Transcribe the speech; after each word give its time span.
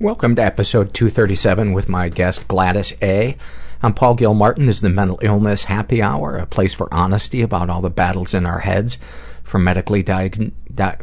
Welcome 0.00 0.34
to 0.36 0.42
episode 0.42 0.94
237 0.94 1.74
with 1.74 1.86
my 1.86 2.08
guest 2.08 2.48
Gladys 2.48 2.94
A. 3.02 3.36
I'm 3.82 3.92
Paul 3.92 4.14
Gilmartin. 4.14 4.64
This 4.64 4.76
is 4.76 4.80
the 4.80 4.88
Mental 4.88 5.18
Illness 5.20 5.64
Happy 5.64 6.00
Hour, 6.00 6.38
a 6.38 6.46
place 6.46 6.72
for 6.72 6.88
honesty 6.90 7.42
about 7.42 7.68
all 7.68 7.82
the 7.82 7.90
battles 7.90 8.32
in 8.32 8.46
our 8.46 8.60
heads, 8.60 8.96
from 9.44 9.62
medically 9.62 10.02
diagnosed... 10.02 10.54
Di- 10.74 10.96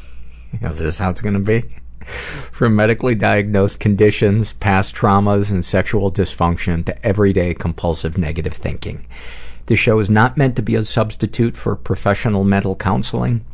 is 0.62 0.78
this 0.78 0.98
how 0.98 1.10
it's 1.10 1.20
going 1.20 1.34
to 1.34 1.40
be? 1.40 1.68
From 2.52 2.76
medically 2.76 3.16
diagnosed 3.16 3.80
conditions, 3.80 4.52
past 4.52 4.94
traumas, 4.94 5.50
and 5.50 5.64
sexual 5.64 6.12
dysfunction 6.12 6.84
to 6.84 7.04
everyday 7.04 7.54
compulsive 7.54 8.16
negative 8.16 8.54
thinking. 8.54 9.04
This 9.66 9.80
show 9.80 9.98
is 9.98 10.08
not 10.08 10.36
meant 10.36 10.54
to 10.54 10.62
be 10.62 10.76
a 10.76 10.84
substitute 10.84 11.56
for 11.56 11.74
professional 11.74 12.44
mental 12.44 12.76
counseling. 12.76 13.44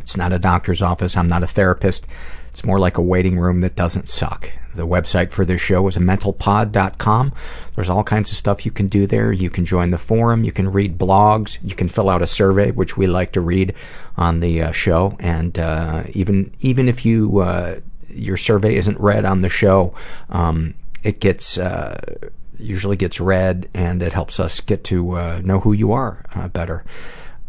It's 0.00 0.16
not 0.16 0.32
a 0.32 0.40
doctor's 0.40 0.82
office. 0.82 1.16
I'm 1.16 1.28
not 1.28 1.44
a 1.44 1.46
therapist. 1.46 2.08
It's 2.56 2.64
more 2.64 2.80
like 2.80 2.96
a 2.96 3.02
waiting 3.02 3.38
room 3.38 3.60
that 3.60 3.76
doesn't 3.76 4.08
suck. 4.08 4.50
The 4.74 4.86
website 4.86 5.30
for 5.30 5.44
this 5.44 5.60
show 5.60 5.86
is 5.88 5.98
mentalpod.com. 5.98 7.34
There's 7.74 7.90
all 7.90 8.02
kinds 8.02 8.30
of 8.30 8.38
stuff 8.38 8.64
you 8.64 8.72
can 8.72 8.88
do 8.88 9.06
there. 9.06 9.30
You 9.30 9.50
can 9.50 9.66
join 9.66 9.90
the 9.90 9.98
forum. 9.98 10.42
You 10.42 10.52
can 10.52 10.72
read 10.72 10.96
blogs. 10.96 11.58
You 11.62 11.74
can 11.74 11.86
fill 11.86 12.08
out 12.08 12.22
a 12.22 12.26
survey, 12.26 12.70
which 12.70 12.96
we 12.96 13.08
like 13.08 13.32
to 13.32 13.42
read 13.42 13.74
on 14.16 14.40
the 14.40 14.62
uh, 14.62 14.72
show. 14.72 15.18
And 15.20 15.58
uh, 15.58 16.04
even 16.14 16.50
even 16.60 16.88
if 16.88 17.04
you 17.04 17.40
uh, 17.40 17.80
your 18.08 18.38
survey 18.38 18.76
isn't 18.76 18.98
read 18.98 19.26
on 19.26 19.42
the 19.42 19.50
show, 19.50 19.94
um, 20.30 20.72
it 21.02 21.20
gets 21.20 21.58
uh, 21.58 22.30
usually 22.58 22.96
gets 22.96 23.20
read, 23.20 23.68
and 23.74 24.02
it 24.02 24.14
helps 24.14 24.40
us 24.40 24.60
get 24.60 24.82
to 24.84 25.18
uh, 25.18 25.42
know 25.44 25.60
who 25.60 25.74
you 25.74 25.92
are 25.92 26.24
uh, 26.34 26.48
better. 26.48 26.86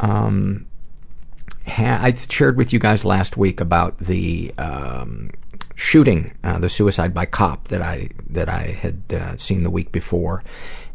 Um, 0.01 0.66
ha- 1.67 1.99
I 2.01 2.13
shared 2.13 2.57
with 2.57 2.73
you 2.73 2.79
guys 2.79 3.05
last 3.05 3.37
week 3.37 3.59
about 3.59 3.97
the 3.97 4.53
um, 4.57 5.31
shooting, 5.75 6.35
uh, 6.43 6.59
the 6.59 6.69
suicide 6.69 7.13
by 7.13 7.25
cop 7.25 7.67
that 7.69 7.81
I 7.81 8.09
that 8.29 8.49
I 8.49 8.77
had 8.81 9.03
uh, 9.11 9.37
seen 9.37 9.63
the 9.63 9.69
week 9.69 9.91
before, 9.91 10.43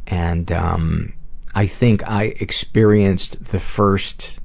and 0.07 0.51
um, 0.51 1.13
I 1.55 1.67
think 1.67 2.09
I 2.09 2.35
experienced 2.41 3.47
the 3.47 3.61
first. 3.61 4.41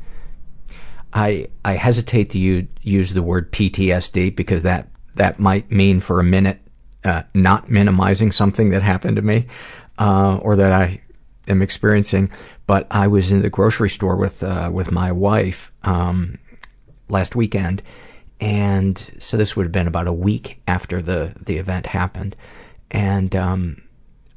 I 1.14 1.48
I 1.64 1.73
hesitate 1.73 2.30
to 2.31 2.39
use, 2.39 2.66
use 2.81 3.14
the 3.14 3.23
word 3.23 3.52
PTSD 3.52 4.36
because 4.36 4.64
that 4.64 4.89
that 5.16 5.39
might 5.39 5.72
mean 5.72 6.00
for 6.00 6.20
a 6.20 6.23
minute 6.23 6.59
uh, 7.03 7.23
not 7.33 7.70
minimizing 7.70 8.31
something 8.31 8.70
that 8.70 8.83
happened 8.83 9.16
to 9.16 9.22
me 9.22 9.48
uh, 9.98 10.38
or 10.42 10.55
that 10.58 10.72
I 10.72 11.02
am 11.48 11.61
experiencing. 11.61 12.30
But 12.68 12.86
I 12.92 13.08
was 13.08 13.32
in 13.32 13.42
the 13.42 13.50
grocery 13.50 13.90
store 13.90 14.18
with 14.18 14.44
uh, 14.44 14.70
with 14.72 14.92
my 14.92 15.12
wife 15.12 15.72
um, 15.84 16.38
last 17.10 17.36
weekend, 17.36 17.82
and 18.40 19.12
so 19.20 19.38
this 19.38 19.56
would 19.56 19.64
have 19.64 19.72
been 19.72 19.88
about 19.88 20.08
a 20.08 20.14
week 20.14 20.62
after 20.68 21.02
the 21.02 21.34
the 21.42 21.58
event 21.58 21.88
happened, 21.88 22.36
and 22.92 23.36
um, 23.36 23.82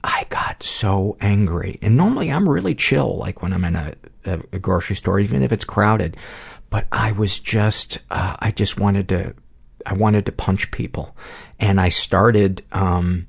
I 0.04 0.26
got 0.30 0.62
so 0.62 1.16
angry. 1.20 1.78
And 1.82 1.96
normally 1.96 2.30
I'm 2.30 2.48
really 2.48 2.74
chill, 2.74 3.18
like 3.18 3.42
when 3.42 3.52
I'm 3.52 3.64
in 3.64 3.76
a, 3.76 3.94
a, 4.24 4.40
a 4.52 4.58
grocery 4.58 4.96
store, 4.96 5.20
even 5.20 5.42
if 5.42 5.52
it's 5.52 5.64
crowded. 5.64 6.16
But 6.70 6.86
I 6.92 7.12
was 7.12 7.40
just, 7.40 7.98
uh, 8.12 8.36
I 8.38 8.52
just 8.52 8.78
wanted 8.78 9.08
to, 9.08 9.34
I 9.84 9.94
wanted 9.94 10.24
to 10.26 10.32
punch 10.32 10.70
people, 10.70 11.16
and 11.58 11.80
I 11.80 11.88
started. 11.88 12.62
Um, 12.70 13.26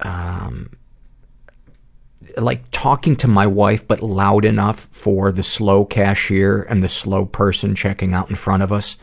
um, 0.00 0.70
like 2.40 2.70
talking 2.70 3.16
to 3.16 3.28
my 3.28 3.46
wife 3.46 3.86
but 3.86 4.02
loud 4.02 4.44
enough 4.44 4.88
for 4.90 5.32
the 5.32 5.42
slow 5.42 5.84
cashier 5.84 6.62
and 6.62 6.82
the 6.82 6.88
slow 6.88 7.24
person 7.24 7.74
checking 7.74 8.14
out 8.14 8.30
in 8.30 8.36
front 8.36 8.62
of 8.62 8.72
us 8.72 8.96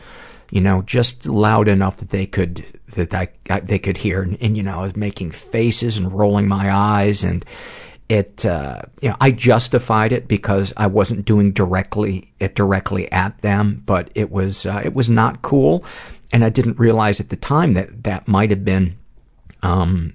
you 0.50 0.60
know 0.60 0.82
just 0.82 1.26
loud 1.26 1.68
enough 1.68 1.98
that 1.98 2.10
they 2.10 2.26
could 2.26 2.64
that 2.92 3.14
I, 3.14 3.28
I 3.50 3.60
they 3.60 3.78
could 3.78 3.96
hear. 3.96 4.22
And, 4.22 4.38
and, 4.40 4.56
you 4.56 4.62
know 4.62 4.78
I 4.78 4.82
was 4.82 4.96
making 4.96 5.30
faces 5.32 5.96
and 5.98 6.12
rolling 6.12 6.48
my 6.48 6.72
eyes 6.72 7.24
and 7.24 7.44
it 8.08 8.46
uh 8.46 8.82
you 9.00 9.08
know 9.08 9.16
I 9.20 9.30
justified 9.30 10.12
it 10.12 10.28
because 10.28 10.72
I 10.76 10.86
wasn't 10.86 11.24
doing 11.24 11.52
directly 11.52 12.32
it 12.38 12.54
directly 12.54 13.10
at 13.10 13.38
them 13.38 13.82
but 13.86 14.10
it 14.14 14.30
was 14.30 14.66
uh, 14.66 14.80
it 14.84 14.94
was 14.94 15.10
not 15.10 15.42
cool. 15.42 15.84
And 16.32 16.44
I 16.44 16.48
didn't 16.48 16.78
realize 16.78 17.20
at 17.20 17.28
the 17.28 17.36
time 17.36 17.74
that 17.74 18.04
that 18.04 18.28
might 18.28 18.50
have 18.50 18.64
been 18.64 18.96
um 19.62 20.12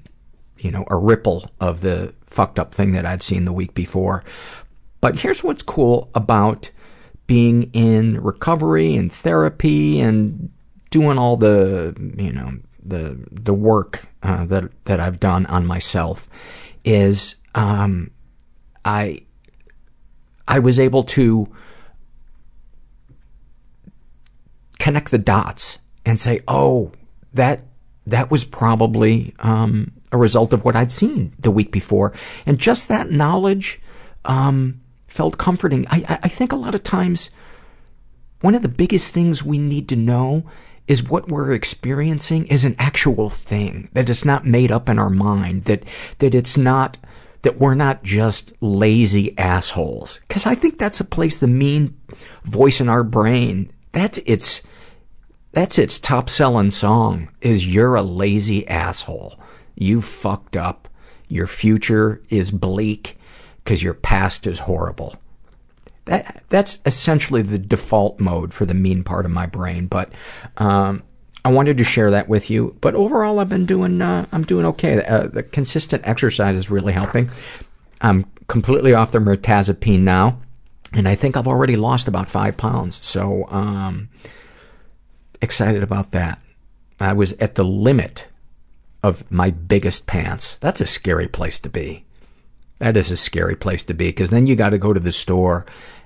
you 0.61 0.71
know 0.71 0.85
a 0.89 0.97
ripple 0.97 1.49
of 1.59 1.81
the 1.81 2.13
fucked 2.25 2.59
up 2.59 2.73
thing 2.73 2.93
that 2.93 3.05
I'd 3.05 3.23
seen 3.23 3.45
the 3.45 3.53
week 3.53 3.73
before. 3.73 4.23
But 5.01 5.19
here's 5.19 5.43
what's 5.43 5.63
cool 5.63 6.09
about 6.13 6.71
being 7.27 7.71
in 7.73 8.21
recovery 8.21 8.95
and 8.95 9.11
therapy 9.11 9.99
and 9.99 10.51
doing 10.89 11.17
all 11.17 11.37
the, 11.37 11.95
you 12.17 12.31
know, 12.31 12.59
the 12.83 13.17
the 13.31 13.53
work 13.53 14.07
uh, 14.21 14.45
that 14.45 14.69
that 14.85 14.99
I've 14.99 15.19
done 15.19 15.45
on 15.47 15.65
myself 15.65 16.29
is 16.83 17.35
um, 17.55 18.11
I 18.85 19.21
I 20.47 20.59
was 20.59 20.79
able 20.79 21.03
to 21.03 21.47
connect 24.79 25.11
the 25.11 25.17
dots 25.17 25.77
and 26.05 26.19
say, 26.19 26.41
"Oh, 26.47 26.91
that 27.33 27.65
that 28.07 28.29
was 28.31 28.43
probably 28.43 29.33
um, 29.39 29.91
a 30.11 30.17
result 30.17 30.53
of 30.53 30.65
what 30.65 30.75
I'd 30.75 30.91
seen 30.91 31.33
the 31.39 31.51
week 31.51 31.71
before. 31.71 32.13
And 32.45 32.59
just 32.59 32.87
that 32.87 33.11
knowledge 33.11 33.81
um, 34.25 34.81
felt 35.07 35.37
comforting. 35.37 35.85
I, 35.89 36.19
I 36.23 36.27
think 36.27 36.51
a 36.51 36.57
lot 36.57 36.75
of 36.75 36.83
times 36.83 37.29
one 38.41 38.55
of 38.55 38.61
the 38.61 38.69
biggest 38.69 39.13
things 39.13 39.43
we 39.43 39.57
need 39.57 39.87
to 39.89 39.95
know 39.95 40.43
is 40.87 41.07
what 41.07 41.29
we're 41.29 41.53
experiencing 41.53 42.47
is 42.47 42.65
an 42.65 42.75
actual 42.77 43.29
thing, 43.29 43.89
that 43.93 44.09
it's 44.09 44.25
not 44.25 44.45
made 44.45 44.71
up 44.71 44.89
in 44.89 44.99
our 44.99 45.09
mind, 45.09 45.63
that, 45.65 45.83
that 46.17 46.35
it's 46.35 46.57
not, 46.57 46.97
that 47.43 47.57
we're 47.59 47.75
not 47.75 48.03
just 48.03 48.51
lazy 48.61 49.37
assholes. 49.37 50.19
Cause 50.27 50.45
I 50.45 50.55
think 50.55 50.77
that's 50.77 50.99
a 50.99 51.05
place 51.05 51.37
the 51.37 51.47
mean 51.47 51.97
voice 52.43 52.81
in 52.81 52.89
our 52.89 53.03
brain, 53.03 53.71
that's 53.91 54.17
its, 54.25 54.63
that's 55.51 55.77
its 55.77 55.99
top 55.99 56.29
selling 56.29 56.71
song, 56.71 57.29
is 57.41 57.67
you're 57.67 57.95
a 57.95 58.01
lazy 58.01 58.67
asshole. 58.67 59.39
You 59.75 60.01
fucked 60.01 60.57
up. 60.57 60.87
Your 61.27 61.47
future 61.47 62.21
is 62.29 62.51
bleak 62.51 63.17
because 63.63 63.81
your 63.81 63.93
past 63.93 64.47
is 64.47 64.59
horrible. 64.59 65.15
That, 66.05 66.43
that's 66.49 66.79
essentially 66.85 67.41
the 67.41 67.59
default 67.59 68.19
mode 68.19 68.53
for 68.53 68.65
the 68.65 68.73
mean 68.73 69.03
part 69.03 69.25
of 69.25 69.31
my 69.31 69.45
brain, 69.45 69.87
but 69.87 70.11
um, 70.57 71.03
I 71.45 71.51
wanted 71.51 71.77
to 71.77 71.83
share 71.83 72.11
that 72.11 72.27
with 72.27 72.49
you. 72.49 72.75
But 72.81 72.95
overall, 72.95 73.39
I've 73.39 73.49
been 73.49 73.65
doing, 73.65 74.01
uh, 74.01 74.25
I'm 74.31 74.43
doing 74.43 74.65
okay. 74.67 75.03
Uh, 75.05 75.27
the 75.27 75.43
consistent 75.43 76.05
exercise 76.05 76.55
is 76.55 76.69
really 76.69 76.93
helping. 76.93 77.29
I'm 78.01 78.25
completely 78.47 78.93
off 78.93 79.11
the 79.11 79.19
mirtazapine 79.19 80.01
now, 80.01 80.41
and 80.91 81.07
I 81.07 81.15
think 81.15 81.37
I've 81.37 81.47
already 81.47 81.75
lost 81.75 82.07
about 82.07 82.29
five 82.29 82.57
pounds. 82.57 82.99
So, 83.05 83.47
um, 83.49 84.09
excited 85.41 85.83
about 85.83 86.11
that. 86.11 86.41
I 86.99 87.13
was 87.13 87.33
at 87.33 87.55
the 87.55 87.63
limit 87.63 88.27
of 89.03 89.29
my 89.31 89.51
biggest 89.51 90.07
pants. 90.07 90.57
That's 90.57 90.81
a 90.81 90.85
scary 90.85 91.27
place 91.27 91.59
to 91.59 91.69
be. 91.69 92.05
That 92.79 92.97
is 92.97 93.11
a 93.11 93.17
scary 93.17 93.55
place 93.55 93.83
to 93.85 93.93
be 93.93 94.07
because 94.07 94.29
then 94.29 94.47
you 94.47 94.55
got 94.55 94.71
to 94.71 94.77
go 94.77 94.93
to 94.93 94.99
the 94.99 95.11
store 95.11 95.65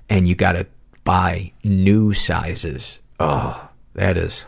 and 0.09 0.27
you 0.27 0.35
got 0.35 0.53
to 0.53 0.67
buy 1.03 1.53
new 1.63 2.13
sizes. 2.13 2.99
Oh, 3.19 3.69
that 3.93 4.17
is 4.17 4.45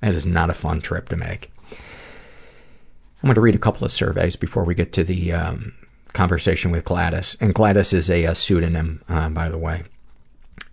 that 0.00 0.14
is 0.14 0.26
not 0.26 0.50
a 0.50 0.54
fun 0.54 0.80
trip 0.80 1.08
to 1.08 1.16
make. 1.16 1.50
I'm 1.72 3.28
going 3.28 3.34
to 3.34 3.40
read 3.40 3.54
a 3.54 3.58
couple 3.58 3.84
of 3.84 3.90
surveys 3.90 4.36
before 4.36 4.64
we 4.64 4.74
get 4.74 4.92
to 4.92 5.04
the 5.04 5.32
um, 5.32 5.72
conversation 6.12 6.70
with 6.70 6.84
Gladys. 6.84 7.36
And 7.40 7.54
Gladys 7.54 7.92
is 7.92 8.08
a, 8.10 8.24
a 8.24 8.34
pseudonym, 8.34 9.02
uh, 9.08 9.30
by 9.30 9.48
the 9.48 9.58
way. 9.58 9.82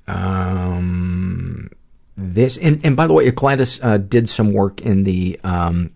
Um, 0.07 1.71
this 2.15 2.57
and, 2.57 2.79
and 2.83 2.95
by 2.95 3.07
the 3.07 3.13
way, 3.13 3.31
Gladys 3.31 3.81
uh, 3.81 3.97
did 3.97 4.29
some 4.29 4.53
work 4.53 4.81
in 4.81 5.03
the 5.03 5.39
um, 5.43 5.91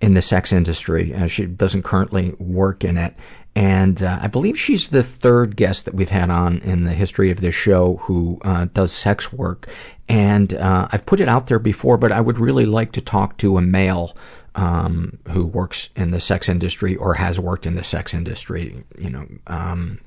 in 0.00 0.14
the 0.14 0.22
sex 0.22 0.52
industry. 0.52 1.14
Uh, 1.14 1.26
she 1.26 1.46
doesn't 1.46 1.82
currently 1.82 2.34
work 2.38 2.84
in 2.84 2.96
it. 2.96 3.14
And 3.54 4.02
uh, 4.02 4.18
I 4.20 4.26
believe 4.26 4.58
she's 4.58 4.88
the 4.88 5.02
third 5.02 5.56
guest 5.56 5.86
that 5.86 5.94
we've 5.94 6.10
had 6.10 6.28
on 6.28 6.58
in 6.58 6.84
the 6.84 6.92
history 6.92 7.30
of 7.30 7.40
this 7.40 7.54
show 7.54 7.96
who 8.02 8.38
uh, 8.44 8.66
does 8.66 8.92
sex 8.92 9.32
work. 9.32 9.66
And 10.08 10.52
uh, 10.52 10.88
I've 10.92 11.06
put 11.06 11.20
it 11.20 11.28
out 11.28 11.46
there 11.46 11.58
before, 11.58 11.96
but 11.96 12.12
I 12.12 12.20
would 12.20 12.38
really 12.38 12.66
like 12.66 12.92
to 12.92 13.00
talk 13.00 13.38
to 13.38 13.56
a 13.56 13.62
male 13.62 14.14
um, 14.56 15.18
who 15.30 15.46
works 15.46 15.88
in 15.96 16.10
the 16.10 16.20
sex 16.20 16.50
industry 16.50 16.96
or 16.96 17.14
has 17.14 17.40
worked 17.40 17.64
in 17.64 17.76
the 17.76 17.82
sex 17.82 18.12
industry. 18.12 18.84
You 18.98 19.10
know, 19.10 19.26
um, 19.46 20.00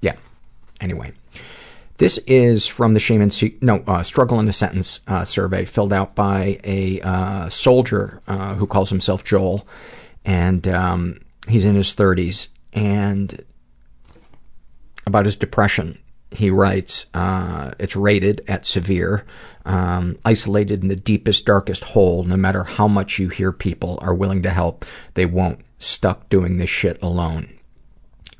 yeah. 0.00 0.14
Anyway. 0.80 1.12
This 1.98 2.18
is 2.26 2.66
from 2.66 2.92
the 2.92 3.00
Shame 3.00 3.22
and 3.22 3.32
Se- 3.32 3.56
no 3.62 3.82
uh, 3.86 4.02
Struggle 4.02 4.38
in 4.38 4.48
a 4.48 4.52
Sentence 4.52 5.00
uh, 5.06 5.24
survey 5.24 5.64
filled 5.64 5.92
out 5.92 6.14
by 6.14 6.58
a 6.62 7.00
uh, 7.00 7.48
soldier 7.48 8.20
uh, 8.28 8.54
who 8.54 8.66
calls 8.66 8.90
himself 8.90 9.24
Joel, 9.24 9.66
and 10.24 10.68
um, 10.68 11.20
he's 11.48 11.64
in 11.64 11.74
his 11.74 11.94
30s, 11.94 12.48
and 12.74 13.42
about 15.06 15.24
his 15.24 15.36
depression. 15.36 15.98
he 16.32 16.50
writes, 16.50 17.06
uh, 17.14 17.70
it's 17.78 17.96
rated 17.96 18.44
at 18.46 18.66
severe, 18.66 19.24
um, 19.64 20.18
isolated 20.24 20.82
in 20.82 20.88
the 20.88 20.96
deepest, 20.96 21.46
darkest 21.46 21.84
hole. 21.84 22.24
No 22.24 22.36
matter 22.36 22.64
how 22.64 22.88
much 22.88 23.18
you 23.18 23.28
hear 23.30 23.52
people 23.52 23.98
are 24.02 24.12
willing 24.12 24.42
to 24.42 24.50
help, 24.50 24.84
they 25.14 25.26
won't. 25.26 25.60
Stuck 25.78 26.30
doing 26.30 26.56
this 26.56 26.70
shit 26.70 26.98
alone. 27.02 27.55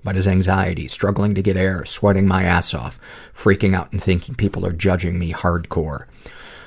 About 0.07 0.15
his 0.15 0.29
anxiety, 0.29 0.87
struggling 0.87 1.35
to 1.35 1.43
get 1.43 1.57
air, 1.57 1.85
sweating 1.85 2.29
my 2.29 2.45
ass 2.45 2.75
off, 2.75 3.01
freaking 3.35 3.75
out 3.75 3.91
and 3.91 4.01
thinking 4.01 4.37
people 4.37 4.65
are 4.65 4.71
judging 4.71 5.19
me 5.19 5.33
hardcore. 5.33 6.05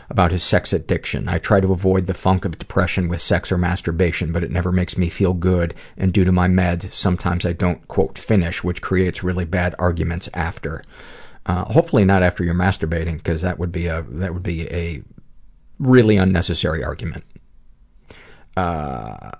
About 0.10 0.34
his 0.34 0.44
sex 0.44 0.74
addiction. 0.74 1.30
I 1.30 1.38
try 1.38 1.62
to 1.62 1.72
avoid 1.72 2.08
the 2.08 2.14
funk 2.14 2.44
of 2.44 2.60
depression 2.60 3.08
with 3.08 3.22
sex 3.22 3.50
or 3.50 3.58
masturbation, 3.58 4.34
but 4.34 4.44
it 4.44 4.52
never 4.52 4.74
makes 4.74 4.98
me 4.98 5.08
feel 5.08 5.34
good, 5.34 5.74
and 5.96 6.12
due 6.12 6.26
to 6.26 6.34
my 6.34 6.50
meds, 6.50 6.92
sometimes 6.92 7.46
I 7.46 7.54
don't, 7.54 7.88
quote, 7.88 8.18
finish, 8.18 8.62
which 8.62 8.82
creates 8.82 9.24
really 9.24 9.46
bad 9.46 9.74
arguments 9.80 10.28
after. 10.34 10.84
Uh, 11.46 11.64
hopefully 11.64 12.04
not 12.04 12.22
after 12.22 12.44
you're 12.44 12.54
masturbating, 12.54 13.20
because 13.20 13.42
that 13.42 13.58
would 13.58 13.72
be 13.72 13.88
a 13.88 14.02
that 14.02 14.34
would 14.34 14.44
be 14.44 14.68
a 14.68 15.02
really 15.80 16.18
unnecessary 16.18 16.84
argument. 16.84 17.24
Uh, 18.58 19.32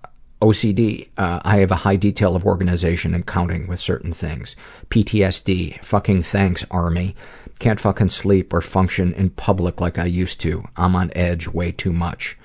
OCD. 0.42 1.10
Uh, 1.18 1.40
I 1.44 1.58
have 1.58 1.72
a 1.72 1.76
high 1.76 1.98
detail 1.98 2.36
of 2.36 2.46
organization 2.46 3.14
and 3.14 3.26
counting 3.26 3.68
with 3.68 3.80
certain 3.80 4.14
things. 4.14 4.56
PTSD. 4.90 5.84
Fucking 5.84 6.24
thanks, 6.24 6.66
Army. 6.72 7.16
Can't 7.60 7.80
fucking 7.80 8.10
sleep 8.10 8.54
or 8.54 8.62
function 8.62 9.14
in 9.14 9.32
public 9.32 9.82
like 9.82 9.98
I 9.98 10.06
used 10.06 10.40
to. 10.42 10.64
I'm 10.78 10.96
on 10.96 11.12
edge 11.14 11.48
way 11.48 11.72
too 11.72 11.92
much. 11.92 12.38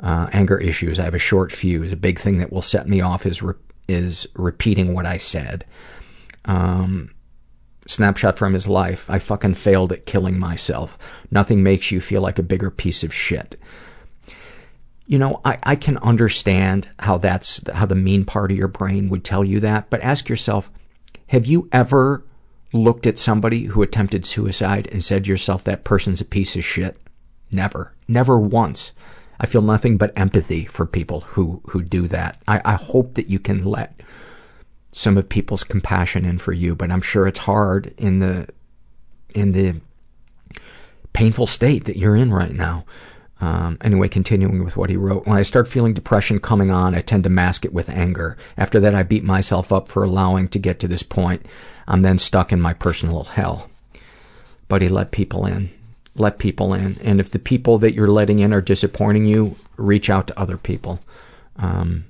Uh, 0.00 0.28
anger 0.32 0.58
issues. 0.58 0.98
I 0.98 1.04
have 1.04 1.14
a 1.14 1.18
short 1.18 1.52
fuse. 1.52 1.92
A 1.92 1.96
big 1.96 2.18
thing 2.18 2.38
that 2.38 2.52
will 2.52 2.62
set 2.62 2.88
me 2.88 3.00
off 3.00 3.26
is 3.26 3.42
re- 3.42 3.54
is 3.86 4.26
repeating 4.34 4.94
what 4.94 5.06
I 5.06 5.18
said. 5.18 5.64
Um, 6.46 7.10
snapshot 7.86 8.38
from 8.38 8.54
his 8.54 8.66
life. 8.66 9.08
I 9.10 9.18
fucking 9.18 9.54
failed 9.54 9.92
at 9.92 10.06
killing 10.06 10.38
myself. 10.38 10.98
Nothing 11.30 11.62
makes 11.62 11.90
you 11.90 12.00
feel 12.00 12.22
like 12.22 12.38
a 12.38 12.42
bigger 12.42 12.70
piece 12.70 13.04
of 13.04 13.12
shit. 13.12 13.60
You 15.12 15.18
know, 15.18 15.42
I, 15.44 15.58
I 15.62 15.76
can 15.76 15.98
understand 15.98 16.88
how 16.98 17.18
that's 17.18 17.60
how 17.74 17.84
the 17.84 17.94
mean 17.94 18.24
part 18.24 18.50
of 18.50 18.56
your 18.56 18.66
brain 18.66 19.10
would 19.10 19.24
tell 19.24 19.44
you 19.44 19.60
that, 19.60 19.90
but 19.90 20.00
ask 20.00 20.30
yourself, 20.30 20.70
have 21.26 21.44
you 21.44 21.68
ever 21.70 22.24
looked 22.72 23.06
at 23.06 23.18
somebody 23.18 23.64
who 23.64 23.82
attempted 23.82 24.24
suicide 24.24 24.88
and 24.90 25.04
said 25.04 25.24
to 25.24 25.30
yourself 25.30 25.64
that 25.64 25.84
person's 25.84 26.22
a 26.22 26.24
piece 26.24 26.56
of 26.56 26.64
shit? 26.64 26.96
Never. 27.50 27.92
Never 28.08 28.38
once. 28.38 28.92
I 29.38 29.44
feel 29.44 29.60
nothing 29.60 29.98
but 29.98 30.16
empathy 30.16 30.64
for 30.64 30.86
people 30.86 31.20
who, 31.20 31.60
who 31.66 31.82
do 31.82 32.08
that. 32.08 32.40
I, 32.48 32.62
I 32.64 32.74
hope 32.76 33.12
that 33.16 33.28
you 33.28 33.38
can 33.38 33.66
let 33.66 34.00
some 34.92 35.18
of 35.18 35.28
people's 35.28 35.62
compassion 35.62 36.24
in 36.24 36.38
for 36.38 36.54
you, 36.54 36.74
but 36.74 36.90
I'm 36.90 37.02
sure 37.02 37.26
it's 37.26 37.40
hard 37.40 37.92
in 37.98 38.20
the 38.20 38.48
in 39.34 39.52
the 39.52 39.78
painful 41.12 41.46
state 41.46 41.84
that 41.84 41.98
you're 41.98 42.16
in 42.16 42.32
right 42.32 42.54
now. 42.54 42.86
Um, 43.42 43.76
anyway, 43.80 44.06
continuing 44.06 44.64
with 44.64 44.76
what 44.76 44.88
he 44.88 44.96
wrote. 44.96 45.26
When 45.26 45.36
I 45.36 45.42
start 45.42 45.66
feeling 45.66 45.94
depression 45.94 46.38
coming 46.38 46.70
on, 46.70 46.94
I 46.94 47.00
tend 47.00 47.24
to 47.24 47.30
mask 47.30 47.64
it 47.64 47.72
with 47.72 47.88
anger. 47.88 48.36
After 48.56 48.78
that, 48.78 48.94
I 48.94 49.02
beat 49.02 49.24
myself 49.24 49.72
up 49.72 49.88
for 49.88 50.04
allowing 50.04 50.46
to 50.50 50.60
get 50.60 50.78
to 50.78 50.86
this 50.86 51.02
point. 51.02 51.44
I'm 51.88 52.02
then 52.02 52.18
stuck 52.18 52.52
in 52.52 52.60
my 52.60 52.72
personal 52.72 53.24
hell. 53.24 53.68
But 54.68 54.80
he 54.80 54.88
let 54.88 55.10
people 55.10 55.44
in. 55.44 55.70
Let 56.14 56.38
people 56.38 56.72
in. 56.72 56.98
And 57.02 57.18
if 57.18 57.30
the 57.30 57.40
people 57.40 57.78
that 57.78 57.94
you're 57.94 58.06
letting 58.06 58.38
in 58.38 58.52
are 58.52 58.60
disappointing 58.60 59.26
you, 59.26 59.56
reach 59.76 60.08
out 60.08 60.28
to 60.28 60.38
other 60.38 60.56
people. 60.56 61.00
Um, 61.56 62.04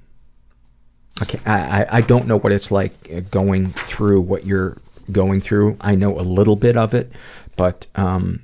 okay, 1.22 1.40
I, 1.46 1.86
I 1.88 2.00
don't 2.02 2.26
know 2.26 2.38
what 2.38 2.52
it's 2.52 2.70
like 2.70 3.30
going 3.30 3.72
through 3.72 4.20
what 4.20 4.44
you're 4.44 4.76
going 5.10 5.40
through. 5.40 5.78
I 5.80 5.94
know 5.94 6.18
a 6.18 6.20
little 6.20 6.56
bit 6.56 6.76
of 6.76 6.92
it, 6.92 7.10
but 7.56 7.86
um, 7.94 8.42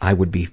I 0.00 0.12
would 0.12 0.30
be 0.30 0.48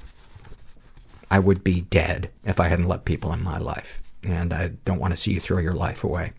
I 1.32 1.40
would 1.40 1.64
be 1.64 1.82
dead 1.82 2.32
if 2.44 2.60
I 2.60 2.68
hadn't 2.68 2.88
let 2.88 3.06
people 3.06 3.32
in 3.34 3.42
my 3.44 3.58
life. 3.58 4.02
And 4.24 4.54
I 4.54 4.70
don't 4.86 5.00
want 5.00 5.14
to 5.14 5.18
see 5.18 5.34
you 5.34 5.40
throw 5.40 5.60
your 5.60 5.74
life 5.76 6.04
away. 6.04 6.34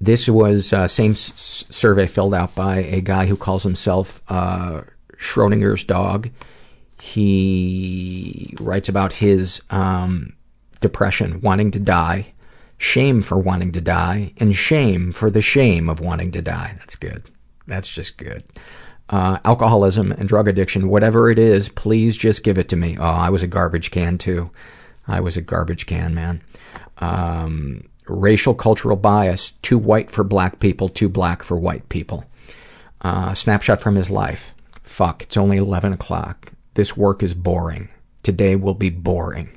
This 0.00 0.28
was 0.28 0.72
uh, 0.72 0.86
same 0.86 1.12
s- 1.12 1.64
survey 1.70 2.06
filled 2.06 2.34
out 2.34 2.54
by 2.54 2.76
a 2.76 3.00
guy 3.00 3.26
who 3.26 3.36
calls 3.36 3.62
himself 3.62 4.22
uh, 4.28 4.82
Schrodinger's 5.18 5.84
dog. 5.84 6.30
He 7.00 8.54
writes 8.60 8.88
about 8.88 9.14
his 9.14 9.62
um, 9.70 10.34
depression, 10.80 11.40
wanting 11.40 11.70
to 11.72 11.80
die, 11.80 12.32
shame 12.78 13.22
for 13.22 13.38
wanting 13.38 13.72
to 13.72 13.80
die, 13.80 14.32
and 14.38 14.54
shame 14.54 15.12
for 15.12 15.30
the 15.30 15.42
shame 15.42 15.88
of 15.88 16.00
wanting 16.00 16.32
to 16.32 16.42
die. 16.42 16.74
That's 16.78 16.96
good. 16.96 17.24
That's 17.66 17.88
just 17.88 18.16
good. 18.16 18.44
Uh, 19.08 19.38
alcoholism 19.44 20.10
and 20.12 20.28
drug 20.28 20.48
addiction, 20.48 20.88
whatever 20.88 21.30
it 21.30 21.38
is, 21.38 21.68
please 21.68 22.16
just 22.16 22.42
give 22.42 22.58
it 22.58 22.68
to 22.68 22.76
me. 22.76 22.96
Oh, 22.98 23.04
I 23.04 23.30
was 23.30 23.42
a 23.42 23.46
garbage 23.46 23.90
can 23.90 24.18
too. 24.18 24.50
I 25.06 25.20
was 25.20 25.36
a 25.36 25.42
garbage 25.42 25.86
can, 25.86 26.14
man. 26.14 26.42
Um, 26.98 27.88
racial 28.08 28.54
cultural 28.54 28.96
bias, 28.96 29.52
too 29.62 29.78
white 29.78 30.10
for 30.10 30.24
black 30.24 30.58
people, 30.58 30.88
too 30.88 31.08
black 31.08 31.42
for 31.42 31.56
white 31.56 31.88
people. 31.88 32.24
Uh, 33.00 33.34
snapshot 33.34 33.80
from 33.80 33.94
his 33.94 34.10
life. 34.10 34.54
Fuck, 34.82 35.22
it's 35.22 35.36
only 35.36 35.56
11 35.56 35.92
o'clock. 35.92 36.52
This 36.74 36.96
work 36.96 37.22
is 37.22 37.34
boring. 37.34 37.88
Today 38.22 38.56
will 38.56 38.74
be 38.74 38.90
boring. 38.90 39.50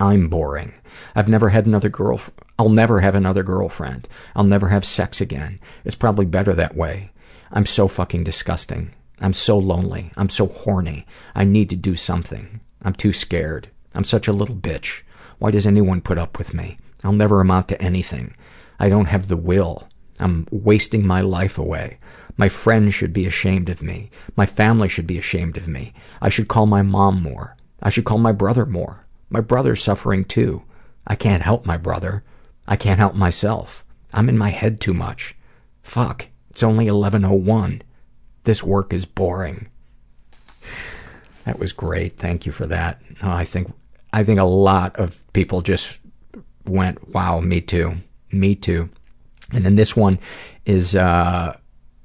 I'm 0.00 0.28
boring. 0.28 0.74
I've 1.14 1.28
never 1.28 1.48
had 1.48 1.66
another 1.66 1.88
girl. 1.88 2.20
I'll 2.58 2.68
never 2.68 3.00
have 3.00 3.14
another 3.14 3.42
girlfriend. 3.42 4.08
I'll 4.34 4.44
never 4.44 4.68
have 4.68 4.84
sex 4.84 5.20
again. 5.20 5.60
It's 5.84 5.96
probably 5.96 6.26
better 6.26 6.52
that 6.54 6.76
way. 6.76 7.10
I'm 7.50 7.66
so 7.66 7.88
fucking 7.88 8.24
disgusting. 8.24 8.94
I'm 9.20 9.32
so 9.32 9.58
lonely. 9.58 10.12
I'm 10.16 10.28
so 10.28 10.46
horny. 10.46 11.06
I 11.34 11.44
need 11.44 11.70
to 11.70 11.76
do 11.76 11.96
something. 11.96 12.60
I'm 12.82 12.94
too 12.94 13.12
scared. 13.12 13.68
I'm 13.94 14.04
such 14.04 14.28
a 14.28 14.32
little 14.32 14.54
bitch. 14.54 15.02
Why 15.38 15.50
does 15.50 15.66
anyone 15.66 16.00
put 16.00 16.18
up 16.18 16.38
with 16.38 16.54
me? 16.54 16.78
I'll 17.02 17.12
never 17.12 17.40
amount 17.40 17.68
to 17.68 17.82
anything. 17.82 18.34
I 18.78 18.88
don't 18.88 19.06
have 19.06 19.28
the 19.28 19.36
will. 19.36 19.88
I'm 20.20 20.46
wasting 20.50 21.06
my 21.06 21.20
life 21.20 21.58
away. 21.58 21.98
My 22.36 22.48
friends 22.48 22.94
should 22.94 23.12
be 23.12 23.26
ashamed 23.26 23.68
of 23.68 23.82
me. 23.82 24.10
My 24.36 24.46
family 24.46 24.88
should 24.88 25.06
be 25.06 25.18
ashamed 25.18 25.56
of 25.56 25.68
me. 25.68 25.92
I 26.20 26.28
should 26.28 26.48
call 26.48 26.66
my 26.66 26.82
mom 26.82 27.22
more. 27.22 27.56
I 27.82 27.90
should 27.90 28.04
call 28.04 28.18
my 28.18 28.32
brother 28.32 28.66
more. 28.66 29.06
My 29.30 29.40
brother's 29.40 29.82
suffering 29.82 30.24
too. 30.24 30.62
I 31.06 31.14
can't 31.14 31.42
help 31.42 31.66
my 31.66 31.76
brother. 31.76 32.24
I 32.66 32.76
can't 32.76 33.00
help 33.00 33.14
myself. 33.14 33.84
I'm 34.12 34.28
in 34.28 34.38
my 34.38 34.50
head 34.50 34.80
too 34.80 34.94
much. 34.94 35.36
Fuck. 35.82 36.28
It's 36.58 36.64
only 36.64 36.90
1101. 36.90 37.82
This 38.42 38.64
work 38.64 38.92
is 38.92 39.04
boring. 39.04 39.68
That 41.44 41.60
was 41.60 41.72
great. 41.72 42.18
Thank 42.18 42.46
you 42.46 42.50
for 42.50 42.66
that. 42.66 43.00
I 43.22 43.44
think 43.44 43.72
I 44.12 44.24
think 44.24 44.40
a 44.40 44.44
lot 44.44 44.96
of 44.96 45.22
people 45.34 45.62
just 45.62 46.00
went, 46.66 47.14
"Wow, 47.14 47.38
me 47.38 47.60
too. 47.60 47.98
Me 48.32 48.56
too." 48.56 48.90
And 49.52 49.64
then 49.64 49.76
this 49.76 49.94
one 49.94 50.18
is 50.66 50.96
uh, 50.96 51.56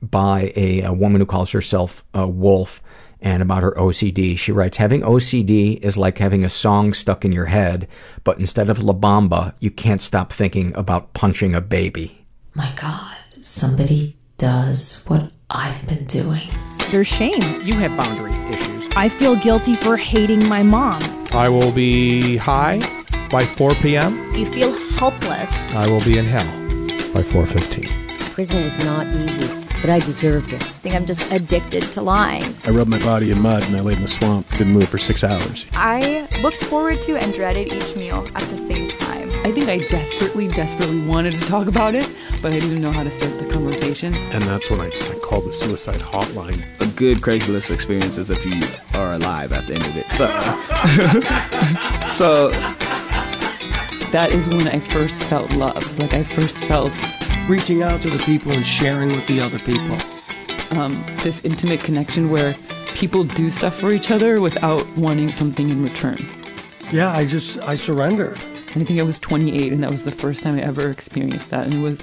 by 0.03 0.53
a, 0.55 0.81
a 0.81 0.93
woman 0.93 1.19
who 1.19 1.25
calls 1.25 1.49
herself 1.49 2.05
a 2.13 2.27
wolf 2.27 2.79
and 3.21 3.41
about 3.41 3.63
her 3.63 3.71
OCD. 3.71 4.37
She 4.37 4.51
writes, 4.51 4.77
having 4.77 5.01
OCD 5.01 5.79
is 5.81 5.97
like 5.97 6.19
having 6.19 6.45
a 6.45 6.49
song 6.49 6.93
stuck 6.93 7.25
in 7.25 7.31
your 7.31 7.47
head, 7.47 7.87
but 8.23 8.37
instead 8.37 8.69
of 8.69 8.83
La 8.83 8.93
Bamba, 8.93 9.55
you 9.59 9.71
can't 9.71 9.99
stop 9.99 10.31
thinking 10.31 10.75
about 10.75 11.15
punching 11.15 11.55
a 11.55 11.61
baby. 11.61 12.27
My 12.53 12.71
God, 12.75 13.17
somebody 13.41 14.15
does 14.43 15.05
what 15.07 15.31
I've 15.49 15.87
been 15.87 16.03
doing. 16.03 16.49
There's 16.91 17.07
shame. 17.07 17.61
You 17.61 17.75
have 17.75 17.95
boundary 17.95 18.33
issues. 18.53 18.89
I 18.93 19.07
feel 19.07 19.37
guilty 19.37 19.77
for 19.77 19.95
hating 19.95 20.45
my 20.49 20.61
mom. 20.61 21.01
I 21.31 21.47
will 21.47 21.71
be 21.71 22.35
high 22.35 22.79
by 23.31 23.45
4 23.45 23.73
p.m. 23.75 24.35
You 24.35 24.45
feel 24.45 24.73
helpless. 24.95 25.49
I 25.67 25.87
will 25.87 26.01
be 26.01 26.17
in 26.17 26.25
hell 26.25 26.51
by 27.13 27.23
4:15. 27.23 27.87
Prison 28.33 28.65
was 28.65 28.77
not 28.79 29.07
easy, 29.15 29.47
but 29.83 29.89
I 29.89 29.99
deserved 29.99 30.53
it. 30.53 30.63
I 30.63 30.65
think 30.65 30.95
I'm 30.95 31.05
just 31.05 31.29
addicted 31.29 31.83
to 31.91 32.01
lying. 32.01 32.55
I 32.63 32.69
rubbed 32.69 32.89
my 32.89 32.99
body 32.99 33.31
in 33.31 33.41
mud 33.41 33.63
and 33.63 33.75
I 33.75 33.81
laid 33.81 33.97
in 33.97 34.03
the 34.03 34.07
swamp. 34.07 34.49
Didn't 34.51 34.71
move 34.71 34.87
for 34.87 34.97
six 34.97 35.25
hours. 35.25 35.65
I 35.73 36.25
looked 36.41 36.63
forward 36.63 37.01
to 37.01 37.17
and 37.17 37.33
dreaded 37.33 37.67
each 37.67 37.93
meal 37.97 38.25
at 38.33 38.43
the 38.43 38.55
same 38.55 38.87
time. 38.87 39.29
I 39.43 39.51
think 39.51 39.67
I 39.67 39.79
desperately, 39.89 40.47
desperately 40.47 41.01
wanted 41.01 41.33
to 41.33 41.45
talk 41.47 41.67
about 41.67 41.95
it, 41.95 42.09
but 42.41 42.53
I 42.53 42.59
didn't 42.59 42.81
know 42.81 42.93
how 42.93 43.03
to 43.03 43.11
start 43.11 43.37
the 43.39 43.51
conversation. 43.51 44.13
And 44.13 44.41
that's 44.43 44.69
when 44.69 44.79
I, 44.79 44.87
I 44.87 45.19
called 45.21 45.43
the 45.43 45.51
suicide 45.51 45.99
hotline. 45.99 46.63
A 46.79 46.87
good 46.95 47.17
Craigslist 47.17 47.69
experience 47.69 48.17
is 48.17 48.29
if 48.29 48.45
you 48.45 48.61
are 48.93 49.15
alive 49.15 49.51
at 49.51 49.67
the 49.67 49.73
end 49.73 49.85
of 49.85 49.97
it. 49.97 50.05
So, 50.15 50.27
so 52.07 52.51
that 54.13 54.31
is 54.31 54.47
when 54.47 54.65
I 54.65 54.79
first 54.79 55.21
felt 55.23 55.51
love. 55.51 55.99
Like 55.99 56.13
I 56.13 56.23
first 56.23 56.59
felt 56.59 56.93
reaching 57.49 57.83
out 57.83 58.01
to 58.01 58.09
the 58.09 58.19
people 58.19 58.53
and 58.53 58.65
sharing 58.65 59.09
with 59.15 59.27
the 59.27 59.41
other 59.41 59.59
people. 59.59 59.97
Um, 60.71 61.03
this 61.23 61.41
intimate 61.43 61.81
connection 61.81 62.29
where 62.29 62.55
people 62.95 63.25
do 63.25 63.49
stuff 63.49 63.75
for 63.75 63.91
each 63.91 64.11
other 64.11 64.39
without 64.39 64.87
wanting 64.97 65.31
something 65.33 65.69
in 65.69 65.83
return. 65.83 66.25
Yeah, 66.91 67.11
I 67.11 67.25
just 67.25 67.57
I 67.59 67.75
surrendered. 67.75 68.37
I 68.69 68.83
think 68.83 68.99
I 68.99 69.03
was 69.03 69.19
28, 69.19 69.73
and 69.73 69.83
that 69.83 69.91
was 69.91 70.05
the 70.05 70.11
first 70.11 70.41
time 70.41 70.55
I 70.55 70.61
ever 70.61 70.89
experienced 70.89 71.49
that, 71.49 71.65
and 71.65 71.73
it 71.73 71.81
was 71.81 72.01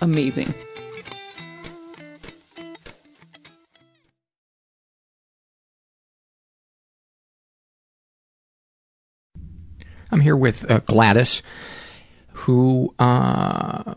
amazing. 0.00 0.54
I'm 10.10 10.20
here 10.20 10.36
with 10.36 10.70
uh, 10.70 10.80
Gladys, 10.80 11.42
who 12.32 12.94
uh, 12.98 13.94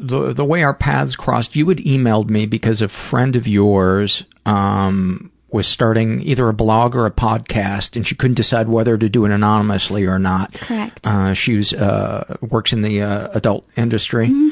the 0.00 0.32
the 0.32 0.44
way 0.44 0.62
our 0.62 0.74
paths 0.74 1.14
crossed. 1.16 1.54
You 1.56 1.68
had 1.68 1.78
emailed 1.78 2.30
me 2.30 2.46
because 2.46 2.80
a 2.82 2.88
friend 2.88 3.36
of 3.36 3.46
yours 3.46 4.24
um, 4.46 5.30
was 5.50 5.66
starting 5.66 6.20
either 6.22 6.48
a 6.48 6.54
blog 6.54 6.94
or 6.96 7.06
a 7.06 7.10
podcast, 7.10 7.96
and 7.96 8.06
she 8.06 8.14
couldn't 8.14 8.36
decide 8.36 8.68
whether 8.68 8.96
to 8.96 9.08
do 9.08 9.24
it 9.24 9.30
anonymously 9.32 10.06
or 10.06 10.18
not. 10.18 10.54
Correct. 10.54 11.06
Uh, 11.06 11.34
she 11.34 11.56
was, 11.56 11.72
uh, 11.74 12.36
works 12.40 12.72
in 12.72 12.82
the 12.82 13.02
uh, 13.02 13.28
adult 13.34 13.66
industry, 13.76 14.28
Mm-hmm. 14.28 14.48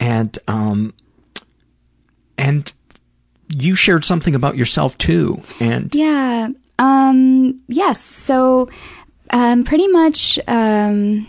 and 0.00 0.38
um, 0.46 0.94
and 2.38 2.72
you 3.48 3.74
shared 3.74 4.04
something 4.04 4.34
about 4.34 4.56
yourself 4.56 4.96
too, 4.98 5.42
and 5.60 5.94
Yeah. 5.94 6.48
Um, 6.78 7.60
yes. 7.68 8.00
So, 8.00 8.68
um, 9.30 9.62
pretty 9.64 9.86
much, 9.88 10.38
um, 10.48 11.26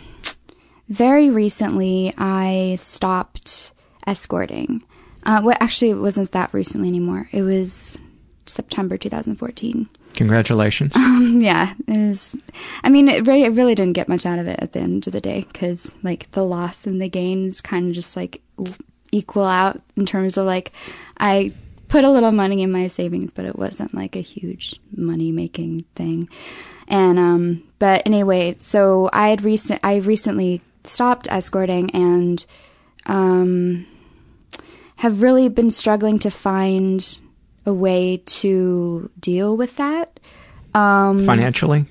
very 0.90 1.30
recently, 1.30 2.13
I 2.18 2.75
stopped 2.80 3.72
escorting. 4.06 4.84
Uh, 5.25 5.42
well, 5.44 5.58
actually, 5.60 5.92
it 5.92 5.96
wasn't 5.96 6.32
that 6.32 6.54
recently 6.54 6.88
anymore. 6.90 7.30
It 7.32 7.44
was 7.44 7.98
September 8.46 8.98
2014. 8.98 9.90
congratulations. 10.13 10.94
Um, 11.13 11.42
yeah, 11.42 11.74
it 11.88 11.98
was, 11.98 12.36
I 12.84 12.90
mean, 12.90 13.08
it 13.08 13.25
really, 13.25 13.46
I 13.46 13.48
really 13.48 13.75
didn't 13.75 13.94
get 13.94 14.10
much 14.10 14.25
out 14.25 14.40
of 14.40 14.48
it 14.48 14.60
at 14.60 14.74
the 14.74 14.80
end 14.80 15.08
of 15.08 15.13
the 15.13 15.22
day 15.22 15.46
because, 15.52 15.96
like, 16.04 16.30
the 16.32 16.44
loss 16.44 16.86
and 16.86 17.02
the 17.02 17.08
gains 17.08 17.62
kind 17.62 17.88
of 17.88 17.94
just 17.96 18.16
like 18.18 18.42
equal 19.12 19.46
out 19.46 19.82
in 19.96 20.06
terms 20.06 20.38
of 20.38 20.46
like, 20.46 20.72
I 21.18 21.54
put 21.88 22.04
a 22.04 22.10
little 22.10 22.32
money 22.32 22.62
in 22.62 22.72
my 22.72 22.88
savings, 22.88 23.32
but 23.32 23.46
it 23.46 23.58
wasn't 23.58 23.94
like 23.94 24.16
a 24.16 24.22
huge 24.22 24.80
money 24.96 25.32
making 25.32 25.86
thing. 25.96 26.28
And 26.88 27.18
um, 27.18 27.63
but 27.80 28.02
anyway, 28.06 28.56
so 28.60 29.10
I 29.13 29.30
had 29.30 29.44
recent, 29.44 29.80
I 29.84 29.98
recently 29.98 30.62
stopped 30.84 31.28
escorting 31.30 31.90
and 31.92 32.46
um, 33.06 33.86
have 34.98 35.22
really 35.22 35.50
been 35.50 35.72
struggling 35.72 36.20
to 36.20 36.30
find 36.32 37.20
a 37.66 37.74
way 37.74 38.18
to 38.25 39.10
deal 39.20 39.56
with 39.58 39.75
that. 39.78 40.20
Um, 40.74 41.20
Financially, 41.25 41.86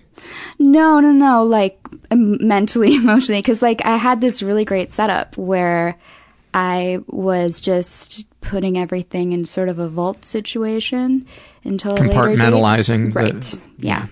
no, 0.59 1.01
no, 1.01 1.13
no. 1.13 1.45
Like 1.45 1.79
mentally, 2.13 2.95
emotionally, 2.97 3.41
because 3.41 3.63
like 3.63 3.85
I 3.85 3.97
had 3.97 4.21
this 4.21 4.43
really 4.43 4.65
great 4.65 4.93
setup 4.93 5.37
where 5.37 5.97
I 6.55 6.99
was 7.07 7.61
just 7.61 8.27
putting 8.41 8.77
everything 8.77 9.33
in 9.33 9.45
sort 9.45 9.69
of 9.69 9.79
a 9.79 9.89
vault 9.89 10.25
situation 10.25 11.27
until 11.65 11.93
a 11.93 11.95
later 11.95 12.09
date. 12.09 12.17
compartmentalizing, 12.17 13.07
the- 13.07 13.19
Right. 13.21 13.61
yeah. 13.79 14.07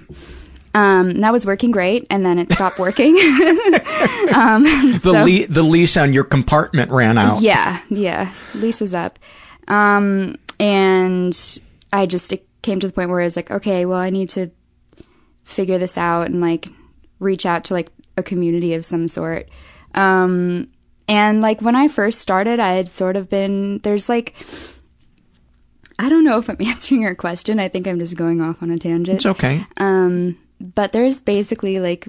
Um, 0.73 1.21
that 1.21 1.33
was 1.33 1.45
working 1.47 1.73
great, 1.73 2.07
and 2.11 2.25
then 2.25 2.39
it 2.39 2.53
stopped 2.53 2.79
working. 2.79 3.17
um, 4.33 4.63
the 4.63 5.01
so- 5.03 5.25
le- 5.25 5.47
the 5.47 5.63
lease 5.63 5.97
on 5.97 6.13
your 6.13 6.25
compartment 6.25 6.91
ran 6.93 7.19
out. 7.19 7.43
yeah, 7.43 7.81
yeah. 7.89 8.33
Lease 8.55 8.81
was 8.81 8.95
up. 8.95 9.19
Um, 9.67 10.37
and 10.59 11.37
I 11.93 12.07
just 12.07 12.33
it 12.33 12.47
came 12.63 12.79
to 12.81 12.87
the 12.87 12.93
point 12.93 13.11
where 13.11 13.21
I 13.21 13.25
was 13.25 13.37
like, 13.37 13.51
okay, 13.51 13.85
well, 13.85 13.99
I 13.99 14.11
need 14.11 14.29
to 14.31 14.51
figure 15.45 15.79
this 15.79 15.99
out 15.99 16.27
and 16.27 16.41
like 16.41 16.69
reach 17.19 17.47
out 17.47 17.65
to 17.65 17.75
like 17.75 17.91
a 18.17 18.23
community 18.23 18.75
of 18.75 18.85
some 18.85 19.09
sort. 19.09 19.49
Um, 19.95 20.69
and 21.09 21.41
like 21.41 21.61
when 21.61 21.75
I 21.75 21.89
first 21.89 22.21
started, 22.21 22.61
I 22.61 22.75
had 22.75 22.91
sort 22.91 23.17
of 23.17 23.29
been 23.29 23.79
there's 23.79 24.09
like 24.09 24.35
I 25.99 26.09
don't 26.09 26.25
know 26.25 26.39
if 26.39 26.49
I'm 26.49 26.57
answering 26.61 27.03
your 27.03 27.15
question. 27.15 27.59
I 27.59 27.69
think 27.69 27.87
I'm 27.89 27.99
just 27.99 28.17
going 28.17 28.41
off 28.41 28.63
on 28.63 28.71
a 28.71 28.79
tangent. 28.79 29.17
It's 29.17 29.27
okay. 29.27 29.67
Um, 29.77 30.39
but 30.61 30.93
there's 30.93 31.21
basically 31.21 31.81
like 31.81 32.07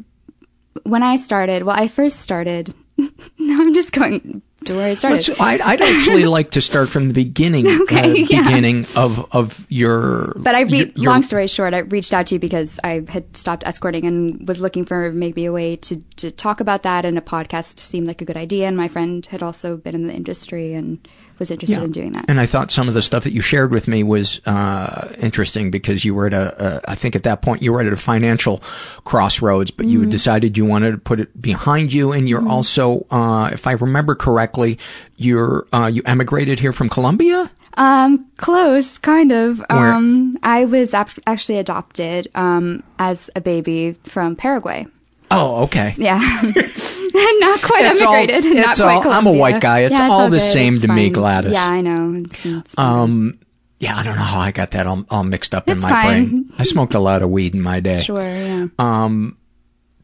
when 0.83 1.03
I 1.03 1.17
started. 1.17 1.63
Well, 1.63 1.75
I 1.77 1.87
first 1.87 2.19
started. 2.19 2.73
no, 2.97 3.61
I'm 3.61 3.73
just 3.73 3.93
going 3.93 4.41
to 4.65 4.75
where 4.75 4.89
I 4.89 4.93
started. 4.93 5.35
I'd, 5.39 5.81
actually 5.81 6.25
like 6.25 6.51
to 6.51 6.61
start 6.61 6.89
from 6.89 7.07
the 7.07 7.13
beginning. 7.13 7.65
Okay, 7.81 8.11
uh, 8.11 8.25
yeah. 8.29 8.43
beginning 8.43 8.85
of 8.95 9.27
of 9.33 9.65
your. 9.69 10.33
But 10.37 10.55
I, 10.55 10.61
re- 10.61 10.91
your- 10.95 11.11
long 11.11 11.23
story 11.23 11.47
short, 11.47 11.73
I 11.73 11.79
reached 11.79 12.13
out 12.13 12.27
to 12.27 12.35
you 12.35 12.39
because 12.39 12.79
I 12.83 13.03
had 13.07 13.35
stopped 13.35 13.65
escorting 13.65 14.05
and 14.05 14.47
was 14.47 14.59
looking 14.59 14.85
for 14.85 15.11
maybe 15.11 15.45
a 15.45 15.51
way 15.51 15.77
to, 15.77 15.97
to 16.17 16.31
talk 16.31 16.59
about 16.59 16.83
that, 16.83 17.05
and 17.05 17.17
a 17.17 17.21
podcast 17.21 17.79
seemed 17.79 18.07
like 18.07 18.21
a 18.21 18.25
good 18.25 18.37
idea. 18.37 18.67
And 18.67 18.77
my 18.77 18.87
friend 18.87 19.25
had 19.25 19.41
also 19.41 19.77
been 19.77 19.95
in 19.95 20.07
the 20.07 20.13
industry 20.13 20.73
and 20.73 21.07
was 21.41 21.51
interested 21.51 21.77
Yeah. 21.79 21.83
in 21.83 21.91
doing 21.91 22.11
that. 22.13 22.25
And 22.29 22.39
I 22.39 22.45
thought 22.45 22.71
some 22.71 22.87
of 22.87 22.93
the 22.93 23.01
stuff 23.01 23.23
that 23.25 23.33
you 23.33 23.41
shared 23.41 23.71
with 23.71 23.87
me 23.87 24.03
was 24.03 24.39
uh, 24.45 25.09
interesting 25.19 25.71
because 25.71 26.05
you 26.05 26.13
were 26.15 26.27
at 26.27 26.33
a, 26.33 26.45
a, 26.87 26.91
I 26.91 26.95
think 26.95 27.15
at 27.15 27.23
that 27.23 27.41
point 27.41 27.61
you 27.63 27.73
were 27.73 27.81
at 27.81 27.91
a 27.91 27.97
financial 27.97 28.61
crossroads, 29.03 29.71
but 29.71 29.87
you 29.87 29.99
had 29.99 30.07
Mhm. 30.09 30.11
decided 30.11 30.57
you 30.57 30.65
wanted 30.65 30.91
to 30.91 30.97
put 30.99 31.19
it 31.19 31.41
behind 31.41 31.91
you, 31.91 32.11
and 32.11 32.29
you're 32.29 32.41
Mhm. 32.41 32.49
also, 32.49 33.05
uh, 33.11 33.49
if 33.51 33.65
I 33.67 33.73
remember 33.73 34.15
correctly, 34.15 34.77
you're 35.17 35.65
uh, 35.73 35.87
you 35.91 36.01
emigrated 36.05 36.59
here 36.59 36.71
from 36.71 36.87
Colombia. 36.89 37.49
Um, 37.75 38.25
close, 38.37 38.97
kind 38.97 39.31
of. 39.31 39.63
Um, 39.69 40.37
I 40.43 40.65
was 40.65 40.93
ap- 40.93 41.19
actually 41.25 41.57
adopted 41.57 42.27
um, 42.35 42.83
as 42.99 43.29
a 43.35 43.41
baby 43.41 43.95
from 44.03 44.35
Paraguay. 44.35 44.85
Oh, 45.31 45.63
okay. 45.63 45.95
Yeah, 45.97 46.17
not 46.43 47.61
quite 47.61 47.85
It's 47.85 48.01
all- 48.01 48.13
emigrated. 48.13 48.55
not 48.57 48.69
it's 48.71 48.79
quite 48.81 49.05
all- 49.05 49.11
I'm 49.11 49.25
a 49.27 49.31
white 49.31 49.61
guy. 49.61 49.79
It's 49.81 49.97
Yeah, 49.97 50.09
all 50.09 50.29
the 50.29 50.39
same 50.39 50.73
It's 50.73 50.81
to 50.83 50.87
me. 50.89 51.09
Gladys. 51.09 51.53
Yeah, 51.53 51.67
I 51.67 51.81
know. 51.81 52.21
It's, 52.25 52.45
it's 52.45 52.77
Um, 52.77 53.39
yeah, 53.79 53.97
I 53.97 54.03
don't 54.03 54.15
know 54.15 54.21
how 54.21 54.39
I 54.39 54.51
got 54.51 54.71
that 54.71 54.85
all, 54.87 55.05
all 55.09 55.23
mixed 55.23 55.55
up 55.55 55.67
in 55.69 55.79
my 55.81 55.89
fine. 55.89 56.25
brain. 56.29 56.53
I 56.59 56.63
smoked 56.73 56.93
a 56.93 56.99
lot 56.99 57.21
of 57.23 57.29
weed 57.29 57.55
in 57.55 57.61
my 57.61 57.79
day. 57.79 58.01
sure. 58.01 58.21
Yeah. 58.21 58.67
Um, 58.77 59.37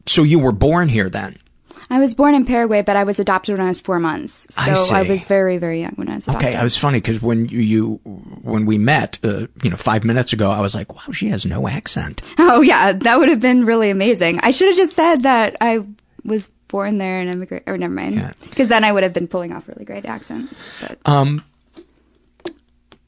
so 0.06 0.22
you 0.22 0.38
were 0.38 0.52
born 0.52 0.88
here 0.88 1.08
then? 1.10 1.36
I 1.90 2.00
was 2.00 2.14
born 2.14 2.34
in 2.34 2.44
Paraguay, 2.44 2.82
but 2.82 2.96
I 2.96 3.04
was 3.04 3.18
adopted 3.18 3.56
when 3.56 3.64
I 3.64 3.68
was 3.68 3.80
four 3.80 3.98
months. 3.98 4.46
So 4.50 4.60
I 4.94 5.02
see. 5.02 5.08
was 5.08 5.24
very, 5.24 5.56
very 5.56 5.80
young 5.80 5.92
when 5.92 6.10
I 6.10 6.16
was 6.16 6.28
adopted. 6.28 6.48
Okay, 6.48 6.56
I 6.56 6.62
was 6.62 6.76
funny 6.76 6.98
because 6.98 7.22
when 7.22 7.48
you, 7.48 7.60
you 7.60 7.94
when 8.42 8.66
we 8.66 8.76
met, 8.76 9.18
uh, 9.24 9.46
you 9.62 9.70
know, 9.70 9.76
five 9.76 10.04
minutes 10.04 10.32
ago, 10.32 10.50
I 10.50 10.60
was 10.60 10.74
like, 10.74 10.94
"Wow, 10.94 11.12
she 11.12 11.28
has 11.28 11.46
no 11.46 11.66
accent." 11.66 12.20
Oh 12.38 12.60
yeah, 12.60 12.92
that 12.92 13.18
would 13.18 13.28
have 13.28 13.40
been 13.40 13.64
really 13.64 13.90
amazing. 13.90 14.40
I 14.40 14.50
should 14.50 14.68
have 14.68 14.76
just 14.76 14.94
said 14.94 15.22
that 15.22 15.56
I 15.60 15.84
was 16.24 16.48
born 16.68 16.98
there 16.98 17.20
and 17.20 17.30
immigrate. 17.30 17.62
Or 17.66 17.78
never 17.78 17.94
mind, 17.94 18.34
because 18.42 18.68
then 18.68 18.84
I 18.84 18.92
would 18.92 19.02
have 19.02 19.12
been 19.14 19.28
pulling 19.28 19.52
off 19.52 19.66
really 19.68 19.84
great 19.84 20.04
accent. 20.04 20.52
But 20.80 20.98
Um, 21.06 21.42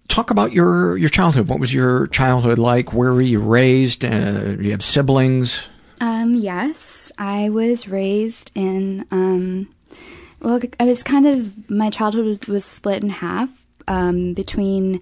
talk 0.08 0.30
about 0.30 0.52
your 0.52 0.96
your 0.96 1.08
childhood. 1.08 1.48
What 1.48 1.60
was 1.60 1.72
your 1.72 2.06
childhood 2.08 2.58
like? 2.58 2.92
Where 2.92 3.12
were 3.12 3.22
you 3.22 3.40
raised? 3.40 4.04
Uh, 4.04 4.56
do 4.56 4.62
you 4.62 4.72
have 4.72 4.84
siblings? 4.84 5.68
Um, 6.00 6.34
yes, 6.34 7.12
I 7.18 7.50
was 7.50 7.86
raised 7.88 8.50
in. 8.54 9.04
Um, 9.10 9.68
well, 10.40 10.60
I 10.78 10.84
was 10.84 11.02
kind 11.02 11.26
of 11.26 11.70
my 11.70 11.90
childhood 11.90 12.24
was, 12.24 12.40
was 12.48 12.64
split 12.64 13.02
in 13.02 13.10
half 13.10 13.50
um, 13.86 14.32
between 14.32 15.00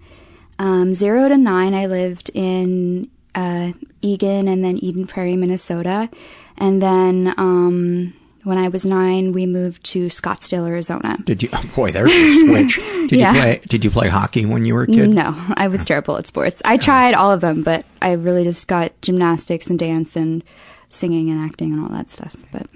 um, 0.59 0.95
zero 0.95 1.28
to 1.28 1.37
nine. 1.37 1.75
I 1.75 1.87
lived 1.87 2.31
in 2.35 3.09
uh, 3.35 3.73
Eagan 4.02 4.49
and 4.49 4.64
then 4.64 4.78
Eden 4.78 5.07
Prairie, 5.07 5.37
Minnesota, 5.37 6.09
and 6.57 6.83
then 6.83 7.33
um, 7.38 8.14
when 8.43 8.59
I 8.59 8.67
was 8.69 8.85
nine, 8.85 9.31
we 9.33 9.47
moved 9.47 9.85
to 9.85 10.07
Scottsdale, 10.07 10.67
Arizona. 10.67 11.17
Did 11.23 11.45
you? 11.45 11.49
Oh 11.52 11.71
boy, 11.76 11.93
there's 11.93 12.11
a 12.11 12.47
switch. 12.47 12.76
Did 13.09 13.12
Yeah. 13.12 13.33
you 13.35 13.40
play? 13.40 13.61
Did 13.69 13.85
you 13.85 13.90
play 13.90 14.09
hockey 14.09 14.45
when 14.47 14.64
you 14.64 14.75
were 14.75 14.83
a 14.83 14.87
kid? 14.88 15.11
No, 15.11 15.35
I 15.55 15.69
was 15.69 15.85
terrible 15.85 16.17
at 16.17 16.26
sports. 16.26 16.61
I 16.64 16.76
tried 16.78 17.14
all 17.14 17.31
of 17.31 17.40
them, 17.40 17.62
but 17.62 17.85
I 18.02 18.12
really 18.12 18.43
just 18.43 18.67
got 18.67 18.90
gymnastics 19.02 19.69
and 19.69 19.78
dance 19.78 20.17
and 20.17 20.43
singing 20.90 21.30
and 21.30 21.40
acting 21.45 21.73
and 21.73 21.83
all 21.83 21.88
that 21.90 22.09
stuff. 22.11 22.35
But 22.52 22.66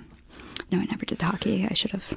no, 0.71 0.78
I 0.78 0.85
never 0.85 1.04
did 1.04 1.21
hockey. 1.23 1.66
I 1.71 1.75
should 1.75 1.90
have. 1.92 2.14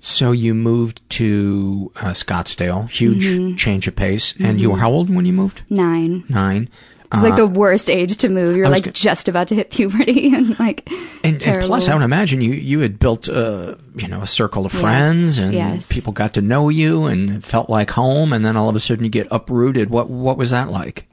So 0.00 0.32
you 0.32 0.52
moved 0.54 1.00
to 1.10 1.92
uh, 1.96 2.06
Scottsdale. 2.10 2.88
Huge 2.90 3.24
Mhm. 3.24 3.56
change 3.56 3.86
of 3.86 3.94
pace. 3.94 4.34
And 4.40 4.60
you 4.60 4.70
were 4.70 4.78
how 4.78 4.90
old 4.90 5.14
when 5.14 5.24
you 5.26 5.32
moved? 5.32 5.62
Nine. 5.70 6.24
Nine. 6.28 6.68
It's 7.12 7.22
like 7.22 7.34
Uh, 7.34 7.36
the 7.36 7.46
worst 7.46 7.90
age 7.90 8.16
to 8.16 8.28
move. 8.30 8.56
You're 8.56 8.70
like 8.70 8.90
just 8.94 9.28
about 9.28 9.46
to 9.48 9.54
hit 9.54 9.70
puberty 9.70 10.34
and 10.34 10.58
like 10.58 10.88
And, 11.22 11.40
and 11.46 11.62
plus, 11.62 11.86
I 11.88 11.94
would 11.94 12.02
imagine 12.02 12.40
you 12.40 12.52
you 12.54 12.80
had 12.80 12.98
built 12.98 13.28
a 13.28 13.78
you 13.96 14.08
know 14.08 14.22
a 14.22 14.26
circle 14.26 14.64
of 14.66 14.72
Yes, 14.72 14.80
friends, 14.80 15.38
and 15.38 15.52
yes. 15.52 15.86
people 15.92 16.12
got 16.14 16.32
to 16.34 16.40
know 16.42 16.70
you, 16.70 17.04
and 17.04 17.44
felt 17.44 17.68
like 17.68 17.90
home. 17.90 18.32
And 18.32 18.44
then 18.46 18.56
all 18.56 18.68
of 18.70 18.74
a 18.76 18.80
sudden, 18.80 19.04
you 19.04 19.10
get 19.10 19.28
uprooted. 19.30 19.90
What 19.90 20.08
what 20.10 20.38
was 20.38 20.50
that 20.52 20.70
like? 20.70 21.06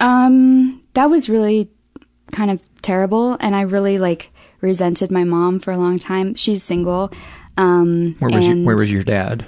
Um, 0.00 0.82
that 0.94 1.10
was 1.10 1.28
really 1.30 1.70
kind 2.30 2.50
of 2.50 2.60
terrible, 2.82 3.36
and 3.40 3.54
I 3.56 3.62
really 3.62 3.98
like 3.98 4.30
resented 4.60 5.10
my 5.10 5.24
mom 5.24 5.60
for 5.60 5.72
a 5.72 5.78
long 5.78 5.98
time. 5.98 6.34
She's 6.34 6.62
single. 6.62 7.12
Um, 7.56 8.16
Where 8.18 8.30
was 8.30 8.44
your, 8.44 8.52
and- 8.54 8.66
where 8.66 8.76
was 8.76 8.90
your 8.90 9.02
dad? 9.02 9.44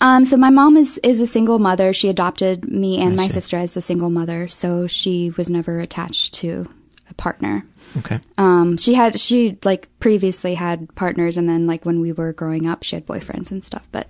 Um, 0.00 0.24
so 0.24 0.36
my 0.36 0.50
mom 0.50 0.76
is 0.76 0.98
is 1.04 1.20
a 1.20 1.26
single 1.26 1.60
mother. 1.60 1.92
She 1.92 2.08
adopted 2.08 2.64
me 2.68 3.00
and 3.00 3.12
I 3.12 3.16
my 3.24 3.28
see. 3.28 3.34
sister 3.34 3.56
as 3.56 3.76
a 3.76 3.80
single 3.80 4.10
mother, 4.10 4.48
so 4.48 4.88
she 4.88 5.30
was 5.36 5.48
never 5.48 5.78
attached 5.78 6.34
to 6.34 6.68
a 7.08 7.14
partner. 7.14 7.64
Okay. 7.98 8.18
Um, 8.36 8.76
she 8.78 8.94
had 8.94 9.20
she 9.20 9.58
like 9.64 9.88
previously 10.00 10.54
had 10.54 10.92
partners, 10.96 11.36
and 11.36 11.48
then 11.48 11.68
like 11.68 11.84
when 11.86 12.00
we 12.00 12.10
were 12.10 12.32
growing 12.32 12.66
up, 12.66 12.82
she 12.82 12.96
had 12.96 13.06
boyfriends 13.06 13.52
and 13.52 13.62
stuff. 13.62 13.86
But 13.92 14.08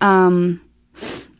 um, 0.00 0.60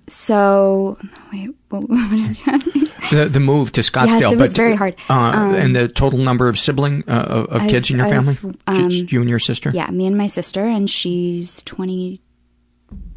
so 0.09 0.97
wait, 1.33 1.51
what, 1.71 1.83
what 1.89 2.11
did 2.11 2.39
you 2.39 2.45
ask 2.53 2.75
me? 2.75 2.88
The 3.11 3.27
the 3.29 3.41
move 3.41 3.73
to 3.73 3.81
Scottsdale, 3.81 4.21
Yes, 4.21 4.33
it 4.33 4.39
but 4.39 4.45
was 4.45 4.55
very 4.55 4.75
hard. 4.77 4.95
Uh, 5.09 5.15
Um, 5.15 5.55
and 5.55 5.77
the 5.77 5.89
total 5.89 6.19
number 6.19 6.49
of 6.49 6.59
sibling 6.59 7.05
uh, 7.09 7.47
of 7.51 7.63
I've- 7.63 7.71
kids 7.71 7.91
in 7.91 7.97
your 7.97 8.07
I've, 8.07 8.13
family, 8.13 8.39
um, 8.67 8.91
just 8.91 9.13
you 9.13 9.21
and 9.21 9.29
your 9.31 9.39
sister. 9.39 9.71
Yeah, 9.75 9.91
me 9.91 10.07
and 10.07 10.17
my 10.17 10.27
sister, 10.29 10.65
and 10.65 10.89
she's 10.91 11.63
20. 11.63 12.21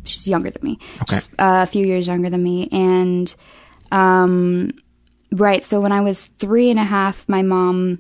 She's 0.04 0.28
younger 0.28 0.50
than 0.50 0.64
me. 0.64 0.80
Okay. 1.04 1.16
She's, 1.18 1.26
uh, 1.40 1.62
a 1.64 1.66
few 1.68 1.86
years 1.86 2.08
younger 2.08 2.30
than 2.30 2.42
me. 2.42 2.68
And, 2.72 3.34
um, 3.92 4.72
right, 5.32 5.64
so 5.64 5.80
when 5.80 5.92
I 5.92 6.02
was 6.02 6.26
three 6.40 6.70
and 6.72 6.80
a 6.80 6.84
half, 6.84 7.28
my 7.30 7.42
mom 7.42 8.00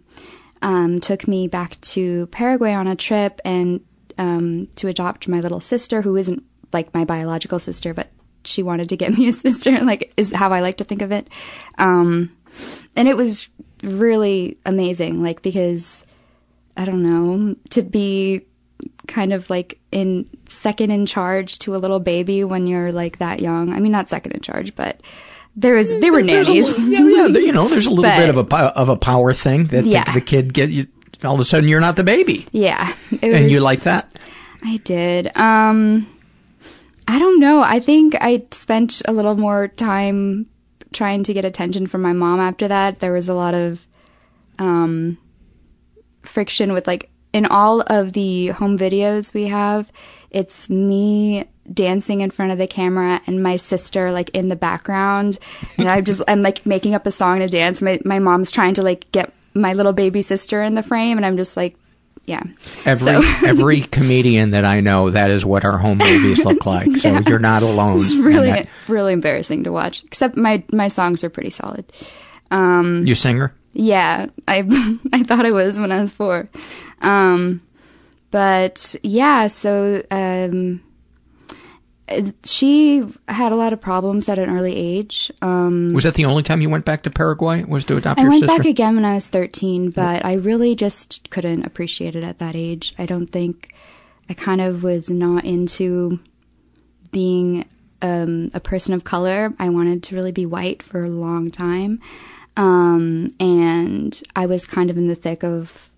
um, 0.61 0.99
took 0.99 1.27
me 1.27 1.47
back 1.47 1.79
to 1.81 2.27
Paraguay 2.27 2.73
on 2.73 2.87
a 2.87 2.95
trip 2.95 3.39
and 3.45 3.81
um, 4.17 4.67
to 4.77 4.87
adopt 4.87 5.27
my 5.27 5.39
little 5.41 5.59
sister, 5.61 6.01
who 6.01 6.15
isn't 6.15 6.43
like 6.73 6.93
my 6.93 7.05
biological 7.05 7.59
sister, 7.59 7.93
but 7.93 8.09
she 8.45 8.63
wanted 8.63 8.89
to 8.89 8.97
get 8.97 9.11
me 9.17 9.27
a 9.27 9.31
sister, 9.31 9.79
like, 9.81 10.13
is 10.17 10.31
how 10.31 10.51
I 10.53 10.61
like 10.61 10.77
to 10.77 10.83
think 10.83 11.01
of 11.01 11.11
it. 11.11 11.27
Um, 11.77 12.35
and 12.95 13.07
it 13.07 13.15
was 13.17 13.47
really 13.83 14.57
amazing, 14.65 15.23
like, 15.23 15.41
because 15.41 16.05
I 16.77 16.85
don't 16.85 17.03
know, 17.03 17.55
to 17.71 17.81
be 17.81 18.41
kind 19.07 19.33
of 19.33 19.49
like 19.49 19.79
in 19.91 20.27
second 20.47 20.89
in 20.91 21.05
charge 21.05 21.59
to 21.59 21.75
a 21.75 21.77
little 21.77 21.99
baby 21.99 22.43
when 22.43 22.65
you're 22.67 22.91
like 22.91 23.19
that 23.19 23.39
young. 23.41 23.73
I 23.73 23.79
mean, 23.79 23.91
not 23.91 24.09
second 24.09 24.31
in 24.33 24.41
charge, 24.41 24.75
but 24.75 25.01
there 25.55 25.75
was 25.75 25.89
there 25.99 26.11
were 26.11 26.23
There's 26.23 26.47
nannies. 26.47 26.79
li- 26.79 26.93
yeah, 26.93 27.07
yeah. 27.23 27.27
there- 27.31 27.41
You 27.41 27.51
know, 27.51 27.67
there's 27.67 27.85
a 27.85 27.89
little 27.89 28.03
But- 28.09 28.17
bit 28.19 28.29
of 28.29 28.37
a 28.37 28.55
of 28.77 28.89
a 28.89 28.95
power 28.95 29.33
thing 29.33 29.65
that 29.65 29.83
the- 29.83 29.89
Yeah. 29.89 30.11
the, 30.13 30.21
kid 30.21 30.53
get 30.53 30.69
you. 30.69 30.87
All 31.23 31.35
of 31.35 31.39
a 31.39 31.45
sudden, 31.45 31.67
you're 31.69 31.79
not 31.81 31.97
the 31.97 32.03
baby, 32.03 32.47
yeah, 32.51 32.95
and 33.21 33.51
you 33.51 33.59
like 33.59 33.81
that. 33.81 34.11
I 34.63 34.77
did. 34.77 35.35
Um, 35.37 36.07
I 37.11 37.19
don't 37.19 37.41
know. 37.41 37.61
I 37.61 37.81
think 37.81 38.15
I 38.21 38.45
spent 38.51 39.01
a 39.03 39.11
little 39.11 39.35
more 39.35 39.67
time 39.67 40.49
trying 40.93 41.23
to 41.23 41.33
get 41.33 41.43
attention 41.43 41.85
from 41.85 42.01
my 42.01 42.13
mom 42.13 42.39
after 42.39 42.69
that. 42.69 43.01
There 43.01 43.11
was 43.11 43.27
a 43.27 43.33
lot 43.33 43.53
of 43.53 43.85
um, 44.59 45.17
friction 46.21 46.71
with 46.71 46.87
like 46.87 47.09
in 47.33 47.45
all 47.45 47.81
of 47.81 48.13
the 48.13 48.47
home 48.47 48.77
videos 48.77 49.33
we 49.33 49.47
have, 49.47 49.91
it's 50.29 50.69
me 50.69 51.49
dancing 51.73 52.21
in 52.21 52.31
front 52.31 52.53
of 52.53 52.57
the 52.57 52.65
camera 52.65 53.21
and 53.27 53.43
my 53.43 53.57
sister 53.57 54.13
like 54.13 54.29
in 54.29 54.47
the 54.47 54.55
background 54.55 55.37
and 55.77 55.89
I'm 55.89 56.05
just 56.05 56.21
I'm 56.29 56.41
like 56.41 56.65
making 56.65 56.95
up 56.95 57.05
a 57.05 57.11
song 57.11 57.39
to 57.39 57.49
dance. 57.49 57.81
My 57.81 57.99
my 58.05 58.19
mom's 58.19 58.51
trying 58.51 58.75
to 58.75 58.83
like 58.83 59.11
get 59.11 59.33
my 59.53 59.73
little 59.73 59.91
baby 59.91 60.21
sister 60.21 60.63
in 60.63 60.75
the 60.75 60.83
frame 60.83 61.17
and 61.17 61.25
I'm 61.25 61.35
just 61.35 61.57
like 61.57 61.75
yeah. 62.25 62.43
Every 62.85 63.21
So- 63.21 63.21
every 63.47 63.81
comedian 63.81 64.51
that 64.51 64.65
I 64.65 64.79
know, 64.81 65.09
that 65.09 65.31
is 65.31 65.43
what 65.45 65.65
our 65.65 65.77
home 65.77 65.97
movies 65.97 66.43
look 66.45 66.65
like. 66.65 66.95
So 66.97 67.19
you're 67.27 67.39
not 67.39 67.63
alone. 67.63 67.95
It's 67.95 68.13
really 68.15 68.47
that. 68.51 68.67
really 68.87 69.13
embarrassing 69.13 69.63
to 69.65 69.71
watch. 69.71 70.03
Except 70.05 70.37
my 70.37 70.63
my 70.71 70.87
songs 70.87 71.23
are 71.23 71.29
pretty 71.29 71.49
solid. 71.49 71.85
Um, 72.51 73.03
you 73.05 73.15
singer. 73.15 73.53
yeah, 73.73 74.27
I 74.47 74.57
I 75.13 75.23
thought 75.23 75.45
I 75.45 75.51
was 75.51 75.79
when 75.79 75.91
I 75.91 76.01
was 76.01 76.11
four. 76.11 76.49
Um, 77.01 77.61
but 78.29 78.95
yeah, 79.03 79.47
so 79.47 80.01
um, 80.11 80.81
she 82.43 83.03
had 83.27 83.51
a 83.51 83.55
lot 83.55 83.73
of 83.73 83.81
problems 83.81 84.27
at 84.29 84.39
an 84.39 84.49
early 84.49 84.75
age. 84.75 85.31
Um, 85.41 85.93
Was 85.93 86.03
that 86.05 86.15
the 86.15 86.25
only 86.25 86.43
time 86.43 86.61
you 86.61 86.69
went 86.69 86.85
back 86.85 87.03
to 87.03 87.09
Paraguay? 87.09 87.63
Was 87.63 87.85
to 87.85 87.97
adopt 87.97 88.19
I 88.19 88.23
went 88.23 88.41
sister? 88.41 88.47
back 88.57 88.65
again 88.65 88.95
when 88.95 89.05
I 89.05 89.13
was 89.13 89.27
13, 89.29 89.91
but 89.91 90.23
I 90.25 90.33
really 90.35 90.75
just 90.75 91.29
couldn't 91.29 91.65
appreciate 91.65 92.15
it 92.15 92.23
at 92.23 92.39
that 92.39 92.55
age. 92.55 92.93
I 92.97 93.05
don't 93.05 93.27
think 93.27 93.73
I 94.29 94.33
kind 94.33 94.61
of 94.61 94.83
was 94.83 95.09
not 95.09 95.45
into 95.45 96.19
being 97.11 97.65
um, 98.01 98.49
a 98.53 98.59
person 98.59 98.93
of 98.93 99.03
color. 99.03 99.53
I 99.59 99.69
wanted 99.69 100.03
to 100.03 100.15
really 100.15 100.31
be 100.31 100.45
white 100.45 100.81
for 100.81 101.03
a 101.03 101.09
long 101.09 101.51
time. 101.51 101.99
Um, 102.57 103.29
and 103.39 104.21
I 104.35 104.45
was 104.45 104.65
kind 104.65 104.89
of 104.89 104.97
in 104.97 105.07
the 105.07 105.15
thick 105.15 105.43
of 105.43 105.89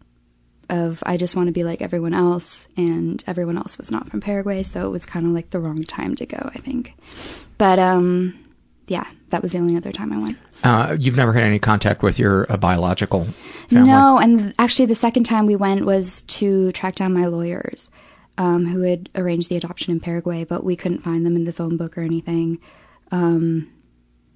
of 0.70 1.04
I 1.06 1.18
just 1.18 1.36
want 1.36 1.48
to 1.48 1.54
be 1.54 1.64
like 1.64 1.82
everyone 1.82 2.14
else, 2.14 2.68
and 2.78 3.24
everyone 3.28 3.58
else 3.58 3.78
was 3.78 3.92
not 3.92 4.10
from 4.10 4.22
Paraguay, 4.22 4.64
so 4.64 4.86
it 4.88 4.90
was 4.90 5.06
kind 5.06 5.26
of 5.26 5.32
like 5.34 5.50
the 5.50 5.60
wrong 5.60 5.84
time 5.84 6.16
to 6.16 6.26
go, 6.26 6.50
I 6.54 6.60
think. 6.60 6.94
But 7.58 7.80
um, 7.80 8.38
yeah, 8.88 9.06
that 9.30 9.42
was 9.42 9.54
the 9.54 9.60
only 9.60 9.78
other 9.78 9.92
time 9.92 10.12
I 10.12 10.18
went. 10.18 10.38
Uh, 10.64 10.96
you've 11.00 11.16
never 11.16 11.34
had 11.34 11.44
any 11.44 11.60
contact 11.60 12.04
with 12.04 12.20
your 12.20 12.52
uh, 12.52 12.58
biological 12.58 13.26
family. 13.68 13.90
No, 13.90 14.18
and 14.18 14.54
actually, 14.60 14.86
the 14.86 14.96
second 14.96 15.24
time 15.24 15.46
we 15.46 15.56
went 15.56 15.86
was 15.86 16.22
to 16.24 16.72
track 16.72 16.96
down 16.96 17.14
my 17.14 17.26
lawyers, 17.26 17.90
um, 18.38 18.66
who 18.66 18.82
had 18.82 19.10
arranged 19.16 19.50
the 19.50 19.58
adoption 19.58 19.92
in 19.92 20.00
Paraguay, 20.00 20.44
but 20.44 20.64
we 20.64 20.76
couldn't 20.76 21.02
find 21.02 21.26
them 21.26 21.36
in 21.36 21.46
the 21.46 21.54
phone 21.54 21.78
book 21.78 21.98
or 21.98 22.02
anything. 22.02 22.60
Um, 23.12 23.70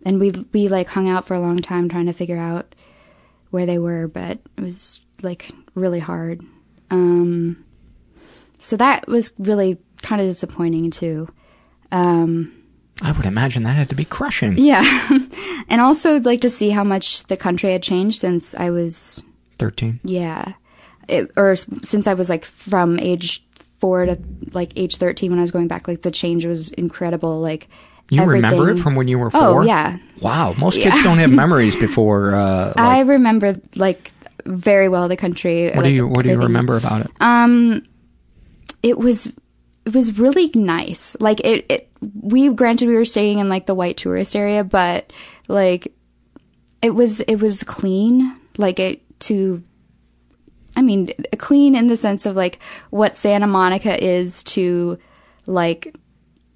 and 0.05 0.19
we 0.19 0.31
we 0.53 0.67
like 0.67 0.87
hung 0.87 1.09
out 1.09 1.25
for 1.25 1.33
a 1.33 1.39
long 1.39 1.59
time 1.59 1.89
trying 1.89 2.05
to 2.05 2.13
figure 2.13 2.37
out 2.37 2.75
where 3.49 3.65
they 3.65 3.79
were, 3.79 4.07
but 4.07 4.39
it 4.57 4.61
was 4.61 4.99
like 5.21 5.51
really 5.77 5.99
hard. 5.99 6.41
Um, 6.91 7.63
so 8.59 8.75
that 8.77 9.07
was 9.07 9.33
really 9.37 9.77
kind 10.01 10.21
of 10.21 10.27
disappointing 10.27 10.91
too. 10.91 11.29
Um, 11.91 12.53
I 13.01 13.11
would 13.11 13.25
imagine 13.25 13.63
that 13.63 13.75
had 13.75 13.89
to 13.89 13.95
be 13.95 14.05
crushing. 14.05 14.57
yeah, 14.57 15.09
and 15.69 15.79
also 15.81 16.19
like 16.19 16.41
to 16.41 16.49
see 16.49 16.69
how 16.69 16.83
much 16.83 17.23
the 17.25 17.37
country 17.37 17.71
had 17.71 17.83
changed 17.83 18.19
since 18.19 18.55
I 18.55 18.69
was 18.71 19.21
Thirteen. 19.59 19.99
yeah, 20.03 20.53
it, 21.07 21.31
or 21.37 21.55
since 21.55 22.07
I 22.07 22.13
was 22.15 22.29
like 22.29 22.43
from 22.45 22.99
age 22.99 23.43
four 23.79 24.05
to 24.05 24.17
like 24.53 24.73
age 24.75 24.95
thirteen 24.97 25.29
when 25.31 25.39
I 25.39 25.43
was 25.43 25.51
going 25.51 25.67
back, 25.67 25.87
like 25.87 26.01
the 26.01 26.11
change 26.11 26.45
was 26.45 26.69
incredible. 26.71 27.39
Like 27.39 27.67
You 28.09 28.23
remember 28.23 28.69
it 28.71 28.79
from 28.79 28.95
when 28.95 29.07
you 29.07 29.19
were 29.19 29.29
Oh 29.33 29.53
four? 29.53 29.65
yeah, 29.65 29.97
Wow. 30.19 30.53
Most 30.57 30.79
kids 30.81 30.95
Yeah. 30.97 31.03
don't 31.03 31.19
have 31.19 31.29
memories 31.45 31.75
before. 31.75 32.33
Uh, 32.33 32.67
like, 32.69 32.77
I 32.77 32.99
remember 33.01 33.59
like 33.75 34.11
very 34.47 34.89
well 34.89 35.07
the 35.07 35.17
country. 35.17 35.71
what 35.71 35.83
do 35.83 35.89
you 35.89 36.07
What 36.07 36.23
do 36.23 36.31
you 36.31 36.37
remember 36.37 36.77
about 36.77 37.01
it? 37.01 37.11
Um, 37.19 37.83
it 38.83 38.97
was 38.97 39.27
it 39.85 39.93
was 39.93 40.17
really 40.19 40.51
nice. 40.53 41.15
Like 41.19 41.39
it, 41.41 41.65
it 41.69 41.89
we 42.21 42.49
granted 42.49 42.87
we 42.87 42.95
were 42.95 43.05
staying 43.05 43.39
in 43.39 43.49
like 43.49 43.65
the 43.65 43.75
white 43.75 43.97
tourist 43.97 44.35
area, 44.35 44.63
but 44.63 45.11
like 45.47 45.93
it 46.81 46.91
was 46.91 47.21
it 47.21 47.37
was 47.37 47.63
clean. 47.63 48.35
Like 48.57 48.79
it 48.79 49.01
to 49.21 49.63
I 50.75 50.81
mean, 50.81 51.11
clean 51.37 51.75
in 51.75 51.87
the 51.87 51.95
sense 51.95 52.25
of 52.25 52.35
like 52.35 52.59
what 52.91 53.15
Santa 53.15 53.47
Monica 53.47 54.01
is 54.03 54.43
to 54.43 54.99
like 55.47 55.95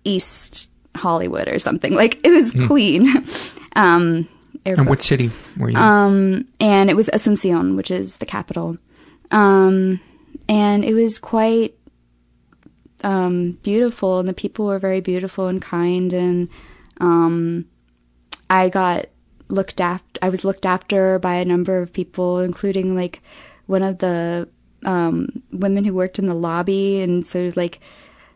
East 0.03 0.69
Hollywood 0.95 1.47
or 1.47 1.57
something. 1.57 1.95
Like 1.95 2.25
it 2.25 2.29
was 2.29 2.51
clean. 2.51 3.25
um, 3.75 4.27
air 4.65 4.75
and 4.77 4.87
what 4.87 5.01
city 5.01 5.31
were 5.57 5.69
you? 5.69 5.77
Um, 5.77 6.47
and 6.59 6.89
it 6.89 6.95
was 6.95 7.09
Asuncion, 7.09 7.75
which 7.75 7.91
is 7.91 8.17
the 8.17 8.25
capital. 8.25 8.77
Um, 9.31 9.99
and 10.47 10.83
it 10.83 10.93
was 10.93 11.19
quite 11.19 11.75
um, 13.03 13.53
beautiful, 13.63 14.19
and 14.19 14.27
the 14.27 14.33
people 14.33 14.65
were 14.65 14.79
very 14.79 15.01
beautiful 15.01 15.47
and 15.47 15.61
kind. 15.61 16.13
And 16.13 16.49
um, 16.99 17.65
I 18.49 18.69
got 18.69 19.07
looked 19.47 19.81
after. 19.81 20.19
I 20.21 20.29
was 20.29 20.45
looked 20.45 20.65
after 20.65 21.19
by 21.19 21.35
a 21.35 21.45
number 21.45 21.81
of 21.81 21.93
people, 21.93 22.39
including 22.39 22.95
like 22.95 23.21
one 23.65 23.83
of 23.83 23.99
the 23.99 24.47
um, 24.85 25.43
women 25.51 25.85
who 25.85 25.93
worked 25.93 26.19
in 26.19 26.27
the 26.27 26.33
lobby, 26.33 27.01
and 27.01 27.25
so 27.25 27.51
like 27.55 27.79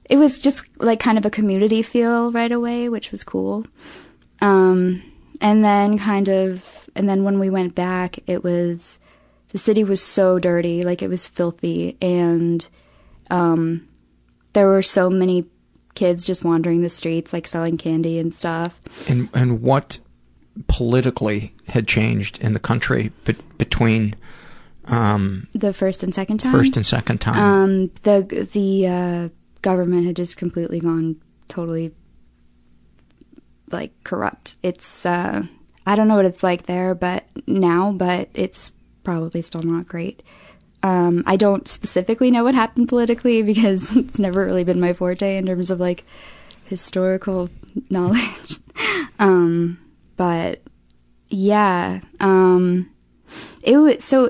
it 0.05 0.17
was 0.17 0.39
just 0.39 0.65
like 0.79 0.99
kind 0.99 1.17
of 1.17 1.25
a 1.25 1.31
community 1.31 1.81
feel 1.81 2.31
right 2.31 2.51
away, 2.51 2.89
which 2.89 3.11
was 3.11 3.23
cool. 3.23 3.65
Um, 4.41 5.03
and 5.45 5.63
then 5.63 5.99
kind 5.99 6.27
of, 6.27 6.89
and 6.95 7.08
then 7.08 7.23
when 7.23 7.38
we 7.39 7.49
went 7.51 7.75
back, 7.75 8.17
it 8.27 8.43
was 8.43 8.97
the 9.49 9.58
city 9.58 9.84
was 9.84 10.01
so 10.01 10.39
dirty, 10.39 10.81
like 10.81 11.01
it 11.01 11.08
was 11.08 11.27
filthy, 11.27 11.95
and 12.01 12.67
um, 13.29 13.88
there 14.53 14.67
were 14.67 14.81
so 14.81 15.10
many 15.10 15.45
kids 15.93 16.25
just 16.25 16.43
wandering 16.43 16.81
the 16.81 16.89
streets, 16.89 17.31
like 17.31 17.47
selling 17.47 17.77
candy 17.77 18.17
and 18.19 18.34
stuff. 18.34 18.79
and 19.10 19.29
and 19.34 19.62
what 19.62 19.99
politically 20.67 21.53
had 21.67 21.88
changed 21.88 22.39
in 22.41 22.53
the 22.53 22.60
country 22.60 23.12
be- 23.25 23.36
between 23.58 24.15
um, 24.86 25.47
The 25.53 25.73
first 25.73 26.01
and 26.03 26.13
second 26.13 26.39
time. 26.39 26.51
first 26.51 26.75
and 26.77 26.86
second 26.86 27.19
time? 27.21 27.39
Um, 27.43 27.91
the 28.03 28.47
the 28.51 28.88
uh, 28.88 29.29
government 29.62 30.05
had 30.08 30.15
just 30.15 30.38
completely 30.38 30.79
gone 30.79 31.17
totally 31.47 31.93
like 33.71 33.91
corrupt. 34.04 34.56
It's 34.62 35.06
uh, 35.06 35.43
I 35.86 35.95
don't 35.95 36.08
know 36.08 36.15
what 36.15 36.25
it's 36.25 36.43
like 36.43 36.65
there, 36.65 36.95
but 36.95 37.25
now, 37.47 37.91
but 37.91 38.30
it's 38.34 38.71
probably 39.04 39.41
still 39.41 39.63
not 39.63 39.88
great. 39.88 40.23
Um, 40.84 41.23
I 41.25 41.36
don't 41.36 41.67
specifically 41.67 42.30
know 42.30 42.43
what 42.43 42.56
happened 42.56 42.89
politically 42.89 43.41
because 43.54 43.95
it's 43.95 44.19
never 44.19 44.45
really 44.45 44.63
been 44.63 44.80
my 44.80 44.93
forte 44.93 45.38
in 45.38 45.45
terms 45.45 45.69
of 45.69 45.80
like 45.80 46.04
historical 46.65 47.49
knowledge. 47.89 48.60
um, 49.19 49.80
but 50.17 50.62
yeah, 51.30 52.01
um, 52.19 52.91
it 53.62 53.78
was 53.78 54.04
so 54.04 54.30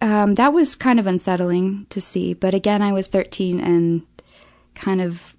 um, 0.00 0.34
that 0.34 0.52
was 0.52 0.76
kind 0.76 1.00
of 1.00 1.06
unsettling 1.06 1.86
to 1.90 2.00
see. 2.00 2.34
But 2.34 2.54
again, 2.54 2.82
I 2.82 2.92
was 2.92 3.08
13 3.08 3.60
and 3.60 4.02
kind 4.74 5.00
of 5.00 5.34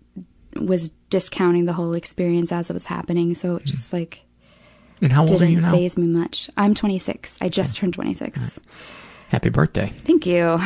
was 0.56 0.92
discounting 1.10 1.66
the 1.66 1.74
whole 1.74 1.94
experience 1.94 2.52
as 2.52 2.70
it 2.70 2.74
was 2.74 2.86
happening. 2.86 3.34
So 3.34 3.56
it 3.58 3.66
just 3.66 3.92
like 3.94 4.22
And 5.02 5.12
how 5.12 5.22
old 5.22 5.32
are 5.32 5.40
didn't 5.40 5.52
you 5.52 5.62
now? 5.62 5.72
faze 5.72 5.98
me 5.98 6.08
much. 6.08 6.50
I'm 6.58 6.74
26. 6.74 7.38
I 7.42 7.50
just 7.50 7.78
turned 7.78 7.94
26. 7.94 8.60
Happy 9.30 9.50
birthday. 9.50 9.94
Thank 10.06 10.26
you. 10.26 10.60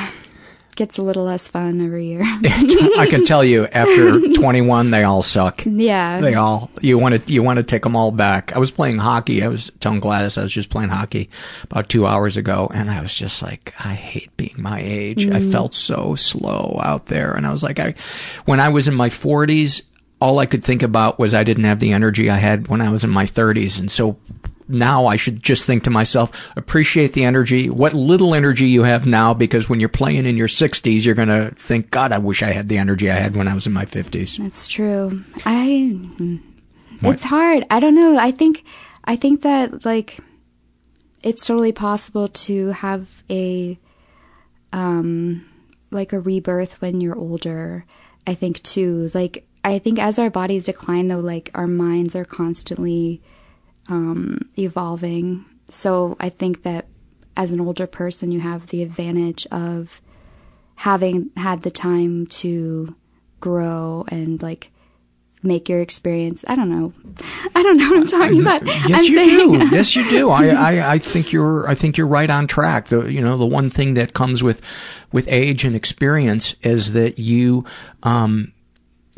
Gets 0.76 0.98
a 0.98 1.04
little 1.04 1.24
less 1.26 1.48
fun 1.48 1.86
every 1.86 2.08
year. 2.08 2.22
I 2.26 3.06
can 3.08 3.26
tell 3.26 3.44
you 3.44 3.68
after 3.68 4.20
21 4.34 4.90
they 4.90 5.04
all 5.04 5.22
suck. 5.22 5.62
yeah. 5.66 6.20
They 6.20 6.34
all 6.34 6.72
you 6.82 6.98
want 6.98 7.16
to 7.16 7.32
you 7.32 7.44
want 7.44 7.58
to 7.58 7.64
take 7.64 7.84
them 7.84 7.96
all 7.96 8.12
back. 8.12 8.56
I 8.56 8.60
was 8.60 8.72
playing 8.72 8.98
hockey. 8.98 9.44
I 9.44 9.50
was 9.50 9.72
telling 9.82 10.00
Gladys 10.00 10.36
I 10.36 10.42
was 10.42 10.52
just 10.52 10.72
playing 10.72 10.90
hockey 10.90 11.30
about 11.62 11.90
2 11.90 12.08
hours 12.08 12.38
ago 12.38 12.72
and 12.74 12.90
I 12.90 13.02
was 13.02 13.14
just 13.14 13.44
like 13.44 13.76
I 13.80 13.94
hate 13.94 14.36
being 14.36 14.56
my 14.58 14.82
age. 14.82 15.28
I 15.28 15.42
mm. 15.42 15.52
felt 15.52 15.76
so 15.76 16.16
slow 16.16 16.80
out 16.84 17.06
there 17.06 17.34
and 17.34 17.46
I 17.46 17.52
was 17.52 17.62
like 17.62 17.80
I 17.80 17.94
when 18.46 18.60
I 18.60 18.70
was 18.70 18.88
in 18.88 18.96
my 18.96 19.10
40s 19.10 19.84
all 20.24 20.40
I 20.40 20.46
could 20.46 20.64
think 20.64 20.84
about 20.84 21.20
was 21.20 21.34
I 21.34 21.44
didn't 21.44 21.66
have 21.66 21.82
the 21.82 21.92
energy 21.92 22.30
I 22.30 22.38
had 22.38 22.70
when 22.70 22.80
I 22.80 22.90
was 22.90 23.04
in 23.04 23.10
my 23.10 23.26
30s 23.26 23.78
and 23.78 23.92
so 23.92 24.18
now 24.70 25.06
I 25.06 25.18
should 25.18 25.44
just 25.44 25.66
think 25.66 25.84
to 25.84 25.90
myself, 25.90 26.50
appreciate 26.56 27.12
the 27.12 27.26
energy, 27.26 27.70
what 27.70 27.94
little 27.94 28.34
energy 28.34 28.68
you 28.68 28.84
have 28.84 29.06
now, 29.06 29.34
because 29.34 29.68
when 29.68 29.82
you're 29.82 29.90
playing 29.90 30.26
in 30.26 30.38
your 30.38 30.48
60s, 30.48 31.04
you're 31.04 31.16
going 31.16 31.28
to 31.28 31.52
think, 31.56 31.92
God, 31.92 32.14
I 32.14 32.20
wish 32.20 32.42
I 32.42 32.54
had 32.54 32.70
the 32.70 32.78
energy 32.78 33.12
I 33.12 33.16
had 33.16 33.36
when 33.36 33.50
I 33.50 33.54
was 33.54 33.68
in 33.68 33.74
my 33.74 33.84
50s. 33.84 34.38
That's 34.38 34.66
true. 34.68 35.26
I 35.46 36.08
It's 37.02 37.24
hard. 37.24 37.66
I 37.70 37.82
don't 37.82 37.96
know. 37.96 38.18
I 38.18 38.32
think 38.32 38.64
I 39.04 39.18
think 39.18 39.42
that 39.42 39.84
like 39.86 40.20
it's 41.22 41.46
totally 41.46 41.74
possible 41.74 42.30
to 42.30 42.68
have 42.70 43.24
a 43.30 43.78
um 44.72 45.46
like 45.92 46.14
a 46.14 46.20
rebirth 46.20 46.82
when 46.82 47.02
you're 47.02 47.18
older. 47.18 47.86
I 48.26 48.36
think 48.36 48.64
too. 48.64 49.12
Like 49.14 49.46
I 49.64 49.80
think 49.80 50.00
as 50.00 50.20
our 50.20 50.30
bodies 50.30 50.66
decline 50.66 51.08
though, 51.08 51.20
like 51.20 51.50
our 51.54 51.68
minds 51.68 52.16
are 52.16 52.26
constantly 52.26 53.22
um 53.90 54.50
evolving. 54.58 55.46
So 55.70 56.16
I 56.20 56.30
think 56.30 56.64
that 56.64 56.88
as 57.36 57.52
an 57.52 57.62
older 57.62 57.88
person 57.88 58.32
you 58.32 58.40
have 58.40 58.68
the 58.68 58.84
advantage 58.84 59.48
of 59.52 60.02
having 60.76 61.32
had 61.38 61.62
the 61.62 61.72
time 61.72 62.28
to 62.28 62.96
grow 63.40 64.06
and 64.10 64.42
like 64.42 64.72
make 65.44 65.68
your 65.68 65.82
experience. 65.82 66.44
I 66.48 66.56
don't 66.56 66.70
know. 66.70 66.94
I 67.56 67.62
don't 67.62 67.78
know 67.78 67.90
what 67.90 68.00
I'm 68.00 68.08
talking 68.08 68.42
about. 68.42 68.66
Yes, 68.66 69.00
I'm 69.00 69.06
you 69.06 69.16
saying, 69.16 69.60
do. 69.60 69.76
Yes, 69.76 69.96
you 69.96 70.10
do. 70.10 70.30
I, 70.30 70.48
I, 70.78 70.94
I 70.94 70.98
think 70.98 71.32
you're, 71.32 71.68
I 71.68 71.76
think 71.76 71.98
you're 71.98 72.08
right 72.08 72.30
on 72.30 72.48
track. 72.48 72.88
The, 72.88 73.06
you 73.06 73.22
know, 73.22 73.38
the 73.38 73.46
one 73.46 73.70
thing 73.70 73.94
that 73.96 74.14
comes 74.14 74.42
with, 74.42 74.62
with 75.12 75.28
age 75.28 75.66
and 75.66 75.76
experience 75.76 76.56
is 76.64 76.94
that 76.94 77.20
you, 77.20 77.66
um, 78.04 78.53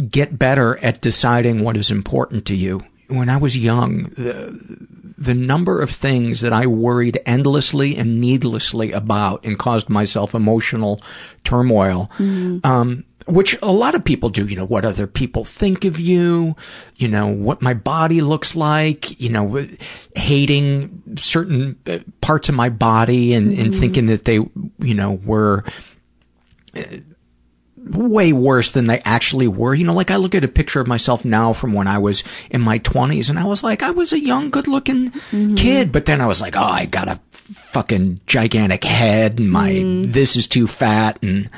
get 0.09 0.37
better 0.37 0.77
at 0.77 1.01
deciding 1.01 1.63
what 1.63 1.77
is 1.77 1.91
important 1.91 2.45
to 2.47 2.55
you. 2.55 2.83
When 3.07 3.29
I 3.29 3.37
was 3.37 3.57
young, 3.57 4.03
the, 4.03 4.87
the 5.17 5.33
number 5.33 5.81
of 5.81 5.89
things 5.89 6.41
that 6.41 6.53
I 6.53 6.65
worried 6.65 7.19
endlessly 7.25 7.95
and 7.95 8.19
needlessly 8.19 8.91
about 8.91 9.45
and 9.45 9.57
caused 9.57 9.89
myself 9.89 10.33
emotional 10.33 11.01
turmoil, 11.43 12.09
um, 12.63 13.05
which 13.27 13.57
a 13.61 13.71
lot 13.71 13.95
of 13.95 14.03
people 14.03 14.29
do, 14.29 14.45
you 14.45 14.55
know, 14.55 14.65
what 14.65 14.85
other 14.85 15.07
people 15.07 15.45
think 15.45 15.85
of 15.85 15.99
you, 15.99 16.55
you 16.95 17.07
know, 17.07 17.27
what 17.27 17.61
my 17.61 17.73
body 17.73 18.21
looks 18.21 18.55
like, 18.55 19.19
you 19.19 19.29
know, 19.29 19.67
hating 20.15 21.01
certain 21.17 21.77
uh, 21.87 21.99
parts 22.21 22.49
of 22.49 22.55
my 22.55 22.69
body 22.69 23.33
and, 23.33 23.57
and 23.57 23.75
thinking 23.75 24.07
that 24.07 24.25
they, 24.25 24.35
you 24.35 24.93
know, 24.93 25.13
were 25.25 25.63
uh, 26.75 26.83
way 27.85 28.33
worse 28.33 28.71
than 28.71 28.85
they 28.85 28.99
actually 28.99 29.47
were. 29.47 29.73
You 29.73 29.85
know, 29.85 29.93
like 29.93 30.11
I 30.11 30.15
look 30.15 30.35
at 30.35 30.43
a 30.43 30.49
picture 30.49 30.79
of 30.79 30.87
myself 30.87 31.23
now 31.23 31.53
from 31.53 31.73
when 31.73 31.87
I 31.87 31.97
was 31.97 32.23
in 32.49 32.61
my 32.61 32.79
20s 32.79 33.29
and 33.29 33.39
I 33.39 33.45
was 33.45 33.63
like, 33.63 33.83
I 33.83 33.91
was 33.91 34.11
a 34.11 34.19
young, 34.19 34.49
good 34.49 34.67
looking 34.67 35.11
mm-hmm. 35.11 35.55
kid. 35.55 35.91
But 35.91 36.05
then 36.05 36.21
I 36.21 36.27
was 36.27 36.41
like, 36.41 36.55
oh, 36.55 36.63
I 36.63 36.85
got 36.85 37.07
a 37.07 37.19
fucking 37.31 38.21
gigantic 38.25 38.83
head 38.83 39.39
and 39.39 39.51
my, 39.51 39.71
mm-hmm. 39.71 40.11
this 40.11 40.35
is 40.35 40.47
too 40.47 40.67
fat 40.67 41.19
and, 41.21 41.49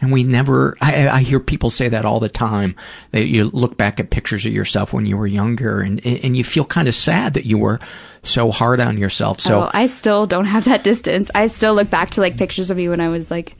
and 0.00 0.12
we 0.12 0.22
never, 0.22 0.76
I, 0.80 1.08
I 1.08 1.20
hear 1.20 1.40
people 1.40 1.70
say 1.70 1.88
that 1.88 2.04
all 2.04 2.20
the 2.20 2.28
time. 2.28 2.76
That 3.10 3.26
you 3.26 3.50
look 3.50 3.76
back 3.76 3.98
at 3.98 4.10
pictures 4.10 4.46
of 4.46 4.52
yourself 4.52 4.92
when 4.92 5.06
you 5.06 5.16
were 5.16 5.26
younger 5.26 5.80
and, 5.80 6.04
and 6.06 6.36
you 6.36 6.44
feel 6.44 6.64
kind 6.64 6.86
of 6.86 6.94
sad 6.94 7.34
that 7.34 7.46
you 7.46 7.58
were 7.58 7.80
so 8.22 8.52
hard 8.52 8.80
on 8.80 8.96
yourself. 8.96 9.40
So 9.40 9.62
oh, 9.62 9.70
I 9.74 9.86
still 9.86 10.26
don't 10.26 10.44
have 10.44 10.66
that 10.66 10.84
distance. 10.84 11.32
I 11.34 11.48
still 11.48 11.74
look 11.74 11.90
back 11.90 12.10
to 12.10 12.20
like 12.20 12.36
pictures 12.36 12.70
of 12.70 12.76
me 12.76 12.88
when 12.88 13.00
I 13.00 13.08
was 13.08 13.30
like 13.30 13.56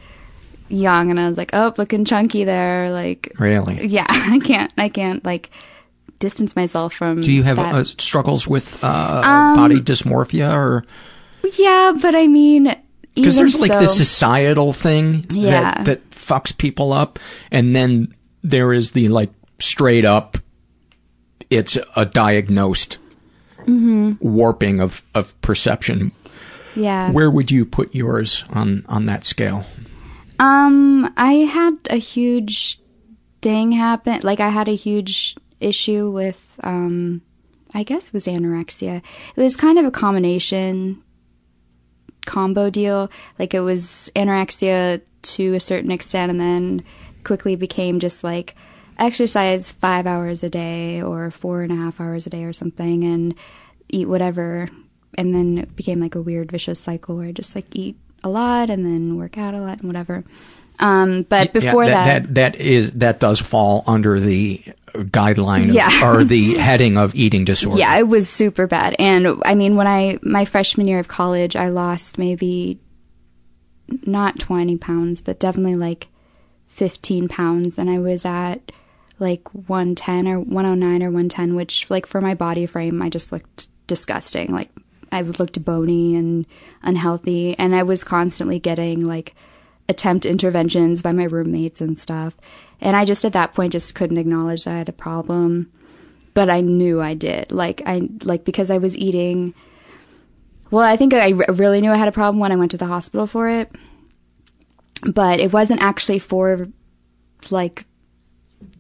young 0.68 1.11
and 1.11 1.18
I 1.18 1.28
was 1.28 1.38
like, 1.38 1.50
oh, 1.52 1.72
looking 1.78 2.04
chunky 2.04 2.44
there. 2.44 2.90
Like, 2.90 3.33
really, 3.38 3.87
yeah, 3.87 4.07
I 4.09 4.38
can't, 4.38 4.72
I 4.78 4.88
can't 4.88 5.24
like 5.24 5.50
distance 6.18 6.57
myself 6.57 6.94
from. 6.94 7.20
do 7.20 7.33
you 7.33 7.42
have 7.44 7.59
uh, 7.59 7.85
struggles 7.85 8.46
with 8.48 8.83
uh, 8.83 9.22
body 9.57 9.81
dysmorphia 9.81 10.52
or? 10.52 10.85
yeah, 11.57 11.92
but 12.00 12.14
I 12.14 12.26
mean, 12.26 12.74
because 13.14 13.37
there's 13.37 13.59
like 13.61 13.72
so, 13.72 13.81
this 13.81 13.96
societal 13.96 14.72
thing 14.72 15.24
Yeah. 15.31 15.50
that 15.74 15.85
that 15.85 16.11
fucks 16.11 16.57
people 16.57 16.92
up 16.92 17.18
and 17.50 17.74
then 17.74 18.14
there 18.42 18.72
is 18.72 18.90
the 18.90 19.09
like 19.09 19.31
straight 19.59 20.04
up 20.04 20.38
it's 21.50 21.78
a 21.96 22.04
diagnosed 22.04 22.98
Mm-hmm. 23.61 24.12
warping 24.20 24.81
of 24.81 25.02
of 25.14 25.38
perception 25.42 26.12
yeah. 26.74 27.11
where 27.11 27.31
would 27.31 27.50
you 27.50 27.66
put 27.66 27.94
yours 27.94 28.44
on 28.50 28.85
on 28.88 29.07
that 29.07 29.24
scale 29.24 29.66
Um, 30.38 31.12
I 31.16 31.33
had 31.33 31.77
a 31.90 31.96
huge 31.96 32.81
thing 33.42 33.72
happen. 33.72 34.20
Like 34.22 34.40
I 34.40 34.48
had 34.48 34.68
a 34.68 34.74
huge 34.74 35.37
issue 35.61 36.11
with, 36.11 36.46
um, 36.62 37.22
I 37.74 37.83
guess 37.83 38.12
was 38.12 38.27
anorexia. 38.27 39.03
It 39.37 39.42
was 39.42 39.57
kind 39.57 39.79
of 39.79 39.85
a 39.85 39.90
combination 39.90 41.03
combo 42.27 42.70
deal. 42.70 43.11
Like 43.38 43.55
it 43.55 43.61
was 43.61 44.11
anorexia 44.14 45.03
to 45.20 45.55
a 45.55 45.61
certain 45.61 45.90
extent 45.90 46.31
and 46.31 46.40
then 46.40 46.85
quickly 47.24 47.57
became 47.57 47.98
just 47.98 48.22
like 48.22 48.55
exercise 48.98 49.70
five 49.70 50.07
hours 50.07 50.42
a 50.42 50.51
day 50.51 51.03
or 51.03 51.31
four 51.31 51.62
and 51.62 51.72
a 51.72 51.77
half 51.77 52.01
hours 52.01 52.27
a 52.27 52.31
day 52.31 52.44
or 52.44 52.53
something 52.53 53.05
and 53.05 53.35
eat 53.88 54.09
whatever. 54.09 54.68
And 55.14 55.35
then 55.35 55.59
it 55.59 55.74
became 55.74 56.01
like 56.01 56.14
a 56.14 56.22
weird 56.22 56.53
vicious 56.53 56.79
cycle 56.79 57.16
where 57.16 57.27
I 57.27 57.33
just 57.33 57.55
like 57.55 57.66
eat 57.72 57.96
a 58.24 58.28
lot 58.28 58.70
and 58.70 58.85
then 58.85 59.16
work 59.16 59.38
out 59.38 59.54
a 59.54 59.61
lot 59.61 59.78
and 59.78 59.88
whatever. 59.88 60.24
Um, 60.81 61.22
but 61.22 61.52
before 61.52 61.85
yeah, 61.85 61.90
that, 61.90 62.35
that 62.35 62.35
that 62.54 62.61
is 62.61 62.92
that 62.92 63.18
does 63.18 63.40
fall 63.40 63.83
under 63.87 64.20
the 64.20 64.62
guideline 64.94 65.68
of, 65.70 65.74
Yeah. 65.74 66.09
or 66.09 66.24
the 66.24 66.54
heading 66.54 66.96
of 66.96 67.14
eating 67.14 67.44
disorder 67.44 67.78
Yeah, 67.78 67.96
it 67.98 68.07
was 68.09 68.28
super 68.28 68.66
bad. 68.66 68.94
And 68.98 69.42
I 69.44 69.54
mean, 69.54 69.76
when 69.76 69.87
I, 69.87 70.18
my 70.22 70.44
freshman 70.44 70.87
year 70.87 70.98
of 71.00 71.09
college, 71.09 71.57
I 71.57 71.68
lost 71.68 72.16
maybe 72.18 72.78
not 74.07 74.38
20 74.38 74.76
pounds, 74.78 75.20
but 75.20 75.40
definitely 75.40 75.76
like 75.76 76.09
15 76.68 77.28
pounds. 77.28 77.78
And 77.78 77.90
I 77.90 77.98
was 77.98 78.24
at 78.24 78.70
like 79.18 79.52
110 79.52 80.28
or 80.28 80.40
109 80.40 81.02
or 81.02 81.07
110, 81.07 81.54
which 81.54 81.90
like 81.90 82.07
for 82.07 82.20
my 82.20 82.35
body 82.35 82.66
frame, 82.66 83.02
I 83.02 83.09
just 83.09 83.33
looked 83.33 83.68
disgusting. 83.87 84.52
Like 84.52 84.70
I 85.11 85.23
looked 85.23 85.64
bony 85.64 86.16
and 86.16 86.47
unhealthy. 86.83 87.59
And 87.59 87.75
I 87.75 87.83
was 87.83 88.05
constantly 88.05 88.59
getting 88.59 89.07
like 89.07 89.35
attempt 89.88 90.27
interventions 90.27 91.03
by 91.03 91.12
my 91.12 91.25
roommates 91.25 91.81
and 91.81 91.99
stuff. 91.99 92.35
And 92.81 92.97
I 92.97 93.05
just 93.05 93.25
at 93.25 93.33
that 93.33 93.55
point 93.55 93.73
just 93.73 93.94
couldn't 93.94 94.18
acknowledge 94.18 94.64
that 94.64 94.75
I 94.75 94.79
had 94.79 94.88
a 94.88 94.92
problem 94.92 95.71
but 96.38 96.49
I 96.49 96.61
knew 96.61 97.01
I 97.01 97.14
did. 97.14 97.51
Like 97.51 97.83
I 97.85 98.09
like 98.23 98.44
because 98.44 98.71
I 98.71 98.79
was 98.79 98.97
eating. 98.97 99.55
Well, 100.71 100.85
I 100.85 100.97
think 100.97 101.12
I 101.12 101.31
really 101.31 101.81
knew 101.81 101.90
I 101.90 101.97
had 101.97 102.07
a 102.07 102.12
problem 102.12 102.38
when 102.38 102.53
I 102.53 102.57
went 102.57 102.71
to 102.71 102.77
the 102.77 102.87
hospital 102.87 103.27
for 103.27 103.49
it, 103.49 103.75
but 105.03 105.40
it 105.40 105.53
wasn't 105.53 105.83
actually 105.83 106.21
for 106.21 106.68
like 107.51 107.87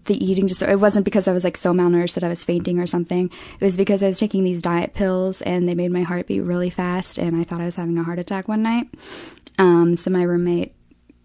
the 0.08 0.22
eating 0.24 0.46
disorder. 0.46 0.72
It 0.72 0.80
wasn't 0.80 1.04
because 1.04 1.28
I 1.28 1.32
was 1.32 1.44
like 1.44 1.56
so 1.56 1.72
malnourished 1.72 2.14
that 2.14 2.24
I 2.24 2.28
was 2.28 2.44
fainting 2.44 2.80
or 2.80 2.86
something. 2.86 3.30
It 3.60 3.64
was 3.64 3.76
because 3.76 4.02
I 4.02 4.08
was 4.08 4.18
taking 4.18 4.42
these 4.42 4.60
diet 4.60 4.94
pills 4.94 5.40
and 5.42 5.68
they 5.68 5.74
made 5.74 5.92
my 5.92 6.02
heart 6.02 6.26
beat 6.26 6.40
really 6.40 6.70
fast, 6.70 7.18
and 7.18 7.36
I 7.36 7.44
thought 7.44 7.60
I 7.60 7.66
was 7.66 7.76
having 7.76 7.96
a 7.98 8.02
heart 8.02 8.18
attack 8.18 8.48
one 8.48 8.62
night. 8.62 8.88
Um, 9.58 9.96
so 9.96 10.10
my 10.10 10.22
roommate 10.22 10.74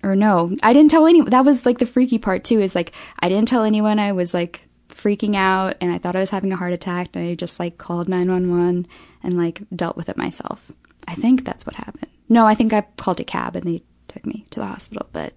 or 0.03 0.15
no, 0.15 0.55
I 0.61 0.73
didn't 0.73 0.91
tell 0.91 1.07
anyone. 1.07 1.31
That 1.31 1.45
was 1.45 1.65
like 1.65 1.79
the 1.79 1.85
freaky 1.85 2.19
part 2.19 2.43
too. 2.43 2.59
Is 2.59 2.75
like 2.75 2.91
I 3.19 3.29
didn't 3.29 3.47
tell 3.47 3.63
anyone 3.63 3.99
I 3.99 4.11
was 4.11 4.33
like 4.33 4.67
freaking 4.89 5.35
out 5.35 5.75
and 5.81 5.91
I 5.91 5.97
thought 5.97 6.15
I 6.15 6.19
was 6.19 6.29
having 6.29 6.53
a 6.53 6.57
heart 6.57 6.73
attack 6.73 7.09
and 7.13 7.27
I 7.27 7.35
just 7.35 7.59
like 7.59 7.77
called 7.77 8.07
911 8.07 8.87
and 9.23 9.37
like 9.37 9.61
dealt 9.75 9.97
with 9.97 10.09
it 10.09 10.17
myself. 10.17 10.71
I 11.07 11.15
think 11.15 11.43
that's 11.43 11.65
what 11.65 11.75
happened. 11.75 12.11
No, 12.29 12.45
I 12.45 12.55
think 12.55 12.73
I 12.73 12.81
called 12.97 13.19
a 13.19 13.23
cab 13.23 13.55
and 13.55 13.65
they 13.65 13.83
took 14.13 14.25
me 14.25 14.45
to 14.51 14.59
the 14.59 14.65
hospital, 14.65 15.07
but 15.11 15.33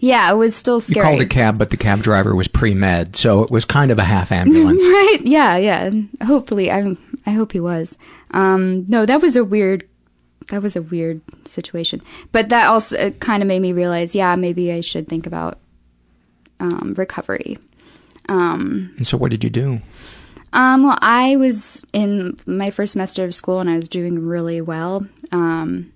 yeah, 0.00 0.30
it 0.30 0.34
was 0.36 0.54
still 0.54 0.76
you 0.76 0.80
scary. 0.80 1.04
called 1.06 1.20
a 1.20 1.26
cab 1.26 1.58
but 1.58 1.70
the 1.70 1.76
cab 1.76 2.00
driver 2.02 2.34
was 2.34 2.48
pre-med 2.48 3.16
so 3.16 3.42
it 3.42 3.50
was 3.50 3.64
kind 3.64 3.90
of 3.90 3.98
a 3.98 4.04
half 4.04 4.30
ambulance 4.40 4.82
right? 4.82 5.18
Yeah, 5.22 5.56
yeah. 5.56 5.90
Hopefully, 6.24 6.70
I 6.70 6.96
I 7.26 7.30
hope 7.30 7.52
he 7.52 7.60
was. 7.60 7.96
Um, 8.32 8.84
no, 8.88 9.06
that 9.06 9.20
was 9.22 9.36
a 9.36 9.44
weird. 9.44 9.88
That 10.48 10.60
was 10.62 10.76
a 10.76 10.82
weird 10.82 11.22
situation, 11.46 12.02
but 12.30 12.50
that 12.50 12.66
also 12.68 13.10
kind 13.12 13.42
of 13.42 13.46
made 13.46 13.60
me 13.62 13.72
realize, 13.72 14.14
yeah, 14.14 14.36
maybe 14.36 14.70
I 14.72 14.82
should 14.82 15.08
think 15.08 15.26
about 15.26 15.58
um, 16.60 16.92
recovery. 16.98 17.56
Um, 18.28 18.92
and 18.98 19.06
so 19.06 19.16
what 19.16 19.30
did 19.30 19.42
you 19.42 19.48
do 19.50 19.80
Um, 20.52 20.82
well, 20.84 20.98
I 21.00 21.36
was 21.36 21.84
in 21.94 22.38
my 22.46 22.70
first 22.70 22.92
semester 22.92 23.24
of 23.24 23.34
school 23.34 23.60
and 23.60 23.70
I 23.70 23.76
was 23.76 23.88
doing 23.88 24.26
really 24.26 24.60
well. 24.60 25.06
Um, 25.32 25.92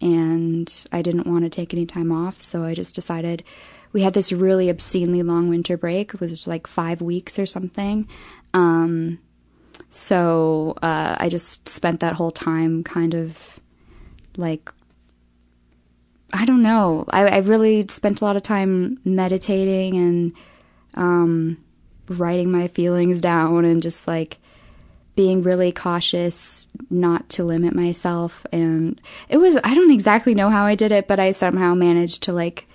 and 0.00 0.86
I 0.92 1.02
didn't 1.02 1.26
want 1.26 1.44
to 1.44 1.50
take 1.50 1.72
any 1.72 1.86
time 1.86 2.12
off, 2.12 2.40
so 2.40 2.64
I 2.64 2.74
just 2.74 2.94
decided 2.94 3.44
we 3.92 4.02
had 4.02 4.14
this 4.14 4.32
really 4.32 4.68
obscenely 4.68 5.22
long 5.22 5.48
winter 5.48 5.76
break. 5.76 6.14
It 6.14 6.20
was 6.20 6.46
like 6.46 6.66
five 6.66 7.00
weeks 7.00 7.38
or 7.38 7.46
something. 7.46 8.06
Um, 8.54 9.18
so 9.90 10.74
uh, 10.82 11.16
I 11.18 11.28
just 11.28 11.68
spent 11.68 12.00
that 12.00 12.14
whole 12.14 12.30
time 12.30 12.84
kind 12.84 13.14
of 13.14 13.60
like 14.36 14.70
I 16.32 16.44
don't 16.44 16.62
know. 16.62 17.06
I, 17.08 17.26
I 17.26 17.38
really 17.38 17.86
spent 17.88 18.20
a 18.20 18.24
lot 18.24 18.36
of 18.36 18.42
time 18.42 19.00
meditating 19.04 19.96
and 19.96 20.32
um, 20.94 21.64
writing 22.08 22.50
my 22.50 22.68
feelings 22.68 23.20
down 23.22 23.64
and 23.64 23.82
just 23.82 24.06
like 24.06 24.38
being 25.18 25.42
really 25.42 25.72
cautious 25.72 26.68
not 26.90 27.28
to 27.28 27.42
limit 27.42 27.74
myself. 27.74 28.46
And 28.52 29.00
it 29.28 29.38
was, 29.38 29.58
I 29.64 29.74
don't 29.74 29.90
exactly 29.90 30.32
know 30.32 30.48
how 30.48 30.64
I 30.64 30.76
did 30.76 30.92
it, 30.92 31.08
but 31.08 31.18
I 31.18 31.32
somehow 31.32 31.74
managed 31.74 32.22
to 32.22 32.32
like, 32.32 32.68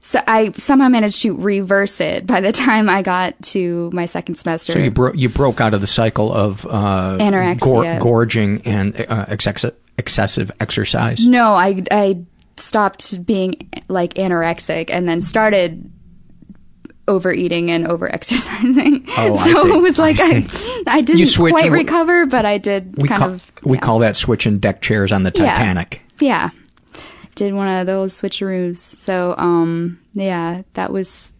so 0.00 0.20
I 0.28 0.52
somehow 0.52 0.86
managed 0.86 1.22
to 1.22 1.34
reverse 1.34 2.00
it 2.00 2.24
by 2.24 2.40
the 2.40 2.52
time 2.52 2.88
I 2.88 3.02
got 3.02 3.34
to 3.46 3.90
my 3.92 4.04
second 4.04 4.36
semester. 4.36 4.74
So 4.74 4.78
you 4.78 4.92
broke 4.92 5.16
you 5.16 5.28
broke 5.28 5.60
out 5.60 5.74
of 5.74 5.80
the 5.80 5.88
cycle 5.88 6.32
of 6.32 6.64
uh, 6.66 7.18
Anorexia. 7.18 7.58
gor- 7.58 7.98
gorging 7.98 8.62
and 8.64 9.04
uh, 9.08 9.26
excessive 9.26 9.74
excessive 9.98 10.52
exercise. 10.60 11.26
No, 11.26 11.54
I 11.54 11.82
I 11.90 12.22
stopped 12.56 13.26
being 13.26 13.68
like 13.88 14.14
anorexic 14.14 14.88
and 14.88 15.08
then 15.08 15.20
started 15.20 15.90
overeating 17.08 17.70
and 17.70 17.86
overexercising. 17.86 19.08
Oh, 19.18 19.36
so 19.44 19.76
it 19.76 19.82
was 19.82 19.98
like 19.98 20.18
I 20.20 20.46
I. 20.86 20.98
I, 20.98 21.00
didn't 21.00 21.26
switch- 21.26 21.52
quite 21.52 21.70
recover, 21.70 22.26
but 22.26 22.44
I 22.44 22.58
did 22.58 22.96
We 22.96 23.08
kind 23.08 23.20
call 23.20 23.30
of 23.32 23.52
we 23.64 23.78
call 23.78 23.98
that 24.00 24.16
switching 24.16 24.58
deck 24.58 24.80
chairs 24.82 25.12
on 25.12 25.22
the 25.22 25.30
Titanic. 25.30 26.00
yeah. 26.20 26.50
Did 27.34 27.54
one 27.54 27.66
of 27.68 27.86
those 27.86 28.20
switcheroos. 28.20 28.76
So 28.78 29.34
um 29.38 29.98
yeah, 30.14 30.62
that 30.74 30.92
was 30.92 31.32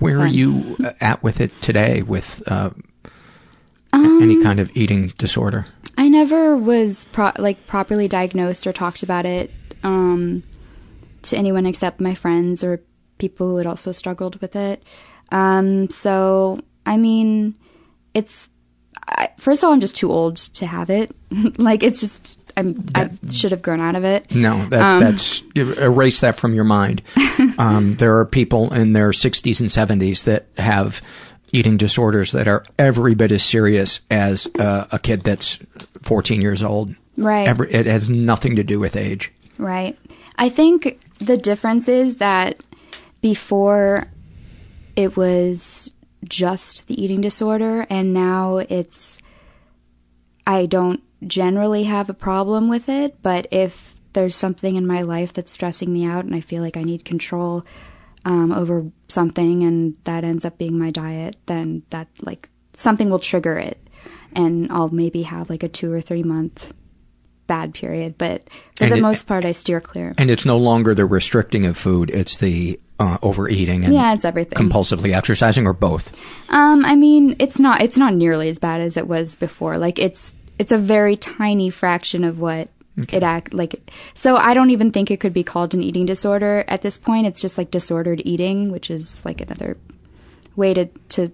Where 0.00 0.18
are 0.20 0.26
you 0.26 0.76
uh, 0.84 0.92
at 1.00 1.22
with 1.22 1.40
it 1.40 1.52
today? 1.62 2.02
With 2.02 2.42
uh, 2.46 2.70
Um, 3.92 4.22
any 4.22 4.42
kind 4.42 4.58
of 4.60 4.70
eating 4.76 5.12
disorder? 5.18 5.66
I 5.98 6.08
never 6.08 6.56
was 6.56 7.04
pro- 7.12 7.32
like 7.38 7.66
properly 7.66 8.08
diagnosed 8.08 8.66
or 8.66 8.72
talked 8.72 9.02
about 9.02 9.26
it 9.26 9.50
um, 9.84 10.42
to 11.22 11.36
anyone 11.36 11.66
except 11.66 12.00
my 12.00 12.14
friends 12.14 12.64
or 12.64 12.80
people 13.22 13.50
who 13.50 13.56
had 13.58 13.68
also 13.68 13.92
struggled 13.92 14.40
with 14.40 14.56
it. 14.56 14.82
Um, 15.30 15.88
so 15.88 16.58
I 16.84 16.96
mean, 16.96 17.54
it's 18.14 18.48
I, 19.06 19.30
first 19.38 19.62
of 19.62 19.68
all, 19.68 19.72
I'm 19.72 19.80
just 19.80 19.94
too 19.94 20.10
old 20.10 20.36
to 20.58 20.66
have 20.66 20.90
it. 20.90 21.14
like 21.56 21.84
it's 21.84 22.00
just 22.00 22.36
I'm 22.56 22.84
I 22.96 23.10
should 23.30 23.52
have 23.52 23.62
grown 23.62 23.80
out 23.80 23.94
of 23.94 24.02
it. 24.04 24.34
No, 24.34 24.66
that's 24.66 24.82
Um, 24.82 25.00
that's 25.00 25.42
erase 25.54 26.20
that 26.20 26.36
from 26.36 26.52
your 26.52 26.64
mind. 26.64 27.02
um, 27.58 27.94
there 27.94 28.18
are 28.18 28.26
people 28.26 28.74
in 28.74 28.92
their 28.92 29.10
60s 29.10 29.60
and 29.60 29.70
70s 29.70 30.24
that 30.24 30.48
have 30.58 31.00
eating 31.52 31.76
disorders 31.76 32.32
that 32.32 32.48
are 32.48 32.64
every 32.76 33.14
bit 33.14 33.30
as 33.30 33.44
serious 33.44 34.00
as 34.10 34.48
uh, 34.58 34.86
a 34.90 34.98
kid 34.98 35.22
that's 35.22 35.58
14 36.02 36.40
years 36.40 36.62
old. 36.62 36.94
Right. 37.16 37.46
Every, 37.46 37.72
it 37.72 37.86
has 37.86 38.10
nothing 38.10 38.56
to 38.56 38.64
do 38.64 38.80
with 38.80 38.96
age. 38.96 39.30
Right. 39.58 39.96
I 40.38 40.48
think 40.48 40.98
the 41.18 41.36
difference 41.36 41.88
is 41.88 42.16
that 42.16 42.56
before 43.22 44.08
it 44.94 45.16
was 45.16 45.92
just 46.24 46.86
the 46.88 47.02
eating 47.02 47.22
disorder, 47.22 47.86
and 47.88 48.12
now 48.12 48.58
it's, 48.58 49.18
I 50.46 50.66
don't 50.66 51.00
generally 51.26 51.84
have 51.84 52.10
a 52.10 52.14
problem 52.14 52.68
with 52.68 52.88
it, 52.88 53.22
but 53.22 53.46
if 53.50 53.94
there's 54.12 54.36
something 54.36 54.76
in 54.76 54.86
my 54.86 55.02
life 55.02 55.32
that's 55.32 55.50
stressing 55.52 55.90
me 55.90 56.04
out 56.04 56.24
and 56.26 56.34
I 56.34 56.40
feel 56.40 56.62
like 56.62 56.76
I 56.76 56.82
need 56.82 57.04
control 57.04 57.64
um, 58.26 58.52
over 58.52 58.84
something 59.08 59.62
and 59.62 59.96
that 60.04 60.22
ends 60.24 60.44
up 60.44 60.58
being 60.58 60.78
my 60.78 60.90
diet, 60.90 61.36
then 61.46 61.82
that, 61.90 62.08
like, 62.20 62.50
something 62.74 63.08
will 63.08 63.18
trigger 63.18 63.58
it. 63.58 63.78
And 64.34 64.70
I'll 64.70 64.88
maybe 64.90 65.22
have 65.22 65.48
like 65.50 65.62
a 65.62 65.68
two 65.68 65.92
or 65.92 66.00
three 66.00 66.22
month 66.22 66.72
bad 67.46 67.74
period, 67.74 68.16
but 68.16 68.48
for 68.76 68.84
And 68.84 68.92
the 68.92 68.96
it- 68.98 69.02
most 69.02 69.26
part, 69.26 69.44
I 69.44 69.52
steer 69.52 69.80
clear. 69.80 70.14
And 70.18 70.30
it's 70.30 70.46
no 70.46 70.56
longer 70.56 70.94
the 70.94 71.04
restricting 71.04 71.66
of 71.66 71.76
food, 71.76 72.10
it's 72.10 72.36
the 72.38 72.78
uh, 73.02 73.18
overeating 73.22 73.84
and 73.84 73.92
Yeah, 73.92 74.14
it's 74.14 74.24
everything. 74.24 74.56
compulsively 74.58 75.14
exercising, 75.14 75.66
or 75.66 75.72
both. 75.72 76.12
Um, 76.48 76.84
I 76.84 76.94
mean, 76.94 77.36
it's 77.38 77.58
not 77.58 77.82
it's 77.82 77.98
not 77.98 78.14
nearly 78.14 78.48
as 78.48 78.58
bad 78.58 78.80
as 78.80 78.96
it 78.96 79.06
was 79.08 79.34
before. 79.36 79.78
Like 79.78 79.98
it's 79.98 80.34
it's 80.58 80.72
a 80.72 80.78
very 80.78 81.16
tiny 81.16 81.70
fraction 81.70 82.24
of 82.24 82.38
what 82.38 82.68
it 83.10 83.22
act 83.22 83.54
like. 83.54 83.90
So 84.14 84.36
I 84.36 84.52
don't 84.54 84.70
even 84.70 84.92
think 84.92 85.10
it 85.10 85.18
could 85.18 85.32
be 85.32 85.42
called 85.42 85.74
an 85.74 85.82
eating 85.82 86.04
disorder 86.06 86.64
at 86.68 86.82
this 86.82 86.98
point. 86.98 87.26
It's 87.26 87.40
just 87.40 87.56
like 87.58 87.70
disordered 87.70 88.20
eating, 88.24 88.70
which 88.70 88.90
is 88.90 89.24
like 89.24 89.40
another 89.40 89.76
way 90.56 90.74
to 90.74 90.86
to 91.10 91.32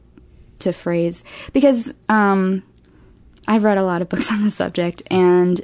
to 0.61 0.73
phrase 0.73 1.23
because 1.53 1.93
um, 2.09 2.63
I've 3.47 3.65
read 3.65 3.79
a 3.79 3.85
lot 3.85 4.03
of 4.03 4.09
books 4.09 4.31
on 4.33 4.45
the 4.45 4.51
subject, 4.51 5.03
and 5.11 5.61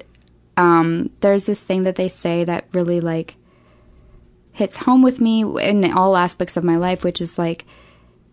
um, 0.57 1.11
there's 1.21 1.47
this 1.47 1.63
thing 1.63 1.83
that 1.85 1.97
they 1.97 2.09
say 2.09 2.45
that 2.45 2.67
really 2.73 3.01
like 3.01 3.37
hits 4.55 4.77
home 4.79 5.03
with 5.03 5.21
me 5.21 5.43
in 5.43 5.85
all 5.93 6.17
aspects 6.17 6.57
of 6.57 6.65
my 6.65 6.77
life, 6.77 7.05
which 7.05 7.21
is 7.21 7.39
like 7.39 7.67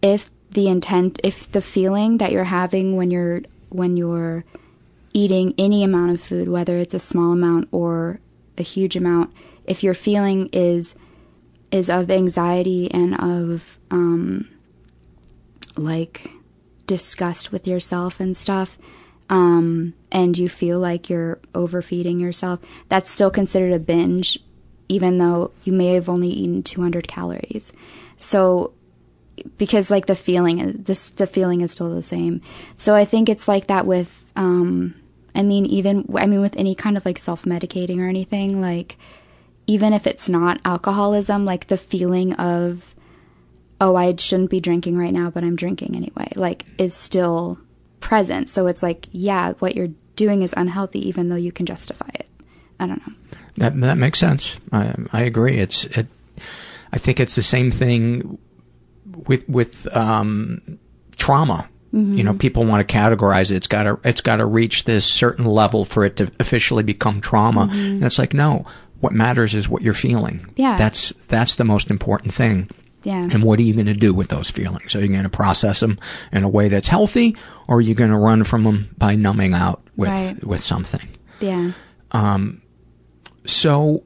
if 0.02 0.32
the 0.52 0.68
intent, 0.68 1.20
if 1.24 1.52
the 1.52 1.62
feeling 1.62 2.20
that 2.20 2.32
you're 2.32 2.44
having 2.46 2.96
when 2.96 3.12
you're 3.12 3.42
when 3.70 3.98
you're 3.98 4.46
eating 5.14 5.54
any 5.58 5.84
amount 5.84 6.12
of 6.12 6.22
food, 6.22 6.48
whether 6.48 6.78
it's 6.78 6.94
a 6.94 7.00
small 7.00 7.32
amount 7.32 7.68
or 7.72 8.20
a 8.58 8.64
huge 8.64 8.96
amount, 8.96 9.34
if 9.66 9.84
your 9.84 9.94
feeling 9.94 10.48
is 10.54 10.96
is 11.72 11.90
of 11.90 12.12
anxiety 12.12 12.92
and 12.92 13.20
of 13.20 13.80
um, 13.90 14.48
like 15.78 16.30
disgust 16.86 17.52
with 17.52 17.68
yourself 17.68 18.20
and 18.20 18.38
stuff, 18.38 18.78
um, 19.30 19.94
and 20.12 20.38
you 20.38 20.50
feel 20.50 20.78
like 20.80 21.10
you're 21.10 21.40
overfeeding 21.56 22.20
yourself, 22.20 22.60
that's 22.90 23.10
still 23.10 23.32
considered 23.32 23.74
a 23.74 23.80
binge, 23.80 24.38
even 24.92 25.18
though 25.18 25.52
you 25.64 25.72
may 25.72 25.94
have 25.94 26.10
only 26.10 26.30
eaten 26.30 26.64
200 26.64 27.08
calories. 27.08 27.72
So, 28.18 28.74
because 29.58 29.90
like 29.90 30.06
the 30.06 30.16
feeling 30.16 30.60
is 30.60 30.74
this, 30.84 31.10
the 31.12 31.26
feeling 31.26 31.62
is 31.62 31.72
still 31.72 31.96
the 31.96 32.04
same. 32.04 32.42
So 32.76 32.94
I 32.94 33.06
think 33.06 33.30
it's 33.30 33.48
like 33.48 33.68
that 33.68 33.88
with, 33.88 34.24
um, 34.36 34.94
I 35.34 35.44
mean, 35.44 35.66
even 35.66 36.06
I 36.16 36.28
mean 36.28 36.42
with 36.42 36.58
any 36.58 36.76
kind 36.76 36.98
of 36.98 37.06
like 37.06 37.18
self 37.18 37.44
medicating 37.44 38.00
or 38.00 38.08
anything, 38.08 38.60
like 38.62 38.98
even 39.66 39.94
if 39.94 40.06
it's 40.06 40.28
not 40.28 40.60
alcoholism, 40.66 41.46
like 41.46 41.68
the 41.68 41.78
feeling 41.78 42.34
of 42.34 42.94
oh, 43.80 43.96
I 43.96 44.16
shouldn't 44.16 44.52
be 44.52 44.60
drinking 44.60 44.98
right 44.98 45.14
now, 45.14 45.32
but 45.32 45.44
I'm 45.44 45.56
drinking 45.56 45.96
anyway, 45.96 46.32
like 46.36 46.66
is 46.78 46.94
still 46.94 47.58
present. 48.02 48.50
So 48.50 48.68
it's 48.68 48.84
like, 48.84 49.08
yeah, 49.12 49.54
what 49.54 49.76
you're 49.76 49.90
doing 50.16 50.42
is 50.42 50.54
unhealthy, 50.56 51.08
even 51.08 51.30
though 51.30 51.36
you 51.36 51.52
can 51.52 51.66
justify 51.66 52.10
it. 52.14 52.28
I 52.80 52.88
don't 52.88 53.08
know. 53.08 53.14
That 53.58 53.80
that 53.82 53.98
makes 53.98 54.20
sense. 54.20 54.58
I 54.72 54.94
I 55.12 55.22
agree. 55.22 55.58
It's 55.60 55.86
it. 55.86 56.08
I 56.94 56.98
think 56.98 57.20
it's 57.20 57.36
the 57.36 57.44
same 57.44 57.72
thing 57.72 58.38
with 59.28 59.48
with 59.50 59.94
um, 59.96 60.80
trauma. 61.18 61.68
You 61.94 62.24
know, 62.24 62.34
people 62.34 62.64
want 62.64 62.88
to 62.88 62.94
categorize 62.96 63.52
it. 63.52 63.56
It's 63.58 63.68
got 63.68 63.84
to 63.84 64.00
it's 64.06 64.22
got 64.22 64.38
to 64.38 64.46
reach 64.46 64.86
this 64.86 65.06
certain 65.06 65.44
level 65.44 65.84
for 65.84 66.06
it 66.06 66.16
to 66.18 66.32
officially 66.40 66.84
become 66.84 67.20
trauma. 67.20 67.68
And 67.70 68.04
it's 68.06 68.18
like, 68.18 68.34
no. 68.34 68.66
What 69.02 69.12
matters 69.14 69.56
is 69.56 69.68
what 69.68 69.82
you're 69.82 69.94
feeling. 69.94 70.46
Yeah. 70.56 70.78
That's 70.78 71.12
that's 71.28 71.56
the 71.56 71.66
most 71.66 71.90
important 71.90 72.34
thing. 72.34 72.70
Yeah. 73.04 73.24
And 73.24 73.44
what 73.44 73.60
are 73.60 73.64
you 73.64 73.74
going 73.74 73.88
to 73.88 73.94
do 73.94 74.14
with 74.14 74.30
those 74.30 74.50
feelings? 74.50 74.96
Are 74.96 75.02
you 75.02 75.08
going 75.10 75.24
to 75.24 75.30
process 75.30 75.80
them 75.82 76.00
in 76.32 76.44
a 76.44 76.48
way 76.50 76.70
that's 76.70 76.88
healthy, 76.88 77.36
or 77.68 77.78
are 77.78 77.82
you 77.82 77.94
going 77.96 78.12
to 78.12 78.18
run 78.18 78.44
from 78.46 78.64
them 78.64 78.94
by 78.98 79.16
numbing 79.16 79.54
out 79.54 79.82
with 79.98 80.10
Right. 80.10 80.42
with 80.46 80.62
something? 80.62 81.10
Yeah. 81.42 81.72
Um, 82.12 82.62
so 83.46 84.04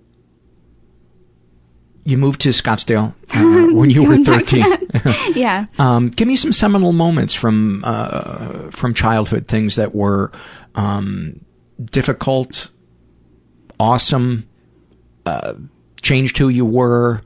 you 2.05 2.17
moved 2.17 2.41
to 2.41 2.49
Scottsdale 2.49 3.13
uh, 3.35 3.73
when 3.73 3.89
you 3.89 4.03
were 4.03 4.15
Going 4.17 4.23
back 4.23 4.45
to 4.47 4.61
13. 4.63 5.33
yeah. 5.35 5.65
um, 5.79 6.09
give 6.09 6.27
me 6.27 6.35
some 6.35 6.53
seminal 6.53 6.93
moments 6.93 7.33
from 7.33 7.83
uh, 7.83 8.69
from 8.69 8.93
childhood, 8.93 9.47
things 9.47 9.75
that 9.75 9.93
were 9.93 10.31
um, 10.75 11.43
difficult, 11.83 12.69
awesome, 13.79 14.47
uh, 15.25 15.55
changed 16.01 16.37
who 16.37 16.47
you 16.49 16.65
were. 16.65 17.21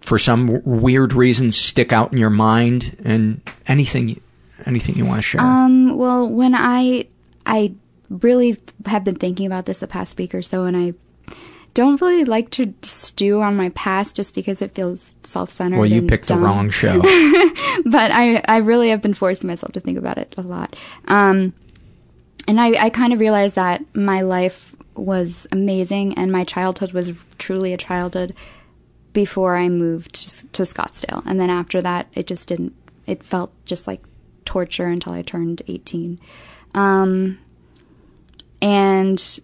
For 0.00 0.18
some 0.18 0.46
w- 0.46 0.80
weird 0.80 1.12
reason, 1.12 1.52
stick 1.52 1.92
out 1.92 2.10
in 2.10 2.18
your 2.18 2.30
mind, 2.30 2.96
and 3.04 3.40
anything, 3.68 4.20
anything 4.66 4.96
you 4.96 5.06
want 5.06 5.18
to 5.18 5.22
share. 5.22 5.40
Um, 5.40 5.96
well, 5.96 6.26
when 6.26 6.56
I 6.56 7.06
I 7.46 7.74
really 8.08 8.58
have 8.86 9.04
been 9.04 9.14
thinking 9.14 9.46
about 9.46 9.66
this 9.66 9.78
the 9.78 9.86
past 9.86 10.18
week 10.18 10.34
or 10.34 10.42
so, 10.42 10.64
and 10.64 10.76
I 10.76 10.94
don't 11.74 12.00
really 12.00 12.24
like 12.24 12.50
to 12.50 12.74
stew 12.82 13.40
on 13.40 13.56
my 13.56 13.70
past 13.70 14.16
just 14.16 14.34
because 14.34 14.60
it 14.60 14.74
feels 14.74 15.16
self-centered. 15.22 15.78
Well, 15.78 15.86
you 15.86 16.02
picked 16.02 16.28
the 16.28 16.36
wrong 16.36 16.70
show. 16.70 17.00
but 17.84 18.10
I, 18.10 18.42
I 18.46 18.58
really 18.58 18.90
have 18.90 19.00
been 19.00 19.14
forcing 19.14 19.48
myself 19.48 19.72
to 19.72 19.80
think 19.80 19.98
about 19.98 20.18
it 20.18 20.34
a 20.36 20.42
lot. 20.42 20.76
Um, 21.08 21.54
and 22.46 22.60
I, 22.60 22.84
I 22.84 22.90
kind 22.90 23.12
of 23.12 23.20
realized 23.20 23.54
that 23.54 23.82
my 23.94 24.20
life 24.22 24.74
was 24.94 25.46
amazing 25.50 26.14
and 26.14 26.30
my 26.30 26.44
childhood 26.44 26.92
was 26.92 27.12
truly 27.38 27.72
a 27.72 27.78
childhood 27.78 28.34
before 29.12 29.56
I 29.56 29.68
moved 29.68 30.14
to, 30.14 30.48
to 30.48 30.62
Scottsdale. 30.62 31.22
And 31.24 31.40
then 31.40 31.50
after 31.50 31.80
that, 31.82 32.08
it 32.14 32.26
just 32.26 32.48
didn't, 32.48 32.74
it 33.06 33.22
felt 33.22 33.52
just 33.64 33.86
like 33.86 34.02
torture 34.44 34.86
until 34.86 35.12
I 35.12 35.22
turned 35.22 35.62
18. 35.66 36.18
Um, 36.74 37.38
and 38.60 39.40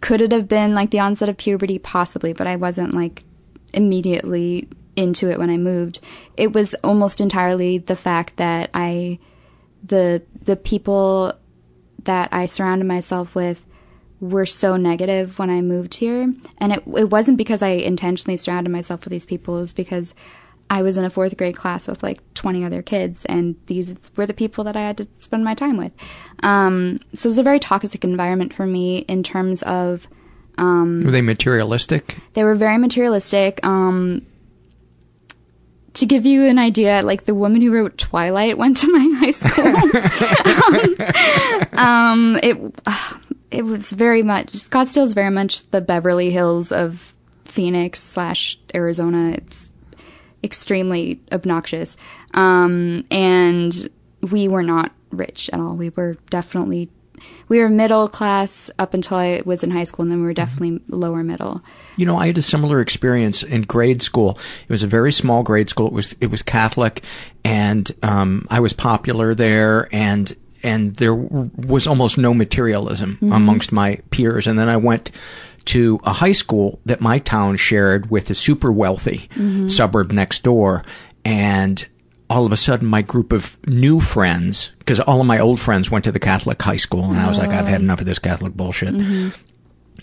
could 0.00 0.20
it 0.20 0.32
have 0.32 0.48
been 0.48 0.74
like 0.74 0.90
the 0.90 1.00
onset 1.00 1.28
of 1.28 1.36
puberty? 1.36 1.78
Possibly, 1.78 2.32
but 2.32 2.46
I 2.46 2.56
wasn't 2.56 2.94
like 2.94 3.24
immediately 3.72 4.68
into 4.96 5.30
it 5.30 5.38
when 5.38 5.50
I 5.50 5.56
moved. 5.56 6.00
It 6.36 6.52
was 6.52 6.74
almost 6.82 7.20
entirely 7.20 7.78
the 7.78 7.96
fact 7.96 8.36
that 8.36 8.70
I, 8.74 9.18
the 9.84 10.22
the 10.42 10.56
people 10.56 11.34
that 12.04 12.28
I 12.32 12.46
surrounded 12.46 12.86
myself 12.86 13.34
with 13.34 13.66
were 14.20 14.46
so 14.46 14.76
negative 14.76 15.38
when 15.38 15.50
I 15.50 15.60
moved 15.60 15.94
here, 15.94 16.32
and 16.58 16.72
it 16.72 16.82
it 16.96 17.10
wasn't 17.10 17.38
because 17.38 17.62
I 17.62 17.70
intentionally 17.70 18.36
surrounded 18.36 18.70
myself 18.70 19.04
with 19.04 19.10
these 19.10 19.26
people. 19.26 19.58
It 19.58 19.62
was 19.62 19.72
because 19.72 20.14
I 20.70 20.82
was 20.82 20.96
in 20.96 21.04
a 21.04 21.10
fourth 21.10 21.36
grade 21.36 21.56
class 21.56 21.88
with 21.88 22.00
like 22.02 22.20
20 22.34 22.64
other 22.64 22.80
kids, 22.80 23.24
and 23.24 23.56
these 23.66 23.96
were 24.16 24.24
the 24.24 24.32
people 24.32 24.62
that 24.64 24.76
I 24.76 24.82
had 24.82 24.96
to 24.98 25.08
spend 25.18 25.44
my 25.44 25.54
time 25.54 25.76
with. 25.76 25.90
Um, 26.44 27.00
so 27.12 27.26
it 27.26 27.30
was 27.30 27.38
a 27.38 27.42
very 27.42 27.58
toxic 27.58 28.04
environment 28.04 28.54
for 28.54 28.66
me 28.66 28.98
in 28.98 29.24
terms 29.24 29.62
of 29.64 30.06
um, 30.58 31.02
Were 31.04 31.10
they 31.10 31.22
materialistic? 31.22 32.18
they 32.34 32.44
were 32.44 32.54
very 32.54 32.78
materialistic. 32.78 33.58
Um, 33.66 34.24
to 35.94 36.06
give 36.06 36.24
you 36.24 36.44
an 36.44 36.58
idea, 36.60 37.02
like 37.02 37.24
the 37.24 37.34
woman 37.34 37.60
who 37.62 37.72
wrote 37.72 37.98
Twilight 37.98 38.56
went 38.56 38.76
to 38.76 38.92
my 38.92 39.14
high 39.18 39.30
school. 39.30 39.74
um, 41.78 42.38
it 42.42 42.56
it 43.50 43.64
was 43.64 43.90
very 43.90 44.22
much 44.22 44.52
Scottsdale 44.52 45.02
is 45.02 45.14
very 45.14 45.30
much 45.30 45.68
the 45.70 45.80
Beverly 45.80 46.30
Hills 46.30 46.70
of 46.70 47.14
Phoenix 47.44 48.00
slash 48.00 48.56
Arizona. 48.72 49.30
It's 49.32 49.72
extremely 50.42 51.20
obnoxious, 51.32 51.96
um, 52.34 53.04
and 53.10 53.88
we 54.30 54.48
were 54.48 54.62
not 54.62 54.92
rich 55.10 55.50
at 55.52 55.60
all. 55.60 55.74
We 55.74 55.90
were 55.90 56.16
definitely 56.30 56.88
we 57.48 57.58
were 57.58 57.68
middle 57.68 58.08
class 58.08 58.70
up 58.78 58.94
until 58.94 59.18
I 59.18 59.42
was 59.44 59.62
in 59.62 59.70
high 59.70 59.84
school, 59.84 60.04
and 60.04 60.10
then 60.10 60.20
we 60.20 60.24
were 60.26 60.32
definitely 60.32 60.80
lower 60.88 61.22
middle. 61.22 61.60
You 61.98 62.06
know, 62.06 62.16
I 62.16 62.28
had 62.28 62.38
a 62.38 62.42
similar 62.42 62.80
experience 62.80 63.42
in 63.42 63.62
grade 63.62 64.00
school. 64.00 64.38
It 64.62 64.70
was 64.70 64.82
a 64.82 64.86
very 64.86 65.12
small 65.12 65.42
grade 65.42 65.68
school. 65.68 65.88
It 65.88 65.92
was 65.92 66.14
it 66.20 66.30
was 66.30 66.42
Catholic, 66.42 67.02
and 67.44 67.90
um, 68.02 68.46
I 68.50 68.60
was 68.60 68.72
popular 68.72 69.34
there, 69.34 69.88
and 69.92 70.34
and 70.62 70.96
there 70.96 71.14
was 71.14 71.86
almost 71.86 72.18
no 72.18 72.32
materialism 72.34 73.18
Mhm. 73.20 73.34
amongst 73.34 73.72
my 73.72 73.96
peers. 74.10 74.46
And 74.46 74.58
then 74.58 74.68
I 74.68 74.76
went 74.76 75.10
to 75.74 76.00
a 76.04 76.12
high 76.12 76.32
school 76.32 76.80
that 76.86 77.00
my 77.00 77.18
town 77.18 77.56
shared 77.56 78.10
with 78.10 78.30
a 78.30 78.34
super 78.34 78.70
wealthy 78.72 79.28
Mhm. 79.36 79.70
suburb 79.70 80.12
next 80.12 80.42
door, 80.42 80.84
and 81.24 81.86
all 82.28 82.46
of 82.46 82.52
a 82.52 82.56
sudden 82.56 82.86
my 82.88 83.02
group 83.02 83.32
of 83.32 83.58
new 83.66 83.98
friends, 84.00 84.70
because 84.78 85.00
all 85.00 85.20
of 85.20 85.26
my 85.26 85.38
old 85.40 85.58
friends 85.60 85.90
went 85.90 86.04
to 86.04 86.12
the 86.12 86.18
Catholic 86.20 86.60
high 86.62 86.76
school, 86.76 87.04
and 87.10 87.18
I 87.18 87.26
was 87.28 87.38
like, 87.38 87.50
I've 87.50 87.66
had 87.66 87.80
Oh. 87.80 87.84
enough 87.84 88.00
of 88.00 88.06
this 88.06 88.18
Catholic 88.20 88.54
bullshit 88.56 88.94
Mhm. 88.94 89.32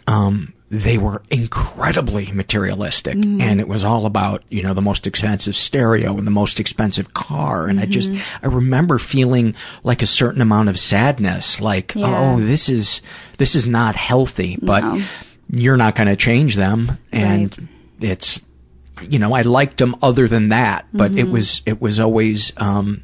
um, 0.08 0.54
they 0.70 0.98
were 0.98 1.22
incredibly 1.30 2.30
materialistic 2.34 3.18
Mhm. 3.18 3.42
and 3.42 3.60
it 3.62 3.68
was 3.70 3.84
all 3.86 4.06
about 4.06 4.44
you 4.50 4.62
know 4.62 4.74
the 4.74 4.82
most 4.82 5.08
expensive 5.08 5.56
stereo 5.56 6.18
and 6.18 6.28
the 6.28 6.32
most 6.32 6.60
expensive 6.60 7.14
car 7.14 7.68
and 7.68 7.80
i 7.80 7.86
just 7.86 8.12
i 8.44 8.48
remember 8.48 8.98
feeling 8.98 9.56
like 9.86 10.02
a 10.02 10.06
certain 10.06 10.42
amount 10.42 10.68
of 10.68 10.78
sadness 10.78 11.62
like 11.62 11.94
Yeah. 11.96 12.08
oh 12.08 12.40
this 12.42 12.68
is 12.68 13.02
this 13.38 13.56
is 13.56 13.66
not 13.66 13.96
healthy 13.96 14.58
but 14.62 14.84
No. 14.84 15.02
You're 15.50 15.78
not 15.78 15.96
going 15.96 16.08
to 16.08 16.16
change 16.16 16.56
them 16.56 16.98
and 17.12 17.68
it's 18.02 18.42
you 19.08 19.20
know 19.20 19.34
i 19.34 19.42
liked 19.42 19.78
them 19.78 19.96
other 20.02 20.28
than 20.28 20.50
that 20.50 20.86
but 20.94 21.12
it 21.14 21.28
Mhm. 21.28 21.32
was 21.32 21.62
it 21.66 21.82
was 21.82 22.00
always 22.00 22.52
um 22.58 23.04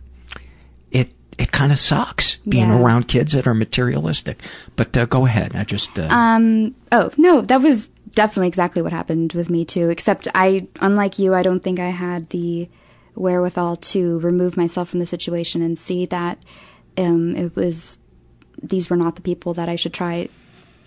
it 0.91 1.12
it 1.38 1.51
kind 1.51 1.71
of 1.71 1.79
sucks 1.79 2.38
being 2.47 2.69
Yeah. 2.69 2.77
around 2.79 3.08
kids 3.08 3.34
that 3.34 3.47
are 3.47 3.53
materialistic 3.53 4.39
but 4.75 4.95
uh, 4.97 5.06
go 5.06 5.25
ahead 5.25 5.56
i 5.56 5.63
just 5.63 5.97
uh, 5.99 6.08
Um, 6.10 6.75
oh, 6.91 7.12
no, 7.17 7.41
that 7.41 7.62
was 7.62 7.89
definitely 8.15 8.47
exactly 8.47 8.82
what 8.82 8.91
happened 8.91 9.34
with 9.34 9.49
me 9.49 9.65
too, 9.65 9.89
except 9.89 10.27
I, 10.36 10.67
unlike 10.82 11.17
you, 11.17 11.34
I 11.34 11.41
don't 11.41 11.63
think 11.63 11.79
I 11.79 11.89
had 11.89 12.29
the 12.29 12.69
wherewithal 13.15 13.77
to 13.77 14.19
remove 14.19 14.56
myself 14.58 14.89
from 14.89 14.99
the 14.99 15.06
situation 15.08 15.62
and 15.63 15.77
see 15.79 16.06
that, 16.08 16.38
um, 16.97 17.36
it 17.36 17.56
was, 17.56 17.97
these 18.62 18.89
were 18.91 18.97
not 18.97 19.15
the 19.15 19.21
people 19.23 19.56
that 19.56 19.67
I 19.67 19.75
should 19.77 19.93
try, 19.93 20.29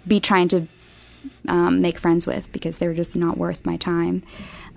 be 0.07 0.21
trying 0.21 0.47
to, 0.49 0.69
um, 1.49 1.81
make 1.81 1.99
friends 1.99 2.27
with 2.27 2.51
because 2.53 2.79
they 2.79 2.87
were 2.87 2.95
just 2.95 3.17
not 3.17 3.39
worth 3.39 3.65
my 3.65 3.77
time. 3.77 4.23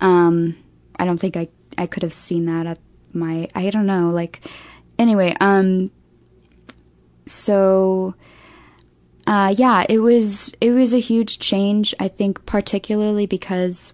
Um, 0.02 0.56
I 0.98 1.06
don't 1.06 1.18
think 1.18 1.38
I, 1.38 1.48
I 1.78 1.88
could 1.88 2.04
have 2.04 2.14
seen 2.14 2.46
that 2.46 2.68
at 2.68 2.80
my, 3.14 3.48
I 3.56 3.70
don't 3.70 3.86
know, 3.86 4.10
like, 4.12 4.42
anyway, 4.98 5.36
um, 5.40 5.92
so, 7.26 8.16
uh, 9.28 9.54
yeah, 9.56 9.86
it 9.88 10.00
was 10.00 10.52
it 10.60 10.72
was 10.72 10.94
a 10.94 11.00
huge 11.00 11.38
change. 11.38 11.94
I 12.00 12.08
think 12.08 12.46
particularly 12.46 13.28
because 13.28 13.94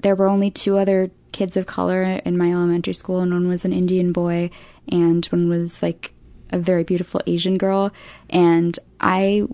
there 0.00 0.14
were 0.14 0.28
only 0.28 0.50
two 0.50 0.78
other 0.78 1.10
kids 1.32 1.56
of 1.56 1.66
color 1.66 2.02
in 2.02 2.38
my 2.38 2.50
elementary 2.50 2.94
school, 2.94 3.20
and 3.20 3.32
one 3.32 3.48
was 3.48 3.64
an 3.64 3.72
Indian 3.72 4.12
boy, 4.12 4.50
and 4.88 5.24
one 5.26 5.48
was 5.48 5.82
like 5.82 6.12
a 6.50 6.58
very 6.58 6.82
beautiful 6.82 7.20
Asian 7.26 7.58
girl. 7.58 7.92
And 8.30 8.78
I 9.00 9.46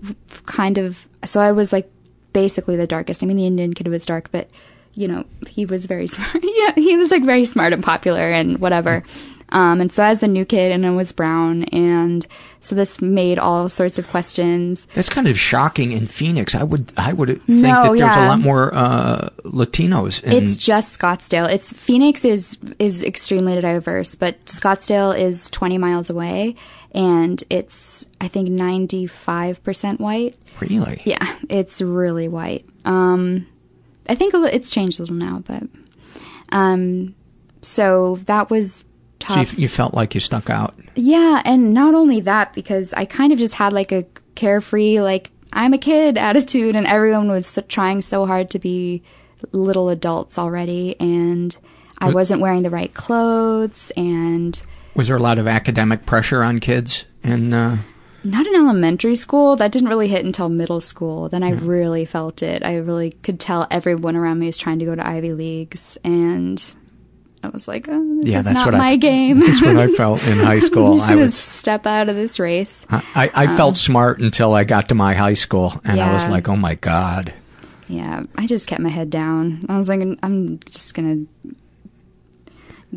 kind 0.45 0.77
of 0.77 1.07
so 1.25 1.41
I 1.41 1.51
was 1.51 1.73
like 1.73 1.91
basically 2.37 2.75
the 2.75 2.85
darkest. 2.85 3.23
I 3.23 3.25
mean, 3.25 3.37
the 3.37 3.47
Indian 3.47 3.73
kid 3.73 3.87
was 3.87 4.05
dark, 4.05 4.29
but 4.31 4.47
you 4.93 5.07
know 5.07 5.25
he 5.49 5.65
was 5.65 5.87
very 5.87 6.05
smart. 6.15 6.35
you 6.43 6.67
know, 6.67 6.73
he 6.75 6.95
was 6.95 7.09
like 7.09 7.23
very 7.23 7.45
smart 7.45 7.73
and 7.73 7.83
popular 7.83 8.31
and 8.31 8.59
whatever. 8.59 9.03
Um, 9.49 9.79
and 9.79 9.91
so 9.91 10.03
I 10.03 10.09
was 10.09 10.19
the 10.19 10.27
new 10.27 10.43
kid, 10.45 10.71
and 10.73 10.85
I 10.85 10.89
was 10.89 11.13
brown, 11.13 11.63
and 11.71 12.27
so 12.59 12.75
this 12.75 13.01
made 13.01 13.39
all 13.39 13.69
sorts 13.69 13.97
of 13.97 14.05
questions. 14.09 14.85
That's 14.93 15.07
kind 15.07 15.25
of 15.25 15.39
shocking 15.39 15.93
in 15.93 16.05
Phoenix. 16.07 16.53
I 16.53 16.63
would 16.63 16.91
I 16.97 17.13
would 17.13 17.29
think 17.29 17.47
No, 17.47 17.83
that 17.83 17.97
there's 17.97 18.15
a 18.15 18.27
lot 18.27 18.39
more 18.39 18.75
uh, 18.75 19.29
Latinos. 19.45 20.21
In, 20.21 20.33
It's 20.33 20.57
just 20.57 20.99
Scottsdale. 20.99 21.49
It's 21.51 21.71
Phoenix 21.73 22.23
is 22.25 22.57
is 22.77 23.03
extremely 23.03 23.59
diverse, 23.59 24.15
but 24.15 24.43
Scottsdale 24.45 25.17
is 25.17 25.49
20 25.49 25.77
miles 25.77 26.09
away, 26.09 26.55
and 26.91 27.41
it's 27.49 28.05
I 28.19 28.27
think 28.27 28.49
95 28.49 29.63
percent 29.63 30.01
white. 30.01 30.35
Really. 30.61 31.01
Yeah, 31.05 31.35
it's 31.49 31.81
really 31.81 32.27
white. 32.27 32.65
Um, 32.85 33.47
I 34.09 34.15
think 34.15 34.33
a 34.33 34.37
li- 34.37 34.51
it's 34.53 34.69
changed 34.71 34.99
a 34.99 35.03
little 35.03 35.15
now, 35.15 35.43
but 35.45 35.63
um, 36.51 37.13
so 37.61 38.17
that 38.25 38.49
was 38.49 38.85
So 39.27 39.33
you, 39.39 39.45
tough. 39.45 39.59
you 39.59 39.67
felt 39.67 39.93
like 39.93 40.13
you 40.15 40.21
stuck 40.21 40.49
out. 40.49 40.75
Yeah, 40.95 41.41
and 41.45 41.73
not 41.73 41.93
only 41.93 42.21
that, 42.21 42.53
because 42.53 42.93
I 42.93 43.05
kind 43.05 43.33
of 43.33 43.39
just 43.39 43.53
had 43.55 43.73
like 43.73 43.91
a 43.91 44.05
carefree, 44.35 45.01
like 45.01 45.31
I'm 45.53 45.73
a 45.73 45.77
kid 45.77 46.17
attitude, 46.29 46.75
and 46.75 46.87
everyone 46.87 47.29
was 47.29 47.57
trying 47.67 48.01
so 48.01 48.25
hard 48.25 48.49
to 48.51 48.59
be 48.59 49.03
little 49.51 49.89
adults 49.89 50.37
already, 50.39 50.95
and 50.99 51.55
I 51.99 52.09
wasn't 52.11 52.41
wearing 52.41 52.63
the 52.63 52.69
right 52.69 52.93
clothes, 52.93 53.91
and 53.97 54.59
Was 54.95 55.07
there 55.09 55.17
a 55.17 55.21
lot 55.21 55.37
of 55.39 55.47
academic 55.47 56.05
pressure 56.05 56.43
on 56.43 56.59
kids? 56.59 57.05
And 57.23 57.53
uh, 57.53 57.75
not 58.29 58.45
in 58.47 58.55
elementary 58.55 59.15
school. 59.15 59.55
That 59.55 59.71
didn't 59.71 59.89
really 59.89 60.07
hit 60.07 60.25
until 60.25 60.49
middle 60.49 60.81
school. 60.81 61.29
Then 61.29 61.43
I 61.43 61.51
really 61.51 62.05
felt 62.05 62.43
it. 62.43 62.63
I 62.63 62.75
really 62.77 63.11
could 63.11 63.39
tell 63.39 63.67
everyone 63.71 64.15
around 64.15 64.39
me 64.39 64.45
was 64.47 64.57
trying 64.57 64.79
to 64.79 64.85
go 64.85 64.95
to 64.95 65.05
Ivy 65.07 65.33
Leagues, 65.33 65.97
and 66.03 66.63
I 67.43 67.49
was 67.49 67.67
like, 67.67 67.87
oh, 67.89 68.15
this 68.21 68.31
Yeah, 68.31 68.39
is 68.39 68.45
that's 68.45 68.55
not 68.55 68.65
what 68.65 68.75
I- 68.75 68.77
my 68.77 68.95
game. 69.09 69.39
that's 69.39 69.61
what 69.61 69.77
I 69.77 69.87
felt 69.95 70.25
in 70.27 70.37
high 70.39 70.59
school. 70.59 70.87
I'm 70.87 70.93
just 70.93 71.09
I 71.09 71.15
was- 71.15 71.35
step 71.35 71.85
out 71.87 72.09
of 72.09 72.15
this 72.15 72.39
race. 72.39 72.85
I, 72.89 73.03
I, 73.15 73.31
I 73.33 73.45
Um, 73.47 73.57
felt 73.57 73.77
smart 73.77 74.19
until 74.19 74.53
I 74.53 74.63
got 74.63 74.89
to 74.89 74.95
my 74.95 75.13
high 75.13 75.35
school, 75.35 75.79
and 75.83 75.99
I 76.01 76.13
was 76.13 76.27
like, 76.27 76.47
oh 76.49 76.55
my 76.57 76.75
god. 76.75 77.33
Yeah, 77.89 78.23
I 78.37 78.47
just 78.47 78.67
kept 78.67 78.81
my 78.81 78.89
head 78.89 79.09
down. 79.09 79.65
I 79.69 79.77
was 79.77 79.87
like, 79.87 80.01
I'm 80.21 80.59
just 80.65 80.93
gonna 80.93 81.23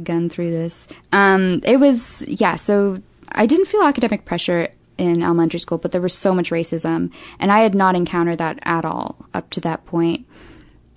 gun 0.02 0.28
through 0.28 0.50
this. 0.50 0.88
Um, 1.12 1.60
it 1.64 1.76
was 1.78 2.24
yeah. 2.26 2.56
So 2.56 3.00
I 3.30 3.46
didn't 3.46 3.66
feel 3.66 3.82
academic 3.82 4.24
pressure 4.24 4.68
in 5.00 5.22
elementary 5.22 5.58
school, 5.58 5.78
but 5.78 5.92
there 5.92 6.00
was 6.00 6.12
so 6.14 6.34
much 6.34 6.50
racism, 6.50 7.10
and 7.38 7.50
I 7.50 7.60
had 7.60 7.74
not 7.74 7.96
encountered 7.96 8.38
that 8.38 8.58
at 8.62 8.84
all 8.84 9.16
up 9.34 9.48
to 9.50 9.60
that 9.62 9.84
point. 9.86 10.26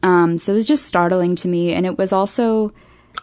Um, 0.03 0.37
so 0.37 0.51
it 0.51 0.55
was 0.55 0.65
just 0.65 0.85
startling 0.85 1.35
to 1.37 1.47
me, 1.47 1.73
and 1.73 1.85
it 1.85 1.97
was 1.97 2.11
also 2.11 2.73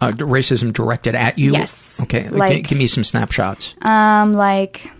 Uh, 0.00 0.12
racism 0.12 0.72
directed 0.72 1.14
at 1.14 1.38
you? 1.38 1.52
Yes. 1.52 2.00
Okay, 2.04 2.28
Like- 2.30 2.66
give 2.66 2.78
me 2.78 2.86
some 2.86 3.04
snapshots. 3.04 3.74
Um, 3.82 4.32
like 4.34 4.90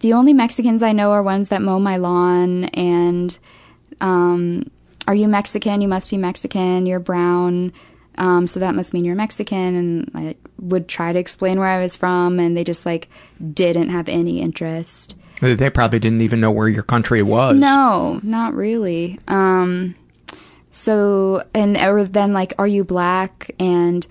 the 0.00 0.12
only 0.14 0.32
Mexicans 0.32 0.82
I 0.82 0.92
know 0.92 1.12
are 1.12 1.22
ones 1.22 1.48
that 1.50 1.62
mow 1.62 1.78
my 1.78 1.96
lawn, 1.96 2.64
and 2.64 3.38
um, 4.00 4.64
are 5.06 5.14
you 5.14 5.28
Mexican? 5.28 5.80
You 5.80 5.88
must 5.88 6.10
be 6.10 6.16
Mexican. 6.16 6.86
You're 6.86 6.98
brown. 6.98 7.72
Um, 8.18 8.46
so 8.46 8.60
that 8.60 8.74
must 8.74 8.94
mean 8.94 9.04
you're 9.04 9.14
Mexican. 9.14 9.76
And 9.76 10.10
I 10.14 10.36
would 10.58 10.88
try 10.88 11.12
to 11.12 11.18
explain 11.18 11.58
where 11.58 11.68
I 11.68 11.80
was 11.80 11.96
from, 11.96 12.38
and 12.38 12.56
they 12.56 12.64
just 12.64 12.86
like 12.86 13.08
didn't 13.52 13.90
have 13.90 14.08
any 14.08 14.40
interest. 14.40 15.14
They 15.40 15.70
probably 15.70 15.98
didn't 15.98 16.22
even 16.22 16.40
know 16.40 16.50
where 16.50 16.68
your 16.68 16.82
country 16.82 17.22
was. 17.22 17.56
No, 17.56 18.20
not 18.22 18.54
really. 18.54 19.20
Um, 19.28 19.94
so, 20.70 21.44
and 21.54 21.76
or 21.76 22.04
then 22.04 22.32
like, 22.32 22.54
are 22.58 22.66
you 22.66 22.84
black? 22.84 23.50
And 23.58 24.06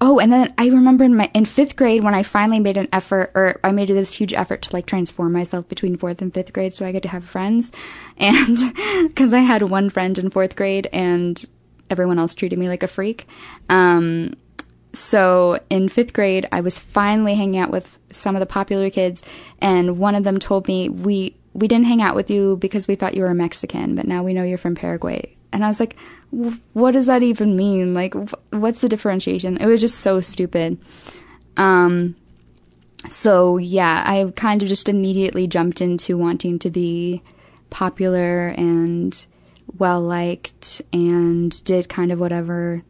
oh, 0.00 0.18
and 0.18 0.32
then 0.32 0.54
I 0.58 0.68
remember 0.68 1.04
in 1.04 1.16
my 1.16 1.30
in 1.34 1.44
fifth 1.44 1.76
grade 1.76 2.04
when 2.04 2.14
I 2.14 2.22
finally 2.22 2.60
made 2.60 2.76
an 2.76 2.88
effort, 2.92 3.32
or 3.34 3.58
I 3.64 3.72
made 3.72 3.88
this 3.88 4.12
huge 4.12 4.32
effort 4.32 4.62
to 4.62 4.72
like 4.72 4.86
transform 4.86 5.32
myself 5.32 5.68
between 5.68 5.96
fourth 5.96 6.22
and 6.22 6.32
fifth 6.32 6.52
grade, 6.52 6.74
so 6.74 6.86
I 6.86 6.92
could 6.92 7.02
to 7.04 7.08
have 7.08 7.24
friends, 7.24 7.72
and 8.16 8.56
because 9.08 9.32
I 9.34 9.40
had 9.40 9.62
one 9.62 9.90
friend 9.90 10.18
in 10.18 10.30
fourth 10.30 10.54
grade 10.56 10.88
and 10.92 11.48
everyone 11.90 12.18
else 12.18 12.34
treated 12.34 12.58
me 12.58 12.68
like 12.68 12.82
a 12.82 12.88
freak. 12.88 13.26
Um, 13.68 14.34
so 14.92 15.58
in 15.70 15.88
fifth 15.88 16.12
grade, 16.12 16.48
I 16.52 16.60
was 16.60 16.78
finally 16.78 17.34
hanging 17.34 17.58
out 17.58 17.70
with 17.70 17.98
some 18.10 18.36
of 18.36 18.40
the 18.40 18.46
popular 18.46 18.90
kids, 18.90 19.22
and 19.60 19.98
one 19.98 20.14
of 20.14 20.24
them 20.24 20.38
told 20.38 20.68
me, 20.68 20.88
"We 20.88 21.36
we 21.52 21.68
didn't 21.68 21.86
hang 21.86 22.02
out 22.02 22.14
with 22.14 22.30
you 22.30 22.56
because 22.60 22.88
we 22.88 22.94
thought 22.94 23.14
you 23.14 23.22
were 23.22 23.34
Mexican, 23.34 23.94
but 23.94 24.06
now 24.06 24.22
we 24.22 24.34
know 24.34 24.44
you're 24.44 24.58
from 24.58 24.74
Paraguay." 24.74 25.36
And 25.52 25.64
I 25.64 25.68
was 25.68 25.80
like, 25.80 25.96
"What 26.72 26.92
does 26.92 27.06
that 27.06 27.22
even 27.22 27.56
mean? 27.56 27.94
Like, 27.94 28.14
what's 28.50 28.80
the 28.80 28.88
differentiation?" 28.88 29.56
It 29.56 29.66
was 29.66 29.80
just 29.80 30.00
so 30.00 30.20
stupid. 30.20 30.78
Um, 31.56 32.16
so 33.08 33.58
yeah, 33.58 34.02
I 34.06 34.32
kind 34.36 34.62
of 34.62 34.68
just 34.68 34.88
immediately 34.88 35.46
jumped 35.46 35.80
into 35.80 36.16
wanting 36.16 36.58
to 36.60 36.70
be 36.70 37.22
popular 37.70 38.48
and 38.48 39.26
well 39.78 40.00
liked, 40.00 40.82
and 40.92 41.62
did 41.64 41.88
kind 41.88 42.12
of 42.12 42.18
whatever 42.18 42.82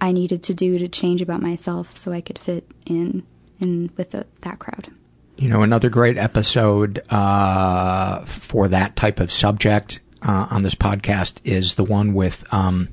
I 0.00 0.12
needed 0.12 0.42
to 0.44 0.54
do 0.54 0.78
to 0.78 0.88
change 0.88 1.20
about 1.20 1.42
myself 1.42 1.96
so 1.96 2.12
I 2.12 2.20
could 2.20 2.38
fit 2.38 2.70
in 2.86 3.24
in 3.60 3.90
with 3.96 4.10
the, 4.12 4.26
that 4.40 4.58
crowd. 4.58 4.88
You 5.36 5.48
know, 5.48 5.62
another 5.62 5.88
great 5.88 6.18
episode 6.18 7.02
uh, 7.10 8.24
for 8.24 8.68
that 8.68 8.96
type 8.96 9.20
of 9.20 9.30
subject 9.30 10.00
uh, 10.22 10.48
on 10.50 10.62
this 10.62 10.74
podcast 10.74 11.40
is 11.44 11.76
the 11.76 11.84
one 11.84 12.14
with, 12.14 12.44
um, 12.52 12.88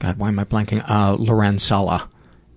God, 0.00 0.18
why 0.18 0.28
am 0.28 0.38
I 0.38 0.44
blanking? 0.44 0.84
Uh, 0.88 1.14
Loren 1.14 1.58
Sulla. 1.58 2.08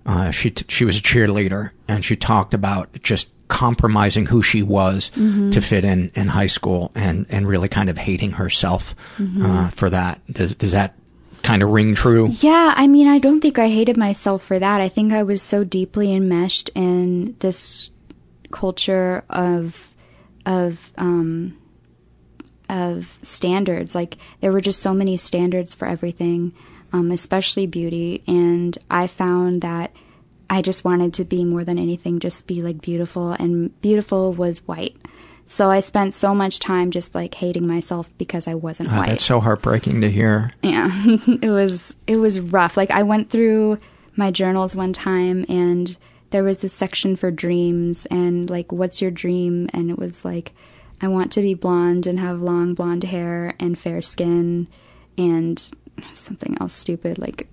Uh, 0.06 0.30
she 0.30 0.50
t- 0.50 0.66
she 0.68 0.84
was 0.84 0.98
a 0.98 1.02
cheerleader, 1.02 1.70
and 1.88 2.04
she 2.04 2.14
talked 2.14 2.52
about 2.52 2.92
just 3.02 3.30
compromising 3.48 4.26
who 4.26 4.42
she 4.42 4.62
was 4.62 5.10
Mm-hmm. 5.16 5.50
to 5.50 5.60
fit 5.60 5.84
in 5.84 6.10
in 6.14 6.28
high 6.28 6.46
school, 6.48 6.90
and 6.94 7.26
and 7.28 7.46
really 7.46 7.68
kind 7.68 7.88
of 7.90 7.98
hating 7.98 8.32
herself 8.32 8.94
Mhm. 9.18 9.44
uh, 9.44 9.70
for 9.70 9.90
that. 9.90 10.20
Does 10.32 10.54
does 10.54 10.72
that 10.72 10.94
kind 11.42 11.62
of 11.62 11.68
ring 11.70 11.94
true? 11.94 12.28
Yeah, 12.40 12.72
I 12.76 12.86
mean, 12.86 13.06
I 13.06 13.18
don't 13.18 13.40
think 13.40 13.58
I 13.58 13.68
hated 13.68 13.96
myself 13.98 14.42
for 14.42 14.58
that. 14.58 14.80
I 14.80 14.88
think 14.88 15.12
I 15.12 15.22
was 15.22 15.42
so 15.42 15.62
deeply 15.64 16.12
enmeshed 16.14 16.70
in 16.74 17.36
this 17.40 17.90
culture 18.50 19.24
of 19.28 19.90
of 20.46 20.92
um 20.96 21.56
of 22.68 23.18
standards. 23.22 23.94
Like 23.94 24.16
there 24.40 24.52
were 24.52 24.60
just 24.60 24.80
so 24.80 24.94
many 24.94 25.16
standards 25.16 25.74
for 25.74 25.86
everything, 25.86 26.52
um, 26.92 27.10
especially 27.10 27.66
beauty. 27.66 28.22
And 28.26 28.76
I 28.90 29.06
found 29.06 29.60
that 29.62 29.92
I 30.54 30.62
just 30.62 30.84
wanted 30.84 31.12
to 31.14 31.24
be 31.24 31.44
more 31.44 31.64
than 31.64 31.78
anything, 31.78 32.20
just 32.20 32.46
be 32.46 32.62
like 32.62 32.80
beautiful. 32.80 33.32
And 33.32 33.78
beautiful 33.80 34.32
was 34.32 34.58
white. 34.68 34.96
So 35.46 35.70
I 35.70 35.80
spent 35.80 36.14
so 36.14 36.34
much 36.34 36.58
time 36.58 36.90
just 36.90 37.14
like 37.14 37.34
hating 37.34 37.66
myself 37.66 38.10
because 38.16 38.48
I 38.48 38.54
wasn't 38.54 38.90
Uh, 38.92 38.96
white. 38.96 39.08
that's 39.10 39.24
so 39.24 39.40
heartbreaking 39.40 40.00
to 40.00 40.10
hear. 40.10 40.50
Yeah, 40.62 40.90
it 41.42 41.50
was 41.50 41.94
it 42.06 42.16
was 42.16 42.40
rough. 42.40 42.76
Like 42.76 42.90
I 42.90 43.02
went 43.02 43.30
through 43.30 43.78
my 44.16 44.30
journals 44.30 44.74
one 44.76 44.92
time 44.92 45.44
and 45.48 45.96
there 46.30 46.44
was 46.44 46.58
this 46.58 46.72
section 46.72 47.16
for 47.16 47.30
dreams 47.30 48.06
and 48.06 48.48
like 48.48 48.72
what's 48.72 49.02
your 49.02 49.10
dream 49.10 49.68
and 49.74 49.90
it 49.90 49.98
was 49.98 50.24
like 50.24 50.52
I 51.02 51.08
want 51.08 51.30
to 51.32 51.42
be 51.42 51.54
blonde 51.54 52.06
and 52.06 52.18
have 52.20 52.40
long 52.40 52.74
blonde 52.74 53.04
hair 53.04 53.54
and 53.60 53.78
fair 53.78 54.00
skin 54.00 54.68
and 55.18 55.60
something 56.12 56.56
else 56.60 56.72
stupid 56.74 57.18
like 57.18 57.48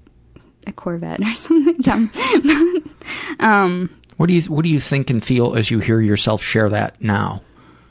a 0.68 0.72
Corvette 0.72 1.22
or 1.22 1.34
something 1.34 1.78
dumb. 1.82 2.12
um 3.40 3.90
What 4.18 4.28
do 4.30 4.34
you 4.36 4.42
what 4.44 4.64
do 4.64 4.70
you 4.70 4.80
think 4.80 5.10
and 5.10 5.24
feel 5.24 5.56
as 5.56 5.72
you 5.72 5.80
hear 5.80 6.00
yourself 6.02 6.42
share 6.42 6.70
that 6.70 7.02
now? 7.02 7.42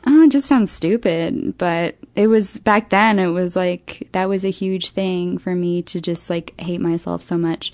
Oh, 0.07 0.23
it 0.23 0.31
just 0.31 0.47
sounds 0.47 0.71
stupid, 0.71 1.59
but 1.59 1.97
it 2.17 2.27
was 2.29 2.57
back 2.61 2.89
then. 2.89 3.19
It 3.19 3.27
was 3.29 3.55
like 3.55 4.09
that 4.13 4.29
was 4.31 4.45
a 4.47 4.51
huge 4.51 4.91
thing 4.91 5.37
for 5.39 5.55
me 5.55 5.83
to 5.83 6.01
just 6.01 6.31
like 6.31 6.59
hate 6.59 6.81
myself 6.81 7.21
so 7.23 7.37
much, 7.37 7.71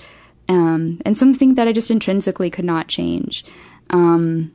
um, 0.49 1.01
and 1.07 1.17
something 1.17 1.55
that 1.55 1.69
I 1.69 1.73
just 1.73 1.91
intrinsically 1.91 2.51
could 2.51 2.65
not 2.65 2.89
change. 2.89 3.45
Um, 3.91 4.51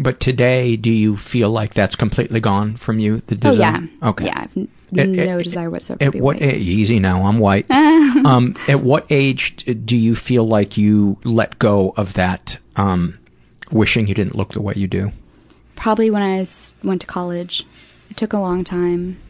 But 0.00 0.18
today, 0.18 0.74
do 0.76 0.90
you 0.90 1.14
feel 1.16 1.50
like 1.50 1.74
that's 1.74 1.94
completely 1.94 2.40
gone 2.40 2.76
from 2.76 2.98
you? 2.98 3.18
The 3.20 3.38
oh 3.48 3.52
yeah, 3.52 3.86
Okay. 4.02 4.26
yeah. 4.26 4.40
I've 4.42 4.68
At- 4.96 5.08
no 5.08 5.38
at- 5.38 5.44
desire 5.44 5.70
whatsoever. 5.70 6.04
At 6.04 6.14
what 6.14 6.36
white. 6.36 6.42
a- 6.42 6.56
easy 6.56 6.98
now? 7.00 7.26
I'm 7.26 7.38
white. 7.38 7.70
um, 7.70 8.54
at 8.68 8.80
what 8.80 9.06
age 9.10 9.56
do 9.84 9.96
you 9.96 10.14
feel 10.14 10.46
like 10.46 10.76
you 10.76 11.18
let 11.24 11.58
go 11.58 11.92
of 11.96 12.12
that 12.14 12.58
um, 12.76 13.18
wishing 13.70 14.06
you 14.06 14.14
didn't 14.14 14.36
look 14.36 14.52
the 14.52 14.60
way 14.62 14.74
you 14.76 14.86
do? 14.86 15.12
Probably 15.74 16.10
when 16.10 16.22
I 16.22 16.46
went 16.84 17.00
to 17.02 17.06
college. 17.06 17.66
It 18.10 18.16
took 18.16 18.32
a 18.32 18.38
long 18.38 18.62
time 18.64 19.20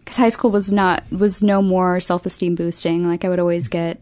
because 0.00 0.16
high 0.18 0.28
school 0.28 0.50
was 0.50 0.70
not 0.70 1.02
was 1.10 1.42
no 1.42 1.62
more 1.62 1.98
self 1.98 2.26
esteem 2.26 2.54
boosting. 2.54 3.08
Like 3.08 3.24
I 3.24 3.28
would 3.28 3.40
always 3.40 3.68
get 3.68 4.00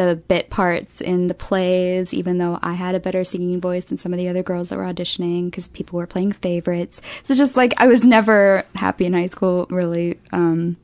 the 0.00 0.16
bit 0.16 0.48
parts 0.48 1.02
in 1.02 1.26
the 1.26 1.34
plays, 1.34 2.14
even 2.14 2.38
though 2.38 2.58
I 2.62 2.72
had 2.72 2.94
a 2.94 3.00
better 3.00 3.22
singing 3.22 3.60
voice 3.60 3.84
than 3.84 3.98
some 3.98 4.14
of 4.14 4.18
the 4.18 4.28
other 4.28 4.42
girls 4.42 4.70
that 4.70 4.78
were 4.78 4.84
auditioning 4.84 5.46
because 5.46 5.68
people 5.68 5.98
were 5.98 6.06
playing 6.06 6.32
favorites. 6.32 7.02
So 7.24 7.34
just 7.34 7.54
like 7.54 7.74
I 7.76 7.86
was 7.86 8.06
never 8.06 8.62
happy 8.74 9.04
in 9.04 9.12
high 9.12 9.26
school, 9.26 9.66
really, 9.68 10.18
um, 10.32 10.78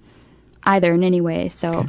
either 0.64 0.93
in 0.93 1.03
any 1.03 1.23
way. 1.23 1.49
So. 1.49 1.87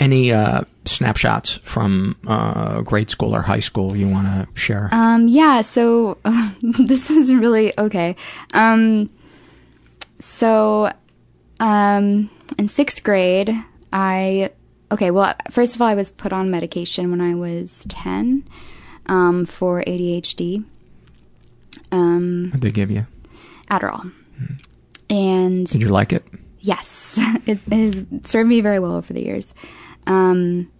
Any 0.00 0.32
uh, 0.32 0.62
snapshots 0.86 1.60
from 1.64 2.16
uh, 2.26 2.80
grade 2.80 3.10
school 3.10 3.36
or 3.36 3.42
high 3.42 3.60
school 3.60 3.94
you 3.94 4.08
want 4.08 4.26
to 4.26 4.48
share? 4.58 4.88
Um, 4.90 5.28
yeah, 5.28 5.60
so 5.60 6.16
this 6.62 7.10
is 7.10 7.32
really 7.32 7.78
okay. 7.78 8.16
Um, 8.54 9.10
so 10.18 10.90
um, 11.60 12.30
in 12.56 12.68
sixth 12.68 13.04
grade, 13.04 13.54
I 13.92 14.50
okay. 14.92 15.10
Well, 15.10 15.34
first 15.50 15.74
of 15.74 15.82
all, 15.82 15.88
I 15.88 15.94
was 15.94 16.10
put 16.10 16.32
on 16.32 16.50
medication 16.50 17.10
when 17.10 17.20
I 17.20 17.34
was 17.34 17.84
ten 17.88 18.44
um, 19.06 19.44
for 19.44 19.82
ADHD. 19.86 20.64
Um, 21.90 22.50
What 22.52 22.60
did 22.60 22.62
they 22.62 22.70
give 22.70 22.90
you? 22.90 23.06
Adderall, 23.70 24.12
and 25.10 25.66
Did 25.66 25.82
you 25.82 25.88
like 25.88 26.12
it? 26.12 26.24
Yes, 26.60 27.18
it 27.46 27.58
has 27.70 28.04
served 28.24 28.48
me 28.48 28.60
very 28.60 28.78
well 28.78 28.94
over 28.94 29.12
the 29.12 29.22
years. 29.24 29.54
Um, 30.06 30.70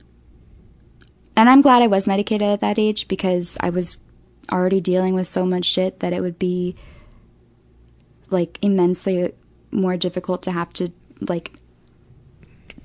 and 1.36 1.48
I'm 1.48 1.62
glad 1.62 1.82
I 1.82 1.86
was 1.86 2.06
medicated 2.06 2.46
at 2.46 2.60
that 2.60 2.78
age 2.78 3.08
because 3.08 3.56
I 3.60 3.70
was 3.70 3.98
already 4.50 4.80
dealing 4.80 5.14
with 5.14 5.28
so 5.28 5.46
much 5.46 5.64
shit 5.64 6.00
that 6.00 6.12
it 6.12 6.20
would 6.20 6.38
be 6.38 6.76
like 8.30 8.58
immensely 8.62 9.32
more 9.70 9.96
difficult 9.96 10.42
to 10.42 10.50
have 10.52 10.72
to 10.74 10.92
like 11.20 11.58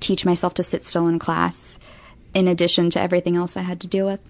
teach 0.00 0.24
myself 0.24 0.54
to 0.54 0.62
sit 0.62 0.84
still 0.84 1.06
in 1.06 1.18
class 1.18 1.78
in 2.34 2.48
addition 2.48 2.90
to 2.90 3.00
everything 3.00 3.36
else 3.36 3.56
I 3.56 3.62
had 3.62 3.80
to 3.80 3.86
deal 3.86 4.06
with. 4.06 4.20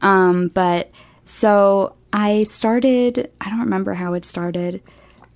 Um, 0.00 0.48
but 0.48 0.90
so 1.24 1.94
I 2.12 2.44
started, 2.44 3.30
I 3.40 3.50
don't 3.50 3.60
remember 3.60 3.94
how 3.94 4.14
it 4.14 4.24
started, 4.24 4.82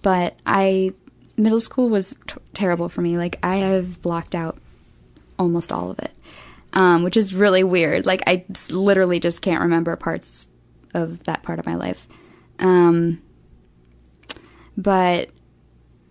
but 0.02 0.36
I, 0.44 0.92
middle 1.36 1.60
school 1.60 1.88
was 1.88 2.14
t- 2.26 2.34
terrible 2.52 2.88
for 2.88 3.00
me. 3.00 3.16
Like, 3.16 3.38
I 3.42 3.56
have 3.56 4.02
blocked 4.02 4.34
out 4.34 4.58
almost 5.38 5.72
all 5.72 5.90
of 5.90 5.98
it, 6.00 6.12
um, 6.72 7.02
which 7.02 7.16
is 7.16 7.34
really 7.34 7.62
weird. 7.62 8.06
Like, 8.06 8.22
I 8.26 8.44
literally 8.70 9.20
just 9.20 9.42
can't 9.42 9.62
remember 9.62 9.94
parts 9.96 10.48
of 10.94 11.22
that 11.24 11.42
part 11.42 11.58
of 11.58 11.66
my 11.66 11.74
life. 11.76 12.06
Um, 12.58 13.22
but 14.76 15.30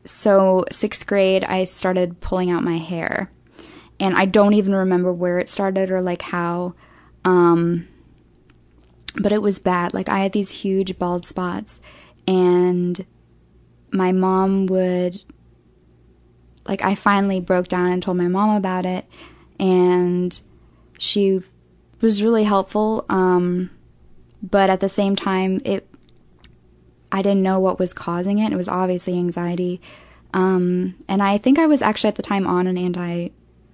so 0.05 0.65
sixth 0.71 1.05
grade, 1.05 1.43
I 1.43 1.63
started 1.63 2.19
pulling 2.21 2.51
out 2.51 2.63
my 2.63 2.77
hair, 2.77 3.31
and 3.99 4.15
I 4.15 4.25
don't 4.25 4.53
even 4.53 4.75
remember 4.75 5.11
where 5.11 5.39
it 5.39 5.49
started 5.49 5.91
or 5.91 6.01
like 6.01 6.21
how. 6.21 6.73
Um, 7.23 7.87
but 9.17 9.31
it 9.31 9.41
was 9.41 9.59
bad. 9.59 9.93
Like 9.93 10.09
I 10.09 10.19
had 10.19 10.33
these 10.33 10.51
huge 10.51 10.97
bald 10.99 11.25
spots, 11.25 11.79
and 12.27 13.05
my 13.91 14.11
mom 14.11 14.65
would. 14.67 15.23
Like 16.67 16.83
I 16.83 16.95
finally 16.95 17.39
broke 17.39 17.67
down 17.67 17.91
and 17.91 18.01
told 18.01 18.17
my 18.17 18.27
mom 18.27 18.55
about 18.55 18.85
it, 18.85 19.05
and 19.59 20.39
she 20.97 21.41
was 22.01 22.23
really 22.23 22.43
helpful. 22.43 23.05
Um, 23.07 23.69
but 24.41 24.69
at 24.69 24.79
the 24.79 24.89
same 24.89 25.15
time, 25.15 25.61
it 25.63 25.87
I 27.11 27.21
didn't 27.21 27.43
know 27.43 27.59
what 27.59 27.79
was 27.79 27.93
causing 27.93 28.39
it. 28.39 28.51
It 28.51 28.57
was 28.57 28.67
obviously 28.67 29.13
anxiety. 29.13 29.79
Um, 30.33 30.95
and 31.07 31.23
I 31.23 31.37
think 31.37 31.57
I 31.57 31.65
was 31.65 31.81
actually 31.81 32.09
at 32.09 32.15
the 32.15 32.21
time 32.21 32.45
on 32.45 32.67
an 32.67 32.77
anti 32.77 33.29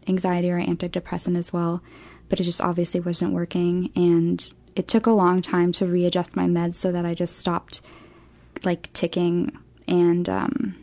anxiety 0.08 0.50
or 0.50 0.60
antidepressant 0.60 1.38
as 1.38 1.54
well, 1.54 1.82
but 2.30 2.40
it 2.40 2.44
just 2.44 2.62
obviously 2.62 3.00
wasn't 3.00 3.34
working. 3.34 3.92
And 3.96 4.52
it 4.76 4.88
took 4.88 5.06
a 5.06 5.12
long 5.12 5.42
time 5.42 5.72
to 5.74 5.86
readjust 5.86 6.36
my 6.36 6.46
meds 6.46 6.76
so 6.76 6.92
that 6.92 7.06
I 7.06 7.14
just 7.14 7.38
stopped 7.38 7.82
like 8.64 8.92
ticking 8.94 9.58
and 9.88 10.30
um, 10.30 10.76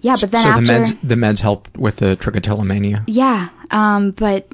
yeah. 0.00 0.16
But 0.20 0.30
then 0.30 0.42
so 0.42 0.48
after 0.48 0.66
the 0.66 0.72
meds 0.72 0.98
the 1.02 1.14
meds 1.14 1.40
helped 1.40 1.76
with 1.76 1.96
the 1.96 2.16
trichotillomania. 2.16 3.04
yeah, 3.06 3.48
um, 3.70 4.12
but 4.12 4.48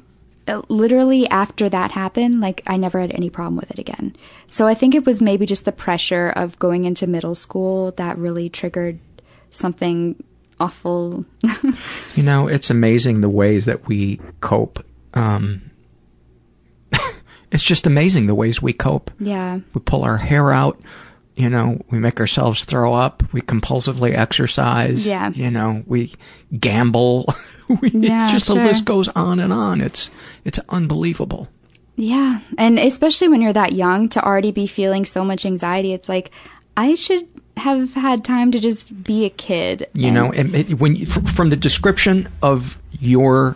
uh, 0.47 0.61
literally 0.69 1.27
after 1.27 1.69
that 1.69 1.91
happened, 1.91 2.39
like 2.39 2.61
I 2.67 2.77
never 2.77 2.99
had 2.99 3.11
any 3.11 3.29
problem 3.29 3.57
with 3.57 3.71
it 3.71 3.79
again. 3.79 4.15
So 4.47 4.67
I 4.67 4.73
think 4.73 4.95
it 4.95 5.05
was 5.05 5.21
maybe 5.21 5.45
just 5.45 5.65
the 5.65 5.71
pressure 5.71 6.29
of 6.29 6.57
going 6.59 6.85
into 6.85 7.07
middle 7.07 7.35
school 7.35 7.91
that 7.97 8.17
really 8.17 8.49
triggered 8.49 8.99
something 9.51 10.21
awful. 10.59 11.25
You 12.15 12.23
know, 12.23 12.47
it's 12.47 12.69
amazing 12.71 13.21
the 13.21 13.29
ways 13.29 13.65
that 13.65 13.87
we 13.87 14.19
cope. 14.41 14.83
Um, 15.13 15.69
it's 17.51 17.63
just 17.63 17.85
amazing 17.85 18.25
the 18.27 18.33
ways 18.35 18.61
we 18.61 18.73
cope. 18.73 19.11
yeah. 19.19 19.59
We 19.73 19.81
pull 19.81 20.03
our 20.03 20.17
hair 20.17 20.51
out. 20.51 20.81
You 21.35 21.51
know, 21.51 21.79
we 21.91 21.99
make 21.99 22.19
ourselves 22.19 22.63
throw 22.63 22.95
up. 22.95 23.21
We 23.31 23.41
compulsively 23.41 24.17
exercise. 24.17 25.05
Yeah. 25.05 25.29
You 25.29 25.51
know, 25.51 25.83
we 25.85 26.15
gamble. 26.59 27.31
we, 27.81 27.91
Yeah, 27.91 28.23
it's 28.23 28.33
just 28.33 28.47
the 28.47 28.55
list 28.55 28.85
goes 28.85 29.07
on 29.09 29.39
and 29.39 29.53
on. 29.53 29.79
It's 29.79 30.09
it's 30.43 30.59
unbelievable. 30.69 31.47
Yeah. 31.95 32.39
And 32.57 32.79
especially 32.79 33.27
when 33.27 33.41
you're 33.43 33.53
that 33.53 33.73
young 33.73 34.09
to 34.09 34.23
already 34.25 34.51
be 34.51 34.65
feeling 34.65 35.05
so 35.05 35.23
much 35.23 35.45
anxiety, 35.45 35.93
it's 35.93 36.09
like 36.09 36.31
I 36.75 36.95
should 36.95 37.27
have 37.57 37.93
had 37.93 38.23
time 38.23 38.51
to 38.51 38.59
just 38.59 39.03
be 39.03 39.25
a 39.25 39.29
kid. 39.29 39.87
You 39.93 40.07
and- 40.07 40.15
know, 40.15 40.31
and 40.31 40.55
it, 40.55 40.79
when 40.79 40.95
you, 40.95 41.05
fr- 41.05 41.21
from 41.21 41.49
the 41.49 41.55
description 41.55 42.29
of 42.41 42.79
your 42.91 43.55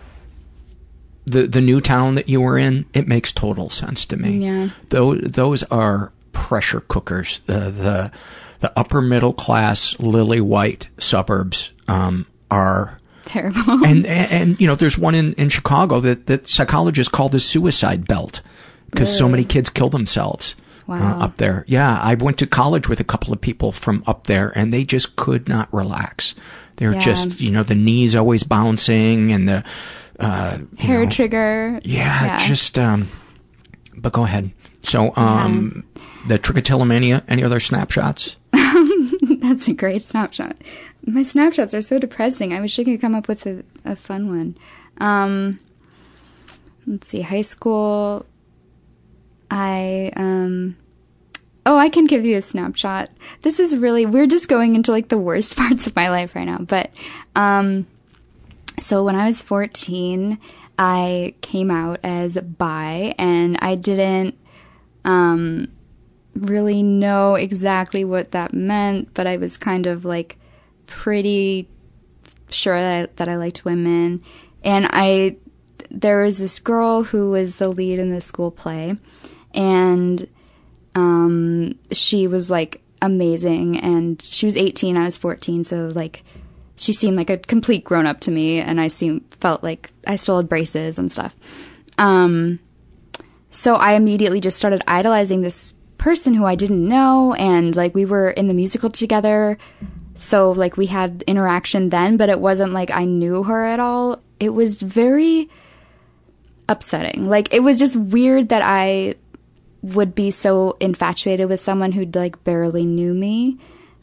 the 1.24 1.46
the 1.46 1.60
new 1.60 1.80
town 1.80 2.16
that 2.16 2.28
you 2.28 2.40
were 2.40 2.58
in, 2.58 2.84
it 2.92 3.06
makes 3.06 3.32
total 3.32 3.68
sense 3.68 4.04
to 4.06 4.16
me. 4.16 4.38
Yeah. 4.38 4.68
Those 4.88 5.20
those 5.22 5.62
are 5.64 6.12
pressure 6.32 6.80
cookers. 6.80 7.40
The 7.46 7.70
the 7.70 8.12
the 8.60 8.72
upper 8.78 9.00
middle 9.00 9.32
class 9.32 9.98
lily 9.98 10.40
white 10.40 10.88
suburbs 10.98 11.72
um, 11.88 12.26
are 12.50 12.98
terrible. 13.24 13.60
and, 13.84 14.06
and 14.06 14.32
and 14.32 14.60
you 14.60 14.66
know 14.66 14.74
there's 14.74 14.98
one 14.98 15.14
in 15.14 15.32
in 15.34 15.48
Chicago 15.48 16.00
that 16.00 16.26
that 16.26 16.48
psychologists 16.48 17.10
call 17.10 17.28
the 17.28 17.40
suicide 17.40 18.06
belt 18.06 18.40
because 18.90 19.16
so 19.16 19.28
many 19.28 19.44
kids 19.44 19.70
kill 19.70 19.88
themselves 19.88 20.54
Wow. 20.86 21.18
uh, 21.20 21.24
up 21.24 21.36
there. 21.36 21.64
Yeah, 21.68 21.98
I 22.00 22.14
went 22.14 22.38
to 22.38 22.46
college 22.46 22.88
with 22.88 23.00
a 23.00 23.04
couple 23.04 23.32
of 23.32 23.40
people 23.40 23.72
from 23.72 24.02
up 24.06 24.26
there, 24.26 24.50
and 24.56 24.72
they 24.72 24.84
just 24.84 25.16
could 25.16 25.48
not 25.48 25.72
relax. 25.72 26.34
They're 26.76 26.92
Yeah. 26.94 27.00
just 27.00 27.40
you 27.40 27.50
know 27.50 27.62
the 27.62 27.74
knees 27.74 28.16
always 28.16 28.42
bouncing 28.42 29.32
and 29.32 29.48
the 29.48 29.64
uh, 30.18 30.58
hair 30.78 31.04
know, 31.04 31.10
trigger. 31.10 31.80
Yeah, 31.84 32.46
just 32.46 32.78
um. 32.78 33.08
But 33.96 34.12
go 34.12 34.24
ahead. 34.24 34.50
So 34.82 35.12
um, 35.16 35.84
the 36.26 36.38
trichotillomania. 36.38 37.22
Any 37.28 37.44
other 37.44 37.60
snapshots? 37.60 38.36
That's 38.52 39.68
a 39.68 39.74
great 39.74 40.04
snapshot. 40.04 40.56
My 41.04 41.22
snapshots 41.22 41.74
are 41.74 41.82
so 41.82 41.98
depressing. 41.98 42.52
I 42.52 42.60
wish 42.60 42.78
I 42.78 42.84
could 42.84 43.00
come 43.00 43.14
up 43.14 43.28
with 43.28 43.44
a, 43.46 43.64
a 43.84 43.94
fun 43.96 44.28
one. 44.28 44.56
Um, 44.98 45.58
let's 46.86 47.10
see, 47.10 47.20
high 47.20 47.42
school. 47.42 48.24
I 49.52 50.10
um. 50.16 50.76
Oh, 51.64 51.76
I 51.76 51.90
can 51.90 52.06
give 52.06 52.24
you 52.24 52.36
a 52.38 52.42
snapshot. 52.42 53.10
This 53.42 53.60
is 53.60 53.76
really 53.76 54.06
we're 54.06 54.26
just 54.26 54.48
going 54.48 54.74
into 54.74 54.90
like 54.90 55.08
the 55.08 55.18
worst 55.18 55.56
parts 55.58 55.86
of 55.86 55.94
my 55.94 56.08
life 56.08 56.34
right 56.34 56.44
now. 56.44 56.58
But 56.58 56.90
um, 57.36 57.86
so 58.80 59.04
when 59.04 59.14
I 59.14 59.26
was 59.26 59.42
fourteen, 59.42 60.38
I 60.78 61.34
came 61.42 61.70
out 61.70 62.00
as 62.02 62.38
bi, 62.38 63.14
and 63.18 63.58
I 63.60 63.74
didn't 63.74 64.38
um 65.04 65.68
really 66.34 66.82
know 66.82 67.34
exactly 67.34 68.04
what 68.04 68.30
that 68.30 68.54
meant, 68.54 69.12
but 69.14 69.26
I 69.26 69.36
was 69.36 69.56
kind 69.56 69.86
of 69.86 70.04
like 70.04 70.38
pretty 70.86 71.68
sure 72.48 72.78
that 72.78 73.10
I, 73.10 73.12
that 73.16 73.28
I 73.28 73.36
liked 73.36 73.64
women. 73.64 74.22
And 74.64 74.86
I, 74.90 75.36
there 75.90 76.22
was 76.22 76.38
this 76.38 76.58
girl 76.58 77.04
who 77.04 77.30
was 77.30 77.56
the 77.56 77.68
lead 77.68 77.98
in 77.98 78.10
the 78.10 78.20
school 78.20 78.50
play, 78.50 78.96
and 79.54 80.28
um, 80.94 81.78
she 81.90 82.26
was 82.26 82.50
like 82.50 82.82
amazing. 83.00 83.78
And 83.78 84.20
she 84.22 84.46
was 84.46 84.56
18, 84.56 84.96
I 84.96 85.04
was 85.04 85.16
14, 85.16 85.64
so 85.64 85.90
like 85.94 86.24
she 86.76 86.92
seemed 86.92 87.16
like 87.16 87.30
a 87.30 87.38
complete 87.38 87.84
grown 87.84 88.06
up 88.06 88.20
to 88.20 88.30
me, 88.30 88.58
and 88.58 88.80
I 88.80 88.88
seemed 88.88 89.22
felt 89.40 89.62
like 89.62 89.90
I 90.06 90.16
still 90.16 90.38
had 90.38 90.48
braces 90.48 90.98
and 90.98 91.10
stuff. 91.10 91.36
Um, 91.98 92.58
so 93.50 93.76
I 93.76 93.94
immediately 93.94 94.40
just 94.40 94.56
started 94.56 94.82
idolizing 94.86 95.42
this 95.42 95.74
person 95.98 96.34
who 96.34 96.44
I 96.44 96.56
didn't 96.56 96.88
know 96.88 97.32
and 97.34 97.76
like 97.76 97.94
we 97.94 98.04
were 98.04 98.30
in 98.30 98.48
the 98.48 98.54
musical 98.54 98.90
together. 98.90 99.56
So 100.16 100.50
like 100.50 100.76
we 100.76 100.86
had 100.86 101.22
interaction 101.26 101.90
then, 101.90 102.16
but 102.16 102.28
it 102.28 102.40
wasn't 102.40 102.72
like 102.72 102.90
I 102.90 103.04
knew 103.04 103.44
her 103.44 103.64
at 103.64 103.78
all. 103.78 104.20
It 104.40 104.50
was 104.50 104.82
very 104.82 105.48
upsetting. 106.68 107.28
Like 107.28 107.52
it 107.52 107.60
was 107.60 107.78
just 107.78 107.94
weird 107.94 108.48
that 108.48 108.62
I 108.62 109.14
would 109.82 110.14
be 110.14 110.30
so 110.30 110.76
infatuated 110.80 111.48
with 111.48 111.60
someone 111.60 111.92
who 111.92 112.04
like 112.14 112.42
barely 112.44 112.86
knew 112.86 113.12
me. 113.12 113.58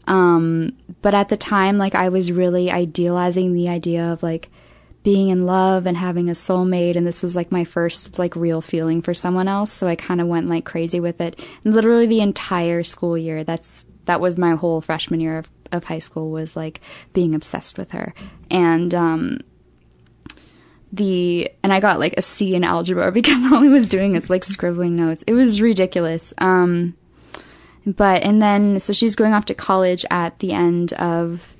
Um 0.06 0.76
but 1.02 1.14
at 1.14 1.28
the 1.28 1.36
time 1.36 1.78
like 1.78 1.94
I 1.94 2.08
was 2.10 2.32
really 2.32 2.70
idealizing 2.70 3.52
the 3.54 3.68
idea 3.68 4.12
of 4.12 4.22
like 4.22 4.50
being 5.02 5.28
in 5.28 5.46
love 5.46 5.86
and 5.86 5.96
having 5.96 6.28
a 6.28 6.32
soulmate 6.32 6.96
and 6.96 7.06
this 7.06 7.22
was 7.22 7.34
like 7.34 7.50
my 7.50 7.64
first 7.64 8.18
like 8.18 8.36
real 8.36 8.60
feeling 8.60 9.00
for 9.00 9.14
someone 9.14 9.48
else. 9.48 9.72
So 9.72 9.86
i 9.88 9.96
kind 9.96 10.20
of 10.20 10.26
went 10.26 10.48
like 10.48 10.64
crazy 10.64 11.00
with 11.00 11.20
it. 11.20 11.40
And 11.64 11.74
literally 11.74 12.06
the 12.06 12.20
entire 12.20 12.84
school 12.84 13.16
year 13.16 13.42
that's 13.44 13.86
that 14.04 14.20
was 14.20 14.36
my 14.36 14.54
whole 14.56 14.80
freshman 14.80 15.20
year 15.20 15.38
of, 15.38 15.50
of 15.72 15.84
high 15.84 15.98
school 15.98 16.30
was 16.30 16.56
like 16.56 16.80
being 17.12 17.34
obsessed 17.34 17.78
with 17.78 17.92
her. 17.92 18.12
And 18.50 18.94
um 18.94 19.38
the 20.92 21.50
and 21.62 21.72
i 21.72 21.80
got 21.80 22.00
like 22.00 22.14
a 22.16 22.22
c 22.22 22.54
in 22.54 22.64
algebra 22.64 23.12
because 23.20 23.44
all 23.52 23.62
i 23.62 23.68
was 23.68 23.88
doing 23.88 24.16
is 24.16 24.28
like 24.28 24.44
scribbling 24.44 24.96
notes 24.96 25.22
it 25.26 25.34
was 25.34 25.60
ridiculous 25.60 26.32
um 26.38 26.96
but 27.86 28.22
and 28.22 28.42
then 28.42 28.78
so 28.80 28.92
she's 28.92 29.14
going 29.14 29.32
off 29.32 29.46
to 29.46 29.54
college 29.54 30.04
at 30.10 30.38
the 30.40 30.52
end 30.52 30.92
of 30.94 31.54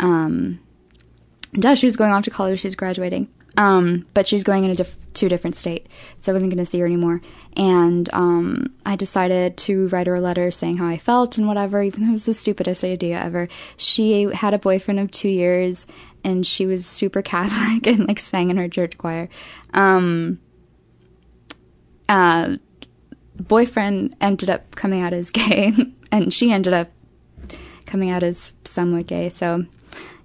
um 0.00 0.58
Duh, 1.54 1.74
she 1.74 1.86
was 1.86 1.96
going 1.96 2.12
off 2.12 2.24
to 2.24 2.30
college. 2.30 2.60
She's 2.60 2.74
graduating. 2.74 3.28
Um, 3.56 4.06
but 4.14 4.26
she's 4.26 4.42
going 4.42 4.64
in 4.64 4.70
a 4.70 4.74
diff- 4.74 4.96
a 5.22 5.28
different 5.28 5.54
state, 5.54 5.86
so 6.18 6.32
I 6.32 6.34
wasn't 6.34 6.52
going 6.52 6.64
to 6.64 6.68
see 6.68 6.80
her 6.80 6.86
anymore. 6.86 7.22
And 7.56 8.12
um, 8.12 8.74
I 8.84 8.96
decided 8.96 9.56
to 9.58 9.86
write 9.88 10.08
her 10.08 10.16
a 10.16 10.20
letter 10.20 10.50
saying 10.50 10.78
how 10.78 10.88
I 10.88 10.98
felt 10.98 11.38
and 11.38 11.46
whatever, 11.46 11.80
even 11.82 12.02
though 12.02 12.08
it 12.08 12.12
was 12.12 12.26
the 12.26 12.34
stupidest 12.34 12.82
idea 12.82 13.22
ever. 13.22 13.46
She 13.76 14.24
had 14.34 14.54
a 14.54 14.58
boyfriend 14.58 14.98
of 14.98 15.12
two 15.12 15.28
years, 15.28 15.86
and 16.24 16.46
she 16.46 16.66
was 16.66 16.86
super 16.86 17.22
Catholic 17.22 17.86
and 17.92 18.08
like 18.08 18.18
sang 18.18 18.50
in 18.50 18.56
her 18.56 18.68
church 18.68 18.98
choir. 18.98 19.28
Um, 19.72 20.40
uh, 22.08 22.56
boyfriend 23.36 24.16
ended 24.20 24.50
up 24.50 24.74
coming 24.74 25.02
out 25.02 25.12
as 25.12 25.30
gay, 25.30 25.72
and 26.10 26.32
she 26.32 26.50
ended 26.50 26.72
up 26.72 26.88
coming 27.86 28.10
out 28.10 28.22
as 28.22 28.54
somewhat 28.64 29.06
gay. 29.06 29.28
So 29.28 29.66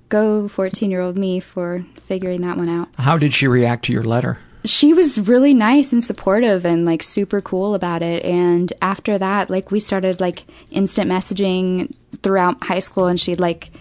go 0.08 0.48
14 0.48 0.90
year 0.90 1.02
old 1.02 1.18
me 1.18 1.40
for 1.40 1.86
figuring 1.96 2.42
that 2.42 2.58
one 2.58 2.70
out. 2.70 2.90
How 2.98 3.18
did 3.18 3.34
she 3.34 3.48
react 3.48 3.86
to 3.86 3.94
your 3.94 4.04
letter? 4.04 4.40
She 4.66 4.94
was 4.94 5.28
really 5.28 5.54
nice 5.54 5.94
and 5.94 6.04
supportive 6.04 6.66
and 6.66 6.86
like 6.86 7.02
super 7.02 7.40
cool 7.40 7.76
about 7.76 8.02
it. 8.02 8.26
And 8.26 8.74
after 8.82 9.18
that, 9.18 9.50
like 9.50 9.72
we 9.72 9.80
started 9.80 10.20
like 10.20 10.46
instant 10.70 11.10
messaging 11.10 11.94
throughout 12.24 12.64
high 12.64 12.80
school 12.80 13.06
and 13.06 13.20
she'd 13.20 13.40
like 13.40 13.72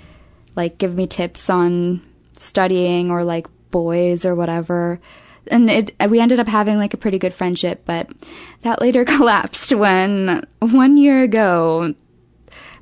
like 0.54 0.78
give 0.78 0.94
me 0.94 1.06
tips 1.06 1.50
on 1.50 2.00
studying 2.38 3.10
or 3.10 3.24
like 3.24 3.46
boys 3.70 4.24
or 4.24 4.34
whatever. 4.34 5.00
And 5.50 5.70
it, 5.70 5.94
we 6.08 6.20
ended 6.20 6.40
up 6.40 6.48
having 6.48 6.76
like 6.78 6.94
a 6.94 6.98
pretty 6.98 7.18
good 7.18 7.32
friendship, 7.32 7.82
but 7.84 8.08
that 8.62 8.80
later 8.80 9.04
collapsed 9.04 9.74
when 9.74 10.46
one 10.60 10.96
year 10.96 11.22
ago 11.22 11.94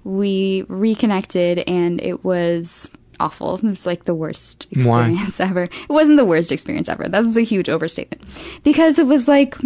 we 0.04 0.64
reconnected 0.68 1.58
and 1.66 2.00
it 2.00 2.24
was 2.24 2.90
awful. 3.18 3.56
It 3.56 3.64
was 3.64 3.86
like 3.86 4.04
the 4.04 4.14
worst 4.14 4.66
Why? 4.84 5.08
experience 5.08 5.40
ever. 5.40 5.62
It 5.64 5.88
wasn't 5.88 6.16
the 6.16 6.24
worst 6.24 6.52
experience 6.52 6.88
ever. 6.88 7.08
That 7.08 7.24
was 7.24 7.36
a 7.36 7.42
huge 7.42 7.68
overstatement. 7.68 8.22
Because 8.62 8.98
it 8.98 9.06
was 9.06 9.28
like 9.28 9.56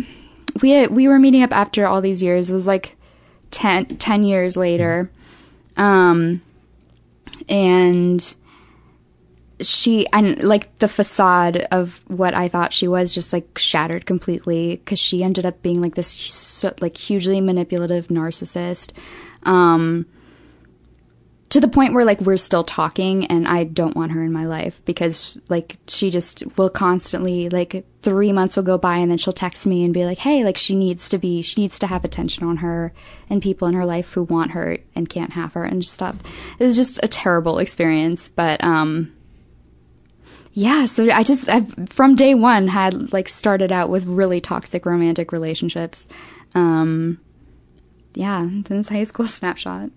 we 0.62 0.86
we 0.88 1.08
were 1.08 1.18
meeting 1.18 1.42
up 1.42 1.52
after 1.52 1.86
all 1.86 2.00
these 2.00 2.22
years. 2.22 2.50
It 2.50 2.54
was 2.54 2.66
like 2.66 2.96
10, 3.50 3.96
10 3.98 4.24
years 4.24 4.56
later. 4.56 5.10
Um 5.76 6.42
and 7.48 8.34
she 9.60 10.06
and 10.12 10.42
like 10.42 10.78
the 10.78 10.88
facade 10.88 11.66
of 11.70 12.02
what 12.08 12.34
I 12.34 12.48
thought 12.48 12.72
she 12.72 12.88
was 12.88 13.12
just 13.12 13.32
like 13.32 13.58
shattered 13.58 14.06
completely 14.06 14.76
because 14.76 14.98
she 14.98 15.22
ended 15.22 15.46
up 15.46 15.62
being 15.62 15.80
like 15.80 15.94
this 15.94 16.08
so, 16.08 16.74
like 16.80 16.96
hugely 16.96 17.40
manipulative 17.40 18.08
narcissist. 18.08 18.92
Um, 19.44 20.06
to 21.50 21.60
the 21.60 21.68
point 21.68 21.94
where 21.94 22.04
like 22.04 22.20
we're 22.20 22.36
still 22.36 22.62
talking 22.62 23.26
and 23.26 23.46
I 23.46 23.64
don't 23.64 23.96
want 23.96 24.12
her 24.12 24.22
in 24.22 24.32
my 24.32 24.46
life 24.46 24.80
because 24.84 25.38
like 25.48 25.78
she 25.88 26.10
just 26.10 26.44
will 26.56 26.70
constantly 26.70 27.48
like 27.48 27.84
3 28.02 28.32
months 28.32 28.56
will 28.56 28.62
go 28.62 28.78
by 28.78 28.98
and 28.98 29.10
then 29.10 29.18
she'll 29.18 29.32
text 29.32 29.66
me 29.66 29.84
and 29.84 29.92
be 29.92 30.04
like 30.04 30.18
hey 30.18 30.44
like 30.44 30.56
she 30.56 30.76
needs 30.76 31.08
to 31.08 31.18
be 31.18 31.42
she 31.42 31.60
needs 31.60 31.78
to 31.80 31.88
have 31.88 32.04
attention 32.04 32.44
on 32.44 32.58
her 32.58 32.92
and 33.28 33.42
people 33.42 33.66
in 33.66 33.74
her 33.74 33.84
life 33.84 34.12
who 34.12 34.22
want 34.22 34.52
her 34.52 34.78
and 34.94 35.08
can't 35.08 35.32
have 35.32 35.54
her 35.54 35.64
and 35.64 35.84
stuff. 35.84 36.16
It 36.60 36.64
was 36.64 36.76
just 36.76 37.00
a 37.02 37.08
terrible 37.08 37.58
experience 37.58 38.28
but 38.28 38.62
um 38.62 39.12
yeah, 40.52 40.86
so 40.86 41.10
I 41.10 41.22
just 41.22 41.48
I 41.48 41.62
from 41.88 42.16
day 42.16 42.34
1 42.34 42.68
had 42.68 43.12
like 43.12 43.28
started 43.28 43.70
out 43.72 43.88
with 43.88 44.04
really 44.06 44.40
toxic 44.40 44.84
romantic 44.86 45.32
relationships. 45.32 46.08
Um 46.54 47.20
yeah, 48.14 48.48
since 48.66 48.88
high 48.88 49.04
school 49.04 49.26
snapshot. 49.28 49.90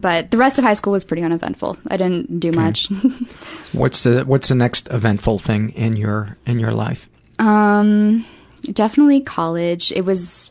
But 0.00 0.30
the 0.30 0.36
rest 0.36 0.58
of 0.58 0.64
high 0.64 0.74
school 0.74 0.92
was 0.92 1.04
pretty 1.04 1.22
uneventful. 1.22 1.78
I 1.88 1.96
didn't 1.96 2.38
do 2.38 2.52
much. 2.52 2.88
what's 3.72 4.02
the 4.02 4.24
What's 4.24 4.48
the 4.48 4.54
next 4.54 4.88
eventful 4.90 5.38
thing 5.38 5.70
in 5.70 5.96
your 5.96 6.36
in 6.44 6.58
your 6.58 6.72
life? 6.72 7.08
Um, 7.38 8.24
definitely 8.62 9.20
college. 9.20 9.92
It 9.92 10.04
was. 10.04 10.50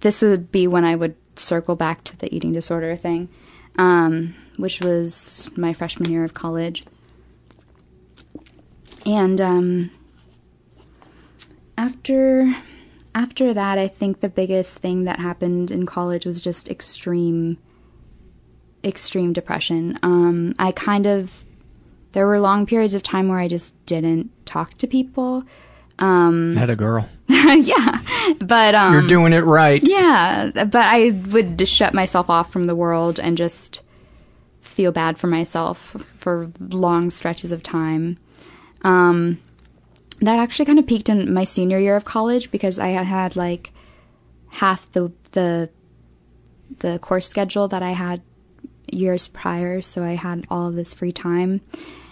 This 0.00 0.22
would 0.22 0.52
be 0.52 0.68
when 0.68 0.84
I 0.84 0.94
would 0.94 1.16
circle 1.36 1.76
back 1.76 2.04
to 2.04 2.16
the 2.16 2.32
eating 2.34 2.52
disorder 2.52 2.94
thing, 2.94 3.28
um, 3.78 4.34
which 4.56 4.80
was 4.80 5.50
my 5.56 5.72
freshman 5.72 6.10
year 6.10 6.24
of 6.24 6.34
college. 6.34 6.84
And 9.06 9.40
um, 9.40 9.90
after 11.76 12.54
after 13.14 13.54
that, 13.54 13.78
I 13.78 13.88
think 13.88 14.20
the 14.20 14.28
biggest 14.28 14.78
thing 14.78 15.04
that 15.04 15.18
happened 15.18 15.70
in 15.70 15.86
college 15.86 16.26
was 16.26 16.40
just 16.40 16.68
extreme 16.68 17.58
extreme 18.84 19.32
depression. 19.32 19.98
Um, 20.02 20.54
I 20.58 20.72
kind 20.72 21.06
of 21.06 21.44
there 22.12 22.26
were 22.26 22.40
long 22.40 22.66
periods 22.66 22.94
of 22.94 23.02
time 23.02 23.28
where 23.28 23.38
I 23.38 23.48
just 23.48 23.74
didn't 23.86 24.30
talk 24.46 24.76
to 24.78 24.86
people. 24.86 25.44
Um, 25.98 26.54
Had 26.54 26.70
a 26.70 26.76
girl. 26.76 27.08
yeah, 27.28 28.00
but 28.40 28.74
um, 28.74 28.92
you're 28.92 29.06
doing 29.06 29.32
it 29.32 29.44
right. 29.44 29.82
Yeah, 29.84 30.50
but 30.54 30.76
I 30.76 31.10
would 31.30 31.58
just 31.58 31.72
shut 31.74 31.92
myself 31.92 32.30
off 32.30 32.52
from 32.52 32.66
the 32.66 32.74
world 32.76 33.18
and 33.18 33.36
just 33.36 33.82
feel 34.60 34.92
bad 34.92 35.18
for 35.18 35.26
myself 35.26 35.96
for 36.18 36.50
long 36.60 37.10
stretches 37.10 37.52
of 37.52 37.62
time. 37.62 38.18
Um, 38.82 39.40
that 40.20 40.38
actually 40.38 40.66
kind 40.66 40.78
of 40.78 40.86
peaked 40.86 41.08
in 41.08 41.32
my 41.32 41.44
senior 41.44 41.78
year 41.78 41.96
of 41.96 42.04
college 42.04 42.50
because 42.50 42.78
I 42.78 42.88
had 42.88 43.36
like 43.36 43.72
half 44.48 44.90
the 44.92 45.12
the 45.32 45.70
the 46.78 46.98
course 46.98 47.28
schedule 47.28 47.68
that 47.68 47.82
I 47.82 47.92
had 47.92 48.22
years 48.92 49.28
prior, 49.28 49.80
so 49.80 50.02
I 50.02 50.14
had 50.14 50.46
all 50.50 50.68
of 50.68 50.74
this 50.74 50.94
free 50.94 51.12
time. 51.12 51.60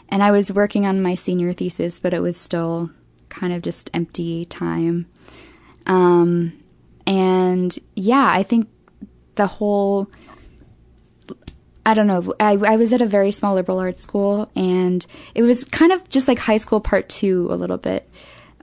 And 0.09 0.23
I 0.23 0.31
was 0.31 0.53
working 0.53 0.87
on 0.87 1.03
my 1.03 1.15
senior 1.15 1.53
thesis, 1.53 1.99
but 1.99 2.15
it 2.15 2.21
was 2.21 2.37
still 2.37 2.91
kind 3.29 3.53
of 3.53 3.63
just 3.63 3.91
empty 3.93 4.45
time. 4.45 5.07
Um, 5.87 6.53
and 7.07 7.77
yeah, 7.95 8.29
I 8.31 8.43
think 8.43 8.69
the 9.35 9.47
whole 9.47 10.09
I 11.87 11.95
don't 11.95 12.09
know. 12.09 12.35
I, 12.41 12.55
I 12.55 12.77
was 12.77 12.93
at 12.93 13.01
a 13.01 13.07
very 13.07 13.31
small 13.31 13.55
liberal 13.55 13.79
arts 13.79 14.03
school, 14.03 14.51
and 14.57 15.07
it 15.37 15.43
was 15.43 15.63
kind 15.63 15.93
of 15.93 16.07
just 16.09 16.27
like 16.27 16.41
high 16.41 16.57
school 16.57 16.81
part 16.81 17.09
two 17.09 17.47
a 17.49 17.55
little 17.55 17.79
bit, 17.79 18.11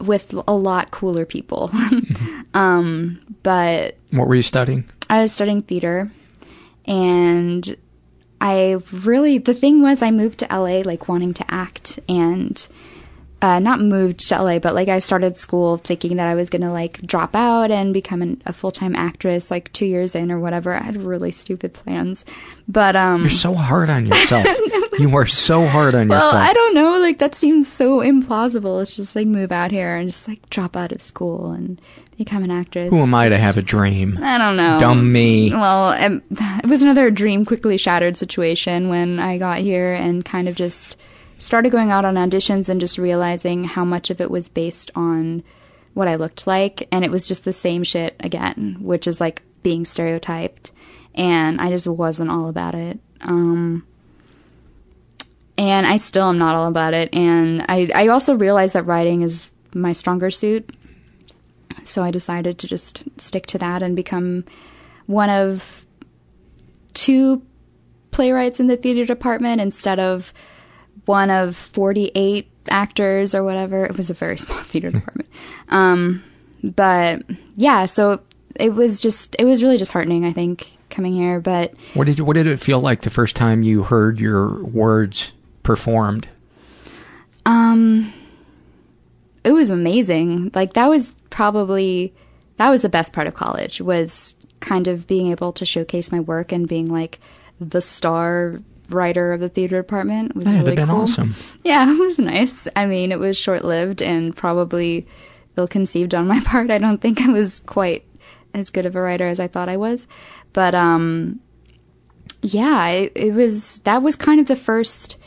with 0.01 0.35
a 0.45 0.53
lot 0.53 0.91
cooler 0.91 1.25
people. 1.25 1.71
um, 2.53 3.21
but 3.41 3.97
what 4.11 4.27
were 4.27 4.35
you 4.35 4.41
studying? 4.41 4.89
I 5.09 5.21
was 5.21 5.31
studying 5.31 5.61
theater, 5.61 6.11
and 6.85 7.77
I 8.41 8.79
really 8.91 9.37
the 9.37 9.53
thing 9.53 9.81
was 9.81 10.01
I 10.01 10.11
moved 10.11 10.39
to 10.39 10.47
LA 10.51 10.81
like 10.81 11.07
wanting 11.07 11.33
to 11.35 11.45
act 11.47 11.99
and 12.09 12.67
uh, 13.43 13.59
not 13.59 13.81
moved 13.81 14.29
to 14.29 14.41
LA, 14.41 14.57
but 14.57 14.73
like 14.73 14.87
I 14.87 14.99
started 14.99 15.37
school 15.37 15.75
thinking 15.75 16.15
that 16.15 16.29
I 16.29 16.33
was 16.33 16.49
gonna 16.49 16.71
like 16.71 17.01
drop 17.01 17.35
out 17.35 17.71
and 17.71 17.93
become 17.93 18.21
an, 18.21 18.41
a 18.45 18.53
full 18.53 18.71
time 18.71 18.95
actress 18.95 19.51
like 19.51 19.71
two 19.73 19.85
years 19.85 20.15
in 20.15 20.31
or 20.31 20.39
whatever. 20.39 20.73
I 20.73 20.81
had 20.81 20.95
really 20.95 21.33
stupid 21.33 21.73
plans, 21.73 22.23
but 22.69 22.95
um, 22.95 23.19
you're 23.19 23.29
so 23.29 23.53
hard 23.53 23.89
on 23.89 24.05
yourself. 24.05 24.47
you 24.97 25.13
are 25.17 25.25
so 25.25 25.67
hard 25.67 25.93
on 25.93 26.07
well, 26.07 26.19
yourself. 26.19 26.41
I 26.41 26.53
don't 26.53 26.73
know. 26.73 26.99
Like 26.99 27.19
that 27.19 27.35
seems 27.35 27.69
so 27.69 27.99
implausible. 27.99 28.81
It's 28.81 28.95
just 28.95 29.13
like 29.13 29.27
move 29.27 29.51
out 29.51 29.71
here 29.71 29.97
and 29.97 30.09
just 30.09 30.25
like 30.25 30.49
drop 30.49 30.77
out 30.77 30.93
of 30.93 31.01
school 31.01 31.51
and 31.51 31.81
become 32.17 32.45
an 32.45 32.51
actress. 32.51 32.91
Who 32.91 32.99
am 32.99 33.13
I 33.13 33.27
to 33.27 33.37
have 33.37 33.57
a 33.57 33.61
dream? 33.61 34.19
I 34.23 34.37
don't 34.37 34.55
know. 34.55 34.79
Dumb 34.79 35.11
me. 35.11 35.51
Well, 35.51 35.91
it, 35.91 36.23
it 36.63 36.69
was 36.69 36.81
another 36.81 37.11
dream 37.11 37.43
quickly 37.43 37.75
shattered 37.75 38.15
situation 38.15 38.87
when 38.87 39.19
I 39.19 39.37
got 39.37 39.57
here 39.57 39.91
and 39.91 40.23
kind 40.23 40.47
of 40.47 40.55
just 40.55 40.95
started 41.43 41.71
going 41.71 41.91
out 41.91 42.05
on 42.05 42.15
auditions 42.15 42.69
and 42.69 42.79
just 42.79 42.97
realizing 42.97 43.65
how 43.65 43.83
much 43.83 44.09
of 44.09 44.21
it 44.21 44.31
was 44.31 44.47
based 44.47 44.89
on 44.95 45.43
what 45.93 46.07
I 46.07 46.15
looked 46.15 46.47
like. 46.47 46.87
And 46.89 47.03
it 47.03 47.11
was 47.11 47.27
just 47.27 47.43
the 47.43 47.51
same 47.51 47.83
shit 47.83 48.15
again, 48.21 48.77
which 48.79 49.07
is 49.07 49.19
like 49.19 49.41
being 49.61 49.83
stereotyped. 49.83 50.71
And 51.13 51.59
I 51.59 51.69
just 51.69 51.85
wasn't 51.85 52.31
all 52.31 52.47
about 52.47 52.75
it. 52.75 52.97
Um, 53.19 53.85
and 55.57 55.85
I 55.85 55.97
still 55.97 56.29
am 56.29 56.37
not 56.37 56.55
all 56.55 56.67
about 56.67 56.93
it. 56.93 57.13
And 57.13 57.65
I, 57.67 57.89
I 57.93 58.07
also 58.07 58.35
realized 58.35 58.73
that 58.73 58.83
writing 58.83 59.21
is 59.21 59.51
my 59.75 59.91
stronger 59.91 60.29
suit. 60.31 60.73
So 61.83 62.03
I 62.03 62.11
decided 62.11 62.57
to 62.59 62.67
just 62.67 63.03
stick 63.17 63.47
to 63.47 63.57
that 63.57 63.83
and 63.83 63.97
become 63.97 64.45
one 65.07 65.29
of 65.29 65.85
two 66.93 67.41
playwrights 68.11 68.61
in 68.61 68.67
the 68.67 68.77
theater 68.77 69.03
department 69.03 69.59
instead 69.59 69.99
of 69.99 70.33
one 71.05 71.29
of 71.29 71.55
48 71.55 72.49
actors 72.69 73.35
or 73.35 73.43
whatever. 73.43 73.85
It 73.85 73.97
was 73.97 74.09
a 74.09 74.13
very 74.13 74.37
small 74.39 74.59
theater 74.59 74.91
department. 74.91 75.29
Um, 75.69 76.23
but 76.63 77.23
yeah, 77.55 77.85
so 77.85 78.21
it 78.55 78.73
was 78.73 79.01
just, 79.01 79.35
it 79.39 79.45
was 79.45 79.63
really 79.63 79.77
disheartening, 79.77 80.25
I 80.25 80.31
think, 80.31 80.71
coming 80.89 81.13
here. 81.13 81.39
But 81.39 81.73
what 81.93 82.07
did, 82.07 82.19
what 82.19 82.35
did 82.35 82.47
it 82.47 82.59
feel 82.59 82.79
like 82.79 83.01
the 83.01 83.09
first 83.09 83.35
time 83.35 83.63
you 83.63 83.83
heard 83.83 84.19
your 84.19 84.63
words 84.63 85.33
performed? 85.63 86.27
Um, 87.45 88.13
it 89.43 89.51
was 89.51 89.69
amazing. 89.69 90.51
Like 90.53 90.73
that 90.73 90.89
was 90.89 91.11
probably, 91.29 92.13
that 92.57 92.69
was 92.69 92.81
the 92.81 92.89
best 92.89 93.11
part 93.11 93.27
of 93.27 93.33
college 93.33 93.81
was 93.81 94.35
kind 94.59 94.87
of 94.87 95.05
being 95.07 95.29
able 95.29 95.51
to 95.51 95.65
showcase 95.65 96.11
my 96.11 96.21
work 96.21 96.53
and 96.53 96.67
being 96.67 96.85
like 96.85 97.19
the 97.59 97.81
star 97.81 98.61
writer 98.93 99.33
of 99.33 99.39
the 99.39 99.49
theater 99.49 99.81
department 99.81 100.31
it 100.31 100.35
was 100.35 100.45
that 100.45 100.53
really 100.63 100.75
been 100.75 100.87
cool. 100.89 101.01
awesome. 101.01 101.35
Yeah, 101.63 101.89
it 101.91 101.99
was 101.99 102.19
nice. 102.19 102.67
I 102.75 102.85
mean, 102.85 103.11
it 103.11 103.19
was 103.19 103.37
short 103.37 103.63
lived 103.65 104.01
and 104.01 104.35
probably 104.35 105.07
ill 105.57 105.67
conceived 105.67 106.13
on 106.15 106.27
my 106.27 106.39
part. 106.45 106.71
I 106.71 106.77
don't 106.77 107.01
think 107.01 107.21
I 107.21 107.29
was 107.31 107.59
quite 107.59 108.05
as 108.53 108.69
good 108.69 108.85
of 108.85 108.95
a 108.95 109.01
writer 109.01 109.27
as 109.27 109.39
I 109.39 109.47
thought 109.47 109.69
I 109.69 109.77
was. 109.77 110.07
But 110.53 110.75
um 110.75 111.39
yeah, 112.41 112.87
it, 112.89 113.11
it 113.15 113.33
was 113.33 113.79
that 113.79 114.03
was 114.03 114.15
kind 114.15 114.39
of 114.39 114.47
the 114.47 114.55
first 114.55 115.17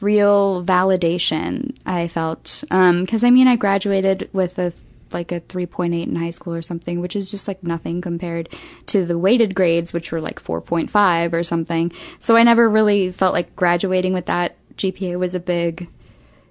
real 0.00 0.64
validation 0.64 1.76
I 1.86 2.08
felt. 2.08 2.64
Um 2.70 3.06
cuz 3.06 3.22
I 3.24 3.30
mean, 3.30 3.46
I 3.48 3.56
graduated 3.56 4.28
with 4.32 4.58
a 4.58 4.72
like 5.14 5.32
a 5.32 5.40
3.8 5.40 6.06
in 6.06 6.16
high 6.16 6.30
school 6.30 6.54
or 6.54 6.62
something, 6.62 7.00
which 7.00 7.16
is 7.16 7.30
just 7.30 7.48
like 7.48 7.62
nothing 7.62 8.00
compared 8.00 8.48
to 8.86 9.06
the 9.06 9.18
weighted 9.18 9.54
grades, 9.54 9.92
which 9.92 10.12
were 10.12 10.20
like 10.20 10.42
4.5 10.42 11.32
or 11.32 11.42
something. 11.42 11.92
So 12.20 12.36
I 12.36 12.42
never 12.42 12.68
really 12.68 13.12
felt 13.12 13.32
like 13.32 13.56
graduating 13.56 14.12
with 14.12 14.26
that 14.26 14.56
GPA 14.76 15.18
was 15.18 15.34
a 15.34 15.40
big 15.40 15.88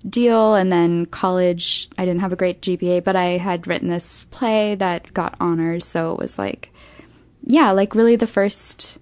deal. 0.07 0.55
And 0.55 0.71
then 0.71 1.05
college, 1.05 1.89
I 1.97 2.05
didn't 2.05 2.21
have 2.21 2.33
a 2.33 2.37
great 2.37 2.61
GPA, 2.61 3.03
but 3.03 3.15
I 3.15 3.37
had 3.37 3.67
written 3.67 3.89
this 3.89 4.25
play 4.25 4.75
that 4.75 5.13
got 5.13 5.35
honors. 5.39 5.85
So 5.85 6.13
it 6.13 6.19
was 6.19 6.37
like, 6.39 6.71
yeah, 7.43 7.71
like 7.71 7.95
really 7.95 8.15
the 8.15 8.27
first 8.27 8.97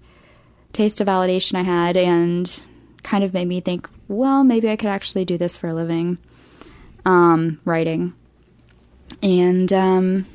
taste 0.72 1.00
of 1.00 1.06
validation 1.06 1.54
I 1.54 1.62
had 1.62 1.96
and 1.96 2.62
kind 3.02 3.24
of 3.24 3.34
made 3.34 3.48
me 3.48 3.60
think, 3.60 3.88
well, 4.08 4.44
maybe 4.44 4.70
I 4.70 4.76
could 4.76 4.88
actually 4.88 5.24
do 5.24 5.38
this 5.38 5.56
for 5.56 5.68
a 5.68 5.74
living, 5.74 6.18
um, 7.04 7.60
writing 7.64 8.14
and 9.22 9.72
um, 9.72 10.26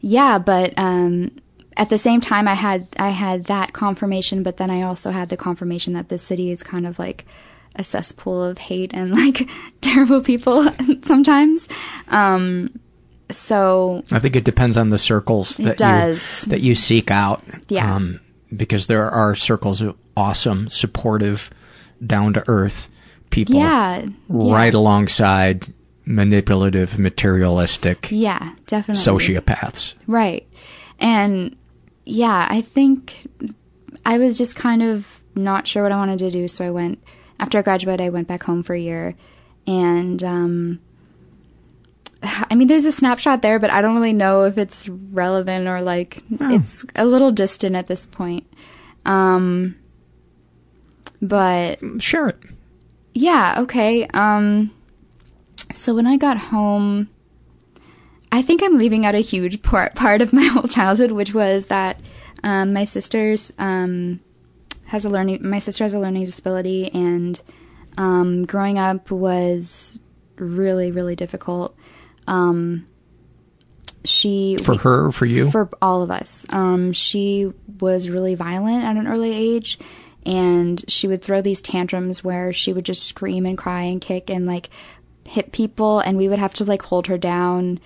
yeah, 0.00 0.38
but 0.38 0.74
um, 0.76 1.30
at 1.76 1.90
the 1.90 1.98
same 1.98 2.20
time, 2.20 2.46
I 2.48 2.54
had 2.54 2.88
I 2.98 3.10
had 3.10 3.44
that 3.46 3.72
confirmation, 3.72 4.42
but 4.42 4.56
then 4.56 4.70
I 4.70 4.82
also 4.82 5.10
had 5.10 5.28
the 5.28 5.36
confirmation 5.36 5.94
that 5.94 6.08
the 6.08 6.18
city 6.18 6.50
is 6.50 6.62
kind 6.62 6.86
of 6.86 6.98
like 6.98 7.24
a 7.76 7.84
cesspool 7.84 8.42
of 8.42 8.58
hate 8.58 8.92
and 8.94 9.10
like 9.14 9.48
terrible 9.80 10.20
people 10.20 10.66
sometimes. 11.02 11.68
Um, 12.08 12.78
so 13.30 14.04
I 14.12 14.20
think 14.20 14.36
it 14.36 14.44
depends 14.44 14.76
on 14.76 14.90
the 14.90 14.98
circles 14.98 15.56
that 15.56 15.76
does. 15.76 16.46
you 16.46 16.50
that 16.50 16.60
you 16.60 16.74
seek 16.74 17.10
out. 17.10 17.42
Yeah. 17.68 17.94
Um, 17.94 18.20
because 18.54 18.86
there 18.86 19.10
are 19.10 19.34
circles 19.34 19.80
of 19.80 19.96
awesome, 20.16 20.68
supportive, 20.68 21.50
down 22.06 22.34
to 22.34 22.44
earth 22.46 22.88
people 23.30 23.56
yeah, 23.56 24.06
right 24.28 24.72
yeah. 24.72 24.78
alongside 24.78 25.66
manipulative, 26.04 26.98
materialistic, 26.98 28.08
yeah, 28.10 28.54
definitely 28.66 29.00
sociopaths. 29.02 29.94
Right. 30.06 30.46
And 30.98 31.56
yeah, 32.04 32.46
I 32.50 32.60
think 32.60 33.26
I 34.04 34.18
was 34.18 34.36
just 34.38 34.56
kind 34.56 34.82
of 34.82 35.22
not 35.34 35.66
sure 35.66 35.82
what 35.82 35.92
I 35.92 35.96
wanted 35.96 36.18
to 36.20 36.30
do, 36.30 36.46
so 36.48 36.64
I 36.66 36.70
went 36.70 37.02
after 37.40 37.58
I 37.58 37.62
graduated. 37.62 38.04
I 38.06 38.10
went 38.10 38.28
back 38.28 38.42
home 38.44 38.62
for 38.62 38.74
a 38.74 38.80
year, 38.80 39.14
and 39.66 40.22
um, 40.22 40.78
I 42.22 42.54
mean, 42.54 42.68
there's 42.68 42.84
a 42.84 42.92
snapshot 42.92 43.42
there, 43.42 43.58
but 43.58 43.70
I 43.70 43.80
don't 43.80 43.94
really 43.94 44.12
know 44.12 44.44
if 44.44 44.58
it's 44.58 44.88
relevant 44.88 45.66
or 45.68 45.80
like 45.80 46.22
Oh. 46.40 46.54
it's 46.54 46.84
a 46.94 47.04
little 47.04 47.32
distant 47.32 47.74
at 47.76 47.86
this 47.86 48.06
point. 48.06 48.46
Um, 49.06 49.76
but 51.20 51.78
Share 51.98 52.28
it. 52.28 52.38
yeah, 53.14 53.56
okay. 53.60 54.06
Um, 54.08 54.70
so 55.74 55.94
when 55.94 56.06
I 56.06 56.16
got 56.16 56.38
home, 56.38 57.10
I 58.32 58.42
think 58.42 58.62
I'm 58.62 58.78
leaving 58.78 59.04
out 59.06 59.14
a 59.14 59.20
huge 59.20 59.62
part 59.62 59.94
part 59.94 60.22
of 60.22 60.32
my 60.32 60.44
whole 60.52 60.68
childhood, 60.68 61.10
which 61.12 61.34
was 61.34 61.66
that 61.66 62.00
um, 62.42 62.72
my 62.72 62.84
sister's 62.84 63.52
um, 63.58 64.20
has 64.86 65.04
a 65.04 65.10
learning. 65.10 65.48
My 65.48 65.58
sister 65.58 65.84
has 65.84 65.92
a 65.92 65.98
learning 65.98 66.24
disability, 66.24 66.90
and 66.92 67.40
um, 67.96 68.44
growing 68.46 68.78
up 68.78 69.10
was 69.10 70.00
really, 70.36 70.90
really 70.90 71.16
difficult. 71.16 71.76
Um, 72.26 72.86
she 74.04 74.56
For 74.58 74.76
her, 74.76 75.10
for 75.10 75.26
you? 75.26 75.50
for 75.50 75.70
all 75.80 76.02
of 76.02 76.10
us. 76.10 76.44
Um, 76.50 76.92
she 76.92 77.52
was 77.80 78.10
really 78.10 78.34
violent 78.34 78.84
at 78.84 78.96
an 78.96 79.06
early 79.06 79.32
age, 79.32 79.78
and 80.26 80.82
she 80.88 81.08
would 81.08 81.22
throw 81.22 81.40
these 81.40 81.62
tantrums 81.62 82.22
where 82.22 82.52
she 82.52 82.72
would 82.72 82.84
just 82.84 83.04
scream 83.04 83.46
and 83.46 83.56
cry 83.56 83.82
and 83.82 84.00
kick 84.00 84.28
and 84.28 84.46
like 84.46 84.68
hit 85.24 85.52
people, 85.52 86.00
and 86.00 86.16
we 86.16 86.28
would 86.28 86.38
have 86.38 86.54
to 86.54 86.64
like 86.64 86.82
hold 86.82 87.06
her 87.06 87.18
down 87.18 87.80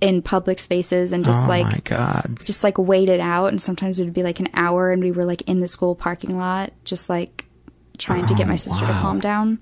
in 0.00 0.20
public 0.20 0.58
spaces 0.58 1.12
and 1.12 1.24
just 1.24 1.40
oh 1.40 1.48
like 1.48 1.64
my 1.64 1.80
god. 1.84 2.38
just 2.44 2.62
like 2.62 2.76
wait 2.76 3.08
it 3.08 3.20
out. 3.20 3.46
And 3.46 3.62
sometimes 3.62 3.98
it 3.98 4.04
would 4.04 4.12
be 4.12 4.22
like 4.22 4.40
an 4.40 4.48
hour, 4.54 4.90
and 4.90 5.02
we 5.02 5.12
were 5.12 5.24
like 5.24 5.42
in 5.42 5.60
the 5.60 5.68
school 5.68 5.94
parking 5.94 6.36
lot, 6.36 6.72
just 6.84 7.08
like 7.08 7.46
trying 7.98 8.26
to 8.26 8.34
get 8.34 8.48
my 8.48 8.56
sister 8.56 8.86
to 8.86 8.92
calm 8.92 9.20
down. 9.20 9.58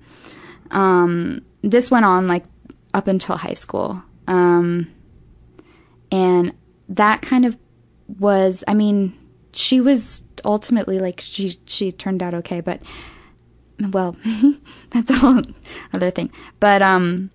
Um, 0.71 1.45
this 1.61 1.91
went 1.91 2.05
on 2.05 2.27
like 2.27 2.43
up 2.93 3.07
until 3.07 3.37
high 3.37 3.53
school. 3.53 4.01
Um, 4.27 4.91
and 6.11 6.53
that 6.89 7.21
kind 7.21 7.45
of 7.45 7.57
was, 8.19 8.63
I 8.67 8.73
mean, 8.73 9.17
she 9.53 9.81
was 9.81 10.21
ultimately 10.45 10.99
like, 10.99 11.21
she, 11.21 11.55
she 11.65 11.91
turned 11.91 12.21
out 12.21 12.33
okay, 12.33 12.61
but 12.61 12.81
well, 13.79 14.15
that's 14.91 15.09
a 15.09 15.15
whole 15.15 15.41
other 15.93 16.11
thing. 16.11 16.31
But, 16.59 16.81
um, 16.81 17.31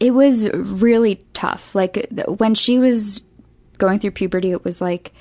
it 0.00 0.12
was 0.12 0.48
really 0.50 1.24
tough. 1.32 1.74
Like 1.74 2.08
when 2.26 2.54
she 2.54 2.78
was 2.78 3.22
going 3.78 3.98
through 3.98 4.12
puberty, 4.12 4.50
it 4.50 4.64
was 4.64 4.80
like 4.80 5.12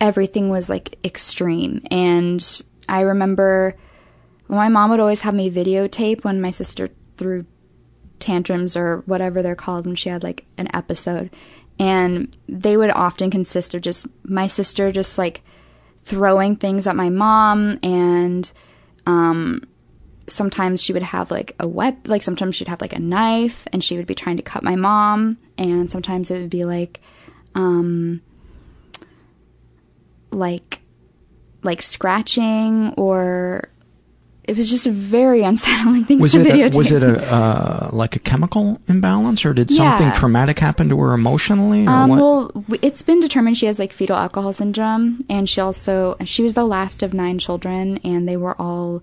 everything 0.00 0.50
was 0.50 0.68
like 0.70 0.98
extreme. 1.04 1.82
And 1.90 2.62
I 2.88 3.00
remember 3.00 3.76
my 4.48 4.68
mom 4.68 4.90
would 4.90 5.00
always 5.00 5.22
have 5.22 5.34
me 5.34 5.50
videotape 5.50 6.24
when 6.24 6.40
my 6.40 6.50
sister 6.50 6.90
threw 7.16 7.46
tantrums 8.18 8.76
or 8.76 9.02
whatever 9.06 9.42
they're 9.42 9.56
called 9.56 9.86
when 9.86 9.96
she 9.96 10.08
had 10.08 10.22
like 10.22 10.44
an 10.58 10.68
episode. 10.74 11.30
And 11.78 12.36
they 12.48 12.76
would 12.76 12.90
often 12.90 13.30
consist 13.30 13.74
of 13.74 13.82
just 13.82 14.06
my 14.24 14.46
sister 14.46 14.92
just 14.92 15.18
like 15.18 15.42
throwing 16.04 16.56
things 16.56 16.86
at 16.86 16.96
my 16.96 17.08
mom 17.08 17.78
and 17.82 18.52
um 19.06 19.62
sometimes 20.26 20.82
she 20.82 20.92
would 20.92 21.02
have 21.02 21.30
like 21.30 21.54
a 21.58 21.66
wep 21.66 22.08
like 22.08 22.22
sometimes 22.22 22.54
she'd 22.54 22.68
have 22.68 22.80
like 22.80 22.92
a 22.92 22.98
knife 22.98 23.66
and 23.72 23.82
she 23.82 23.96
would 23.96 24.06
be 24.06 24.14
trying 24.14 24.36
to 24.36 24.42
cut 24.42 24.62
my 24.62 24.76
mom 24.76 25.36
and 25.58 25.90
sometimes 25.90 26.30
it 26.30 26.40
would 26.40 26.50
be 26.50 26.64
like 26.64 27.00
um 27.54 28.20
like 30.30 30.80
like 31.62 31.82
scratching 31.82 32.92
or 32.96 33.68
it 34.44 34.56
was 34.56 34.68
just 34.70 34.86
a 34.86 34.90
very 34.90 35.42
unsettling 35.50 36.04
thing 36.04 36.18
Was 36.18 36.32
to 36.32 36.40
it 36.40 36.46
a, 36.46 36.50
videotape. 36.52 36.76
was 36.76 36.90
it 36.90 37.02
a 37.02 37.22
uh, 37.32 37.90
like 37.92 38.16
a 38.16 38.18
chemical 38.18 38.80
imbalance, 38.88 39.44
or 39.44 39.52
did 39.54 39.70
something 39.70 40.06
Yeah. 40.08 40.12
traumatic 40.12 40.58
happen 40.58 40.88
to 40.88 40.98
her 40.98 41.14
emotionally, 41.14 41.86
or 41.86 41.90
Um, 41.90 42.10
well, 42.10 42.64
it's 42.82 43.02
been 43.02 43.20
determined 43.20 43.56
she 43.58 43.66
has 43.66 43.78
like 43.78 43.92
fetal 43.92 44.16
alcohol 44.16 44.52
syndrome, 44.52 45.24
and 45.30 45.48
she 45.48 45.60
also 45.60 46.16
she 46.24 46.42
was 46.42 46.54
the 46.54 46.64
last 46.64 47.02
of 47.02 47.14
nine 47.14 47.38
children, 47.38 47.98
and 48.04 48.28
they 48.28 48.36
were 48.36 48.60
all. 48.60 49.02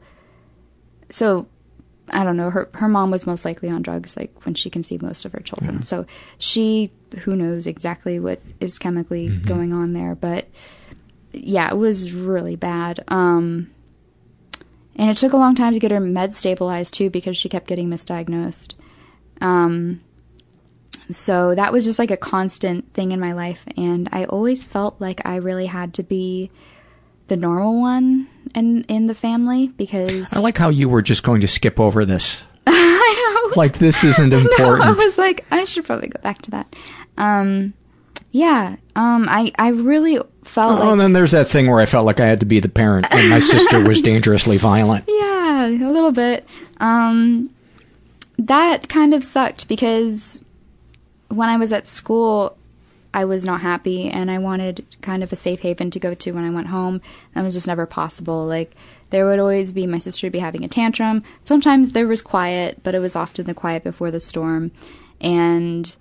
So, 1.11 1.47
I 2.09 2.23
don't 2.23 2.37
know. 2.37 2.49
Her 2.49 2.69
her 2.73 2.87
mom 2.87 3.11
was 3.11 3.25
most 3.25 3.45
likely 3.45 3.69
on 3.69 3.81
drugs, 3.81 4.15
like 4.17 4.45
when 4.45 4.55
she 4.55 4.69
conceived 4.69 5.01
most 5.03 5.25
of 5.25 5.31
her 5.33 5.39
children. 5.39 5.83
So 5.83 6.05
she, 6.37 6.91
who 7.19 7.35
knows 7.35 7.65
exactly 7.67 8.19
what 8.19 8.41
is 8.59 8.77
chemically 8.79 9.29
Mm-hmm. 9.29 9.47
going 9.47 9.73
on 9.73 9.93
there, 9.93 10.15
but 10.15 10.47
yeah, 11.31 11.69
it 11.69 11.77
was 11.77 12.11
really 12.11 12.55
bad. 12.55 13.03
Um, 13.07 13.69
and 14.99 15.09
it 15.09 15.17
took 15.17 15.33
a 15.33 15.37
long 15.37 15.55
time 15.55 15.73
to 15.73 15.79
get 15.79 15.89
her 15.89 15.99
med 15.99 16.35
stabilized 16.35 16.93
too, 16.93 17.09
because 17.09 17.35
she 17.37 17.49
kept 17.49 17.65
getting 17.65 17.89
misdiagnosed. 17.89 18.75
Um, 19.41 20.01
so 21.09 21.55
that 21.55 21.73
was 21.73 21.85
just 21.85 21.97
like 21.97 22.11
a 22.11 22.17
constant 22.17 22.93
thing 22.93 23.11
in 23.11 23.19
my 23.19 23.33
life 23.33 23.65
and 23.75 24.07
i 24.11 24.25
always 24.25 24.63
felt 24.63 25.01
like 25.01 25.19
i 25.25 25.37
really 25.37 25.65
had 25.65 25.91
to 25.91 26.03
be 26.03 26.51
the 27.29 27.37
normal 27.37 27.79
one 27.79 28.27
in 28.53 28.83
in 28.85 29.05
the 29.05 29.13
family 29.13 29.67
because 29.67 30.33
I 30.33 30.39
like 30.39 30.57
how 30.57 30.69
you 30.69 30.89
were 30.89 31.01
just 31.01 31.23
going 31.23 31.41
to 31.41 31.47
skip 31.47 31.79
over 31.79 32.03
this. 32.03 32.43
I 32.67 33.45
know. 33.47 33.55
Like 33.55 33.77
this 33.77 34.03
isn't 34.03 34.29
No, 34.31 34.45
I 34.59 34.91
was 34.91 35.17
like, 35.17 35.45
I 35.51 35.63
should 35.63 35.85
probably 35.85 36.09
go 36.09 36.21
back 36.21 36.41
to 36.43 36.51
that. 36.51 36.75
Um, 37.17 37.73
yeah. 38.31 38.75
Um, 38.95 39.27
I 39.29 39.51
I 39.57 39.69
really 39.69 40.19
felt 40.43 40.79
Oh, 40.79 40.83
like 40.83 40.91
and 40.91 41.01
then 41.01 41.13
there's 41.13 41.31
that 41.31 41.47
thing 41.47 41.69
where 41.69 41.79
I 41.79 41.85
felt 41.85 42.05
like 42.05 42.19
I 42.19 42.25
had 42.25 42.39
to 42.41 42.45
be 42.45 42.59
the 42.59 42.69
parent 42.69 43.07
when 43.13 43.29
my 43.29 43.39
sister 43.39 43.85
was 43.87 44.01
dangerously 44.11 44.57
violent. 44.57 45.05
yeah, 45.07 45.65
a 45.67 45.91
little 45.91 46.11
bit. 46.11 46.45
Um, 46.79 47.49
that 48.37 48.87
kind 48.89 49.13
of 49.13 49.23
sucked 49.23 49.67
because 49.67 50.43
when 51.29 51.49
I 51.49 51.57
was 51.57 51.71
at 51.73 51.87
school, 51.87 52.55
I 53.13 53.25
was 53.25 53.43
not 53.43 53.61
happy 53.61 54.09
and 54.09 54.29
I 54.31 54.37
wanted 54.37 54.85
kind 55.01 55.23
of 55.23 55.31
a 55.33 55.35
safe 55.35 55.59
haven 55.61 55.91
to 55.91 55.99
go 55.99 56.13
to 56.13 56.31
when 56.31 56.43
I 56.45 56.49
went 56.49 56.67
home. 56.67 57.01
That 57.35 57.43
was 57.43 57.53
just 57.53 57.67
never 57.67 57.85
possible. 57.85 58.45
Like, 58.45 58.75
there 59.09 59.25
would 59.25 59.39
always 59.39 59.71
be 59.71 59.87
my 59.87 59.97
sister 59.97 60.27
would 60.27 60.31
be 60.33 60.39
having 60.39 60.63
a 60.63 60.67
tantrum. 60.67 61.23
Sometimes 61.43 61.91
there 61.91 62.07
was 62.07 62.21
quiet, 62.21 62.81
but 62.83 62.93
it 62.95 62.99
was 62.99 63.15
often 63.15 63.45
the 63.45 63.53
quiet 63.53 63.83
before 63.83 64.11
the 64.11 64.19
storm. 64.19 64.71
And 65.19 65.95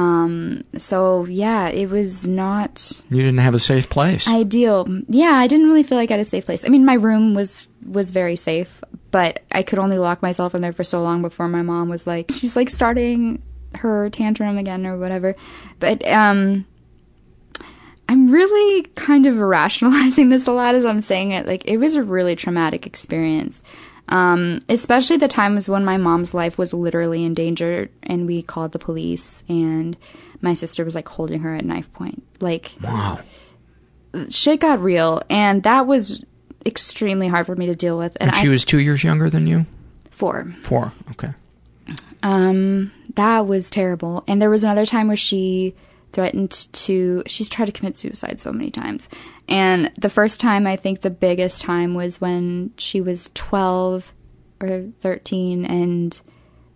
um, 0.00 0.62
so, 0.78 1.24
yeah, 1.26 1.68
it 1.68 1.90
was 1.90 2.26
not 2.26 3.02
You 3.10 3.18
didn't 3.22 3.38
have 3.38 3.54
a 3.54 3.58
safe 3.58 3.88
place. 3.90 4.26
ideal. 4.28 4.86
Yeah, 5.08 5.32
I 5.32 5.46
didn't 5.46 5.66
really 5.66 5.82
feel 5.82 5.98
like 5.98 6.10
I 6.10 6.14
had 6.14 6.20
a 6.20 6.24
safe 6.24 6.46
place. 6.46 6.64
I 6.64 6.68
mean, 6.68 6.84
my 6.84 6.94
room 6.94 7.34
was 7.34 7.68
was 7.86 8.10
very 8.10 8.36
safe, 8.36 8.82
but 9.10 9.42
I 9.52 9.62
could 9.62 9.78
only 9.78 9.98
lock 9.98 10.22
myself 10.22 10.54
in 10.54 10.62
there 10.62 10.72
for 10.72 10.84
so 10.84 11.02
long 11.02 11.22
before 11.22 11.48
my 11.48 11.62
mom 11.62 11.88
was 11.88 12.06
like, 12.06 12.30
she's 12.34 12.56
like 12.56 12.70
starting 12.70 13.42
her 13.76 14.08
tantrum 14.10 14.58
again 14.58 14.86
or 14.86 14.96
whatever. 14.98 15.34
But 15.78 16.06
um 16.06 16.66
I'm 18.08 18.30
really 18.30 18.82
kind 18.96 19.26
of 19.26 19.36
rationalizing 19.58 20.28
this 20.30 20.46
a 20.48 20.52
lot 20.52 20.74
as 20.74 20.84
I'm 20.84 21.00
saying 21.00 21.30
it. 21.32 21.46
Like 21.46 21.64
it 21.66 21.76
was 21.78 21.94
a 21.94 22.02
really 22.02 22.34
traumatic 22.36 22.86
experience. 22.86 23.62
Um, 24.10 24.60
especially 24.68 25.18
the 25.18 25.28
times 25.28 25.68
when 25.68 25.84
my 25.84 25.96
mom's 25.96 26.34
life 26.34 26.58
was 26.58 26.74
literally 26.74 27.24
in 27.24 27.32
danger 27.32 27.88
and 28.02 28.26
we 28.26 28.42
called 28.42 28.72
the 28.72 28.78
police 28.78 29.44
and 29.48 29.96
my 30.42 30.52
sister 30.52 30.84
was 30.84 30.94
like 30.96 31.08
holding 31.08 31.40
her 31.40 31.54
at 31.54 31.64
knife 31.64 31.92
point. 31.92 32.22
Like 32.40 32.72
wow. 32.82 33.20
shit 34.28 34.60
got 34.60 34.82
real 34.82 35.22
and 35.30 35.62
that 35.62 35.86
was 35.86 36.24
extremely 36.66 37.28
hard 37.28 37.46
for 37.46 37.54
me 37.54 37.66
to 37.66 37.74
deal 37.76 37.96
with 37.96 38.16
and, 38.20 38.30
And 38.30 38.36
she 38.36 38.48
I 38.48 38.50
was 38.50 38.64
two 38.64 38.80
years 38.80 39.04
younger 39.04 39.30
than 39.30 39.46
you? 39.46 39.64
four 40.10 40.54
Four. 40.62 40.92
Okay. 41.12 41.30
um 42.22 42.90
that 43.14 43.46
was 43.46 43.70
terrible 43.70 44.24
and 44.26 44.42
there 44.42 44.50
was 44.50 44.64
another 44.64 44.84
time 44.86 45.06
where 45.08 45.16
she 45.16 45.74
threatened 46.12 46.50
to 46.72 47.22
she's 47.26 47.48
tried 47.48 47.66
to 47.66 47.72
commit 47.72 47.96
suicide 47.96 48.40
so 48.40 48.52
many 48.52 48.70
times. 48.70 49.08
And 49.48 49.90
the 49.98 50.10
first 50.10 50.40
time 50.40 50.66
i 50.66 50.76
think 50.76 51.00
the 51.00 51.10
biggest 51.10 51.62
time 51.62 51.94
was 51.94 52.20
when 52.20 52.72
she 52.76 53.00
was 53.00 53.30
12 53.34 54.12
or 54.60 54.84
13 54.98 55.64
and 55.64 56.20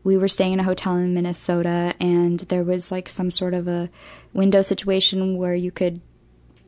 we 0.03 0.17
were 0.17 0.29
staying 0.29 0.53
in 0.55 0.61
a 0.61 0.65
hotel 0.65 0.97
in 0.97 1.15
minnesota 1.15 1.95
and 2.01 2.41
there 2.41 2.65
was 2.65 2.91
like 2.91 3.09
some 3.09 3.31
sort 3.31 3.55
of 3.55 3.69
a 3.69 3.91
window 4.33 4.63
situation 4.63 5.37
where 5.37 5.55
you 5.55 5.71
could 5.71 6.01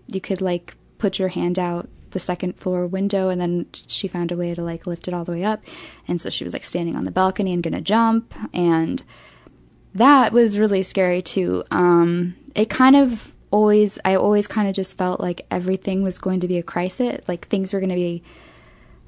you 0.08 0.20
could 0.20 0.40
like 0.40 0.76
put 0.98 1.18
your 1.18 1.28
hand 1.28 1.58
out 1.58 1.88
the 2.10 2.20
second 2.20 2.56
floor 2.56 2.86
window 2.86 3.28
and 3.28 3.40
then 3.40 3.66
she 3.72 4.08
found 4.08 4.32
a 4.32 4.36
way 4.36 4.54
to 4.54 4.62
like 4.62 4.86
lift 4.86 5.06
it 5.06 5.14
all 5.14 5.24
the 5.24 5.32
way 5.32 5.44
up. 5.44 5.62
And 6.08 6.20
so 6.20 6.30
she 6.30 6.44
was 6.44 6.52
like 6.52 6.64
standing 6.64 6.96
on 6.96 7.04
the 7.04 7.10
balcony 7.10 7.52
and 7.52 7.62
gonna 7.62 7.80
jump. 7.80 8.34
And 8.54 9.02
that 9.94 10.32
was 10.32 10.58
really 10.58 10.82
scary 10.82 11.20
too. 11.20 11.64
Um 11.70 12.34
it 12.57 12.68
kind 12.68 12.96
of 12.96 13.32
always 13.52 13.98
i 14.04 14.16
always 14.16 14.46
kind 14.48 14.66
of 14.68 14.74
just 14.74 14.98
felt 14.98 15.20
like 15.20 15.46
everything 15.50 16.02
was 16.02 16.18
going 16.18 16.40
to 16.40 16.48
be 16.48 16.59
a 16.59 16.62
crisis 16.62 17.20
like 17.28 17.46
things 17.48 17.72
were 17.72 17.78
going 17.80 17.90
to 17.90 17.94
be 17.94 18.22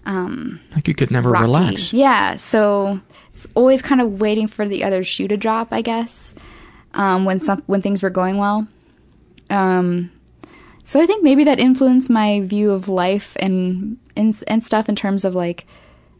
um 0.06 0.60
Like 0.74 0.86
you 0.88 0.94
could 0.94 1.10
never 1.10 1.30
rocky. 1.30 1.42
relax. 1.44 1.92
Yeah, 1.92 2.36
so 2.36 3.00
it's 3.32 3.46
always 3.54 3.82
kind 3.82 4.00
of 4.00 4.20
waiting 4.20 4.46
for 4.46 4.66
the 4.66 4.84
other 4.84 5.02
shoe 5.04 5.28
to 5.28 5.36
drop, 5.36 5.68
I 5.72 5.82
guess. 5.82 6.34
Um, 6.94 7.24
when 7.26 7.40
some 7.40 7.62
when 7.66 7.82
things 7.82 8.02
were 8.02 8.08
going 8.10 8.38
well. 8.38 8.66
Um, 9.50 10.10
so 10.84 11.00
I 11.02 11.04
think 11.06 11.22
maybe 11.22 11.44
that 11.44 11.58
influenced 11.60 12.08
my 12.08 12.40
view 12.40 12.70
of 12.70 12.88
life 12.88 13.36
and 13.40 13.98
and 14.16 14.32
and 14.48 14.64
stuff 14.64 14.88
in 14.88 14.96
terms 14.96 15.24
of 15.26 15.34
like 15.34 15.66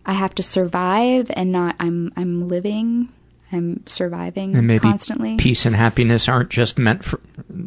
I 0.05 0.13
have 0.13 0.35
to 0.35 0.43
survive 0.43 1.31
and 1.35 1.51
not 1.51 1.75
I'm 1.81 2.13
I'm 2.17 2.49
living. 2.49 3.09
I'm 3.51 3.83
surviving 3.87 4.55
and 4.57 4.67
maybe 4.67 4.81
constantly. 4.83 5.37
peace 5.37 5.65
and 5.65 5.75
happiness 5.75 6.29
aren't 6.29 6.51
just 6.51 6.79
meant 6.79 7.05
for 7.05 7.21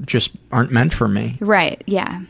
just 0.06 0.32
aren't 0.52 0.72
meant 0.72 0.94
for 0.94 1.08
me. 1.08 1.38
Right. 1.40 1.82
Yeah. 1.88 2.22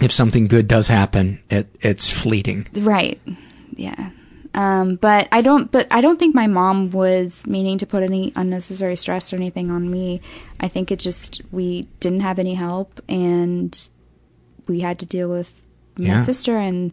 If 0.00 0.10
something 0.12 0.48
good 0.48 0.66
does 0.66 0.88
happen, 0.88 1.40
it 1.50 1.68
it's 1.80 2.08
fleeting. 2.10 2.66
Right. 2.74 3.20
Yeah. 3.76 4.10
Um, 4.54 4.96
but 4.96 5.28
I 5.32 5.40
don't. 5.42 5.70
But 5.70 5.88
I 5.90 6.00
don't 6.00 6.18
think 6.18 6.34
my 6.34 6.46
mom 6.46 6.90
was 6.90 7.44
meaning 7.46 7.78
to 7.78 7.86
put 7.86 8.02
any 8.04 8.32
unnecessary 8.36 8.96
stress 8.96 9.32
or 9.32 9.36
anything 9.36 9.70
on 9.72 9.90
me. 9.90 10.20
I 10.60 10.68
think 10.68 10.90
it 10.92 11.00
just 11.00 11.42
we 11.50 11.88
didn't 12.00 12.20
have 12.22 12.38
any 12.38 12.54
help, 12.54 13.00
and 13.08 13.76
we 14.68 14.80
had 14.80 15.00
to 15.00 15.06
deal 15.06 15.28
with 15.28 15.52
my 15.98 16.06
Yeah. 16.06 16.22
sister, 16.22 16.56
and 16.56 16.92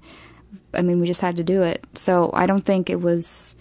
I 0.73 0.81
mean, 0.81 0.99
we 0.99 1.05
just 1.07 1.21
had 1.21 1.37
to 1.37 1.43
do 1.43 1.61
it. 1.61 1.85
So 1.93 2.31
I 2.33 2.45
don't 2.47 2.65
think 2.65 2.89
it 2.89 2.99
was. 2.99 3.55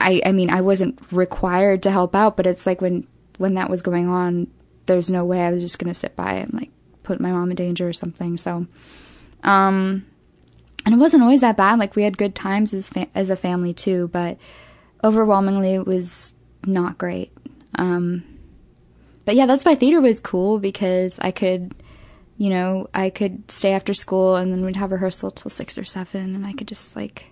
I 0.00 0.22
I 0.24 0.32
mean, 0.32 0.50
I 0.50 0.60
wasn't 0.60 0.98
required 1.10 1.82
to 1.84 1.90
help 1.90 2.14
out, 2.14 2.36
but 2.36 2.46
it's 2.46 2.66
like 2.66 2.80
when 2.80 3.06
when 3.38 3.54
that 3.54 3.70
was 3.70 3.82
going 3.82 4.08
on, 4.08 4.48
there's 4.86 5.10
no 5.10 5.24
way 5.24 5.40
I 5.40 5.50
was 5.50 5.62
just 5.62 5.78
gonna 5.78 5.94
sit 5.94 6.16
by 6.16 6.34
and 6.34 6.52
like 6.54 6.70
put 7.02 7.20
my 7.20 7.30
mom 7.30 7.50
in 7.50 7.56
danger 7.56 7.88
or 7.88 7.92
something. 7.92 8.36
So, 8.36 8.66
um, 9.42 10.06
and 10.84 10.94
it 10.94 10.98
wasn't 10.98 11.22
always 11.22 11.40
that 11.40 11.56
bad. 11.56 11.78
Like 11.78 11.96
we 11.96 12.02
had 12.02 12.18
good 12.18 12.34
times 12.34 12.74
as 12.74 12.90
fa- 12.90 13.08
as 13.14 13.30
a 13.30 13.36
family 13.36 13.74
too, 13.74 14.08
but 14.12 14.38
overwhelmingly 15.02 15.74
it 15.74 15.86
was 15.86 16.32
not 16.66 16.98
great. 16.98 17.32
Um, 17.76 18.24
but 19.24 19.36
yeah, 19.36 19.46
that's 19.46 19.64
why 19.64 19.74
theater 19.74 20.00
was 20.00 20.20
cool 20.20 20.58
because 20.58 21.18
I 21.20 21.30
could, 21.30 21.74
you 22.38 22.50
know, 22.50 22.88
I 22.94 23.10
could 23.10 23.50
stay 23.50 23.72
after 23.72 23.94
school 23.94 24.36
and 24.36 24.52
then 24.52 24.64
we'd 24.64 24.76
have 24.76 24.92
rehearsal 24.92 25.30
till 25.30 25.50
six 25.50 25.76
or 25.76 25.84
seven, 25.84 26.34
and 26.34 26.46
I 26.46 26.52
could 26.52 26.68
just 26.68 26.96
like 26.96 27.26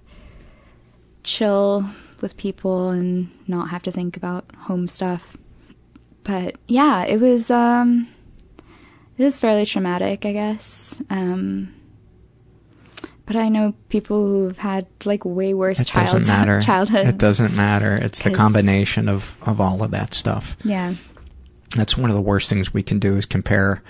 chill 1.23 1.87
with 2.23 2.37
people 2.37 2.91
and 2.91 3.31
not 3.47 3.71
have 3.71 3.83
to 3.83 3.93
think 3.93 4.17
about 4.17 4.45
home 4.57 4.89
stuff. 4.89 5.37
But 6.25 6.57
yeah, 6.69 7.05
it 7.05 7.21
was 7.21 7.51
um, 7.51 8.09
it 9.19 9.25
was 9.25 9.39
fairly 9.39 9.65
traumatic, 9.67 10.25
I 10.27 10.33
guess. 10.33 11.01
Um, 11.11 11.73
but 13.27 13.37
I 13.37 13.49
know 13.49 13.75
people 13.89 14.25
who've 14.27 14.59
had 14.59 14.87
like 15.05 15.25
way 15.25 15.53
worse 15.55 15.81
It 15.81 15.87
child- 15.89 16.07
doesn't 16.07 16.27
matter. 16.27 16.61
childhoods. 16.61 17.09
It 17.09 17.19
doesn't 17.19 17.55
matter. 17.57 17.97
It's 17.97 18.23
the 18.23 18.31
combination 18.33 19.09
of 19.09 19.37
of 19.43 19.61
all 19.61 19.83
of 19.83 19.91
that 19.93 20.15
stuff. 20.15 20.57
Yeah. 20.65 20.95
That's 21.77 21.97
one 21.97 22.09
of 22.11 22.17
the 22.17 22.23
worst 22.23 22.49
things 22.49 22.73
we 22.73 22.83
can 22.83 22.99
do 22.99 23.17
is 23.17 23.27
compare. 23.27 23.83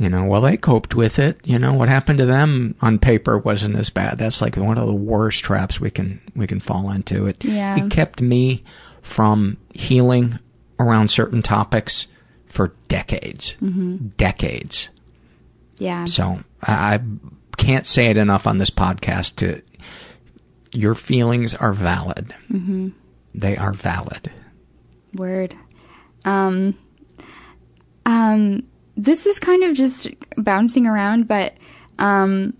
You 0.00 0.08
know, 0.08 0.24
well, 0.24 0.40
they 0.40 0.56
coped 0.56 0.94
with 0.94 1.18
it. 1.18 1.38
You 1.44 1.58
know, 1.58 1.74
what 1.74 1.90
happened 1.90 2.20
to 2.20 2.24
them 2.26 2.74
on 2.80 2.98
paper 2.98 3.36
wasn't 3.36 3.76
as 3.76 3.90
bad. 3.90 4.16
That's 4.16 4.40
like 4.40 4.56
one 4.56 4.78
of 4.78 4.86
the 4.86 4.94
worst 4.94 5.44
traps 5.44 5.78
we 5.78 5.90
can 5.90 6.20
we 6.34 6.46
can 6.46 6.58
fall 6.58 6.90
into. 6.90 7.26
It 7.26 7.44
Yeah. 7.44 7.76
it 7.84 7.90
kept 7.90 8.22
me 8.22 8.64
from 9.02 9.58
healing 9.74 10.38
around 10.78 11.08
certain 11.08 11.42
topics 11.42 12.06
for 12.46 12.72
decades, 12.88 13.58
Mhm. 13.62 14.16
decades. 14.16 14.88
Yeah. 15.78 16.06
So 16.06 16.40
I, 16.62 17.00
can't 17.58 17.86
say 17.86 18.06
it 18.06 18.16
enough 18.16 18.46
on 18.46 18.56
this 18.56 18.70
podcast. 18.70 19.36
To 19.36 19.60
your 20.72 20.94
feelings 20.94 21.54
are 21.54 21.74
valid. 21.74 22.32
Mhm. 22.50 22.92
They 23.34 23.54
are 23.58 23.74
valid. 23.74 24.30
Word. 25.14 25.54
Um, 26.24 26.74
um, 28.06 28.62
this 29.00 29.24
is 29.24 29.38
kind 29.38 29.64
of 29.64 29.74
just 29.74 30.08
bouncing 30.36 30.86
around, 30.86 31.26
but 31.26 31.54
um, 31.98 32.54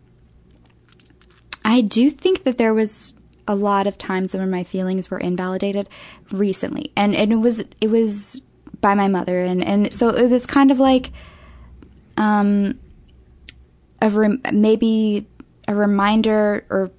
I 1.67 1.83
do 1.83 2.11
think 2.11 2.45
that 2.45 2.57
there 2.57 2.73
was 2.73 3.13
a 3.47 3.55
lot 3.55 3.87
of 3.87 3.99
times 3.99 4.33
when 4.33 4.51
my 4.51 4.65
feelings 4.65 5.11
were 5.11 5.19
invalidated 5.19 5.87
recently, 6.33 6.93
and 6.97 7.15
and 7.15 7.31
it 7.31 7.37
was 7.37 7.63
it 7.83 7.91
was 7.91 8.41
by 8.81 8.95
my 8.95 9.07
mother, 9.07 9.41
and 9.41 9.63
and 9.63 9.93
so 9.93 10.09
it 10.09 10.31
was 10.31 10.47
kind 10.47 10.71
of 10.71 10.79
like 10.79 11.13
um 12.17 12.79
a 14.01 14.09
rem- 14.09 14.41
maybe 14.51 15.27
a 15.69 15.75
reminder 15.75 16.65
or 16.71 16.91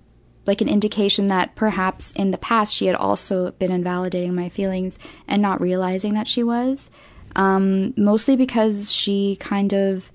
like 0.45 0.61
an 0.61 0.69
indication 0.69 1.27
that 1.27 1.55
perhaps 1.55 2.11
in 2.11 2.29
the 2.29 2.37
past 2.37 2.75
she 2.75 2.85
had 2.85 2.95
also 2.95 3.51
been 3.51 3.71
invalidating 3.71 4.35
my 4.35 4.49
feelings 4.49 4.99
and 5.27 5.41
not 5.41 5.59
realizing 5.59 6.13
that 6.13 6.27
she 6.27 6.43
was. 6.43 6.91
Um, 7.35 7.93
mostly 7.97 8.35
because 8.35 8.91
she 8.91 9.37
kind 9.39 9.73
of 9.73 10.11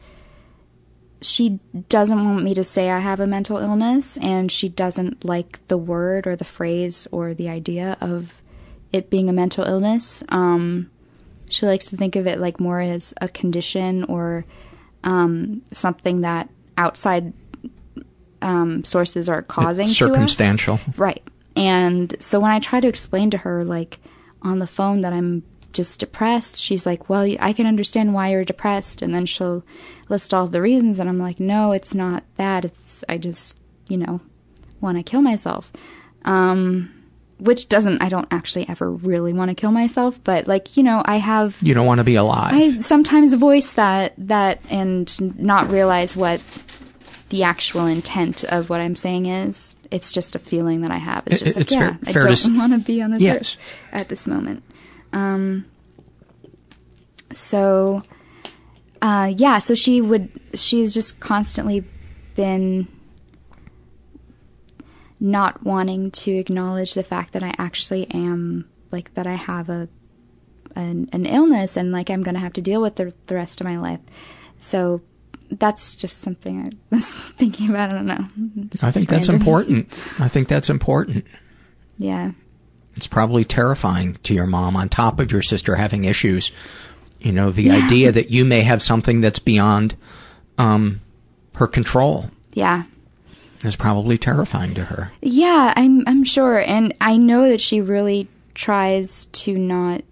she 1.23 1.59
doesn't 1.89 2.25
want 2.25 2.45
me 2.45 2.53
to 2.55 2.63
say 2.63 2.91
I 2.91 2.99
have 2.99 3.21
a 3.21 3.27
mental 3.27 3.57
illness, 3.59 4.17
and 4.19 4.53
she 4.53 4.69
doesn't 4.69 5.25
like 5.25 5.67
the 5.69 5.79
word 5.79 6.27
or 6.27 6.37
the 6.37 6.45
phrase 6.45 7.09
or 7.11 7.35
the 7.35 7.49
idea 7.49 7.97
of 8.01 8.35
it 8.93 9.11
being 9.11 9.29
a 9.29 9.33
mental 9.33 9.65
illness. 9.65 10.23
Um, 10.29 10.91
she 11.49 11.67
likes 11.67 11.87
to 11.87 11.97
think 11.97 12.17
of 12.17 12.27
it 12.27 12.39
like 12.39 12.61
more 12.61 12.81
as 12.81 13.15
a 13.21 13.29
condition 13.29 14.05
or 14.05 14.45
um, 15.05 15.63
something 15.73 16.21
that 16.21 16.51
outside 16.77 17.33
um, 18.43 18.85
sources 18.85 19.29
are 19.29 19.43
causing 19.43 19.87
It's 19.87 19.97
to 19.99 20.05
us. 20.07 20.11
circumstantial. 20.11 20.81
Right. 20.97 21.23
And 21.55 22.15
so 22.21 22.39
when 22.41 22.51
I 22.51 22.61
try 22.61 22.81
to 22.81 22.89
explain 22.89 23.31
to 23.31 23.39
her, 23.39 23.65
like 23.65 23.99
on 24.43 24.59
the 24.59 24.67
phone, 24.67 25.01
that 25.01 25.13
I'm 25.13 25.43
just 25.77 26.01
depressed, 26.01 26.57
she's 26.61 26.85
like, 26.87 27.09
Well, 27.09 27.37
I 27.39 27.53
can 27.53 27.67
understand 27.67 28.13
why 28.15 28.31
you're 28.31 28.45
depressed. 28.45 29.03
And 29.03 29.15
then 29.15 29.27
she'll 29.27 29.65
list 30.09 30.35
all 30.35 30.49
the 30.49 30.61
reasons. 30.61 30.99
And 30.99 31.09
I'm 31.09 31.19
like, 31.21 31.39
No, 31.39 31.71
it's 31.73 31.95
not 31.95 32.25
that. 32.37 32.65
It's, 32.65 33.05
I 33.09 33.19
just, 33.19 33.57
you 33.89 33.99
know, 33.99 34.21
want 34.81 34.97
to 34.99 35.03
kill 35.05 35.23
myself. 35.23 35.71
Um, 36.25 36.93
which 37.39 37.69
doesn't, 37.69 38.01
I 38.03 38.09
don't 38.09 38.29
actually 38.31 38.67
ever 38.69 38.91
really 38.91 39.35
want 39.35 39.51
to 39.51 39.55
kill 39.55 39.71
myself. 39.71 40.19
But 40.25 40.49
like, 40.49 40.77
you 40.77 40.83
know, 40.83 41.03
I 41.05 41.17
have. 41.17 41.59
You 41.63 41.75
don't 41.75 41.87
want 41.87 41.99
to 41.99 42.05
be 42.05 42.15
alive. 42.17 42.55
I 42.55 42.79
sometimes 42.79 43.33
voice 43.35 43.75
that 43.75 44.15
that 44.19 44.61
and 44.71 45.39
not 45.39 45.71
realize 45.71 46.17
what 46.17 46.43
the 47.29 47.43
actual 47.43 47.87
intent 47.87 48.45
of 48.45 48.71
what 48.71 48.81
I'm 48.81 48.97
saying 48.97 49.27
is. 49.27 49.77
It's 49.91 50.11
just 50.13 50.35
a 50.35 50.39
feeling 50.39 50.81
that 50.81 50.91
I 50.91 50.97
have. 50.97 51.25
It's 51.27 51.43
It- 51.43 51.45
just 51.45 51.57
like, 51.57 51.63
it's 51.63 51.73
yeah, 51.73 51.79
fair- 51.79 51.99
I 52.07 52.13
fair 52.13 52.23
don't 52.23 52.57
want 52.59 52.73
to 52.73 52.85
be 52.87 53.03
on 53.03 53.11
this 53.13 53.21
Yes. 53.21 53.57
earth 53.57 53.79
at 53.93 54.09
this 54.09 54.27
moment. 54.27 54.63
Um, 55.17 55.65
so, 57.33 58.03
uh, 59.01 59.33
yeah, 59.35 59.59
so 59.59 59.75
she 59.75 60.03
would, 60.03 60.29
she's 60.53 60.93
just 60.93 61.19
constantly 61.21 61.85
been 62.35 62.87
not 65.19 65.65
wanting 65.65 66.11
to 66.11 66.33
acknowledge 66.33 66.93
the 66.93 67.03
fact 67.03 67.33
that 67.33 67.43
I 67.43 67.55
actually 67.57 68.11
am, 68.11 68.69
like, 68.93 69.15
that 69.15 69.27
I 69.27 69.37
have 69.37 69.71
a, 69.71 69.89
an, 70.75 71.09
an 71.15 71.25
illness 71.25 71.79
and, 71.79 71.93
like, 71.93 72.11
I'm 72.11 72.23
going 72.23 72.35
to 72.35 72.41
have 72.41 72.53
to 72.53 72.61
deal 72.61 72.83
with 72.83 72.97
the, 72.97 73.15
the 73.27 73.37
rest 73.37 73.63
of 73.63 73.67
my 73.67 73.79
life. 73.79 74.01
So, 74.59 75.01
that's 75.51 75.95
just 75.95 76.19
something 76.19 76.61
I 76.61 76.95
was 76.95 77.15
thinking 77.39 77.71
about. 77.71 77.95
I 77.95 77.97
don't 77.97 78.07
know. 78.07 78.69
I 78.83 78.91
think 78.91 79.09
that's 79.09 79.31
important. 79.31 79.89
I 80.21 80.29
think 80.29 80.49
that's 80.49 80.69
important. 80.69 81.25
Yeah. 81.97 82.33
It's 82.97 83.07
probably 83.07 83.45
terrifying 83.45 84.19
to 84.25 84.35
your 84.35 84.47
mom 84.47 84.77
on 84.77 84.89
top 84.89 85.21
of 85.21 85.31
your 85.31 85.43
sister 85.43 85.77
having 85.77 86.05
issues. 86.05 86.51
You 87.21 87.33
know, 87.33 87.51
the 87.51 87.65
Yeah. 87.65 87.85
idea 87.85 88.13
that 88.13 88.31
you 88.31 88.45
may 88.45 88.63
have 88.63 88.83
something 88.83 89.21
that's 89.21 89.39
beyond 89.39 89.95
um, 90.59 91.01
her 91.57 91.67
control 91.67 92.31
Yeah. 92.55 92.85
is 93.65 93.77
probably 93.77 94.17
terrifying 94.17 94.75
to 94.75 94.85
her. 94.85 95.13
Yeah, 95.21 95.73
I'm 95.77 96.03
I'm 96.07 96.25
sure 96.25 96.59
and 96.59 96.95
I 97.01 97.17
know 97.19 97.49
that 97.49 97.61
she 97.61 97.81
really 97.81 98.29
tries 98.55 99.27
to 99.27 99.59
not 99.59 100.03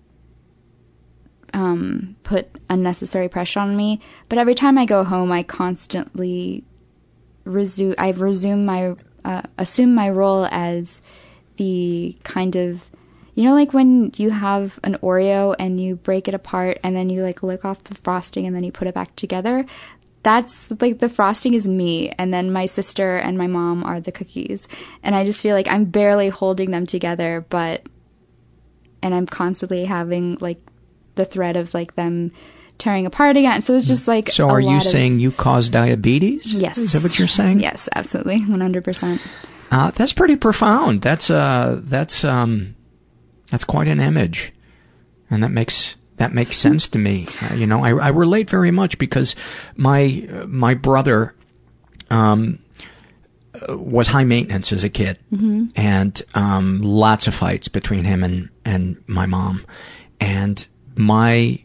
um 1.53 2.17
put 2.25 2.49
unnecessary 2.69 3.29
pressure 3.29 3.61
on 3.61 3.77
me, 3.77 4.01
but 4.29 4.39
every 4.39 4.55
time 4.55 4.77
I 4.77 4.85
go 4.87 5.05
home 5.05 5.31
I 5.33 5.43
constantly 5.43 6.65
resume 7.45 7.95
I 7.99 8.11
resume 8.11 8.65
my 8.67 8.95
uh, 9.25 9.43
assume 9.57 9.95
my 9.95 10.11
role 10.11 10.47
as 10.51 11.01
the 11.57 12.17
kind 12.25 12.57
of 12.57 12.85
you 13.35 13.45
know 13.45 13.55
like 13.55 13.73
when 13.73 14.13
you 14.17 14.31
have 14.31 14.79
an 14.85 14.97
Oreo 15.03 15.55
and 15.59 15.81
you 15.81 15.97
break 15.97 16.29
it 16.29 16.35
apart 16.35 16.79
and 16.85 16.95
then 16.97 17.09
you 17.11 17.23
like 17.23 17.43
lick 17.43 17.65
off 17.65 17.83
the 17.85 17.95
frosting 17.97 18.47
and 18.47 18.55
then 18.55 18.65
you 18.65 18.73
put 18.73 18.89
it 18.89 18.95
back 18.95 19.15
together 19.17 19.65
that's 20.23 20.71
like 20.81 21.01
the 21.01 21.09
frosting 21.09 21.53
is 21.53 21.69
me 21.69 22.09
and 22.19 22.33
then 22.33 22.51
my 22.51 22.65
sister 22.65 23.17
and 23.17 23.37
my 23.37 23.47
mom 23.47 23.85
are 23.85 24.01
the 24.01 24.11
cookies. 24.13 24.67
And 25.03 25.15
i 25.15 25.25
just 25.25 25.43
feel 25.43 25.55
like 25.55 25.69
i'm 25.69 25.85
barely 25.85 26.29
holding 26.31 26.71
them 26.71 26.87
together 26.87 27.45
but 27.51 27.83
and 29.03 29.15
i'm 29.15 29.27
constantly 29.27 29.85
having 29.85 30.37
like 30.41 30.61
the 31.17 31.25
threat 31.25 31.57
of 31.57 31.75
like 31.75 31.95
them 31.95 32.33
tearing 32.77 33.07
apart 33.07 33.37
again. 33.37 33.63
So 33.63 33.77
it's 33.77 33.87
just 33.87 34.09
like 34.09 34.29
So 34.31 34.51
are 34.51 34.61
you 34.61 34.79
of- 34.79 34.83
saying 34.83 35.21
you 35.21 35.31
cause 35.31 35.69
diabetes? 35.69 36.53
yes. 36.53 36.77
Is 36.77 36.93
that 36.93 37.05
what 37.05 37.17
you're 37.19 37.29
saying? 37.29 37.61
yes 37.61 37.89
absolutely. 37.95 38.41
100% 38.41 39.21
Uh, 39.71 39.91
that's 39.93 40.13
pretty 40.13 40.37
profound. 40.37 41.03
That's 41.03 41.31
uh, 41.31 41.81
that's 41.83 42.25
um, 42.25 42.77
that's 43.51 43.65
quite 43.65 43.89
an 43.89 44.01
image, 44.01 44.53
and 45.31 45.43
that 45.43 45.51
makes 45.51 45.97
that 46.17 46.33
makes 46.33 46.57
sense 46.57 46.87
to 46.89 46.99
me. 46.99 47.27
Uh, 47.43 47.55
you 47.55 47.67
know, 47.67 47.83
I, 47.85 47.91
I 47.91 48.09
relate 48.09 48.49
very 48.49 48.71
much 48.71 48.99
because 48.99 49.35
my 49.77 50.29
my 50.47 50.75
brother 50.75 51.35
um, 52.11 52.61
uh, 53.69 53.77
was 53.77 54.09
high 54.09 54.25
maintenance 54.25 54.73
as 54.73 54.85
a 54.85 54.89
kid, 54.91 55.19
Mhm. 55.33 55.73
and 55.75 56.23
um, 56.35 56.81
lots 56.83 57.27
of 57.27 57.35
fights 57.35 57.69
between 57.69 58.05
him 58.05 58.23
and 58.23 58.49
and 58.65 59.03
my 59.09 59.27
mom, 59.27 59.65
and 60.21 60.65
my 60.97 61.59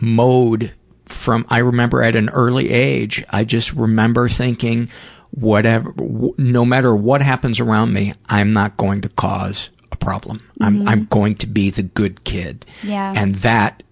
mode 0.00 0.72
from 1.04 1.44
I 1.48 1.58
remember 1.58 2.02
at 2.02 2.16
an 2.16 2.30
early 2.30 2.70
age, 2.70 3.22
I 3.30 3.44
just 3.44 3.74
remember 3.74 4.28
thinking, 4.28 4.88
whatever, 5.32 5.92
w- 5.92 6.34
no 6.38 6.64
matter 6.64 6.94
what 6.94 7.22
happens 7.22 7.58
around 7.60 7.92
me, 7.92 8.14
I'm 8.28 8.52
not 8.52 8.76
going 8.76 9.00
to 9.02 9.08
cause 9.10 9.70
a 9.90 9.96
problem. 9.96 10.40
I'm 10.60 10.80
Mhm. 10.82 10.88
I'm 10.88 11.04
going 11.10 11.34
to 11.36 11.46
be 11.46 11.70
the 11.70 11.82
good 11.82 12.24
kid, 12.24 12.64
Yeah. 12.82 13.12
and 13.16 13.34
that 13.36 13.82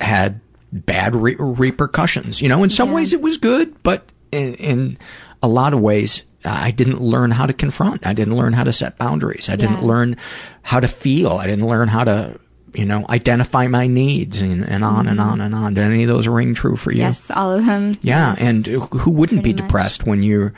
had 0.00 0.40
bad 0.72 1.16
re- 1.16 1.36
repercussions. 1.38 2.40
You 2.40 2.48
know, 2.48 2.62
in 2.62 2.70
some 2.70 2.88
Yeah. 2.90 2.94
ways 2.96 3.12
it 3.12 3.20
was 3.22 3.36
good, 3.36 3.74
but 3.82 4.10
in, 4.32 4.54
in 4.54 4.98
a 5.42 5.48
lot 5.48 5.72
of 5.72 5.80
ways, 5.80 6.22
I 6.44 6.70
didn't 6.70 7.00
learn 7.02 7.32
how 7.32 7.44
to 7.46 7.52
confront. 7.52 8.06
I 8.06 8.12
didn't 8.14 8.36
learn 8.36 8.52
how 8.54 8.64
to 8.64 8.72
set 8.72 8.96
boundaries. 8.96 9.48
I 9.50 9.56
didn't 9.56 9.82
learn 9.82 10.16
how 10.62 10.80
to 10.80 10.88
feel. 10.88 11.32
I 11.32 11.46
didn't 11.46 11.66
learn 11.66 11.88
how 11.88 12.04
to, 12.04 12.38
you 12.74 12.84
know, 12.84 13.04
identify 13.08 13.66
my 13.66 13.86
needs 13.86 14.40
and, 14.40 14.62
and 14.68 14.84
on 14.84 15.06
and 15.08 15.18
Mhm. 15.18 15.24
on 15.24 15.40
and 15.40 15.54
on. 15.54 15.74
Did 15.74 15.84
any 15.84 16.02
of 16.04 16.08
those 16.08 16.28
ring 16.28 16.54
true 16.54 16.76
for 16.76 16.92
you? 16.92 16.98
Yes, 17.00 17.30
all 17.30 17.52
of 17.52 17.66
them. 17.66 17.96
Yeah, 18.02 18.34
and 18.38 18.66
who 18.66 19.10
wouldn't 19.10 19.42
be 19.42 19.50
pretty 19.52 19.62
much. 19.62 19.68
depressed 19.68 20.06
when 20.06 20.22
your 20.22 20.52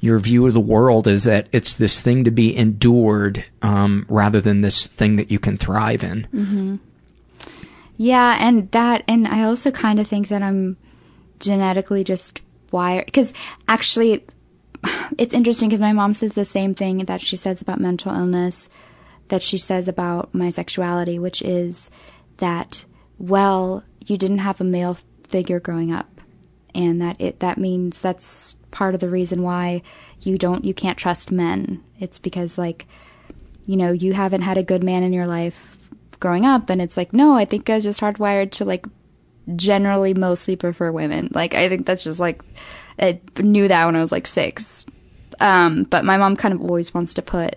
your 0.00 0.18
view 0.18 0.46
of 0.46 0.54
the 0.54 0.60
world 0.60 1.06
is 1.06 1.22
that 1.24 1.46
it's 1.52 1.74
this 1.74 2.00
thing 2.00 2.24
to 2.24 2.30
be 2.32 2.56
endured 2.56 3.44
um, 3.62 4.04
rather 4.08 4.40
than 4.40 4.60
this 4.62 4.86
thing 4.86 5.14
that 5.16 5.30
you 5.30 5.38
can 5.38 5.56
thrive 5.56 6.02
in? 6.02 6.24
hmm 6.32 6.76
Yeah, 7.96 8.36
and 8.40 8.70
that, 8.72 9.04
and 9.06 9.28
I 9.28 9.44
also 9.44 9.70
kind 9.70 10.00
of 10.00 10.08
think 10.08 10.28
that 10.28 10.42
I'm 10.42 10.76
genetically 11.38 12.02
just 12.04 12.40
wired. 12.72 13.06
Because 13.06 13.32
actually, 13.68 14.24
it's 15.18 15.34
interesting 15.34 15.68
because 15.68 15.80
my 15.80 15.92
mom 15.92 16.14
says 16.14 16.34
the 16.34 16.44
same 16.44 16.74
thing 16.74 16.98
that 17.04 17.20
she 17.20 17.36
says 17.36 17.60
about 17.62 17.80
mental 17.80 18.12
illness, 18.12 18.68
that 19.32 19.42
she 19.42 19.56
says 19.56 19.88
about 19.88 20.34
my 20.34 20.50
sexuality, 20.50 21.18
which 21.18 21.40
is 21.40 21.90
that, 22.36 22.84
well, 23.16 23.82
you 24.04 24.18
didn't 24.18 24.40
have 24.40 24.60
a 24.60 24.64
male 24.64 24.98
figure 25.26 25.58
growing 25.58 25.90
up. 25.90 26.20
And 26.74 27.00
that 27.00 27.18
it 27.18 27.40
that 27.40 27.56
means 27.56 27.98
that's 27.98 28.56
part 28.70 28.92
of 28.92 29.00
the 29.00 29.08
reason 29.08 29.42
why 29.42 29.80
you 30.20 30.36
don't 30.36 30.66
you 30.66 30.74
can't 30.74 30.98
trust 30.98 31.32
men. 31.32 31.82
It's 31.98 32.18
because 32.18 32.58
like 32.58 32.86
you 33.64 33.76
know, 33.76 33.90
you 33.90 34.12
haven't 34.12 34.42
had 34.42 34.58
a 34.58 34.62
good 34.62 34.84
man 34.84 35.02
in 35.02 35.14
your 35.14 35.26
life 35.26 35.78
growing 36.20 36.44
up 36.44 36.68
and 36.68 36.82
it's 36.82 36.98
like, 36.98 37.14
no, 37.14 37.34
I 37.34 37.46
think 37.46 37.70
I 37.70 37.76
was 37.76 37.84
just 37.84 38.02
hardwired 38.02 38.50
to 38.52 38.66
like 38.66 38.84
generally 39.56 40.12
mostly 40.12 40.56
prefer 40.56 40.92
women. 40.92 41.30
Like 41.32 41.54
I 41.54 41.70
think 41.70 41.86
that's 41.86 42.04
just 42.04 42.20
like 42.20 42.42
I 42.98 43.18
knew 43.38 43.66
that 43.66 43.86
when 43.86 43.96
I 43.96 44.02
was 44.02 44.12
like 44.12 44.26
6. 44.26 44.84
Um 45.40 45.84
but 45.84 46.04
my 46.04 46.18
mom 46.18 46.36
kind 46.36 46.52
of 46.52 46.60
always 46.60 46.92
wants 46.92 47.14
to 47.14 47.22
put 47.22 47.56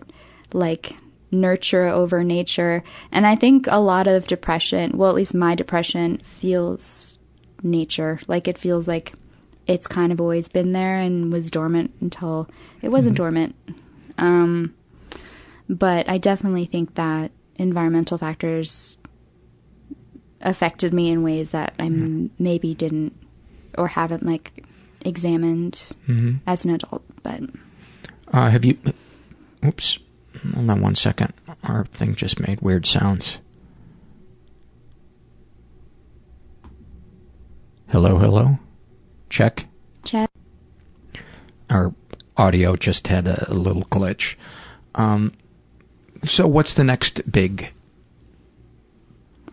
like 0.53 0.95
nurture 1.41 1.87
over 1.87 2.23
nature 2.23 2.83
and 3.11 3.25
I 3.27 3.35
think 3.35 3.67
a 3.67 3.79
lot 3.79 4.07
of 4.07 4.27
depression, 4.27 4.97
well 4.97 5.09
at 5.09 5.15
least 5.15 5.33
my 5.33 5.55
depression 5.55 6.17
feels 6.23 7.17
nature. 7.63 8.19
Like 8.27 8.47
it 8.47 8.57
feels 8.57 8.87
like 8.87 9.13
it's 9.67 9.87
kind 9.87 10.11
of 10.11 10.21
always 10.21 10.47
been 10.49 10.71
there 10.73 10.97
and 10.97 11.31
was 11.31 11.49
dormant 11.51 11.91
until 12.01 12.47
it 12.81 12.89
wasn't 12.89 13.17
dormant. 13.17 13.55
Um 14.17 14.73
but 15.67 16.07
I 16.09 16.17
definitely 16.19 16.65
think 16.65 16.95
that 16.95 17.31
environmental 17.55 18.17
factors 18.17 18.97
affected 20.41 20.93
me 20.93 21.09
in 21.09 21.23
ways 21.23 21.51
that 21.51 21.73
I 21.79 21.85
m- 21.85 22.29
maybe 22.37 22.73
didn't 22.75 23.13
or 23.77 23.87
haven't 23.87 24.25
like 24.25 24.63
examined 25.01 25.73
Mhm. 26.07 26.39
as 26.45 26.65
an 26.65 26.71
adult. 26.71 27.03
But 27.23 27.41
Uh, 28.31 28.49
have 28.49 28.65
you? 28.65 28.77
Oops. 29.65 29.97
Hold 30.53 30.69
on 30.69 30.81
one 30.81 30.95
second. 30.95 31.33
Our 31.63 31.85
thing 31.85 32.15
just 32.15 32.39
made 32.39 32.61
weird 32.61 32.85
sounds. 32.85 33.39
Hello, 37.87 38.17
hello. 38.17 38.59
Check. 39.29 39.67
check. 40.03 40.29
Our 41.69 41.93
audio 42.37 42.75
just 42.75 43.07
had 43.07 43.27
a, 43.27 43.51
a 43.51 43.53
little 43.53 43.83
glitch. 43.83 44.35
Um, 44.95 45.33
so, 46.25 46.47
what's 46.47 46.73
the 46.73 46.83
next 46.83 47.31
big 47.31 47.71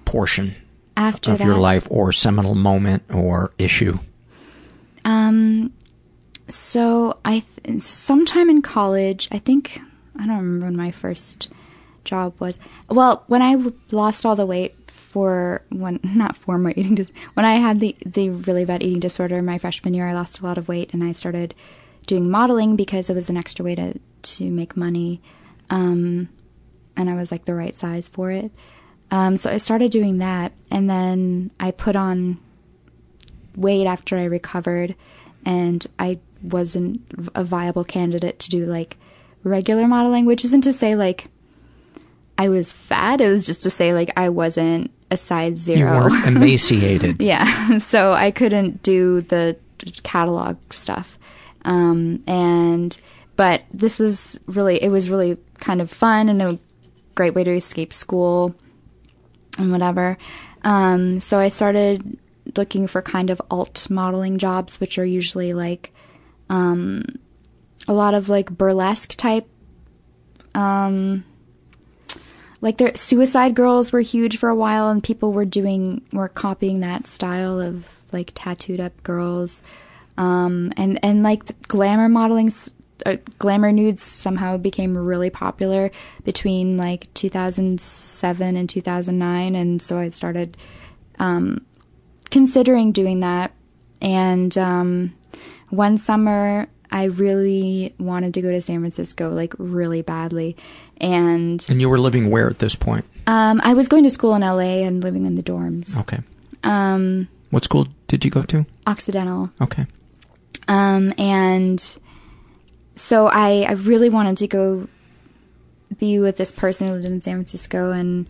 portion 0.05 0.57
After 0.97 1.33
of 1.33 1.41
your 1.41 1.57
life, 1.57 1.87
or 1.91 2.13
seminal 2.13 2.55
moment, 2.55 3.05
or 3.11 3.53
issue? 3.59 3.99
Um, 5.05 5.73
so 6.49 7.19
I 7.25 7.45
th- 7.65 7.83
sometime 7.83 8.51
in 8.51 8.63
college, 8.63 9.29
I 9.33 9.39
think 9.39 9.81
I 10.19 10.27
don't 10.27 10.37
remember 10.37 10.67
when 10.67 10.77
my 10.77 10.91
first 10.91 11.49
job 12.05 12.35
was. 12.39 12.59
Well, 12.89 13.25
when 13.27 13.43
I 13.43 13.57
lost 13.91 14.27
all 14.27 14.37
the 14.37 14.47
weight 14.47 14.75
for 14.89 15.63
when 15.71 16.01
not 16.05 16.37
for 16.37 16.59
my 16.59 16.73
eating 16.77 16.95
dis- 16.95 17.13
when 17.35 17.47
I 17.47 17.55
had 17.55 17.81
the 17.81 17.97
the 18.05 18.31
really 18.31 18.65
bad 18.65 18.83
eating 18.83 19.01
disorder 19.01 19.41
my 19.43 19.59
freshman 19.59 19.95
year, 19.95 20.09
I 20.09 20.15
lost 20.15 20.41
a 20.41 20.45
lot 20.45 20.59
of 20.59 20.69
weight 20.69 20.93
and 20.93 21.03
I 21.03 21.13
started 21.13 21.55
doing 22.07 22.31
modeling 22.31 22.77
because 22.77 23.09
it 23.09 23.15
was 23.15 23.31
an 23.31 23.37
extra 23.37 23.65
way 23.65 23.75
to 23.75 23.99
to 24.23 24.51
make 24.51 24.77
money, 24.77 25.21
um, 25.71 26.29
and 26.97 27.11
I 27.11 27.15
was 27.15 27.33
like 27.33 27.45
the 27.45 27.55
right 27.55 27.77
size 27.77 28.09
for 28.09 28.31
it. 28.31 28.51
Um, 29.11 29.37
so 29.37 29.51
I 29.51 29.59
started 29.59 29.91
doing 29.91 30.19
that, 30.19 30.53
and 30.71 30.89
then 30.89 31.51
I 31.61 31.71
put 31.71 31.97
on 31.97 32.39
weight 33.57 33.87
after 33.87 34.17
I 34.17 34.25
recovered, 34.25 34.95
and 35.45 35.87
I 35.99 36.19
wasn't 36.43 37.03
a 37.35 37.45
viable 37.45 37.85
candidate 37.85 38.39
to 38.41 38.51
do 38.51 38.67
like 38.67 38.97
regular 39.45 39.87
modeling, 39.87 40.27
which 40.27 40.45
isn't 40.45 40.63
to 40.63 40.73
say 40.73 40.95
like 40.95 41.27
I 42.39 42.49
was 42.49 42.73
fat. 42.73 43.21
It 43.21 43.29
was 43.29 43.47
just 43.47 43.63
to 43.63 43.71
say 43.71 43.93
like 43.93 44.11
I 44.17 44.29
wasn't 44.29 44.91
a 45.11 45.17
size 45.17 45.59
zero. 45.59 46.05
You 46.05 46.11
weren't 46.11 46.27
emaciated. 46.37 47.21
yeah, 47.21 47.79
so 47.79 48.13
I 48.13 48.31
couldn't 48.31 48.83
do 48.83 49.21
the 49.23 49.57
catalog 50.03 50.57
stuff, 50.71 51.19
um, 51.65 52.23
and 52.27 52.97
but 53.37 53.63
this 53.73 53.99
was 53.99 54.39
really 54.47 54.83
it 54.83 54.89
was 54.89 55.11
really 55.11 55.37
kind 55.59 55.81
of 55.81 55.91
fun 55.91 56.29
and 56.29 56.43
a 56.43 56.59
great 57.15 57.35
way 57.35 57.45
to 57.45 57.55
escape 57.55 57.93
school 57.93 58.55
and 59.59 59.71
whatever. 59.71 60.17
Um, 60.65 61.21
so 61.21 61.39
I 61.39 61.49
started 61.49 62.19
looking 62.57 62.87
for 62.87 63.03
kind 63.03 63.31
of 63.31 63.41
alt 63.51 63.89
modeling 63.91 64.39
jobs, 64.39 64.81
which 64.81 64.99
are 64.99 65.05
usually 65.05 65.55
like 65.55 65.93
um, 66.49 67.05
a 67.93 67.95
lot 67.95 68.15
of 68.15 68.29
like 68.29 68.51
burlesque 68.51 69.15
type. 69.17 69.47
Um, 70.55 71.25
like 72.61 72.79
their 72.79 72.95
suicide 72.95 73.55
girls 73.55 73.93
were 73.93 74.01
huge 74.01 74.39
for 74.39 74.49
a 74.49 74.55
while, 74.55 74.89
and 74.91 75.03
people 75.03 75.33
were 75.33 75.45
doing 75.45 76.03
were 76.13 76.29
copying 76.29 76.81
that 76.81 77.07
style 77.07 77.61
of 77.61 77.89
like 78.13 78.33
tattooed 78.35 78.81
up 78.81 79.03
girls, 79.03 79.63
um, 80.17 80.73
and 80.77 80.99
and 81.05 81.23
like 81.23 81.69
glamour 81.69 82.09
modeling. 82.09 82.51
Uh, 83.05 83.17
glamour 83.41 83.73
nudes 83.73 84.05
somehow 84.05 84.57
became 84.57 84.97
really 84.97 85.29
popular 85.29 85.91
between 86.23 86.77
like 86.77 87.13
2007 87.15 88.57
and 88.57 88.69
2009 88.69 89.57
and 89.57 89.83
so 89.83 89.99
i 89.99 90.09
started 90.09 90.57
um, 91.19 91.67
considering 92.31 92.91
doing 92.91 93.21
that. 93.21 93.53
And 94.01 94.57
um, 94.59 95.15
one 95.69 95.97
summer, 95.99 96.67
I 96.93 97.05
really 97.05 97.95
wanted 97.99 98.35
to 98.35 98.43
go 98.43 98.51
to 98.51 98.61
San 98.61 98.81
Francisco, 98.81 99.31
like 99.31 99.55
really 99.59 100.03
badly. 100.03 100.57
And 101.01 101.65
And 101.69 101.81
you 101.81 101.89
were 101.89 101.99
living 101.99 102.31
where 102.31 102.49
at 102.49 102.59
this 102.59 102.75
point? 102.77 103.05
um, 103.27 103.61
I 103.65 103.75
was 103.75 103.89
going 103.89 104.05
to 104.05 104.11
school 104.11 104.35
in 104.35 104.43
LA 104.43 104.85
and 104.87 105.03
living 105.03 105.27
in 105.27 105.35
the 105.35 105.43
dorms. 105.43 105.99
Okay. 106.03 106.21
Um, 106.63 107.29
What 107.51 107.65
school 107.65 107.89
did 108.09 108.25
you 108.25 108.31
go 108.31 108.43
to? 108.43 108.67
Occidental. 108.87 109.51
Okay. 109.61 109.87
Um, 110.69 111.13
and 111.19 111.81
so 112.97 113.27
I, 113.27 113.63
I 113.69 113.73
really 113.73 114.09
wanted 114.11 114.37
to 114.39 114.47
go 114.49 114.87
be 115.99 116.19
with 116.19 116.37
this 116.37 116.53
person 116.53 116.89
who 116.89 116.95
lived 116.95 117.07
in 117.07 117.21
San 117.21 117.35
Francisco. 117.37 117.91
And 117.91 118.27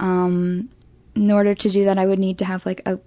um, 0.00 0.68
in 1.14 1.30
order 1.30 1.54
to 1.54 1.70
do 1.70 1.84
that, 1.86 1.98
I 1.98 2.06
would 2.06 2.18
need 2.18 2.38
to 2.38 2.44
have 2.44 2.64
like 2.66 2.82
a 2.86 2.98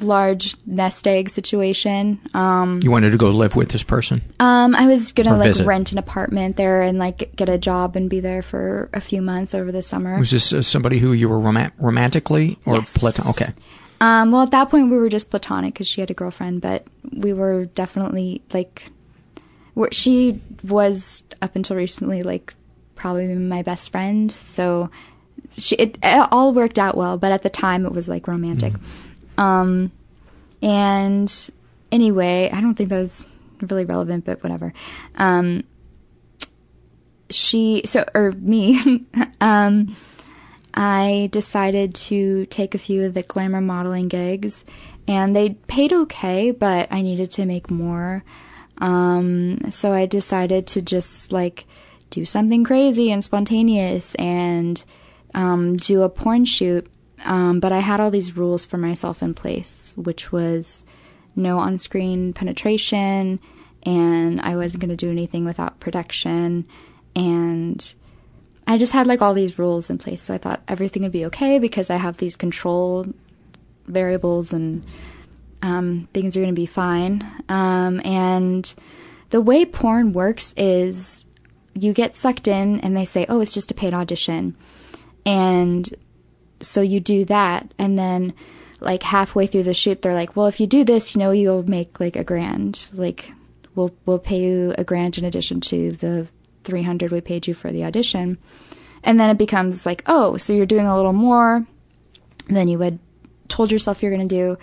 large 0.00 0.56
nest 0.66 1.06
egg 1.08 1.30
situation. 1.30 2.20
Um, 2.34 2.80
You 2.82 2.90
wanted 2.90 3.10
to 3.10 3.16
go 3.18 3.30
live 3.30 3.56
with 3.56 3.70
this 3.70 3.82
person? 3.82 4.22
um, 4.40 4.74
I 4.74 4.86
was 4.86 5.12
gonna 5.12 5.34
Or 5.34 5.38
like 5.38 5.48
visit. 5.48 5.66
rent 5.66 5.92
an 5.92 5.98
apartment 5.98 6.56
there 6.56 6.82
and 6.82 6.98
like 6.98 7.34
get 7.36 7.48
a 7.48 7.58
job 7.58 7.96
and 7.96 8.08
be 8.10 8.20
there 8.20 8.42
for 8.42 8.88
a 8.92 9.00
few 9.00 9.22
months 9.22 9.54
over 9.54 9.70
the 9.72 9.82
summer. 9.82 10.18
Was 10.18 10.30
this 10.30 10.52
uh, 10.52 10.62
somebody 10.62 10.98
who 10.98 11.12
you 11.12 11.28
were 11.28 11.38
rom- 11.38 11.72
romantically 11.78 12.58
or 12.64 12.76
Yes. 12.76 12.96
platon? 12.96 13.24
Okay. 13.30 13.52
Um, 14.00 14.30
well, 14.30 14.42
at 14.42 14.50
that 14.52 14.70
point, 14.70 14.90
we 14.90 14.96
were 14.96 15.10
just 15.10 15.30
platonic 15.30 15.74
because 15.74 15.86
she 15.86 16.00
had 16.00 16.10
a 16.10 16.14
girlfriend, 16.14 16.62
but 16.62 16.86
we 17.12 17.32
were 17.34 17.66
definitely 17.66 18.40
like, 18.54 18.90
we're, 19.74 19.92
she 19.92 20.40
was 20.64 21.22
up 21.42 21.54
until 21.54 21.76
recently 21.76 22.22
like 22.22 22.54
probably 22.94 23.26
my 23.34 23.62
best 23.62 23.92
friend. 23.92 24.32
So 24.32 24.88
she 25.56 25.74
it, 25.76 25.98
it 26.02 26.28
all 26.32 26.52
worked 26.54 26.78
out 26.78 26.96
well, 26.96 27.18
but 27.18 27.30
at 27.32 27.42
the 27.42 27.50
time 27.50 27.84
it 27.84 27.92
was 27.92 28.08
like 28.08 28.26
romantic. 28.26 28.72
Um, 29.40 29.90
and 30.62 31.50
anyway, 31.90 32.50
I 32.52 32.60
don't 32.60 32.74
think 32.74 32.90
that 32.90 32.98
was 32.98 33.24
really 33.62 33.84
relevant, 33.84 34.26
but 34.26 34.42
whatever. 34.42 34.72
Um, 35.16 35.64
she 37.30 37.82
so 37.86 38.04
or 38.14 38.32
me, 38.32 39.06
um, 39.40 39.96
I 40.74 41.30
decided 41.32 41.94
to 41.94 42.46
take 42.46 42.74
a 42.74 42.78
few 42.78 43.04
of 43.04 43.14
the 43.14 43.22
glamour 43.22 43.60
modeling 43.60 44.08
gigs, 44.08 44.64
and 45.08 45.34
they 45.34 45.50
paid 45.50 45.92
okay, 45.92 46.50
but 46.50 46.88
I 46.90 47.00
needed 47.00 47.30
to 47.32 47.46
make 47.46 47.70
more. 47.70 48.22
Um, 48.78 49.70
so 49.70 49.92
I 49.92 50.06
decided 50.06 50.66
to 50.68 50.82
just 50.82 51.32
like 51.32 51.64
do 52.10 52.26
something 52.26 52.64
crazy 52.64 53.10
and 53.10 53.22
spontaneous 53.22 54.14
and 54.16 54.82
um, 55.34 55.76
do 55.76 56.02
a 56.02 56.08
porn 56.08 56.44
shoot. 56.44 56.86
Um, 57.24 57.60
but 57.60 57.72
I 57.72 57.80
had 57.80 58.00
all 58.00 58.10
these 58.10 58.36
rules 58.36 58.64
for 58.66 58.78
myself 58.78 59.22
in 59.22 59.34
place, 59.34 59.94
which 59.96 60.32
was 60.32 60.84
no 61.36 61.58
on 61.58 61.78
screen 61.78 62.32
penetration, 62.32 63.40
and 63.82 64.40
I 64.40 64.56
wasn't 64.56 64.80
going 64.80 64.90
to 64.90 64.96
do 64.96 65.10
anything 65.10 65.44
without 65.44 65.80
protection. 65.80 66.66
And 67.14 67.94
I 68.66 68.78
just 68.78 68.92
had 68.92 69.06
like 69.06 69.22
all 69.22 69.34
these 69.34 69.58
rules 69.58 69.90
in 69.90 69.98
place. 69.98 70.22
So 70.22 70.34
I 70.34 70.38
thought 70.38 70.62
everything 70.68 71.02
would 71.02 71.12
be 71.12 71.26
okay 71.26 71.58
because 71.58 71.90
I 71.90 71.96
have 71.96 72.16
these 72.16 72.36
control 72.36 73.06
variables 73.86 74.52
and 74.52 74.84
um, 75.62 76.08
things 76.14 76.36
are 76.36 76.40
going 76.40 76.54
to 76.54 76.60
be 76.60 76.66
fine. 76.66 77.28
Um, 77.48 78.00
and 78.04 78.72
the 79.30 79.40
way 79.40 79.64
porn 79.64 80.12
works 80.12 80.54
is 80.56 81.24
you 81.74 81.92
get 81.92 82.16
sucked 82.16 82.48
in 82.48 82.80
and 82.80 82.96
they 82.96 83.04
say, 83.04 83.26
oh, 83.28 83.40
it's 83.40 83.54
just 83.54 83.70
a 83.70 83.74
paid 83.74 83.94
audition. 83.94 84.56
And 85.26 85.92
so 86.60 86.80
you 86.80 87.00
do 87.00 87.24
that. 87.26 87.72
And 87.78 87.98
then, 87.98 88.34
like, 88.80 89.02
halfway 89.02 89.46
through 89.46 89.64
the 89.64 89.74
shoot, 89.74 90.02
they're 90.02 90.14
like, 90.14 90.36
well, 90.36 90.46
if 90.46 90.60
you 90.60 90.66
do 90.66 90.84
this, 90.84 91.14
you 91.14 91.18
know, 91.18 91.30
you'll 91.30 91.68
make 91.68 92.00
like 92.00 92.16
a 92.16 92.24
grand. 92.24 92.88
Like, 92.92 93.32
we'll, 93.74 93.94
we'll 94.06 94.18
pay 94.18 94.40
you 94.40 94.74
a 94.78 94.84
grand 94.84 95.18
in 95.18 95.24
addition 95.24 95.60
to 95.62 95.92
the 95.92 96.26
300 96.64 97.12
we 97.12 97.20
paid 97.20 97.46
you 97.46 97.54
for 97.54 97.72
the 97.72 97.84
audition. 97.84 98.38
And 99.02 99.18
then 99.18 99.30
it 99.30 99.38
becomes 99.38 99.86
like, 99.86 100.02
oh, 100.06 100.36
so 100.36 100.52
you're 100.52 100.66
doing 100.66 100.86
a 100.86 100.96
little 100.96 101.12
more 101.12 101.66
than 102.48 102.68
you 102.68 102.80
had 102.80 102.98
told 103.48 103.72
yourself 103.72 104.02
you're 104.02 104.14
going 104.14 104.28
to 104.28 104.34
do 104.34 104.58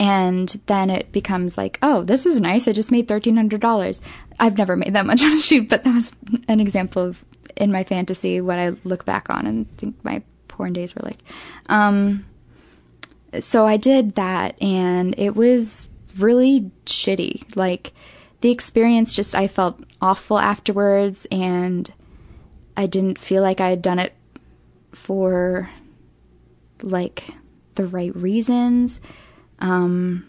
and 0.00 0.60
then 0.66 0.90
it 0.90 1.10
becomes 1.10 1.58
like, 1.58 1.78
oh, 1.82 2.02
this 2.02 2.24
is 2.24 2.40
nice. 2.40 2.68
I 2.68 2.72
just 2.72 2.90
made 2.90 3.08
thirteen 3.08 3.36
hundred 3.36 3.60
dollars. 3.60 4.00
I've 4.38 4.56
never 4.56 4.76
made 4.76 4.94
that 4.94 5.06
much 5.06 5.22
on 5.22 5.32
a 5.32 5.38
shoot, 5.38 5.68
but 5.68 5.84
that 5.84 5.94
was 5.94 6.12
an 6.46 6.60
example 6.60 7.02
of 7.02 7.24
in 7.56 7.72
my 7.72 7.82
fantasy 7.82 8.40
what 8.40 8.58
I 8.58 8.70
look 8.84 9.04
back 9.04 9.30
on 9.30 9.46
and 9.46 9.76
think 9.76 9.96
my 10.04 10.22
porn 10.58 10.74
days 10.74 10.94
were 10.94 11.02
like. 11.02 11.20
Um, 11.68 12.26
so 13.40 13.66
I 13.66 13.76
did 13.76 14.16
that, 14.16 14.60
and 14.60 15.14
it 15.16 15.34
was 15.34 15.88
really 16.18 16.70
shitty. 16.84 17.56
Like 17.56 17.92
the 18.42 18.50
experience, 18.50 19.14
just 19.14 19.34
I 19.34 19.48
felt 19.48 19.80
awful 20.02 20.38
afterwards, 20.38 21.26
and 21.32 21.90
I 22.76 22.86
didn't 22.86 23.18
feel 23.18 23.42
like 23.42 23.60
I 23.60 23.70
had 23.70 23.80
done 23.80 23.98
it 23.98 24.12
for 24.92 25.70
like 26.82 27.24
the 27.76 27.86
right 27.86 28.14
reasons 28.14 29.00
um, 29.60 30.26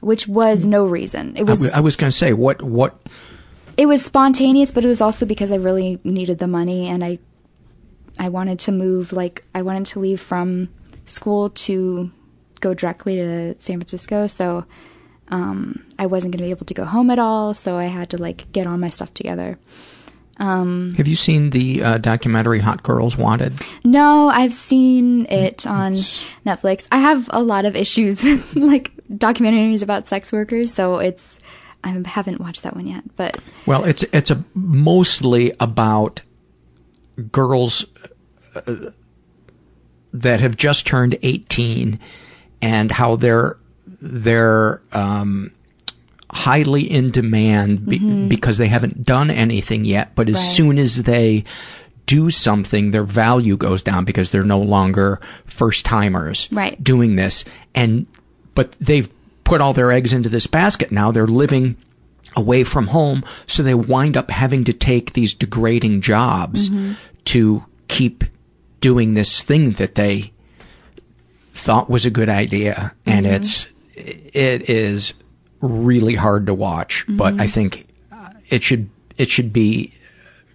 which 0.00 0.28
was 0.28 0.66
no 0.66 0.84
reason. 0.84 1.36
It 1.36 1.44
was. 1.44 1.60
I, 1.60 1.66
w- 1.66 1.78
I 1.78 1.80
was 1.80 1.96
going 1.96 2.10
to 2.10 2.16
say 2.16 2.32
what 2.32 2.62
what. 2.62 2.96
It 3.76 3.86
was 3.86 4.04
spontaneous, 4.04 4.70
but 4.70 4.84
it 4.84 4.88
was 4.88 5.00
also 5.00 5.26
because 5.26 5.52
I 5.52 5.56
really 5.56 6.00
needed 6.02 6.38
the 6.38 6.46
money, 6.46 6.88
and 6.88 7.04
I, 7.04 7.18
I 8.18 8.28
wanted 8.28 8.58
to 8.60 8.72
move. 8.72 9.12
Like 9.12 9.44
I 9.54 9.62
wanted 9.62 9.86
to 9.86 10.00
leave 10.00 10.20
from 10.20 10.68
school 11.04 11.50
to 11.50 12.10
go 12.60 12.74
directly 12.74 13.16
to 13.16 13.54
San 13.58 13.78
Francisco, 13.78 14.26
so 14.26 14.64
um, 15.28 15.84
I 15.98 16.06
wasn't 16.06 16.32
going 16.32 16.38
to 16.38 16.44
be 16.44 16.50
able 16.50 16.66
to 16.66 16.74
go 16.74 16.84
home 16.84 17.10
at 17.10 17.18
all. 17.18 17.54
So 17.54 17.76
I 17.76 17.86
had 17.86 18.10
to 18.10 18.18
like 18.18 18.50
get 18.52 18.66
all 18.66 18.78
my 18.78 18.88
stuff 18.88 19.12
together. 19.14 19.58
Um, 20.38 20.92
Have 20.96 21.08
you 21.08 21.16
seen 21.16 21.50
the 21.50 21.82
uh, 21.82 21.98
documentary 21.98 22.58
Hot 22.58 22.82
Girls 22.82 23.16
Wanted? 23.16 23.54
No, 23.84 24.28
I've 24.28 24.52
seen 24.52 25.26
it 25.30 25.66
on 25.66 25.94
it's... 25.94 26.22
Netflix. 26.44 26.86
I 26.92 26.98
have 26.98 27.30
a 27.32 27.40
lot 27.40 27.64
of 27.64 27.74
issues 27.74 28.22
with 28.24 28.54
like 28.54 28.92
documentaries 29.08 29.82
about 29.82 30.06
sex 30.06 30.32
workers, 30.32 30.72
so 30.72 30.98
it's 30.98 31.40
I 31.82 32.02
haven't 32.04 32.40
watched 32.40 32.64
that 32.64 32.74
one 32.74 32.86
yet. 32.86 33.04
But 33.16 33.38
well, 33.64 33.84
it's 33.84 34.04
it's 34.12 34.30
a 34.30 34.44
mostly 34.54 35.52
about 35.58 36.20
girls 37.32 37.86
that 40.12 40.40
have 40.40 40.56
just 40.56 40.86
turned 40.86 41.18
eighteen 41.22 41.98
and 42.62 42.90
how 42.90 43.16
they're 43.16 43.56
they're 44.00 44.80
um, 44.92 45.52
highly 46.30 46.82
in 46.82 47.10
demand 47.10 47.86
be- 47.86 47.98
mm-hmm. 47.98 48.28
because 48.28 48.58
they 48.58 48.68
haven't 48.68 49.04
done 49.04 49.30
anything 49.30 49.84
yet. 49.84 50.14
But 50.14 50.28
as 50.28 50.36
right. 50.36 50.42
soon 50.42 50.78
as 50.78 51.02
they 51.02 51.44
do 52.06 52.30
something, 52.30 52.90
their 52.90 53.04
value 53.04 53.56
goes 53.56 53.82
down 53.82 54.04
because 54.04 54.30
they're 54.30 54.44
no 54.44 54.60
longer 54.60 55.20
first 55.44 55.84
timers 55.84 56.48
right. 56.52 56.82
doing 56.82 57.16
this. 57.16 57.44
And, 57.74 58.06
but 58.54 58.72
they've 58.80 59.08
put 59.44 59.60
all 59.60 59.72
their 59.72 59.92
eggs 59.92 60.12
into 60.12 60.28
this 60.28 60.46
basket 60.46 60.92
now. 60.92 61.10
They're 61.10 61.26
living 61.26 61.76
away 62.36 62.64
from 62.64 62.88
home. 62.88 63.24
So 63.46 63.62
they 63.62 63.74
wind 63.74 64.16
up 64.16 64.30
having 64.30 64.64
to 64.64 64.72
take 64.72 65.14
these 65.14 65.34
degrading 65.34 66.02
jobs 66.02 66.68
mm-hmm. 66.68 66.92
to 67.26 67.64
keep 67.88 68.24
doing 68.86 69.14
this 69.14 69.42
thing 69.42 69.72
that 69.72 69.96
they 69.96 70.32
thought 71.52 71.90
was 71.90 72.06
a 72.06 72.10
good 72.10 72.28
idea. 72.28 72.94
And 73.04 73.26
mm-hmm. 73.26 73.34
it's, 73.34 73.66
it 73.96 74.70
is 74.70 75.12
really 75.60 76.14
hard 76.14 76.46
to 76.46 76.54
watch, 76.54 77.02
mm-hmm. 77.02 77.16
but 77.16 77.40
I 77.40 77.48
think 77.48 77.88
it 78.48 78.62
should 78.62 78.88
it 79.18 79.28
should 79.28 79.52
be 79.52 79.92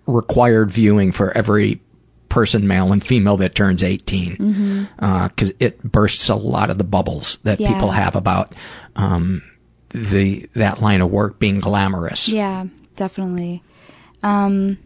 required 0.06 0.72
viewing 0.72 1.12
for 1.12 1.36
every 1.38 1.82
person, 2.30 2.70
male 2.70 2.94
and 2.94 3.06
female, 3.06 3.36
that 3.36 3.54
turns 3.54 3.84
18, 3.84 4.30
because 4.30 4.40
mm-hmm. 4.40 5.04
uh, 5.04 5.58
it 5.60 5.84
bursts 5.84 6.30
a 6.30 6.36
lot 6.36 6.70
of 6.70 6.78
the 6.78 6.86
bubbles 6.86 7.38
that 7.44 7.60
yeah. 7.60 7.74
people 7.74 7.92
have 7.92 8.16
about 8.16 8.54
um, 8.96 9.44
the 9.90 10.48
that 10.54 10.82
line 10.82 11.02
of 11.02 11.12
work 11.12 11.38
being 11.38 11.60
glamorous. 11.60 12.30
Yeah, 12.30 12.68
definitely. 12.96 13.62
Um, 14.24 14.78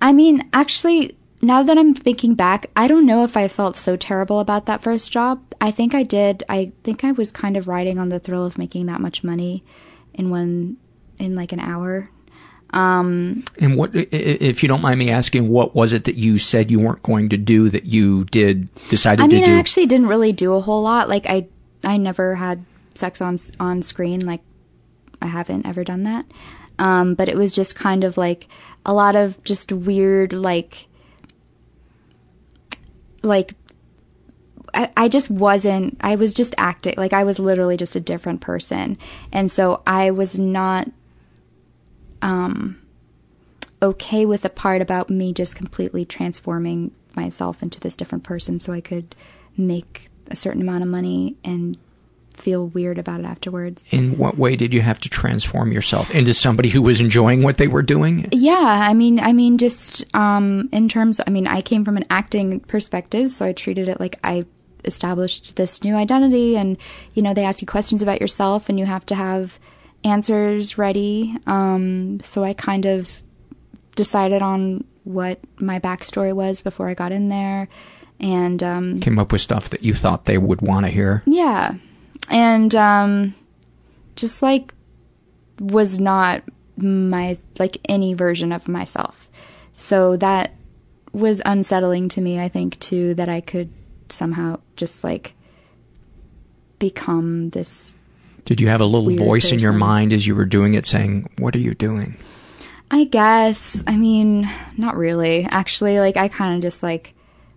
I 0.00 0.12
mean, 0.12 0.48
actually, 0.52 1.16
now 1.42 1.62
that 1.64 1.76
I'm 1.76 1.92
thinking 1.92 2.34
back, 2.34 2.70
I 2.76 2.86
don't 2.86 3.04
know 3.04 3.24
if 3.24 3.36
I 3.36 3.48
felt 3.48 3.76
so 3.76 3.96
terrible 3.96 4.38
about 4.38 4.66
that 4.66 4.82
first 4.82 5.10
job. 5.10 5.42
I 5.60 5.72
think 5.72 5.94
I 5.94 6.04
did. 6.04 6.44
I 6.48 6.70
think 6.84 7.02
I 7.02 7.10
was 7.12 7.32
kind 7.32 7.56
of 7.56 7.66
riding 7.66 7.98
on 7.98 8.10
the 8.10 8.20
thrill 8.20 8.46
of 8.46 8.58
making 8.58 8.86
that 8.86 9.00
much 9.00 9.24
money 9.24 9.64
in 10.14 10.30
one 10.30 10.76
in 11.18 11.34
like 11.34 11.52
an 11.52 11.58
hour. 11.60 12.08
Um, 12.70 13.44
and 13.58 13.76
what, 13.76 13.90
if 13.92 14.62
you 14.62 14.68
don't 14.68 14.80
mind 14.80 14.98
me 14.98 15.10
asking, 15.10 15.48
what 15.48 15.74
was 15.74 15.92
it 15.92 16.04
that 16.04 16.14
you 16.14 16.38
said 16.38 16.70
you 16.70 16.80
weren't 16.80 17.02
going 17.02 17.28
to 17.30 17.36
do 17.36 17.68
that 17.68 17.84
you 17.84 18.24
did 18.26 18.72
decided 18.88 19.22
I 19.22 19.26
mean, 19.26 19.40
to 19.40 19.46
do? 19.46 19.52
I 19.52 19.58
actually 19.58 19.86
didn't 19.86 20.06
really 20.06 20.32
do 20.32 20.54
a 20.54 20.60
whole 20.60 20.82
lot. 20.82 21.08
Like 21.08 21.26
I, 21.26 21.48
I 21.84 21.96
never 21.96 22.36
had 22.36 22.64
sex 22.94 23.20
on 23.20 23.36
on 23.58 23.82
screen. 23.82 24.24
Like 24.24 24.42
I 25.20 25.26
haven't 25.26 25.66
ever 25.66 25.82
done 25.82 26.04
that. 26.04 26.24
Um, 26.78 27.14
but 27.14 27.28
it 27.28 27.36
was 27.36 27.54
just 27.54 27.74
kind 27.74 28.04
of 28.04 28.16
like 28.16 28.46
a 28.86 28.94
lot 28.94 29.16
of 29.16 29.42
just 29.44 29.72
weird 29.72 30.32
like 30.32 30.86
like 33.22 33.54
I, 34.74 34.90
I 34.96 35.08
just 35.08 35.30
wasn't 35.30 35.98
I 36.00 36.16
was 36.16 36.32
just 36.32 36.54
acting 36.58 36.94
like 36.96 37.12
I 37.12 37.24
was 37.24 37.38
literally 37.38 37.76
just 37.76 37.96
a 37.96 38.00
different 38.00 38.40
person. 38.40 38.98
And 39.32 39.50
so 39.50 39.82
I 39.86 40.10
was 40.10 40.38
not 40.38 40.90
um 42.20 42.78
okay 43.82 44.24
with 44.24 44.42
the 44.42 44.50
part 44.50 44.80
about 44.80 45.10
me 45.10 45.32
just 45.32 45.56
completely 45.56 46.04
transforming 46.04 46.92
myself 47.14 47.62
into 47.62 47.80
this 47.80 47.96
different 47.96 48.24
person 48.24 48.58
so 48.58 48.72
I 48.72 48.80
could 48.80 49.14
make 49.56 50.08
a 50.30 50.36
certain 50.36 50.62
amount 50.62 50.82
of 50.82 50.88
money 50.88 51.36
and 51.44 51.76
feel 52.36 52.66
weird 52.68 52.98
about 52.98 53.20
it 53.20 53.26
afterwards. 53.26 53.84
In 53.90 54.18
what 54.18 54.38
way 54.38 54.56
did 54.56 54.72
you 54.72 54.80
have 54.80 55.00
to 55.00 55.08
transform 55.08 55.72
yourself 55.72 56.10
into 56.10 56.34
somebody 56.34 56.68
who 56.68 56.82
was 56.82 57.00
enjoying 57.00 57.42
what 57.42 57.58
they 57.58 57.68
were 57.68 57.82
doing? 57.82 58.28
Yeah, 58.32 58.54
I 58.56 58.94
mean, 58.94 59.20
I 59.20 59.32
mean, 59.32 59.58
just 59.58 60.04
um, 60.14 60.68
in 60.72 60.88
terms. 60.88 61.20
I 61.26 61.30
mean, 61.30 61.46
I 61.46 61.60
came 61.60 61.84
from 61.84 61.96
an 61.96 62.04
acting 62.10 62.60
perspective, 62.60 63.30
so 63.30 63.46
I 63.46 63.52
treated 63.52 63.88
it 63.88 64.00
like 64.00 64.18
I 64.24 64.44
established 64.84 65.56
this 65.56 65.84
new 65.84 65.94
identity, 65.94 66.56
and 66.56 66.76
you 67.14 67.22
know, 67.22 67.34
they 67.34 67.44
ask 67.44 67.60
you 67.60 67.66
questions 67.66 68.02
about 68.02 68.20
yourself, 68.20 68.68
and 68.68 68.78
you 68.78 68.86
have 68.86 69.06
to 69.06 69.14
have 69.14 69.58
answers 70.04 70.78
ready. 70.78 71.36
Um, 71.46 72.20
so 72.20 72.44
I 72.44 72.52
kind 72.52 72.86
of 72.86 73.22
decided 73.94 74.42
on 74.42 74.84
what 75.04 75.40
my 75.58 75.78
backstory 75.78 76.32
was 76.32 76.60
before 76.60 76.88
I 76.88 76.94
got 76.94 77.12
in 77.12 77.28
there 77.28 77.68
and 78.20 78.62
um, 78.62 79.00
came 79.00 79.18
up 79.18 79.32
with 79.32 79.40
stuff 79.40 79.70
that 79.70 79.82
you 79.82 79.94
thought 79.94 80.24
they 80.24 80.38
would 80.38 80.62
want 80.62 80.86
to 80.86 80.92
hear. 80.92 81.22
Yeah, 81.26 81.74
and 82.32 82.74
um, 82.74 83.34
just 84.16 84.42
like 84.42 84.74
was 85.60 86.00
not 86.00 86.42
my 86.76 87.38
like 87.58 87.78
any 87.88 88.14
version 88.14 88.50
of 88.50 88.66
myself. 88.66 89.30
So 89.74 90.16
that 90.16 90.54
was 91.12 91.42
unsettling 91.44 92.08
to 92.10 92.20
me, 92.20 92.40
I 92.40 92.48
think, 92.48 92.78
too, 92.80 93.14
that 93.14 93.28
I 93.28 93.40
could 93.40 93.70
somehow 94.08 94.60
just 94.76 95.04
like 95.04 95.34
become 96.78 97.50
this. 97.50 97.94
Did 98.44 98.60
you 98.60 98.68
have 98.68 98.80
a 98.80 98.86
little 98.86 99.14
voice 99.14 99.52
in 99.52 99.60
your 99.60 99.72
mind 99.72 100.12
as 100.12 100.26
you 100.26 100.34
were 100.34 100.46
doing 100.46 100.74
it 100.74 100.86
saying, 100.86 101.28
What 101.38 101.54
are 101.54 101.60
you 101.60 101.74
doing? 101.74 102.16
I 102.90 103.04
guess. 103.04 103.82
I 103.86 103.96
mean, 103.96 104.50
not 104.76 104.96
really. 104.96 105.46
Actually, 105.50 106.00
like, 106.00 106.16
I 106.16 106.28
kind 106.28 106.56
of 106.56 106.62
just 106.62 106.82
like 106.82 107.14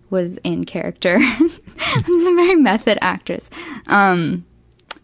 was 0.10 0.38
in 0.38 0.66
character. 0.66 1.18
I'm 1.80 2.28
a 2.28 2.36
very 2.36 2.56
method 2.56 2.98
actress. 3.02 3.50
Um, 3.88 4.46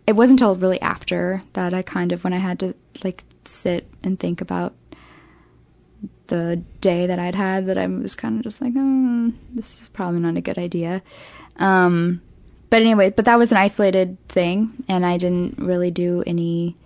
it 0.07 0.13
wasn't 0.13 0.41
until 0.41 0.55
really 0.55 0.81
after 0.81 1.41
that 1.53 1.73
I 1.73 1.81
kind 1.81 2.11
of, 2.11 2.23
when 2.23 2.33
I 2.33 2.37
had 2.37 2.59
to 2.59 2.75
like 3.03 3.23
sit 3.45 3.87
and 4.03 4.19
think 4.19 4.41
about 4.41 4.73
the 6.27 6.61
day 6.79 7.07
that 7.07 7.19
I'd 7.19 7.35
had, 7.35 7.67
that 7.67 7.77
I 7.77 7.87
was 7.87 8.15
kind 8.15 8.37
of 8.37 8.43
just 8.43 8.61
like, 8.61 8.73
oh, 8.75 9.33
this 9.53 9.81
is 9.81 9.89
probably 9.89 10.21
not 10.21 10.37
a 10.37 10.41
good 10.41 10.57
idea. 10.57 11.01
Um, 11.57 12.21
but 12.69 12.81
anyway, 12.81 13.09
but 13.09 13.25
that 13.25 13.37
was 13.37 13.51
an 13.51 13.57
isolated 13.57 14.17
thing, 14.29 14.85
and 14.87 15.05
I 15.05 15.17
didn't 15.17 15.59
really 15.59 15.91
do 15.91 16.23
any 16.25 16.77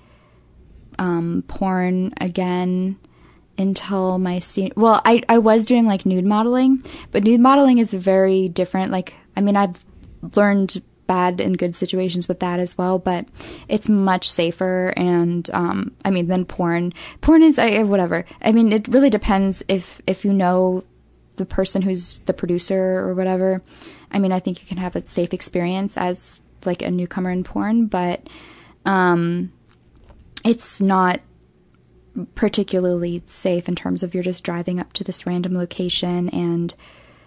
um, 0.97 1.43
porn 1.47 2.13
again 2.19 2.97
until 3.57 4.17
my 4.17 4.39
senior. 4.39 4.73
Well, 4.75 5.01
I 5.05 5.21
I 5.29 5.37
was 5.37 5.65
doing 5.65 5.85
like 5.85 6.05
nude 6.05 6.25
modeling, 6.25 6.83
but 7.11 7.23
nude 7.23 7.39
modeling 7.39 7.77
is 7.77 7.93
very 7.93 8.49
different. 8.49 8.91
Like, 8.91 9.13
I 9.37 9.41
mean, 9.41 9.55
I've 9.55 9.85
learned 10.35 10.81
bad 11.07 11.39
and 11.39 11.57
good 11.57 11.75
situations 11.75 12.27
with 12.27 12.39
that 12.39 12.59
as 12.59 12.77
well, 12.77 12.99
but 12.99 13.25
it's 13.67 13.89
much 13.89 14.29
safer. 14.29 14.93
And 14.95 15.49
um, 15.53 15.91
I 16.03 16.11
mean, 16.11 16.27
than 16.27 16.45
porn. 16.45 16.93
Porn 17.21 17.43
is 17.43 17.59
I, 17.59 17.83
whatever. 17.83 18.25
I 18.41 18.51
mean, 18.51 18.71
it 18.71 18.87
really 18.87 19.09
depends 19.09 19.63
if 19.67 20.01
if 20.07 20.25
you 20.25 20.33
know 20.33 20.83
the 21.37 21.45
person 21.45 21.81
who's 21.81 22.19
the 22.25 22.33
producer 22.33 22.99
or 22.99 23.13
whatever. 23.13 23.61
I 24.11 24.19
mean, 24.19 24.31
I 24.31 24.39
think 24.39 24.61
you 24.61 24.67
can 24.67 24.77
have 24.77 24.95
a 24.95 25.05
safe 25.05 25.33
experience 25.33 25.97
as 25.97 26.41
like 26.65 26.81
a 26.81 26.91
newcomer 26.91 27.31
in 27.31 27.43
porn, 27.43 27.87
but 27.87 28.27
um, 28.85 29.51
it's 30.43 30.81
not 30.81 31.19
particularly 32.33 33.21
safe 33.27 33.67
in 33.67 33.75
terms 33.75 34.01
of 34.01 34.13
you're 34.13 34.23
just 34.23 34.43
driving 34.43 34.79
up 34.79 34.93
to 34.93 35.03
this 35.03 35.25
random 35.25 35.57
location 35.57 36.29
and 36.29 36.73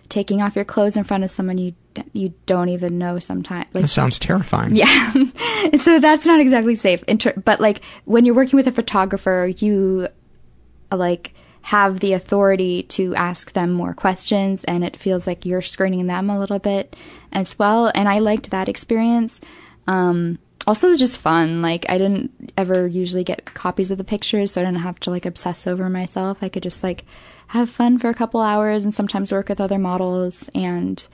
taking 0.08 0.40
off 0.40 0.56
your 0.56 0.64
clothes 0.64 0.96
in 0.96 1.04
front 1.04 1.24
of 1.24 1.30
someone 1.30 1.58
you 1.58 1.74
you 2.12 2.32
don't 2.46 2.68
even 2.68 2.98
know 2.98 3.18
sometimes 3.18 3.66
like 3.74 3.82
That 3.82 3.88
sounds 3.88 4.18
terrifying. 4.18 4.76
yeah. 4.76 5.12
So 5.78 5.98
that's 6.00 6.24
not 6.26 6.40
exactly 6.40 6.74
safe. 6.74 7.02
Inter- 7.08 7.34
but 7.44 7.60
like 7.60 7.80
when 8.04 8.24
you're 8.24 8.34
working 8.34 8.56
with 8.56 8.66
a 8.66 8.72
photographer 8.72 9.50
you 9.58 10.08
like 10.92 11.34
have 11.62 12.00
the 12.00 12.12
authority 12.14 12.84
to 12.84 13.14
ask 13.14 13.52
them 13.52 13.72
more 13.72 13.92
questions 13.92 14.64
and 14.64 14.82
it 14.84 14.96
feels 14.96 15.26
like 15.26 15.44
you're 15.44 15.60
screening 15.60 16.06
them 16.06 16.30
a 16.30 16.38
little 16.38 16.58
bit 16.58 16.96
as 17.32 17.58
well. 17.58 17.90
And 17.94 18.08
i 18.08 18.18
liked 18.20 18.50
that 18.50 18.68
experience. 18.68 19.40
Um 19.86 20.38
also 20.66 20.86
it 20.86 20.90
was 20.90 20.98
just 20.98 21.18
fun. 21.18 21.60
Like 21.62 21.84
i 21.88 21.98
didn't 21.98 22.52
ever 22.56 22.86
usually 22.86 23.24
get 23.24 23.44
copies 23.54 23.90
of 23.90 23.98
the 23.98 24.04
pictures 24.04 24.52
so 24.52 24.60
i 24.60 24.64
didn't 24.64 24.78
have 24.80 25.00
to 25.00 25.10
like 25.10 25.26
obsess 25.26 25.66
over 25.66 25.88
myself. 25.90 26.38
I 26.40 26.48
could 26.48 26.62
just 26.62 26.82
like 26.82 27.04
have 27.48 27.68
fun 27.70 27.98
for 27.98 28.08
a 28.08 28.14
couple 28.14 28.40
hours 28.40 28.84
and 28.84 28.94
sometimes 28.94 29.32
work 29.32 29.48
with 29.48 29.60
other 29.60 29.78
models 29.78 30.48
and 30.54 31.06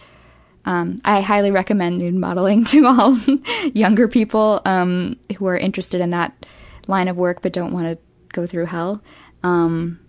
um, 0.67 1.01
I 1.05 1.21
highly 1.21 1.51
recommend 1.51 1.99
nude 1.99 2.15
modeling 2.15 2.65
to 2.73 2.87
all 2.87 3.19
younger 3.73 4.09
people 4.09 4.61
um, 4.65 5.17
who 5.37 5.47
are 5.47 5.57
interested 5.57 6.01
in 6.01 6.11
that 6.11 6.47
line 6.87 7.09
of 7.09 7.17
work 7.17 7.43
but 7.43 7.53
don't 7.53 7.73
want 7.73 7.87
to 7.87 7.99
go 8.33 8.47
through 8.47 8.67
hell. 8.67 9.03
Um, 9.43 10.01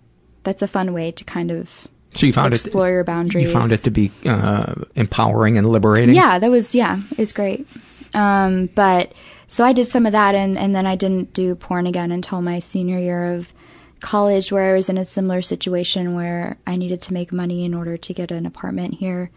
that's 0.42 0.62
a 0.62 0.68
fun 0.68 0.92
way 0.92 1.12
to 1.12 1.24
kind 1.24 1.50
of 1.50 1.88
So 2.14 2.26
you 2.26 2.32
found 2.32 2.54
explore 2.54 2.88
it, 2.88 2.92
your 2.92 3.04
boundaries. 3.04 3.44
You 3.44 3.50
found 3.50 3.72
it 3.72 3.80
to 3.80 3.90
be 3.90 4.10
uh, 4.24 4.74
empowering 4.94 5.58
and 5.58 5.68
liberating? 5.68 6.14
Yeah, 6.14 6.38
that 6.38 6.50
was 6.50 6.74
yeah, 6.74 7.00
it 7.10 7.18
was 7.18 7.32
great. 7.32 7.66
Um, 8.14 8.66
but 8.74 9.12
so 9.48 9.64
I 9.64 9.72
did 9.72 9.90
some 9.90 10.06
of 10.06 10.12
that, 10.12 10.34
and 10.34 10.56
and 10.56 10.74
then 10.74 10.86
I 10.86 10.96
didn't 10.96 11.32
do 11.34 11.54
porn 11.54 11.86
again 11.86 12.12
until 12.12 12.40
my 12.40 12.58
senior 12.58 12.98
year 12.98 13.34
of 13.34 13.52
college, 14.00 14.52
where 14.52 14.72
I 14.72 14.74
was 14.74 14.88
in 14.88 14.98
a 14.98 15.06
similar 15.06 15.42
situation 15.42 16.14
where 16.14 16.56
I 16.66 16.76
needed 16.76 17.00
to 17.02 17.12
make 17.12 17.32
money 17.32 17.64
in 17.64 17.74
order 17.74 17.96
to 17.96 18.14
get 18.14 18.30
an 18.30 18.46
apartment 18.46 18.94
here, 18.94 19.30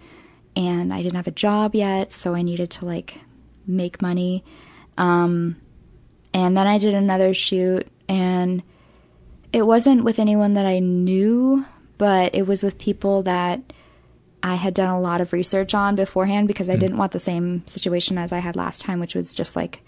and 0.59 0.93
I 0.93 1.01
didn't 1.01 1.15
have 1.15 1.27
a 1.27 1.31
job 1.31 1.73
yet, 1.73 2.11
so 2.11 2.35
I 2.35 2.41
needed 2.41 2.69
to 2.71 2.85
like 2.85 3.17
make 3.65 4.01
money. 4.01 4.43
Um, 4.97 5.55
and 6.33 6.57
then 6.57 6.67
I 6.67 6.77
did 6.77 6.93
another 6.93 7.33
shoot, 7.33 7.87
and 8.09 8.61
it 9.53 9.65
wasn't 9.65 10.03
with 10.03 10.19
anyone 10.19 10.55
that 10.55 10.65
I 10.65 10.79
knew, 10.79 11.65
but 11.97 12.35
it 12.35 12.45
was 12.45 12.61
with 12.61 12.77
people 12.77 13.23
that 13.23 13.71
I 14.43 14.55
had 14.55 14.73
done 14.73 14.89
a 14.89 14.99
lot 14.99 15.21
of 15.21 15.31
research 15.31 15.73
on 15.73 15.95
beforehand 15.95 16.49
because 16.49 16.69
I 16.69 16.75
didn't 16.75 16.97
want 16.97 17.13
the 17.13 17.19
same 17.19 17.65
situation 17.65 18.17
as 18.17 18.33
I 18.33 18.39
had 18.39 18.57
last 18.57 18.81
time, 18.81 18.99
which 18.99 19.15
was 19.15 19.33
just 19.33 19.55
like 19.55 19.81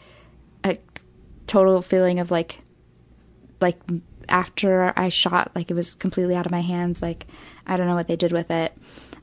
a 0.64 0.78
total 1.48 1.82
feeling 1.82 2.22
of 2.22 2.32
like, 2.32 2.60
like 3.60 3.78
after 4.30 4.94
I 4.96 5.10
shot, 5.10 5.52
like 5.54 5.70
it 5.70 5.74
was 5.74 5.96
completely 5.96 6.36
out 6.36 6.46
of 6.46 6.52
my 6.52 6.62
hands. 6.62 7.02
Like 7.02 7.28
I 7.68 7.76
don't 7.76 7.88
know 7.88 7.96
what 7.96 8.08
they 8.08 8.16
did 8.16 8.32
with 8.32 8.50
it. 8.50 8.74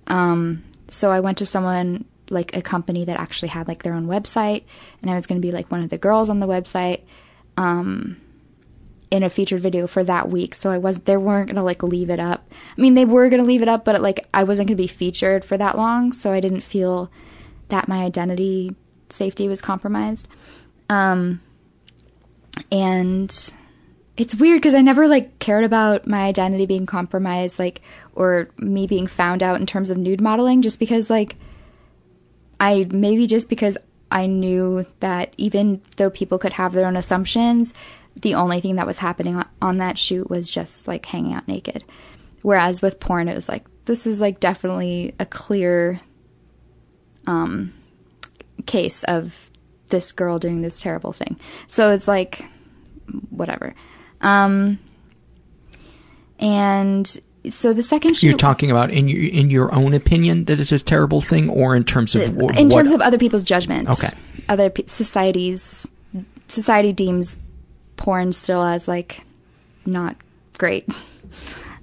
Um, 0.07 0.63
so 0.89 1.11
I 1.11 1.21
went 1.21 1.39
to 1.39 1.47
someone 1.47 2.05
like 2.31 2.57
a 2.57 2.63
company 2.63 3.05
that 3.05 3.19
actually 3.19 3.49
had 3.49 3.69
like 3.69 3.83
their 3.83 3.95
own 3.95 4.07
website, 4.07 4.65
and 5.01 5.11
I 5.11 5.15
was 5.15 5.27
going 5.27 5.41
to 5.41 5.47
be 5.47 5.53
like 5.53 5.71
one 5.71 5.83
of 5.83 5.91
the 5.91 5.99
girls 5.99 6.29
on 6.29 6.41
the 6.41 6.47
website. 6.47 7.03
Um, 7.57 8.19
in 9.11 9.23
a 9.23 9.31
featured 9.31 9.61
video 9.61 9.87
for 9.87 10.05
that 10.05 10.29
week. 10.29 10.55
So 10.55 10.71
I 10.71 10.79
was 10.79 10.99
they 10.99 11.17
weren't 11.17 11.49
gonna 11.49 11.65
like 11.65 11.83
leave 11.83 12.11
it 12.11 12.21
up. 12.21 12.51
I 12.77 12.81
mean 12.81 12.95
they 12.95 13.05
were 13.05 13.29
gonna 13.29 13.45
leave 13.45 13.63
it 13.63 13.69
up, 13.69 13.85
but 13.85 14.01
like 14.03 14.27
I 14.35 14.45
wasn't 14.45 14.69
gonna 14.69 14.77
be 14.77 14.87
featured 14.87 15.45
for 15.45 15.57
that 15.57 15.77
long, 15.77 16.13
so 16.13 16.33
I 16.33 16.41
didn't 16.41 16.61
feel 16.61 17.11
that 17.69 17.89
my 17.89 18.05
identity 18.05 18.75
safety 19.09 19.49
was 19.49 19.61
compromised. 19.61 20.29
Um 20.91 21.41
and 22.71 23.53
it's 24.21 24.35
weird 24.35 24.61
because 24.61 24.75
I 24.75 24.81
never 24.81 25.07
like 25.07 25.39
cared 25.39 25.65
about 25.65 26.07
my 26.07 26.23
identity 26.25 26.67
being 26.67 26.87
compromised, 26.87 27.59
like 27.59 27.81
or 28.15 28.51
me 28.59 28.87
being 28.87 29.07
found 29.07 29.43
out 29.43 29.61
in 29.61 29.67
terms 29.67 29.91
of 29.91 29.97
nude 29.97 30.21
modeling, 30.21 30.63
just 30.63 30.79
because 30.79 31.09
like 31.09 31.37
I 32.61 32.87
maybe 32.91 33.27
just 33.27 33.49
because 33.49 33.79
I 34.11 34.27
knew 34.27 34.87
that 35.01 35.35
even 35.37 35.83
though 35.97 36.11
people 36.11 36.39
could 36.39 36.55
have 36.55 36.73
their 36.73 36.87
own 36.87 36.97
assumptions, 36.97 37.75
the 38.21 38.35
only 38.35 38.61
thing 38.61 38.77
that 38.77 38.87
was 38.87 38.99
happening 38.99 39.43
on, 39.63 39.79
that 39.79 39.99
shoot 39.99 40.29
was 40.29 40.49
just 40.49 40.89
like 40.89 41.07
hanging 41.07 41.35
out 41.35 41.47
naked. 41.47 41.85
Whereas 42.43 42.83
with 42.83 43.01
porn, 43.01 43.29
it 43.29 43.35
was 43.35 43.49
like 43.49 43.65
this 43.85 44.07
is 44.07 44.21
like 44.21 44.41
definitely 44.41 45.15
a 45.21 45.27
clear 45.27 46.01
um, 47.27 47.73
case 48.67 49.05
of 49.05 49.51
this 49.89 50.13
girl 50.13 50.39
doing 50.39 50.63
this 50.63 50.81
terrible 50.81 51.13
thing. 51.13 51.39
So 51.69 51.93
it's 51.93 52.09
like 52.09 52.45
whatever. 53.31 53.75
Um, 54.21 54.79
and 56.39 57.07
so 57.51 57.73
the 57.73 57.83
second 57.83 58.15
shoot, 58.15 58.29
You're 58.29 58.37
talking 58.37 58.71
about 58.71 58.91
in 58.91 59.09
your 59.09 59.29
in 59.31 59.51
your 59.51 59.75
own 59.75 59.95
opinion 59.95 60.45
that 60.47 60.61
it's 60.61 60.73
a 60.73 60.79
terrible 60.79 61.21
thing, 61.21 61.49
or 61.49 61.75
in 61.77 61.85
terms 61.85 62.15
of 62.15 62.35
w- 62.37 62.49
in 62.59 62.69
what- 62.69 62.75
terms 62.79 62.91
of 62.91 63.01
other 63.01 63.19
people's 63.19 63.43
judgment. 63.43 63.89
Okay. 63.89 64.09
Other 64.49 64.71
pe- 64.71 64.87
societies, 64.87 65.87
society 66.49 66.93
deems 66.93 67.39
porn 67.97 68.33
still 68.33 68.63
as 68.63 68.89
like 68.89 69.23
not 69.87 70.17
great. 70.59 70.89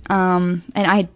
Um, 0.08 0.62
and 0.76 0.86
I, 0.86 1.08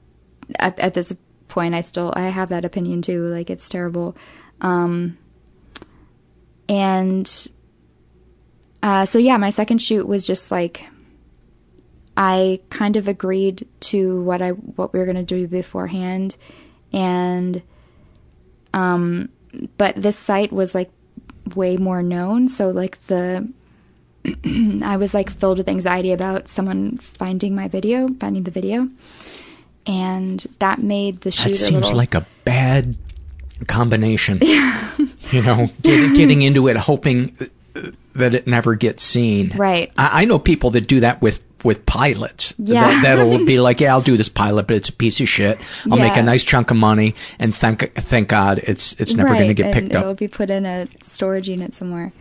at, 0.57 0.79
at 0.79 0.93
this 0.95 1.13
point, 1.47 1.75
I 1.75 1.81
still 1.81 2.11
I 2.15 2.23
have 2.29 2.49
that 2.49 2.65
opinion 2.65 3.03
too. 3.03 3.27
Like 3.27 3.51
it's 3.51 3.69
terrible. 3.69 4.17
Um, 4.61 5.15
and 6.67 7.47
uh, 8.81 9.05
so 9.05 9.19
yeah, 9.19 9.37
my 9.37 9.51
second 9.51 9.77
shoot 9.79 10.07
was 10.07 10.25
just 10.25 10.49
like 10.49 10.87
I 12.19 12.59
kind 12.69 12.97
of 12.97 13.07
agreed 13.07 13.65
to 13.79 14.21
what 14.23 14.41
I 14.41 14.49
what 14.49 14.91
we 14.91 14.99
were 14.99 15.05
gonna 15.05 15.23
do 15.23 15.47
beforehand, 15.47 16.35
and 16.91 17.61
um, 18.73 19.29
but 19.77 19.95
this 19.95 20.17
site 20.17 20.51
was 20.51 20.75
like 20.75 20.91
way 21.55 21.77
more 21.77 22.03
known, 22.03 22.49
so 22.49 22.71
like 22.71 22.99
the 23.03 23.47
I 24.83 24.97
was 24.97 25.13
like 25.13 25.29
filled 25.29 25.59
with 25.59 25.69
anxiety 25.69 26.11
about 26.11 26.49
someone 26.49 26.97
finding 26.97 27.55
my 27.55 27.69
video, 27.69 28.09
finding 28.19 28.43
the 28.43 28.51
video, 28.51 28.89
and 29.87 30.45
that 30.59 30.83
made 30.83 31.21
the 31.21 31.31
shoot 31.31 31.43
that 31.43 31.51
a 31.51 31.55
seems 31.55 31.85
little 31.85 31.97
like 31.97 32.15
a 32.15 32.27
bad 32.43 32.97
combination. 33.69 34.39
Yeah. 34.41 34.91
you 35.31 35.41
know, 35.41 35.69
getting, 35.83 36.13
getting 36.15 36.41
into 36.41 36.67
it, 36.67 36.75
hoping 36.75 37.33
that 38.13 38.35
it 38.35 38.45
never 38.45 38.75
gets 38.75 39.03
seen. 39.03 39.55
Right. 39.55 39.89
I, 39.97 40.23
I 40.23 40.25
know 40.25 40.37
people 40.37 40.71
that 40.71 40.85
do 40.85 40.99
that 40.99 41.21
with 41.21 41.39
with 41.63 41.85
pilots. 41.85 42.53
Yeah. 42.57 43.01
That, 43.01 43.23
will 43.25 43.45
be 43.45 43.59
like, 43.67 43.79
yeah, 43.79 43.93
I'll 43.93 44.01
do 44.01 44.17
this 44.17 44.29
pilot, 44.29 44.67
but 44.67 44.77
it's 44.77 44.89
a 44.89 44.93
piece 44.93 45.19
of 45.21 45.27
shit. 45.29 45.59
I'll 45.91 45.97
make 45.97 46.17
a 46.17 46.21
nice 46.23 46.43
chunk 46.43 46.71
of 46.71 46.77
money, 46.77 47.15
and 47.39 47.53
thank 47.55 47.93
thank 47.95 48.27
God 48.29 48.59
it's 48.63 48.93
it's 48.99 49.13
never 49.13 49.29
right, 49.29 49.37
going 49.39 49.49
to 49.49 49.53
get 49.53 49.73
picked 49.73 49.93
It'll 49.95 50.11
up. 50.11 50.17
be 50.17 50.27
put 50.27 50.49
in 50.49 50.65
a 50.65 50.87
storage 51.03 51.49
unit 51.49 51.73
somewhere. 51.73 52.11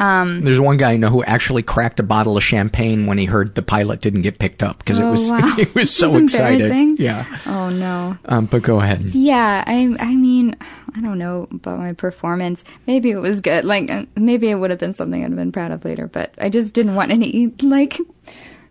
Um, 0.00 0.42
There's 0.42 0.60
one 0.60 0.76
guy 0.76 0.92
I 0.92 0.96
know 0.96 1.10
who 1.10 1.24
actually 1.24 1.64
cracked 1.64 1.98
a 1.98 2.04
bottle 2.04 2.36
of 2.36 2.44
champagne 2.44 3.06
when 3.06 3.18
he 3.18 3.24
heard 3.24 3.56
the 3.56 3.62
pilot 3.62 4.00
didn't 4.00 4.22
get 4.22 4.38
picked 4.38 4.62
up 4.62 4.78
because 4.78 4.96
it 4.96 5.02
Oh, 5.02 5.10
was 5.10 5.28
wow. 5.30 5.40
he 5.56 5.66
was 5.74 5.90
so 5.92 6.16
excited. 6.18 7.00
Yeah. 7.00 7.24
oh 7.46 7.68
no. 7.70 8.16
Um, 8.26 8.46
but 8.46 8.62
go 8.62 8.80
ahead. 8.80 9.02
Yeah, 9.06 9.64
I 9.66 9.96
I 9.98 10.14
mean, 10.14 10.54
I 10.94 11.00
don't 11.00 11.18
know 11.18 11.48
about 11.50 11.80
my 11.80 11.94
performance. 11.94 12.62
Maybe 12.86 13.10
it 13.10 13.18
was 13.18 13.40
good. 13.40 13.64
Like 13.64 13.90
uh, 13.90 14.04
maybe 14.14 14.48
it 14.50 14.54
would 14.54 14.70
have 14.70 14.78
been 14.78 14.94
something 14.94 15.20
I'd 15.24 15.30
have 15.30 15.36
been 15.36 15.50
proud 15.50 15.72
of 15.72 15.84
later, 15.84 16.06
but 16.06 16.32
I 16.40 16.48
just 16.48 16.74
didn't 16.74 16.94
want 16.94 17.10
any 17.10 17.52
like 17.62 17.98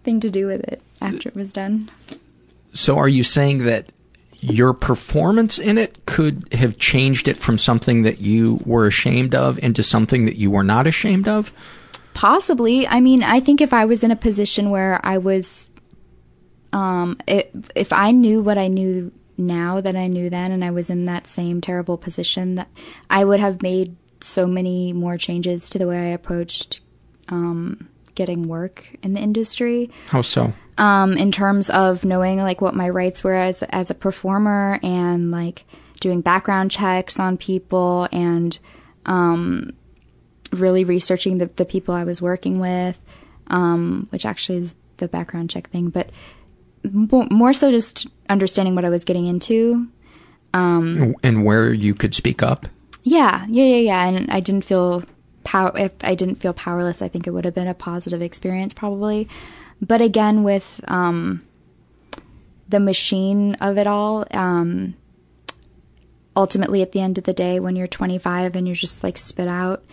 to 0.08 0.30
do 0.30 0.48
with 0.48 0.62
it 0.62 0.82
after 1.02 1.30
it 1.30 1.36
was 1.36 1.54
done. 1.54 1.90
So 2.74 2.98
are 2.98 3.10
you 3.10 3.24
saying 3.24 3.66
that 3.66 3.90
your 4.40 4.74
performance 4.74 5.58
in 5.60 5.78
it 5.78 6.06
could 6.06 6.48
have 6.54 6.78
changed 6.78 7.28
it 7.28 7.40
from 7.40 7.58
something 7.58 8.04
that 8.04 8.22
you 8.22 8.60
were 8.66 8.88
ashamed 8.88 9.34
of 9.34 9.58
into 9.60 9.84
something 9.84 10.26
that 10.26 10.36
you 10.36 10.52
were 10.52 10.64
not 10.64 10.88
ashamed 10.88 11.28
of? 11.28 11.52
Possibly. 12.14 12.88
I 12.88 13.00
mean, 13.00 13.24
I 13.24 13.40
think 13.40 13.62
if 13.62 13.74
I 13.74 13.86
was 13.86 14.04
in 14.04 14.12
a 14.12 14.16
position 14.16 14.70
where 14.70 15.00
I 15.04 15.18
was 15.18 15.70
um 16.74 17.18
it, 17.28 17.52
if 17.76 17.94
I 17.94 18.12
knew 18.12 18.42
what 18.42 18.58
I 18.58 18.68
knew 18.68 19.12
now 19.38 19.82
that 19.82 19.96
I 19.96 20.08
knew 20.08 20.30
then 20.30 20.52
and 20.52 20.64
I 20.66 20.72
was 20.72 20.90
in 20.90 21.06
that 21.06 21.28
same 21.28 21.62
terrible 21.62 21.98
position 21.98 22.56
that 22.56 22.70
I 23.10 23.24
would 23.24 23.40
have 23.40 23.62
made 23.62 23.96
so 24.20 24.48
many 24.48 24.94
more 24.94 25.18
changes 25.18 25.70
to 25.70 25.80
the 25.80 25.88
way 25.88 25.98
I 25.98 26.14
approached 26.14 26.82
um 27.30 27.88
getting 28.18 28.50
work 28.50 28.86
in 29.02 29.14
the 29.14 29.22
industry. 29.22 29.90
How 30.10 30.22
so? 30.22 30.52
um, 30.78 31.14
in 31.18 31.32
terms 31.32 31.70
of 31.70 32.04
knowing 32.04 32.38
like 32.40 32.60
what 32.62 32.76
my 32.76 32.90
rights 32.90 33.24
were 33.24 33.34
as 33.34 33.64
as 33.70 33.90
a 33.90 33.96
performer 33.96 34.78
and 34.84 35.32
like 35.32 35.64
doing 36.02 36.20
background 36.22 36.70
checks 36.70 37.20
on 37.20 37.38
people 37.38 38.08
and 38.12 38.60
um, 39.06 39.72
really 40.52 40.84
researching 40.84 41.38
the, 41.40 41.48
the 41.56 41.66
people 41.66 41.96
I 41.96 42.04
was 42.04 42.22
working 42.22 42.60
with, 42.60 43.00
um, 43.48 44.08
which 44.12 44.26
actually 44.26 44.60
is 44.60 44.76
the 44.98 45.08
background 45.08 45.50
check 45.50 45.70
thing, 45.70 45.90
but 45.90 46.10
mo- 46.84 47.28
more 47.32 47.54
so 47.54 47.72
just 47.72 48.08
understanding 48.30 48.76
what 48.76 48.86
I 48.86 48.90
was 48.90 49.06
getting 49.06 49.26
into. 49.26 49.88
Um, 50.54 51.16
And 51.24 51.44
where 51.46 51.72
you 51.74 51.94
could 51.94 52.14
speak 52.14 52.42
up? 52.44 52.68
yeah, 53.04 53.46
yeah, 53.50 53.64
yeah, 53.66 53.78
yeah. 53.78 54.06
And 54.08 54.30
I 54.30 54.40
didn't 54.40 54.66
feel 54.66 55.04
power. 55.48 55.72
If 55.76 55.94
I 56.02 56.14
didn't 56.14 56.36
feel 56.36 56.54
powerless, 56.54 57.02
I 57.02 57.08
think 57.08 57.26
it 57.26 57.32
would 57.32 57.46
have 57.46 57.56
been 57.56 57.70
a 57.70 57.74
positive 57.74 58.22
experience, 58.22 58.74
probably. 58.74 59.30
But 59.82 60.02
again, 60.02 60.44
with 60.44 60.82
um, 60.90 61.42
the 62.68 62.82
machine 62.82 63.56
of 63.56 63.78
it 63.78 63.88
all, 63.88 64.26
um, 64.32 64.96
ultimately, 66.36 66.82
at 66.82 66.92
the 66.92 67.00
end 67.00 67.18
of 67.18 67.24
the 67.24 67.34
day, 67.34 67.62
when 67.62 67.78
you're 67.78 67.88
25 67.88 68.58
and 68.58 68.68
you're 68.68 68.76
just 68.76 69.04
like 69.04 69.18
spit 69.18 69.48
out, 69.48 69.86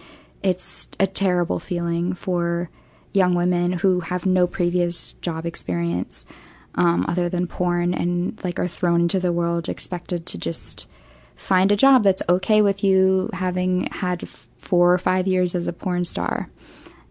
it's 0.43 0.89
a 0.99 1.07
terrible 1.07 1.61
feeling 1.61 2.15
for 2.15 2.69
young 3.13 3.37
women 3.37 3.73
who 3.73 4.01
have 4.01 4.27
no 4.27 4.49
previous 4.49 5.13
job 5.23 5.47
experience 5.47 6.27
um, 6.75 7.07
other 7.07 7.29
than 7.29 7.47
porn 7.47 7.95
and 7.95 8.43
like 8.43 8.59
are 8.59 8.67
thrown 8.67 9.03
into 9.03 9.21
the 9.21 9.33
world 9.33 9.69
expected 9.69 10.27
to 10.27 10.37
just 10.37 10.89
find 11.37 11.71
a 11.71 11.77
job 11.77 12.03
that's 12.03 12.23
okay 12.29 12.61
with 12.61 12.83
you 12.83 13.31
having 13.33 13.87
had 13.93 14.25
f- 14.25 14.49
four 14.65 14.93
or 14.93 14.99
five 14.99 15.27
years 15.27 15.55
as 15.55 15.69
a 15.69 15.73
porn 15.73 16.05
star. 16.05 16.49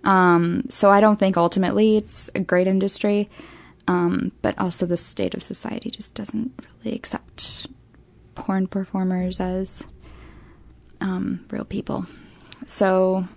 Um, 0.04 0.66
so 0.70 0.90
I 0.90 1.00
don't 1.00 1.18
think 1.18 1.38
ultimately 1.38 1.96
it's 1.98 2.30
a 2.36 2.40
great 2.40 2.68
industry, 2.68 3.30
um, 3.88 4.32
but 4.42 4.58
also 4.60 4.86
the 4.86 4.98
state 4.98 5.34
of 5.34 5.42
society 5.44 5.90
just 5.90 6.14
doesn't 6.14 6.52
really 6.84 6.96
accept 6.96 7.68
porn 8.36 8.68
performers 8.68 9.40
as 9.40 9.86
um, 11.00 11.46
real 11.52 11.66
people. 11.66 12.06
So 12.66 13.28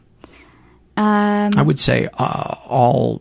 um, 0.97 1.52
I 1.56 1.62
would 1.62 1.78
say 1.78 2.09
uh, 2.18 2.55
all 2.66 3.20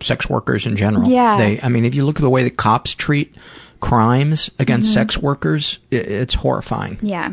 sex 0.00 0.28
workers 0.28 0.66
in 0.66 0.76
general. 0.76 1.08
Yeah. 1.08 1.38
They, 1.38 1.60
I 1.60 1.68
mean, 1.68 1.84
if 1.84 1.94
you 1.94 2.04
look 2.04 2.16
at 2.16 2.22
the 2.22 2.30
way 2.30 2.42
the 2.42 2.50
cops 2.50 2.94
treat 2.94 3.36
crimes 3.80 4.50
against 4.58 4.90
Mhm. 4.90 4.94
sex 4.94 5.18
workers, 5.18 5.78
i 5.92 5.96
it's 5.96 6.34
horrifying. 6.34 6.98
Yeah. 7.02 7.30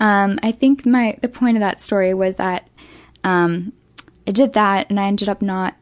Um, 0.00 0.38
I 0.42 0.52
think 0.52 0.86
my 0.86 1.18
the 1.20 1.28
point 1.28 1.56
of 1.56 1.60
that 1.60 1.80
story 1.80 2.14
was 2.14 2.36
that 2.36 2.68
um, 3.24 3.72
I 4.26 4.32
did 4.32 4.52
that, 4.52 4.88
and 4.90 4.98
I 5.00 5.06
ended 5.06 5.28
up 5.28 5.42
not 5.42 5.76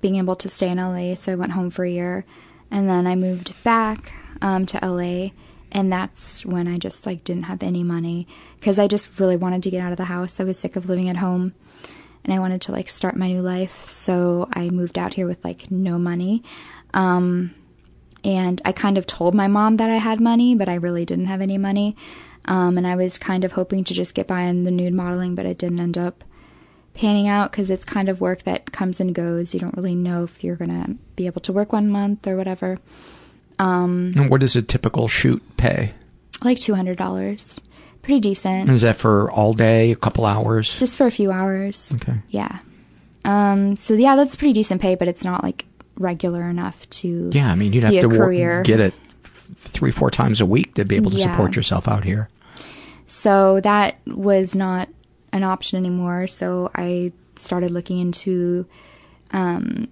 being 0.00 0.16
able 0.16 0.36
to 0.36 0.48
stay 0.48 0.68
in 0.68 0.78
LA, 0.78 1.14
so 1.14 1.32
I 1.32 1.36
went 1.36 1.52
home 1.52 1.70
for 1.70 1.84
a 1.84 1.90
year, 1.90 2.24
and 2.70 2.88
then 2.88 3.06
I 3.06 3.14
moved 3.14 3.54
back 3.64 4.12
um, 4.40 4.66
to 4.66 4.78
LA, 4.82 5.30
and 5.70 5.92
that's 5.92 6.46
when 6.46 6.66
I 6.68 6.78
just 6.78 7.04
like 7.04 7.24
didn't 7.24 7.44
have 7.44 7.62
any 7.62 7.82
money 7.82 8.26
because 8.58 8.78
I 8.78 8.86
just 8.86 9.20
really 9.20 9.36
wanted 9.36 9.62
to 9.64 9.70
get 9.70 9.82
out 9.82 9.92
of 9.92 9.98
the 9.98 10.04
house. 10.04 10.40
I 10.40 10.44
was 10.44 10.58
sick 10.58 10.76
of 10.76 10.88
living 10.88 11.08
at 11.08 11.16
home, 11.16 11.54
and 12.24 12.32
I 12.32 12.38
wanted 12.38 12.62
to 12.62 12.72
like 12.72 12.88
start 12.88 13.16
my 13.16 13.28
new 13.28 13.42
life. 13.42 13.90
So 13.90 14.48
I 14.52 14.70
moved 14.70 14.98
out 14.98 15.14
here 15.14 15.26
with 15.26 15.44
like 15.44 15.70
no 15.70 15.98
money. 15.98 16.42
Um, 16.94 17.54
and 18.24 18.60
I 18.64 18.72
kind 18.72 18.98
of 18.98 19.06
told 19.06 19.34
my 19.34 19.46
mom 19.46 19.76
that 19.76 19.90
I 19.90 19.96
had 19.96 20.20
money, 20.20 20.54
but 20.54 20.68
I 20.68 20.74
really 20.74 21.04
didn't 21.04 21.26
have 21.26 21.40
any 21.40 21.56
money. 21.56 21.96
Um, 22.48 22.76
and 22.78 22.86
I 22.86 22.96
was 22.96 23.16
kind 23.18 23.44
of 23.44 23.52
hoping 23.52 23.84
to 23.84 23.94
just 23.94 24.14
get 24.14 24.26
by 24.26 24.40
in 24.42 24.64
the 24.64 24.70
nude 24.70 24.94
modeling, 24.94 25.34
but 25.36 25.46
it 25.46 25.58
didn't 25.58 25.78
end 25.80 25.96
up 25.98 26.24
panning 26.94 27.28
out 27.28 27.52
because 27.52 27.70
it's 27.70 27.84
kind 27.84 28.08
of 28.08 28.20
work 28.20 28.42
that 28.44 28.72
comes 28.72 29.00
and 29.00 29.14
goes. 29.14 29.52
You 29.54 29.60
don't 29.60 29.76
really 29.76 29.94
know 29.94 30.24
if 30.24 30.42
you're 30.42 30.56
going 30.56 30.70
to 30.82 30.94
be 31.14 31.26
able 31.26 31.42
to 31.42 31.52
work 31.52 31.72
one 31.72 31.88
month 31.90 32.26
or 32.26 32.36
whatever. 32.36 32.78
Um, 33.58 34.12
And 34.16 34.30
what 34.30 34.40
does 34.40 34.56
a 34.56 34.62
typical 34.62 35.08
shoot 35.08 35.42
pay? 35.56 35.92
like 36.42 36.58
$200. 36.58 37.58
Pretty 38.02 38.20
decent. 38.20 38.70
Is 38.70 38.82
that 38.82 38.96
for 38.96 39.30
all 39.30 39.52
day, 39.52 39.90
a 39.92 39.96
couple 39.96 40.24
hours? 40.24 40.78
Just 40.78 40.96
for 40.96 41.04
a 41.06 41.10
few 41.10 41.30
hours. 41.32 41.92
Okay. 41.96 42.14
Yeah. 42.30 42.60
Um, 43.24 43.76
so 43.76 43.92
yeah, 43.94 44.14
that's 44.16 44.36
pretty 44.36 44.52
decent 44.54 44.80
pay, 44.80 44.94
but 44.94 45.08
it's 45.08 45.24
not 45.24 45.42
like 45.42 45.66
regular 45.96 46.48
enough 46.48 46.88
to 46.90 47.28
Yeah, 47.32 47.50
I 47.50 47.56
mean, 47.56 47.72
you'd 47.72 47.82
have 47.82 47.92
to 48.00 48.08
wor- 48.08 48.62
get 48.62 48.78
it 48.80 48.94
three, 49.56 49.90
four 49.90 50.10
times 50.10 50.40
a 50.40 50.46
week 50.46 50.74
to 50.74 50.84
be 50.84 50.94
able 50.96 51.10
to 51.10 51.16
Yeah. 51.18 51.30
support 51.32 51.56
yourself 51.56 51.88
out 51.88 52.04
here. 52.04 52.28
So 53.08 53.60
that 53.60 53.96
was 54.06 54.54
not 54.54 54.88
an 55.32 55.42
option 55.42 55.78
anymore. 55.78 56.26
So 56.26 56.70
I 56.74 57.12
started 57.36 57.70
looking 57.70 57.98
into 57.98 58.66
um, 59.30 59.88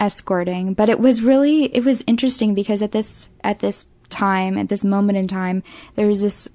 escorting, 0.00 0.74
but 0.74 0.88
it 0.88 0.98
was 0.98 1.22
really 1.22 1.64
it 1.64 1.84
was 1.84 2.02
interesting 2.06 2.54
because 2.54 2.82
at 2.82 2.92
this 2.92 3.28
at 3.42 3.60
this 3.60 3.86
time 4.08 4.58
at 4.58 4.68
this 4.68 4.84
moment 4.84 5.18
in 5.18 5.26
time 5.26 5.62
there 5.96 6.06
was 6.06 6.22
this 6.22 6.48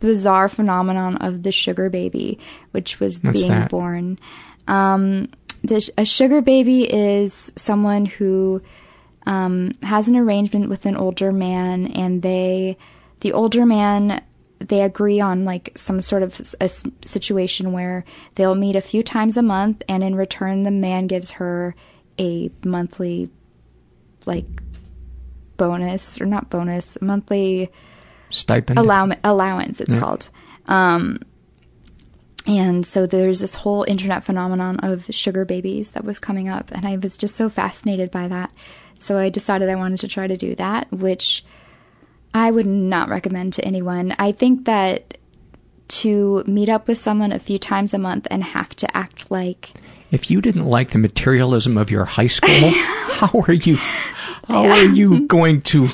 bizarre 0.00 0.48
phenomenon 0.48 1.16
of 1.18 1.42
the 1.42 1.52
sugar 1.52 1.90
baby, 1.90 2.38
which 2.70 3.00
was 3.00 3.22
What's 3.22 3.40
being 3.40 3.52
that? 3.52 3.70
born. 3.70 4.18
Um, 4.68 5.28
the, 5.62 5.90
a 5.96 6.04
sugar 6.04 6.40
baby 6.40 6.82
is 6.82 7.52
someone 7.56 8.06
who 8.06 8.62
um, 9.26 9.72
has 9.82 10.08
an 10.08 10.16
arrangement 10.16 10.68
with 10.68 10.86
an 10.86 10.96
older 10.96 11.32
man, 11.32 11.86
and 11.86 12.22
they, 12.22 12.76
the 13.20 13.32
older 13.32 13.64
man, 13.64 14.22
they 14.68 14.82
agree 14.82 15.20
on 15.20 15.44
like 15.44 15.72
some 15.76 16.00
sort 16.00 16.22
of 16.22 16.40
a 16.60 16.68
situation 16.68 17.72
where 17.72 18.04
they'll 18.34 18.54
meet 18.54 18.76
a 18.76 18.80
few 18.80 19.02
times 19.02 19.36
a 19.36 19.42
month, 19.42 19.82
and 19.88 20.02
in 20.02 20.14
return, 20.14 20.62
the 20.62 20.70
man 20.70 21.06
gives 21.06 21.32
her 21.32 21.74
a 22.18 22.50
monthly, 22.64 23.30
like, 24.26 24.46
bonus 25.56 26.20
or 26.20 26.26
not 26.26 26.50
bonus, 26.50 26.98
monthly 27.00 27.70
Stipend? 28.30 28.78
allow- 28.78 29.10
allowance. 29.24 29.80
It's 29.80 29.94
Yeah. 29.94 30.00
called. 30.00 30.30
Um, 30.66 31.20
and 32.46 32.84
so 32.84 33.06
there's 33.06 33.40
this 33.40 33.54
whole 33.56 33.84
internet 33.84 34.24
phenomenon 34.24 34.78
of 34.80 35.06
sugar 35.10 35.44
babies 35.44 35.90
that 35.90 36.04
was 36.04 36.18
coming 36.18 36.48
up, 36.48 36.70
and 36.72 36.86
I 36.86 36.96
was 36.96 37.16
just 37.16 37.36
so 37.36 37.48
fascinated 37.48 38.10
by 38.10 38.26
that. 38.28 38.50
So 38.98 39.18
I 39.18 39.28
decided 39.28 39.68
I 39.68 39.74
wanted 39.76 40.00
to 40.00 40.08
try 40.08 40.26
to 40.26 40.36
do 40.36 40.54
that, 40.56 40.90
which 40.92 41.44
I 42.34 42.50
would 42.50 42.66
not 42.66 43.08
recommend 43.08 43.52
to 43.54 43.64
anyone. 43.64 44.14
I 44.18 44.32
think 44.32 44.64
that 44.64 45.18
to 45.88 46.42
meet 46.46 46.68
up 46.70 46.88
with 46.88 46.96
someone 46.98 47.32
a 47.32 47.38
few 47.38 47.58
times 47.58 47.92
a 47.92 47.98
month 47.98 48.26
and 48.30 48.42
have 48.42 48.74
to 48.76 48.96
act 48.96 49.30
like 49.30 49.72
If 50.10 50.30
you 50.30 50.40
didn't 50.40 50.64
like 50.66 50.90
the 50.90 50.98
materialism 50.98 51.76
of 51.76 51.90
your 51.90 52.04
high 52.06 52.28
school, 52.28 52.70
how 52.70 53.40
are 53.46 53.52
you? 53.52 53.76
How 54.48 54.64
Yeah. 54.64 54.72
are 54.78 54.84
you 54.88 55.26
going 55.26 55.60
to? 55.62 55.88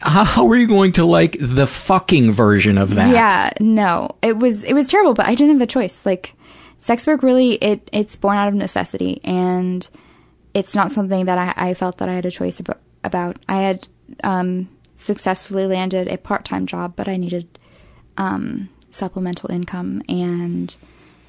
How, 0.00 0.48
are 0.48 0.56
you 0.56 0.66
going 0.66 0.92
to 0.92 1.04
like 1.04 1.36
the 1.38 1.66
fucking 1.66 2.32
version 2.32 2.78
of 2.78 2.94
that? 2.94 3.10
Yeah, 3.10 3.50
no, 3.60 4.16
it 4.22 4.38
was 4.38 4.64
it 4.64 4.72
was 4.72 4.88
terrible, 4.88 5.12
but 5.12 5.26
I 5.26 5.34
didn't 5.34 5.52
have 5.54 5.62
a 5.62 5.66
choice. 5.66 6.06
Like, 6.06 6.32
sex 6.78 7.06
work 7.06 7.22
really 7.22 7.52
it 7.56 7.88
it's 7.92 8.16
born 8.16 8.38
out 8.38 8.48
of 8.48 8.54
necessity, 8.54 9.20
and 9.22 9.86
it's 10.54 10.74
not 10.74 10.92
something 10.92 11.26
that 11.26 11.36
I, 11.38 11.68
I 11.70 11.74
felt 11.74 11.98
that 11.98 12.08
I 12.08 12.14
had 12.14 12.24
a 12.24 12.30
choice 12.30 12.58
about. 12.58 12.78
about. 13.04 13.36
I 13.50 13.60
had 13.60 13.86
um, 14.24 14.68
successfully 15.00 15.66
landed 15.66 16.08
a 16.08 16.18
part 16.18 16.44
time 16.44 16.66
job, 16.66 16.94
but 16.96 17.08
I 17.08 17.16
needed 17.16 17.58
um, 18.16 18.68
supplemental 18.90 19.50
income, 19.50 20.02
and 20.08 20.76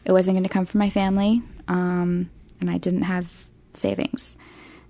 it 0.06 0.12
wasn't 0.12 0.36
going 0.36 0.44
to 0.44 0.50
come 0.50 0.66
from 0.66 0.80
my 0.80 0.90
family, 0.90 1.42
um, 1.68 2.30
and 2.60 2.70
I 2.70 2.78
didn't 2.78 3.04
have 3.04 3.48
savings, 3.74 4.38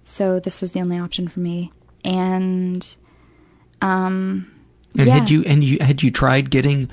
so 0.03 0.39
this 0.39 0.61
was 0.61 0.71
the 0.71 0.81
only 0.81 0.97
option 0.97 1.27
for 1.27 1.39
me, 1.39 1.71
and. 2.03 2.97
Um, 3.81 4.51
And 4.95 5.07
yeah. 5.07 5.13
had 5.19 5.29
you 5.31 5.43
and 5.45 5.63
you 5.63 5.77
had 5.81 6.03
you 6.03 6.11
tried 6.11 6.51
getting 6.51 6.89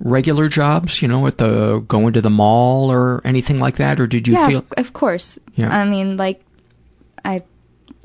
regular 0.00 0.48
jobs, 0.48 1.00
you 1.02 1.06
know, 1.06 1.26
at 1.28 1.38
the 1.38 1.84
going 1.86 2.14
to 2.14 2.20
the 2.20 2.30
mall 2.30 2.90
or 2.90 3.20
anything 3.24 3.60
like 3.60 3.76
that, 3.76 4.00
or 4.00 4.08
did 4.08 4.26
you 4.26 4.34
yeah, 4.34 4.48
feel? 4.48 4.58
of, 4.58 4.72
of 4.76 4.92
course. 4.92 5.38
Yeah. 5.54 5.70
I 5.70 5.84
mean, 5.84 6.16
like, 6.16 6.40
I 7.24 7.42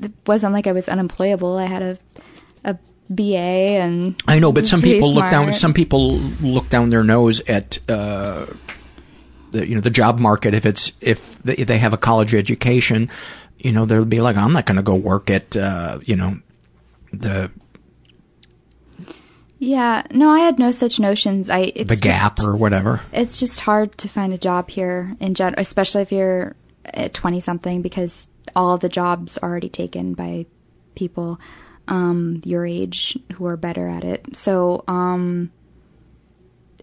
it 0.00 0.12
wasn't 0.26 0.52
like 0.52 0.68
I 0.68 0.72
was 0.72 0.88
unemployable. 0.88 1.56
I 1.56 1.64
had 1.66 1.82
a 1.82 1.92
a 1.92 2.37
BA 3.10 3.22
and 3.36 4.20
I 4.26 4.38
know, 4.38 4.52
but 4.52 4.66
some 4.66 4.82
people 4.82 5.14
look 5.14 5.30
down. 5.30 5.52
Some 5.54 5.72
people 5.72 6.18
look 6.18 6.68
down 6.68 6.90
their 6.90 7.04
nose 7.04 7.40
at 7.48 7.78
uh, 7.88 8.46
the 9.50 9.66
you 9.66 9.74
know 9.74 9.80
the 9.80 9.90
job 9.90 10.18
market. 10.18 10.54
If 10.54 10.66
it's 10.66 10.92
if 11.00 11.38
they, 11.42 11.56
they 11.56 11.78
have 11.78 11.94
a 11.94 11.96
college 11.96 12.34
education, 12.34 13.10
you 13.58 13.72
know 13.72 13.86
they'll 13.86 14.04
be 14.04 14.20
like, 14.20 14.36
I'm 14.36 14.52
not 14.52 14.66
going 14.66 14.76
to 14.76 14.82
go 14.82 14.94
work 14.94 15.30
at 15.30 15.56
uh, 15.56 16.00
you 16.04 16.16
know 16.16 16.38
the 17.12 17.50
Yeah, 19.58 20.02
no, 20.10 20.28
I 20.28 20.40
had 20.40 20.58
no 20.58 20.70
such 20.70 21.00
notions. 21.00 21.48
I 21.48 21.72
it's 21.74 21.88
the 21.88 21.96
Gap 21.96 22.36
just, 22.36 22.46
or 22.46 22.56
whatever. 22.56 23.00
It's 23.12 23.40
just 23.40 23.60
hard 23.60 23.96
to 23.98 24.08
find 24.08 24.34
a 24.34 24.38
job 24.38 24.68
here 24.68 25.16
in 25.18 25.32
general, 25.32 25.60
especially 25.60 26.02
if 26.02 26.12
you're 26.12 26.56
at 26.84 27.14
twenty 27.14 27.40
something, 27.40 27.80
because 27.80 28.28
all 28.54 28.76
the 28.76 28.90
jobs 28.90 29.38
are 29.38 29.48
already 29.48 29.70
taken 29.70 30.12
by 30.12 30.44
people 30.94 31.40
um, 31.88 32.40
your 32.44 32.64
age 32.64 33.18
who 33.34 33.46
are 33.46 33.56
better 33.56 33.88
at 33.88 34.04
it. 34.04 34.36
So 34.36 34.84
um, 34.86 35.50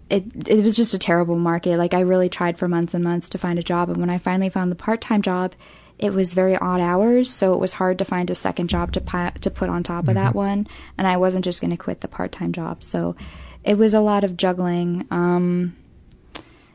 it 0.09 0.23
it 0.47 0.63
was 0.63 0.75
just 0.75 0.93
a 0.93 0.99
terrible 0.99 1.37
market. 1.37 1.77
Like 1.77 1.93
I 1.93 2.01
really 2.01 2.29
tried 2.29 2.57
for 2.57 2.67
months 2.67 2.93
and 2.93 3.03
months 3.03 3.29
to 3.29 3.37
find 3.37 3.57
a 3.57 3.63
job, 3.63 3.89
and 3.89 3.97
when 3.97 4.09
I 4.09 4.17
finally 4.17 4.49
found 4.49 4.71
the 4.71 4.75
part 4.75 5.01
time 5.01 5.21
job, 5.21 5.53
it 5.97 6.13
was 6.13 6.33
very 6.33 6.57
odd 6.57 6.81
hours, 6.81 7.31
so 7.31 7.53
it 7.53 7.59
was 7.59 7.73
hard 7.73 7.97
to 7.99 8.05
find 8.05 8.29
a 8.29 8.35
second 8.35 8.67
job 8.67 8.91
to 8.93 9.01
pi- 9.01 9.33
to 9.41 9.49
put 9.49 9.69
on 9.69 9.81
top 9.83 10.07
of 10.07 10.15
that 10.15 10.33
Mhm. 10.33 10.35
one. 10.35 10.67
And 10.97 11.07
I 11.07 11.17
wasn't 11.17 11.45
just 11.45 11.61
going 11.61 11.71
to 11.71 11.77
quit 11.77 12.01
the 12.01 12.07
part 12.07 12.31
time 12.31 12.51
job, 12.51 12.83
so 12.83 13.15
it 13.63 13.77
was 13.77 13.93
a 13.93 14.01
lot 14.01 14.23
of 14.23 14.35
juggling. 14.37 15.05
Um, 15.09 15.75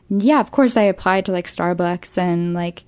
yeah, 0.09 0.41
of 0.41 0.51
course, 0.51 0.77
I 0.77 0.83
applied 0.83 1.27
to 1.27 1.33
like 1.33 1.47
Starbucks 1.47 2.19
and 2.19 2.55
like 2.55 2.83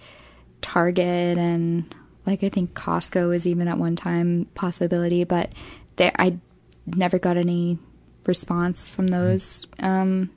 Target 0.61 1.39
and 1.39 1.95
like 2.27 2.45
I 2.45 2.49
think 2.49 2.75
Costco 2.75 3.29
was 3.29 3.47
even 3.47 3.69
at 3.69 3.79
one 3.79 3.97
time 3.97 4.47
possibility, 4.55 5.25
but 5.25 5.51
they, 5.97 6.13
I 6.19 6.39
never 6.87 7.19
got 7.19 7.37
any 7.37 7.79
response 8.27 8.89
from 8.91 9.09
those. 9.09 9.67
Um, 9.81 10.31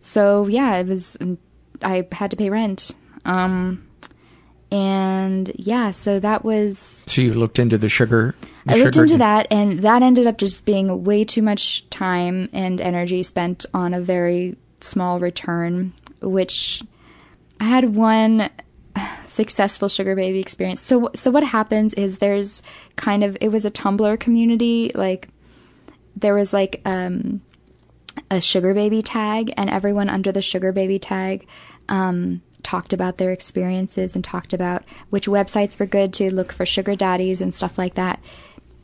so 0.00 0.46
yeah, 0.46 0.76
it 0.76 0.86
was. 0.86 1.16
I 1.82 2.06
had 2.12 2.30
to 2.30 2.36
pay 2.36 2.50
rent. 2.50 2.92
Um, 3.24 3.86
and 4.70 5.52
yeah, 5.54 5.92
so 5.92 6.18
that 6.18 6.44
was 6.44 7.04
So 7.06 7.22
you 7.22 7.32
looked 7.32 7.58
into 7.58 7.78
the 7.78 7.88
sugar. 7.88 8.34
The 8.66 8.72
I 8.72 8.76
looked 8.76 8.94
sugar 8.94 9.04
into 9.04 9.12
thing. 9.12 9.18
that, 9.18 9.46
and 9.50 9.78
that 9.80 10.02
ended 10.02 10.26
up 10.26 10.36
just 10.36 10.64
being 10.64 11.04
way 11.04 11.24
too 11.24 11.42
much 11.42 11.88
time 11.90 12.48
and 12.52 12.80
energy 12.80 13.22
spent 13.22 13.66
on 13.72 13.94
a 13.94 14.00
very 14.00 14.56
small 14.80 15.20
return, 15.20 15.92
which 16.20 16.82
I 17.60 17.64
had 17.64 17.94
one 17.94 18.50
successful 19.28 19.88
sugar 19.88 20.14
baby 20.14 20.38
experience. 20.38 20.80
So, 20.80 21.10
so 21.14 21.30
what 21.30 21.44
happens 21.44 21.94
is 21.94 22.18
there's 22.18 22.62
kind 22.96 23.24
of 23.24 23.36
it 23.40 23.48
was 23.48 23.64
a 23.64 23.70
Tumblr 23.70 24.20
community, 24.20 24.92
like 24.94 25.28
there 26.16 26.34
was 26.34 26.52
like 26.52 26.80
um, 26.84 27.40
a 28.30 28.40
sugar 28.40 28.74
baby 28.74 29.02
tag, 29.02 29.52
and 29.56 29.70
everyone 29.70 30.08
under 30.08 30.32
the 30.32 30.42
sugar 30.42 30.72
baby 30.72 30.98
tag 30.98 31.46
um, 31.88 32.42
talked 32.62 32.92
about 32.92 33.18
their 33.18 33.32
experiences 33.32 34.14
and 34.14 34.24
talked 34.24 34.52
about 34.52 34.84
which 35.10 35.26
websites 35.26 35.78
were 35.78 35.86
good 35.86 36.12
to 36.14 36.34
look 36.34 36.52
for 36.52 36.64
sugar 36.64 36.96
daddies 36.96 37.40
and 37.40 37.54
stuff 37.54 37.76
like 37.76 37.94
that. 37.94 38.20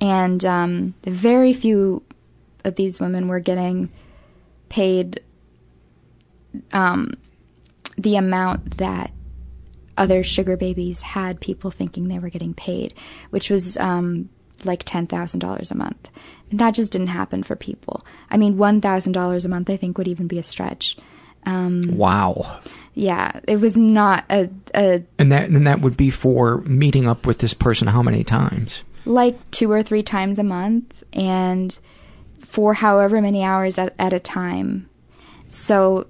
And 0.00 0.44
um, 0.44 0.94
very 1.04 1.52
few 1.52 2.02
of 2.64 2.76
these 2.76 3.00
women 3.00 3.28
were 3.28 3.40
getting 3.40 3.90
paid 4.68 5.20
um, 6.72 7.14
the 7.96 8.16
amount 8.16 8.78
that 8.78 9.12
other 10.00 10.22
sugar 10.24 10.56
babies 10.56 11.02
had 11.02 11.40
people 11.40 11.70
thinking 11.70 12.08
they 12.08 12.18
were 12.18 12.30
getting 12.30 12.54
paid, 12.54 12.94
which 13.30 13.50
was 13.50 13.76
um, 13.76 14.28
like 14.64 14.84
$10,000 14.84 15.70
a 15.70 15.74
month. 15.76 16.08
And 16.50 16.58
that 16.58 16.74
just 16.74 16.90
didn't 16.90 17.08
happen 17.08 17.42
for 17.42 17.54
people. 17.54 18.04
I 18.30 18.36
mean, 18.36 18.56
$1,000 18.56 19.44
a 19.44 19.48
month, 19.48 19.70
I 19.70 19.76
think, 19.76 19.98
would 19.98 20.08
even 20.08 20.26
be 20.26 20.38
a 20.38 20.42
stretch. 20.42 20.96
Um, 21.46 21.96
Wow. 21.96 22.60
yeah, 22.94 23.40
it 23.46 23.60
was 23.60 23.76
not 23.76 24.24
a, 24.28 24.50
a 24.74 25.02
And 25.18 25.32
that 25.32 25.48
and 25.48 25.66
that 25.66 25.80
would 25.80 25.96
be 25.96 26.10
for 26.10 26.58
meeting 26.62 27.06
up 27.06 27.26
with 27.26 27.38
this 27.38 27.54
person 27.54 27.88
how 27.88 28.02
many 28.02 28.24
times? 28.24 28.82
like 29.06 29.50
two 29.50 29.72
or 29.72 29.82
three 29.82 30.02
times 30.02 30.38
a 30.38 30.44
month 30.44 31.02
and 31.14 31.78
for 32.38 32.74
however 32.74 33.20
many 33.22 33.42
hours 33.42 33.78
at, 33.78 33.94
at 33.98 34.12
a 34.12 34.20
time. 34.20 34.88
So 35.48 36.06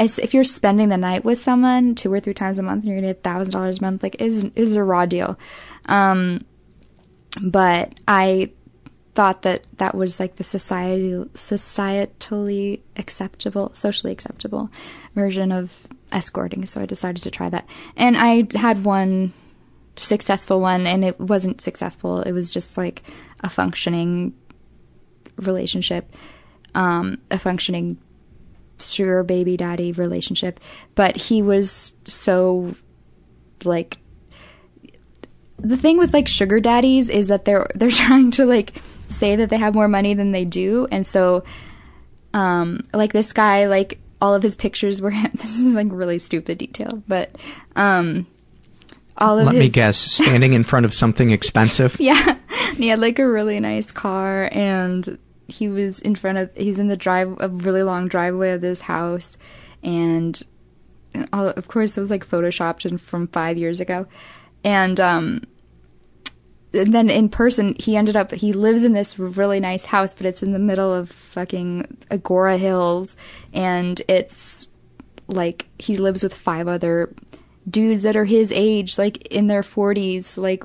if 0.00 0.34
you're 0.34 0.44
spending 0.44 0.88
the 0.88 0.96
night 0.96 1.24
with 1.24 1.38
someone 1.38 1.94
two 1.94 2.12
or 2.12 2.20
three 2.20 2.34
times 2.34 2.58
a 2.58 2.62
month 2.62 2.84
and 2.84 2.88
you're 2.88 3.00
gonna 3.00 3.12
get 3.12 3.22
thousand 3.22 3.52
dollars 3.52 3.78
a 3.78 3.82
month, 3.82 4.02
like 4.02 4.20
is 4.20 4.44
is 4.54 4.76
a 4.76 4.82
raw 4.82 5.06
deal. 5.06 5.38
Um, 5.86 6.44
but 7.42 7.94
I 8.08 8.52
thought 9.14 9.42
that 9.42 9.66
that 9.76 9.94
was 9.94 10.18
like 10.18 10.36
the 10.36 10.44
society 10.44 11.12
societally 11.34 12.80
acceptable, 12.96 13.70
socially 13.74 14.12
acceptable 14.12 14.70
version 15.14 15.52
of 15.52 15.86
escorting. 16.12 16.66
So 16.66 16.80
I 16.80 16.86
decided 16.86 17.22
to 17.22 17.30
try 17.30 17.50
that, 17.50 17.66
and 17.96 18.16
I 18.16 18.46
had 18.54 18.84
one 18.84 19.32
successful 19.96 20.60
one, 20.60 20.86
and 20.86 21.04
it 21.04 21.20
wasn't 21.20 21.60
successful. 21.60 22.22
It 22.22 22.32
was 22.32 22.50
just 22.50 22.76
like 22.78 23.02
a 23.40 23.50
functioning 23.50 24.34
relationship, 25.36 26.12
um, 26.74 27.18
a 27.30 27.38
functioning 27.38 27.98
sugar 28.78 29.22
baby 29.22 29.56
daddy 29.56 29.92
relationship, 29.92 30.60
but 30.94 31.16
he 31.16 31.42
was 31.42 31.92
so 32.06 32.74
like 33.64 33.98
the 35.58 35.76
thing 35.76 35.96
with 35.98 36.12
like 36.12 36.28
sugar 36.28 36.60
daddies 36.60 37.08
is 37.08 37.28
that 37.28 37.44
they're 37.44 37.68
they're 37.74 37.90
trying 37.90 38.30
to 38.32 38.44
like 38.44 38.72
say 39.08 39.36
that 39.36 39.50
they 39.50 39.56
have 39.56 39.74
more 39.74 39.88
money 39.88 40.14
than 40.14 40.32
they 40.32 40.44
do 40.44 40.86
and 40.90 41.06
so 41.06 41.44
um 42.32 42.80
like 42.92 43.12
this 43.12 43.32
guy 43.32 43.66
like 43.66 43.98
all 44.20 44.34
of 44.34 44.42
his 44.42 44.56
pictures 44.56 45.00
were 45.00 45.12
this 45.34 45.58
is 45.58 45.70
like 45.70 45.86
really 45.90 46.18
stupid 46.18 46.58
detail 46.58 47.02
but 47.06 47.34
um 47.76 48.26
all 49.16 49.38
of 49.38 49.46
Let 49.46 49.54
his 49.54 49.60
me 49.60 49.68
guess, 49.68 49.96
standing 49.96 50.54
in 50.54 50.64
front 50.64 50.84
of 50.84 50.92
something 50.92 51.30
expensive. 51.38 51.96
yeah 52.00 52.36
and 52.68 52.76
he 52.76 52.88
had 52.88 52.98
like 52.98 53.18
a 53.20 53.28
really 53.28 53.60
nice 53.60 53.92
car 53.92 54.48
and 54.50 55.18
he 55.48 55.68
was 55.68 56.00
in 56.00 56.14
front 56.14 56.38
of 56.38 56.50
he's 56.56 56.78
in 56.78 56.88
the 56.88 56.96
drive 56.96 57.36
a 57.40 57.48
really 57.48 57.82
long 57.82 58.08
driveway 58.08 58.52
of 58.52 58.60
this 58.60 58.82
house. 58.82 59.36
And 59.82 60.40
all, 61.32 61.48
of 61.48 61.68
course 61.68 61.96
it 61.96 62.00
was 62.00 62.10
like 62.10 62.26
photoshopped 62.26 62.84
and 62.84 63.00
from 63.00 63.28
five 63.28 63.58
years 63.58 63.80
ago. 63.80 64.06
And 64.62 64.98
um 65.00 65.42
and 66.72 66.92
then 66.92 67.10
in 67.10 67.28
person 67.28 67.76
he 67.78 67.96
ended 67.96 68.16
up 68.16 68.32
he 68.32 68.52
lives 68.52 68.84
in 68.84 68.92
this 68.92 69.18
really 69.18 69.60
nice 69.60 69.84
house 69.84 70.14
but 70.14 70.26
it's 70.26 70.42
in 70.42 70.52
the 70.52 70.58
middle 70.58 70.92
of 70.92 71.10
fucking 71.10 71.98
Agoura 72.10 72.58
Hills. 72.58 73.16
And 73.52 74.00
it's 74.08 74.68
like 75.28 75.66
he 75.78 75.96
lives 75.96 76.22
with 76.22 76.34
five 76.34 76.68
other 76.68 77.12
dudes 77.68 78.02
that 78.02 78.16
are 78.16 78.26
his 78.26 78.52
age 78.52 78.98
like 78.98 79.26
in 79.28 79.46
their 79.46 79.62
40s 79.62 80.36
like 80.36 80.62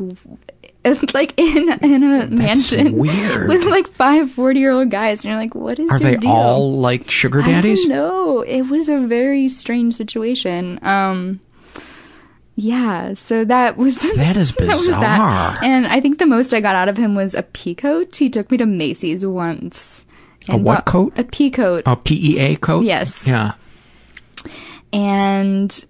like 1.14 1.34
in 1.40 1.70
in 1.82 2.04
a 2.04 2.28
mansion 2.28 2.94
weird. 2.98 3.50
with 3.50 3.64
like 3.66 3.88
five 3.90 4.32
40 4.32 4.60
year 4.60 4.72
old 4.72 4.90
guys 4.90 5.26
and 5.26 5.32
you're 5.32 5.42
like 5.42 5.54
what 5.56 5.78
is 5.80 5.90
Are 5.92 6.00
they 6.00 6.16
deal? 6.18 6.32
all 6.32 6.78
like 6.80 7.10
sugar 7.12 7.42
daddies? 7.42 7.86
no. 7.88 8.42
It 8.42 8.64
was 8.64 8.88
a 8.90 8.98
very 9.00 9.50
strange 9.50 9.94
situation. 9.96 10.80
Um, 10.82 11.42
yeah, 12.56 13.14
so 13.14 13.46
that 13.46 13.78
was 13.78 14.02
That 14.16 14.36
is 14.38 14.56
was 14.58 14.88
bizarre. 14.88 15.58
And 15.64 15.88
I 15.88 16.00
think 16.02 16.18
the 16.20 16.26
most 16.26 16.54
I 16.54 16.60
got 16.62 16.76
out 16.76 16.90
of 16.90 16.98
him 16.98 17.16
was 17.16 17.34
a 17.34 17.44
pea 17.44 17.76
coat. 17.76 18.16
He 18.16 18.30
took 18.30 18.50
me 18.52 18.58
to 18.58 18.66
Macy's 18.66 19.26
once. 19.26 20.06
A 20.50 20.58
what 20.58 20.86
coat? 20.86 21.14
A 21.18 21.24
pea 21.24 21.52
coat. 21.52 21.84
A 21.86 21.96
PEA 21.96 22.56
coat? 22.58 22.84
Yes. 22.86 23.28
Yeah. 23.28 23.54
And 24.92 25.86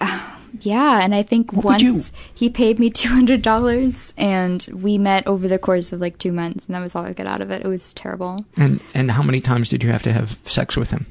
uh, 0.00 0.33
yeah, 0.60 1.00
and 1.00 1.14
I 1.14 1.22
think 1.22 1.52
would 1.52 1.64
once 1.64 2.12
he 2.32 2.48
paid 2.48 2.78
me 2.78 2.90
two 2.90 3.08
hundred 3.08 3.42
dollars, 3.42 4.14
and 4.16 4.66
we 4.72 4.98
met 4.98 5.26
over 5.26 5.48
the 5.48 5.58
course 5.58 5.92
of 5.92 6.00
like 6.00 6.18
two 6.18 6.32
months, 6.32 6.66
and 6.66 6.74
that 6.74 6.80
was 6.80 6.94
all 6.94 7.04
I 7.04 7.12
got 7.12 7.26
out 7.26 7.40
of 7.40 7.50
it. 7.50 7.64
It 7.64 7.68
was 7.68 7.92
terrible. 7.94 8.44
And 8.56 8.80
and 8.94 9.10
how 9.10 9.22
many 9.22 9.40
times 9.40 9.68
did 9.68 9.82
you 9.82 9.90
have 9.90 10.02
to 10.04 10.12
have 10.12 10.38
sex 10.44 10.76
with 10.76 10.90
him? 10.90 11.06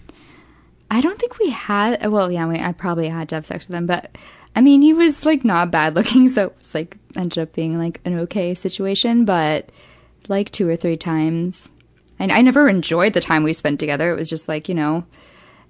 I 0.90 1.02
don't 1.02 1.20
think 1.20 1.40
we 1.40 1.50
had. 1.50 2.06
Well, 2.06 2.32
yeah, 2.32 2.48
we, 2.48 2.60
I 2.60 2.72
probably 2.72 3.08
had 3.08 3.30
to 3.30 3.36
have 3.36 3.46
sex 3.46 3.68
with 3.68 3.76
him, 3.76 3.86
but 3.86 4.16
I 4.56 4.62
mean, 4.62 4.82
he 4.82 4.94
was 4.94 5.26
like 5.26 5.44
not 5.44 5.72
bad 5.72 5.96
looking, 5.96 6.28
so 6.30 6.46
it 6.46 6.56
was 6.60 6.76
like 6.76 6.98
ended 7.16 7.40
up 7.40 7.54
being 7.54 7.78
like 7.78 8.00
an 8.06 8.20
okay 8.20 8.54
situation. 8.54 9.26
But 9.26 9.72
like 10.30 10.52
two 10.52 10.68
or 10.70 10.76
three 10.76 10.98
times, 10.98 11.70
and 12.20 12.32
I 12.32 12.42
never 12.42 12.70
enjoyed 12.70 13.14
the 13.14 13.22
time 13.22 13.44
we 13.44 13.54
spent 13.54 13.80
together. 13.80 14.12
It 14.12 14.18
was 14.18 14.30
just 14.30 14.48
like 14.48 14.70
you 14.70 14.76
know, 14.76 15.04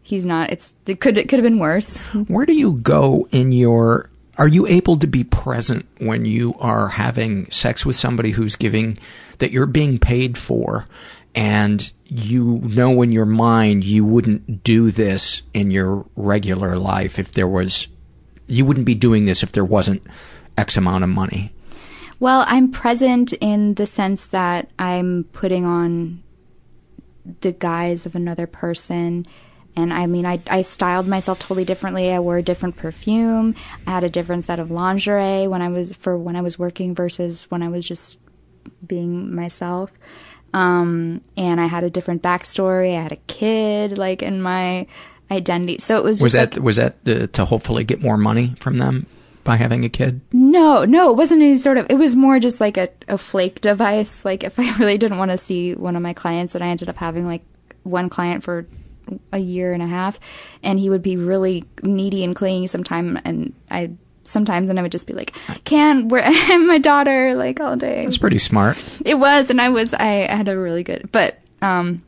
he's 0.04 0.26
not. 0.26 0.52
It's 0.52 0.74
it 0.86 1.00
could 1.00 1.18
it 1.18 1.30
could 1.30 1.40
have 1.40 1.44
been 1.44 1.60
worse. 1.60 2.10
Where 2.12 2.46
do 2.46 2.54
you 2.54 2.74
go 2.74 3.28
in 3.32 3.52
your 3.52 4.10
are 4.38 4.48
you 4.48 4.68
able 4.68 4.98
to 4.98 5.08
be 5.08 5.24
present 5.24 5.86
when 6.00 6.26
you 6.26 6.54
are 6.60 6.90
having 6.90 7.50
sex 7.52 7.86
with 7.86 7.96
somebody 7.96 8.32
who's 8.32 8.56
giving 8.56 8.98
that 9.40 9.52
you're 9.52 9.66
being 9.66 10.00
paid 10.00 10.38
for 10.38 10.88
and 11.36 11.94
you 12.06 12.60
know 12.64 13.02
in 13.02 13.12
your 13.12 13.26
mind 13.26 13.84
you 13.84 14.06
wouldn't 14.06 14.64
do 14.64 14.92
this 14.92 15.44
in 15.54 15.72
your 15.72 16.06
regular 16.16 16.78
life 16.78 17.20
if 17.20 17.32
there 17.34 17.48
was 17.48 17.88
you 18.48 18.66
wouldn't 18.66 18.86
be 18.86 18.96
doing 18.96 19.26
this 19.26 19.44
if 19.44 19.52
there 19.52 19.66
wasn't 19.66 20.02
x 20.58 20.78
amount 20.78 21.04
of 21.04 21.10
money 21.10 21.52
Well, 22.20 22.46
I'm 22.48 22.72
present 22.72 23.34
in 23.34 23.74
the 23.74 23.86
sense 23.86 24.28
that 24.28 24.70
I'm 24.80 25.26
putting 25.34 25.66
on 25.66 26.24
the 27.42 27.52
guise 27.52 28.06
of 28.06 28.16
another 28.16 28.48
person. 28.48 29.28
And 29.76 29.92
I 29.92 30.06
mean, 30.06 30.26
I, 30.26 30.42
I 30.48 30.62
styled 30.62 31.08
myself 31.08 31.40
totally 31.40 31.66
differently. 31.66 32.12
I 32.12 32.20
wore 32.20 32.38
a 32.38 32.44
different 32.44 32.78
perfume. 32.78 33.56
I 33.88 33.92
had 33.92 34.04
a 34.04 34.10
different 34.10 34.44
set 34.44 34.60
of 34.60 34.70
lingerie 34.70 35.48
when 35.48 35.62
I 35.62 35.70
was 35.70 35.92
for 35.94 36.18
when 36.18 36.36
I 36.36 36.42
was 36.42 36.60
working 36.60 36.94
versus 36.94 37.50
when 37.50 37.64
I 37.64 37.70
was 37.70 37.86
just 37.86 38.20
being 38.86 39.34
myself. 39.34 39.92
Um, 40.54 41.22
and 41.36 41.60
I 41.60 41.66
had 41.66 41.84
a 41.84 41.90
different 41.90 42.22
backstory. 42.22 42.96
I 42.96 43.02
had 43.02 43.12
a 43.12 43.18
kid, 43.28 43.98
like 43.98 44.22
in 44.22 44.42
my 44.42 44.86
identity. 45.32 45.80
So 45.80 45.98
it 45.98 46.04
was 46.04 46.22
was 46.22 46.34
that 46.34 46.56
like, 46.56 46.64
was 46.64 46.76
that 46.76 46.98
uh, 47.08 47.28
to 47.28 47.46
hopefully 47.46 47.84
get 47.84 48.02
more 48.02 48.18
money 48.18 48.56
from 48.60 48.78
them 48.78 49.08
by 49.44 49.58
having 49.58 49.84
a 49.84 49.90
kid 49.90 50.22
No, 50.32 50.86
no, 50.86 51.10
it 51.10 51.18
wasn't 51.18 51.42
any 51.42 51.58
sort 51.58 51.78
of. 51.78 51.88
It 51.90 51.96
was 51.96 52.16
more 52.16 52.40
just 52.40 52.62
like 52.62 52.78
a, 52.78 52.90
a 53.08 53.18
flake 53.18 53.62
device. 53.62 54.24
Like 54.24 54.44
if 54.44 54.60
I 54.60 54.76
really 54.78 55.00
didn't 55.00 55.18
want 55.18 55.32
to 55.32 55.38
see 55.38 55.74
one 55.74 55.96
of 55.96 56.02
my 56.04 56.14
clients, 56.14 56.54
and 56.54 56.64
I 56.64 56.68
ended 56.68 56.90
up 56.90 56.98
having 56.98 57.26
like 57.26 57.44
one 57.82 58.10
client 58.10 58.44
for 58.44 58.68
a 59.32 59.40
year 59.40 59.74
and 59.74 59.82
a 59.82 59.88
half, 59.88 60.20
and 60.62 60.80
he 60.80 60.90
would 60.90 61.02
be 61.02 61.18
really 61.18 61.66
needy 61.82 62.24
and 62.24 62.36
clingy 62.36 62.68
sometime, 62.68 63.20
and 63.26 63.54
I 63.70 63.92
sometimes, 64.24 64.70
and 64.70 64.80
I 64.80 64.82
would 64.82 64.92
just 64.92 65.08
be 65.08 65.14
like, 65.14 65.36
"Can 65.66 66.08
where 66.08 66.24
I'm 66.26 66.68
my 66.68 66.78
daughter?" 66.78 67.36
Like 67.36 67.60
all 67.60 67.76
day. 67.76 68.04
that's 68.06 68.18
pretty 68.18 68.40
smart 68.40 68.82
It 69.06 69.16
was, 69.16 69.50
and 69.50 69.60
I 69.60 69.70
was, 69.70 69.94
I 69.94 70.28
had 70.34 70.48
a 70.48 70.58
really 70.58 70.84
good, 70.84 71.10
but, 71.12 71.40
um, 71.62 72.04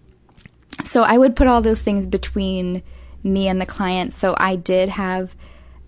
so 0.83 1.03
I 1.03 1.17
would 1.17 1.35
put 1.35 1.47
all 1.47 1.61
those 1.61 1.81
things 1.81 2.05
between 2.05 2.83
me 3.23 3.47
and 3.47 3.59
the 3.59 3.65
client. 3.65 4.13
So 4.13 4.35
I 4.37 4.55
did 4.55 4.89
have, 4.89 5.35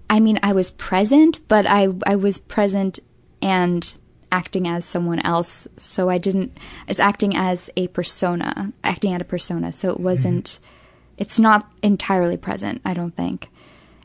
I 0.09 0.19
mean, 0.19 0.39
I 0.41 0.53
was 0.53 0.71
present, 0.71 1.45
but 1.47 1.67
I, 1.67 1.89
I 2.05 2.15
was 2.15 2.39
present 2.39 2.99
and 3.41 3.97
acting 4.31 4.67
as 4.67 4.85
someone 4.85 5.19
else. 5.19 5.67
So 5.77 6.09
I 6.09 6.17
didn't, 6.17 6.57
as 6.87 6.99
acting 6.99 7.35
as 7.35 7.69
a 7.77 7.87
persona, 7.87 8.73
acting 8.83 9.13
at 9.13 9.21
a 9.21 9.25
persona. 9.25 9.71
So 9.71 9.89
it 9.91 9.99
wasn't, 9.99 10.59
it's 11.17 11.39
not 11.39 11.69
entirely 11.81 12.37
present, 12.37 12.81
I 12.85 12.93
don't 12.93 13.15
think. 13.15 13.49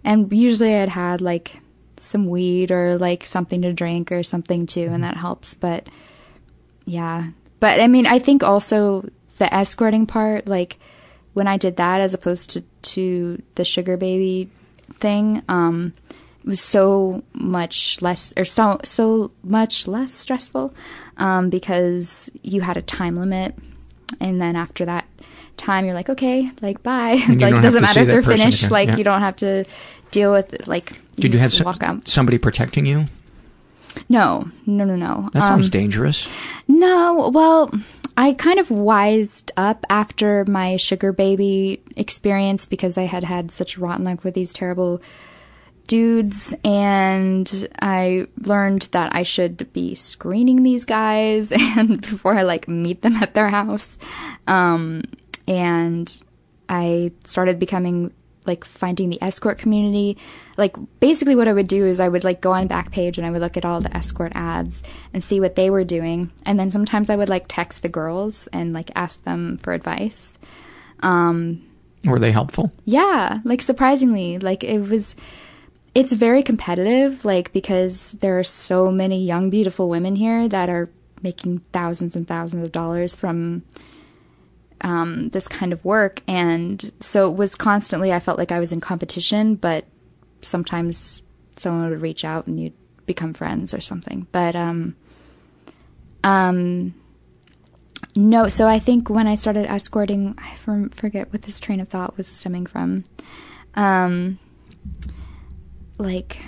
And 0.04 0.32
usually 0.32 0.74
I'd 0.74 0.88
had 0.88 1.20
like 1.20 1.60
some 2.00 2.26
weed 2.26 2.72
or 2.72 2.98
like 2.98 3.24
something 3.24 3.62
to 3.62 3.72
drink 3.72 4.10
or 4.10 4.22
something 4.22 4.66
too, 4.66 4.88
and 4.90 5.04
that 5.04 5.16
helps. 5.16 5.54
But 5.54 5.86
yeah. 6.84 7.28
But 7.60 7.80
I 7.80 7.86
mean, 7.86 8.06
I 8.06 8.18
think 8.18 8.42
also 8.42 9.08
the 9.38 9.52
escorting 9.52 10.06
part, 10.06 10.48
like 10.48 10.78
when 11.34 11.46
I 11.46 11.56
did 11.56 11.76
that 11.76 12.00
as 12.00 12.14
opposed 12.14 12.50
to, 12.50 12.60
to 12.60 13.42
the 13.54 13.64
sugar 13.64 13.96
baby 13.96 14.50
thing, 14.94 15.42
um, 15.48 15.94
it 16.44 16.48
was 16.48 16.60
so 16.60 17.22
much 17.32 18.02
less 18.02 18.34
or 18.36 18.44
so 18.44 18.80
so 18.82 19.30
much 19.44 19.86
less 19.86 20.12
stressful 20.12 20.74
um, 21.16 21.50
because 21.50 22.30
you 22.42 22.62
had 22.62 22.76
a 22.76 22.82
time 22.82 23.16
limit, 23.16 23.54
and 24.18 24.40
then 24.40 24.56
after 24.56 24.84
that 24.86 25.04
time, 25.62 25.84
you're 25.86 25.94
like, 25.94 26.08
okay, 26.10 26.50
like 26.60 26.82
bye. 26.82 27.20
Like 27.28 27.62
doesn't 27.62 27.80
matter 27.82 28.00
if 28.00 28.06
they're 28.06 28.22
finished. 28.22 28.64
again. 28.64 28.70
Like 28.72 28.88
Yeah. 28.88 28.96
you 28.98 29.04
don't 29.04 29.20
have 29.20 29.36
to 29.36 29.64
deal 30.10 30.32
with 30.32 30.66
like. 30.66 30.92
did 31.16 31.32
you 31.32 31.38
have 31.40 31.52
some, 31.52 32.02
somebody 32.04 32.36
protecting 32.38 32.84
you 32.86 33.06
No, 34.08 34.50
no, 34.66 34.84
no, 34.84 34.96
no. 34.96 35.30
that 35.32 35.42
sounds 35.42 35.66
Um, 35.66 35.70
dangerous 35.70 36.28
no, 36.68 37.30
well, 37.32 37.70
I 38.16 38.34
kind 38.34 38.58
of 38.58 38.70
wised 38.70 39.52
up 39.56 39.84
after 39.90 40.44
my 40.46 40.76
sugar 40.76 41.12
baby 41.12 41.82
experience 41.96 42.66
because 42.66 42.96
I 42.98 43.02
had 43.04 43.24
had 43.24 43.50
such 43.50 43.78
rotten 43.78 44.04
luck 44.04 44.22
with 44.24 44.34
these 44.34 44.52
terrible 44.52 45.00
dudes, 45.88 46.54
and 46.64 47.68
I 47.80 48.26
learned 48.38 48.88
that 48.92 49.14
I 49.14 49.22
should 49.24 49.72
be 49.72 49.94
screening 49.94 50.62
these 50.62 50.84
guys 50.84 51.52
and 51.56 52.00
before 52.00 52.36
I 52.38 52.42
like 52.42 52.68
meet 52.68 53.02
them 53.02 53.16
at 53.16 53.34
their 53.34 53.48
house. 53.48 53.98
Um, 54.46 55.02
and 55.46 56.22
I 56.68 57.12
started 57.24 57.58
becoming 57.58 58.12
like 58.44 58.64
finding 58.64 59.08
the 59.10 59.22
escort 59.22 59.58
community. 59.58 60.16
Like 60.56 60.76
basically 61.00 61.36
what 61.36 61.48
I 61.48 61.52
would 61.52 61.68
do 61.68 61.86
is 61.86 62.00
I 62.00 62.08
would 62.08 62.24
like 62.24 62.40
go 62.40 62.52
on 62.52 62.68
Backpage 62.68 63.18
and 63.18 63.26
I 63.26 63.30
would 63.30 63.40
look 63.40 63.56
at 63.56 63.64
all 63.64 63.80
the 63.80 63.96
escort 63.96 64.32
ads 64.34 64.82
and 65.12 65.22
see 65.22 65.40
what 65.40 65.54
they 65.54 65.70
were 65.70 65.84
doing. 65.84 66.32
And 66.44 66.58
then 66.58 66.70
sometimes 66.70 67.10
I 67.10 67.16
would 67.16 67.28
like 67.28 67.44
text 67.48 67.82
the 67.82 67.88
girls 67.88 68.48
and 68.48 68.72
like 68.72 68.90
ask 68.94 69.22
them 69.24 69.58
for 69.58 69.72
advice. 69.72 70.38
Um 71.00 71.68
were 72.04 72.18
they 72.18 72.32
helpful 72.32 72.72
yeah, 72.84 73.38
like 73.44 73.62
surprisingly, 73.62 74.38
like 74.38 74.64
it 74.64 74.80
was 74.80 75.14
it's 75.94 76.12
very 76.12 76.42
competitive 76.42 77.24
like 77.24 77.52
because 77.52 78.12
there 78.12 78.38
are 78.38 78.44
so 78.44 78.90
many 78.90 79.24
young 79.24 79.50
beautiful 79.50 79.88
women 79.88 80.16
here 80.16 80.48
that 80.48 80.68
are 80.68 80.90
making 81.22 81.60
thousands 81.72 82.16
and 82.16 82.26
thousands 82.26 82.64
of 82.64 82.72
dollars 82.72 83.14
from 83.14 83.62
um, 84.82 85.28
this 85.30 85.48
kind 85.48 85.72
of 85.72 85.84
work. 85.84 86.22
And 86.28 86.92
so 87.00 87.30
it 87.30 87.36
was 87.36 87.54
constantly 87.54 88.12
i 88.12 88.20
felt 88.20 88.38
like 88.38 88.52
i 88.52 88.58
was 88.60 88.72
in 88.72 88.80
competition 88.80 89.54
but 89.54 89.84
sometimes 90.42 91.22
someone 91.56 91.88
would 91.90 92.02
reach 92.02 92.24
out 92.24 92.46
and 92.46 92.58
you'd 92.60 92.72
become 93.06 93.32
friends 93.34 93.72
or 93.74 93.80
something. 93.80 94.26
But 94.32 94.54
um 94.56 94.96
um 96.24 96.94
no 98.14 98.48
so 98.48 98.66
i 98.68 98.78
think 98.78 99.08
when 99.08 99.26
i 99.26 99.34
started 99.34 99.64
escorting 99.66 100.34
i 100.38 100.54
forget 100.56 101.32
what 101.32 101.42
this 101.42 101.58
train 101.58 101.80
of 101.80 101.88
thought 101.88 102.16
was 102.16 102.26
stemming 102.26 102.66
from. 102.66 103.04
Um 103.74 104.38
like 105.98 106.38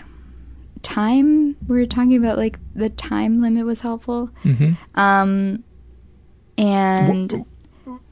time 0.82 1.56
we 1.68 1.76
were 1.76 1.86
talking 1.86 2.16
about 2.16 2.36
like 2.36 2.58
the 2.74 2.90
time 2.90 3.40
limit 3.40 3.64
was 3.64 3.80
helpful. 3.80 4.30
Mhm. 4.44 4.76
um 4.94 5.64
and 6.56 7.44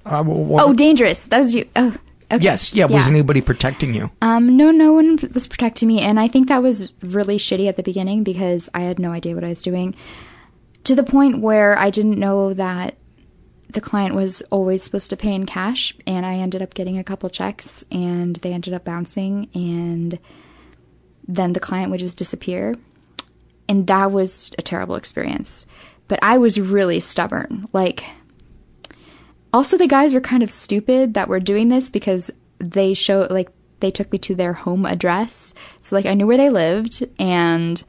uh, 0.04 0.22
what- 0.22 0.64
oh 0.64 0.72
dangerous. 0.72 1.24
That 1.26 1.38
was 1.38 1.54
you. 1.54 1.68
Oh 1.76 1.94
okay. 2.32 2.42
yes 2.42 2.72
yeah, 2.72 2.86
was 2.86 3.06
anybody 3.06 3.40
protecting 3.40 3.94
you? 3.94 4.10
Um 4.20 4.56
no 4.56 4.70
no 4.70 4.92
one 4.92 5.18
was 5.34 5.46
protecting 5.46 5.88
me 5.88 6.00
and 6.00 6.18
i 6.18 6.28
think 6.28 6.48
that 6.48 6.62
was 6.62 6.90
really 7.02 7.36
shitty 7.36 7.68
at 7.68 7.76
the 7.76 7.82
beginning 7.82 8.24
because 8.24 8.68
i 8.74 8.80
had 8.80 8.98
no 8.98 9.10
idea 9.12 9.34
what 9.34 9.44
i 9.44 9.48
was 9.48 9.62
doing 9.62 9.94
to 10.84 10.94
the 10.94 11.02
point 11.02 11.40
where 11.40 11.78
i 11.78 11.90
didn't 11.90 12.18
know 12.18 12.54
that 12.54 12.96
the 13.70 13.80
client 13.80 14.14
was 14.14 14.42
always 14.50 14.82
supposed 14.82 15.10
to 15.10 15.16
pay 15.16 15.34
in 15.34 15.46
cash 15.46 15.94
and 16.06 16.24
i 16.24 16.34
ended 16.36 16.62
up 16.62 16.74
getting 16.74 16.98
a 16.98 17.04
couple 17.04 17.28
checks 17.30 17.84
and 17.90 18.36
they 18.36 18.52
ended 18.52 18.72
up 18.72 18.84
bouncing 18.84 19.48
and 19.54 20.18
then 21.28 21.52
the 21.52 21.60
client 21.60 21.90
would 21.90 22.00
just 22.00 22.18
disappear 22.18 22.74
and 23.68 23.86
that 23.86 24.10
was 24.12 24.50
a 24.58 24.62
terrible 24.62 24.96
experience. 24.96 25.66
But 26.08 26.18
i 26.22 26.36
was 26.38 26.60
really 26.60 27.00
stubborn. 27.00 27.68
Like 27.72 28.04
also 29.52 29.76
the 29.76 29.86
guys 29.86 30.14
were 30.14 30.20
kind 30.20 30.42
of 30.42 30.50
stupid 30.50 31.14
that 31.14 31.28
were 31.28 31.40
doing 31.40 31.68
this 31.68 31.90
because 31.90 32.30
they 32.58 32.94
show 32.94 33.26
like 33.30 33.50
they 33.80 33.90
took 33.90 34.12
me 34.12 34.18
to 34.20 34.34
their 34.34 34.52
home 34.52 34.86
address. 34.86 35.52
So 35.80 35.96
like 35.96 36.06
i 36.06 36.14
knew 36.14 36.26
where 36.26 36.36
they 36.36 36.50
lived 36.50 37.06
and 37.18 37.82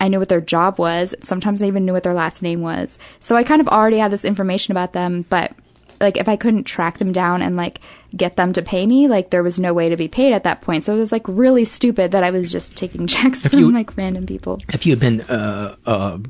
i 0.00 0.08
knew 0.08 0.18
what 0.18 0.28
their 0.28 0.40
job 0.40 0.78
was. 0.78 1.14
Sometimes 1.22 1.62
i 1.62 1.66
even 1.66 1.84
knew 1.84 1.92
what 1.92 2.04
their 2.04 2.14
last 2.14 2.42
name 2.42 2.60
was. 2.60 2.98
So 3.20 3.36
i 3.36 3.42
kind 3.44 3.60
of 3.60 3.68
already 3.68 3.98
had 3.98 4.12
this 4.12 4.24
information 4.24 4.72
about 4.72 4.92
them 4.92 5.24
but 5.28 5.52
like 6.00 6.16
if 6.16 6.28
i 6.28 6.36
couldn't 6.36 6.62
track 6.64 6.98
them 6.98 7.12
down 7.12 7.42
and 7.42 7.56
like 7.56 7.80
get 8.16 8.36
them 8.36 8.52
to 8.52 8.62
pay 8.62 8.86
me 8.86 9.08
like 9.08 9.30
there 9.30 9.42
was 9.42 9.58
no 9.58 9.74
way 9.74 9.88
to 9.88 9.96
be 9.96 10.06
paid 10.08 10.32
at 10.32 10.44
that 10.44 10.60
point. 10.60 10.84
So 10.84 10.94
it 10.94 10.98
was 10.98 11.10
like 11.10 11.26
really 11.26 11.64
stupid 11.64 12.12
that 12.12 12.22
i 12.22 12.30
was 12.30 12.52
just 12.52 12.76
taking 12.76 13.06
checks 13.14 13.44
If 13.44 13.50
from 13.50 13.60
you- 13.60 13.72
like 13.72 13.96
random 13.96 14.24
people. 14.26 14.60
If 14.72 14.86
you 14.86 14.92
had 14.92 15.00
been 15.00 15.20
uh, 15.22 15.74
a 15.84 16.20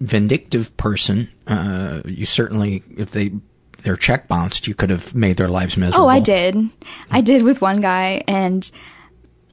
vindictive 0.00 0.76
person, 0.76 1.28
uh, 1.46 2.00
you 2.04 2.24
certainly, 2.24 2.82
if 2.96 3.12
they 3.12 3.32
their 3.82 3.96
check 3.96 4.28
bounced, 4.28 4.66
you 4.66 4.74
could 4.74 4.90
have 4.90 5.14
made 5.14 5.36
their 5.36 5.48
lives 5.48 5.76
miserable. 5.76 6.04
Oh, 6.04 6.08
I 6.08 6.20
did. 6.20 6.68
I 7.10 7.20
did 7.20 7.42
with 7.42 7.60
one 7.60 7.80
guy, 7.80 8.22
and 8.26 8.70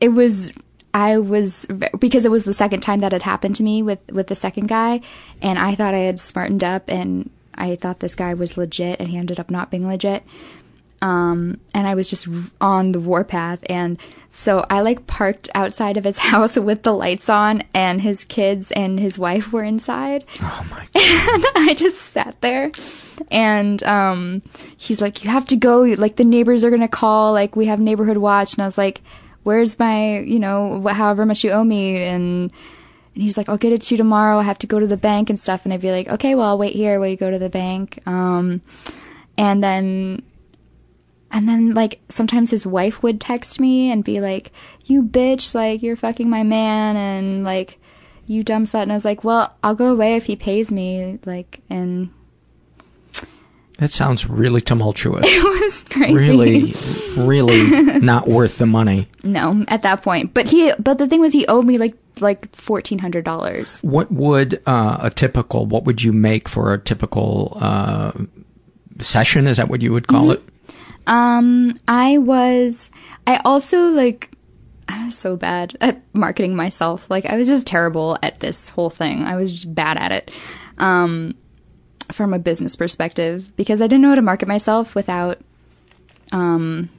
it 0.01 0.09
was 0.09 0.51
I 0.93 1.17
was 1.17 1.65
because 1.99 2.25
it 2.25 2.31
was 2.31 2.43
the 2.43 2.53
second 2.53 2.81
time 2.81 2.99
that 2.99 3.11
had 3.11 3.23
happened 3.23 3.55
to 3.57 3.63
me 3.63 3.81
with 3.83 3.99
with 4.11 4.27
the 4.27 4.35
second 4.35 4.67
guy, 4.67 5.01
and 5.41 5.59
I 5.59 5.75
thought 5.75 5.93
I 5.93 5.99
had 5.99 6.19
smartened 6.19 6.63
up, 6.63 6.89
and 6.89 7.29
I 7.55 7.75
thought 7.75 7.99
this 7.99 8.15
guy 8.15 8.33
was 8.33 8.57
legit, 8.57 8.99
and 8.99 9.09
he 9.09 9.17
ended 9.17 9.39
up 9.39 9.49
not 9.49 9.71
being 9.71 9.87
legit. 9.87 10.23
Um, 11.01 11.59
and 11.73 11.87
I 11.87 11.95
was 11.95 12.09
just 12.09 12.27
on 12.59 12.91
the 12.91 12.99
warpath, 12.99 13.63
and 13.69 13.99
so 14.31 14.65
I 14.69 14.81
like 14.81 15.07
parked 15.07 15.49
outside 15.55 15.97
of 15.97 16.03
his 16.03 16.17
house 16.29 16.57
with 16.57 16.83
the 16.83 16.93
lights 16.93 17.29
on, 17.29 17.63
and 17.73 18.01
his 18.01 18.23
kids 18.23 18.71
and 18.71 18.99
his 18.99 19.19
wife 19.19 19.51
were 19.51 19.63
inside. 19.63 20.25
Oh 20.41 20.67
my! 20.71 20.87
And 21.55 21.69
I 21.69 21.73
just 21.75 22.01
sat 22.01 22.39
there, 22.41 22.71
and 23.29 23.81
um, 23.83 24.41
he's 24.77 25.01
like, 25.01 25.23
"You 25.23 25.29
have 25.29 25.45
to 25.47 25.55
go. 25.55 25.81
Like 25.81 26.15
the 26.15 26.25
neighbors 26.25 26.63
are 26.63 26.69
gonna 26.69 26.87
call. 26.87 27.33
Like 27.33 27.55
we 27.55 27.65
have 27.67 27.79
neighborhood 27.79 28.17
watch." 28.17 28.53
And 28.53 28.63
I 28.63 28.65
was 28.65 28.77
like, 28.77 29.01
"Where's 29.43 29.77
my, 29.77 30.19
you 30.19 30.39
know, 30.39 30.81
however 30.87 31.25
much 31.25 31.43
you 31.43 31.51
owe 31.51 31.63
me?" 31.63 32.03
And 32.03 32.51
and 33.17 33.23
he's 33.23 33.35
like, 33.35 33.49
I'll 33.49 33.57
get 33.57 33.73
it 33.73 33.81
to 33.81 33.95
you 33.95 33.97
tomorrow. 33.97 34.37
I 34.37 34.43
have 34.43 34.59
to 34.59 34.67
go 34.67 34.79
to 34.79 34.85
the 34.85 34.95
bank 34.95 35.31
and 35.31 35.39
stuff. 35.39 35.61
And 35.63 35.73
I'd 35.73 35.81
be 35.81 35.89
like, 35.89 36.07
okay, 36.07 36.35
well, 36.35 36.49
I'll 36.49 36.57
wait 36.59 36.75
here 36.75 36.99
while 36.99 37.09
you 37.09 37.17
go 37.17 37.31
to 37.31 37.39
the 37.39 37.49
bank. 37.49 37.99
Um, 38.05 38.61
and 39.39 39.63
then, 39.63 40.21
and 41.31 41.47
then 41.47 41.73
like 41.73 41.99
sometimes 42.09 42.51
his 42.51 42.65
wife 42.65 43.03
would 43.03 43.19
text 43.19 43.59
me 43.59 43.91
and 43.91 44.03
be 44.03 44.21
like, 44.21 44.51
you 44.85 45.03
bitch, 45.03 45.53
like 45.53 45.81
you're 45.81 45.95
fucking 45.95 46.29
my 46.29 46.43
man. 46.43 46.95
And 46.95 47.43
like, 47.43 47.79
you 48.25 48.43
dumb 48.43 48.63
slut. 48.65 48.83
And 48.83 48.91
I 48.91 48.95
was 48.95 49.05
like, 49.05 49.23
well, 49.23 49.55
I'll 49.63 49.75
go 49.75 49.91
away 49.91 50.15
if 50.15 50.25
he 50.25 50.35
pays 50.35 50.71
me. 50.71 51.19
Like, 51.25 51.61
and 51.69 52.09
That 53.77 53.91
sounds 53.91 54.29
really 54.29 54.61
tumultuous. 54.61 55.25
it 55.27 55.43
was 55.43 55.83
crazy. 55.83 56.13
really, 56.13 56.73
really 57.17 57.99
not 57.99 58.27
worth 58.27 58.57
the 58.57 58.65
money. 58.65 59.07
No, 59.23 59.63
at 59.67 59.81
that 59.83 60.03
point. 60.03 60.33
But 60.33 60.47
he, 60.47 60.71
but 60.79 60.97
the 60.97 61.07
thing 61.07 61.21
was, 61.21 61.33
he 61.33 61.45
owed 61.47 61.65
me 61.65 61.77
like 61.77 61.95
like 62.19 62.53
fourteen 62.55 62.99
hundred 62.99 63.23
dollars. 63.25 63.79
What 63.81 64.11
would 64.11 64.61
uh, 64.65 64.97
a 65.01 65.09
typical? 65.09 65.65
What 65.65 65.83
would 65.83 66.01
you 66.01 66.11
make 66.11 66.49
for 66.49 66.73
a 66.73 66.79
typical 66.79 67.57
uh, 67.61 68.13
session? 68.99 69.45
Is 69.45 69.57
that 69.57 69.69
what 69.69 69.81
you 69.81 69.93
would 69.93 70.07
call 70.07 70.31
it? 70.31 70.41
Um, 71.07 71.75
I 71.87 72.19
was. 72.19 72.91
I 73.25 73.41
also 73.43 73.87
like. 73.87 74.31
I 74.89 75.05
was 75.05 75.17
so 75.17 75.35
bad 75.35 75.75
at 75.81 76.01
marketing 76.13 76.55
myself. 76.55 77.09
Like 77.09 77.25
I 77.25 77.35
was 77.35 77.47
just 77.47 77.67
terrible 77.67 78.17
at 78.21 78.39
this 78.39 78.69
whole 78.69 78.89
thing. 78.89 79.23
I 79.23 79.35
was 79.35 79.51
just 79.51 79.73
bad 79.73 79.97
at 79.97 80.11
it. 80.11 80.31
Um, 80.77 81.35
from 82.11 82.33
a 82.33 82.39
business 82.39 82.75
perspective, 82.75 83.51
because 83.57 83.81
I 83.81 83.87
didn't 83.87 84.01
know 84.01 84.09
how 84.09 84.15
to 84.15 84.21
market 84.21 84.47
myself 84.47 84.95
without. 84.95 85.39
Um, 86.31 86.89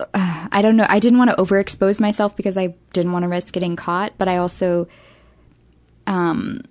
I 0.14 0.60
don't 0.62 0.76
know. 0.76 0.86
I 0.88 1.00
didn't 1.00 1.18
want 1.18 1.30
to 1.30 1.36
overexpose 1.36 2.00
myself 2.00 2.36
because 2.36 2.56
I 2.56 2.74
didn't 2.92 3.12
want 3.12 3.24
to 3.24 3.28
risk 3.28 3.52
getting 3.52 3.76
caught, 3.76 4.12
but 4.18 4.28
I 4.28 4.36
also 4.36 4.88
um 6.06 6.62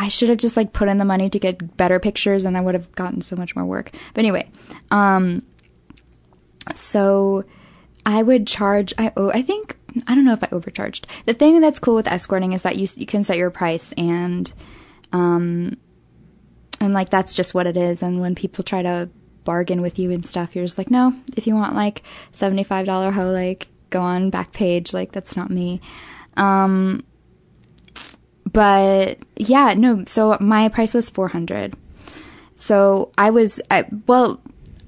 I 0.00 0.08
should 0.08 0.30
have 0.30 0.38
just 0.38 0.56
like 0.56 0.72
put 0.72 0.88
in 0.88 0.96
the 0.96 1.04
money 1.04 1.28
to 1.28 1.38
get 1.38 1.76
better 1.76 2.00
pictures 2.00 2.46
and 2.46 2.56
I 2.56 2.62
would 2.62 2.74
have 2.74 2.90
gotten 2.92 3.20
so 3.20 3.36
much 3.36 3.54
more 3.54 3.66
work. 3.66 3.92
But 4.14 4.20
anyway, 4.20 4.50
um 4.90 5.42
so 6.74 7.44
I 8.06 8.22
would 8.22 8.46
charge 8.46 8.94
I 8.96 9.12
oh 9.14 9.30
I 9.30 9.42
think 9.42 9.76
I 10.06 10.14
don't 10.14 10.24
know 10.24 10.32
if 10.32 10.42
I 10.42 10.48
overcharged. 10.52 11.06
The 11.26 11.34
thing 11.34 11.60
that's 11.60 11.78
cool 11.78 11.94
with 11.96 12.08
escorting 12.08 12.54
is 12.54 12.62
that 12.62 12.76
you 12.76 12.88
you 12.96 13.04
can 13.04 13.22
set 13.22 13.36
your 13.36 13.50
price 13.50 13.92
and 13.92 14.50
um 15.12 15.76
and 16.80 16.94
like 16.94 17.10
that's 17.10 17.34
just 17.34 17.52
what 17.52 17.66
it 17.66 17.76
is 17.76 18.02
and 18.02 18.22
when 18.22 18.34
people 18.34 18.64
try 18.64 18.80
to 18.80 19.10
bargain 19.44 19.82
with 19.82 19.98
you 19.98 20.10
and 20.12 20.24
stuff 20.24 20.56
you're 20.56 20.64
just 20.64 20.78
like 20.78 20.90
no 20.90 21.14
if 21.36 21.46
you 21.46 21.54
want 21.54 21.74
like 21.74 22.02
$75 22.34 23.12
hoe 23.12 23.30
like 23.30 23.68
go 23.90 24.00
on 24.00 24.30
Backpage 24.30 24.94
like 24.94 25.12
that's 25.12 25.36
not 25.36 25.50
me 25.50 25.82
um 26.38 27.02
but 28.44 29.18
yeah 29.36 29.74
no 29.74 30.04
so 30.06 30.36
my 30.40 30.68
price 30.68 30.94
was 30.94 31.10
400 31.10 31.74
so 32.56 33.10
i 33.16 33.30
was 33.30 33.60
I, 33.70 33.84
well 34.06 34.40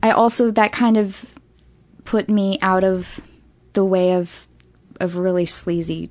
i 0.03 0.11
also 0.11 0.51
that 0.51 0.73
kind 0.73 0.97
of 0.97 1.27
put 2.05 2.29
me 2.29 2.59
out 2.61 2.85
of 2.85 3.21
the 3.73 3.85
way 3.85 4.15
of 4.15 4.47
of 5.01 5.17
really 5.17 5.47
sleazy 5.47 6.11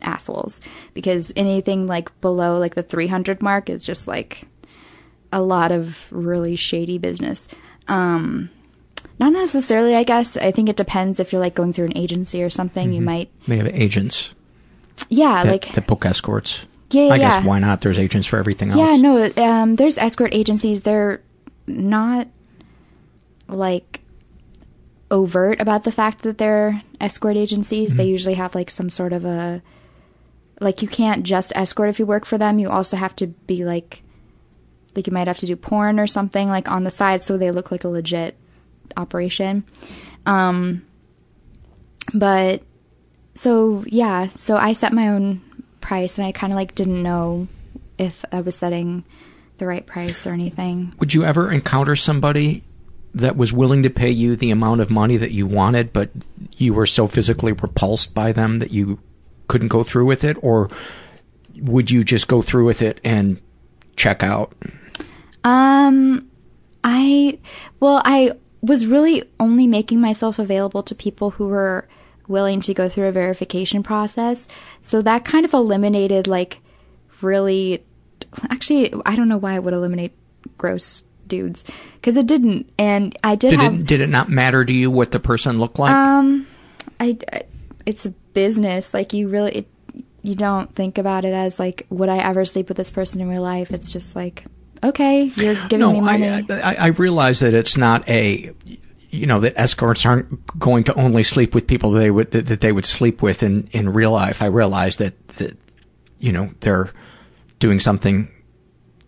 assholes. 0.00 0.60
Because 0.94 1.32
anything 1.36 1.86
like 1.86 2.20
below 2.20 2.58
like 2.58 2.74
the 2.74 2.82
300 2.82 3.42
mark 3.42 3.68
is 3.68 3.84
just 3.84 4.06
like 4.08 4.44
a 5.32 5.40
lot 5.40 5.72
of 5.72 6.06
really 6.10 6.56
shady 6.56 6.98
business. 6.98 7.48
Um 7.88 8.50
not 9.18 9.32
necessarily 9.32 9.94
i 9.94 10.04
guess. 10.04 10.36
I 10.36 10.50
think 10.52 10.68
it 10.68 10.76
depends 10.76 11.20
if 11.20 11.32
you're 11.32 11.40
like 11.40 11.54
going 11.54 11.72
through 11.72 11.86
an 11.86 11.96
agency 11.96 12.42
or 12.42 12.50
something 12.50 12.92
you 12.92 13.00
might 13.00 13.30
They 13.46 13.56
have 13.56 13.66
agents 13.68 14.34
yeah 15.08 15.42
that, 15.42 15.50
like 15.50 15.74
that 15.74 15.86
book 15.86 16.04
escorts. 16.04 16.66
yeah 16.90 17.06
yeah, 17.06 17.12
I 17.12 17.18
guess 17.18 17.34
yeah. 17.34 17.44
why 17.46 17.58
not? 17.58 17.80
There's 17.80 17.98
agents 17.98 18.26
for 18.26 18.38
everything 18.38 18.70
else. 18.70 18.78
Yeah, 18.78 18.96
no, 18.96 19.32
um, 19.36 19.76
there's 19.76 19.98
escort 19.98 20.34
agencies. 20.34 20.82
They're 20.82 21.20
not 21.66 22.28
like 23.48 24.00
overt 25.10 25.60
about 25.60 25.84
the 25.84 25.92
fact 25.92 26.22
that 26.22 26.38
they're 26.38 26.82
escort 27.00 27.36
agencies. 27.36 27.96
They 27.96 28.06
usually 28.06 28.34
have 28.34 28.54
like 28.54 28.70
some 28.70 28.90
sort 28.90 29.12
of 29.12 29.24
a 29.24 29.62
like 30.60 30.80
you 30.80 30.88
can't 30.88 31.22
just 31.24 31.52
escort 31.54 31.90
if 31.90 31.98
you 31.98 32.06
work 32.06 32.24
for 32.24 32.38
them. 32.38 32.58
You 32.58 32.70
also 32.70 32.96
have 32.96 33.14
to 33.16 33.26
be 33.26 33.64
like 33.64 34.02
like 34.94 35.06
you 35.06 35.12
might 35.12 35.26
have 35.26 35.38
to 35.38 35.46
do 35.46 35.56
porn 35.56 35.98
or 35.98 36.06
something 36.06 36.48
like 36.48 36.70
on 36.70 36.84
the 36.84 36.90
side 36.90 37.22
so 37.22 37.36
they 37.36 37.50
look 37.50 37.70
like 37.70 37.84
a 37.84 37.88
legit 37.88 38.36
operation. 38.96 39.64
Um 40.24 40.86
but 42.14 42.62
so 43.34 43.84
yeah, 43.86 44.26
so 44.28 44.56
I 44.56 44.72
set 44.72 44.92
my 44.92 45.08
own 45.08 45.40
price 45.80 46.18
and 46.18 46.26
I 46.26 46.32
kind 46.32 46.52
of 46.52 46.56
like 46.56 46.74
didn't 46.74 47.02
know 47.02 47.48
if 47.98 48.24
I 48.32 48.40
was 48.40 48.54
setting 48.54 49.04
the 49.58 49.66
right 49.66 49.86
price 49.86 50.26
or 50.26 50.32
anything. 50.32 50.94
Would 50.98 51.14
you 51.14 51.24
ever 51.24 51.50
encounter 51.50 51.96
somebody 51.96 52.62
that 53.14 53.36
was 53.36 53.52
willing 53.52 53.82
to 53.82 53.90
pay 53.90 54.10
you 54.10 54.36
the 54.36 54.50
amount 54.50 54.80
of 54.80 54.90
money 54.90 55.16
that 55.18 55.32
you 55.32 55.46
wanted, 55.46 55.92
but 55.92 56.10
you 56.56 56.74
were 56.74 56.86
so 56.86 57.06
physically 57.06 57.52
repulsed 57.52 58.14
by 58.14 58.32
them 58.32 58.58
that 58.58 58.70
you 58.70 58.98
couldn't 59.48 59.68
go 59.68 59.82
through 59.82 60.06
with 60.06 60.24
it, 60.24 60.36
or 60.40 60.70
would 61.56 61.90
you 61.90 62.04
just 62.04 62.28
go 62.28 62.40
through 62.40 62.64
with 62.64 62.80
it 62.80 63.00
and 63.04 63.40
check 63.96 64.22
out? 64.22 64.54
Um 65.44 66.28
I 66.84 67.38
well, 67.80 68.00
I 68.04 68.32
was 68.62 68.86
really 68.86 69.24
only 69.38 69.66
making 69.66 70.00
myself 70.00 70.38
available 70.38 70.82
to 70.84 70.94
people 70.94 71.30
who 71.30 71.48
were 71.48 71.88
willing 72.32 72.60
to 72.62 72.74
go 72.74 72.88
through 72.88 73.06
a 73.06 73.12
verification 73.12 73.84
process. 73.84 74.48
So 74.80 75.00
that 75.02 75.24
kind 75.24 75.44
of 75.44 75.54
eliminated 75.54 76.26
like 76.26 76.58
really 77.20 77.84
actually 78.50 78.92
I 79.06 79.14
don't 79.14 79.28
know 79.28 79.36
why 79.36 79.54
it 79.54 79.62
would 79.62 79.74
eliminate 79.74 80.12
gross 80.58 81.04
dudes 81.26 81.64
because 81.94 82.16
it 82.16 82.26
didn't 82.26 82.72
and 82.78 83.16
I 83.22 83.36
did, 83.36 83.50
Did 83.50 83.60
have 83.60 83.74
it 83.74 83.86
did 83.86 84.00
it 84.00 84.08
not 84.08 84.28
matter 84.28 84.64
to 84.64 84.72
you 84.72 84.90
what 84.90 85.12
the 85.12 85.20
person 85.20 85.58
looked 85.58 85.78
like? 85.78 85.92
um 85.92 86.46
I, 86.98 87.16
I 87.32 87.42
it's 87.86 88.06
a 88.06 88.10
business 88.10 88.92
like 88.92 89.12
you 89.12 89.28
really 89.28 89.52
it, 89.58 89.66
you 90.22 90.34
don't 90.34 90.74
think 90.74 90.98
about 90.98 91.24
it 91.24 91.32
as 91.32 91.58
like 91.58 91.86
would 91.90 92.08
I 92.08 92.18
ever 92.18 92.44
sleep 92.44 92.68
with 92.68 92.76
this 92.76 92.90
person 92.90 93.20
in 93.20 93.28
real 93.28 93.42
life 93.42 93.70
it's 93.70 93.92
just 93.92 94.16
like 94.16 94.44
okay 94.82 95.24
you're 95.36 95.54
giving 95.68 95.78
no, 95.80 95.92
me 95.92 96.00
money 96.00 96.28
I, 96.28 96.44
I, 96.50 96.74
I 96.74 96.86
realize 96.88 97.40
that 97.40 97.54
it's 97.54 97.76
not 97.76 98.08
a, 98.08 98.52
you 99.12 99.26
know, 99.26 99.38
that 99.40 99.52
escorts 99.56 100.04
aren't 100.04 100.58
going 100.58 100.82
to 100.84 100.94
only 100.94 101.22
sleep 101.22 101.54
with 101.54 101.68
people 101.68 101.92
that 101.92 102.00
they 102.00 102.10
would 102.10 102.30
that, 102.32 102.46
that 102.46 102.60
they 102.60 102.72
would 102.72 102.86
sleep 102.86 103.22
with 103.22 103.44
in 103.44 103.68
in 103.70 103.92
real 103.92 104.10
life. 104.10 104.42
I 104.42 104.46
realize 104.46 104.96
that 104.96 105.28
that 105.36 105.56
you 106.18 106.32
know 106.32 106.50
they're 106.60 106.90
doing 107.60 107.78
something, 107.78 108.28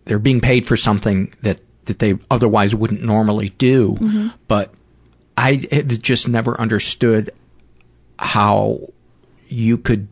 they're 0.05 0.19
being 0.19 0.39
paid 0.39 0.67
for 0.67 0.77
something 0.77 1.33
that 1.41 1.59
that 1.85 1.99
they 1.99 2.17
otherwise 2.29 2.73
wouldn't 2.73 3.03
normally 3.03 3.49
do. 3.49 3.93
Mm-hmm. 3.93 4.27
But 4.47 4.73
I 5.37 5.57
just 5.57 6.27
never 6.27 6.59
understood 6.59 7.31
how 8.17 8.79
you 9.47 9.77
could, 9.77 10.07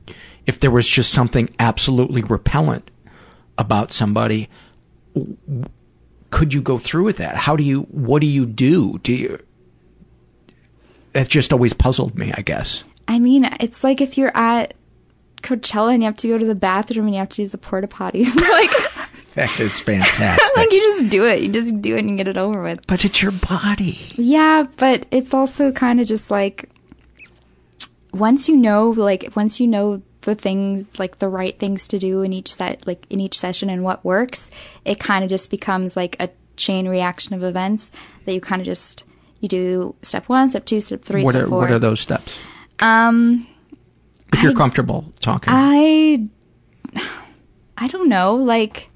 if 0.46 0.60
there 0.60 0.72
was 0.72 0.88
just 0.88 1.12
something 1.12 1.50
absolutely 1.60 2.22
repellent 2.22 2.90
about 3.58 3.92
somebody, 3.92 4.50
could 6.30 6.54
you 6.54 6.62
go 6.62 6.78
through 6.78 7.06
with 7.06 7.18
that? 7.18 7.36
How 7.36 7.56
do 7.56 7.64
you, 7.64 7.84
what 7.84 8.22
do 8.22 8.28
you 8.28 8.46
do? 8.46 9.00
Do 9.00 9.14
you, 9.14 9.40
that 11.14 11.28
just 11.30 11.54
always 11.54 11.74
puzzled 11.74 12.18
me, 12.18 12.32
I 12.36 12.42
guess. 12.42 12.84
I 13.08 13.20
mean, 13.20 13.46
it's 13.60 13.84
like 13.84 14.02
if 14.02 14.18
you're 14.18 14.36
at 14.36 14.74
Coachella 15.42 15.94
and 15.94 16.02
you 16.04 16.08
have 16.08 16.16
to 16.18 16.28
go 16.28 16.38
to 16.38 16.46
the 16.46 16.56
bathroom 16.56 17.06
and 17.08 17.16
you 17.16 17.20
have 17.20 17.30
to 17.30 17.42
use 17.42 17.52
the 17.52 17.58
porta 17.58 17.88
potties. 17.88 18.36
like, 18.50 18.70
That 19.36 19.60
is 19.60 19.80
fantastic. 19.82 20.56
like 20.56 20.72
you 20.72 20.80
just 20.80 21.10
do 21.10 21.26
it. 21.26 21.42
You 21.42 21.50
just 21.52 21.82
do 21.82 21.96
it 21.96 22.06
and 22.06 22.18
get 22.18 22.28
it 22.28 22.38
over 22.38 22.62
with. 22.62 22.86
but 22.88 23.04
it's 23.04 23.20
your 23.22 23.32
body. 23.32 24.00
Yeah, 24.16 24.68
but 24.78 25.08
it's 25.10 25.34
also 25.34 25.72
kind 25.72 26.00
of 26.00 26.06
just 26.08 26.30
like 26.30 26.70
once 28.14 28.48
you 28.48 28.56
know, 28.56 28.92
like 28.92 29.36
once 29.36 29.60
you 29.60 29.66
know 29.68 30.04
the 30.22 30.36
things, 30.36 30.88
like 31.00 31.18
the 31.20 31.28
right 31.28 31.58
things 31.60 31.88
to 31.90 31.98
do 32.00 32.22
in 32.22 32.32
each 32.32 32.54
set, 32.54 32.86
like 32.86 33.08
in 33.10 33.20
each 33.20 33.40
session 33.40 33.70
and 33.72 33.84
what 33.84 34.06
works, 34.06 34.52
it 34.86 35.00
kind 35.00 35.24
of 35.24 35.30
just 35.32 35.50
becomes 35.50 35.98
like 35.98 36.16
a 36.20 36.30
chain 36.56 36.88
reaction 36.88 37.34
of 37.34 37.44
events 37.44 37.92
that 38.26 38.34
you 38.34 38.40
kind 38.40 38.62
of 38.62 38.66
just 38.68 39.04
you 39.44 39.50
do 39.50 39.96
step 40.02 40.28
one, 40.30 40.50
step 40.50 40.66
two, 40.66 40.80
step 40.82 41.02
three, 41.04 41.24
What 41.24 41.34
step 41.34 41.44
are, 41.44 41.48
four. 41.50 41.60
what 41.60 41.72
are 41.72 41.80
those 41.80 42.00
steps? 42.00 42.38
Um, 42.80 43.46
If 44.32 44.42
you're 44.42 44.54
I- 44.54 44.56
comfortable 44.56 45.14
talking. 45.20 45.54
I 45.56 46.28
I 47.78 47.88
don't 47.88 48.10
know. 48.10 48.36
Like 48.36 48.90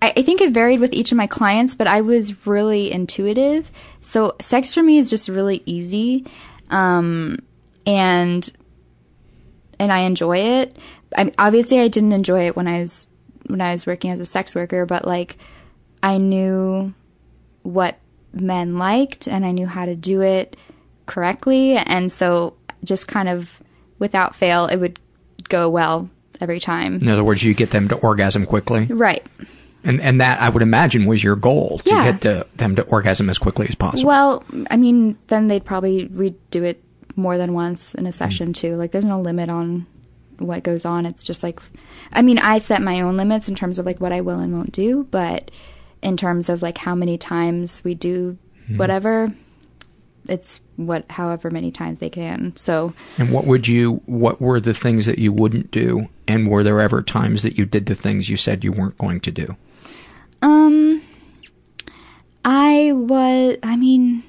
I, 0.00 0.12
I 0.16 0.22
think 0.22 0.40
it 0.40 0.52
varied 0.52 0.80
with 0.80 0.92
each 0.92 1.12
of 1.12 1.16
my 1.18 1.26
clients, 1.26 1.74
but 1.74 1.86
I 1.86 2.00
was 2.00 2.46
really 2.46 2.90
intuitive. 2.92 3.70
So 4.00 4.34
sex 4.40 4.72
for 4.72 4.82
me 4.82 4.98
is 4.98 5.10
just 5.10 5.28
really 5.28 5.62
easy. 5.66 6.24
Um 6.70 7.38
and 7.86 8.50
and 9.78 9.92
I 9.92 10.00
enjoy 10.00 10.38
it. 10.38 10.76
I 11.16 11.32
obviously 11.38 11.80
I 11.80 11.88
didn't 11.88 12.12
enjoy 12.12 12.46
it 12.46 12.56
when 12.56 12.66
I 12.68 12.80
was 12.80 13.08
when 13.46 13.60
I 13.60 13.70
was 13.72 13.86
working 13.86 14.10
as 14.10 14.20
a 14.20 14.26
sex 14.26 14.54
worker, 14.54 14.86
but 14.86 15.04
like 15.06 15.36
I 16.02 16.18
knew 16.18 16.92
what 17.62 17.98
men 18.32 18.78
liked 18.78 19.26
and 19.26 19.44
I 19.44 19.52
knew 19.52 19.66
how 19.66 19.86
to 19.86 19.94
do 19.94 20.20
it 20.22 20.56
correctly 21.06 21.76
and 21.76 22.12
so 22.12 22.54
just 22.84 23.08
kind 23.08 23.28
of 23.28 23.62
without 23.98 24.34
fail 24.34 24.66
it 24.66 24.76
would 24.76 24.98
go 25.48 25.68
well 25.68 26.08
every 26.40 26.60
time. 26.60 26.96
In 26.96 27.08
other 27.08 27.24
words, 27.24 27.42
you 27.42 27.54
get 27.54 27.70
them 27.70 27.88
to 27.88 27.96
orgasm 27.96 28.46
quickly, 28.46 28.86
Right. 28.86 29.26
and 29.82 30.00
and 30.00 30.20
that 30.20 30.40
I 30.40 30.48
would 30.48 30.62
imagine 30.62 31.06
was 31.06 31.22
your 31.22 31.36
goal 31.36 31.80
to 31.84 31.90
Yeah. 31.90 32.12
get 32.12 32.20
to, 32.22 32.46
them 32.56 32.76
to 32.76 32.82
orgasm 32.82 33.28
as 33.30 33.38
quickly 33.38 33.66
as 33.68 33.74
possible. 33.74 34.08
Well, 34.08 34.44
I 34.70 34.76
mean, 34.76 35.16
then 35.28 35.48
they'd 35.48 35.64
probably 35.64 36.06
redo 36.08 36.62
it 36.62 36.82
more 37.16 37.38
than 37.38 37.52
once 37.52 37.94
in 37.94 38.06
a 38.06 38.10
mm. 38.10 38.14
session 38.14 38.52
too. 38.52 38.76
Like, 38.76 38.92
there's 38.92 39.04
no 39.04 39.20
limit 39.20 39.50
on 39.50 39.86
what 40.38 40.62
goes 40.62 40.84
on. 40.84 41.06
It's 41.06 41.24
just 41.24 41.42
like, 41.42 41.60
I 42.12 42.22
mean, 42.22 42.38
I 42.38 42.58
set 42.58 42.80
my 42.82 43.00
own 43.00 43.16
limits 43.16 43.48
in 43.48 43.56
terms 43.56 43.78
of 43.78 43.86
like 43.86 44.00
what 44.00 44.12
I 44.12 44.20
will 44.20 44.38
and 44.38 44.52
won't 44.52 44.72
do, 44.72 45.06
but 45.10 45.50
in 46.02 46.16
terms 46.16 46.48
of 46.48 46.62
like 46.62 46.78
how 46.78 46.94
many 46.94 47.18
times 47.18 47.82
we 47.84 47.94
do 47.94 48.38
whatever, 48.76 49.32
it's 50.28 50.60
what 50.76 51.10
however 51.10 51.50
many 51.50 51.70
times 51.70 51.98
they 51.98 52.10
can. 52.10 52.52
So, 52.56 52.92
And 53.18 53.32
what 53.32 53.46
would 53.46 53.66
you? 53.66 54.02
What 54.06 54.40
were 54.40 54.60
the 54.60 54.74
things 54.74 55.06
that 55.06 55.18
you 55.18 55.32
wouldn't 55.32 55.70
do? 55.70 56.08
And 56.26 56.48
were 56.48 56.62
there 56.62 56.80
ever 56.80 57.02
times 57.02 57.42
that 57.42 57.56
you 57.56 57.64
did 57.64 57.86
the 57.86 57.94
things 57.94 58.28
you 58.28 58.36
said 58.36 58.62
you 58.64 58.72
weren't 58.72 58.98
going 58.98 59.20
to 59.20 59.30
do? 59.30 59.56
Um, 60.42 61.02
I 62.44 62.92
was, 62.92 63.56
I 63.62 63.76
mean, 63.76 64.22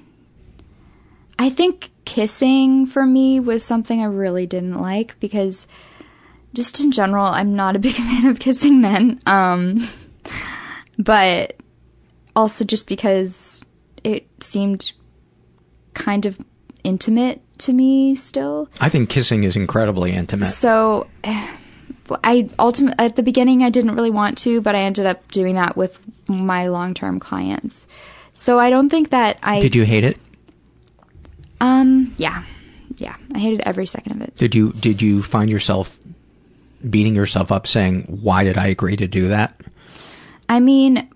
I 1.37 1.49
think 1.49 1.91
kissing 2.05 2.87
for 2.87 3.05
me 3.05 3.39
was 3.39 3.63
something 3.63 4.01
I 4.01 4.05
really 4.05 4.47
didn't 4.47 4.79
like 4.79 5.19
because 5.19 5.67
just 6.53 6.79
in 6.79 6.91
general, 6.91 7.25
I'm 7.25 7.55
not 7.55 7.75
a 7.75 7.79
big 7.79 7.93
fan 7.95 8.25
of 8.25 8.39
kissing 8.39 8.81
men. 8.81 9.21
Um, 9.25 9.87
but 10.99 11.55
also 12.35 12.65
just 12.65 12.87
because 12.87 13.61
it 14.03 14.27
seemed 14.43 14.91
kind 15.93 16.25
of 16.25 16.39
intimate 16.83 17.41
to 17.59 17.73
me 17.73 18.15
still. 18.15 18.69
I 18.79 18.89
think 18.89 19.09
kissing 19.09 19.43
is 19.43 19.55
incredibly 19.55 20.11
intimate. 20.11 20.53
So 20.53 21.07
I 22.23 22.49
ultimate 22.59 22.95
at 22.99 23.15
the 23.15 23.23
beginning 23.23 23.63
I 23.63 23.69
didn't 23.69 23.95
really 23.95 24.11
want 24.11 24.37
to, 24.39 24.61
but 24.61 24.75
I 24.75 24.79
ended 24.79 25.05
up 25.05 25.31
doing 25.31 25.55
that 25.55 25.77
with 25.77 25.99
my 26.27 26.67
long-term 26.67 27.19
clients. 27.19 27.87
So 28.33 28.59
I 28.59 28.69
don't 28.69 28.89
think 28.89 29.09
that 29.11 29.37
I 29.41 29.59
Did 29.59 29.75
you 29.75 29.85
hate 29.85 30.03
it? 30.03 30.17
um 31.61 32.13
yeah. 32.17 32.43
Yeah, 32.97 33.15
I 33.33 33.39
hated 33.39 33.61
every 33.61 33.85
second 33.85 34.13
of 34.13 34.21
it. 34.21 34.35
Did 34.35 34.53
you 34.55 34.73
did 34.73 35.01
you 35.01 35.21
find 35.21 35.49
yourself 35.49 35.97
beating 36.89 37.15
yourself 37.15 37.51
up 37.51 37.65
saying, 37.67 38.03
"Why 38.03 38.43
did 38.43 38.57
I 38.57 38.67
agree 38.67 38.97
to 38.97 39.07
do 39.07 39.29
that?" 39.29 39.55
I 40.49 40.59
mean, 40.59 41.07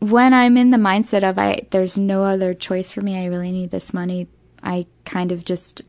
when 0.00 0.34
I'm 0.34 0.56
in 0.56 0.70
the 0.70 0.76
mindset 0.76 1.22
of 1.22 1.38
I 1.38 1.66
there's 1.70 1.96
no 1.96 2.24
other 2.24 2.52
choice 2.54 2.90
for 2.90 3.00
me, 3.00 3.16
I 3.16 3.26
really 3.26 3.52
need 3.52 3.70
this 3.70 3.94
money, 3.94 4.26
I 4.62 4.86
kind 5.04 5.30
of 5.32 5.44
just 5.44 5.82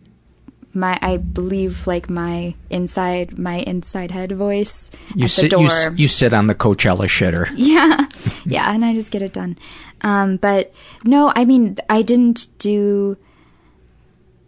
my 0.75 0.97
I 1.01 1.17
believe 1.17 1.85
like 1.87 2.09
my 2.09 2.55
inside 2.69 3.37
my 3.37 3.57
inside 3.57 4.09
head 4.11 4.31
voice 4.31 4.89
You 5.13 5.25
at 5.25 5.29
sit 5.31 5.41
the 5.43 5.49
door. 5.49 5.61
you, 5.67 5.95
you 5.95 6.07
sit 6.07 6.33
on 6.33 6.47
the 6.47 6.55
Coachella 6.55 7.07
shitter. 7.07 7.51
yeah 7.55 8.07
yeah 8.45 8.71
and 8.73 8.83
i 8.83 8.91
just 8.93 9.11
get 9.11 9.21
it 9.21 9.33
done 9.33 9.55
um 10.01 10.37
but 10.37 10.73
no 11.05 11.31
i 11.35 11.45
mean 11.45 11.77
i 11.89 12.01
didn't 12.01 12.47
do 12.57 13.15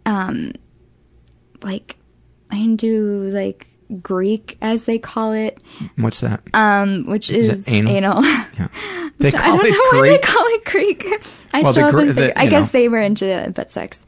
um 0.04 0.52
like 1.62 1.96
i 2.50 2.56
didn't 2.56 2.80
do 2.80 3.30
like 3.32 3.68
greek 4.02 4.56
as 4.60 4.84
they 4.84 4.98
call 4.98 5.32
it 5.32 5.58
What's 5.96 6.20
that? 6.20 6.42
um 6.54 7.06
which 7.06 7.30
Is 7.30 7.48
is, 7.48 7.68
anal? 7.68 7.92
anal, 7.92 8.24
Yeah. 8.24 8.68
They 9.18 9.28
I 9.32 9.46
don't 9.56 9.64
it 9.66 9.70
know 9.70 9.98
why 10.00 10.08
they 10.10 10.18
call 10.18 10.44
it 10.48 10.64
Greek. 10.66 11.06
I 11.54 11.62
Well, 11.62 11.72
the 11.72 11.88
still 11.88 11.92
the- 12.06 12.14
figured- 12.14 12.32
I 12.36 12.46
guess 12.48 12.64
know. 12.74 12.78
they 12.78 12.88
were 12.88 13.00
into 13.00 13.50
butt 13.54 13.72
sex. 13.72 14.04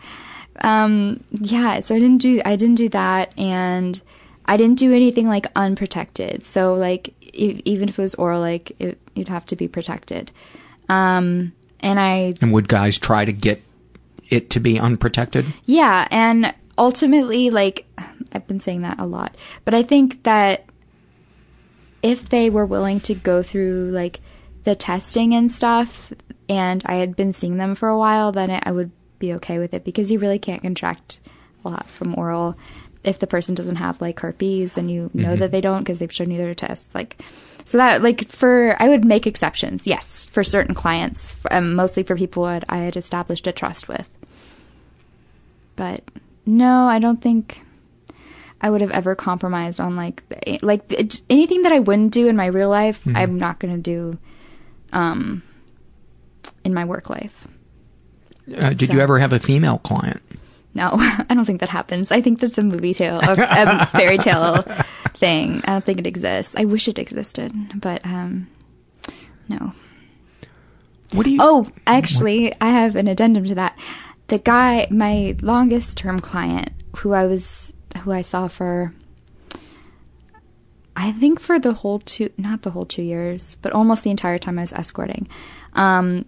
Um, 0.60 1.24
yeah, 1.30 1.80
so 1.80 1.94
I 1.94 1.98
didn't 1.98 2.18
do. 2.18 2.42
I 2.44 2.56
didn't 2.56 2.74
do 2.74 2.88
that, 2.90 3.32
and 3.38 4.02
I 4.44 4.56
didn't 4.58 4.78
do 4.78 4.92
anything 4.92 5.26
like 5.28 5.46
unprotected. 5.56 6.44
So 6.44 6.74
like, 6.74 7.14
e 7.22 7.62
even 7.64 7.88
if 7.88 7.98
it 7.98 8.02
was 8.02 8.14
oral, 8.16 8.40
like 8.40 8.72
it, 8.78 8.98
you'd 9.14 9.28
have 9.28 9.46
to 9.46 9.56
be 9.56 9.66
protected. 9.68 10.30
Um, 10.90 11.52
and 11.80 11.98
I 12.00 12.34
And 12.42 12.52
would 12.52 12.68
guys 12.68 12.98
try 12.98 13.24
to 13.24 13.32
get 13.32 13.62
it 14.28 14.50
to 14.50 14.60
be 14.60 14.78
unprotected? 14.78 15.46
yeah, 15.64 16.06
and 16.10 16.52
ultimately, 16.76 17.48
like, 17.50 17.86
I've 18.32 18.46
been 18.46 18.60
saying 18.60 18.82
that 18.82 18.98
a 18.98 19.06
lot, 19.06 19.34
but 19.64 19.74
I 19.74 19.82
think 19.82 20.22
that 20.24 20.64
if 22.02 22.28
they 22.28 22.48
were 22.50 22.66
willing 22.66 23.00
to 23.00 23.14
go 23.14 23.42
through, 23.42 23.90
like, 23.92 24.20
the 24.64 24.74
testing 24.76 25.34
and 25.34 25.50
stuff, 25.50 26.12
and 26.48 26.82
I 26.86 26.96
had 26.96 27.16
been 27.16 27.32
seeing 27.32 27.56
them 27.56 27.74
for 27.74 27.88
a 27.88 27.98
while, 27.98 28.32
then 28.32 28.60
I 28.62 28.70
would 28.70 28.90
be 29.18 29.32
okay 29.34 29.58
with 29.58 29.74
it 29.74 29.84
because 29.84 30.10
you 30.10 30.18
really 30.18 30.38
can't 30.38 30.62
contract 30.62 31.20
a 31.64 31.68
lot 31.70 31.90
from 31.90 32.16
oral 32.16 32.56
if 33.02 33.18
the 33.18 33.26
person 33.26 33.54
doesn't 33.54 33.76
have, 33.76 34.00
like, 34.00 34.20
herpes 34.20 34.76
and 34.78 34.90
you 34.90 35.10
know 35.14 35.34
Mhm. 35.34 35.38
that 35.38 35.50
they 35.50 35.60
don't 35.60 35.80
because 35.80 35.98
they've 35.98 36.12
shown 36.12 36.30
you 36.30 36.38
their 36.38 36.54
tests. 36.54 36.88
Like, 36.94 37.20
so 37.64 37.78
that, 37.78 38.02
like, 38.02 38.28
for, 38.28 38.76
I 38.80 38.88
would 38.88 39.04
make 39.04 39.26
exceptions, 39.26 39.86
yes, 39.86 40.26
for 40.26 40.44
certain 40.44 40.74
clients, 40.74 41.34
um, 41.50 41.74
mostly 41.74 42.02
for 42.02 42.16
people 42.16 42.44
that 42.44 42.64
I 42.68 42.78
had 42.78 42.96
established 42.96 43.46
a 43.46 43.52
trust 43.52 43.88
with. 43.88 44.08
But 45.76 46.02
no, 46.46 46.86
I 46.86 46.98
don't 46.98 47.20
think 47.22 47.62
I 48.60 48.70
would 48.70 48.80
have 48.80 48.90
ever 48.90 49.14
compromised 49.14 49.78
on 49.80 49.94
like 49.96 50.22
like 50.62 50.92
anything 51.30 51.62
that 51.62 51.72
I 51.72 51.78
wouldn't 51.78 52.12
do 52.12 52.26
in 52.28 52.36
my 52.36 52.46
real 52.46 52.68
life. 52.68 53.02
Mhm. 53.04 53.16
I'm 53.16 53.38
not 53.38 53.58
going 53.60 53.74
to 53.74 53.80
do 53.80 54.18
um 54.92 55.42
in 56.64 56.74
my 56.74 56.84
work 56.84 57.08
life. 57.10 57.46
Uh, 58.52 58.70
did 58.70 58.88
So- 58.88 58.94
you 58.94 59.00
ever 59.00 59.18
have 59.18 59.32
a 59.32 59.38
female 59.40 59.78
client? 59.78 60.22
No, 60.74 60.90
I 60.94 61.34
don't 61.34 61.44
think 61.44 61.60
that 61.60 61.68
happens. 61.70 62.12
I 62.12 62.20
think 62.20 62.40
that's 62.40 62.58
a 62.58 62.62
movie 62.62 62.94
tale, 62.94 63.18
a, 63.20 63.32
a 63.38 63.86
fairy 63.92 64.18
tale 64.18 64.62
thing. 65.16 65.60
I 65.64 65.72
don't 65.72 65.84
think 65.84 65.98
it 65.98 66.06
exists. 66.06 66.54
I 66.56 66.64
wish 66.66 66.88
it 66.88 66.98
existed, 66.98 67.52
but 67.80 68.04
um, 68.06 68.46
no. 69.48 69.72
What 71.12 71.24
do 71.24 71.30
you? 71.30 71.38
Oh, 71.40 71.66
actually, 71.86 72.52
I 72.60 72.68
have 72.68 72.96
an 72.96 73.08
addendum 73.08 73.44
to 73.44 73.54
that. 73.56 73.76
The 74.28 74.38
guy, 74.38 74.86
my 74.90 75.36
longest 75.40 75.96
term 75.96 76.20
client, 76.20 76.70
who 76.98 77.12
I 77.14 77.24
was, 77.26 77.72
who 77.98 78.12
I 78.12 78.20
saw 78.20 78.48
for, 78.48 78.94
I 80.96 81.12
think 81.12 81.40
for 81.40 81.58
the 81.58 81.72
whole 81.72 82.00
two, 82.00 82.30
not 82.36 82.62
the 82.62 82.70
whole 82.70 82.86
two 82.86 83.02
years, 83.02 83.56
but 83.62 83.72
almost 83.72 84.02
the 84.02 84.10
entire 84.10 84.38
time 84.38 84.58
I 84.58 84.62
was 84.62 84.72
escorting. 84.72 85.28
Um, 85.74 86.24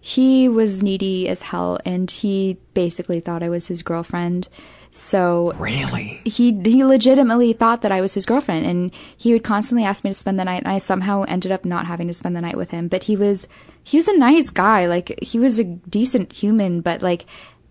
he 0.00 0.48
was 0.48 0.82
needy 0.82 1.28
as 1.28 1.42
hell, 1.42 1.78
and 1.84 2.10
he 2.10 2.56
basically 2.72 3.20
thought 3.20 3.42
I 3.42 3.48
was 3.48 3.66
his 3.66 3.82
girlfriend. 3.82 4.48
So 4.92 5.52
really, 5.56 6.20
he 6.24 6.52
he 6.62 6.84
legitimately 6.84 7.52
thought 7.52 7.82
that 7.82 7.92
I 7.92 8.00
was 8.00 8.14
his 8.14 8.26
girlfriend, 8.26 8.66
and 8.66 8.90
he 9.16 9.32
would 9.32 9.44
constantly 9.44 9.84
ask 9.84 10.02
me 10.02 10.10
to 10.10 10.16
spend 10.16 10.38
the 10.38 10.44
night. 10.44 10.62
And 10.62 10.72
I 10.72 10.78
somehow 10.78 11.24
ended 11.28 11.52
up 11.52 11.64
not 11.64 11.86
having 11.86 12.08
to 12.08 12.14
spend 12.14 12.34
the 12.34 12.40
night 12.40 12.56
with 12.56 12.70
him. 12.70 12.88
But 12.88 13.04
he 13.04 13.14
was 13.14 13.46
he 13.84 13.98
was 13.98 14.08
a 14.08 14.16
nice 14.16 14.50
guy. 14.50 14.86
Like 14.86 15.18
he 15.22 15.38
was 15.38 15.58
a 15.58 15.64
decent 15.64 16.32
human, 16.32 16.80
but 16.80 17.02
like 17.02 17.26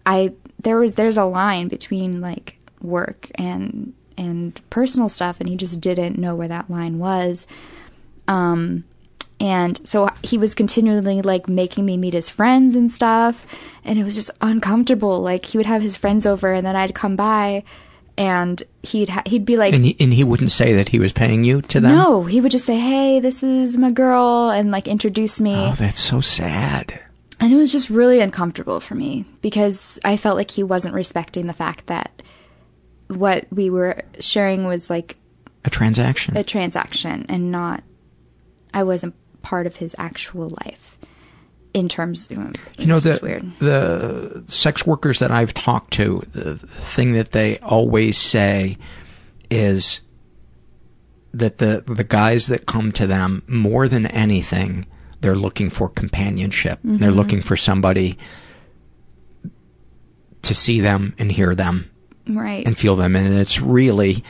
I 0.06 0.34
there 0.62 0.78
was 0.78 0.94
there's 0.94 1.18
a 1.18 1.26
line 1.26 1.68
between 1.68 2.22
like 2.22 2.59
work 2.81 3.30
and 3.35 3.93
and 4.18 4.60
personal 4.69 5.07
stuff, 5.10 5.39
and 5.39 5.47
he 5.47 5.56
just 5.56 5.80
didn't 5.80 6.18
know 6.18 6.35
where 6.35 6.49
that 6.49 6.69
line 6.69 6.99
was. 6.99 7.47
Um, 8.27 8.84
and 9.39 9.80
so 9.88 10.10
he 10.22 10.38
was 10.38 10.53
continually 10.53 11.22
like 11.22 11.47
making 11.47 11.85
me 11.85 11.95
meet 11.95 12.14
his 12.14 12.30
friends 12.30 12.76
and 12.76 12.91
stuff, 12.91 13.45
and 13.85 13.97
it 13.97 14.03
was 14.03 14.15
just 14.15 14.31
uncomfortable. 14.41 15.22
Like 15.22 15.45
he 15.45 15.57
would 15.57 15.65
have 15.65 15.81
his 15.81 15.95
friends 15.95 16.26
over, 16.26 16.53
and 16.53 16.65
then 16.68 16.76
I'd 16.76 16.93
come 16.93 17.15
by, 17.15 17.64
and 18.18 18.61
he'd 18.84 19.07
ha- 19.10 19.23
he'd 19.26 19.45
be 19.45 19.56
like, 19.56 19.73
and 19.73 19.85
he, 19.85 19.95
and 19.99 20.14
he 20.14 20.26
wouldn't 20.26 20.51
say 20.51 20.73
that 20.73 20.89
he 20.89 20.99
was 20.99 21.14
paying 21.14 21.45
you 21.45 21.61
to 21.64 21.80
them. 21.80 21.95
no, 21.95 22.26
he 22.26 22.41
would 22.41 22.51
just 22.51 22.65
say, 22.65 22.77
"Hey, 22.77 23.22
this 23.22 23.41
is 23.41 23.77
my 23.77 23.91
girl," 23.91 24.49
and 24.49 24.72
like 24.72 24.89
introduce 24.89 25.39
me. 25.39 25.56
Oh, 25.56 25.73
that's 25.73 26.01
so 26.01 26.19
sad. 26.19 26.99
And 27.39 27.53
it 27.53 27.56
was 27.56 27.72
just 27.72 27.89
really 27.89 28.19
uncomfortable 28.19 28.81
for 28.81 28.95
me 28.95 29.23
because 29.41 29.97
I 30.03 30.18
felt 30.18 30.35
like 30.35 30.51
he 30.51 30.64
wasn't 30.64 30.93
respecting 30.93 31.47
the 31.47 31.53
fact 31.53 31.88
that 31.88 32.22
what 33.10 33.45
we 33.52 33.69
were 33.69 34.02
sharing 34.19 34.64
was 34.65 34.90
like 34.90 35.18
A 35.65 35.69
transaction. 35.69 36.38
a 36.38 36.44
transaction 36.44 37.26
and 37.30 37.52
not 37.52 37.84
I 38.73 38.84
wasn't 38.84 39.15
part 39.41 39.65
of 39.68 39.76
his 39.77 39.95
actual 39.99 40.49
life 40.65 40.98
in 41.73 41.88
terms 41.90 42.30
of, 42.31 42.38
you 42.77 42.86
know 42.88 42.99
the 42.99 43.19
weird. 43.22 43.52
the 43.60 44.44
sex 44.48 44.86
workers 44.88 45.19
that 45.19 45.30
I've 45.31 45.53
talked 45.53 45.94
to, 45.94 46.23
the 46.31 46.56
thing 46.57 47.14
that 47.14 47.31
they 47.31 47.57
always 47.60 48.18
say 48.18 48.77
is 49.52 50.02
that 51.34 51.60
the 51.60 51.84
the 51.88 52.03
guys 52.03 52.48
that 52.48 52.65
come 52.65 52.91
to 52.94 53.06
them 53.07 53.44
more 53.48 53.88
than 53.88 54.06
anything, 54.07 54.86
they're 55.22 55.36
looking 55.36 55.69
for 55.69 55.90
companionship. 55.90 56.80
They're 56.84 57.11
Mhm. 57.11 57.15
looking 57.15 57.41
for 57.41 57.56
somebody 57.56 58.18
to 60.41 60.56
see 60.56 60.80
them 60.80 61.14
and 61.19 61.31
hear 61.31 61.53
them 61.53 61.90
Right. 62.30 62.65
and 62.65 62.77
feel 62.77 62.95
them, 62.95 63.15
and 63.15 63.38
it's 63.38 63.60
really 63.61 64.23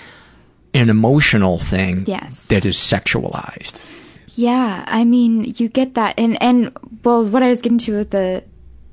an 0.73 0.89
emotional 0.89 1.57
thing 1.59 2.03
Yes. 2.07 2.45
that 2.47 2.65
is 2.65 2.77
sexualized. 2.77 3.79
Yeah, 4.35 4.83
I 4.87 5.03
mean, 5.03 5.53
you 5.57 5.67
get 5.67 5.95
that, 5.95 6.15
and 6.17 6.41
and 6.41 6.71
well, 7.03 7.25
what 7.25 7.43
I 7.43 7.49
was 7.49 7.59
getting 7.61 7.77
to 7.79 7.95
with 7.95 8.11
the 8.11 8.43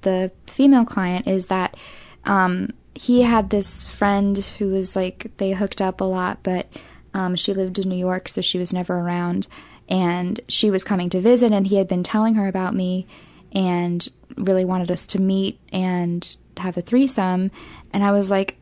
the 0.02 0.30
female 0.46 0.84
client 0.84 1.26
is 1.26 1.46
that 1.46 1.76
um, 2.24 2.70
he 2.94 3.22
had 3.22 3.50
this 3.50 3.84
friend 3.84 4.38
who 4.58 4.68
was 4.68 4.96
like 4.96 5.30
they 5.36 5.52
hooked 5.52 5.80
up 5.80 6.00
a 6.00 6.04
lot, 6.04 6.38
but 6.42 6.66
um, 7.14 7.36
she 7.36 7.54
lived 7.54 7.78
in 7.78 7.88
New 7.88 7.96
York, 7.98 8.28
so 8.28 8.40
she 8.40 8.58
was 8.58 8.72
never 8.72 8.94
around. 8.98 9.46
And 9.88 10.40
she 10.48 10.68
was 10.70 10.82
coming 10.82 11.10
to 11.10 11.20
visit, 11.20 11.52
and 11.52 11.64
he 11.66 11.76
had 11.76 11.86
been 11.86 12.02
telling 12.02 12.34
her 12.34 12.48
about 12.48 12.74
me, 12.74 13.06
and 13.52 14.08
really 14.36 14.64
wanted 14.64 14.90
us 14.90 15.06
to 15.08 15.20
meet 15.20 15.60
and 15.72 16.36
have 16.56 16.76
a 16.76 16.82
threesome. 16.82 17.52
And 17.97 18.05
I 18.05 18.12
was 18.12 18.31
like, 18.31 18.59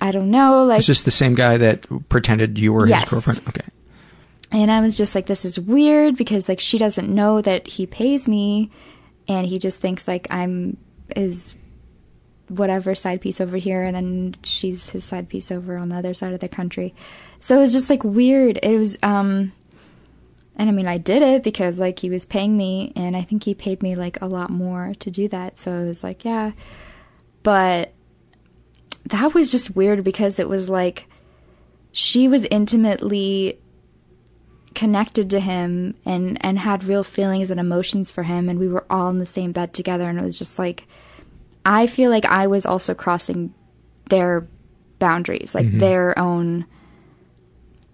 I 0.00 0.12
don't 0.12 0.30
know, 0.30 0.64
like 0.64 0.78
Is 0.78 0.86
this 0.86 1.02
the 1.02 1.10
same 1.10 1.34
guy 1.34 1.56
that 1.56 1.86
pretended 2.08 2.56
you 2.56 2.72
were 2.72 2.86
Yes. 2.86 3.00
his 3.02 3.10
girlfriend? 3.10 3.40
Okay. 3.48 3.66
and 4.52 4.70
I 4.70 4.80
was 4.80 4.96
just 4.96 5.12
like, 5.16 5.26
this 5.26 5.44
is 5.44 5.58
weird 5.58 6.16
because 6.16 6.48
like 6.48 6.60
she 6.60 6.78
doesn't 6.78 7.12
know 7.12 7.42
that 7.42 7.66
he 7.66 7.84
pays 7.86 8.28
me, 8.28 8.70
and 9.26 9.44
he 9.44 9.58
just 9.58 9.80
thinks 9.80 10.06
like 10.06 10.28
I'm 10.30 10.76
his 11.16 11.56
whatever 12.46 12.94
side 12.94 13.20
piece 13.20 13.40
over 13.40 13.56
here, 13.56 13.82
and 13.82 13.96
then 13.96 14.36
she's 14.44 14.90
his 14.90 15.02
side 15.02 15.28
piece 15.28 15.50
over 15.50 15.76
on 15.76 15.88
the 15.88 15.96
other 15.96 16.14
side 16.14 16.32
of 16.32 16.38
the 16.38 16.48
country. 16.48 16.94
So 17.40 17.56
it 17.56 17.62
was 17.62 17.72
just 17.72 17.90
like 17.90 18.04
weird. 18.04 18.60
It 18.62 18.78
was, 18.78 18.96
um, 19.02 19.50
and 20.54 20.68
I 20.68 20.72
mean, 20.72 20.86
I 20.86 20.98
did 20.98 21.22
it 21.22 21.42
because 21.42 21.80
like 21.80 21.98
he 21.98 22.08
was 22.08 22.24
paying 22.24 22.56
me, 22.56 22.92
and 22.94 23.16
I 23.16 23.22
think 23.22 23.42
he 23.42 23.52
paid 23.54 23.82
me 23.82 23.96
like 23.96 24.22
a 24.22 24.26
lot 24.26 24.50
more 24.50 24.94
to 25.00 25.10
do 25.10 25.26
that. 25.30 25.58
So 25.58 25.72
it 25.72 25.86
was 25.88 26.04
like, 26.04 26.24
yeah, 26.24 26.52
but 27.42 27.92
that 29.06 29.34
was 29.34 29.50
just 29.52 29.74
weird 29.76 30.02
because 30.04 30.38
it 30.38 30.48
was 30.48 30.68
like 30.68 31.06
she 31.92 32.28
was 32.28 32.44
intimately 32.46 33.58
connected 34.74 35.30
to 35.30 35.40
him 35.40 35.94
and 36.04 36.36
and 36.44 36.58
had 36.58 36.84
real 36.84 37.02
feelings 37.02 37.50
and 37.50 37.58
emotions 37.58 38.10
for 38.10 38.24
him 38.24 38.48
and 38.48 38.58
we 38.58 38.68
were 38.68 38.84
all 38.90 39.08
in 39.08 39.18
the 39.18 39.24
same 39.26 39.50
bed 39.52 39.72
together 39.72 40.08
and 40.08 40.18
it 40.18 40.22
was 40.24 40.38
just 40.38 40.58
like 40.58 40.86
I 41.64 41.86
feel 41.86 42.10
like 42.10 42.26
I 42.26 42.46
was 42.46 42.66
also 42.66 42.94
crossing 42.94 43.54
their 44.10 44.46
boundaries 44.98 45.54
like 45.54 45.66
Mhm. 45.66 45.80
their 45.80 46.18
own 46.18 46.66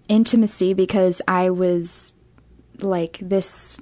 intimacy 0.09 0.73
because 0.73 1.21
I 1.27 1.49
was 1.51 2.13
like 2.79 3.19
this 3.21 3.79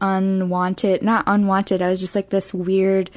unwanted 0.00 1.02
not 1.02 1.24
unwanted 1.26 1.80
I 1.82 1.88
was 1.90 2.00
just 2.00 2.14
like 2.14 2.30
this 2.30 2.52
weird 2.52 3.10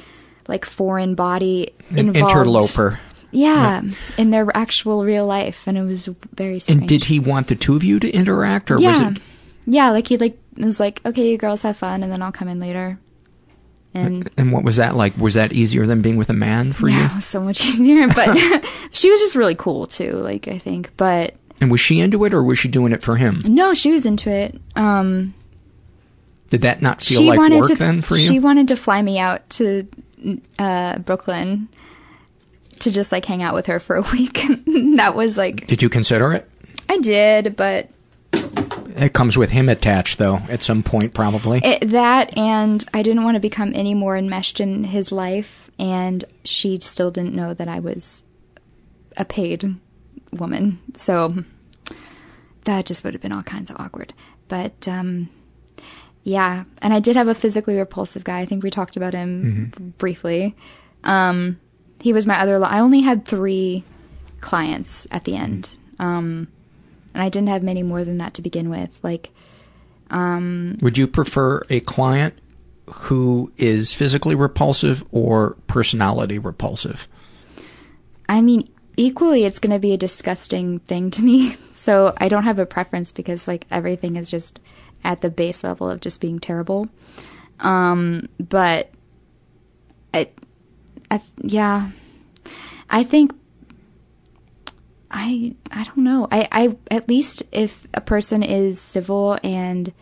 like 0.48 0.64
foreign 0.64 1.14
body 1.14 1.72
An 1.90 1.98
involved 2.08 2.16
interloper. 2.36 3.00
Yeah, 3.34 3.82
in 4.16 4.30
their 4.30 4.46
actual 4.56 5.04
real 5.04 5.26
life 5.26 5.66
and 5.66 5.76
it 5.76 5.82
was 5.82 6.08
very 6.34 6.60
strange 6.60 6.80
And 6.80 6.88
did 6.88 7.04
he 7.04 7.18
want 7.20 7.48
the 7.48 7.54
two 7.56 7.76
of 7.76 7.82
you 7.84 7.98
to 8.00 8.10
interact, 8.10 8.70
or 8.70 8.78
yeah. 8.80 8.88
was 9.10 9.16
it? 9.16 9.22
Yeah, 9.66 9.90
like 9.90 10.06
he 10.08 10.16
like 10.16 10.38
was 10.56 10.78
like, 10.80 11.00
okay, 11.04 11.30
you 11.30 11.36
girls 11.38 11.62
have 11.62 11.76
fun, 11.76 12.02
and 12.02 12.12
then 12.12 12.22
I'll 12.22 12.32
come 12.32 12.48
in 12.48 12.60
later. 12.60 12.98
And 13.96 14.28
And 14.36 14.52
what 14.52 14.64
was 14.64 14.76
that 14.76 14.96
like? 14.96 15.16
Was 15.18 15.34
that 15.34 15.52
easier 15.52 15.86
than 15.86 16.00
being 16.02 16.16
with 16.16 16.28
a 16.28 16.32
man 16.34 16.72
for 16.72 16.88
yeah, 16.88 16.98
you? 17.00 17.04
it 17.06 17.14
was 17.14 17.24
so 17.24 17.40
much 17.40 17.60
easier. 17.64 18.08
But 18.08 18.36
she 18.90 19.10
was 19.10 19.20
just 19.20 19.36
really 19.36 19.54
cool 19.54 19.86
too. 19.86 20.12
Like 20.12 20.48
I 20.48 20.58
think, 20.58 20.90
but 20.96 21.34
And 21.60 21.70
was 21.70 21.80
she 21.80 22.00
into 22.00 22.24
it, 22.24 22.34
or 22.34 22.42
was 22.42 22.58
she 22.58 22.68
doing 22.68 22.92
it 22.92 23.02
for 23.02 23.16
him? 23.16 23.38
no, 23.44 23.72
she 23.74 23.90
was 23.92 24.04
into 24.04 24.30
it. 24.30 24.60
Um, 24.76 25.32
Did 26.50 26.62
that 26.62 26.82
not 26.82 27.02
feel 27.02 27.20
she 27.20 27.28
like 27.30 27.38
wanted 27.38 27.60
work 27.60 27.68
to. 27.70 27.74
then 27.76 28.02
for 28.02 28.16
you? 28.16 28.26
She 28.26 28.38
wanted 28.40 28.68
to 28.68 28.76
fly 28.76 29.00
me 29.00 29.18
out 29.18 29.48
to 29.50 29.86
uh, 30.58 30.98
Brooklyn 30.98 31.68
to 32.84 32.90
just 32.90 33.12
like 33.12 33.24
hang 33.24 33.42
out 33.42 33.54
with 33.54 33.66
her 33.66 33.80
for 33.80 33.96
a 33.96 34.02
week. 34.12 34.34
that 34.96 35.14
was 35.14 35.36
like 35.36 35.66
Did 35.66 35.82
you 35.82 35.88
consider 35.88 36.32
it? 36.32 36.48
I 36.88 36.98
did, 36.98 37.56
but 37.56 37.88
It 38.96 39.12
comes 39.12 39.36
with 39.36 39.50
him 39.50 39.68
attached, 39.68 40.18
though, 40.18 40.36
at 40.48 40.62
some 40.62 40.82
point, 40.82 41.14
probably. 41.14 41.60
It, 41.64 41.88
that 41.90 42.36
and 42.38 42.84
I 42.94 43.02
didn't 43.02 43.24
want 43.24 43.34
to 43.36 43.40
become 43.40 43.72
any 43.74 43.94
more 43.94 44.16
enmeshed 44.16 44.60
in 44.60 44.84
his 44.84 45.10
life, 45.10 45.70
and 45.78 46.24
she 46.44 46.78
still 46.80 47.10
didn't 47.10 47.34
know 47.34 47.54
that 47.54 47.68
I 47.68 47.80
was 47.80 48.22
a 49.16 49.24
paid 49.24 49.76
woman. 50.32 50.78
So 50.94 51.34
that 52.64 52.86
just 52.86 53.02
would 53.04 53.14
have 53.14 53.22
been 53.22 53.32
all 53.32 53.42
kinds 53.42 53.70
of 53.70 53.76
awkward. 53.80 54.12
But 54.48 54.86
um, 54.86 55.28
yeah, 56.22 56.64
and 56.78 56.92
I 56.92 57.00
did 57.00 57.16
have 57.16 57.28
a 57.28 57.34
physically 57.34 57.76
repulsive 57.76 58.24
guy. 58.24 58.40
I 58.40 58.46
think 58.46 58.62
we 58.62 58.70
talked 58.70 58.96
about 58.96 59.14
him 59.14 59.72
briefly. 59.98 60.54
Um, 61.02 61.58
he 62.04 62.12
was 62.12 62.26
my 62.26 62.38
other. 62.38 62.62
I 62.62 62.80
only 62.80 63.00
had 63.00 63.24
three 63.24 63.82
clients 64.42 65.06
at 65.10 65.24
the 65.24 65.36
end. 65.36 65.70
Um, 65.98 66.48
and 67.14 67.22
I 67.22 67.30
didn't 67.30 67.48
have 67.48 67.62
many 67.62 67.82
more 67.82 68.04
than 68.04 68.18
that 68.18 68.34
to 68.34 68.42
begin 68.42 68.68
with. 68.68 68.98
Like, 69.02 69.30
um, 70.10 70.76
Would 70.82 70.98
you 70.98 71.06
prefer 71.06 71.62
a 71.70 71.80
client 71.80 72.38
who 72.90 73.50
is 73.56 73.94
physically 73.94 74.34
repulsive 74.34 75.02
or 75.12 75.56
personality 75.66 76.38
repulsive? 76.38 77.08
I 78.28 78.42
mean, 78.42 78.68
equally, 78.98 79.44
it's 79.44 79.58
going 79.58 79.72
to 79.72 79.78
be 79.78 79.94
a 79.94 79.96
disgusting 79.96 80.80
thing 80.80 81.10
to 81.12 81.22
me. 81.24 81.56
So 81.74 82.14
I 82.16 82.28
don't 82.28 82.44
have 82.44 82.58
a 82.58 82.64
preference 82.64 83.12
because 83.12 83.46
like 83.46 83.66
everything 83.70 84.16
is 84.16 84.30
just 84.30 84.58
at 85.02 85.20
the 85.20 85.28
base 85.28 85.62
level 85.62 85.90
of 85.90 86.00
just 86.00 86.18
being 86.18 86.38
terrible. 86.38 86.88
Um, 87.60 88.28
but 88.38 88.90
I, 90.14 90.30
I, 91.14 91.20
yeah, 91.42 91.90
I 92.90 93.04
think 93.04 93.32
I 95.12 95.54
I 95.70 95.84
don't 95.84 95.98
know. 95.98 96.26
I, 96.30 96.48
I 96.50 96.76
at 96.90 97.08
least 97.08 97.44
if 97.52 97.86
a 97.94 98.00
person 98.00 98.42
is 98.42 98.80
civil 98.80 99.38
and 99.44 99.92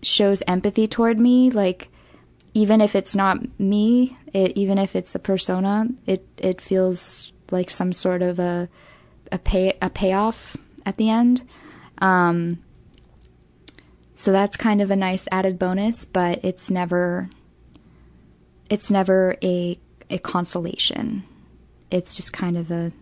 shows 0.00 0.42
empathy 0.48 0.88
toward 0.88 1.20
me, 1.20 1.50
like 1.50 1.88
even 2.54 2.80
if 2.80 2.96
it's 2.96 3.14
not 3.14 3.60
me, 3.60 4.16
it, 4.32 4.56
even 4.56 4.78
if 4.78 4.96
it's 4.96 5.14
a 5.14 5.18
persona, 5.18 5.88
it 6.06 6.26
it 6.38 6.62
feels 6.62 7.32
like 7.50 7.68
some 7.68 7.92
sort 7.92 8.22
of 8.22 8.38
a 8.38 8.70
a 9.30 9.38
pay 9.38 9.76
a 9.82 9.90
payoff 9.90 10.56
at 10.86 10.96
the 10.96 11.10
end. 11.10 11.46
Um, 11.98 12.62
so 14.14 14.32
that's 14.32 14.56
kind 14.56 14.80
of 14.80 14.90
a 14.90 14.96
nice 14.96 15.28
added 15.30 15.58
bonus, 15.58 16.06
but 16.06 16.42
it's 16.42 16.70
never 16.70 17.28
it's 18.70 18.90
never 18.90 19.36
a 19.42 19.78
a 20.10 20.18
consolation. 20.18 21.24
It's 21.90 22.16
just 22.16 22.32
kind 22.32 22.56
of 22.56 22.70
a 22.70 22.92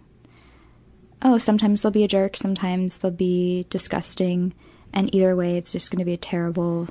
oh, 1.22 1.39
sometimes 1.39 1.81
they'll 1.82 1.90
be 1.90 2.05
a 2.05 2.09
jerk, 2.09 2.36
sometimes 2.36 2.98
they'll 2.98 3.10
be 3.10 3.66
disgusting, 3.70 4.52
and 4.93 5.12
either 5.14 5.35
way, 5.35 5.56
it's 5.56 5.72
just 5.72 5.90
going 5.90 5.98
to 5.98 6.05
be 6.05 6.12
a 6.12 6.18
terrible 6.18 6.89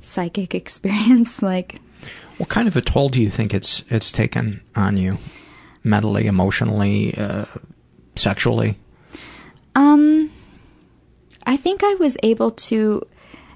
psychic 0.00 0.54
experience. 0.62 1.42
like, 1.42 1.80
What 2.36 2.50
kind 2.50 2.68
of 2.68 2.76
a 2.76 2.82
toll 2.82 3.08
do 3.08 3.20
you 3.20 3.30
think 3.30 3.54
it's 3.54 3.84
it's 3.88 4.12
taken 4.12 4.60
on 4.76 4.96
you, 4.96 5.16
mentally, 5.82 6.26
emotionally, 6.26 7.14
uh, 7.16 7.46
sexually? 8.16 8.78
um, 9.74 10.30
I 11.46 11.56
think 11.56 11.82
I 11.82 11.94
was 11.94 12.16
able 12.22 12.50
to. 12.52 13.02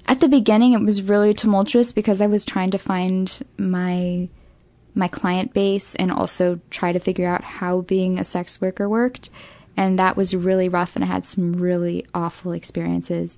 At 0.07 0.21
the 0.21 0.27
beginning, 0.27 0.73
it 0.73 0.81
was 0.81 1.03
really 1.03 1.35
tumultuous 1.35 1.93
because 1.93 2.19
I 2.19 2.25
was 2.25 2.43
trying 2.43 2.71
to 2.71 2.79
find 2.79 3.41
my 3.59 4.27
my 4.99 5.07
client 5.07 5.53
base 5.53 5.95
and 5.95 6.11
also 6.11 6.59
try 6.69 6.91
to 6.91 6.99
figure 6.99 7.27
out 7.27 7.43
how 7.43 7.81
being 7.81 8.19
a 8.19 8.23
sex 8.23 8.61
worker 8.61 8.87
worked. 8.87 9.29
And 9.75 9.97
that 9.97 10.17
was 10.17 10.35
really 10.35 10.67
rough, 10.67 10.95
and 10.95 11.05
I 11.05 11.07
had 11.07 11.25
some 11.25 11.53
really 11.53 12.05
awful 12.13 12.51
experiences 12.51 13.37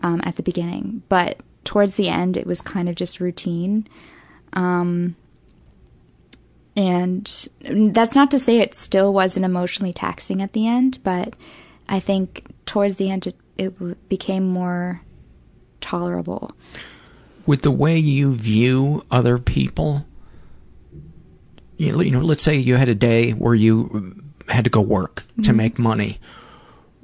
um, 0.00 0.22
at 0.24 0.36
the 0.36 0.42
beginning. 0.42 1.02
But 1.08 1.38
towards 1.64 1.94
the 1.94 2.08
end, 2.08 2.36
it 2.36 2.46
was 2.46 2.62
kind 2.62 2.88
of 2.88 2.94
just 2.94 3.20
routine. 3.20 3.86
Um, 4.54 5.16
and 6.74 7.48
that's 7.60 8.14
not 8.14 8.30
to 8.30 8.38
say 8.38 8.58
it 8.58 8.74
still 8.74 9.12
wasn't 9.12 9.44
emotionally 9.44 9.92
taxing 9.92 10.40
at 10.40 10.54
the 10.54 10.66
end, 10.66 10.98
but 11.04 11.34
I 11.88 12.00
think 12.00 12.46
towards 12.64 12.96
the 12.96 13.10
end, 13.10 13.26
it, 13.26 13.36
it 13.58 14.08
became 14.08 14.48
more 14.48 15.02
tolerable. 15.82 16.52
With 17.44 17.62
the 17.62 17.70
way 17.70 17.98
you 17.98 18.34
view 18.34 19.04
other 19.10 19.36
people, 19.36 20.06
you 21.82 22.00
you 22.02 22.10
know, 22.10 22.20
let's 22.20 22.42
say 22.42 22.56
you 22.56 22.76
had 22.76 22.88
a 22.88 22.94
day 22.94 23.30
where 23.32 23.54
you 23.54 24.14
had 24.48 24.64
to 24.64 24.70
go 24.70 24.80
work 24.80 25.24
to 25.42 25.52
Mhm. 25.52 25.56
make 25.56 25.78
money. 25.78 26.18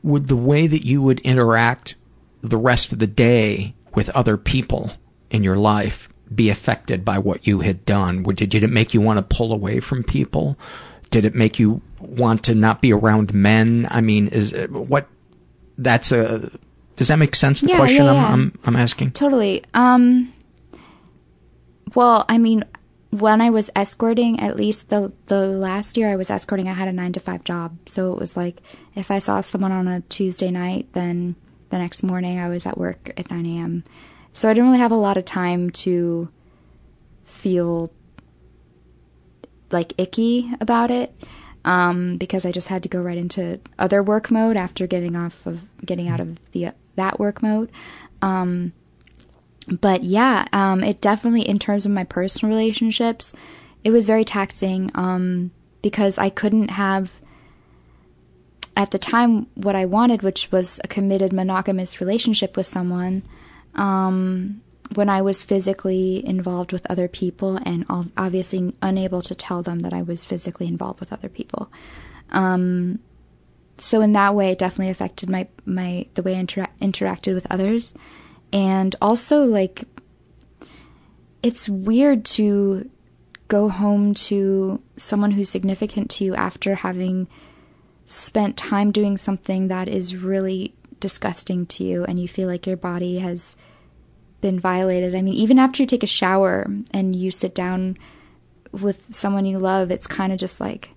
Would 0.03 0.29
the 0.29 0.37
way 0.37 0.67
that 0.67 0.85
you 0.87 1.03
would 1.03 1.21
interact 1.21 1.97
the 2.43 2.57
rest 2.57 2.93
of 2.93 2.99
the 2.99 3.07
day 3.07 3.75
with 3.95 4.09
other 4.11 4.37
people 4.37 4.93
in 5.31 5.43
your 5.43 5.57
life 5.57 6.09
be 6.35 6.51
affected 6.51 7.05
by 7.05 7.19
what 7.19 7.47
you 7.47 7.61
had 7.61 7.85
done? 7.85 8.23
Would, 8.23 8.37
did 8.37 8.55
it 8.63 8.71
make 8.71 8.95
you 8.95 9.01
want 9.01 9.19
to 9.19 9.37
pull 9.37 9.53
away 9.53 9.81
from 9.81 10.03
people? 10.05 10.57
Did 11.11 11.25
it 11.25 11.35
make 11.35 11.59
you 11.59 11.81
want 12.01 12.43
to 12.45 12.55
not 12.55 12.81
be 12.83 12.93
around 12.93 13.33
men? 13.35 13.89
I 13.91 14.01
mean, 14.01 14.29
is 14.29 14.53
what 14.71 15.09
that's 15.79 16.13
a 16.13 16.51
does 16.97 17.09
that 17.09 17.19
make 17.19 17.35
sense? 17.35 17.61
The 17.61 17.69
Yeah, 17.69 17.77
question 17.79 18.05
yeah, 18.05 18.13
I'm. 18.13 18.33
I'm 18.33 18.53
I'm 18.67 18.77
asking. 18.77 19.13
Totally. 19.13 19.63
Um 19.75 20.33
well, 21.95 22.25
I 22.29 22.39
mean, 22.39 22.65
when 23.11 23.41
I 23.41 23.51
was 23.51 23.71
escorting, 23.75 24.41
at 24.41 24.57
least 24.57 24.89
the 24.91 25.13
the 25.27 25.47
last 25.47 25.97
year 25.97 26.11
I 26.11 26.17
was 26.17 26.31
escorting, 26.31 26.69
I 26.69 26.75
had 26.75 26.89
a 26.89 26.93
9 26.93 27.13
to 27.15 27.21
5 27.21 27.45
job. 27.45 27.77
So 27.87 28.13
it 28.13 28.19
was 28.19 28.37
like 28.37 28.61
if 28.95 29.11
I 29.11 29.19
saw 29.19 29.41
someone 29.41 29.73
on 29.73 29.89
a 29.89 30.01
Tuesday 30.03 30.51
night, 30.51 30.89
then 30.93 31.35
the 31.71 31.79
next 31.79 32.03
morning 32.03 32.39
I 32.39 32.49
was 32.49 32.67
at 32.67 32.79
work 32.79 33.13
at 33.17 33.31
9 33.31 33.47
a.m. 33.47 33.85
So 34.33 34.49
I 34.49 34.53
didn't 34.55 34.67
really 34.69 34.79
have 34.81 34.93
a 34.93 34.97
lot 34.97 35.17
of 35.17 35.25
time 35.25 35.71
to 35.71 36.29
feel 37.25 37.93
like 39.71 39.93
icky 39.99 40.51
about 40.61 40.91
it. 40.91 41.15
um, 41.65 42.17
because 42.17 42.47
I 42.47 42.53
just 42.53 42.69
had 42.69 42.83
to 42.85 42.89
go 42.89 43.01
right 43.03 43.19
into 43.19 43.61
other 43.79 44.03
work 44.03 44.31
mode 44.31 44.57
after 44.57 44.87
getting 44.87 45.17
off 45.17 45.45
of 45.47 45.65
getting 45.85 46.09
out 46.09 46.21
of 46.21 46.39
the 46.53 46.71
that 46.97 47.19
work 47.21 47.43
mode. 47.43 47.71
Um, 48.23 48.73
but 49.81 50.05
yeah, 50.05 50.47
um, 50.53 50.83
it 50.83 51.01
definitely 51.01 51.43
in 51.43 51.59
terms 51.59 51.87
of 51.87 51.93
my 51.93 52.05
personal 52.05 52.55
relationships, 52.57 53.33
it 53.85 53.91
was 53.91 54.07
very 54.07 54.25
taxing 54.25 54.91
um, 54.95 55.51
because 55.83 56.19
I 56.19 56.31
couldn't 56.31 56.69
have 56.69 57.13
at 58.77 58.91
the 58.91 58.99
time 58.99 59.47
what 59.55 59.75
I 59.75 59.85
wanted, 59.85 60.23
which 60.23 60.51
was 60.53 60.81
a 60.85 60.89
committed 60.89 61.33
monogamous 61.33 62.01
relationship 62.01 62.57
with 62.57 62.67
someone. 62.67 63.23
Um, 63.75 64.63
when 64.95 65.09
I 65.11 65.21
was 65.21 65.43
physically 65.43 66.27
involved 66.27 66.73
with 66.73 66.87
other 66.91 67.09
people 67.09 67.59
and 67.65 67.85
obviously 68.17 68.75
unable 68.81 69.21
to 69.23 69.35
tell 69.35 69.63
them 69.63 69.81
that 69.81 69.93
I 69.93 70.03
was 70.03 70.25
physically 70.25 70.67
involved 70.67 71.01
with 71.01 71.13
other 71.13 71.29
people. 71.29 71.71
Um, 72.31 73.01
so 73.79 74.01
in 74.01 74.13
that 74.13 74.35
way, 74.35 74.51
it 74.53 74.59
definitely 74.59 74.91
affected 74.91 75.31
my 75.31 75.47
my 75.65 76.07
the 76.15 76.23
way 76.23 76.37
I 76.37 76.43
intera- 76.43 76.69
interacted 76.81 77.35
with 77.35 77.47
others, 77.51 77.95
and 78.53 78.95
also 79.01 79.45
like 79.45 79.85
it's 81.43 81.69
weird 81.69 82.25
to 82.25 82.91
go 83.49 83.69
home 83.69 84.13
to 84.13 84.83
someone 84.97 85.31
who's 85.31 85.49
significant 85.49 86.11
to 86.11 86.25
you 86.25 86.35
after 86.35 86.75
having 86.75 87.27
spent 88.07 88.57
time 88.57 88.91
doing 88.91 89.17
something 89.17 89.69
that 89.69 89.89
is 89.89 90.17
really 90.17 90.75
disgusting 91.01 91.65
to 91.67 91.85
you, 91.85 92.05
and 92.05 92.19
you 92.19 92.27
feel 92.27 92.49
like 92.49 92.67
your 92.67 92.77
body 92.77 93.19
has 93.19 93.57
been 94.41 94.59
violated. 94.59 95.15
I 95.15 95.23
mean, 95.23 95.35
even 95.35 95.59
after 95.59 95.83
you 95.83 95.87
take 95.87 96.03
a 96.03 96.09
shower 96.09 96.67
and 96.91 97.15
you 97.15 97.31
sit 97.31 97.55
down 97.55 97.97
with 98.73 99.15
someone 99.15 99.45
you 99.47 99.59
love, 99.59 99.91
it's 99.91 100.07
kind 100.07 100.33
of 100.33 100.39
just 100.39 100.61
like 100.61 100.91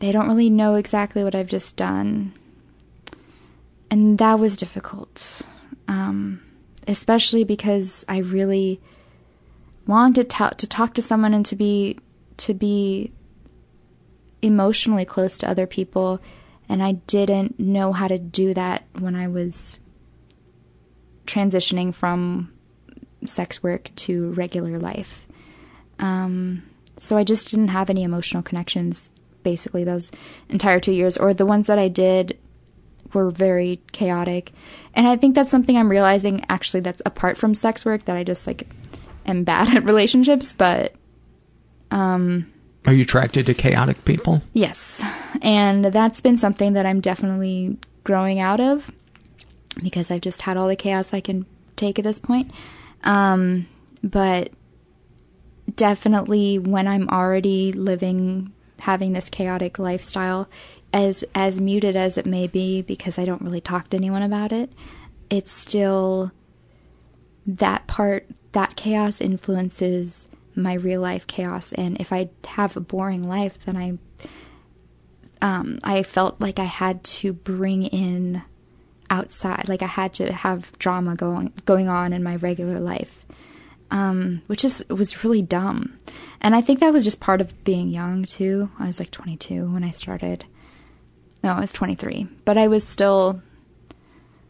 they 0.00 0.12
don't 0.12 0.28
really 0.28 0.50
know 0.50 0.74
exactly 0.74 1.24
what 1.24 1.34
I've 1.34 1.48
just 1.48 1.76
done. 1.76 2.32
And 3.90 4.18
that 4.18 4.38
was 4.38 4.56
difficult, 4.56 5.42
um, 5.88 6.42
especially 6.86 7.44
because 7.44 8.04
I 8.08 8.18
really 8.18 8.80
longed 9.86 10.16
to, 10.16 10.24
ta- 10.24 10.50
to 10.50 10.66
talk 10.66 10.94
to 10.94 11.02
someone 11.02 11.34
and 11.34 11.46
to 11.46 11.56
be 11.56 11.98
to 12.36 12.52
be 12.52 13.12
emotionally 14.42 15.04
close 15.04 15.38
to 15.38 15.48
other 15.48 15.66
people, 15.66 16.20
and 16.68 16.82
I 16.82 16.92
didn't 16.92 17.58
know 17.60 17.92
how 17.92 18.08
to 18.08 18.18
do 18.18 18.54
that 18.54 18.84
when 18.98 19.14
I 19.14 19.28
was 19.28 19.78
transitioning 21.26 21.94
from 21.94 22.52
sex 23.24 23.62
work 23.62 23.90
to 23.96 24.30
regular 24.32 24.78
life. 24.78 25.26
Um, 25.98 26.62
so 26.98 27.16
I 27.16 27.24
just 27.24 27.50
didn't 27.50 27.68
have 27.68 27.88
any 27.88 28.02
emotional 28.02 28.42
connections 28.42 29.10
basically 29.42 29.84
those 29.84 30.10
entire 30.48 30.80
two 30.80 30.92
years, 30.92 31.16
or 31.16 31.32
the 31.34 31.46
ones 31.46 31.66
that 31.68 31.78
I 31.78 31.88
did 31.88 32.38
were 33.14 33.30
very 33.30 33.80
chaotic. 33.92 34.52
And 34.94 35.06
I 35.06 35.16
think 35.16 35.34
that's 35.34 35.50
something 35.50 35.76
I'm 35.76 35.90
realizing 35.90 36.44
actually 36.48 36.80
that's 36.80 37.02
apart 37.06 37.36
from 37.36 37.54
sex 37.54 37.84
work 37.84 38.04
that 38.06 38.16
I 38.16 38.24
just 38.24 38.46
like 38.46 38.68
am 39.26 39.44
bad 39.44 39.68
at 39.76 39.84
relationships, 39.84 40.52
but 40.52 40.94
um 41.90 42.46
Are 42.86 42.92
you 42.92 43.02
attracted 43.02 43.46
to 43.46 43.54
chaotic 43.54 44.04
people? 44.04 44.42
Yes. 44.52 45.02
And 45.42 45.86
that's 45.86 46.20
been 46.20 46.38
something 46.38 46.74
that 46.74 46.86
I'm 46.86 47.00
definitely 47.00 47.78
growing 48.04 48.40
out 48.40 48.60
of 48.60 48.90
because 49.82 50.10
I've 50.10 50.20
just 50.20 50.42
had 50.42 50.56
all 50.56 50.68
the 50.68 50.76
chaos 50.76 51.12
I 51.12 51.20
can 51.20 51.46
take 51.76 51.98
at 51.98 52.04
this 52.04 52.20
point. 52.20 52.50
Um, 53.02 53.66
but 54.02 54.50
definitely 55.74 56.58
when 56.58 56.86
I'm 56.86 57.08
already 57.08 57.72
living, 57.72 58.52
having 58.80 59.12
this 59.12 59.28
chaotic 59.28 59.78
lifestyle, 59.78 60.48
as 60.94 61.24
as 61.34 61.60
muted 61.60 61.96
as 61.96 62.16
it 62.16 62.24
may 62.24 62.46
be, 62.46 62.80
because 62.80 63.18
I 63.18 63.24
don't 63.24 63.42
really 63.42 63.60
talk 63.60 63.90
to 63.90 63.96
anyone 63.96 64.22
about 64.22 64.52
it, 64.52 64.72
it's 65.28 65.52
still 65.52 66.30
that 67.46 67.86
part 67.88 68.26
that 68.52 68.76
chaos 68.76 69.20
influences 69.20 70.28
my 70.54 70.74
real 70.74 71.00
life 71.00 71.26
chaos. 71.26 71.72
And 71.72 72.00
if 72.00 72.12
I 72.12 72.30
have 72.46 72.76
a 72.76 72.80
boring 72.80 73.24
life, 73.24 73.58
then 73.64 73.76
I 73.76 73.98
um, 75.42 75.80
I 75.82 76.04
felt 76.04 76.40
like 76.40 76.60
I 76.60 76.64
had 76.64 77.02
to 77.04 77.32
bring 77.32 77.82
in 77.86 78.42
outside. 79.10 79.68
Like 79.68 79.82
I 79.82 79.86
had 79.86 80.14
to 80.14 80.32
have 80.32 80.78
drama 80.78 81.16
going 81.16 81.52
going 81.64 81.88
on 81.88 82.12
in 82.12 82.22
my 82.22 82.36
regular 82.36 82.78
life, 82.78 83.26
um, 83.90 84.42
which 84.46 84.64
is 84.64 84.84
was 84.88 85.24
really 85.24 85.42
dumb. 85.42 85.98
And 86.40 86.54
I 86.54 86.60
think 86.60 86.78
that 86.78 86.92
was 86.92 87.02
just 87.02 87.18
part 87.18 87.40
of 87.40 87.64
being 87.64 87.88
young 87.88 88.24
too. 88.24 88.70
I 88.78 88.86
was 88.86 89.00
like 89.00 89.10
22 89.10 89.72
when 89.72 89.82
I 89.82 89.90
started. 89.90 90.44
No, 91.44 91.52
I 91.52 91.60
was 91.60 91.72
23, 91.72 92.26
but 92.46 92.56
I 92.56 92.68
was 92.68 92.88
still 92.88 93.42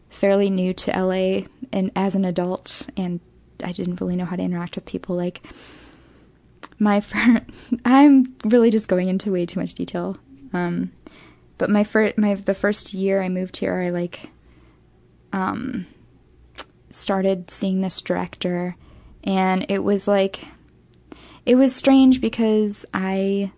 fairly 0.07 0.49
new 0.49 0.73
to 0.75 0.91
LA 0.97 1.41
and 1.73 1.91
as 1.93 2.15
an 2.15 2.23
adult, 2.23 2.87
and 2.95 3.19
I 3.61 3.73
didn't 3.73 3.99
really 3.99 4.15
know 4.15 4.23
how 4.23 4.37
to 4.37 4.41
interact 4.41 4.75
with 4.75 4.85
people. 4.85 5.13
Like 5.13 5.41
my 6.79 7.01
first, 7.01 7.43
I'm 7.85 8.33
really 8.45 8.71
just 8.71 8.87
going 8.87 9.09
into 9.09 9.33
way 9.33 9.45
too 9.45 9.59
much 9.59 9.73
detail. 9.73 10.17
Um, 10.53 10.93
but 11.57 11.69
my 11.69 11.83
first, 11.83 12.17
my 12.17 12.33
the 12.35 12.53
first 12.53 12.93
year 12.93 13.21
I 13.21 13.27
moved 13.27 13.57
here, 13.57 13.73
I 13.81 13.89
like 13.89 14.29
um, 15.33 15.87
started 16.91 17.51
seeing 17.51 17.81
this 17.81 17.99
director, 17.99 18.77
and 19.21 19.65
it 19.67 19.79
was 19.79 20.07
like 20.07 20.45
it 21.45 21.55
was 21.55 21.75
strange 21.75 22.21
because 22.21 22.85
I 22.93 23.51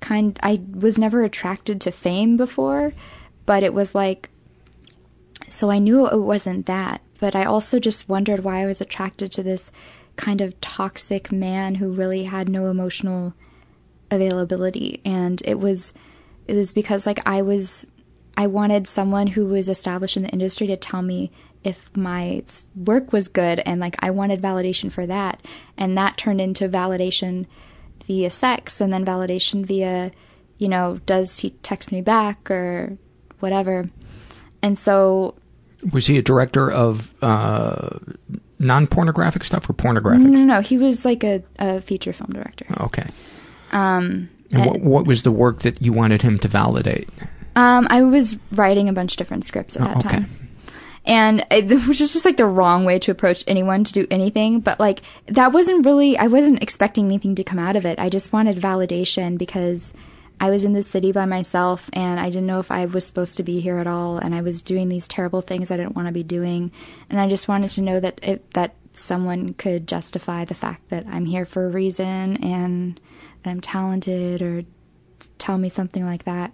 kind 0.00 0.38
I 0.42 0.60
was 0.72 0.98
never 0.98 1.22
attracted 1.22 1.80
to 1.82 1.90
fame 1.90 2.36
before, 2.36 2.92
but 3.44 3.62
it 3.62 3.74
was 3.74 3.94
like 3.94 4.30
so 5.48 5.70
I 5.70 5.78
knew 5.78 6.06
it 6.06 6.18
wasn't 6.18 6.66
that, 6.66 7.02
but 7.20 7.36
I 7.36 7.44
also 7.44 7.78
just 7.78 8.08
wondered 8.08 8.44
why 8.44 8.62
I 8.62 8.66
was 8.66 8.80
attracted 8.80 9.30
to 9.32 9.42
this 9.42 9.70
kind 10.16 10.40
of 10.40 10.60
toxic 10.60 11.30
man 11.30 11.76
who 11.76 11.92
really 11.92 12.24
had 12.24 12.48
no 12.48 12.66
emotional 12.66 13.34
availability. 14.10 15.00
And 15.04 15.42
it 15.44 15.58
was 15.58 15.92
it 16.46 16.54
was 16.54 16.72
because 16.72 17.06
like 17.06 17.20
I 17.26 17.42
was 17.42 17.86
I 18.36 18.46
wanted 18.46 18.86
someone 18.86 19.28
who 19.28 19.46
was 19.46 19.68
established 19.68 20.16
in 20.16 20.24
the 20.24 20.30
industry 20.30 20.66
to 20.66 20.76
tell 20.76 21.02
me 21.02 21.30
if 21.64 21.94
my 21.96 22.42
work 22.74 23.12
was 23.12 23.28
good 23.28 23.60
and 23.60 23.80
like 23.80 23.96
I 24.00 24.10
wanted 24.10 24.42
validation 24.42 24.92
for 24.92 25.06
that. 25.06 25.40
And 25.76 25.96
that 25.96 26.16
turned 26.16 26.40
into 26.40 26.68
validation 26.68 27.46
via 28.06 28.30
sex 28.30 28.80
and 28.80 28.92
then 28.92 29.04
validation 29.04 29.64
via 29.64 30.10
you 30.58 30.68
know 30.68 31.00
does 31.06 31.38
he 31.38 31.50
text 31.62 31.92
me 31.92 32.00
back 32.00 32.50
or 32.50 32.96
whatever 33.40 33.88
and 34.62 34.78
so 34.78 35.34
was 35.92 36.06
he 36.06 36.18
a 36.18 36.22
director 36.22 36.70
of 36.70 37.14
uh, 37.22 37.98
non-pornographic 38.58 39.44
stuff 39.44 39.68
or 39.68 39.72
pornographic 39.72 40.26
no 40.26 40.30
no, 40.30 40.44
no. 40.44 40.60
he 40.60 40.78
was 40.78 41.04
like 41.04 41.22
a, 41.24 41.42
a 41.58 41.80
feature 41.80 42.12
film 42.12 42.30
director 42.30 42.66
okay 42.80 43.06
um 43.72 44.28
and, 44.52 44.62
and 44.62 44.66
what, 44.66 44.80
what 44.80 45.06
was 45.06 45.22
the 45.22 45.32
work 45.32 45.60
that 45.62 45.80
you 45.82 45.92
wanted 45.92 46.22
him 46.22 46.38
to 46.38 46.48
validate 46.48 47.08
um, 47.56 47.86
I 47.88 48.02
was 48.02 48.36
writing 48.52 48.90
a 48.90 48.92
bunch 48.92 49.14
of 49.14 49.16
different 49.16 49.46
scripts 49.46 49.76
at 49.76 49.82
oh, 49.82 49.86
that 49.86 49.96
okay. 49.96 50.08
time. 50.08 50.45
And 51.06 51.46
it 51.50 51.68
was 51.88 51.98
just 51.98 52.24
like 52.24 52.36
the 52.36 52.46
wrong 52.46 52.84
way 52.84 52.98
to 53.00 53.10
approach 53.10 53.44
anyone 53.46 53.84
to 53.84 53.92
do 53.92 54.06
anything. 54.10 54.60
But 54.60 54.80
like, 54.80 55.02
that 55.26 55.52
wasn't 55.52 55.86
really, 55.86 56.18
I 56.18 56.26
wasn't 56.26 56.62
expecting 56.62 57.06
anything 57.06 57.34
to 57.36 57.44
come 57.44 57.58
out 57.58 57.76
of 57.76 57.86
it. 57.86 57.98
I 57.98 58.08
just 58.08 58.32
wanted 58.32 58.56
validation 58.56 59.38
because 59.38 59.94
I 60.40 60.50
was 60.50 60.64
in 60.64 60.72
the 60.72 60.82
city 60.82 61.12
by 61.12 61.24
myself 61.24 61.88
and 61.92 62.20
I 62.20 62.26
didn't 62.26 62.46
know 62.46 62.60
if 62.60 62.70
I 62.70 62.86
was 62.86 63.06
supposed 63.06 63.36
to 63.38 63.42
be 63.42 63.60
here 63.60 63.78
at 63.78 63.86
all. 63.86 64.18
And 64.18 64.34
I 64.34 64.42
was 64.42 64.62
doing 64.62 64.88
these 64.88 65.08
terrible 65.08 65.40
things 65.40 65.70
I 65.70 65.76
didn't 65.76 65.96
want 65.96 66.08
to 66.08 66.12
be 66.12 66.22
doing. 66.24 66.72
And 67.08 67.20
I 67.20 67.28
just 67.28 67.48
wanted 67.48 67.70
to 67.70 67.82
know 67.82 68.00
that 68.00 68.18
it, 68.22 68.50
that 68.52 68.74
someone 68.92 69.54
could 69.54 69.86
justify 69.86 70.44
the 70.44 70.54
fact 70.54 70.88
that 70.90 71.06
I'm 71.06 71.26
here 71.26 71.44
for 71.44 71.66
a 71.66 71.70
reason 71.70 72.42
and 72.42 73.00
that 73.42 73.50
I'm 73.50 73.60
talented 73.60 74.42
or 74.42 74.64
tell 75.38 75.58
me 75.58 75.68
something 75.68 76.04
like 76.04 76.24
that 76.24 76.52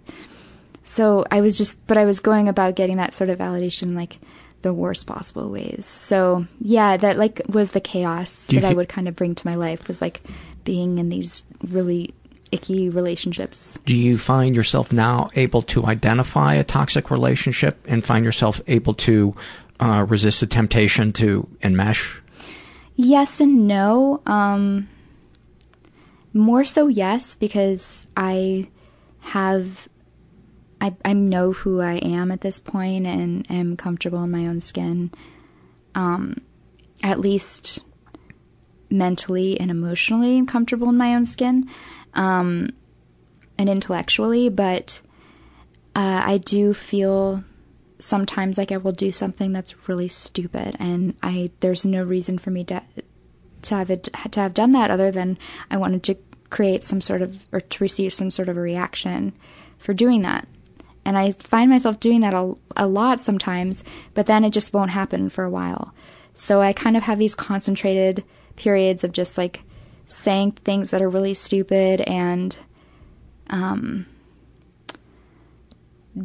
so 0.83 1.25
I 1.31 1.41
was 1.41 1.57
just, 1.57 1.85
but 1.87 1.97
I 1.97 2.05
was 2.05 2.19
going 2.19 2.49
about 2.49 2.75
getting 2.75 2.97
that 2.97 3.13
sort 3.13 3.29
of 3.29 3.39
validation 3.39 3.95
like 3.95 4.19
the 4.63 4.73
worst 4.73 5.05
possible 5.05 5.49
ways. 5.49 5.85
So 5.85 6.47
yeah, 6.59 6.97
that 6.97 7.17
like 7.17 7.41
was 7.47 7.71
the 7.71 7.81
chaos 7.81 8.47
that 8.47 8.65
I 8.65 8.73
would 8.73 8.89
kind 8.89 9.07
of 9.07 9.15
bring 9.15 9.35
to 9.35 9.47
my 9.47 9.55
life 9.55 9.87
was 9.87 10.01
like 10.01 10.21
being 10.63 10.97
in 10.97 11.09
these 11.09 11.43
really 11.67 12.13
icky 12.51 12.89
relationships. 12.89 13.79
Do 13.85 13.97
you 13.97 14.17
find 14.17 14.55
yourself 14.55 14.91
now 14.91 15.29
able 15.35 15.61
to 15.63 15.85
identify 15.85 16.55
a 16.55 16.63
toxic 16.63 17.11
relationship 17.11 17.83
and 17.87 18.03
find 18.03 18.25
yourself 18.25 18.61
able 18.67 18.93
to 18.95 19.35
uh, 19.79 20.05
resist 20.07 20.39
the 20.39 20.47
temptation 20.47 21.13
to 21.13 21.47
enmesh? 21.61 22.19
Yes 22.95 23.39
and 23.39 23.67
no. 23.67 24.21
Um, 24.25 24.87
more 26.31 26.63
so, 26.63 26.87
yes, 26.87 27.35
because 27.35 28.07
I 28.15 28.67
have 29.19 29.87
I, 30.83 30.93
I 31.05 31.13
know 31.13 31.53
who 31.53 31.81
I 31.81 31.93
am 31.93 32.31
at 32.31 32.41
this 32.41 32.59
point 32.59 33.07
and 33.07 33.49
am 33.49 33.77
comfortable 33.77 34.23
in 34.23 34.31
my 34.31 34.47
own 34.47 34.59
skin. 34.59 35.11
Um, 35.95 36.41
at 37.01 37.19
least 37.19 37.83
mentally 38.89 39.59
and 39.59 39.71
emotionally 39.71 40.45
comfortable 40.45 40.89
in 40.89 40.97
my 40.97 41.15
own 41.15 41.25
skin. 41.25 41.69
Um, 42.13 42.69
and 43.57 43.69
intellectually, 43.69 44.49
but 44.49 45.01
uh, 45.95 46.21
I 46.25 46.37
do 46.37 46.73
feel 46.73 47.43
sometimes 47.99 48.57
like 48.57 48.71
I 48.71 48.77
will 48.77 48.91
do 48.91 49.11
something 49.11 49.51
that's 49.53 49.87
really 49.87 50.07
stupid, 50.07 50.75
and 50.79 51.15
I 51.21 51.51
there's 51.59 51.85
no 51.85 52.03
reason 52.03 52.37
for 52.37 52.49
me 52.49 52.63
to 52.65 52.81
to 53.63 53.75
have 53.75 53.89
it 53.89 54.09
to 54.31 54.39
have 54.39 54.53
done 54.53 54.71
that 54.73 54.91
other 54.91 55.11
than 55.11 55.37
I 55.69 55.77
wanted 55.77 56.03
to 56.03 56.17
create 56.49 56.83
some 56.83 57.01
sort 57.01 57.21
of 57.21 57.47
or 57.51 57.61
to 57.61 57.83
receive 57.83 58.13
some 58.13 58.31
sort 58.31 58.49
of 58.49 58.57
a 58.57 58.61
reaction 58.61 59.33
for 59.77 59.93
doing 59.93 60.23
that. 60.23 60.47
And 61.05 61.17
I 61.17 61.31
find 61.31 61.69
myself 61.69 61.99
doing 61.99 62.21
that 62.21 62.33
a, 62.33 62.55
a 62.77 62.87
lot 62.87 63.23
sometimes, 63.23 63.83
but 64.13 64.25
then 64.25 64.43
it 64.43 64.51
just 64.51 64.73
won't 64.73 64.91
happen 64.91 65.29
for 65.29 65.43
a 65.43 65.49
while. 65.49 65.93
So 66.35 66.61
I 66.61 66.73
kind 66.73 66.97
of 66.97 67.03
have 67.03 67.19
these 67.19 67.35
concentrated 67.35 68.23
periods 68.55 69.03
of 69.03 69.11
just 69.11 69.37
like 69.37 69.61
saying 70.05 70.51
things 70.63 70.89
that 70.91 71.01
are 71.01 71.09
really 71.09 71.33
stupid 71.33 72.01
and 72.01 72.55
um 73.49 74.05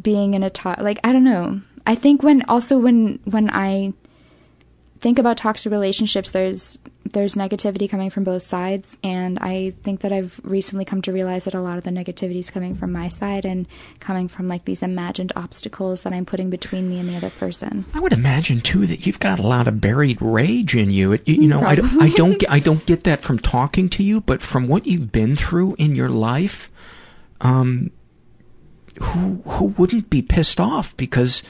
being 0.01 0.33
in 0.33 0.43
a 0.43 0.49
talk 0.49 0.79
like 0.79 0.99
I 1.03 1.11
don't 1.11 1.23
know. 1.23 1.61
I 1.87 1.95
think 1.95 2.21
when 2.21 2.43
also 2.43 2.77
when 2.77 3.19
when 3.25 3.49
I 3.49 3.93
think 4.99 5.17
about 5.17 5.37
toxic 5.37 5.71
relationships 5.71 6.31
there's 6.31 6.77
there's 7.13 7.35
negativity 7.35 7.89
coming 7.89 8.09
from 8.09 8.23
both 8.23 8.43
sides 8.43 8.97
and 9.03 9.39
I 9.39 9.71
think 9.83 10.01
that 10.01 10.11
I've 10.11 10.39
recently 10.43 10.85
come 10.85 11.01
to 11.03 11.11
realize 11.11 11.45
that 11.45 11.53
a 11.53 11.61
lot 11.61 11.77
of 11.77 11.83
the 11.83 11.89
negativity 11.89 12.39
is 12.39 12.49
coming 12.49 12.75
from 12.75 12.91
my 12.91 13.07
side 13.07 13.45
and 13.45 13.67
coming 13.99 14.27
from 14.27 14.47
like 14.47 14.65
these 14.65 14.83
imagined 14.83 15.31
obstacles 15.35 16.03
that 16.03 16.13
I'm 16.13 16.25
putting 16.25 16.49
between 16.49 16.89
me 16.89 16.99
and 16.99 17.09
the 17.09 17.17
other 17.17 17.29
person. 17.29 17.85
I 17.93 17.99
would 17.99 18.13
imagine 18.13 18.61
too 18.61 18.85
that 18.85 19.05
you've 19.05 19.19
got 19.19 19.39
a 19.39 19.47
lot 19.47 19.67
of 19.67 19.81
buried 19.81 20.21
rage 20.21 20.75
in 20.75 20.89
you. 20.89 21.13
It, 21.13 21.27
you, 21.27 21.43
you 21.43 21.47
know, 21.47 21.61
I 21.61 21.75
don't, 21.75 22.01
I 22.01 22.09
don't 22.09 22.39
get 22.39 22.51
I 22.51 22.59
don't 22.59 22.85
get 22.85 23.03
that 23.05 23.21
from 23.21 23.39
talking 23.39 23.89
to 23.89 24.03
you, 24.03 24.21
but 24.21 24.41
from 24.41 24.67
what 24.67 24.85
you've 24.85 25.11
been 25.11 25.35
through 25.35 25.75
in 25.75 25.95
your 25.95 26.09
life, 26.09 26.69
um 27.41 27.91
who 29.01 29.41
who 29.45 29.65
wouldn't 29.77 30.09
be 30.09 30.21
pissed 30.21 30.59
off 30.59 30.95
because 30.97 31.41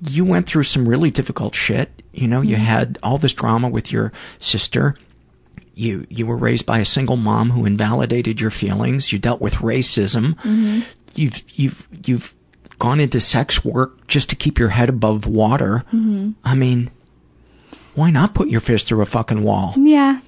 you 0.00 0.24
went 0.24 0.46
through 0.46 0.64
some 0.64 0.88
really 0.88 1.10
difficult 1.10 1.54
shit. 1.54 1.90
You 2.12 2.28
know, 2.28 2.40
you 2.40 2.56
mm-hmm. 2.56 2.64
had 2.64 2.98
all 3.02 3.18
this 3.18 3.32
drama 3.32 3.68
with 3.68 3.92
your 3.92 4.12
sister. 4.38 4.96
You 5.74 6.06
you 6.08 6.26
were 6.26 6.36
raised 6.36 6.66
by 6.66 6.78
a 6.78 6.84
single 6.84 7.16
mom 7.16 7.50
who 7.50 7.66
invalidated 7.66 8.40
your 8.40 8.50
feelings. 8.50 9.12
You 9.12 9.18
dealt 9.18 9.40
with 9.40 9.54
racism. 9.56 10.34
Mm-hmm. 10.36 10.80
You've 11.14 11.44
you've 11.54 11.88
you've 12.06 12.34
gone 12.78 13.00
into 13.00 13.20
sex 13.20 13.64
work 13.64 14.06
just 14.06 14.30
to 14.30 14.36
keep 14.36 14.58
your 14.58 14.70
head 14.70 14.88
above 14.88 15.26
water. 15.26 15.84
Mm-hmm. 15.88 16.32
I 16.44 16.54
mean, 16.54 16.90
why 17.94 18.10
not 18.10 18.34
put 18.34 18.48
your 18.48 18.60
fist 18.60 18.86
through 18.86 19.02
a 19.02 19.06
fucking 19.06 19.42
wall? 19.42 19.74
Yeah. 19.76 20.20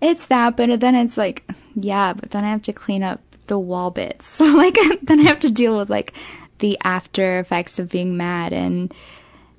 It's 0.00 0.26
that, 0.26 0.56
but 0.56 0.80
then 0.80 0.94
it's 0.94 1.16
like, 1.16 1.48
yeah, 1.74 2.12
but 2.12 2.30
then 2.30 2.44
I 2.44 2.50
have 2.50 2.62
to 2.62 2.72
clean 2.72 3.02
up 3.02 3.20
the 3.46 3.58
wall 3.58 3.90
bits. 3.90 4.28
So 4.28 4.44
like 4.56 4.76
then 5.02 5.20
I 5.20 5.24
have 5.24 5.40
to 5.40 5.50
deal 5.50 5.76
with 5.76 5.90
like 5.90 6.14
the 6.58 6.78
after 6.82 7.38
effects 7.38 7.78
of 7.78 7.90
being 7.90 8.16
mad 8.16 8.52
and 8.52 8.92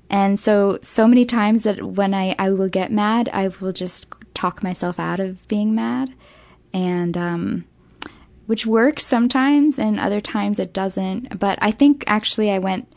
and 0.08 0.38
so 0.38 0.78
so 0.82 1.06
many 1.06 1.24
times 1.24 1.64
that 1.64 1.82
when 1.82 2.14
I 2.14 2.34
I 2.38 2.50
will 2.50 2.68
get 2.68 2.92
mad, 2.92 3.28
I 3.32 3.48
will 3.48 3.72
just 3.72 4.06
talk 4.34 4.62
myself 4.62 5.00
out 5.00 5.20
of 5.20 5.46
being 5.48 5.74
mad 5.74 6.12
and 6.72 7.16
um 7.16 7.64
which 8.46 8.64
works 8.64 9.04
sometimes 9.04 9.78
and 9.78 9.98
other 9.98 10.20
times 10.20 10.58
it 10.58 10.72
doesn't. 10.72 11.38
But 11.38 11.58
I 11.60 11.72
think 11.72 12.04
actually 12.06 12.50
I 12.50 12.58
went 12.58 12.88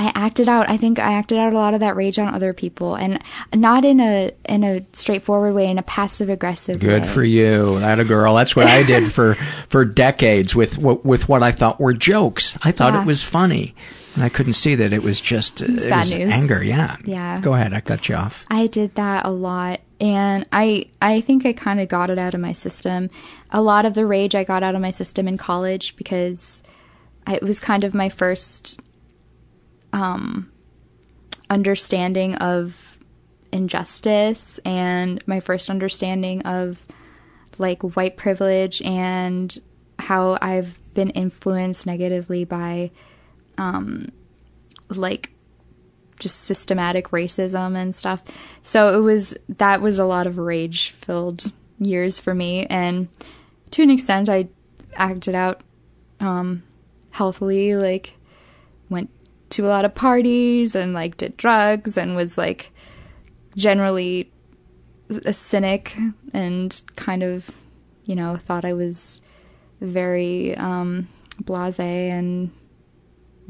I 0.00 0.10
acted 0.14 0.48
out. 0.48 0.70
I 0.70 0.78
think 0.78 0.98
I 0.98 1.12
acted 1.12 1.36
out 1.36 1.52
a 1.52 1.56
lot 1.56 1.74
of 1.74 1.80
that 1.80 1.94
rage 1.94 2.18
on 2.18 2.32
other 2.34 2.54
people, 2.54 2.94
and 2.94 3.20
not 3.54 3.84
in 3.84 4.00
a 4.00 4.30
in 4.48 4.64
a 4.64 4.80
straightforward 4.94 5.52
way, 5.52 5.66
in 5.70 5.76
a 5.76 5.82
passive 5.82 6.30
aggressive. 6.30 6.76
Way. 6.76 6.88
Good 6.88 7.02
way. 7.02 7.08
for 7.08 7.22
you, 7.22 7.78
that 7.80 8.00
a 8.00 8.04
girl. 8.04 8.34
That's 8.34 8.56
what 8.56 8.66
I 8.66 8.82
did 8.82 9.12
for 9.12 9.34
for 9.68 9.84
decades 9.84 10.54
with 10.54 10.78
what 10.78 11.04
with 11.04 11.28
what 11.28 11.42
I 11.42 11.50
thought 11.52 11.78
were 11.78 11.92
jokes. 11.92 12.56
I 12.62 12.72
thought 12.72 12.94
Yeah. 12.94 13.02
it 13.02 13.06
was 13.06 13.22
funny, 13.22 13.74
and 14.14 14.24
I 14.24 14.30
couldn't 14.30 14.54
see 14.54 14.74
that 14.76 14.94
it 14.94 15.02
was 15.02 15.20
just 15.20 15.60
It's 15.60 15.84
it 15.84 15.90
was 15.94 16.12
anger. 16.12 16.64
Yeah, 16.64 16.96
Yeah. 17.04 17.38
Go 17.40 17.52
ahead, 17.52 17.74
I 17.74 17.80
cut 17.80 18.08
you 18.08 18.14
off. 18.14 18.46
I 18.50 18.68
did 18.68 18.94
that 18.94 19.26
a 19.26 19.30
lot 19.30 19.80
and 20.00 20.46
I 20.50 20.86
I 21.02 21.20
think 21.20 21.44
I 21.44 21.52
kind 21.52 21.78
of 21.78 21.88
got 21.88 22.08
it 22.08 22.18
out 22.18 22.32
of 22.32 22.40
my 22.40 22.52
system. 22.52 23.10
A 23.50 23.60
lot 23.60 23.84
of 23.84 23.92
the 23.92 24.06
rage 24.06 24.34
I 24.34 24.44
got 24.44 24.62
out 24.62 24.74
of 24.74 24.80
my 24.80 24.92
system 24.92 25.28
in 25.28 25.36
college 25.36 25.94
because 25.96 26.62
it 27.26 27.42
was 27.42 27.60
kind 27.60 27.84
of 27.84 27.92
my 27.92 28.08
first 28.08 28.80
um 29.92 30.50
understanding 31.48 32.36
of 32.36 32.98
injustice 33.52 34.58
and 34.64 35.26
my 35.26 35.40
first 35.40 35.68
understanding 35.68 36.42
of 36.42 36.80
like 37.58 37.82
white 37.82 38.16
privilege 38.16 38.80
and 38.82 39.58
how 39.98 40.38
I've 40.40 40.78
been 40.94 41.10
influenced 41.10 41.86
negatively 41.86 42.44
by 42.44 42.90
um 43.58 44.12
like 44.88 45.30
just 46.18 46.40
systematic 46.40 47.08
racism 47.10 47.76
and 47.76 47.94
stuff. 47.94 48.22
So 48.62 48.96
it 48.96 49.02
was 49.02 49.34
that 49.48 49.80
was 49.80 49.98
a 49.98 50.04
lot 50.04 50.26
of 50.26 50.38
rage 50.38 50.90
filled 50.92 51.52
years 51.78 52.20
for 52.20 52.34
me 52.34 52.66
and 52.66 53.08
to 53.72 53.82
an 53.82 53.90
extent 53.90 54.28
I 54.28 54.48
acted 54.94 55.34
out 55.34 55.62
um 56.20 56.62
healthily 57.10 57.74
like 57.74 58.14
went 58.88 59.10
to 59.50 59.66
a 59.66 59.68
lot 59.68 59.84
of 59.84 59.94
parties 59.94 60.74
and 60.74 60.92
like 60.92 61.16
did 61.16 61.36
drugs 61.36 61.96
and 61.96 62.16
was 62.16 62.38
like 62.38 62.72
generally 63.56 64.30
a 65.24 65.32
cynic 65.32 65.96
and 66.32 66.82
kind 66.96 67.22
of 67.22 67.50
you 68.04 68.14
know 68.14 68.36
thought 68.36 68.64
I 68.64 68.72
was 68.72 69.20
very 69.80 70.56
um 70.56 71.08
blasé 71.42 72.10
and 72.10 72.50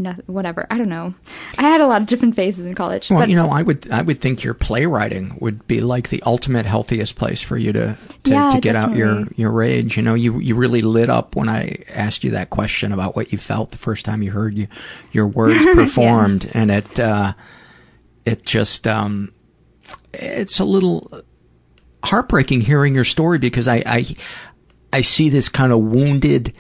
no, 0.00 0.12
whatever. 0.26 0.66
I 0.70 0.78
don't 0.78 0.88
know. 0.88 1.14
I 1.58 1.62
had 1.62 1.80
a 1.80 1.86
lot 1.86 2.00
of 2.00 2.06
different 2.06 2.34
phases 2.34 2.66
in 2.66 2.74
college. 2.74 3.10
Well, 3.10 3.20
but 3.20 3.28
you 3.28 3.36
know, 3.36 3.50
I 3.50 3.62
would 3.62 3.90
I 3.90 4.02
would 4.02 4.20
think 4.20 4.42
your 4.42 4.54
playwriting 4.54 5.36
would 5.40 5.66
be 5.66 5.80
like 5.80 6.08
the 6.08 6.22
ultimate 6.24 6.66
healthiest 6.66 7.16
place 7.16 7.42
for 7.42 7.56
you 7.56 7.72
to 7.72 7.96
to, 8.24 8.30
Yeah, 8.30 8.50
to 8.50 8.60
get 8.60 8.76
out 8.76 8.96
your 8.96 9.28
your 9.36 9.50
rage. 9.50 9.96
You 9.96 10.02
know, 10.02 10.14
you 10.14 10.38
you 10.38 10.54
really 10.54 10.82
lit 10.82 11.10
up 11.10 11.36
when 11.36 11.48
I 11.48 11.84
asked 11.88 12.24
you 12.24 12.30
that 12.32 12.50
question 12.50 12.92
about 12.92 13.14
what 13.16 13.32
you 13.32 13.38
felt 13.38 13.70
the 13.70 13.78
first 13.78 14.04
time 14.04 14.22
you 14.22 14.30
heard 14.30 14.56
you, 14.56 14.66
your 15.12 15.26
words 15.26 15.64
performed, 15.74 16.50
and 16.52 16.70
it 16.70 16.98
uh, 16.98 17.34
it 18.24 18.44
just 18.46 18.88
um, 18.88 19.32
it's 20.12 20.60
a 20.60 20.64
little 20.64 21.22
heartbreaking 22.02 22.62
hearing 22.62 22.94
your 22.94 23.04
story 23.04 23.38
because 23.38 23.68
I 23.68 23.82
I, 23.86 24.06
I 24.92 25.00
see 25.02 25.28
this 25.28 25.48
kind 25.48 25.72
of 25.72 25.80
wounded 25.80 26.54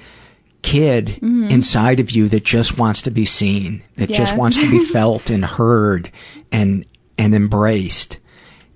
kid 0.62 1.06
mm-hmm. 1.06 1.48
inside 1.48 2.00
of 2.00 2.10
you 2.10 2.28
that 2.28 2.44
just 2.44 2.78
wants 2.78 3.02
to 3.02 3.10
be 3.10 3.24
seen, 3.24 3.82
that 3.96 4.10
just 4.10 4.36
wants 4.36 4.60
to 4.60 4.70
be 4.70 4.84
felt 4.84 5.30
and 5.30 5.44
heard 5.44 6.10
and 6.52 6.84
and 7.18 7.34
embraced, 7.34 8.18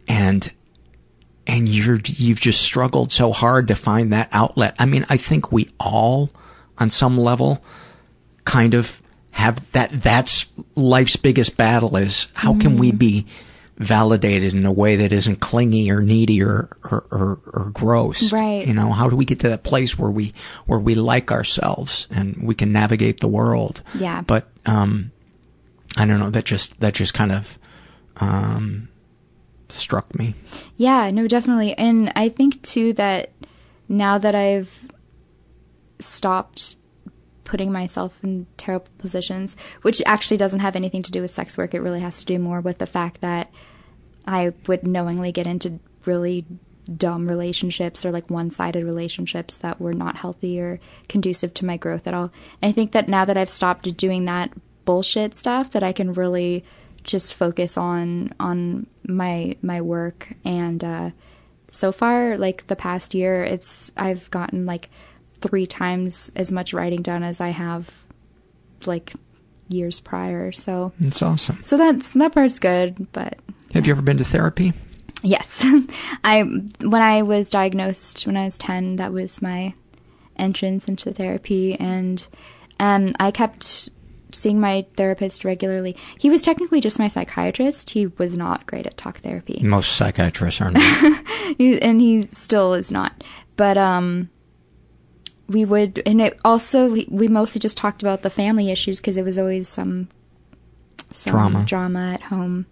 and 0.09 0.52
and 1.47 1.69
you're 1.69 1.98
you've 2.05 2.40
just 2.40 2.62
struggled 2.62 3.12
so 3.12 3.32
hard 3.32 3.69
to 3.69 3.74
find 3.74 4.12
that 4.12 4.28
outlet. 4.32 4.74
I 4.78 4.86
mean, 4.86 5.06
I 5.09 5.16
think 5.16 5.52
we 5.52 5.70
all, 5.78 6.31
on 6.78 6.90
some 6.90 7.19
level, 7.19 7.62
kind 8.44 8.74
of 8.74 9.01
have 9.32 9.70
that. 9.73 9.90
That's 10.02 10.47
life's 10.74 11.16
biggest 11.16 11.56
battle: 11.56 11.97
is 11.97 12.28
how 12.35 12.59
can 12.59 12.77
we 12.77 12.89
mm-hmm. 12.89 12.98
be 12.98 13.27
validated 13.77 14.55
in 14.55 14.65
a 14.65 14.73
way 14.73 14.97
that 14.97 15.13
isn't 15.13 15.41
clingy 15.41 15.91
or 15.91 16.01
needy 16.01 16.43
or 16.43 16.77
or, 16.85 17.07
or, 17.11 17.41
or 17.53 17.71
gross. 17.73 18.33
Right. 18.33 18.67
You 18.67 18.75
know, 18.75 18.93
how 18.93 19.09
do 19.09 19.17
we 19.17 19.25
get 19.25 19.41
to 19.41 19.49
that 19.49 19.65
place 19.65 19.99
where 19.99 20.11
we 20.11 20.33
where 20.67 20.79
we 20.79 20.95
like 20.95 21.33
ourselves 21.33 22.07
and 22.11 22.37
we 22.43 22.55
can 22.55 22.73
navigate 22.73 23.21
the 23.21 23.29
world? 23.29 23.83
Yeah. 23.99 24.23
But 24.23 24.49
um, 24.67 25.11
I 25.97 26.07
don't 26.07 26.21
know. 26.21 26.31
That 26.31 26.45
just 26.45 26.79
that 26.81 26.95
just 26.95 27.15
kind 27.15 27.33
of 27.33 27.59
um 28.19 28.89
struck 29.69 30.17
me. 30.17 30.35
Yeah, 30.77 31.11
no, 31.11 31.27
definitely. 31.27 31.77
And 31.77 32.13
I 32.15 32.29
think 32.29 32.63
too 32.63 32.93
that 32.95 33.33
now 33.89 34.19
that 34.19 34.35
I've 34.35 34.89
stopped 35.99 36.77
putting 37.45 37.71
myself 37.71 38.12
in 38.23 38.47
terrible 38.57 38.89
positions, 38.99 39.57
which 39.83 40.03
actually 40.07 40.37
doesn't 40.37 40.61
have 40.61 40.77
anything 40.77 41.03
to 41.03 41.12
do 41.12 41.23
with 41.23 41.33
sex 41.33 41.57
work, 41.57 41.75
it 41.75 41.81
really 41.81 42.01
has 42.01 42.19
to 42.21 42.25
do 42.25 42.39
more 42.39 42.61
with 42.61 42.79
the 42.79 42.87
fact 42.87 43.21
that 43.21 43.51
I 44.27 44.53
would 44.66 44.87
knowingly 44.87 45.33
get 45.33 45.47
into 45.47 45.79
really 46.07 46.45
dumb 46.97 47.27
relationships 47.27 48.05
or 48.05 48.11
like 48.11 48.31
one-sided 48.31 48.85
relationships 48.85 49.59
that 49.59 49.81
were 49.81 49.95
not 49.95 50.16
healthy 50.16 50.61
or 50.61 50.81
conducive 51.09 51.55
to 51.55 51.65
my 51.65 51.77
growth 51.77 52.07
at 52.07 52.15
all. 52.15 52.31
And 52.61 52.69
I 52.69 52.73
think 52.73 52.93
that 52.93 53.09
now 53.09 53.25
that 53.25 53.37
I've 53.37 53.51
stopped 53.51 53.97
doing 53.97 54.27
that 54.27 54.53
bullshit 54.85 55.35
stuff 55.35 55.71
that 55.71 55.83
I 55.83 55.93
can 55.93 56.12
really 56.12 56.65
just 57.03 57.35
focus 57.35 57.77
on 57.77 58.33
on 58.41 58.87
my 59.07 59.57
my 59.61 59.81
work 59.81 60.29
and 60.45 60.83
uh 60.83 61.11
so 61.71 61.93
far 61.93 62.39
like 62.39 62.66
the 62.66 62.77
past 62.77 63.15
year 63.15 63.45
it's 63.45 63.91
I've 63.97 64.31
gotten 64.31 64.65
like 64.65 64.89
3 65.45 65.66
times 65.66 66.33
as 66.35 66.51
much 66.51 66.73
writing 66.73 67.03
done 67.03 67.23
as 67.23 67.41
I 67.41 67.51
have 67.51 67.91
like 68.87 69.12
years 69.69 70.01
prior. 70.01 70.53
So 70.53 70.93
It's 71.01 71.23
awesome. 71.23 71.59
so 71.62 71.77
that's 71.77 72.12
that 72.12 72.33
part's 72.33 72.59
good, 72.59 73.12
but 73.12 73.39
Have 73.75 73.87
you 73.87 73.93
ever 73.93 74.03
been 74.03 74.16
to 74.19 74.25
therapy? 74.25 74.73
Yes. 75.23 75.65
I 76.25 76.43
when 76.43 77.03
I 77.03 77.23
was 77.23 77.51
diagnosed 77.51 78.27
when 78.27 78.37
I 78.37 78.45
was 78.45 78.59
10, 78.59 78.97
that 78.97 79.12
was 79.12 79.41
my 79.43 79.75
entrance 80.37 80.87
into 80.89 81.12
therapy, 81.12 81.75
and 81.79 82.27
um, 82.81 83.15
I 83.21 83.31
kept 83.31 83.89
seeing 84.33 84.59
my 84.61 84.85
therapist 84.97 85.45
regularly. 85.45 85.97
He 86.19 86.29
was 86.29 86.43
technically 86.43 86.81
just 86.81 86.99
my 86.99 87.07
psychiatrist. 87.07 87.91
He 87.91 88.09
was 88.09 88.37
not 88.37 88.66
great 88.66 88.85
at 88.87 88.97
talk 88.97 89.19
therapy. 89.21 89.61
Most 89.62 89.95
psychiatrists 89.97 90.61
are 90.61 90.71
not. 90.73 91.25
And 91.61 92.01
he 92.01 92.27
still 92.33 92.75
is 92.75 92.91
not. 92.91 93.23
But 93.57 93.79
um, 93.79 94.29
we 95.49 95.65
would, 95.65 96.03
and 96.07 96.21
it 96.21 96.41
also 96.45 96.91
we, 96.91 97.07
we 97.11 97.29
mostly 97.29 97.59
just 97.59 97.77
talked 97.77 98.03
about 98.03 98.23
the 98.23 98.31
family 98.31 98.71
issues 98.71 99.01
because 99.01 99.16
it 99.16 99.25
was 99.25 99.39
always 99.39 99.69
some 99.69 100.09
some 101.11 101.33
Drama. 101.33 101.65
drama 101.65 102.12
at 102.15 102.23
home. 102.23 102.66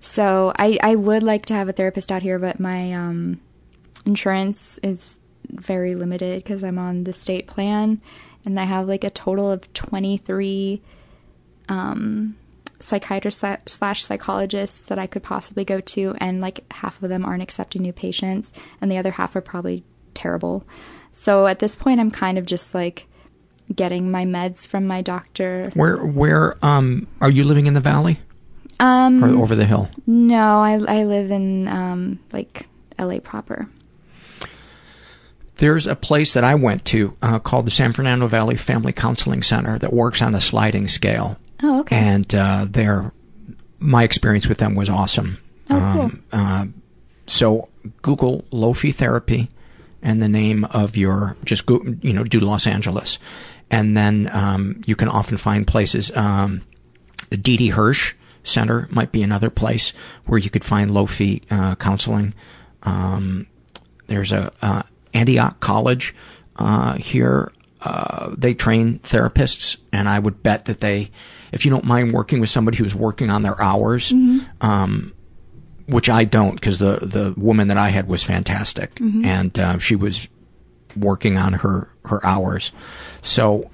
So 0.00 0.52
I 0.56 0.78
I 0.82 0.94
would 0.94 1.22
like 1.22 1.46
to 1.46 1.54
have 1.54 1.68
a 1.68 1.72
therapist 1.72 2.10
out 2.10 2.22
here, 2.22 2.38
but 2.38 2.60
my 2.60 2.92
um 2.92 3.40
insurance 4.06 4.78
is 4.82 5.18
very 5.50 5.94
limited 5.94 6.42
because 6.42 6.62
I'm 6.64 6.78
on 6.78 7.04
the 7.04 7.12
state 7.12 7.46
plan, 7.46 8.00
and 8.44 8.58
I 8.58 8.64
have 8.64 8.88
like 8.88 9.04
a 9.04 9.10
total 9.10 9.50
of 9.50 9.72
twenty 9.72 10.16
three 10.18 10.82
um 11.68 12.36
psychiatrists 12.80 13.44
slash 13.66 14.04
psychologists 14.04 14.78
that 14.86 14.98
I 14.98 15.06
could 15.08 15.22
possibly 15.22 15.64
go 15.64 15.80
to, 15.80 16.14
and 16.18 16.40
like 16.40 16.64
half 16.72 17.02
of 17.02 17.08
them 17.08 17.24
aren't 17.24 17.42
accepting 17.42 17.82
new 17.82 17.92
patients, 17.92 18.52
and 18.80 18.90
the 18.90 18.98
other 18.98 19.10
half 19.12 19.34
are 19.36 19.40
probably 19.40 19.84
terrible. 20.14 20.64
So 21.20 21.46
at 21.46 21.58
this 21.58 21.74
point, 21.76 21.98
I'm 22.00 22.10
kind 22.10 22.38
of 22.38 22.46
just 22.46 22.74
like 22.74 23.06
getting 23.74 24.10
my 24.10 24.24
meds 24.24 24.66
from 24.68 24.86
my 24.86 25.02
doctor. 25.02 25.70
Where 25.74 25.96
where 25.98 26.56
um 26.64 27.06
are 27.20 27.30
you 27.30 27.44
living 27.44 27.66
in 27.66 27.74
the 27.74 27.80
valley 27.80 28.20
Um, 28.80 29.22
or 29.24 29.42
over 29.42 29.54
the 29.56 29.66
hill? 29.66 29.88
no, 30.06 30.60
I 30.60 30.74
I 30.74 31.04
live 31.04 31.30
in 31.30 31.66
um 31.68 32.18
like 32.32 32.68
LA 32.98 33.18
proper. 33.18 33.68
There's 35.56 35.88
a 35.88 35.96
place 35.96 36.34
that 36.34 36.44
I 36.44 36.54
went 36.54 36.84
to 36.86 37.16
uh, 37.20 37.40
called 37.40 37.66
the 37.66 37.72
San 37.72 37.92
Fernando 37.92 38.28
Valley 38.28 38.54
Family 38.56 38.92
Counseling 38.92 39.42
Center 39.42 39.76
that 39.80 39.92
works 39.92 40.22
on 40.22 40.36
a 40.36 40.40
sliding 40.40 40.86
scale. 40.86 41.36
Oh, 41.64 41.80
okay. 41.80 41.96
And 41.96 42.32
uh, 42.32 42.66
their 42.70 43.12
my 43.80 44.04
experience 44.04 44.46
with 44.48 44.58
them 44.58 44.76
was 44.76 44.88
awesome. 44.88 45.38
Oh, 45.68 45.90
cool. 45.92 46.02
Um, 46.02 46.24
uh, 46.32 46.66
so 47.26 47.68
Google 48.02 48.44
low-fee 48.52 48.92
Therapy 48.92 49.50
and 50.02 50.22
the 50.22 50.28
name 50.28 50.64
of 50.66 50.96
your 50.96 51.36
just 51.44 51.66
go, 51.66 51.82
you 52.00 52.12
know 52.12 52.24
do 52.24 52.40
Los 52.40 52.66
Angeles, 52.66 53.18
and 53.70 53.96
then 53.96 54.30
um, 54.32 54.80
you 54.86 54.96
can 54.96 55.08
often 55.08 55.36
find 55.36 55.66
places. 55.66 56.10
Um, 56.16 56.62
the 57.30 57.36
Didi 57.36 57.68
Hirsch 57.68 58.14
Center 58.42 58.88
might 58.90 59.12
be 59.12 59.22
another 59.22 59.50
place 59.50 59.92
where 60.26 60.38
you 60.38 60.50
could 60.50 60.64
find 60.64 60.90
low-fee 60.90 61.42
uh, 61.50 61.74
counseling. 61.74 62.32
Um, 62.82 63.46
there's 64.06 64.32
a 64.32 64.52
uh, 64.62 64.82
Antioch 65.12 65.60
College 65.60 66.14
uh, 66.56 66.94
here. 66.94 67.52
Uh, 67.80 68.34
they 68.36 68.54
train 68.54 68.98
therapists, 69.00 69.76
and 69.92 70.08
I 70.08 70.18
would 70.18 70.42
bet 70.42 70.64
that 70.64 70.78
they, 70.78 71.10
if 71.52 71.64
you 71.64 71.70
don't 71.70 71.84
mind 71.84 72.12
working 72.12 72.40
with 72.40 72.48
somebody 72.48 72.78
who's 72.78 72.94
working 72.94 73.30
on 73.30 73.42
their 73.42 73.60
hours, 73.60 74.10
um, 74.60 75.12
which 75.88 76.08
I 76.08 76.24
don't, 76.24 76.54
because 76.54 76.78
the 76.78 76.98
the 77.00 77.34
woman 77.36 77.68
that 77.68 77.76
I 77.78 77.88
had 77.88 78.06
was 78.08 78.22
fantastic, 78.22 78.94
Mhm. 78.96 79.24
and 79.24 79.58
uh, 79.58 79.78
she 79.78 79.96
was 79.96 80.28
working 80.96 81.36
on 81.36 81.54
her 81.54 81.88
her 82.04 82.24
hours. 82.24 82.72
So, 83.22 83.70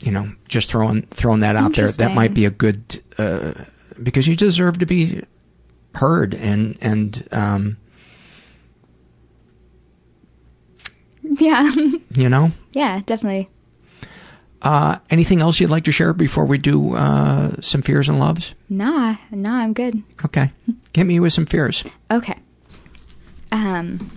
you 0.00 0.12
know, 0.12 0.32
just 0.48 0.70
throwing 0.70 1.02
throwing 1.10 1.40
that 1.40 1.56
out 1.56 1.74
there, 1.74 1.88
that 1.88 2.14
might 2.14 2.34
be 2.34 2.44
a 2.46 2.50
good 2.50 3.00
uh, 3.18 3.52
because 4.02 4.26
you 4.26 4.36
deserve 4.36 4.78
to 4.78 4.86
be 4.86 5.22
heard 5.94 6.34
and 6.34 6.76
and 6.80 7.26
um, 7.32 7.76
Yeah, 11.22 11.70
you 12.14 12.28
know. 12.28 12.52
yeah, 12.72 13.00
definitely. 13.06 13.48
Uh, 14.62 14.98
anything 15.08 15.40
else 15.40 15.58
you'd 15.58 15.70
like 15.70 15.84
to 15.84 15.92
share 15.92 16.12
before 16.12 16.44
we 16.44 16.58
do 16.58 16.94
uh, 16.94 17.50
some 17.60 17.80
fears 17.82 18.08
and 18.08 18.18
loves? 18.18 18.54
Nah, 18.68 19.16
nah, 19.30 19.54
I'm 19.60 19.72
good. 19.72 20.02
Okay, 20.24 20.52
hit 20.94 21.04
me 21.04 21.18
with 21.20 21.32
some 21.32 21.46
fears. 21.46 21.82
Okay. 22.10 22.36
Um, 23.52 24.10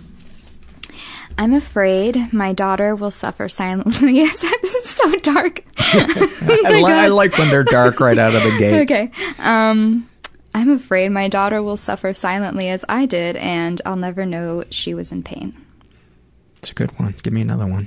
I'm 1.38 1.52
afraid 1.54 2.32
my 2.32 2.52
daughter 2.52 2.94
will 2.94 3.10
suffer 3.10 3.48
silently. 3.48 4.20
As 4.22 4.40
this 4.40 4.74
is 4.74 4.88
so 4.90 5.10
dark. 5.16 5.62
Oh 6.46 6.60
I, 6.66 6.70
li- 6.72 6.84
I 6.92 7.06
like 7.08 7.38
when 7.38 7.48
they're 7.48 7.62
dark 7.64 8.00
right 8.00 8.18
out 8.18 8.34
of 8.34 8.42
the 8.42 8.58
gate. 8.58 8.82
okay. 8.82 9.10
Um, 9.38 10.08
I'm 10.54 10.70
afraid 10.70 11.08
my 11.10 11.28
daughter 11.28 11.62
will 11.62 11.76
suffer 11.76 12.12
silently 12.12 12.68
as 12.68 12.84
I 12.88 13.06
did, 13.06 13.36
and 13.36 13.80
I'll 13.86 13.96
never 13.96 14.26
know 14.26 14.64
she 14.70 14.92
was 14.92 15.10
in 15.12 15.22
pain. 15.22 15.56
It's 16.58 16.70
a 16.70 16.74
good 16.74 16.90
one. 16.98 17.14
Give 17.22 17.32
me 17.32 17.40
another 17.42 17.66
one. 17.66 17.86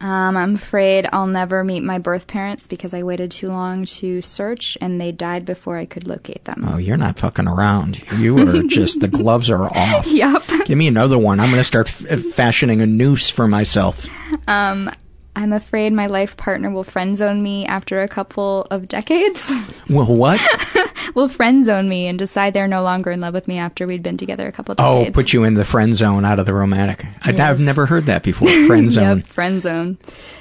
Um, 0.00 0.36
I'm 0.36 0.54
afraid 0.54 1.08
I'll 1.12 1.26
never 1.26 1.64
meet 1.64 1.82
my 1.82 1.98
birth 1.98 2.26
parents 2.26 2.68
because 2.68 2.94
I 2.94 3.02
waited 3.02 3.30
too 3.30 3.48
long 3.48 3.84
to 3.86 4.22
search, 4.22 4.78
and 4.80 5.00
they 5.00 5.10
died 5.12 5.44
before 5.44 5.76
I 5.76 5.86
could 5.86 6.06
locate 6.06 6.44
them. 6.44 6.68
Oh, 6.68 6.76
you're 6.76 6.96
not 6.96 7.18
fucking 7.18 7.48
around. 7.48 8.00
You 8.12 8.38
are 8.38 8.62
just 8.66 9.00
the 9.00 9.08
gloves 9.08 9.50
are 9.50 9.64
off. 9.64 10.06
Yup. 10.06 10.44
Give 10.66 10.78
me 10.78 10.86
another 10.86 11.18
one. 11.18 11.40
I'm 11.40 11.50
going 11.50 11.60
to 11.60 11.64
start 11.64 11.88
f- 11.88 12.20
fashioning 12.20 12.80
a 12.80 12.86
noose 12.86 13.28
for 13.28 13.48
myself. 13.48 14.06
Um, 14.46 14.90
I'm 15.38 15.52
afraid 15.52 15.92
my 15.92 16.06
life 16.06 16.36
partner 16.36 16.68
will 16.68 16.82
friend 16.82 17.16
zone 17.16 17.42
me 17.44 17.64
after 17.64 18.02
a 18.02 18.08
couple 18.08 18.66
of 18.72 18.88
decades. 18.88 19.52
Well, 19.88 20.04
what? 20.06 20.38
will 21.14 21.28
friend 21.28 21.64
zone 21.64 21.88
me 21.88 22.08
and 22.08 22.18
decide 22.18 22.52
they're 22.52 22.68
no 22.68 22.82
longer 22.82 23.10
in 23.10 23.20
love 23.20 23.32
with 23.32 23.48
me 23.48 23.56
after 23.56 23.86
we'd 23.86 24.02
been 24.02 24.18
together 24.18 24.46
a 24.46 24.52
couple 24.52 24.72
of 24.72 24.78
Oh, 24.80 24.98
decades. 24.98 25.14
put 25.14 25.32
you 25.32 25.44
in 25.44 25.54
the 25.54 25.64
friend 25.64 25.96
zone 25.96 26.26
out 26.26 26.38
of 26.38 26.44
the 26.44 26.52
romantic. 26.52 27.06
I, 27.24 27.30
Yes. 27.30 27.40
I've 27.40 27.60
never 27.60 27.86
heard 27.86 28.04
that 28.06 28.22
before. 28.22 28.48
Friend 28.66 28.90
zone. 28.90 29.18
yep, 29.18 29.26
friend 29.26 29.62
zone. 29.62 29.96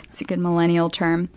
It's 0.05 0.19
a 0.19 0.25
good 0.25 0.39
millennial 0.39 0.89
term. 0.89 1.29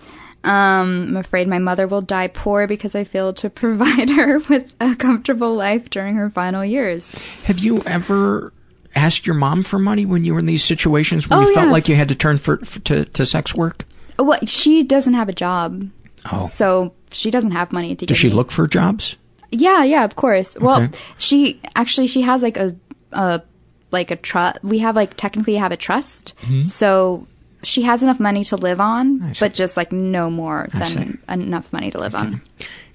Um, 0.42 1.08
I'm 1.10 1.16
afraid 1.18 1.46
my 1.46 1.58
mother 1.60 1.86
will 1.86 2.00
die 2.00 2.26
poor 2.28 2.66
because 2.66 2.94
I 2.96 3.04
failed 3.04 3.36
to 3.38 3.50
provide 3.50 4.10
her 4.10 4.38
with 4.48 4.72
a 4.80 4.96
comfortable 4.96 5.54
life 5.54 5.88
during 5.90 6.16
her 6.16 6.30
final 6.30 6.64
years. 6.64 7.10
Have 7.44 7.60
you 7.60 7.82
ever 7.86 8.52
asked 8.94 9.26
your 9.26 9.36
mom 9.36 9.62
for 9.62 9.78
money 9.78 10.04
when 10.06 10.24
you 10.24 10.32
were 10.34 10.40
in 10.40 10.46
these 10.46 10.64
situations 10.64 11.28
where 11.28 11.38
Oh, 11.38 11.42
you 11.42 11.54
felt 11.54 11.70
like 11.70 11.88
you 11.88 11.96
had 11.96 12.08
to 12.08 12.14
turn 12.14 12.38
for, 12.38 12.58
for 12.58 12.80
to, 12.80 13.04
to 13.04 13.24
sex 13.26 13.54
work? 13.54 13.84
Well, 14.18 14.38
she 14.46 14.82
doesn't 14.82 15.14
have 15.14 15.28
a 15.28 15.32
job, 15.32 15.88
Oh. 16.30 16.46
so 16.48 16.92
she 17.10 17.30
doesn't 17.30 17.52
have 17.52 17.72
money 17.72 17.94
to 17.96 18.06
Does 18.06 18.18
she 18.18 18.28
me. 18.28 18.34
look 18.34 18.50
for 18.50 18.66
jobs? 18.66 19.16
Yeah, 19.50 19.82
yeah, 19.84 20.04
of 20.04 20.14
course. 20.16 20.56
Well, 20.60 20.88
she 21.18 21.60
actually 21.74 22.06
she 22.06 22.22
has 22.22 22.42
like 22.42 22.56
a 22.56 22.76
a 23.12 23.42
like 23.90 24.10
a 24.12 24.16
trust. 24.16 24.62
We 24.62 24.78
have 24.80 24.94
like 24.94 25.16
technically 25.16 25.56
have 25.56 25.72
a 25.72 25.76
trust, 25.76 26.34
Mhm. 26.42 26.64
so 26.64 27.26
she 27.62 27.82
has 27.82 28.02
enough 28.02 28.20
money 28.20 28.44
to 28.44 28.56
live 28.56 28.80
on, 28.80 29.34
but 29.40 29.52
just 29.54 29.76
like 29.76 29.90
no 29.92 30.30
more 30.30 30.68
than 30.72 31.18
enough 31.28 31.72
money 31.72 31.90
to 31.90 31.98
live 31.98 32.14
on. 32.14 32.40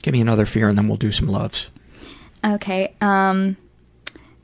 Give 0.02 0.14
me 0.14 0.22
another 0.22 0.46
fear 0.46 0.70
and 0.70 0.78
then 0.78 0.88
we'll 0.88 0.98
do 0.98 1.12
some 1.12 1.28
loves. 1.28 1.70
Okay. 2.46 2.96
Um, 3.02 3.58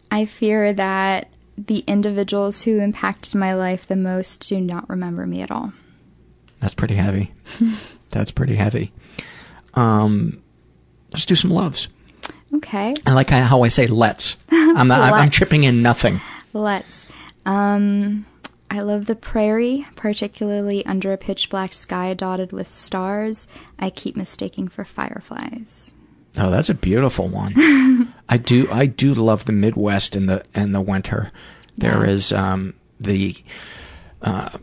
I 0.10 0.26
fear 0.26 0.74
that 0.74 1.30
the 1.68 1.80
individuals 1.88 2.64
who 2.64 2.80
impacted 2.80 3.36
my 3.36 3.54
life 3.54 3.88
the 3.88 3.96
most 3.96 4.48
do 4.48 4.60
not 4.60 4.90
remember 4.90 5.26
me 5.26 5.42
at 5.42 5.52
all. 5.52 5.74
That's 6.60 6.74
pretty 6.74 6.96
heavy. 6.96 7.32
That's 8.10 8.32
pretty 8.32 8.56
heavy. 8.56 8.92
Um, 9.74 10.42
let's 11.12 11.26
do 11.26 11.36
some 11.36 11.52
loves. 11.52 11.88
Okay. 12.56 12.94
I 13.06 13.14
like 13.14 13.30
how 13.30 13.64
I 13.64 13.70
say 13.70 13.88
let's. 13.88 14.38
I'm 14.52 14.92
I'm, 14.92 15.14
I'm 15.14 15.30
chipping 15.30 15.64
in 15.64 15.82
nothing. 15.82 16.20
Let's. 16.54 17.06
Um, 17.46 18.26
I 18.70 18.82
love 18.82 19.06
the 19.06 19.16
prairie, 19.16 19.88
particularly 19.96 20.86
under 20.86 21.14
a 21.14 21.18
pitch 21.18 21.50
black 21.50 21.74
sky 21.74 22.14
dotted 22.14 22.52
with 22.52 22.70
stars. 22.70 23.48
I 23.80 23.90
keep 23.90 24.16
mistaking 24.16 24.68
for 24.68 24.86
fireflies. 24.86 25.94
Oh, 26.38 26.52
that's 26.52 26.70
a 26.70 26.74
beautiful 26.74 27.28
one. 27.28 27.54
I 28.32 28.38
do 28.38 28.68
I 28.72 28.86
do 28.88 29.14
love 29.14 29.46
the 29.46 29.52
Midwest 29.52 30.16
in 30.16 30.26
the 30.26 30.44
in 30.56 30.72
the 30.72 30.82
winter. 30.82 31.32
There 31.78 32.04
Yeah. 32.06 32.12
is 32.12 32.32
um 32.34 32.74
the 33.00 33.36
uh 34.22 34.58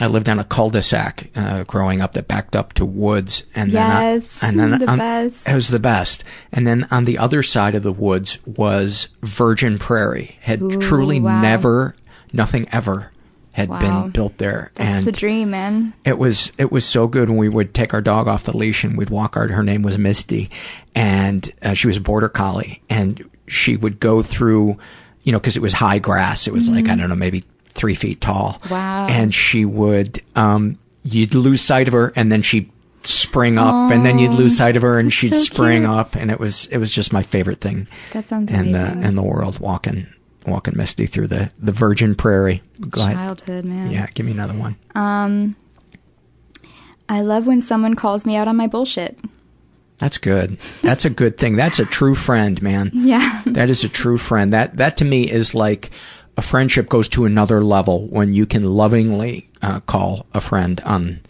I 0.00 0.06
lived 0.06 0.28
on 0.28 0.38
a 0.38 0.44
cul-de-sac 0.44 1.28
uh, 1.34 1.64
growing 1.64 2.00
up 2.00 2.12
that 2.12 2.28
backed 2.28 2.54
up 2.54 2.72
to 2.74 2.84
woods, 2.84 3.42
and 3.52 3.72
Yes, 3.72 4.40
then 4.42 4.60
uh, 4.60 4.62
and 4.64 4.72
then 4.72 4.78
the 4.78 4.90
on- 4.92 4.98
best. 4.98 5.48
It 5.48 5.54
was 5.56 5.68
the 5.70 5.80
best. 5.80 6.22
And 6.52 6.64
then 6.68 6.86
on 6.92 7.04
the 7.04 7.18
other 7.18 7.42
side 7.42 7.74
of 7.74 7.82
the 7.82 7.92
woods 7.92 8.38
was 8.46 9.08
virgin 9.24 9.76
prairie. 9.76 10.36
Had 10.40 10.62
Ooh, 10.62 10.78
truly 10.80 11.18
wow. 11.18 11.42
never, 11.42 11.96
nothing 12.32 12.68
ever 12.70 13.10
had 13.54 13.68
Wow. 13.70 13.80
been 13.80 14.10
built 14.12 14.38
there. 14.38 14.70
That's 14.76 14.98
and 14.98 15.04
the 15.04 15.10
dream, 15.10 15.50
man. 15.50 15.94
it 16.04 16.16
was 16.16 16.52
it 16.58 16.70
was 16.70 16.84
so 16.84 17.08
good 17.08 17.28
when 17.28 17.38
we 17.38 17.48
would 17.48 17.74
take 17.74 17.92
our 17.92 18.00
dog 18.00 18.28
off 18.28 18.44
the 18.44 18.56
leash 18.56 18.84
and 18.84 18.96
we'd 18.96 19.10
walk 19.10 19.36
our 19.36 19.48
her 19.48 19.64
name 19.64 19.82
was 19.82 19.98
Misty 19.98 20.48
and 20.98 21.52
uh, 21.62 21.74
she 21.74 21.86
was 21.86 21.96
a 21.96 22.00
border 22.00 22.28
collie 22.28 22.82
and 22.90 23.22
she 23.46 23.76
would 23.76 24.00
go 24.00 24.22
through 24.22 24.76
you 25.22 25.32
know 25.32 25.38
because 25.38 25.56
it 25.56 25.62
was 25.62 25.72
high 25.72 25.98
grass 25.98 26.46
it 26.48 26.52
was 26.52 26.68
like 26.68 26.86
I 26.86 26.94
Mhm. 26.94 26.98
don't 26.98 27.08
know 27.10 27.14
maybe 27.16 27.44
three 27.70 27.94
feet 27.94 28.20
tall 28.20 28.60
Wow. 28.70 29.06
and 29.08 29.32
she 29.34 29.64
would 29.64 30.20
um 30.34 30.78
you'd 31.04 31.34
lose 31.34 31.60
sight 31.62 31.86
of 31.88 31.94
her 31.94 32.12
and 32.16 32.32
then 32.32 32.42
she'd 32.42 32.68
spring 33.04 33.56
up 33.58 33.90
and 33.92 34.04
then 34.04 34.18
you'd 34.18 34.34
lose 34.34 34.56
sight 34.56 34.76
of 34.76 34.82
her 34.82 34.98
and 34.98 35.12
she'd 35.12 35.32
so 35.34 35.40
spring 35.44 35.82
cute. 35.82 35.90
up 35.98 36.14
and 36.16 36.30
it 36.30 36.38
was 36.40 36.66
it 36.66 36.78
was 36.78 36.90
just 36.92 37.12
my 37.12 37.22
favorite 37.22 37.60
thing 37.60 37.86
That 38.12 38.28
sounds 38.28 38.52
in 38.52 38.72
the 38.72 38.80
amazing. 38.84 39.02
in 39.04 39.16
the 39.16 39.22
world 39.22 39.60
walking 39.60 40.06
walking 40.46 40.76
Misty 40.76 41.06
through 41.06 41.28
the, 41.28 41.50
the 41.58 41.72
virgin 41.72 42.14
prairie. 42.14 42.62
Go 42.88 43.02
ahead. 43.02 43.14
Childhood, 43.16 43.64
man. 43.66 43.90
Yeah, 43.90 44.06
give 44.14 44.24
me 44.24 44.32
another 44.32 44.54
one. 44.54 44.76
Um, 44.94 45.56
I 47.08 47.20
love 47.20 47.46
when 47.46 47.60
someone 47.60 47.94
calls 47.94 48.24
me 48.26 48.34
out 48.36 48.48
on 48.48 48.56
my 48.56 48.66
bullshit. 48.66 49.18
That's 49.98 50.18
good. 50.18 50.58
That's 50.82 51.04
a 51.04 51.10
good 51.10 51.38
thing. 51.38 51.56
That's 51.56 51.78
a 51.78 51.84
true 51.84 52.14
friend, 52.14 52.60
man. 52.62 52.90
Yeah. 52.94 53.42
That 53.46 53.68
is 53.68 53.82
a 53.84 53.88
true 53.88 54.18
friend. 54.18 54.52
That 54.52 54.76
that 54.76 54.96
to 54.98 55.04
me 55.04 55.30
is 55.30 55.54
like 55.54 55.90
a 56.36 56.42
friendship 56.42 56.88
goes 56.88 57.08
to 57.10 57.24
another 57.24 57.64
level 57.64 58.06
when 58.08 58.32
you 58.32 58.46
can 58.46 58.62
lovingly 58.62 59.50
uh, 59.60 59.80
call 59.80 60.26
a 60.32 60.40
friend 60.40 60.80
on 60.84 61.20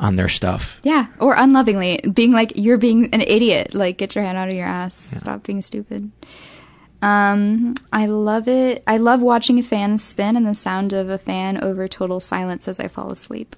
on 0.00 0.16
their 0.16 0.28
stuff. 0.28 0.80
Yeah, 0.82 1.06
or 1.20 1.34
unlovingly, 1.36 2.00
being 2.12 2.32
like 2.32 2.52
you're 2.56 2.78
being 2.78 3.12
an 3.14 3.20
idiot. 3.20 3.74
Like 3.74 3.98
get 3.98 4.14
your 4.14 4.24
hand 4.24 4.36
out 4.36 4.48
of 4.48 4.54
your 4.54 4.66
ass. 4.66 4.96
Stop 4.96 5.44
being 5.44 5.62
stupid. 5.62 6.10
Um, 7.00 7.74
I 7.92 8.06
love 8.06 8.48
it. 8.48 8.82
I 8.86 8.96
love 8.96 9.22
watching 9.22 9.58
a 9.58 9.62
fan 9.62 9.98
spin 9.98 10.36
and 10.36 10.46
the 10.46 10.54
sound 10.54 10.92
of 10.92 11.08
a 11.08 11.18
fan 11.18 11.62
over 11.62 11.86
total 11.86 12.18
silence 12.18 12.66
as 12.66 12.80
I 12.80 12.88
fall 12.88 13.12
asleep. 13.12 13.54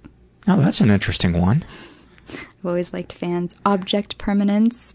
Oh, 0.47 0.61
that's 0.61 0.81
an 0.81 0.91
interesting 0.91 1.41
one. 1.41 1.65
I've 2.61 2.67
always 2.67 2.93
liked 2.93 3.13
fans. 3.15 3.55
Object 3.65 4.19
permanence. 4.19 4.93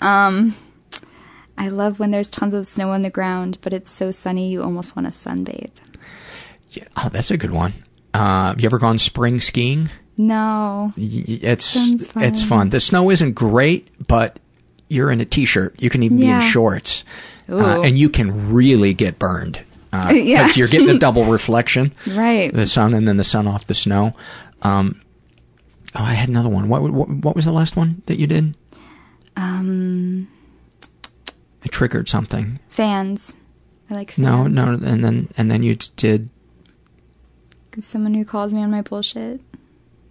Um, 0.00 0.54
I 1.58 1.68
love 1.68 1.98
when 1.98 2.10
there's 2.10 2.30
tons 2.30 2.54
of 2.54 2.66
snow 2.66 2.90
on 2.92 3.02
the 3.02 3.10
ground, 3.10 3.58
but 3.62 3.72
it's 3.72 3.90
so 3.90 4.10
sunny 4.10 4.50
you 4.50 4.62
almost 4.62 4.96
want 4.96 5.06
to 5.06 5.12
sunbathe. 5.12 5.70
Yeah, 6.70 6.84
oh, 6.96 7.08
that's 7.12 7.30
a 7.30 7.36
good 7.36 7.50
one. 7.50 7.74
Uh, 8.14 8.48
have 8.48 8.60
you 8.60 8.66
ever 8.66 8.78
gone 8.78 8.98
spring 8.98 9.40
skiing? 9.40 9.90
No. 10.16 10.92
It's 10.96 11.74
fun. 11.74 11.98
it's 12.22 12.42
fun. 12.42 12.68
The 12.70 12.80
snow 12.80 13.10
isn't 13.10 13.32
great, 13.32 13.88
but 14.06 14.38
you're 14.88 15.10
in 15.10 15.20
a 15.20 15.24
t-shirt. 15.24 15.74
You 15.82 15.90
can 15.90 16.02
even 16.02 16.18
be 16.18 16.28
in 16.28 16.40
shorts, 16.40 17.04
uh, 17.48 17.80
and 17.82 17.98
you 17.98 18.08
can 18.08 18.52
really 18.52 18.94
get 18.94 19.18
burned 19.18 19.60
because 19.90 20.12
Yeah. 20.24 20.48
you're 20.54 20.68
getting 20.68 20.90
a 20.90 20.98
double 20.98 21.24
reflection. 21.24 21.92
Right. 22.06 22.52
the 22.52 22.66
sun 22.66 22.94
and 22.94 23.08
then 23.08 23.16
the 23.16 23.24
sun 23.24 23.46
off 23.48 23.66
the 23.66 23.74
snow. 23.74 24.14
Um, 24.62 25.00
oh, 25.94 26.02
I 26.04 26.14
had 26.14 26.28
another 26.28 26.48
one. 26.48 26.68
What, 26.68 26.82
what 26.82 27.08
what 27.08 27.36
was 27.36 27.44
the 27.44 27.52
last 27.52 27.76
one 27.76 28.02
that 28.06 28.18
you 28.18 28.26
did? 28.26 28.56
Um, 29.36 30.28
It 31.64 31.70
triggered 31.72 32.08
something. 32.08 32.58
fans. 32.68 33.34
I 33.90 33.94
like 33.94 34.12
fans. 34.12 34.18
No, 34.26 34.46
no, 34.46 34.72
and 34.74 35.04
then 35.04 35.28
and 35.36 35.50
then 35.50 35.62
you 35.62 35.74
did 35.96 36.28
Someone 37.80 38.14
who 38.14 38.24
calls 38.24 38.52
me 38.52 38.60
on 38.62 38.70
my 38.70 38.82
bullshit. 38.82 39.40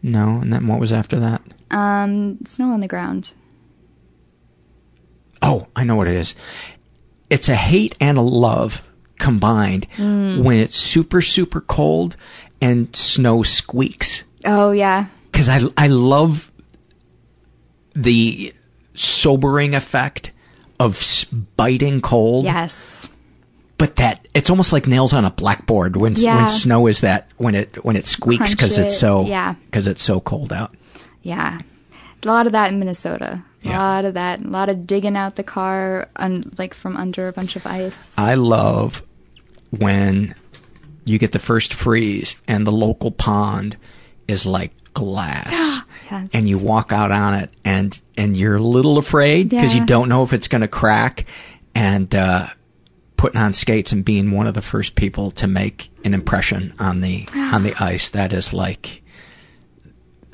no, 0.02 0.40
and 0.42 0.52
then 0.52 0.66
what 0.68 0.80
was 0.80 0.92
after 0.94 1.20
that? 1.20 1.42
Um, 1.72 2.40
snow 2.46 2.72
on 2.72 2.80
the 2.80 2.88
ground. 2.88 3.34
Oh, 5.42 5.68
I 5.76 5.84
know 5.84 5.96
what 5.96 6.08
it 6.08 6.16
is. 6.16 6.36
It's 7.30 7.48
a 7.48 7.56
hate 7.56 7.96
and 8.02 8.18
a 8.18 8.22
love 8.22 8.84
combined 9.20 9.88
Mm. 9.98 10.44
when 10.44 10.58
it's 10.58 10.76
super 10.76 11.22
super 11.22 11.62
cold 11.62 12.16
and 12.62 12.94
snow 12.96 13.44
squeaks. 13.44 14.24
Oh 14.46 14.72
yeah. 14.72 15.06
Because 15.40 15.48
I 15.78 15.86
I 15.86 15.88
love 15.88 16.52
the 17.96 18.54
sobering 18.94 19.74
effect 19.74 20.32
of 20.80 21.26
biting 21.56 22.02
cold. 22.02 22.44
Yes. 22.46 23.10
But 23.78 23.96
that 23.96 24.28
it's 24.34 24.50
almost 24.50 24.74
like 24.74 24.88
nails 24.88 25.14
on 25.14 25.24
a 25.24 25.32
blackboard 25.32 25.96
when 25.96 26.16
Yeah. 26.16 26.36
when 26.36 26.48
snow 26.50 26.88
is 26.88 27.02
that 27.02 27.28
when 27.38 27.56
it 27.56 27.84
when 27.86 27.96
it 27.96 28.06
squeaks 28.06 28.52
because 28.52 28.78
it's 28.78 28.98
so 28.98 29.26
yeah. 29.26 29.56
because 29.68 29.88
it's 29.88 30.04
so 30.04 30.20
cold 30.20 30.52
out. 30.52 30.76
Yeah. 31.24 31.60
A 32.22 32.28
lot 32.28 32.46
of 32.46 32.52
that 32.52 32.74
in 32.74 32.80
Minnesota. 32.80 33.42
A 33.64 33.68
Yeah. 33.68 33.80
lot 33.80 34.04
of 34.06 34.14
that. 34.16 34.42
A 34.42 34.48
lot 34.48 34.68
of 34.68 34.86
digging 34.86 35.16
out 35.16 35.38
the 35.38 35.44
car, 35.44 36.10
un- 36.18 36.52
like 36.58 36.74
from 36.74 36.98
under 36.98 37.30
a 37.30 37.32
bunch 37.34 37.56
of 37.56 37.66
ice. 37.66 38.12
I 38.18 38.36
love 38.36 39.04
when 39.70 40.36
you 41.06 41.18
get 41.18 41.32
the 41.32 41.40
first 41.40 41.74
freeze 41.74 42.36
and 42.46 42.68
the 42.68 42.72
local 42.74 43.12
pond 43.12 43.78
is 44.30 44.46
like 44.46 44.72
glass. 44.94 45.82
Yes. 46.12 46.28
And 46.34 46.50
you 46.50 46.58
walk 46.58 46.92
out 46.92 47.12
on 47.12 47.36
it 47.36 47.52
and 47.64 48.02
and 48.18 48.36
you're 48.36 48.56
a 48.56 48.62
little 48.64 48.98
afraid 48.98 49.48
because 49.50 49.76
you 49.76 49.86
don't 49.86 50.10
know 50.10 50.24
if 50.24 50.34
it's 50.34 50.48
going 50.48 50.62
to 50.64 50.68
crack 50.68 51.28
and 51.76 52.16
uh 52.16 52.48
putting 53.16 53.40
on 53.40 53.54
skates 53.54 53.92
and 53.92 54.04
being 54.04 54.32
one 54.32 54.48
of 54.48 54.56
the 54.56 54.62
first 54.64 54.96
people 54.96 55.30
to 55.30 55.46
make 55.46 55.92
an 56.04 56.16
impression 56.16 56.74
on 56.80 57.02
the 57.02 57.28
on 57.36 57.62
the 57.62 57.76
ice 57.80 58.10
that 58.10 58.34
is 58.34 58.54
like 58.54 59.04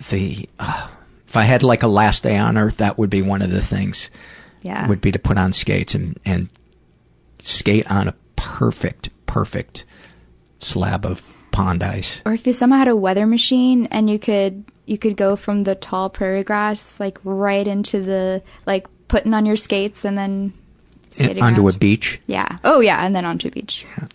the 0.10 0.48
uh, 0.60 0.88
if 1.28 1.36
I 1.36 1.44
had 1.44 1.62
like 1.62 1.84
a 1.84 1.88
last 1.88 2.24
day 2.24 2.38
on 2.38 2.58
earth 2.58 2.78
that 2.78 2.98
would 2.98 3.10
be 3.10 3.22
one 3.22 3.42
of 3.42 3.52
the 3.52 3.62
things 3.62 4.10
Yeah. 4.62 4.88
would 4.88 5.02
be 5.02 5.12
to 5.12 5.20
put 5.20 5.38
on 5.38 5.52
skates 5.52 5.94
and 5.94 6.18
and 6.24 6.48
skate 7.40 7.92
on 7.92 8.08
a 8.08 8.16
perfect 8.38 9.10
perfect 9.26 9.84
slab 10.60 11.06
of 11.06 11.22
pond 11.56 11.82
ice. 11.84 12.22
or 12.26 12.34
if 12.34 12.46
you 12.46 12.54
somehow 12.54 12.78
had 12.78 12.88
a 12.88 12.96
weather 12.96 13.26
machine 13.26 13.88
and 13.88 14.10
you 14.10 14.20
could 14.20 14.66
you 14.86 14.98
could 14.98 15.16
go 15.16 15.36
from 15.36 15.64
the 15.64 15.76
tall 15.76 16.10
prairie 16.10 16.44
grass 16.44 17.00
like 17.00 17.18
right 17.24 17.68
into 17.68 18.02
the 18.02 18.44
like 18.66 18.88
putting 19.08 19.34
on 19.34 19.46
your 19.46 19.56
skates 19.56 20.06
and 20.06 20.18
then 20.18 20.54
skating 21.10 21.44
onto 21.44 21.62
around. 21.62 21.76
a 21.76 21.80
beach. 21.80 22.20
Yeah. 22.28 22.58
Oh 22.64 22.80
yeah, 22.82 23.06
and 23.06 23.16
then 23.16 23.26
onto 23.26 23.48
a 23.48 23.52
beach. 23.52 23.86
Yeah. 23.98 24.08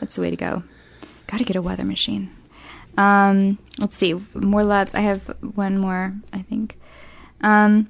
That's 0.00 0.16
the 0.16 0.22
way 0.22 0.30
to 0.30 0.36
go. 0.36 0.62
Got 1.26 1.38
to 1.38 1.44
get 1.44 1.56
a 1.56 1.62
weather 1.62 1.84
machine. 1.84 2.30
Um, 2.98 3.58
let's 3.78 3.96
see, 3.96 4.20
more 4.34 4.64
loves. 4.64 4.94
I 4.94 5.00
have 5.00 5.22
one 5.54 5.78
more, 5.78 6.14
I 6.32 6.42
think. 6.42 6.78
Um, 7.40 7.88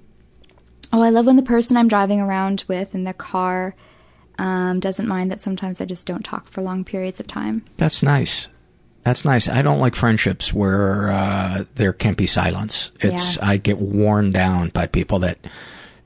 oh, 0.92 1.02
I 1.02 1.10
love 1.10 1.26
when 1.26 1.36
the 1.36 1.42
person 1.42 1.76
I'm 1.76 1.88
driving 1.88 2.20
around 2.20 2.64
with 2.68 2.94
in 2.94 3.04
the 3.04 3.14
car 3.14 3.74
um, 4.38 4.80
doesn't 4.80 5.08
mind 5.08 5.30
that 5.30 5.40
sometimes 5.40 5.80
I 5.80 5.86
just 5.86 6.06
don't 6.06 6.24
talk 6.24 6.48
for 6.48 6.62
long 6.62 6.84
periods 6.84 7.18
of 7.18 7.26
time. 7.26 7.64
That's 7.78 8.02
nice. 8.02 8.48
That's 9.04 9.24
nice. 9.24 9.48
I 9.48 9.62
don't 9.62 9.80
like 9.80 9.96
friendships 9.96 10.52
where 10.52 11.10
uh, 11.10 11.64
there 11.74 11.92
can't 11.92 12.16
be 12.16 12.26
silence. 12.26 12.92
It's 13.00 13.36
Yeah. 13.36 13.48
I 13.48 13.56
get 13.56 13.78
worn 13.78 14.30
down 14.30 14.68
by 14.68 14.86
people 14.86 15.18
that 15.20 15.38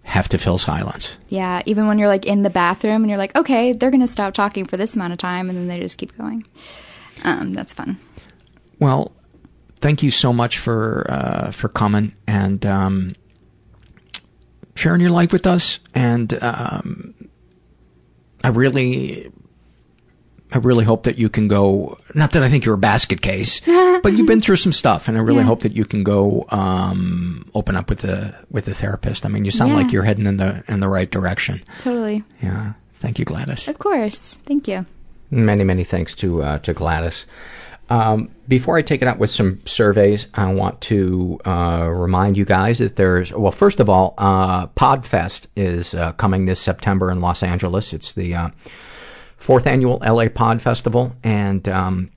have 0.02 0.28
to 0.30 0.38
fill 0.38 0.56
silence. 0.56 1.18
Yeah, 1.28 1.62
even 1.66 1.88
when 1.88 1.98
you're 1.98 2.08
like 2.08 2.24
in 2.24 2.42
the 2.42 2.50
bathroom 2.50 3.02
and 3.02 3.08
you're 3.10 3.18
like, 3.18 3.34
okay, 3.36 3.72
they're 3.72 3.90
gonna 3.90 4.06
stop 4.06 4.34
talking 4.34 4.64
for 4.64 4.76
this 4.76 4.96
amount 4.96 5.12
of 5.12 5.18
time, 5.18 5.50
and 5.50 5.58
then 5.58 5.68
they 5.68 5.80
just 5.80 5.98
keep 5.98 6.16
going. 6.16 6.44
Um, 7.24 7.52
that's 7.52 7.74
fun. 7.74 7.98
Well, 8.78 9.12
thank 9.80 10.02
you 10.02 10.10
so 10.10 10.32
much 10.32 10.58
for 10.58 11.06
uh, 11.08 11.50
for 11.50 11.68
coming 11.68 12.14
and 12.26 12.64
um, 12.64 13.14
sharing 14.74 15.00
your 15.00 15.10
life 15.10 15.32
with 15.32 15.46
us. 15.46 15.80
And 15.94 16.40
um, 16.42 17.14
I 18.44 18.48
really, 18.48 19.32
I 20.56 20.58
really 20.60 20.84
hope 20.84 21.02
that 21.02 21.18
you 21.18 21.28
can 21.28 21.48
go. 21.48 21.98
Not 22.14 22.30
that 22.32 22.42
I 22.42 22.48
think 22.48 22.64
you're 22.64 22.74
a 22.76 22.78
basket 22.78 23.20
case, 23.20 23.60
but 24.02 24.14
you've 24.14 24.26
been 24.26 24.40
through 24.40 24.56
some 24.56 24.72
stuff, 24.72 25.06
and 25.08 25.18
I 25.18 25.20
really 25.20 25.40
Yeah. 25.40 25.44
hope 25.52 25.60
that 25.60 25.72
you 25.76 25.84
can 25.84 26.02
go 26.02 26.46
um, 26.48 27.44
open 27.54 27.76
up 27.76 27.90
with 27.90 28.00
the 28.00 28.34
with 28.50 28.64
the 28.64 28.74
therapist. 28.74 29.26
I 29.26 29.28
mean, 29.28 29.44
you 29.44 29.50
sound 29.50 29.72
Yeah. 29.72 29.76
like 29.76 29.92
you're 29.92 30.04
heading 30.04 30.26
in 30.26 30.38
the 30.38 30.64
in 30.66 30.80
the 30.80 30.88
right 30.88 31.10
direction. 31.10 31.60
Totally. 31.78 32.24
Yeah. 32.42 32.72
Thank 32.94 33.18
you, 33.18 33.24
Gladys. 33.26 33.68
Of 33.68 33.78
course. 33.78 34.40
Thank 34.46 34.66
you. 34.66 34.86
Many, 35.30 35.64
many 35.64 35.84
thanks 35.84 36.14
to 36.16 36.42
uh, 36.42 36.58
to 36.60 36.72
Gladys. 36.72 37.26
Um, 37.88 38.30
before 38.48 38.76
I 38.78 38.82
take 38.82 39.00
it 39.02 39.06
out 39.08 39.18
with 39.18 39.30
some 39.30 39.60
surveys, 39.64 40.26
I 40.34 40.52
want 40.52 40.80
to 40.82 41.38
uh, 41.44 41.88
remind 41.94 42.36
you 42.36 42.44
guys 42.44 42.78
that 42.78 42.96
there's 42.96 43.32
well, 43.32 43.52
first 43.52 43.78
of 43.78 43.88
all, 43.88 44.14
uh, 44.18 44.66
Podfest 44.68 45.46
is 45.54 45.94
uh, 45.94 46.12
coming 46.12 46.46
this 46.46 46.58
September 46.60 47.10
in 47.12 47.20
Los 47.20 47.42
Angeles. 47.42 47.92
It's 47.92 48.12
the 48.12 48.34
uh, 48.34 48.48
fourth 49.36 49.66
annual 49.66 49.98
LA 50.06 50.28
Pod 50.28 50.60
Festival, 50.60 51.12
and 51.22 51.68
um, 51.68 52.10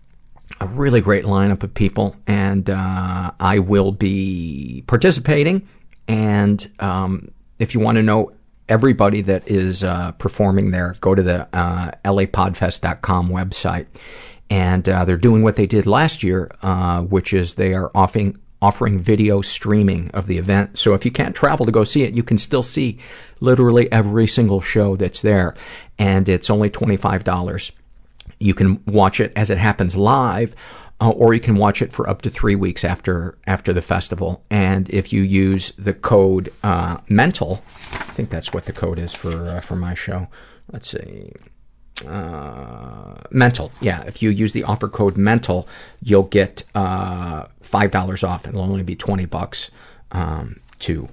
a 0.59 0.67
really 0.67 1.01
great 1.01 1.25
lineup 1.25 1.63
of 1.63 1.73
people. 1.73 2.15
And 2.27 2.69
uh, 2.69 3.31
I 3.39 3.59
will 3.59 3.91
be 3.91 4.83
participating. 4.87 5.67
And 6.07 6.69
um, 6.79 7.31
if 7.59 7.73
you 7.73 7.79
want 7.79 7.97
to 7.97 8.03
know 8.03 8.31
everybody 8.67 9.21
that 9.21 9.47
is 9.47 9.83
uh, 9.83 10.11
performing 10.13 10.71
there, 10.71 10.95
go 11.01 11.15
to 11.15 11.23
the 11.23 11.47
uh, 11.53 11.91
lapodfest.com 12.05 13.29
website. 13.29 13.87
And 14.49 14.87
uh, 14.89 15.05
they're 15.05 15.17
doing 15.17 15.43
what 15.43 15.55
they 15.55 15.67
did 15.67 15.85
last 15.85 16.23
year, 16.23 16.51
uh, 16.63 17.01
which 17.01 17.33
is 17.33 17.53
they 17.53 17.73
are 17.73 17.91
offering 17.93 18.39
offering 18.61 18.99
video 18.99 19.41
streaming 19.41 20.11
of 20.11 20.27
the 20.27 20.38
event. 20.38 20.77
So 20.77 20.94
if 20.94 21.06
you 21.06 21.11
can't 21.11 21.36
travel 21.36 21.65
to 21.65 21.72
go 21.72 21.84
see 21.84 22.03
it, 22.03 22.14
you 22.14 22.23
can 22.23 22.38
still 22.38 22.64
see 22.64 22.98
literally 23.40 23.91
every 23.91 24.27
single 24.27 24.61
show 24.61 24.95
that's 24.95 25.22
there. 25.22 25.56
And 25.98 26.27
it's 26.27 26.49
only 26.49 26.69
$25. 26.69 27.72
You 28.40 28.53
can 28.53 28.84
watch 28.86 29.19
it 29.19 29.31
as 29.36 29.49
it 29.49 29.57
happens 29.57 29.95
live, 29.95 30.56
uh, 31.02 31.10
or 31.11 31.34
you 31.34 31.40
can 31.40 31.56
watch 31.56 31.81
it 31.81 31.94
for 31.94 32.10
up 32.10 32.22
to 32.23 32.30
three 32.30 32.56
weeks 32.56 32.84
after 32.84 33.38
after 33.48 33.73
the 33.73 33.81
festival. 33.81 34.44
And 34.49 34.90
if 34.90 35.14
you 35.14 35.22
use 35.22 35.72
the 35.77 35.94
code 35.94 36.52
uh, 36.64 36.98
mental, 37.07 37.61
I 37.65 38.11
think 38.14 38.30
that's 38.30 38.53
what 38.53 38.65
the 38.65 38.73
code 38.73 38.99
is 38.99 39.14
for 39.14 39.48
uh, 39.48 39.61
for 39.61 39.76
my 39.76 39.94
show. 39.94 40.27
Let's 40.72 40.90
see, 40.90 41.34
uh, 42.07 43.21
mental. 43.31 43.71
Yeah, 43.81 44.03
if 44.03 44.21
you 44.21 44.30
use 44.30 44.53
the 44.53 44.63
offer 44.63 44.88
code 44.88 45.17
mental, 45.17 45.67
you'll 46.01 46.23
get 46.23 46.63
uh, 46.76 47.45
five 47.61 47.91
dollars 47.91 48.23
off. 48.23 48.47
It'll 48.47 48.61
only 48.61 48.84
be 48.84 48.95
twenty 48.95 49.26
bucks 49.26 49.71
um, 50.11 50.59
to 50.80 51.09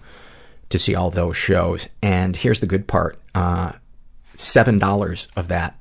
to 0.69 0.79
see 0.79 0.95
all 0.95 1.11
those 1.11 1.37
shows. 1.37 1.89
And 2.03 2.37
here's 2.37 2.61
the 2.61 2.67
good 2.67 2.87
part: 2.87 3.19
uh, 3.35 3.73
seven 4.37 4.79
dollars 4.79 5.29
of 5.37 5.49
that 5.49 5.81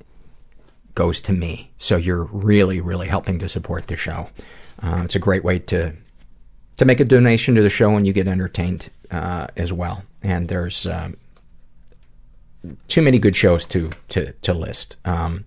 goes 0.94 1.20
to 1.20 1.32
me. 1.32 1.70
So 1.78 1.96
you're 1.96 2.24
really, 2.24 2.80
really 2.80 3.06
helping 3.06 3.38
to 3.40 3.48
support 3.48 3.86
the 3.86 3.96
show. 3.96 4.28
Uh, 4.82 5.02
it's 5.04 5.14
a 5.14 5.20
great 5.20 5.44
way 5.44 5.60
to 5.60 5.92
to 6.78 6.84
make 6.84 7.00
a 7.00 7.04
donation 7.04 7.54
to 7.54 7.62
the 7.62 7.70
show 7.70 7.96
and 7.96 8.06
you 8.06 8.12
get 8.12 8.28
entertained 8.28 8.90
uh, 9.10 9.46
as 9.56 9.72
well. 9.72 10.02
And 10.22 10.48
there's 10.48 10.86
um, 10.86 11.16
too 12.88 13.02
many 13.02 13.18
good 13.18 13.36
shows 13.36 13.64
to 13.66 13.90
to 14.08 14.32
to 14.32 14.54
list. 14.54 14.96
Um, 15.04 15.44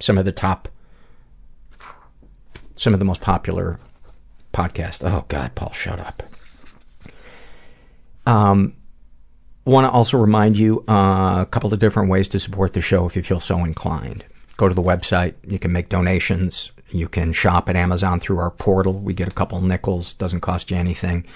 some 0.00 0.18
of 0.18 0.24
the 0.24 0.32
top, 0.32 0.68
some 2.76 2.92
of 2.92 2.98
the 2.98 3.04
most 3.04 3.20
popular 3.20 3.78
podcasts. 4.52 5.08
Oh 5.08 5.24
God, 5.28 5.54
Paul, 5.54 5.72
shut 5.72 5.98
up. 5.98 6.22
Um, 8.26 8.74
want 9.64 9.86
to 9.86 9.90
also 9.90 10.18
remind 10.18 10.56
you 10.56 10.84
uh, 10.88 11.38
a 11.40 11.46
couple 11.50 11.72
of 11.72 11.78
different 11.78 12.10
ways 12.10 12.28
to 12.28 12.38
support 12.38 12.72
the 12.72 12.80
show 12.80 13.06
if 13.06 13.16
you 13.16 13.22
feel 13.22 13.40
so 13.40 13.64
inclined. 13.64 14.24
Go 14.56 14.68
to 14.68 14.74
the 14.74 14.82
website. 14.82 15.34
You 15.46 15.58
can 15.58 15.72
make 15.72 15.88
donations. 15.88 16.72
You 16.90 17.08
can 17.08 17.32
shop 17.32 17.68
at 17.68 17.76
Amazon 17.76 18.18
through 18.18 18.38
our 18.38 18.50
portal. 18.50 18.94
We 18.94 19.14
get 19.14 19.28
a 19.28 19.32
couple 19.32 19.60
nickels. 19.60 20.14
Doesn't 20.14 20.40
cost 20.40 20.70
you 20.70 20.76
anything. 20.76 21.26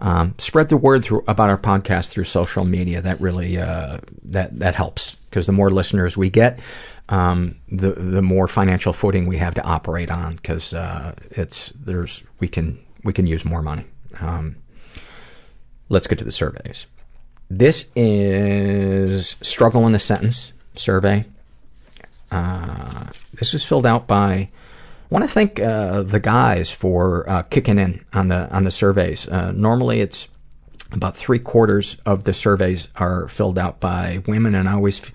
Um, 0.00 0.34
spread 0.38 0.68
the 0.68 0.76
word 0.76 1.04
through 1.04 1.24
about 1.26 1.50
our 1.50 1.58
podcast 1.58 2.10
through 2.10 2.24
social 2.24 2.64
media. 2.64 3.02
That 3.02 3.20
really 3.20 3.58
uh, 3.58 3.98
that 4.24 4.54
that 4.58 4.74
helps 4.74 5.16
because 5.28 5.46
the 5.46 5.52
more 5.52 5.70
listeners 5.70 6.16
we 6.16 6.30
get, 6.30 6.60
um, 7.08 7.56
the 7.68 7.92
the 7.92 8.22
more 8.22 8.46
financial 8.46 8.92
footing 8.92 9.26
we 9.26 9.38
have 9.38 9.54
to 9.54 9.62
operate 9.64 10.10
on. 10.10 10.36
Because 10.36 10.72
uh, 10.72 11.14
it's 11.30 11.72
there's 11.72 12.22
we 12.38 12.46
can 12.48 12.78
we 13.02 13.12
can 13.12 13.26
use 13.26 13.44
more 13.44 13.62
money. 13.62 13.86
Um, 14.20 14.56
let's 15.88 16.06
get 16.06 16.18
to 16.18 16.24
the 16.24 16.32
surveys. 16.32 16.86
This 17.50 17.86
is 17.96 19.36
struggle 19.40 19.86
in 19.86 19.94
a 19.94 19.98
sentence 19.98 20.52
survey. 20.76 21.24
Uh, 22.30 23.06
this 23.32 23.52
was 23.52 23.64
filled 23.64 23.86
out 23.86 24.06
by 24.06 24.50
want 25.10 25.24
to 25.24 25.28
thank 25.28 25.60
uh, 25.60 26.02
the 26.02 26.20
guys 26.20 26.70
for 26.70 27.28
uh, 27.28 27.42
kicking 27.42 27.78
in 27.78 28.04
on 28.12 28.28
the 28.28 28.50
on 28.54 28.64
the 28.64 28.70
surveys. 28.70 29.28
Uh, 29.28 29.52
normally, 29.52 30.00
it's 30.00 30.28
about 30.92 31.16
three 31.16 31.38
quarters 31.38 31.96
of 32.06 32.24
the 32.24 32.32
surveys 32.32 32.88
are 32.96 33.28
filled 33.28 33.58
out 33.58 33.80
by 33.80 34.22
women, 34.26 34.54
and 34.54 34.68
I 34.68 34.74
always 34.74 35.00
f- 35.00 35.12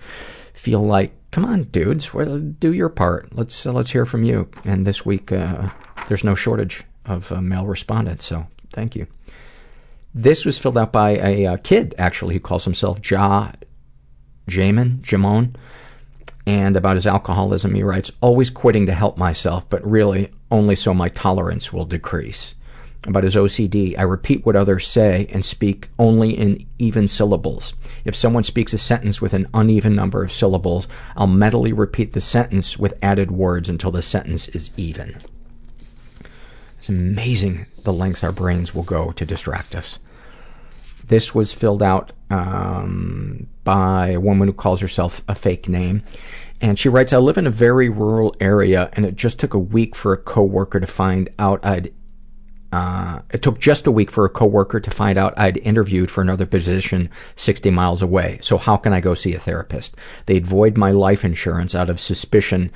feel 0.52 0.82
like, 0.82 1.12
come 1.30 1.44
on, 1.44 1.64
dudes, 1.64 2.10
do 2.10 2.72
your 2.72 2.88
part. 2.88 3.34
Let's 3.34 3.66
uh, 3.66 3.72
let's 3.72 3.90
hear 3.90 4.06
from 4.06 4.24
you. 4.24 4.48
And 4.64 4.86
this 4.86 5.04
week, 5.04 5.32
uh, 5.32 5.70
there's 6.08 6.24
no 6.24 6.34
shortage 6.34 6.84
of 7.04 7.30
uh, 7.32 7.40
male 7.40 7.66
respondents, 7.66 8.24
so 8.24 8.46
thank 8.72 8.96
you. 8.96 9.06
This 10.14 10.44
was 10.44 10.58
filled 10.58 10.78
out 10.78 10.92
by 10.92 11.16
a 11.16 11.46
uh, 11.46 11.56
kid, 11.56 11.94
actually, 11.98 12.34
who 12.34 12.40
calls 12.40 12.64
himself 12.64 12.98
Ja 13.10 13.50
Jamin, 14.48 15.00
Jamon. 15.00 15.56
And 16.46 16.76
about 16.76 16.96
his 16.96 17.06
alcoholism, 17.06 17.74
he 17.74 17.82
writes, 17.82 18.12
always 18.20 18.50
quitting 18.50 18.86
to 18.86 18.94
help 18.94 19.16
myself, 19.16 19.68
but 19.70 19.86
really 19.88 20.30
only 20.50 20.76
so 20.76 20.92
my 20.92 21.08
tolerance 21.08 21.72
will 21.72 21.86
decrease. 21.86 22.54
About 23.06 23.24
his 23.24 23.36
OCD, 23.36 23.98
I 23.98 24.02
repeat 24.02 24.46
what 24.46 24.56
others 24.56 24.88
say 24.88 25.26
and 25.30 25.44
speak 25.44 25.88
only 25.98 26.30
in 26.30 26.66
even 26.78 27.06
syllables. 27.06 27.74
If 28.04 28.16
someone 28.16 28.44
speaks 28.44 28.72
a 28.72 28.78
sentence 28.78 29.20
with 29.20 29.34
an 29.34 29.46
uneven 29.52 29.94
number 29.94 30.24
of 30.24 30.32
syllables, 30.32 30.88
I'll 31.16 31.26
mentally 31.26 31.72
repeat 31.72 32.12
the 32.12 32.20
sentence 32.20 32.78
with 32.78 32.98
added 33.02 33.30
words 33.30 33.68
until 33.68 33.90
the 33.90 34.00
sentence 34.00 34.48
is 34.48 34.70
even. 34.78 35.16
It's 36.78 36.88
amazing 36.88 37.66
the 37.84 37.92
lengths 37.92 38.24
our 38.24 38.32
brains 38.32 38.74
will 38.74 38.82
go 38.82 39.12
to 39.12 39.26
distract 39.26 39.74
us. 39.74 39.98
This 41.06 41.34
was 41.34 41.52
filled 41.52 41.82
out 41.82 42.12
um, 42.30 43.46
by 43.62 44.10
a 44.10 44.20
woman 44.20 44.48
who 44.48 44.54
calls 44.54 44.80
herself 44.80 45.22
a 45.28 45.34
fake 45.34 45.68
name. 45.68 46.02
And 46.60 46.78
she 46.78 46.88
writes, 46.88 47.12
I 47.12 47.18
live 47.18 47.36
in 47.36 47.46
a 47.46 47.50
very 47.50 47.88
rural 47.88 48.34
area, 48.40 48.90
and 48.94 49.04
it 49.04 49.16
just 49.16 49.38
took 49.38 49.54
a 49.54 49.58
week 49.58 49.94
for 49.94 50.12
a 50.12 50.18
coworker 50.18 50.80
to 50.80 50.86
find 50.86 51.28
out 51.38 51.64
I'd. 51.64 51.92
Uh, 52.72 53.20
it 53.30 53.40
took 53.40 53.60
just 53.60 53.86
a 53.86 53.92
week 53.92 54.10
for 54.10 54.24
a 54.24 54.28
coworker 54.28 54.80
to 54.80 54.90
find 54.90 55.16
out 55.16 55.38
I'd 55.38 55.58
interviewed 55.58 56.10
for 56.10 56.22
another 56.22 56.44
position 56.44 57.08
60 57.36 57.70
miles 57.70 58.02
away. 58.02 58.38
So 58.42 58.58
how 58.58 58.76
can 58.76 58.92
I 58.92 59.00
go 59.00 59.14
see 59.14 59.32
a 59.32 59.38
therapist? 59.38 59.94
They'd 60.26 60.44
void 60.44 60.76
my 60.76 60.90
life 60.90 61.24
insurance 61.24 61.76
out 61.76 61.88
of 61.88 62.00
suspicion 62.00 62.72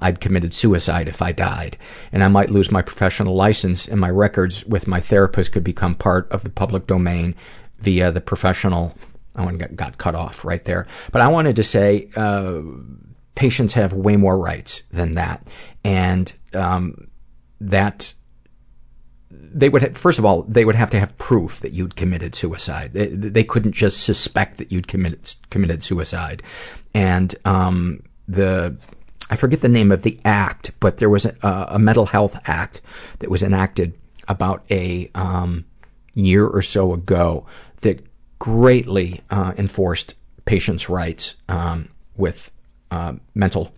I'd 0.00 0.20
committed 0.20 0.54
suicide 0.54 1.08
if 1.08 1.20
I 1.20 1.32
died, 1.32 1.76
and 2.12 2.24
I 2.24 2.28
might 2.28 2.50
lose 2.50 2.70
my 2.70 2.82
professional 2.82 3.34
license, 3.34 3.86
and 3.86 4.00
my 4.00 4.10
records 4.10 4.64
with 4.64 4.86
my 4.86 5.00
therapist 5.00 5.52
could 5.52 5.64
become 5.64 5.94
part 5.94 6.30
of 6.30 6.44
the 6.44 6.50
public 6.50 6.86
domain 6.86 7.34
via 7.78 8.10
the 8.10 8.20
professional. 8.20 8.94
I 9.34 9.44
oh, 9.44 9.56
got, 9.56 9.76
got 9.76 9.98
cut 9.98 10.14
off 10.14 10.44
right 10.44 10.64
there. 10.64 10.86
But 11.12 11.20
I 11.20 11.28
wanted 11.28 11.56
to 11.56 11.64
say, 11.64 12.08
uh, 12.16 12.62
patients 13.34 13.74
have 13.74 13.92
way 13.92 14.16
more 14.16 14.38
rights 14.38 14.82
than 14.90 15.14
that, 15.16 15.46
and 15.84 16.32
um, 16.54 17.08
that 17.60 18.14
they 19.30 19.68
would 19.68 19.82
have, 19.82 19.98
first 19.98 20.18
of 20.18 20.24
all 20.24 20.42
they 20.42 20.64
would 20.64 20.74
have 20.74 20.90
to 20.90 20.98
have 20.98 21.16
proof 21.18 21.60
that 21.60 21.72
you'd 21.72 21.96
committed 21.96 22.34
suicide. 22.34 22.94
They, 22.94 23.08
they 23.08 23.44
couldn't 23.44 23.72
just 23.72 24.04
suspect 24.04 24.56
that 24.56 24.72
you'd 24.72 24.88
committed 24.88 25.34
committed 25.50 25.82
suicide, 25.82 26.42
and 26.94 27.34
um, 27.44 28.02
the 28.26 28.76
I 29.28 29.36
forget 29.36 29.60
the 29.60 29.68
name 29.68 29.90
of 29.90 30.02
the 30.02 30.18
act, 30.24 30.70
but 30.80 30.98
there 30.98 31.10
was 31.10 31.24
a, 31.24 31.36
a 31.42 31.78
mental 31.78 32.06
health 32.06 32.36
act 32.46 32.80
that 33.18 33.30
was 33.30 33.42
enacted 33.42 33.94
about 34.28 34.64
a 34.70 35.10
um, 35.14 35.64
year 36.14 36.46
or 36.46 36.62
so 36.62 36.92
ago 36.92 37.46
that 37.80 38.04
greatly 38.38 39.22
uh, 39.30 39.52
enforced 39.56 40.14
patients' 40.44 40.88
rights 40.88 41.36
um, 41.48 41.88
with 42.16 42.50
uh, 42.90 43.14
mental 43.34 43.72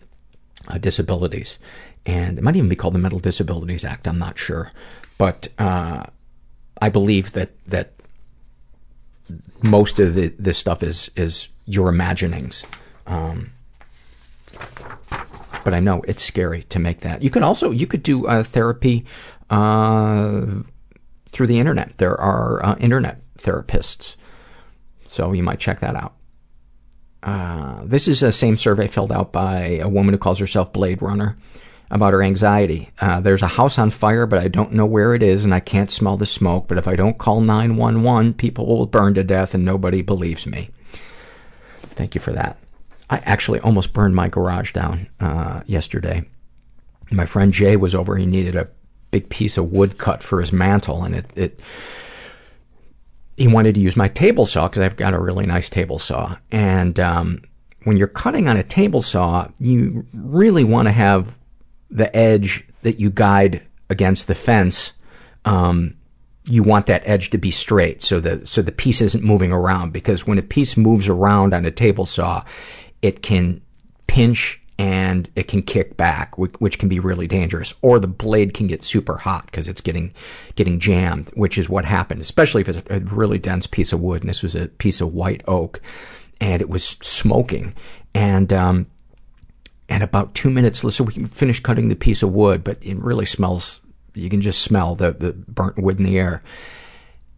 uh, 0.68 0.78
disabilities. 0.78 1.58
And 2.04 2.38
it 2.38 2.44
might 2.44 2.56
even 2.56 2.68
be 2.68 2.76
called 2.76 2.94
the 2.94 2.98
Mental 2.98 3.18
Disabilities 3.18 3.84
Act, 3.84 4.06
I'm 4.06 4.18
not 4.18 4.38
sure. 4.38 4.72
But 5.18 5.48
uh, 5.58 6.04
I 6.80 6.88
believe 6.88 7.32
that, 7.32 7.50
that 7.66 7.92
most 9.62 9.98
of 9.98 10.14
the, 10.14 10.28
this 10.38 10.56
stuff 10.56 10.82
is, 10.82 11.10
is 11.16 11.48
your 11.66 11.88
imaginings. 11.88 12.64
Um, 13.06 13.50
but 15.68 15.74
I 15.74 15.80
know 15.80 16.00
it's 16.08 16.24
scary 16.24 16.62
to 16.70 16.78
make 16.78 17.00
that. 17.00 17.20
You 17.22 17.28
could 17.28 17.42
also 17.42 17.70
you 17.70 17.86
could 17.86 18.02
do 18.02 18.26
uh, 18.26 18.42
therapy 18.42 19.04
uh, 19.50 20.46
through 21.30 21.46
the 21.46 21.58
internet. 21.58 21.98
There 21.98 22.18
are 22.18 22.64
uh, 22.64 22.76
internet 22.76 23.20
therapists, 23.36 24.16
so 25.04 25.32
you 25.32 25.42
might 25.42 25.58
check 25.58 25.80
that 25.80 25.94
out. 25.94 26.14
Uh, 27.22 27.82
this 27.84 28.08
is 28.08 28.22
a 28.22 28.32
same 28.32 28.56
survey 28.56 28.88
filled 28.88 29.12
out 29.12 29.30
by 29.30 29.78
a 29.82 29.90
woman 29.90 30.14
who 30.14 30.18
calls 30.18 30.38
herself 30.38 30.72
Blade 30.72 31.02
Runner 31.02 31.36
about 31.90 32.14
her 32.14 32.22
anxiety. 32.22 32.88
Uh, 32.98 33.20
there's 33.20 33.42
a 33.42 33.46
house 33.46 33.78
on 33.78 33.90
fire, 33.90 34.24
but 34.24 34.38
I 34.38 34.48
don't 34.48 34.72
know 34.72 34.86
where 34.86 35.14
it 35.14 35.22
is, 35.22 35.44
and 35.44 35.52
I 35.52 35.60
can't 35.60 35.90
smell 35.90 36.16
the 36.16 36.24
smoke. 36.24 36.66
But 36.66 36.78
if 36.78 36.88
I 36.88 36.96
don't 36.96 37.18
call 37.18 37.42
911, 37.42 38.32
people 38.32 38.64
will 38.64 38.86
burn 38.86 39.12
to 39.12 39.22
death, 39.22 39.52
and 39.52 39.66
nobody 39.66 40.00
believes 40.00 40.46
me. 40.46 40.70
Thank 41.94 42.14
you 42.14 42.22
for 42.22 42.32
that. 42.32 42.56
I 43.10 43.18
actually 43.18 43.60
almost 43.60 43.92
burned 43.92 44.14
my 44.14 44.28
garage 44.28 44.72
down 44.72 45.08
uh, 45.20 45.62
yesterday. 45.66 46.24
My 47.10 47.24
friend 47.24 47.52
Jay 47.52 47.76
was 47.76 47.94
over. 47.94 48.16
He 48.16 48.26
needed 48.26 48.54
a 48.54 48.68
big 49.10 49.30
piece 49.30 49.56
of 49.56 49.72
wood 49.72 49.98
cut 49.98 50.22
for 50.22 50.40
his 50.40 50.52
mantle, 50.52 51.04
and 51.04 51.14
it, 51.14 51.26
it 51.34 51.60
he 53.36 53.46
wanted 53.46 53.76
to 53.76 53.80
use 53.80 53.96
my 53.96 54.08
table 54.08 54.44
saw 54.44 54.68
because 54.68 54.82
I've 54.82 54.96
got 54.96 55.14
a 55.14 55.20
really 55.20 55.46
nice 55.46 55.70
table 55.70 55.98
saw. 55.98 56.36
And 56.50 56.98
um, 57.00 57.42
when 57.84 57.96
you're 57.96 58.08
cutting 58.08 58.48
on 58.48 58.56
a 58.56 58.62
table 58.62 59.00
saw, 59.00 59.48
you 59.58 60.06
really 60.12 60.64
want 60.64 60.88
to 60.88 60.92
have 60.92 61.38
the 61.88 62.14
edge 62.14 62.66
that 62.82 63.00
you 63.00 63.10
guide 63.10 63.62
against 63.88 64.26
the 64.26 64.34
fence. 64.34 64.92
Um, 65.44 65.94
you 66.44 66.62
want 66.62 66.86
that 66.86 67.02
edge 67.04 67.30
to 67.30 67.38
be 67.38 67.50
straight 67.50 68.02
so 68.02 68.20
the 68.20 68.46
so 68.46 68.62
the 68.62 68.72
piece 68.72 69.02
isn't 69.02 69.22
moving 69.22 69.52
around 69.52 69.92
because 69.92 70.26
when 70.26 70.38
a 70.38 70.42
piece 70.42 70.78
moves 70.78 71.06
around 71.08 71.52
on 71.52 71.64
a 71.64 71.70
table 71.70 72.06
saw, 72.06 72.42
it 73.02 73.22
can 73.22 73.60
pinch 74.06 74.60
and 74.78 75.28
it 75.34 75.48
can 75.48 75.62
kick 75.62 75.96
back, 75.96 76.38
which, 76.38 76.78
can 76.78 76.88
be 76.88 77.00
really 77.00 77.26
dangerous. 77.26 77.74
Or 77.82 77.98
the 77.98 78.06
blade 78.06 78.54
can 78.54 78.68
get 78.68 78.84
super 78.84 79.16
hot 79.16 79.46
because 79.46 79.66
it's 79.66 79.80
getting 79.80 80.14
getting 80.54 80.78
jammed, 80.78 81.30
which 81.34 81.58
is 81.58 81.68
what 81.68 81.84
happened. 81.84 82.20
Especially 82.20 82.60
if 82.60 82.68
it's 82.68 82.82
a 82.88 83.00
really 83.00 83.38
dense 83.38 83.66
piece 83.66 83.92
of 83.92 84.00
wood, 84.00 84.22
and 84.22 84.28
this 84.28 84.42
was 84.42 84.54
a 84.54 84.68
piece 84.68 85.00
of 85.00 85.12
white 85.12 85.42
oak, 85.48 85.80
and 86.40 86.62
it 86.62 86.68
was 86.68 86.84
smoking. 86.84 87.74
And 88.14 88.52
um, 88.52 88.86
and 89.88 90.04
about 90.04 90.34
two 90.34 90.50
minutes, 90.50 90.80
so 90.94 91.02
we 91.02 91.12
can 91.12 91.26
finish 91.26 91.60
cutting 91.60 91.88
the 91.88 91.96
piece 91.96 92.22
of 92.22 92.32
wood, 92.32 92.62
but 92.62 92.78
it 92.80 92.98
really 92.98 93.26
smells. 93.26 93.80
You 94.14 94.30
can 94.30 94.40
just 94.40 94.62
smell 94.62 94.94
the 94.94 95.10
the 95.10 95.32
burnt 95.32 95.78
wood 95.78 95.98
in 95.98 96.04
the 96.04 96.18
air. 96.18 96.42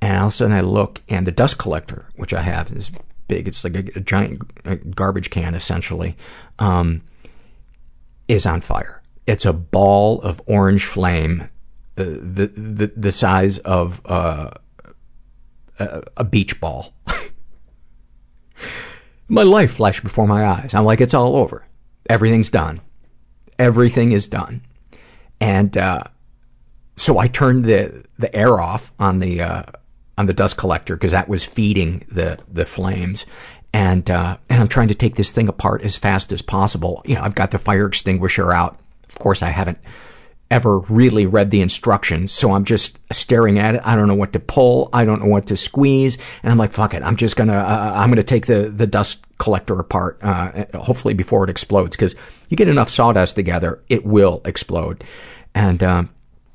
And 0.02 0.16
all 0.16 0.28
of 0.28 0.32
a 0.32 0.36
sudden, 0.36 0.56
I 0.56 0.62
look, 0.62 1.02
and 1.08 1.26
the 1.26 1.32
dust 1.32 1.58
collector, 1.58 2.06
which 2.16 2.32
I 2.32 2.40
have, 2.40 2.72
is 2.72 2.90
big. 3.30 3.46
It's 3.46 3.62
like 3.62 3.76
a, 3.76 3.98
a 3.98 4.00
giant 4.00 4.96
garbage 4.96 5.30
can, 5.30 5.54
essentially, 5.54 6.16
um, 6.58 7.02
is 8.26 8.44
on 8.44 8.60
fire. 8.60 9.00
It's 9.26 9.46
a 9.46 9.52
ball 9.52 10.20
of 10.22 10.42
orange 10.46 10.84
flame, 10.84 11.42
uh, 11.96 12.04
the, 12.04 12.50
the, 12.56 12.92
the 12.96 13.12
size 13.12 13.58
of 13.58 14.00
uh, 14.04 14.50
a, 15.78 16.02
a 16.16 16.24
beach 16.24 16.60
ball. 16.60 16.92
my 19.28 19.44
life 19.44 19.74
flashed 19.74 20.02
before 20.02 20.26
my 20.26 20.44
eyes. 20.44 20.74
I'm 20.74 20.84
like, 20.84 21.00
it's 21.00 21.14
all 21.14 21.36
over. 21.36 21.64
Everything's 22.08 22.50
done. 22.50 22.80
everything 23.60 24.10
is 24.12 24.26
done. 24.26 24.62
And, 25.40 25.76
uh, 25.76 26.04
so 26.96 27.18
I 27.18 27.28
turned 27.28 27.64
the, 27.64 28.04
the 28.18 28.34
air 28.34 28.60
off 28.60 28.92
on 28.98 29.20
the, 29.20 29.42
uh, 29.42 29.62
on 30.20 30.26
the 30.26 30.34
dust 30.34 30.58
collector 30.58 30.96
because 30.96 31.12
that 31.12 31.30
was 31.30 31.42
feeding 31.42 32.04
the, 32.10 32.38
the 32.46 32.66
flames. 32.66 33.24
And, 33.72 34.08
uh, 34.10 34.36
and 34.50 34.60
I'm 34.60 34.68
trying 34.68 34.88
to 34.88 34.94
take 34.94 35.14
this 35.16 35.32
thing 35.32 35.48
apart 35.48 35.80
as 35.80 35.96
fast 35.96 36.30
as 36.30 36.42
possible. 36.42 37.00
You 37.06 37.14
know, 37.14 37.22
I've 37.22 37.34
got 37.34 37.52
the 37.52 37.58
fire 37.58 37.86
extinguisher 37.86 38.52
out. 38.52 38.78
Of 39.08 39.18
course, 39.18 39.42
I 39.42 39.48
haven't 39.48 39.78
ever 40.50 40.80
really 40.80 41.24
read 41.24 41.50
the 41.50 41.62
instructions, 41.62 42.32
so 42.32 42.52
I'm 42.52 42.64
just 42.64 42.98
staring 43.12 43.58
at 43.58 43.76
it. 43.76 43.80
I 43.82 43.96
don't 43.96 44.08
know 44.08 44.14
what 44.14 44.34
to 44.34 44.40
pull. 44.40 44.90
I 44.92 45.06
don't 45.06 45.22
know 45.22 45.28
what 45.28 45.46
to 45.46 45.56
squeeze. 45.56 46.18
And 46.42 46.52
I'm 46.52 46.58
like, 46.58 46.72
fuck 46.72 46.92
it. 46.92 47.02
I'm 47.02 47.16
just 47.16 47.36
gonna, 47.36 47.54
uh, 47.54 47.92
I'm 47.96 48.10
gonna 48.10 48.22
take 48.22 48.44
the, 48.44 48.68
the 48.68 48.86
dust 48.86 49.24
collector 49.38 49.78
apart, 49.78 50.18
uh, 50.20 50.66
hopefully 50.74 51.14
before 51.14 51.44
it 51.44 51.50
explodes. 51.50 51.96
Cause 51.96 52.14
you 52.50 52.58
get 52.58 52.68
enough 52.68 52.90
sawdust 52.90 53.36
together, 53.36 53.82
it 53.88 54.04
will 54.04 54.42
explode. 54.44 55.02
And, 55.54 55.82
um, 55.82 56.10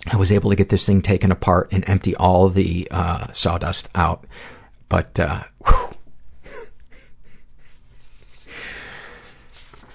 I 0.07 0.18
was 0.18 0.32
able 0.32 0.49
to 0.49 0.56
get 0.56 0.69
this 0.69 0.86
thing 0.86 1.02
taken 1.02 1.32
apart 1.32 1.69
and 1.72 1.88
empty 1.88 2.15
all 2.15 2.49
the, 2.49 2.88
uh, 2.91 3.32
sawdust 3.32 3.90
out. 3.95 4.26
But, 4.88 5.19
uh, 5.19 5.44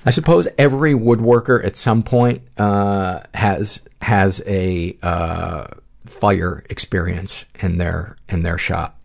I 0.04 0.10
suppose 0.10 0.48
every 0.56 0.94
woodworker 0.94 1.64
at 1.64 1.76
some 1.76 2.02
point 2.02 2.42
uh, 2.56 3.20
has 3.34 3.82
has 4.00 4.42
a 4.46 4.96
uh, 5.02 5.66
fire 6.06 6.64
experience 6.70 7.44
in 7.60 7.76
their 7.78 8.16
in 8.28 8.42
their 8.42 8.56
shop. 8.56 8.98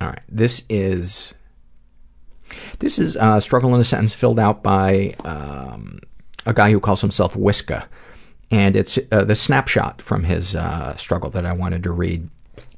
All 0.00 0.08
right, 0.08 0.22
this 0.28 0.62
is 0.68 1.34
this 2.78 2.98
is 2.98 3.16
uh, 3.16 3.40
struggle 3.40 3.74
in 3.74 3.80
a 3.80 3.84
sentence 3.84 4.14
filled 4.14 4.38
out 4.38 4.62
by 4.62 5.14
um, 5.24 5.98
a 6.46 6.52
guy 6.52 6.70
who 6.70 6.78
calls 6.78 7.00
himself 7.00 7.34
Whiska, 7.34 7.86
and 8.52 8.76
it's 8.76 8.98
uh, 9.10 9.24
the 9.24 9.34
snapshot 9.34 10.00
from 10.00 10.22
his 10.22 10.54
uh, 10.54 10.94
struggle 10.96 11.30
that 11.30 11.44
I 11.44 11.52
wanted 11.52 11.82
to 11.82 11.90
read. 11.90 12.28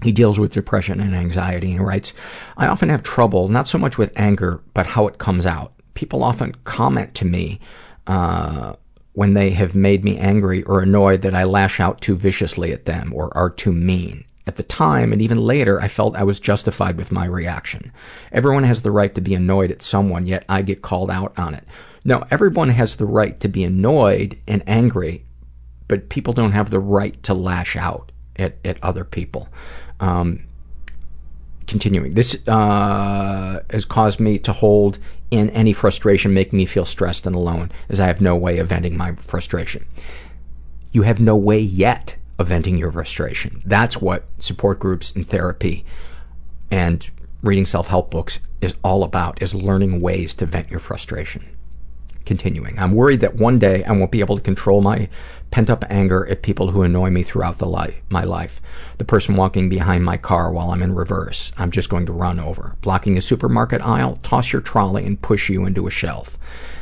He 0.02 0.12
deals 0.12 0.38
with 0.38 0.52
depression 0.52 1.01
and 1.01 1.14
anxiety 1.14 1.72
and 1.72 1.84
writes, 1.86 2.14
I 2.56 2.66
often 2.66 2.88
have 2.88 3.02
trouble, 3.02 3.48
not 3.48 3.66
so 3.66 3.76
much 3.76 3.98
with 3.98 4.12
anger, 4.16 4.62
but 4.72 4.86
how 4.86 5.06
it 5.06 5.18
comes 5.18 5.44
out 5.46 5.74
people 5.94 6.22
often 6.22 6.55
comment 6.64 7.14
to 7.14 7.24
me 7.24 7.60
uh, 8.06 8.74
when 9.12 9.34
they 9.34 9.51
have 9.51 9.74
made 9.74 10.05
me 10.05 10.18
angry 10.18 10.62
or 10.64 10.82
annoyed 10.82 11.22
that 11.22 11.34
I 11.34 11.44
lash 11.44 11.80
out 11.80 12.01
too 12.01 12.16
viciously 12.16 12.72
at 12.72 12.84
them 12.84 13.12
or 13.14 13.34
are 13.36 13.51
too 13.51 13.72
mean. 13.72 14.24
At 14.46 14.56
the 14.56 14.62
time, 14.62 15.10
and 15.10 15.22
even 15.22 15.38
later, 15.38 15.80
I 15.80 15.88
felt 15.88 16.16
I 16.16 16.24
was 16.24 16.38
justified 16.38 16.98
with 16.98 17.10
my 17.10 17.24
reaction. 17.24 17.90
Everyone 18.30 18.64
has 18.64 18.82
the 18.82 18.90
right 18.90 19.14
to 19.14 19.22
be 19.22 19.34
annoyed 19.34 19.70
at 19.70 19.80
someone, 19.80 20.26
yet 20.26 20.44
I 20.51 20.60
get 20.60 20.82
called 20.82 21.10
out 21.10 21.32
on 21.38 21.55
it. 21.55 21.64
No, 22.05 22.26
everyone 22.30 22.68
has 22.68 22.96
the 22.96 23.06
right 23.06 23.40
to 23.40 23.48
be 23.48 23.64
annoyed 23.64 24.38
and 24.46 24.62
angry, 24.66 25.24
but 25.89 26.09
people 26.09 26.32
don't 26.32 26.52
have 26.52 26.70
the 26.70 26.81
right 26.81 27.23
to 27.23 27.35
lash 27.35 27.77
out 27.77 28.12
at, 28.36 28.56
at 28.65 28.82
other 28.82 29.05
people. 29.05 29.48
Um, 30.01 30.44
continuing. 31.66 32.15
This 32.15 32.47
uh, 32.47 33.62
has 33.70 33.85
caused 33.85 34.20
me 34.20 34.39
to 34.40 34.52
hold 34.52 34.98
in 35.31 35.51
any 35.51 35.73
frustration, 35.73 36.35
making 36.35 36.56
me 36.56 36.66
feel 36.66 36.85
stressed 36.85 37.27
and 37.27 37.35
alone, 37.35 37.73
as 37.89 38.01
I 38.01 38.06
have 38.06 38.20
no 38.20 38.36
way 38.36 38.59
of 38.59 38.69
venting 38.69 38.97
my 38.97 39.15
frustration. 39.15 39.86
You 40.93 41.02
have 41.02 41.20
no 41.20 41.36
way 41.36 41.59
yet 41.59 42.16
of 42.39 42.48
venting 42.48 42.77
your 42.77 42.93
frustration. 42.93 43.62
That's 43.65 44.01
what 44.01 44.27
support 44.39 44.78
groups 44.78 45.12
and 45.12 45.27
therapy 45.27 45.85
and 46.70 47.09
reading 47.43 47.66
self-help 47.66 48.11
books 48.11 48.40
is 48.61 48.74
all 48.82 49.05
about, 49.05 49.43
is 49.43 49.55
learning 49.55 50.01
ways 50.01 50.35
to 50.35 50.47
vent 50.47 50.70
your 50.70 50.81
frustration. 50.81 51.53
Continuing. 52.24 52.78
I'm 52.78 52.92
worried 52.92 53.20
that 53.20 53.36
one 53.36 53.59
day 53.59 53.84
I 53.84 53.92
won't 53.92 54.10
be 54.10 54.20
able 54.20 54.36
to 54.36 54.42
control 54.42 54.80
my 54.80 55.09
pent-up 55.51 55.84
anger 55.88 56.26
at 56.26 56.42
people 56.42 56.70
who 56.70 56.82
annoy 56.82 57.10
me 57.10 57.22
throughout 57.22 57.59
the 57.59 57.94
my 58.09 58.24
life. 58.24 58.60
The 58.98 59.05
person 59.05 59.36
walking 59.36 59.68
behind 59.68 60.05
my 60.05 60.16
car 60.16 60.51
while 60.51 60.70
I'm 60.70 60.82
in 60.82 60.94
reverse, 60.94 61.52
I'm 61.59 61.70
just 61.70 61.90
going 61.90 62.06
to 62.06 62.12
run 62.12 62.40
over. 62.40 62.76
Blocking 62.80 63.18
a 63.18 63.20
supermarket 63.20 63.82
aisle, 63.82 64.18
toss 64.22 64.52
your 64.52 64.62
trolley 64.62 65.05
and 65.05 65.20
push 65.20 65.51
you 65.51 65.66
into 65.66 65.86
a 65.86 65.90
shelf. 65.90 66.38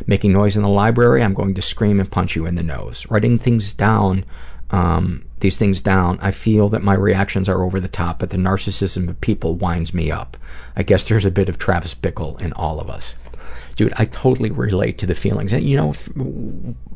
Making 0.06 0.32
noise 0.32 0.56
in 0.56 0.62
the 0.62 0.69
library, 0.69 1.23
I'm 1.23 1.35
going 1.35 1.55
to 1.55 1.62
scream 1.62 1.98
and 1.98 2.10
punch 2.10 2.36
you 2.36 2.47
in 2.47 2.55
the 2.55 2.62
nose. 2.62 3.05
Writing 3.10 3.39
things 3.39 3.74
down, 3.74 4.24
um, 4.70 5.24
these 5.40 5.56
things 5.56 5.81
down, 5.81 6.20
I 6.23 6.31
feel 6.31 6.69
that 6.69 6.85
my 6.85 6.94
reactions 6.94 7.48
are 7.48 7.64
over 7.64 7.81
the 7.81 7.89
top, 7.89 8.20
but 8.20 8.31
the 8.31 8.36
narcissism 8.36 9.09
of 9.09 9.20
people 9.20 9.56
winds 9.56 9.93
me 9.93 10.10
up. 10.10 10.36
I 10.77 10.82
guess 10.82 11.09
there's 11.09 11.27
a 11.27 11.31
bit 11.31 11.48
of 11.48 11.59
Travis 11.59 11.94
Bickle 11.94 12.40
in 12.40 12.52
all 12.52 12.81
of 12.81 12.89
us 12.89 13.16
dude, 13.77 13.93
I 13.97 14.05
totally 14.07 14.51
relate 14.51 14.99
to 14.99 15.07
the 15.07 15.15
feelings. 15.15 15.53
And, 15.53 15.62
you 15.65 15.77
know, 15.77 15.94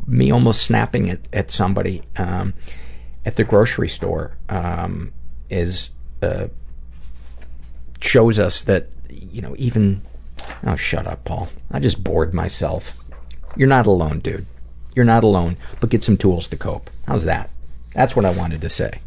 me 0.07 0.31
almost 0.31 0.63
snapping 0.63 1.11
at, 1.11 1.21
at 1.33 1.51
somebody 1.51 2.03
um, 2.17 2.55
at 3.25 3.37
the 3.37 3.45
grocery 3.45 3.89
store 3.89 4.37
um, 4.49 5.13
is 5.51 5.91
uh, 6.23 6.49
shows 8.01 8.39
us 8.39 8.63
that, 8.63 8.89
you 9.09 9.43
know, 9.43 9.55
even. 9.59 10.03
Oh, 10.65 10.77
shut 10.77 11.07
up, 11.07 11.25
Paul. 11.25 11.49
I 11.73 11.81
just 11.81 12.05
bored 12.05 12.33
myself. 12.33 12.97
You're 13.57 13.69
not 13.69 13.87
alone, 13.87 14.21
dude. 14.21 14.47
You're 14.95 15.05
not 15.05 15.25
alone, 15.25 15.57
but 15.81 15.91
get 15.91 16.05
some 16.05 16.17
tools 16.17 16.47
to 16.49 16.57
cope. 16.57 16.89
How's 17.07 17.25
that? 17.25 17.51
That's 17.95 18.15
what 18.15 18.25
I 18.25 18.31
wanted 18.31 18.61
to 18.61 18.71
say. 18.71 19.01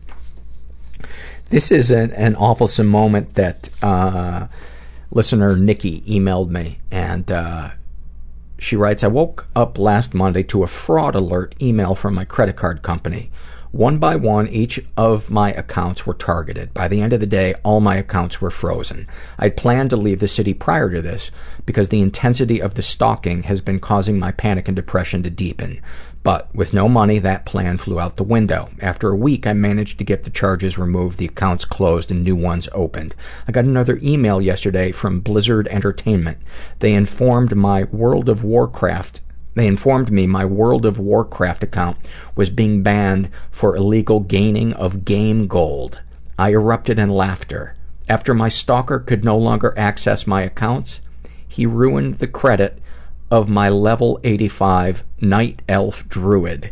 This 1.50 1.72
is 1.72 1.92
an, 1.92 2.12
an 2.12 2.36
awful 2.36 2.68
moment 2.84 3.36
that 3.36 3.70
uh, 3.82 4.48
listener 5.12 5.56
Nikki 5.56 6.02
emailed 6.02 6.50
me, 6.50 6.80
and 6.92 7.32
uh, 7.32 7.72
she 8.58 8.76
writes, 8.76 9.04
I 9.04 9.08
woke 9.08 9.48
up 9.56 9.78
last 9.78 10.14
Monday 10.14 10.44
to 10.44 10.64
a 10.64 10.68
fraud 10.68 11.16
alert 11.16 11.56
email 11.62 11.96
from 11.96 12.14
my 12.14 12.26
credit 12.26 12.56
card 12.56 12.82
company. 12.82 13.32
One 13.72 14.00
by 14.00 14.16
one, 14.16 14.48
each 14.48 14.84
of 14.98 15.30
my 15.30 15.52
accounts 15.52 16.04
were 16.04 16.16
targeted. 16.16 16.74
By 16.74 16.88
the 16.88 17.02
end 17.02 17.14
of 17.14 17.20
the 17.20 17.28
day, 17.28 17.54
all 17.64 17.80
my 17.80 17.98
accounts 17.98 18.42
were 18.42 18.50
frozen. 18.50 19.08
I'd 19.38 19.58
planned 19.58 19.92
to 19.92 19.96
leave 19.96 20.20
the 20.20 20.28
city 20.28 20.56
prior 20.56 20.90
to 20.90 21.04
this 21.04 21.30
because 21.68 21.90
the 21.90 22.02
intensity 22.02 22.60
of 22.60 22.74
the 22.74 22.82
stalking 22.82 23.44
has 23.44 23.62
been 23.62 23.80
causing 23.80 24.18
my 24.18 24.32
panic 24.32 24.68
and 24.68 24.76
depression 24.76 25.22
to 25.22 25.30
deepen. 25.30 25.82
But 26.22 26.54
with 26.54 26.74
no 26.74 26.90
money, 26.90 27.18
that 27.20 27.46
plan 27.46 27.78
flew 27.78 28.00
out 28.00 28.18
the 28.18 28.24
window. 28.24 28.70
After 28.82 29.10
a 29.10 29.16
week, 29.16 29.48
I 29.48 29.54
managed 29.54 29.98
to 30.00 30.04
get 30.04 30.24
the 30.24 30.30
charges 30.30 30.78
removed, 30.78 31.18
the 31.18 31.26
accounts 31.26 31.66
closed, 31.66 32.12
and 32.12 32.24
new 32.24 32.36
ones 32.36 32.68
opened. 32.74 33.16
I 33.48 33.52
got 33.52 33.66
another 33.66 34.00
email 34.04 34.42
yesterday 34.42 34.92
from 34.92 35.22
Blizzard 35.22 35.68
Entertainment. 35.70 36.40
They 36.80 36.94
informed 36.94 37.56
my 37.56 37.84
World 37.86 38.28
of 38.28 38.44
Warcraft 38.44 39.22
they 39.56 39.68
informed 39.68 40.10
me 40.10 40.26
my 40.26 40.46
World 40.46 40.86
of 40.86 41.00
Warcraft 41.00 41.64
account 41.64 41.98
was 42.34 42.50
being 42.50 42.82
banned 42.82 43.30
for 43.52 43.76
illegal 43.76 44.22
gaining 44.22 44.72
of 44.74 45.04
game 45.04 45.48
gold. 45.48 46.00
I 46.38 46.52
erupted 46.52 46.98
in 46.98 47.10
laughter. 47.10 47.76
After 48.08 48.34
my 48.34 48.48
stalker 48.48 49.00
could 49.00 49.26
no 49.26 49.38
longer 49.38 49.74
access 49.78 50.26
my 50.26 50.44
accounts, 50.44 51.02
he 51.46 51.66
ruined 51.66 52.20
the 52.20 52.28
credit 52.28 52.82
of 53.32 53.50
my 53.50 53.70
level 53.70 54.20
85 54.24 55.04
Night 55.22 55.62
Elf 55.68 56.08
Druid. 56.08 56.72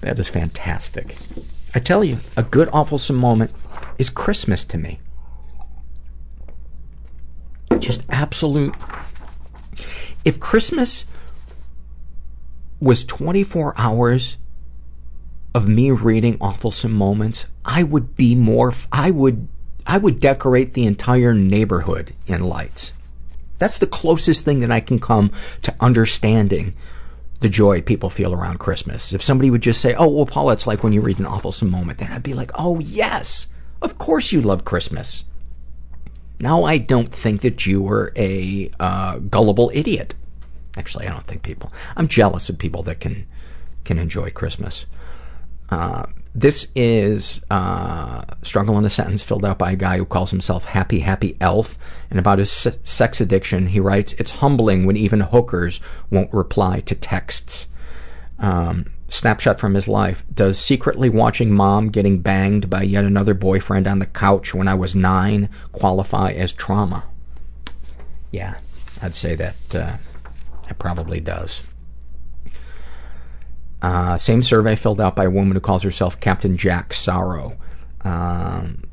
that 0.00 0.18
is 0.18 0.28
fantastic. 0.28 1.16
I 1.74 1.78
tell 1.78 2.02
you, 2.02 2.18
a 2.36 2.42
good 2.42 2.68
awfulsome 2.68 3.16
moment 3.16 3.52
is 3.98 4.10
Christmas 4.10 4.64
to 4.64 4.78
me. 4.78 5.00
Just 7.78 8.04
absolute 8.10 8.74
if 10.24 10.38
Christmas 10.38 11.06
was 12.80 13.04
24 13.04 13.74
hours 13.76 14.36
of 15.54 15.66
me 15.66 15.90
reading 15.90 16.38
awfulsome 16.38 16.92
moments, 16.92 17.46
I 17.64 17.82
would 17.82 18.16
be 18.16 18.34
more, 18.34 18.72
I 18.92 19.10
would, 19.10 19.48
I 19.86 19.98
would 19.98 20.20
decorate 20.20 20.74
the 20.74 20.86
entire 20.86 21.34
neighborhood 21.34 22.14
in 22.26 22.42
lights. 22.42 22.92
That's 23.60 23.78
the 23.78 23.86
closest 23.86 24.44
thing 24.44 24.60
that 24.60 24.72
I 24.72 24.80
can 24.80 24.98
come 24.98 25.30
to 25.62 25.74
understanding 25.78 26.74
the 27.40 27.48
joy 27.48 27.80
people 27.82 28.10
feel 28.10 28.32
around 28.34 28.58
Christmas. 28.58 29.12
If 29.12 29.22
somebody 29.22 29.50
would 29.50 29.62
just 29.62 29.80
say, 29.80 29.94
oh, 29.94 30.08
well, 30.08 30.26
Paul, 30.26 30.50
it's 30.50 30.66
like 30.66 30.82
when 30.82 30.92
you 30.92 31.00
read 31.00 31.18
an 31.20 31.26
awfulsome 31.26 31.70
moment, 31.70 31.98
then 31.98 32.10
I'd 32.10 32.22
be 32.22 32.34
like, 32.34 32.50
oh, 32.54 32.80
yes, 32.80 33.46
of 33.82 33.98
course 33.98 34.32
you 34.32 34.40
love 34.40 34.64
Christmas. 34.64 35.24
Now 36.40 36.64
I 36.64 36.78
don't 36.78 37.14
think 37.14 37.42
that 37.42 37.66
you 37.66 37.82
were 37.82 38.12
a 38.16 38.70
uh, 38.80 39.18
gullible 39.18 39.70
idiot. 39.74 40.14
Actually, 40.76 41.06
I 41.06 41.10
don't 41.10 41.26
think 41.26 41.42
people. 41.42 41.70
I'm 41.96 42.08
jealous 42.08 42.48
of 42.48 42.58
people 42.58 42.82
that 42.84 43.00
can 43.00 43.26
can 43.84 43.98
enjoy 43.98 44.30
Christmas. 44.30 44.86
Uh, 45.70 46.06
this 46.34 46.68
is 46.74 47.40
uh, 47.50 48.22
struggle 48.42 48.78
in 48.78 48.84
a 48.84 48.90
sentence 48.90 49.22
filled 49.22 49.44
out 49.44 49.58
by 49.58 49.72
a 49.72 49.76
guy 49.76 49.96
who 49.96 50.04
calls 50.04 50.30
himself 50.30 50.64
Happy 50.64 51.00
Happy 51.00 51.36
Elf, 51.40 51.76
and 52.08 52.18
about 52.18 52.38
his 52.38 52.50
se- 52.50 52.78
sex 52.84 53.20
addiction, 53.20 53.68
he 53.68 53.80
writes, 53.80 54.12
"It's 54.14 54.30
humbling 54.32 54.86
when 54.86 54.96
even 54.96 55.20
hookers 55.20 55.80
won't 56.10 56.32
reply 56.32 56.80
to 56.80 56.94
texts." 56.94 57.66
Um, 58.38 58.86
snapshot 59.08 59.60
from 59.60 59.74
his 59.74 59.88
life. 59.88 60.24
Does 60.32 60.58
secretly 60.58 61.10
watching 61.10 61.52
mom 61.52 61.90
getting 61.90 62.20
banged 62.20 62.70
by 62.70 62.82
yet 62.82 63.04
another 63.04 63.34
boyfriend 63.34 63.86
on 63.86 63.98
the 63.98 64.06
couch 64.06 64.54
when 64.54 64.68
I 64.68 64.74
was 64.74 64.94
nine 64.94 65.48
qualify 65.72 66.30
as 66.30 66.52
trauma? 66.52 67.04
Yeah, 68.30 68.54
I'd 69.02 69.16
say 69.16 69.34
that 69.34 69.74
uh, 69.74 69.96
it 70.68 70.78
probably 70.78 71.20
does. 71.20 71.62
Uh, 73.82 74.16
same 74.18 74.42
survey 74.42 74.76
filled 74.76 75.00
out 75.00 75.16
by 75.16 75.24
a 75.24 75.30
woman 75.30 75.54
who 75.54 75.60
calls 75.60 75.82
herself 75.82 76.20
Captain 76.20 76.56
Jack 76.56 76.92
Sorrow. 76.92 77.56
Um, 78.02 78.90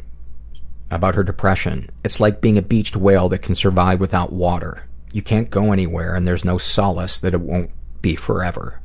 about 0.90 1.16
her 1.16 1.24
depression. 1.24 1.90
It's 2.04 2.20
like 2.20 2.42
being 2.42 2.58
a 2.58 2.62
beached 2.62 2.96
whale 2.96 3.30
that 3.30 3.42
can 3.42 3.56
survive 3.56 4.00
without 4.00 4.32
water. 4.32 4.84
You 5.12 5.22
can't 5.22 5.50
go 5.50 5.72
anywhere, 5.72 6.16
and 6.16 6.28
there's 6.28 6.46
no 6.46 6.58
solace 6.58 7.20
that 7.20 7.34
it 7.34 7.42
won't 7.42 7.72
be 8.02 8.16
forever. 8.16 8.80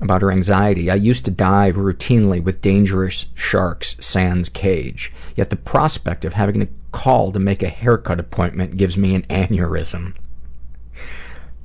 About 0.00 0.22
her 0.22 0.30
anxiety. 0.30 0.90
I 0.90 0.94
used 0.94 1.24
to 1.24 1.30
dive 1.30 1.74
routinely 1.74 2.42
with 2.42 2.60
dangerous 2.60 3.26
sharks 3.34 3.96
sans 4.00 4.48
cage. 4.48 5.12
Yet 5.34 5.50
the 5.50 5.56
prospect 5.56 6.24
of 6.24 6.34
having 6.34 6.60
to 6.60 6.68
call 6.92 7.32
to 7.32 7.38
make 7.38 7.62
a 7.62 7.68
haircut 7.68 8.20
appointment 8.20 8.76
gives 8.76 8.96
me 8.96 9.14
an 9.14 9.22
aneurysm. 9.30 10.14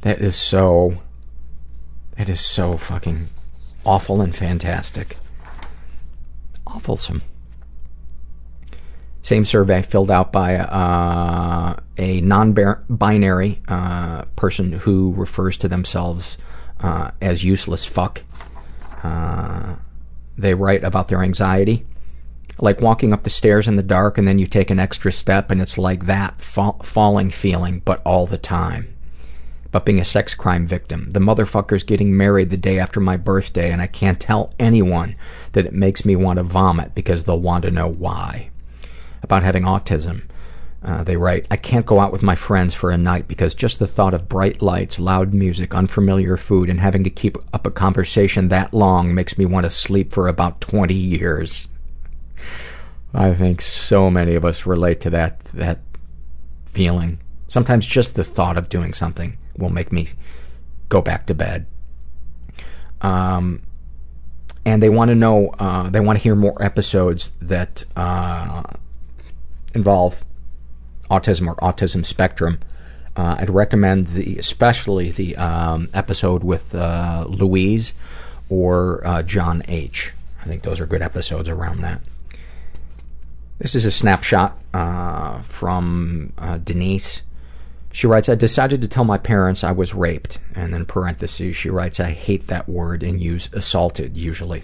That 0.02 0.20
is 0.20 0.36
so. 0.36 0.99
That 2.18 2.30
is 2.30 2.40
so 2.40 2.77
fucking 2.77 3.30
awful 3.85 4.22
and 4.22 4.35
fantastic. 4.35 5.18
Awfulsome. 6.68 7.22
Same 9.22 9.45
survey 9.45 9.81
filled 9.81 10.11
out 10.11 10.31
by 10.31 10.57
uh, 10.57 11.80
a 11.98 12.22
non-binary 12.22 13.61
uh, 13.68 14.23
person 14.35 14.73
who 14.73 15.14
refers 15.15 15.57
to 15.57 15.68
themselves 15.68 16.38
uh, 16.81 17.11
as 17.22 17.44
useless 17.44 17.85
fuck. 17.85 18.23
Uh, 19.02 19.77
they 20.38 20.53
write 20.53 20.84
about 20.84 21.07
their 21.07 21.23
anxiety. 21.23 21.85
Like 22.60 22.81
walking 22.81 23.14
up 23.14 23.23
the 23.23 23.30
stairs 23.30 23.68
in 23.68 23.77
the 23.77 23.84
dark 23.84 24.18
and 24.18 24.27
then 24.27 24.40
you 24.40 24.45
take 24.45 24.69
an 24.69 24.80
extra 24.80 25.11
step 25.11 25.49
and 25.49 25.61
it's 25.61 25.77
like 25.77 26.06
that 26.06 26.41
fa- 26.41 26.76
falling 26.84 27.31
feeling, 27.31 27.81
but 27.85 28.02
all 28.06 28.27
the 28.27 28.38
time. 28.38 28.93
But 29.74 29.86
being 29.86 30.00
a 30.00 30.06
sex 30.06 30.36
crime 30.36 30.68
victim. 30.68 31.10
The 31.10 31.20
motherfucker's 31.20 31.84
getting 31.84 32.16
married 32.16 32.52
the 32.52 32.58
day 32.58 32.78
after 32.78 33.00
my 33.00 33.18
birthday 33.18 33.72
and 33.72 33.82
I 33.82 33.88
can't 33.88 34.20
tell 34.20 34.54
anyone 34.60 35.16
that 35.54 35.66
it 35.66 35.74
makes 35.74 36.06
me 36.06 36.16
want 36.16 36.38
to 36.38 36.44
vomit 36.44 36.94
because 36.94 37.24
they'll 37.24 37.40
want 37.40 37.64
to 37.64 37.72
know 37.72 37.90
why 37.90 38.52
about 39.24 39.41
having 39.41 39.64
autism. 39.64 40.22
Uh, 40.84 41.04
they 41.04 41.18
write, 41.18 41.48
I 41.50 41.56
can't 41.56 41.88
go 41.88 42.00
out 42.00 42.12
with 42.12 42.22
my 42.22 42.36
friends 42.36 42.76
for 42.76 42.91
a 42.91 42.98
night 42.98 43.28
because 43.28 43.56
just 43.56 43.80
the 43.80 43.88
thought 43.88 44.14
of 44.14 44.30
bright 44.30 44.62
lights, 44.62 45.00
loud 45.00 45.34
music, 45.34 45.74
unfamiliar 45.74 46.38
food, 46.38 46.70
and 46.70 46.80
having 46.80 47.04
to 47.06 47.10
keep 47.10 47.38
up 47.52 47.66
a 47.66 47.72
conversation 47.72 48.50
that 48.50 48.74
long 48.74 49.16
makes 49.16 49.40
me 49.40 49.45
want 49.45 49.64
to 49.64 49.72
sleep 49.72 50.14
for 50.14 50.28
about 50.28 50.62
20 50.62 50.94
years. 50.94 51.68
I 53.12 53.34
think 53.34 53.60
so 53.62 54.12
many 54.12 54.36
of 54.36 54.45
us 54.45 54.68
relate 54.68 55.02
to 55.02 55.10
that, 55.12 55.40
that 55.45 55.80
feeling. 56.66 57.20
Sometimes 57.48 57.88
just 57.88 58.14
the 58.14 58.24
thought 58.24 58.58
of 58.58 58.70
doing 58.70 58.94
something 58.94 59.38
will 59.58 59.70
make 59.70 59.92
me 59.92 60.08
go 60.90 61.02
back 61.02 61.26
to 61.28 61.34
bed. 61.34 61.66
Um, 63.02 63.62
and 64.66 64.82
they 64.82 64.90
want 64.90 65.10
to 65.10 65.16
know, 65.16 65.50
uh, 65.60 65.90
they 65.90 66.00
want 66.00 66.18
to 66.18 66.24
hear 66.24 66.36
more 66.36 66.62
episodes 66.64 67.32
that, 67.42 67.84
uh, 67.96 68.64
involve 69.74 70.24
autism 71.10 71.48
or 71.48 71.56
autism 71.56 72.06
spectrum, 72.06 72.60
uh, 73.16 73.36
I'd 73.40 73.50
recommend 73.50 74.08
the, 74.08 74.38
especially 74.38 75.12
the 75.12 75.36
um, 75.36 75.90
episode 75.94 76.44
with 76.44 76.74
uh, 76.74 77.26
Louise 77.28 77.94
or 78.50 79.06
uh, 79.06 79.22
John 79.24 79.64
H. 79.68 80.14
I 80.42 80.46
think 80.46 80.64
those 80.64 80.80
are 80.80 80.86
good 80.86 81.02
episodes 81.02 81.50
around 81.50 81.82
that. 81.82 82.02
This 83.60 83.76
is 83.76 83.86
a 83.86 83.92
snapshot 83.92 84.58
uh, 84.74 85.42
from 85.44 86.34
Denise. 86.64 87.22
She 87.94 88.07
writes, 88.07 88.28
I 88.28 88.34
decided 88.34 88.82
to 88.82 88.88
tell 88.88 89.03
my 89.03 89.20
parents 89.20 89.64
I 89.64 89.72
was 89.72 89.94
raped. 89.94 90.40
And 90.56 90.74
then 90.74 90.84
parentheses, 90.84 91.56
she 91.56 91.70
writes, 91.70 91.99
I 91.99 92.10
hate 92.10 92.48
that 92.48 92.68
word 92.68 93.03
and 93.03 93.22
use 93.22 93.49
assaulted 93.53 94.18
usually. 94.18 94.64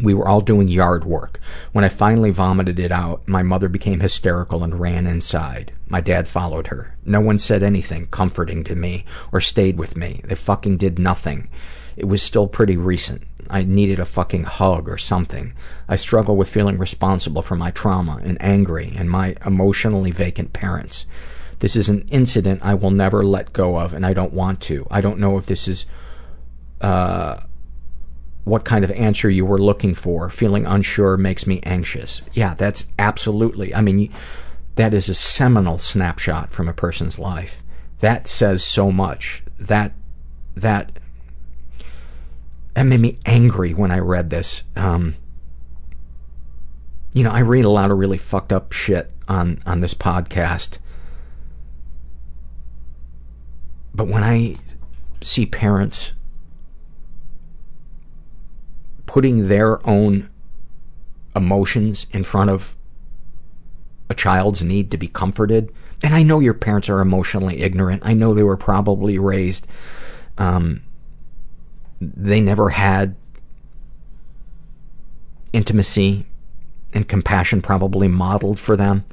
We 0.00 0.14
were 0.14 0.26
all 0.26 0.40
doing 0.40 0.68
yard 0.68 1.04
work. 1.04 1.40
When 1.72 1.84
I 1.84 1.90
finally 1.90 2.30
vomited 2.30 2.80
it 2.80 2.90
out, 2.90 3.28
my 3.28 3.42
mother 3.42 3.68
became 3.68 4.00
hysterical 4.00 4.64
and 4.64 4.80
ran 4.80 5.06
inside. 5.06 5.74
My 5.88 6.00
dad 6.00 6.26
followed 6.26 6.68
her. 6.68 6.96
No 7.04 7.20
one 7.20 7.36
said 7.36 7.62
anything 7.62 8.06
comforting 8.06 8.64
to 8.64 8.74
me 8.74 9.04
or 9.30 9.42
stayed 9.42 9.76
with 9.76 9.94
me. 9.94 10.22
They 10.24 10.34
fucking 10.34 10.78
did 10.78 10.98
nothing. 10.98 11.50
It 11.98 12.06
was 12.06 12.22
still 12.22 12.48
pretty 12.48 12.78
recent. 12.78 13.24
I 13.50 13.62
needed 13.62 14.00
a 14.00 14.06
fucking 14.06 14.44
hug 14.44 14.88
or 14.88 14.96
something. 14.96 15.52
I 15.86 15.96
struggle 15.96 16.34
with 16.34 16.48
feeling 16.48 16.78
responsible 16.78 17.42
for 17.42 17.56
my 17.56 17.70
trauma 17.72 18.22
and 18.24 18.40
angry 18.40 18.94
and 18.96 19.10
my 19.10 19.36
emotionally 19.44 20.12
vacant 20.12 20.54
parents. 20.54 21.04
This 21.64 21.76
is 21.76 21.88
an 21.88 22.06
incident 22.10 22.60
I 22.62 22.74
will 22.74 22.90
never 22.90 23.24
let 23.24 23.54
go 23.54 23.78
of 23.78 23.94
and 23.94 24.04
I 24.04 24.12
don't 24.12 24.34
want 24.34 24.60
to. 24.64 24.86
I 24.90 25.00
don't 25.00 25.18
know 25.18 25.38
if 25.38 25.46
this 25.46 25.66
is, 25.66 25.86
uh, 26.82 27.40
what 28.44 28.66
kind 28.66 28.84
of 28.84 28.90
answer 28.90 29.30
you 29.30 29.46
were 29.46 29.56
looking 29.56 29.94
for. 29.94 30.28
Feeling 30.28 30.66
unsure 30.66 31.16
makes 31.16 31.46
me 31.46 31.60
anxious. 31.62 32.20
Yeah, 32.34 32.52
that's 32.52 32.86
absolutely, 32.98 33.74
I 33.74 33.80
mean, 33.80 34.12
that 34.74 34.92
is 34.92 35.08
a 35.08 35.14
seminal 35.14 35.78
snapshot 35.78 36.52
from 36.52 36.68
a 36.68 36.74
person's 36.74 37.18
life. 37.18 37.62
That 38.00 38.28
says 38.28 38.62
so 38.62 38.92
much. 38.92 39.42
That, 39.58 39.94
that, 40.54 40.92
that 42.74 42.82
made 42.82 43.00
me 43.00 43.18
angry 43.24 43.72
when 43.72 43.90
I 43.90 44.00
read 44.00 44.28
this. 44.28 44.64
Um, 44.76 45.14
you 47.14 47.24
know, 47.24 47.30
I 47.30 47.38
read 47.38 47.64
a 47.64 47.70
lot 47.70 47.90
of 47.90 47.96
really 47.96 48.18
fucked 48.18 48.52
up 48.52 48.72
shit 48.72 49.10
on, 49.28 49.60
on 49.64 49.80
this 49.80 49.94
podcast. 49.94 50.76
But 53.94 54.08
when 54.08 54.24
I 54.24 54.56
see 55.22 55.46
parents 55.46 56.12
putting 59.06 59.48
their 59.48 59.86
own 59.88 60.28
emotions 61.36 62.06
in 62.10 62.24
front 62.24 62.50
of 62.50 62.76
a 64.08 64.14
child's 64.14 64.62
need 64.62 64.90
to 64.90 64.98
be 64.98 65.08
comforted. 65.08 65.72
And 66.02 66.14
I 66.14 66.22
know 66.22 66.40
your 66.40 66.54
parents 66.54 66.88
are 66.88 67.00
emotionally 67.00 67.62
ignorant. 67.62 68.02
I 68.04 68.12
know 68.12 68.34
they 68.34 68.42
were 68.42 68.56
probably 68.56 69.18
raised, 69.18 69.66
um, 70.36 70.82
they 72.00 72.40
never 72.40 72.70
had 72.70 73.16
intimacy 75.52 76.26
and 76.92 77.08
compassion 77.08 77.62
probably 77.62 78.08
modeled 78.08 78.58
for 78.58 78.76
them. 78.76 79.04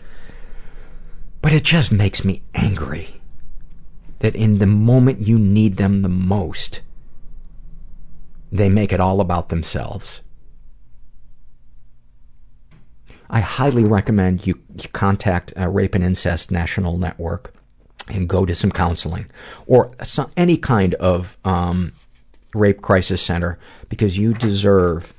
But 1.42 1.54
it 1.54 1.64
just 1.64 1.92
makes 1.92 2.26
me 2.26 2.44
angry 2.54 3.21
that 4.22 4.36
in 4.36 4.60
the 4.60 4.68
moment 4.68 5.20
you 5.20 5.38
need 5.38 5.78
them 5.78 6.04
the 6.04 6.10
most, 6.10 6.82
they 8.52 8.70
make 8.70 8.94
it 8.94 9.00
all 9.00 9.20
about 9.20 9.50
themselves. 9.50 10.22
I 13.30 13.40
highly 13.40 13.84
recommend 13.84 14.46
you, 14.46 14.60
contact 14.94 15.54
a 15.56 15.70
Rape 15.70 15.96
and 15.96 16.04
Incest 16.04 16.52
National 16.52 16.98
Network 16.98 17.54
and 18.10 18.30
go 18.30 18.46
to 18.46 18.54
some 18.54 18.72
counseling 18.72 19.26
or 19.66 19.92
some, 20.04 20.30
any 20.38 20.58
kind 20.58 20.94
of 20.96 21.38
um, 21.44 21.94
rape 22.54 22.82
crisis 22.82 23.22
center 23.22 23.58
because 23.90 24.18
you 24.18 24.34
deserve 24.34 25.14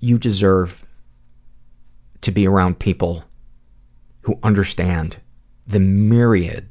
you 0.00 0.18
deserve 0.18 0.84
to 2.22 2.32
be 2.32 2.46
around 2.46 2.80
people 2.80 3.22
who 4.22 4.36
understand 4.42 5.18
the 5.66 5.80
myriad 5.80 6.68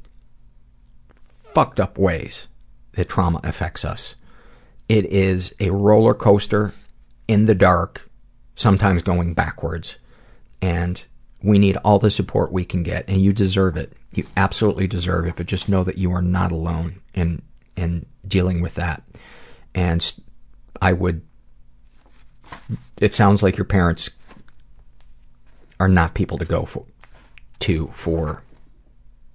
fucked 1.24 1.80
up 1.80 1.98
ways 1.98 2.48
that 2.92 3.08
trauma 3.08 3.40
affects 3.44 3.84
us. 3.84 4.16
It 4.88 5.06
is 5.06 5.54
a 5.60 5.70
roller 5.70 6.14
coaster 6.14 6.72
in 7.28 7.46
the 7.46 7.54
dark, 7.54 8.10
sometimes 8.54 9.02
going 9.02 9.34
backwards. 9.34 9.98
And 10.60 11.04
we 11.42 11.58
need 11.58 11.76
all 11.78 11.98
the 11.98 12.10
support 12.10 12.52
we 12.52 12.64
can 12.64 12.82
get, 12.82 13.08
and 13.08 13.20
you 13.20 13.32
deserve 13.32 13.76
it. 13.76 13.92
You 14.14 14.26
absolutely 14.36 14.86
deserve 14.86 15.26
it, 15.26 15.36
but 15.36 15.46
just 15.46 15.68
know 15.68 15.82
that 15.84 15.98
you 15.98 16.12
are 16.12 16.22
not 16.22 16.52
alone 16.52 17.00
in, 17.14 17.42
in 17.76 18.06
dealing 18.26 18.60
with 18.60 18.74
that. 18.74 19.02
And 19.74 20.12
I 20.80 20.92
would, 20.92 21.22
it 23.00 23.14
sounds 23.14 23.42
like 23.42 23.56
your 23.56 23.64
parents 23.64 24.10
are 25.80 25.88
not 25.88 26.14
people 26.14 26.38
to 26.38 26.44
go 26.44 26.64
for, 26.64 26.84
to 27.60 27.88
for 27.88 28.42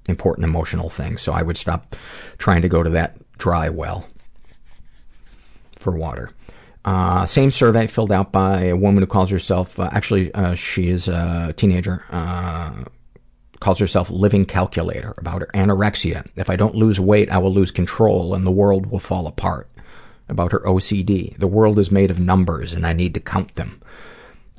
important 0.09 0.45
emotional 0.45 0.89
things. 0.89 1.21
So 1.21 1.33
I 1.33 1.41
would 1.41 1.57
stop 1.57 1.95
trying 2.37 2.61
to 2.61 2.69
go 2.69 2.83
to 2.83 2.89
that 2.91 3.17
dry 3.37 3.69
well 3.69 4.05
for 5.79 5.95
water. 5.95 6.31
Uh, 6.85 7.25
same 7.25 7.51
survey 7.51 7.85
filled 7.85 8.11
out 8.11 8.31
by 8.31 8.65
a 8.65 8.75
woman 8.75 9.03
who 9.03 9.07
calls 9.07 9.29
herself, 9.29 9.77
uh, 9.77 9.89
actually, 9.91 10.33
uh, 10.33 10.53
she 10.53 10.87
is 10.87 11.09
a 11.09 11.53
teenager, 11.57 12.03
uh, 12.11 12.85
calls 13.59 13.79
herself 13.79 14.09
Living 14.09 14.45
Calculator 14.45 15.13
about 15.17 15.41
her 15.41 15.49
anorexia. 15.53 16.25
If 16.37 16.49
I 16.49 16.55
don't 16.55 16.75
lose 16.75 16.99
weight, 16.99 17.29
I 17.29 17.39
will 17.39 17.53
lose 17.53 17.71
control 17.71 18.33
and 18.33 18.45
the 18.45 18.51
world 18.51 18.85
will 18.85 18.99
fall 18.99 19.27
apart. 19.27 19.69
About 20.29 20.51
her 20.51 20.59
OCD. 20.59 21.37
The 21.37 21.47
world 21.47 21.79
is 21.79 21.89
made 21.89 22.11
of 22.11 22.19
numbers 22.19 22.73
and 22.73 22.85
I 22.85 22.91
need 22.91 23.13
to 23.13 23.21
count 23.21 23.55
them. 23.55 23.81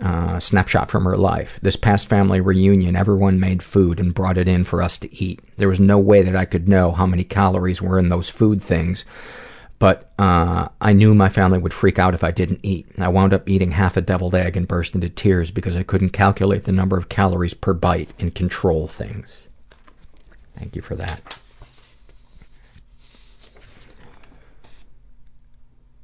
Uh, 0.00 0.38
snapshot 0.38 0.92
from 0.92 1.04
her 1.04 1.16
life. 1.16 1.58
This 1.60 1.74
past 1.74 2.06
family 2.06 2.40
reunion, 2.40 2.94
everyone 2.94 3.40
made 3.40 3.64
food 3.64 3.98
and 3.98 4.14
brought 4.14 4.38
it 4.38 4.46
in 4.46 4.62
for 4.62 4.80
us 4.80 4.96
to 4.98 5.12
eat. 5.12 5.40
There 5.56 5.68
was 5.68 5.80
no 5.80 5.98
way 5.98 6.22
that 6.22 6.36
I 6.36 6.44
could 6.44 6.68
know 6.68 6.92
how 6.92 7.04
many 7.04 7.24
calories 7.24 7.82
were 7.82 7.98
in 7.98 8.08
those 8.08 8.28
food 8.28 8.62
things, 8.62 9.04
but 9.80 10.12
uh, 10.16 10.68
I 10.80 10.92
knew 10.92 11.14
my 11.14 11.28
family 11.28 11.58
would 11.58 11.74
freak 11.74 11.98
out 11.98 12.14
if 12.14 12.22
I 12.22 12.30
didn't 12.30 12.60
eat. 12.62 12.86
I 12.96 13.08
wound 13.08 13.34
up 13.34 13.48
eating 13.48 13.72
half 13.72 13.96
a 13.96 14.00
deviled 14.00 14.36
egg 14.36 14.56
and 14.56 14.68
burst 14.68 14.94
into 14.94 15.08
tears 15.08 15.50
because 15.50 15.76
I 15.76 15.82
couldn't 15.82 16.10
calculate 16.10 16.62
the 16.62 16.70
number 16.70 16.96
of 16.96 17.08
calories 17.08 17.54
per 17.54 17.74
bite 17.74 18.10
and 18.20 18.32
control 18.32 18.86
things. 18.86 19.48
Thank 20.56 20.76
you 20.76 20.82
for 20.82 20.94
that. 20.94 21.38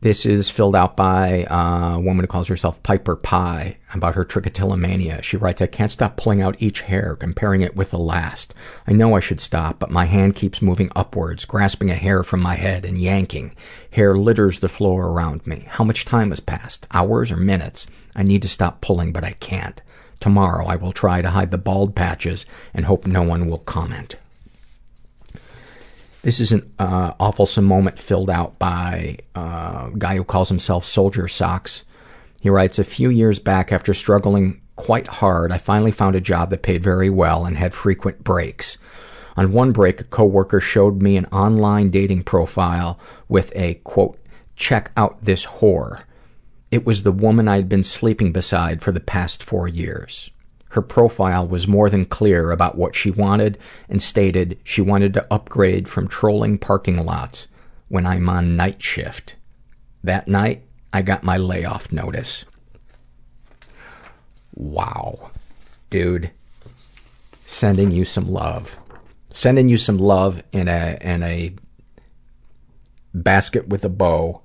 This 0.05 0.27
is 0.27 0.51
filled 0.51 0.77
out 0.77 0.99
by 0.99 1.45
uh, 1.45 1.95
a 1.95 1.99
woman 1.99 2.25
who 2.25 2.27
calls 2.27 2.49
herself 2.49 2.83
Piper 2.83 3.17
Pie 3.17 3.79
about 3.95 4.17
her 4.17 4.25
trichotillomania. 4.27 5.23
She 5.23 5.39
writes, 5.39 5.63
I 5.63 5.67
can't 5.67 5.91
stop 5.91 6.19
pulling 6.19 6.43
out 6.43 6.61
each 6.61 6.83
hair, 6.83 7.17
comparing 7.17 7.63
it 7.63 7.75
with 7.75 7.91
the 7.91 7.99
last. 7.99 8.53
I 8.87 8.93
know 8.93 9.17
I 9.17 9.21
should 9.21 9.41
stop, 9.41 9.79
but 9.79 9.91
my 9.91 10.05
hand 10.05 10.37
keeps 10.37 10.61
moving 10.61 10.91
upwards, 10.95 11.47
grasping 11.47 11.91
a 11.91 11.95
hair 11.95 12.23
from 12.23 12.43
my 12.43 12.55
head 12.55 12.85
and 12.85 12.99
yanking. 12.99 13.57
Hair 13.93 14.19
litters 14.19 14.61
the 14.61 14.69
floor 14.69 15.07
around 15.07 15.47
me. 15.47 15.65
How 15.71 15.85
much 15.85 16.05
time 16.05 16.29
has 16.29 16.41
passed? 16.41 16.87
Hours 16.91 17.33
or 17.33 17.39
minutes? 17.39 17.87
I 18.15 18.25
need 18.25 18.43
to 18.43 18.49
stop 18.49 18.83
pulling, 18.83 19.11
but 19.11 19.25
I 19.25 19.33
can't. 19.33 19.81
Tomorrow 20.21 20.67
I 20.67 20.77
will 20.77 20.93
try 20.93 21.23
to 21.23 21.31
hide 21.31 21.51
the 21.51 21.57
bald 21.57 21.97
patches 21.97 22.45
and 22.75 22.85
hope 22.85 23.07
no 23.07 23.23
one 23.23 23.49
will 23.49 23.61
comment. 23.61 24.17
This 26.25 26.41
is 26.41 26.53
an 26.53 26.73
uh, 26.79 27.13
awfulsome 27.21 27.65
moment 27.65 27.99
filled 27.99 28.31
out 28.31 28.59
by 28.59 29.19
uh, 29.37 29.91
a 29.93 29.99
guy 29.99 30.17
who 30.17 30.25
calls 30.25 30.49
himself 30.49 30.83
Soldier 30.83 31.29
Socks. 31.29 31.85
He 32.41 32.49
writes, 32.49 32.79
A 32.79 32.85
few 32.85 33.11
years 33.11 33.39
back, 33.39 33.71
after 33.71 33.93
struggling 33.93 34.63
quite 34.75 35.07
hard, 35.07 35.53
I 35.53 35.59
finally 35.59 35.93
found 35.93 36.17
a 36.17 36.23
job 36.23 36.49
that 36.49 36.63
paid 36.63 36.83
very 36.83 37.11
well 37.11 37.45
and 37.45 37.59
had 37.59 37.75
frequent 37.75 38.25
breaks. 38.25 38.79
On 39.37 39.53
one 39.53 39.73
break, 39.73 40.01
a 40.01 40.05
coworker 40.05 40.61
showed 40.61 41.03
me 41.03 41.19
an 41.19 41.27
online 41.27 41.91
dating 41.91 42.23
profile 42.23 42.99
with 43.29 43.53
a, 43.55 43.75
quote, 43.85 44.19
check 44.57 44.93
out 44.97 45.21
this 45.21 45.45
whore. 45.45 46.05
It 46.71 46.87
was 46.87 47.03
the 47.03 47.13
woman 47.13 47.49
I'd 47.49 47.69
been 47.69 47.83
sleeping 47.83 48.33
beside 48.33 48.81
for 48.81 48.93
the 48.93 48.99
past 48.99 49.43
four 49.43 49.69
years. 49.69 50.31
Her 50.75 50.83
profile 50.83 51.47
was 51.47 51.69
more 51.69 51.89
than 51.89 52.05
clear 52.05 52.51
about 52.51 52.77
what 52.77 52.97
she 52.97 53.09
wanted 53.09 53.59
and 53.89 54.03
stated 54.03 54.59
she 54.65 54.81
wanted 54.81 55.15
to 55.15 55.25
upgrade 55.33 55.87
from 55.89 56.09
trolling 56.09 56.59
parking 56.59 57.05
lots 57.07 57.47
when 57.87 58.05
I'm 58.05 58.29
on 58.29 58.57
night 58.57 58.83
shift. 58.83 59.37
That 60.03 60.27
night, 60.27 60.63
I 60.93 61.03
got 61.03 61.23
my 61.23 61.37
layoff 61.37 61.93
notice. 61.93 62.45
Wow. 64.53 65.31
Dude. 65.91 66.33
Sending 67.47 67.93
you 67.93 68.05
some 68.05 68.29
love. 68.29 68.77
Sending 69.31 69.69
you 69.69 69.77
some 69.77 69.99
love 69.99 70.43
in 70.51 70.67
a, 70.67 70.99
in 71.01 71.23
a 71.23 71.55
basket 73.15 73.69
with 73.69 73.85
a 73.85 73.89
bow. 73.89 74.43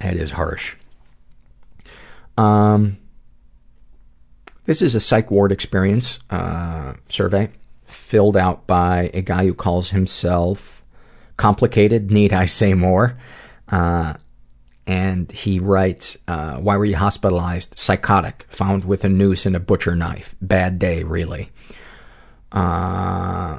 That 0.00 0.16
is 0.16 0.32
harsh. 0.32 0.74
Um, 2.40 2.96
this 4.64 4.80
is 4.80 4.94
a 4.94 5.00
psych 5.00 5.30
ward 5.30 5.52
experience 5.52 6.20
uh, 6.30 6.94
survey 7.06 7.50
filled 7.84 8.36
out 8.36 8.66
by 8.66 9.10
a 9.12 9.20
guy 9.20 9.44
who 9.44 9.52
calls 9.52 9.90
himself 9.90 10.82
complicated. 11.36 12.10
Need 12.10 12.32
I 12.32 12.46
say 12.46 12.72
more? 12.72 13.18
Uh, 13.68 14.14
and 14.86 15.30
he 15.30 15.60
writes, 15.60 16.16
uh, 16.28 16.56
"Why 16.56 16.78
were 16.78 16.86
you 16.86 16.96
hospitalized? 16.96 17.78
Psychotic. 17.78 18.46
Found 18.48 18.86
with 18.86 19.04
a 19.04 19.10
noose 19.10 19.44
and 19.44 19.54
a 19.54 19.60
butcher 19.60 19.94
knife. 19.94 20.34
Bad 20.40 20.78
day, 20.78 21.02
really." 21.02 21.50
Uh, 22.50 23.58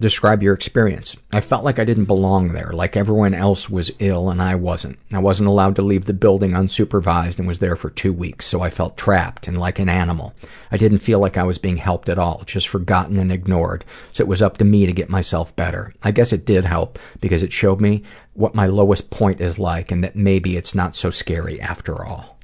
Describe 0.00 0.42
your 0.42 0.54
experience. 0.54 1.16
I 1.32 1.40
felt 1.40 1.62
like 1.62 1.78
I 1.78 1.84
didn't 1.84 2.06
belong 2.06 2.52
there, 2.52 2.72
like 2.72 2.96
everyone 2.96 3.32
else 3.32 3.70
was 3.70 3.92
ill 4.00 4.28
and 4.28 4.42
I 4.42 4.56
wasn't. 4.56 4.98
I 5.12 5.20
wasn't 5.20 5.48
allowed 5.48 5.76
to 5.76 5.82
leave 5.82 6.06
the 6.06 6.12
building 6.12 6.50
unsupervised 6.50 7.38
and 7.38 7.46
was 7.46 7.60
there 7.60 7.76
for 7.76 7.90
two 7.90 8.12
weeks, 8.12 8.44
so 8.44 8.60
I 8.60 8.70
felt 8.70 8.96
trapped 8.96 9.46
and 9.46 9.56
like 9.56 9.78
an 9.78 9.88
animal. 9.88 10.34
I 10.72 10.78
didn't 10.78 10.98
feel 10.98 11.20
like 11.20 11.36
I 11.36 11.44
was 11.44 11.58
being 11.58 11.76
helped 11.76 12.08
at 12.08 12.18
all, 12.18 12.42
just 12.44 12.66
forgotten 12.66 13.20
and 13.20 13.30
ignored, 13.30 13.84
so 14.10 14.22
it 14.22 14.28
was 14.28 14.42
up 14.42 14.56
to 14.58 14.64
me 14.64 14.84
to 14.84 14.92
get 14.92 15.10
myself 15.10 15.54
better. 15.54 15.94
I 16.02 16.10
guess 16.10 16.32
it 16.32 16.44
did 16.44 16.64
help 16.64 16.98
because 17.20 17.44
it 17.44 17.52
showed 17.52 17.80
me 17.80 18.02
what 18.32 18.56
my 18.56 18.66
lowest 18.66 19.10
point 19.10 19.40
is 19.40 19.60
like 19.60 19.92
and 19.92 20.02
that 20.02 20.16
maybe 20.16 20.56
it's 20.56 20.74
not 20.74 20.96
so 20.96 21.10
scary 21.10 21.60
after 21.60 22.04
all. 22.04 22.36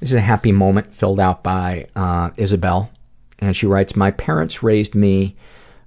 This 0.00 0.10
is 0.10 0.14
a 0.14 0.20
happy 0.20 0.52
moment 0.52 0.94
filled 0.94 1.20
out 1.20 1.42
by 1.42 1.88
uh, 1.94 2.30
Isabel 2.38 2.90
and 3.40 3.56
she 3.56 3.66
writes, 3.66 3.96
my 3.96 4.10
parents 4.10 4.62
raised 4.62 4.94
me 4.94 5.36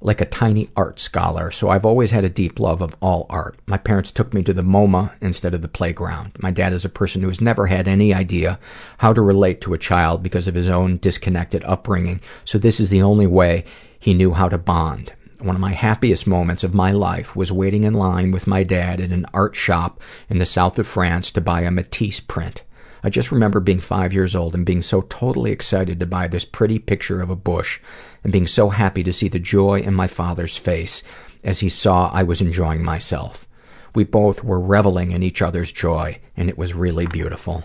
like 0.03 0.19
a 0.19 0.25
tiny 0.25 0.67
art 0.75 0.99
scholar, 0.99 1.51
so 1.51 1.69
I've 1.69 1.85
always 1.85 2.09
had 2.09 2.23
a 2.23 2.29
deep 2.29 2.59
love 2.59 2.81
of 2.81 2.95
all 3.01 3.27
art. 3.29 3.59
My 3.67 3.77
parents 3.77 4.11
took 4.11 4.33
me 4.33 4.41
to 4.43 4.53
the 4.53 4.63
MoMA 4.63 5.11
instead 5.21 5.53
of 5.53 5.61
the 5.61 5.67
playground. 5.67 6.31
My 6.39 6.49
dad 6.49 6.73
is 6.73 6.83
a 6.83 6.89
person 6.89 7.21
who 7.21 7.27
has 7.27 7.39
never 7.39 7.67
had 7.67 7.87
any 7.87 8.13
idea 8.13 8.59
how 8.97 9.13
to 9.13 9.21
relate 9.21 9.61
to 9.61 9.75
a 9.75 9.77
child 9.77 10.23
because 10.23 10.47
of 10.47 10.55
his 10.55 10.69
own 10.69 10.97
disconnected 10.97 11.63
upbringing, 11.65 12.19
so 12.45 12.57
this 12.57 12.79
is 12.79 12.89
the 12.89 13.03
only 13.03 13.27
way 13.27 13.63
he 13.99 14.15
knew 14.15 14.33
how 14.33 14.49
to 14.49 14.57
bond. 14.57 15.13
One 15.37 15.55
of 15.55 15.61
my 15.61 15.73
happiest 15.73 16.27
moments 16.27 16.63
of 16.63 16.73
my 16.73 16.91
life 16.91 17.35
was 17.35 17.51
waiting 17.51 17.83
in 17.83 17.93
line 17.93 18.31
with 18.31 18.47
my 18.47 18.63
dad 18.63 18.99
at 18.99 19.11
an 19.11 19.25
art 19.33 19.55
shop 19.55 20.01
in 20.29 20.39
the 20.39 20.45
south 20.45 20.77
of 20.79 20.87
France 20.87 21.31
to 21.31 21.41
buy 21.41 21.61
a 21.61 21.71
Matisse 21.71 22.19
print. 22.19 22.63
I 23.03 23.09
just 23.09 23.31
remember 23.31 23.59
being 23.59 23.79
five 23.79 24.13
years 24.13 24.35
old 24.35 24.53
and 24.53 24.65
being 24.65 24.81
so 24.81 25.01
totally 25.01 25.51
excited 25.51 25.99
to 25.99 26.05
buy 26.05 26.27
this 26.27 26.45
pretty 26.45 26.79
picture 26.79 27.21
of 27.21 27.29
a 27.29 27.35
bush 27.35 27.79
and 28.23 28.31
being 28.31 28.47
so 28.47 28.69
happy 28.69 29.03
to 29.03 29.13
see 29.13 29.27
the 29.27 29.39
joy 29.39 29.79
in 29.79 29.93
my 29.93 30.07
father's 30.07 30.57
face 30.57 31.01
as 31.43 31.59
he 31.59 31.69
saw 31.69 32.11
I 32.13 32.23
was 32.23 32.41
enjoying 32.41 32.83
myself. 32.83 33.47
We 33.95 34.03
both 34.03 34.43
were 34.43 34.59
reveling 34.59 35.11
in 35.11 35.23
each 35.23 35.41
other's 35.41 35.71
joy 35.71 36.19
and 36.37 36.47
it 36.47 36.57
was 36.57 36.73
really 36.73 37.07
beautiful. 37.07 37.63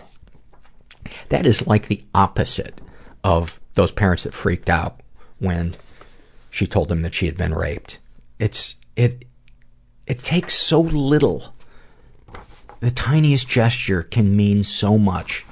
That 1.29 1.45
is 1.45 1.67
like 1.67 1.87
the 1.87 2.03
opposite 2.15 2.81
of 3.23 3.59
those 3.75 3.91
parents 3.91 4.23
that 4.23 4.33
freaked 4.33 4.69
out 4.69 5.01
when 5.39 5.75
she 6.49 6.65
told 6.65 6.89
them 6.89 7.01
that 7.01 7.13
she 7.13 7.27
had 7.27 7.37
been 7.37 7.53
raped. 7.53 7.99
It's, 8.39 8.75
it, 8.95 9.25
it 10.07 10.23
takes 10.23 10.53
so 10.53 10.81
little 10.81 11.53
the 12.79 12.91
tiniest 12.91 13.47
gesture 13.47 14.03
can 14.03 14.35
mean 14.35 14.63
so 14.63 14.97
much 14.97 15.45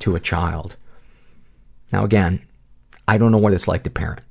to 0.00 0.14
a 0.16 0.20
child. 0.20 0.76
Now 1.92 2.04
again, 2.04 2.42
I 3.08 3.18
don't 3.18 3.32
know 3.32 3.38
what 3.38 3.54
it's 3.54 3.68
like 3.68 3.84
to 3.84 3.90
parent. 3.90 4.24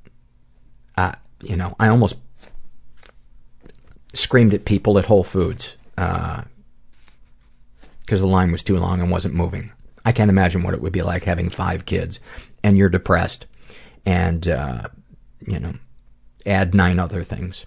Uh, 0.96 1.12
you 1.42 1.56
know, 1.56 1.74
I 1.78 1.88
almost 1.88 2.16
screamed 4.12 4.54
at 4.54 4.64
people 4.64 4.98
at 4.98 5.06
Whole 5.06 5.24
Foods, 5.24 5.76
uh, 5.98 6.42
because 8.00 8.20
the 8.20 8.26
line 8.26 8.52
was 8.52 8.62
too 8.62 8.78
long 8.78 9.00
and 9.00 9.10
wasn't 9.10 9.34
moving. 9.34 9.72
I 10.04 10.12
can't 10.12 10.30
imagine 10.30 10.62
what 10.62 10.74
it 10.74 10.80
would 10.80 10.92
be 10.92 11.02
like 11.02 11.24
having 11.24 11.50
five 11.50 11.84
kids 11.86 12.20
and 12.62 12.78
you're 12.78 12.88
depressed 12.88 13.46
and, 14.06 14.46
uh, 14.46 14.86
you 15.44 15.58
know, 15.58 15.74
add 16.46 16.74
nine 16.74 17.00
other 17.00 17.24
things. 17.24 17.66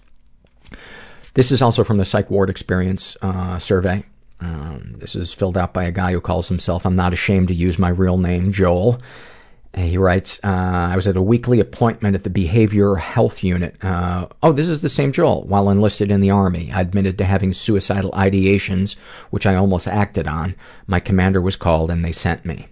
This 1.33 1.51
is 1.51 1.61
also 1.61 1.83
from 1.83 1.97
the 1.97 2.05
Psych 2.05 2.31
Ward 2.31 2.49
Experience 2.49 3.17
uh, 3.21 3.59
survey. 3.59 4.05
Um, 4.41 4.95
this 4.97 5.15
is 5.15 5.33
filled 5.33 5.57
out 5.57 5.73
by 5.73 5.83
a 5.83 5.91
guy 5.91 6.11
who 6.11 6.21
calls 6.21 6.47
himself, 6.47 6.85
I'm 6.85 6.95
not 6.95 7.13
ashamed 7.13 7.49
to 7.49 7.53
use 7.53 7.77
my 7.77 7.89
real 7.89 8.17
name, 8.17 8.51
Joel. 8.51 8.99
And 9.73 9.87
he 9.87 9.97
writes, 9.97 10.39
uh, 10.43 10.47
I 10.91 10.95
was 10.95 11.07
at 11.07 11.15
a 11.15 11.21
weekly 11.21 11.59
appointment 11.59 12.15
at 12.15 12.23
the 12.23 12.29
behavioral 12.29 12.97
health 12.97 13.43
unit. 13.43 13.83
Uh, 13.83 14.27
oh, 14.41 14.51
this 14.51 14.67
is 14.67 14.81
the 14.81 14.89
same 14.89 15.11
Joel. 15.11 15.43
While 15.43 15.69
enlisted 15.69 16.09
in 16.09 16.21
the 16.21 16.31
Army, 16.31 16.71
I 16.71 16.81
admitted 16.81 17.17
to 17.19 17.25
having 17.25 17.53
suicidal 17.53 18.11
ideations, 18.11 18.95
which 19.29 19.45
I 19.45 19.55
almost 19.55 19.87
acted 19.87 20.27
on. 20.27 20.55
My 20.87 20.99
commander 20.99 21.39
was 21.39 21.55
called 21.55 21.91
and 21.91 22.03
they 22.03 22.11
sent 22.11 22.45
me. 22.45 22.67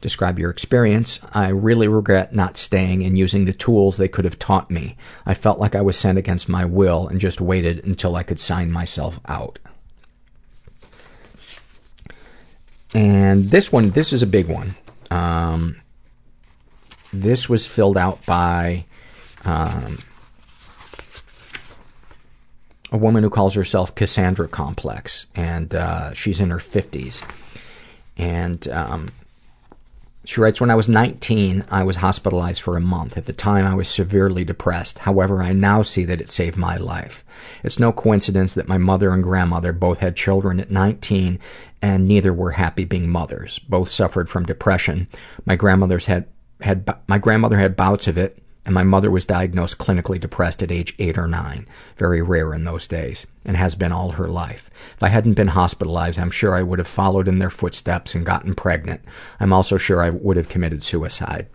Describe 0.00 0.38
your 0.38 0.50
experience. 0.50 1.20
I 1.32 1.48
really 1.48 1.86
regret 1.86 2.34
not 2.34 2.56
staying 2.56 3.04
and 3.04 3.18
using 3.18 3.44
the 3.44 3.52
tools 3.52 3.96
they 3.96 4.08
could 4.08 4.24
have 4.24 4.38
taught 4.38 4.70
me. 4.70 4.96
I 5.26 5.34
felt 5.34 5.60
like 5.60 5.76
I 5.76 5.82
was 5.82 5.96
sent 5.96 6.18
against 6.18 6.48
my 6.48 6.64
will 6.64 7.06
and 7.06 7.20
just 7.20 7.40
waited 7.40 7.84
until 7.84 8.16
I 8.16 8.22
could 8.22 8.40
sign 8.40 8.72
myself 8.72 9.20
out. 9.28 9.58
And 12.94 13.50
this 13.50 13.70
one, 13.70 13.90
this 13.90 14.12
is 14.12 14.22
a 14.22 14.26
big 14.26 14.48
one. 14.48 14.74
Um, 15.10 15.80
this 17.12 17.48
was 17.48 17.66
filled 17.66 17.96
out 17.96 18.24
by 18.26 18.84
um, 19.44 19.98
a 22.92 22.96
woman 22.96 23.22
who 23.22 23.30
calls 23.30 23.54
herself 23.54 23.94
Cassandra 23.94 24.48
Complex, 24.48 25.26
and 25.34 25.74
uh, 25.74 26.12
she's 26.14 26.40
in 26.40 26.50
her 26.50 26.58
50s. 26.58 27.22
And 28.16 28.66
um, 28.68 29.08
she 30.24 30.40
writes, 30.40 30.60
When 30.60 30.70
I 30.70 30.74
was 30.74 30.88
19, 30.88 31.64
I 31.70 31.82
was 31.82 31.96
hospitalized 31.96 32.60
for 32.60 32.76
a 32.76 32.80
month. 32.80 33.16
At 33.16 33.24
the 33.24 33.32
time, 33.32 33.66
I 33.66 33.74
was 33.74 33.88
severely 33.88 34.44
depressed. 34.44 35.00
However, 35.00 35.42
I 35.42 35.52
now 35.52 35.82
see 35.82 36.04
that 36.04 36.20
it 36.20 36.28
saved 36.28 36.56
my 36.56 36.76
life. 36.76 37.24
It's 37.64 37.78
no 37.78 37.90
coincidence 37.90 38.52
that 38.54 38.68
my 38.68 38.76
mother 38.76 39.12
and 39.12 39.22
grandmother 39.22 39.72
both 39.72 39.98
had 39.98 40.16
children 40.16 40.60
at 40.60 40.70
19 40.70 41.38
and 41.80 42.06
neither 42.06 42.34
were 42.34 42.52
happy 42.52 42.84
being 42.84 43.08
mothers. 43.08 43.58
Both 43.60 43.90
suffered 43.90 44.28
from 44.28 44.44
depression. 44.44 45.08
My 45.46 45.56
grandmother's 45.56 46.06
had, 46.06 46.26
had, 46.60 46.92
my 47.06 47.18
grandmother 47.18 47.58
had 47.58 47.76
bouts 47.76 48.06
of 48.06 48.18
it 48.18 48.42
and 48.64 48.74
my 48.74 48.82
mother 48.82 49.10
was 49.10 49.26
diagnosed 49.26 49.78
clinically 49.78 50.20
depressed 50.20 50.62
at 50.62 50.70
age 50.70 50.94
eight 50.98 51.16
or 51.16 51.26
nine. 51.26 51.66
Very 51.96 52.22
rare 52.22 52.52
in 52.52 52.64
those 52.64 52.86
days, 52.86 53.26
and 53.44 53.56
has 53.56 53.74
been 53.74 53.92
all 53.92 54.12
her 54.12 54.28
life. 54.28 54.70
If 54.96 55.02
I 55.02 55.08
hadn't 55.08 55.34
been 55.34 55.48
hospitalized, 55.48 56.18
I'm 56.18 56.30
sure 56.30 56.54
I 56.54 56.62
would 56.62 56.78
have 56.78 56.88
followed 56.88 57.28
in 57.28 57.38
their 57.38 57.50
footsteps 57.50 58.14
and 58.14 58.26
gotten 58.26 58.54
pregnant. 58.54 59.00
I'm 59.38 59.52
also 59.52 59.76
sure 59.76 60.02
I 60.02 60.10
would 60.10 60.36
have 60.36 60.48
committed 60.48 60.82
suicide. 60.82 61.46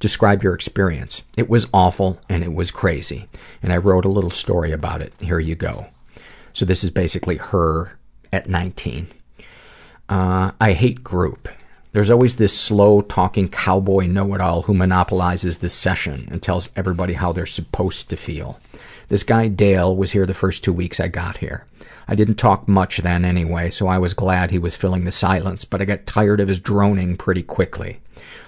Describe 0.00 0.42
your 0.42 0.54
experience. 0.54 1.22
It 1.36 1.48
was 1.48 1.68
awful 1.72 2.18
and 2.28 2.42
it 2.42 2.52
was 2.52 2.70
crazy. 2.70 3.28
And 3.62 3.72
I 3.72 3.76
wrote 3.76 4.04
a 4.04 4.10
little 4.10 4.30
story 4.30 4.72
about 4.72 5.00
it. 5.00 5.12
Here 5.20 5.38
you 5.38 5.54
go. 5.54 5.86
So 6.52 6.64
this 6.64 6.84
is 6.84 6.90
basically 6.90 7.36
her 7.36 7.98
at 8.32 8.48
19. 8.48 9.08
Uh, 10.08 10.50
I 10.60 10.72
hate 10.72 11.04
group. 11.04 11.48
There's 11.92 12.10
always 12.10 12.36
this 12.36 12.58
slow 12.58 13.02
talking 13.02 13.50
cowboy 13.50 14.06
know 14.06 14.34
it 14.34 14.40
all 14.40 14.62
who 14.62 14.72
monopolizes 14.72 15.58
the 15.58 15.68
session 15.68 16.26
and 16.30 16.42
tells 16.42 16.70
everybody 16.74 17.12
how 17.12 17.32
they're 17.32 17.44
supposed 17.44 18.08
to 18.08 18.16
feel. 18.16 18.58
This 19.08 19.24
guy 19.24 19.48
Dale 19.48 19.94
was 19.94 20.12
here 20.12 20.24
the 20.24 20.32
first 20.32 20.64
two 20.64 20.72
weeks 20.72 21.00
I 21.00 21.08
got 21.08 21.36
here. 21.36 21.66
I 22.08 22.14
didn't 22.14 22.36
talk 22.36 22.66
much 22.66 22.98
then 22.98 23.26
anyway, 23.26 23.68
so 23.68 23.88
I 23.88 23.98
was 23.98 24.14
glad 24.14 24.50
he 24.50 24.58
was 24.58 24.74
filling 24.74 25.04
the 25.04 25.12
silence, 25.12 25.66
but 25.66 25.82
I 25.82 25.84
got 25.84 26.06
tired 26.06 26.40
of 26.40 26.48
his 26.48 26.60
droning 26.60 27.18
pretty 27.18 27.42
quickly. 27.42 28.00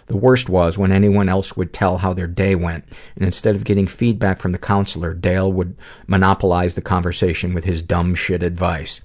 The 0.06 0.16
worst 0.16 0.48
was 0.48 0.78
when 0.78 0.90
anyone 0.90 1.28
else 1.28 1.54
would 1.54 1.72
tell 1.72 1.98
how 1.98 2.14
their 2.14 2.26
day 2.26 2.54
went, 2.54 2.84
and 3.14 3.26
instead 3.26 3.54
of 3.54 3.64
getting 3.64 3.86
feedback 3.86 4.40
from 4.40 4.52
the 4.52 4.58
counselor, 4.58 5.12
Dale 5.12 5.52
would 5.52 5.76
monopolize 6.06 6.76
the 6.76 6.82
conversation 6.82 7.52
with 7.52 7.64
his 7.64 7.82
dumb 7.82 8.14
shit 8.14 8.42
advice. 8.42 9.02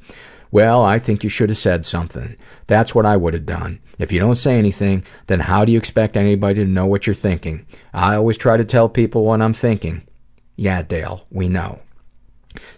Well, 0.51 0.83
I 0.83 0.97
think 0.97 1.23
you 1.23 1.29
should 1.29 1.49
have 1.49 1.57
said 1.57 1.85
something. 1.85 2.35
That's 2.67 2.95
what 2.95 3.05
I 3.05 3.17
would 3.17 3.33
have 3.33 3.45
done. 3.45 3.79
If 3.99 4.11
you 4.11 4.19
don't 4.19 4.35
say 4.35 4.57
anything, 4.57 5.03
then 5.27 5.41
how 5.41 5.65
do 5.65 5.71
you 5.71 5.77
expect 5.77 6.17
anybody 6.17 6.55
to 6.55 6.65
know 6.65 6.87
what 6.87 7.05
you're 7.05 7.13
thinking? 7.13 7.67
I 7.93 8.15
always 8.15 8.37
try 8.37 8.57
to 8.57 8.63
tell 8.63 8.89
people 8.89 9.25
what 9.25 9.41
I'm 9.41 9.53
thinking. 9.53 10.03
Yeah, 10.55 10.81
Dale, 10.81 11.25
we 11.29 11.49
know. 11.49 11.81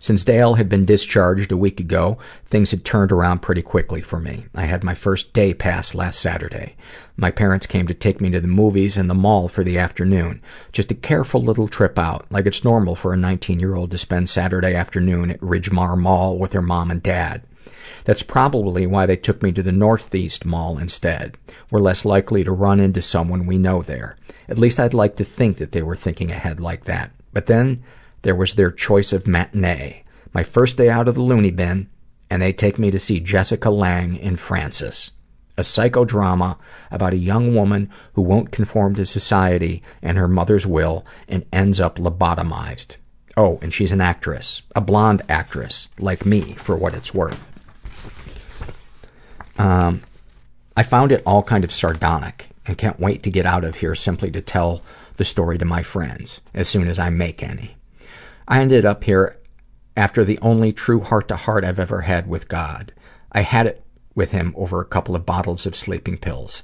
Since 0.02 0.26
Dale 0.26 0.56
had 0.56 0.68
been 0.68 0.84
discharged 0.84 1.50
a 1.52 1.58
week 1.58 1.80
ago, 1.80 2.18
things 2.46 2.72
had 2.72 2.84
turned 2.84 3.12
around 3.12 3.42
pretty 3.42 3.62
quickly 3.62 4.02
for 4.02 4.20
me. 4.20 4.46
I 4.54 4.66
had 4.66 4.84
my 4.84 4.94
first 4.94 5.32
day 5.32 5.54
pass 5.54 5.96
last 5.96 6.20
Saturday. 6.20 6.76
My 7.16 7.32
parents 7.32 7.66
came 7.66 7.88
to 7.88 7.94
take 7.94 8.20
me 8.20 8.30
to 8.32 8.42
the 8.42 8.48
movies 8.50 8.98
and 8.98 9.10
the 9.10 9.14
mall 9.14 9.48
for 9.48 9.64
the 9.64 9.78
afternoon. 9.78 10.42
Just 10.74 10.92
a 10.92 10.96
careful 10.96 11.42
little 11.42 11.70
trip 11.70 11.98
out, 11.98 12.26
like 12.30 12.46
it's 12.46 12.66
normal 12.66 12.96
for 12.96 13.14
a 13.14 13.18
19 13.18 13.60
year 13.62 13.76
old 13.76 13.92
to 13.92 13.98
spend 13.98 14.28
Saturday 14.28 14.76
afternoon 14.76 15.32
at 15.32 15.40
Ridgmar 15.40 15.98
Mall 15.98 16.38
with 16.38 16.52
her 16.52 16.62
mom 16.62 16.92
and 16.92 17.02
dad. 17.02 17.44
That's 18.04 18.24
probably 18.24 18.88
why 18.88 19.06
they 19.06 19.18
took 19.18 19.44
me 19.44 19.52
to 19.52 19.64
the 19.64 19.72
Northeast 19.72 20.46
Mall 20.46 20.78
instead. 20.78 21.38
We're 21.70 21.80
less 21.80 22.06
likely 22.06 22.44
to 22.44 22.52
run 22.52 22.80
into 22.80 23.02
someone 23.02 23.46
we 23.46 23.58
know 23.58 23.82
there. 23.82 24.18
At 24.48 24.60
least 24.60 24.80
I'd 24.80 24.94
like 24.94 25.16
to 25.18 25.24
think 25.24 25.58
that 25.58 25.72
they 25.72 25.82
were 25.82 25.96
thinking 25.96 26.32
ahead 26.32 26.60
like 26.60 26.86
that. 26.86 27.12
But 27.34 27.46
then 27.46 27.82
there 28.24 28.36
was 28.36 28.54
their 28.54 28.72
choice 28.72 29.14
of 29.14 29.28
matinee. 29.28 30.04
My 30.34 30.44
first 30.44 30.78
day 30.78 30.90
out 30.90 31.08
of 31.08 31.16
the 31.16 31.22
loony 31.22 31.52
bin, 31.52 31.90
and 32.30 32.42
they 32.42 32.54
take 32.54 32.80
me 32.80 32.92
to 32.92 33.00
see 33.00 33.20
Jessica 33.20 33.70
Lange 33.70 34.16
in 34.16 34.38
Frances. 34.38 35.12
A 35.58 35.62
psychodrama 35.62 36.58
about 36.90 37.14
a 37.14 37.18
young 37.18 37.54
woman 37.54 37.90
who 38.14 38.22
won't 38.22 38.52
conform 38.52 38.96
to 38.96 39.06
society 39.06 39.84
and 40.02 40.18
her 40.18 40.28
mother's 40.28 40.66
will 40.66 41.06
and 41.28 41.46
ends 41.52 41.82
up 41.82 41.98
lobotomized. 41.98 42.96
Oh, 43.36 43.60
and 43.62 43.74
she's 43.74 43.92
an 43.92 44.02
actress. 44.02 44.62
A 44.76 44.82
blonde 44.82 45.22
actress, 45.28 45.90
like 46.00 46.26
me, 46.26 46.54
for 46.54 46.76
what 46.76 46.94
it's 46.94 47.14
worth. 47.14 47.51
Um, 49.58 50.02
I 50.76 50.84
found 50.84 51.12
it 51.12 51.24
all 51.26 51.44
kind 51.44 51.64
of 51.64 51.72
sardonic 51.72 52.50
and 52.66 52.78
can't 52.78 53.00
wait 53.00 53.24
to 53.24 53.30
get 53.30 53.46
out 53.46 53.64
of 53.64 53.76
here 53.76 53.96
simply 53.96 54.32
to 54.32 54.42
tell 54.42 54.82
the 55.18 55.26
story 55.26 55.58
to 55.58 55.66
my 55.66 55.84
friends 55.84 56.42
as 56.54 56.68
soon 56.68 56.88
as 56.88 57.00
I 57.00 57.10
make 57.10 57.44
any. 57.44 57.76
I 58.48 58.62
ended 58.62 58.86
up 58.86 59.04
here 59.04 59.38
after 59.96 60.24
the 60.24 60.40
only 60.42 60.72
true 60.72 61.02
heart 61.02 61.28
to 61.28 61.36
heart 61.36 61.64
I've 61.64 61.80
ever 61.80 62.02
had 62.02 62.28
with 62.28 62.48
God. 62.48 62.94
I 63.32 63.42
had 63.42 63.68
it 63.68 63.84
with 64.16 64.32
him 64.32 64.54
over 64.58 64.82
a 64.82 64.86
couple 64.86 65.16
of 65.16 65.26
bottles 65.26 65.66
of 65.66 65.76
sleeping 65.76 66.18
pills. 66.18 66.64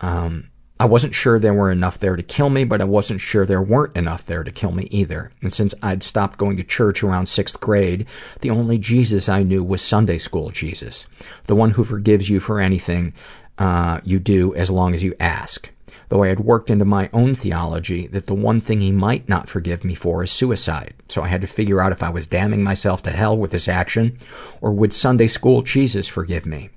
Um, 0.00 0.48
I 0.80 0.84
wasn't 0.84 1.14
sure 1.14 1.38
there 1.38 1.54
were 1.54 1.72
enough 1.72 1.98
there 1.98 2.14
to 2.14 2.22
kill 2.22 2.50
me, 2.50 2.62
but 2.62 2.80
I 2.80 2.84
wasn't 2.84 3.20
sure 3.20 3.44
there 3.44 3.60
weren't 3.60 3.96
enough 3.96 4.24
there 4.24 4.44
to 4.44 4.52
kill 4.52 4.70
me 4.70 4.86
either. 4.92 5.32
And 5.42 5.52
since 5.52 5.74
I'd 5.82 6.04
stopped 6.04 6.38
going 6.38 6.56
to 6.56 6.62
church 6.62 7.02
around 7.02 7.26
sixth 7.26 7.58
grade, 7.58 8.06
the 8.42 8.50
only 8.50 8.78
Jesus 8.78 9.28
I 9.28 9.42
knew 9.42 9.64
was 9.64 9.82
Sunday 9.82 10.18
school 10.18 10.50
Jesus. 10.50 11.08
The 11.46 11.56
one 11.56 11.72
who 11.72 11.82
forgives 11.82 12.28
you 12.30 12.38
for 12.38 12.60
anything 12.60 13.12
uh, 13.58 14.00
you 14.04 14.20
do 14.20 14.54
as 14.54 14.70
long 14.70 14.94
as 14.94 15.02
you 15.02 15.16
ask. 15.18 15.68
Though 16.10 16.22
I 16.22 16.28
had 16.28 16.40
worked 16.40 16.70
into 16.70 16.84
my 16.84 17.10
own 17.12 17.34
theology 17.34 18.06
that 18.06 18.26
the 18.26 18.34
one 18.34 18.60
thing 18.60 18.80
he 18.80 18.92
might 18.92 19.28
not 19.28 19.48
forgive 19.48 19.84
me 19.84 19.96
for 19.96 20.22
is 20.22 20.30
suicide. 20.30 20.94
So 21.08 21.22
I 21.22 21.28
had 21.28 21.40
to 21.40 21.48
figure 21.48 21.80
out 21.80 21.92
if 21.92 22.04
I 22.04 22.08
was 22.08 22.28
damning 22.28 22.62
myself 22.62 23.02
to 23.02 23.10
hell 23.10 23.36
with 23.36 23.50
this 23.50 23.68
action, 23.68 24.16
or 24.60 24.72
would 24.72 24.92
Sunday 24.92 25.26
school 25.26 25.62
Jesus 25.62 26.06
forgive 26.06 26.46
me? 26.46 26.70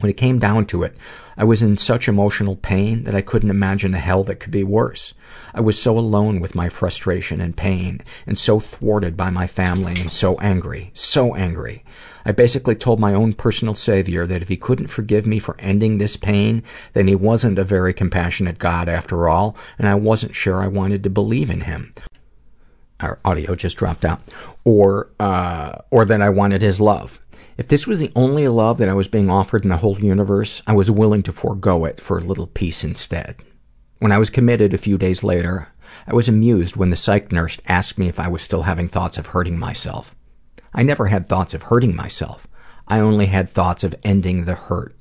When 0.00 0.10
it 0.10 0.16
came 0.16 0.38
down 0.38 0.66
to 0.66 0.84
it, 0.84 0.96
I 1.36 1.44
was 1.44 1.62
in 1.62 1.76
such 1.76 2.08
emotional 2.08 2.56
pain 2.56 3.04
that 3.04 3.14
I 3.14 3.20
couldn't 3.20 3.50
imagine 3.50 3.94
a 3.94 3.98
hell 3.98 4.24
that 4.24 4.40
could 4.40 4.52
be 4.52 4.64
worse. 4.64 5.14
I 5.54 5.60
was 5.60 5.80
so 5.80 5.98
alone 5.98 6.40
with 6.40 6.54
my 6.54 6.68
frustration 6.68 7.40
and 7.40 7.56
pain, 7.56 8.02
and 8.26 8.38
so 8.38 8.60
thwarted 8.60 9.16
by 9.16 9.30
my 9.30 9.46
family, 9.46 9.94
and 10.00 10.10
so 10.10 10.36
angry, 10.38 10.90
so 10.94 11.34
angry. 11.34 11.84
I 12.24 12.32
basically 12.32 12.74
told 12.74 13.00
my 13.00 13.14
own 13.14 13.34
personal 13.34 13.74
savior 13.74 14.26
that 14.26 14.42
if 14.42 14.48
he 14.48 14.56
couldn't 14.56 14.88
forgive 14.88 15.26
me 15.26 15.38
for 15.38 15.56
ending 15.58 15.98
this 15.98 16.16
pain, 16.16 16.62
then 16.92 17.08
he 17.08 17.14
wasn't 17.14 17.58
a 17.58 17.64
very 17.64 17.94
compassionate 17.94 18.58
God 18.58 18.88
after 18.88 19.28
all, 19.28 19.56
and 19.78 19.88
I 19.88 19.94
wasn't 19.94 20.34
sure 20.34 20.62
I 20.62 20.68
wanted 20.68 21.02
to 21.04 21.10
believe 21.10 21.50
in 21.50 21.62
him. 21.62 21.94
Our 23.00 23.18
audio 23.24 23.54
just 23.54 23.76
dropped 23.76 24.04
out. 24.04 24.20
Or, 24.64 25.08
uh, 25.20 25.78
or 25.90 26.04
that 26.04 26.20
I 26.20 26.30
wanted 26.30 26.62
his 26.62 26.80
love. 26.80 27.20
If 27.58 27.66
this 27.66 27.88
was 27.88 27.98
the 27.98 28.12
only 28.14 28.46
love 28.46 28.78
that 28.78 28.88
I 28.88 28.94
was 28.94 29.08
being 29.08 29.28
offered 29.28 29.64
in 29.64 29.68
the 29.68 29.78
whole 29.78 29.98
universe, 29.98 30.62
I 30.64 30.74
was 30.74 30.92
willing 30.92 31.24
to 31.24 31.32
forego 31.32 31.84
it 31.86 32.00
for 32.00 32.16
a 32.16 32.24
little 32.24 32.46
peace 32.46 32.84
instead. 32.84 33.34
When 33.98 34.12
I 34.12 34.18
was 34.18 34.30
committed 34.30 34.72
a 34.72 34.78
few 34.78 34.96
days 34.96 35.24
later, 35.24 35.66
I 36.06 36.14
was 36.14 36.28
amused 36.28 36.76
when 36.76 36.90
the 36.90 36.96
psych 36.96 37.32
nurse 37.32 37.58
asked 37.66 37.98
me 37.98 38.06
if 38.06 38.20
I 38.20 38.28
was 38.28 38.42
still 38.42 38.62
having 38.62 38.86
thoughts 38.86 39.18
of 39.18 39.26
hurting 39.26 39.58
myself. 39.58 40.14
I 40.72 40.84
never 40.84 41.08
had 41.08 41.26
thoughts 41.26 41.52
of 41.52 41.64
hurting 41.64 41.96
myself. 41.96 42.46
I 42.86 43.00
only 43.00 43.26
had 43.26 43.48
thoughts 43.48 43.82
of 43.82 43.96
ending 44.04 44.44
the 44.44 44.54
hurt. 44.54 44.94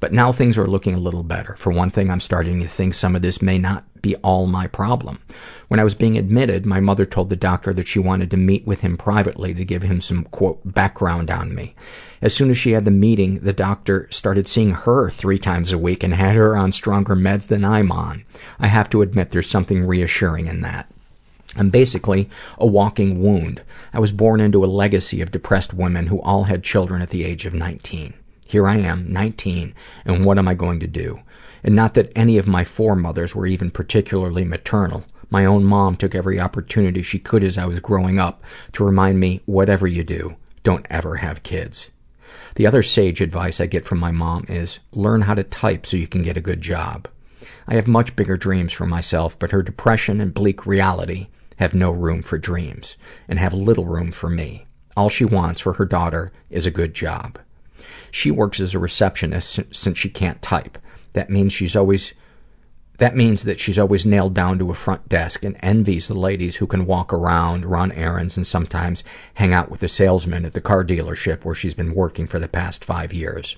But 0.00 0.12
now 0.12 0.32
things 0.32 0.58
are 0.58 0.66
looking 0.66 0.94
a 0.94 1.00
little 1.00 1.22
better. 1.22 1.56
For 1.58 1.72
one 1.72 1.90
thing, 1.90 2.10
I'm 2.10 2.20
starting 2.20 2.60
to 2.60 2.68
think 2.68 2.92
some 2.92 3.16
of 3.16 3.22
this 3.22 3.40
may 3.40 3.56
not 3.56 3.84
be 4.02 4.16
all 4.16 4.46
my 4.46 4.66
problem. 4.66 5.20
When 5.68 5.80
I 5.80 5.84
was 5.84 5.94
being 5.94 6.18
admitted, 6.18 6.66
my 6.66 6.80
mother 6.80 7.06
told 7.06 7.30
the 7.30 7.36
doctor 7.36 7.72
that 7.74 7.88
she 7.88 7.98
wanted 7.98 8.30
to 8.30 8.36
meet 8.36 8.66
with 8.66 8.80
him 8.80 8.96
privately 8.96 9.54
to 9.54 9.64
give 9.64 9.82
him 9.82 10.00
some, 10.00 10.24
quote, 10.24 10.60
background 10.64 11.30
on 11.30 11.54
me. 11.54 11.74
As 12.22 12.34
soon 12.34 12.50
as 12.50 12.58
she 12.58 12.72
had 12.72 12.84
the 12.84 12.90
meeting, 12.90 13.40
the 13.40 13.52
doctor 13.52 14.08
started 14.10 14.48
seeing 14.48 14.70
her 14.72 15.10
three 15.10 15.38
times 15.38 15.72
a 15.72 15.78
week 15.78 16.02
and 16.02 16.14
had 16.14 16.34
her 16.34 16.56
on 16.56 16.72
stronger 16.72 17.14
meds 17.14 17.48
than 17.48 17.64
I'm 17.64 17.92
on. 17.92 18.24
I 18.58 18.66
have 18.66 18.90
to 18.90 19.02
admit 19.02 19.30
there's 19.30 19.50
something 19.50 19.86
reassuring 19.86 20.46
in 20.46 20.60
that. 20.62 20.90
I'm 21.56 21.70
basically 21.70 22.28
a 22.58 22.66
walking 22.66 23.22
wound. 23.22 23.62
I 23.92 23.98
was 23.98 24.12
born 24.12 24.40
into 24.40 24.64
a 24.64 24.66
legacy 24.66 25.20
of 25.20 25.32
depressed 25.32 25.74
women 25.74 26.06
who 26.06 26.20
all 26.20 26.44
had 26.44 26.62
children 26.62 27.02
at 27.02 27.10
the 27.10 27.24
age 27.24 27.44
of 27.44 27.54
19. 27.54 28.14
Here 28.46 28.66
I 28.66 28.76
am, 28.78 29.08
19, 29.08 29.74
and 30.04 30.24
what 30.24 30.38
am 30.38 30.48
I 30.48 30.54
going 30.54 30.80
to 30.80 30.86
do? 30.86 31.20
And 31.62 31.74
not 31.74 31.94
that 31.94 32.12
any 32.16 32.38
of 32.38 32.46
my 32.46 32.64
foremothers 32.64 33.34
were 33.34 33.46
even 33.46 33.70
particularly 33.70 34.44
maternal. 34.44 35.04
My 35.28 35.44
own 35.44 35.64
mom 35.64 35.94
took 35.94 36.14
every 36.14 36.40
opportunity 36.40 37.02
she 37.02 37.18
could 37.18 37.44
as 37.44 37.56
I 37.56 37.66
was 37.66 37.78
growing 37.80 38.18
up 38.18 38.42
to 38.72 38.84
remind 38.84 39.20
me, 39.20 39.42
whatever 39.46 39.86
you 39.86 40.02
do, 40.02 40.36
don't 40.62 40.86
ever 40.90 41.16
have 41.16 41.42
kids. 41.42 41.90
The 42.56 42.66
other 42.66 42.82
sage 42.82 43.20
advice 43.20 43.60
I 43.60 43.66
get 43.66 43.84
from 43.84 43.98
my 43.98 44.10
mom 44.10 44.46
is 44.48 44.80
learn 44.92 45.22
how 45.22 45.34
to 45.34 45.44
type 45.44 45.86
so 45.86 45.96
you 45.96 46.08
can 46.08 46.22
get 46.22 46.36
a 46.36 46.42
good 46.42 46.60
job. 46.60 47.08
I 47.68 47.74
have 47.74 47.86
much 47.86 48.16
bigger 48.16 48.36
dreams 48.36 48.72
for 48.72 48.86
myself, 48.86 49.38
but 49.38 49.52
her 49.52 49.62
depression 49.62 50.20
and 50.20 50.34
bleak 50.34 50.66
reality 50.66 51.28
have 51.58 51.74
no 51.74 51.90
room 51.90 52.22
for 52.22 52.38
dreams 52.38 52.96
and 53.28 53.38
have 53.38 53.54
little 53.54 53.84
room 53.84 54.10
for 54.10 54.28
me. 54.28 54.66
All 54.96 55.08
she 55.08 55.24
wants 55.24 55.60
for 55.60 55.74
her 55.74 55.84
daughter 55.84 56.32
is 56.50 56.66
a 56.66 56.70
good 56.70 56.94
job. 56.94 57.38
She 58.10 58.30
works 58.30 58.58
as 58.58 58.74
a 58.74 58.78
receptionist 58.78 59.60
since 59.70 59.98
she 59.98 60.08
can't 60.08 60.42
type. 60.42 60.78
That 61.12 61.30
means 61.30 61.52
she's 61.52 61.76
always 61.76 62.14
that 63.00 63.16
means 63.16 63.44
that 63.44 63.58
she's 63.58 63.78
always 63.78 64.04
nailed 64.04 64.34
down 64.34 64.58
to 64.58 64.70
a 64.70 64.74
front 64.74 65.08
desk 65.08 65.42
and 65.42 65.56
envies 65.60 66.06
the 66.06 66.18
ladies 66.18 66.56
who 66.56 66.66
can 66.66 66.84
walk 66.84 67.14
around, 67.14 67.64
run 67.64 67.92
errands, 67.92 68.36
and 68.36 68.46
sometimes 68.46 69.02
hang 69.34 69.54
out 69.54 69.70
with 69.70 69.80
the 69.80 69.88
salesman 69.88 70.44
at 70.44 70.52
the 70.52 70.60
car 70.60 70.84
dealership 70.84 71.42
where 71.42 71.54
she's 71.54 71.72
been 71.72 71.94
working 71.94 72.26
for 72.26 72.38
the 72.38 72.46
past 72.46 72.84
five 72.84 73.14
years. 73.14 73.56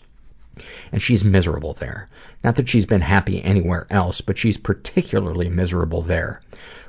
And 0.92 1.02
she's 1.02 1.24
miserable 1.24 1.74
there. 1.74 2.08
Not 2.44 2.54
that 2.54 2.68
she's 2.68 2.86
been 2.86 3.00
happy 3.00 3.42
anywhere 3.42 3.88
else, 3.90 4.20
but 4.20 4.38
she's 4.38 4.56
particularly 4.56 5.48
miserable 5.48 6.02
there. 6.02 6.40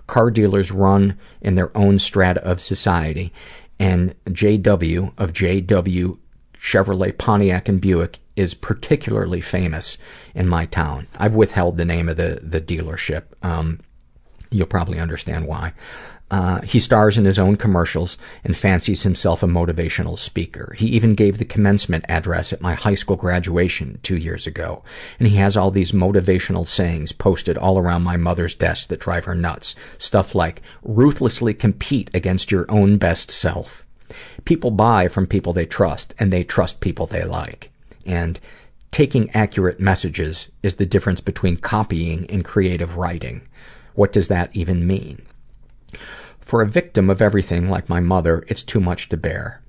Car 0.05 0.29
dealers 0.29 0.71
run 0.71 1.17
in 1.41 1.55
their 1.55 1.75
own 1.75 1.97
strata 1.97 2.43
of 2.43 2.61
society, 2.61 3.33
and 3.79 4.13
JW 4.27 5.13
of 5.17 5.33
JW 5.33 6.19
Chevrolet, 6.55 7.17
Pontiac, 7.17 7.67
and 7.67 7.81
Buick 7.81 8.19
is 8.35 8.53
particularly 8.53 9.41
famous 9.41 9.97
in 10.33 10.47
my 10.47 10.65
town. 10.65 11.07
I've 11.17 11.35
withheld 11.35 11.77
the 11.77 11.85
name 11.85 12.09
of 12.09 12.17
the, 12.17 12.39
the 12.41 12.61
dealership. 12.61 13.23
Um, 13.41 13.79
You'll 14.53 14.67
probably 14.67 14.99
understand 14.99 15.47
why. 15.47 15.73
Uh, 16.29 16.61
he 16.61 16.79
stars 16.79 17.17
in 17.17 17.25
his 17.25 17.37
own 17.37 17.57
commercials 17.57 18.17
and 18.43 18.55
fancies 18.55 19.03
himself 19.03 19.43
a 19.43 19.47
motivational 19.47 20.17
speaker. 20.17 20.73
He 20.77 20.87
even 20.87 21.13
gave 21.13 21.37
the 21.37 21.45
commencement 21.45 22.05
address 22.07 22.53
at 22.53 22.61
my 22.61 22.75
high 22.75 22.93
school 22.93 23.15
graduation 23.15 23.99
two 24.03 24.17
years 24.17 24.47
ago. 24.47 24.83
And 25.19 25.27
he 25.27 25.37
has 25.37 25.57
all 25.57 25.69
these 25.69 25.91
motivational 25.91 26.65
sayings 26.65 27.11
posted 27.11 27.57
all 27.57 27.77
around 27.77 28.03
my 28.03 28.17
mother's 28.17 28.55
desk 28.55 28.89
that 28.89 28.99
drive 28.99 29.25
her 29.25 29.35
nuts. 29.35 29.75
Stuff 29.97 30.33
like, 30.33 30.61
ruthlessly 30.83 31.53
compete 31.53 32.09
against 32.13 32.51
your 32.51 32.65
own 32.69 32.97
best 32.97 33.29
self. 33.29 33.85
People 34.45 34.71
buy 34.71 35.07
from 35.07 35.27
people 35.27 35.53
they 35.53 35.65
trust, 35.65 36.13
and 36.19 36.31
they 36.31 36.43
trust 36.43 36.79
people 36.79 37.05
they 37.07 37.23
like. 37.23 37.71
And 38.05 38.39
taking 38.91 39.29
accurate 39.31 39.79
messages 39.79 40.49
is 40.61 40.75
the 40.75 40.85
difference 40.85 41.21
between 41.21 41.57
copying 41.57 42.29
and 42.29 42.45
creative 42.45 42.97
writing. 42.97 43.47
What 43.95 44.11
does 44.11 44.27
that 44.27 44.49
even 44.53 44.87
mean? 44.87 45.21
For 46.39 46.61
a 46.61 46.67
victim 46.67 47.09
of 47.09 47.21
everything 47.21 47.69
like 47.69 47.89
my 47.89 47.99
mother, 47.99 48.43
it's 48.47 48.63
too 48.63 48.79
much 48.79 49.09
to 49.09 49.17
bear. 49.17 49.61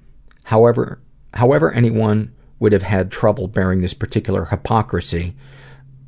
However, 0.44 1.00
however 1.34 1.72
anyone 1.72 2.32
would 2.58 2.72
have 2.72 2.82
had 2.82 3.10
trouble 3.10 3.48
bearing 3.48 3.80
this 3.80 3.94
particular 3.94 4.46
hypocrisy, 4.46 5.34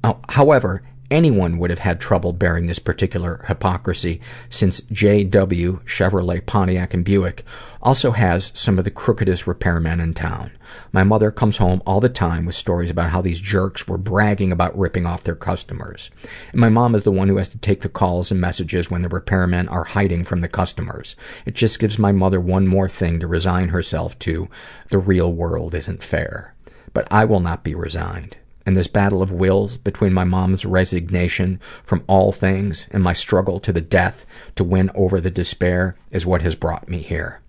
oh, 0.04 0.20
however, 0.28 0.82
anyone 1.10 1.58
would 1.58 1.70
have 1.70 1.80
had 1.80 2.00
trouble 2.00 2.32
bearing 2.32 2.66
this 2.66 2.78
particular 2.78 3.44
hypocrisy 3.48 4.20
since 4.48 4.80
JW, 4.82 5.82
Chevrolet, 5.84 6.44
Pontiac, 6.44 6.94
and 6.94 7.04
Buick 7.04 7.44
also 7.82 8.10
has 8.10 8.50
some 8.54 8.78
of 8.78 8.84
the 8.84 8.90
crookedest 8.90 9.44
repairmen 9.44 10.02
in 10.02 10.12
town. 10.12 10.50
My 10.92 11.04
mother 11.04 11.30
comes 11.30 11.58
home 11.58 11.82
all 11.86 12.00
the 12.00 12.08
time 12.08 12.44
with 12.44 12.54
stories 12.54 12.90
about 12.90 13.10
how 13.10 13.22
these 13.22 13.38
jerks 13.38 13.86
were 13.86 13.98
bragging 13.98 14.50
about 14.50 14.76
ripping 14.76 15.06
off 15.06 15.22
their 15.22 15.36
customers. 15.36 16.10
And 16.52 16.60
my 16.60 16.68
mom 16.68 16.94
is 16.94 17.04
the 17.04 17.12
one 17.12 17.28
who 17.28 17.36
has 17.36 17.48
to 17.50 17.58
take 17.58 17.82
the 17.82 17.88
calls 17.88 18.30
and 18.30 18.40
messages 18.40 18.90
when 18.90 19.02
the 19.02 19.08
repairmen 19.08 19.70
are 19.70 19.84
hiding 19.84 20.24
from 20.24 20.40
the 20.40 20.48
customers. 20.48 21.14
It 21.44 21.54
just 21.54 21.78
gives 21.78 21.98
my 21.98 22.12
mother 22.12 22.40
one 22.40 22.66
more 22.66 22.88
thing 22.88 23.20
to 23.20 23.26
resign 23.26 23.68
herself 23.68 24.18
to. 24.20 24.48
The 24.90 24.98
real 24.98 25.32
world 25.32 25.74
isn't 25.74 26.02
fair. 26.02 26.54
But 26.92 27.06
I 27.12 27.24
will 27.24 27.40
not 27.40 27.62
be 27.62 27.74
resigned 27.74 28.36
and 28.66 28.76
this 28.76 28.88
battle 28.88 29.22
of 29.22 29.30
wills 29.30 29.76
between 29.76 30.12
my 30.12 30.24
mom's 30.24 30.64
resignation 30.66 31.60
from 31.84 32.02
all 32.08 32.32
things 32.32 32.88
and 32.90 33.02
my 33.02 33.12
struggle 33.12 33.60
to 33.60 33.72
the 33.72 33.80
death 33.80 34.26
to 34.56 34.64
win 34.64 34.90
over 34.96 35.20
the 35.20 35.30
despair 35.30 35.96
is 36.10 36.26
what 36.26 36.42
has 36.42 36.56
brought 36.56 36.88
me 36.88 37.00
here. 37.00 37.40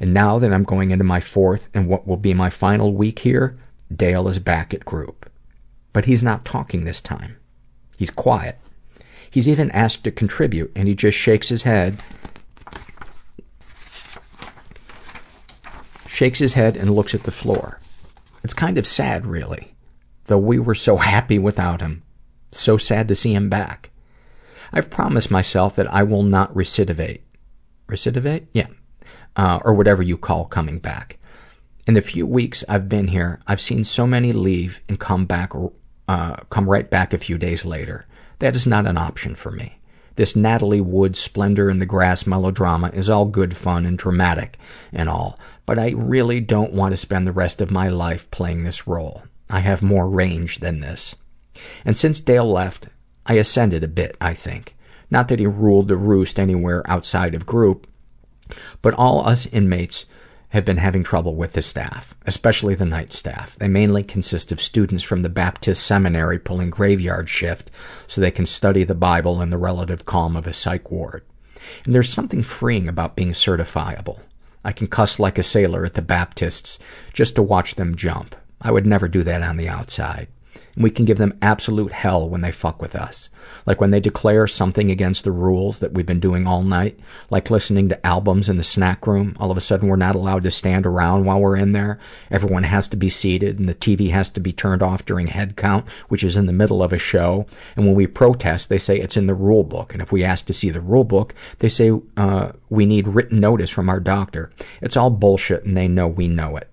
And 0.00 0.12
now 0.12 0.38
that 0.40 0.52
I'm 0.52 0.64
going 0.64 0.90
into 0.90 1.04
my 1.04 1.20
fourth 1.20 1.68
and 1.72 1.88
what 1.88 2.06
will 2.06 2.16
be 2.16 2.34
my 2.34 2.50
final 2.50 2.92
week 2.92 3.20
here, 3.20 3.56
Dale 3.94 4.28
is 4.28 4.40
back 4.40 4.74
at 4.74 4.84
group. 4.84 5.30
But 5.92 6.06
he's 6.06 6.22
not 6.22 6.44
talking 6.44 6.84
this 6.84 7.00
time. 7.00 7.36
He's 7.96 8.10
quiet. 8.10 8.58
He's 9.30 9.48
even 9.48 9.70
asked 9.70 10.04
to 10.04 10.10
contribute, 10.10 10.72
and 10.74 10.88
he 10.88 10.94
just 10.94 11.16
shakes 11.16 11.48
his 11.48 11.62
head, 11.62 12.02
shakes 16.06 16.38
his 16.38 16.54
head 16.54 16.76
and 16.76 16.94
looks 16.94 17.14
at 17.14 17.22
the 17.22 17.30
floor. 17.30 17.80
It's 18.42 18.54
kind 18.54 18.78
of 18.78 18.86
sad, 18.86 19.26
really 19.26 19.75
though 20.26 20.38
we 20.38 20.58
were 20.58 20.74
so 20.74 20.96
happy 20.96 21.38
without 21.38 21.80
him. 21.80 22.02
So 22.52 22.76
sad 22.76 23.08
to 23.08 23.16
see 23.16 23.34
him 23.34 23.48
back. 23.48 23.90
I've 24.72 24.90
promised 24.90 25.30
myself 25.30 25.76
that 25.76 25.92
I 25.92 26.02
will 26.02 26.22
not 26.22 26.54
recidivate. 26.54 27.20
Recidivate? 27.88 28.46
Yeah. 28.52 28.68
Uh, 29.36 29.60
or 29.64 29.74
whatever 29.74 30.02
you 30.02 30.16
call 30.16 30.46
coming 30.46 30.78
back. 30.78 31.18
In 31.86 31.94
the 31.94 32.00
few 32.00 32.26
weeks 32.26 32.64
I've 32.68 32.88
been 32.88 33.08
here, 33.08 33.40
I've 33.46 33.60
seen 33.60 33.84
so 33.84 34.06
many 34.06 34.32
leave 34.32 34.80
and 34.88 34.98
come 34.98 35.24
back, 35.24 35.52
uh, 36.08 36.36
come 36.50 36.68
right 36.68 36.90
back 36.90 37.12
a 37.12 37.18
few 37.18 37.38
days 37.38 37.64
later. 37.64 38.06
That 38.40 38.56
is 38.56 38.66
not 38.66 38.86
an 38.86 38.98
option 38.98 39.34
for 39.34 39.52
me. 39.52 39.78
This 40.16 40.34
Natalie 40.34 40.80
Wood 40.80 41.14
splendor 41.14 41.68
in 41.70 41.78
the 41.78 41.86
grass 41.86 42.26
melodrama 42.26 42.90
is 42.92 43.10
all 43.10 43.26
good 43.26 43.56
fun 43.56 43.84
and 43.84 43.98
dramatic 43.98 44.58
and 44.92 45.08
all, 45.08 45.38
but 45.66 45.78
I 45.78 45.90
really 45.90 46.40
don't 46.40 46.72
want 46.72 46.92
to 46.92 46.96
spend 46.96 47.26
the 47.26 47.32
rest 47.32 47.60
of 47.60 47.70
my 47.70 47.88
life 47.88 48.30
playing 48.30 48.64
this 48.64 48.86
role. 48.86 49.22
I 49.48 49.60
have 49.60 49.82
more 49.82 50.08
range 50.08 50.58
than 50.58 50.80
this. 50.80 51.14
And 51.84 51.96
since 51.96 52.20
Dale 52.20 52.50
left, 52.50 52.88
I 53.24 53.34
ascended 53.34 53.84
a 53.84 53.88
bit, 53.88 54.16
I 54.20 54.34
think. 54.34 54.76
Not 55.10 55.28
that 55.28 55.38
he 55.38 55.46
ruled 55.46 55.88
the 55.88 55.96
roost 55.96 56.38
anywhere 56.38 56.82
outside 56.86 57.34
of 57.34 57.46
group, 57.46 57.86
but 58.82 58.94
all 58.94 59.26
us 59.26 59.46
inmates 59.46 60.06
have 60.50 60.64
been 60.64 60.76
having 60.76 61.02
trouble 61.02 61.34
with 61.34 61.52
the 61.52 61.62
staff, 61.62 62.14
especially 62.24 62.74
the 62.74 62.84
night 62.84 63.12
staff. 63.12 63.56
They 63.56 63.68
mainly 63.68 64.02
consist 64.02 64.52
of 64.52 64.60
students 64.60 65.04
from 65.04 65.22
the 65.22 65.28
Baptist 65.28 65.84
seminary 65.84 66.38
pulling 66.38 66.70
graveyard 66.70 67.28
shift 67.28 67.70
so 68.06 68.20
they 68.20 68.30
can 68.30 68.46
study 68.46 68.84
the 68.84 68.94
Bible 68.94 69.42
in 69.42 69.50
the 69.50 69.58
relative 69.58 70.06
calm 70.06 70.36
of 70.36 70.46
a 70.46 70.52
psych 70.52 70.90
ward. 70.90 71.24
And 71.84 71.94
there's 71.94 72.12
something 72.12 72.42
freeing 72.42 72.88
about 72.88 73.16
being 73.16 73.32
certifiable. 73.32 74.20
I 74.64 74.72
can 74.72 74.86
cuss 74.86 75.18
like 75.18 75.38
a 75.38 75.42
sailor 75.42 75.84
at 75.84 75.94
the 75.94 76.02
Baptists 76.02 76.78
just 77.12 77.34
to 77.36 77.42
watch 77.42 77.74
them 77.74 77.96
jump. 77.96 78.34
I 78.66 78.72
would 78.72 78.84
never 78.84 79.06
do 79.06 79.22
that 79.22 79.44
on 79.44 79.58
the 79.58 79.68
outside. 79.68 80.26
And 80.74 80.82
we 80.82 80.90
can 80.90 81.04
give 81.04 81.18
them 81.18 81.38
absolute 81.40 81.92
hell 81.92 82.28
when 82.28 82.40
they 82.40 82.50
fuck 82.50 82.82
with 82.82 82.96
us. 82.96 83.30
Like 83.64 83.80
when 83.80 83.92
they 83.92 84.00
declare 84.00 84.48
something 84.48 84.90
against 84.90 85.22
the 85.22 85.30
rules 85.30 85.78
that 85.78 85.92
we've 85.92 86.04
been 86.04 86.18
doing 86.18 86.48
all 86.48 86.64
night, 86.64 86.98
like 87.30 87.48
listening 87.48 87.88
to 87.90 88.04
albums 88.04 88.48
in 88.48 88.56
the 88.56 88.64
snack 88.64 89.06
room. 89.06 89.36
All 89.38 89.52
of 89.52 89.56
a 89.56 89.60
sudden 89.60 89.86
we're 89.86 89.94
not 89.94 90.16
allowed 90.16 90.42
to 90.42 90.50
stand 90.50 90.84
around 90.84 91.26
while 91.26 91.40
we're 91.40 91.56
in 91.56 91.70
there. 91.70 92.00
Everyone 92.28 92.64
has 92.64 92.88
to 92.88 92.96
be 92.96 93.08
seated 93.08 93.56
and 93.56 93.68
the 93.68 93.74
TV 93.74 94.10
has 94.10 94.30
to 94.30 94.40
be 94.40 94.52
turned 94.52 94.82
off 94.82 95.04
during 95.04 95.28
head 95.28 95.56
count, 95.56 95.88
which 96.08 96.24
is 96.24 96.34
in 96.34 96.46
the 96.46 96.52
middle 96.52 96.82
of 96.82 96.92
a 96.92 96.98
show. 96.98 97.46
And 97.76 97.86
when 97.86 97.94
we 97.94 98.08
protest, 98.08 98.68
they 98.68 98.78
say 98.78 98.98
it's 98.98 99.16
in 99.16 99.28
the 99.28 99.34
rule 99.34 99.62
book. 99.62 99.92
And 99.92 100.02
if 100.02 100.10
we 100.10 100.24
ask 100.24 100.44
to 100.46 100.52
see 100.52 100.70
the 100.70 100.80
rule 100.80 101.04
book, 101.04 101.36
they 101.60 101.68
say, 101.68 101.92
uh, 102.16 102.50
we 102.68 102.84
need 102.84 103.06
written 103.06 103.38
notice 103.38 103.70
from 103.70 103.88
our 103.88 104.00
doctor. 104.00 104.50
It's 104.82 104.96
all 104.96 105.10
bullshit 105.10 105.64
and 105.64 105.76
they 105.76 105.86
know 105.86 106.08
we 106.08 106.26
know 106.26 106.56
it. 106.56 106.68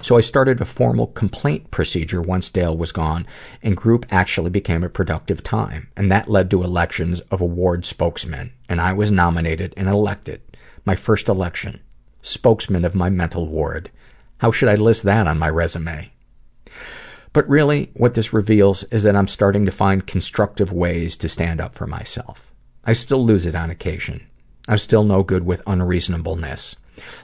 So 0.00 0.16
I 0.16 0.20
started 0.20 0.60
a 0.60 0.64
formal 0.64 1.08
complaint 1.08 1.70
procedure 1.70 2.22
once 2.22 2.48
Dale 2.48 2.76
was 2.76 2.92
gone, 2.92 3.26
and 3.62 3.76
group 3.76 4.06
actually 4.10 4.50
became 4.50 4.84
a 4.84 4.88
productive 4.88 5.42
time. 5.42 5.88
And 5.96 6.10
that 6.10 6.30
led 6.30 6.50
to 6.50 6.62
elections 6.62 7.20
of 7.30 7.40
award 7.40 7.84
spokesmen. 7.84 8.52
and 8.68 8.80
I 8.80 8.92
was 8.92 9.10
nominated 9.10 9.74
and 9.76 9.88
elected. 9.88 10.42
My 10.84 10.94
first 10.94 11.28
election. 11.28 11.80
Spokesman 12.22 12.84
of 12.84 12.94
my 12.94 13.08
mental 13.08 13.48
ward. 13.48 13.90
How 14.38 14.52
should 14.52 14.68
I 14.68 14.74
list 14.74 15.02
that 15.04 15.26
on 15.26 15.38
my 15.38 15.48
resume? 15.48 16.12
But 17.32 17.48
really, 17.48 17.90
what 17.94 18.14
this 18.14 18.32
reveals 18.32 18.84
is 18.84 19.02
that 19.02 19.16
I'm 19.16 19.28
starting 19.28 19.64
to 19.66 19.72
find 19.72 20.06
constructive 20.06 20.72
ways 20.72 21.16
to 21.16 21.28
stand 21.28 21.60
up 21.60 21.74
for 21.74 21.86
myself. 21.86 22.52
I 22.84 22.92
still 22.92 23.24
lose 23.24 23.46
it 23.46 23.54
on 23.54 23.70
occasion. 23.70 24.26
I'm 24.66 24.78
still 24.78 25.04
no 25.04 25.22
good 25.22 25.44
with 25.44 25.62
unreasonableness. 25.66 26.76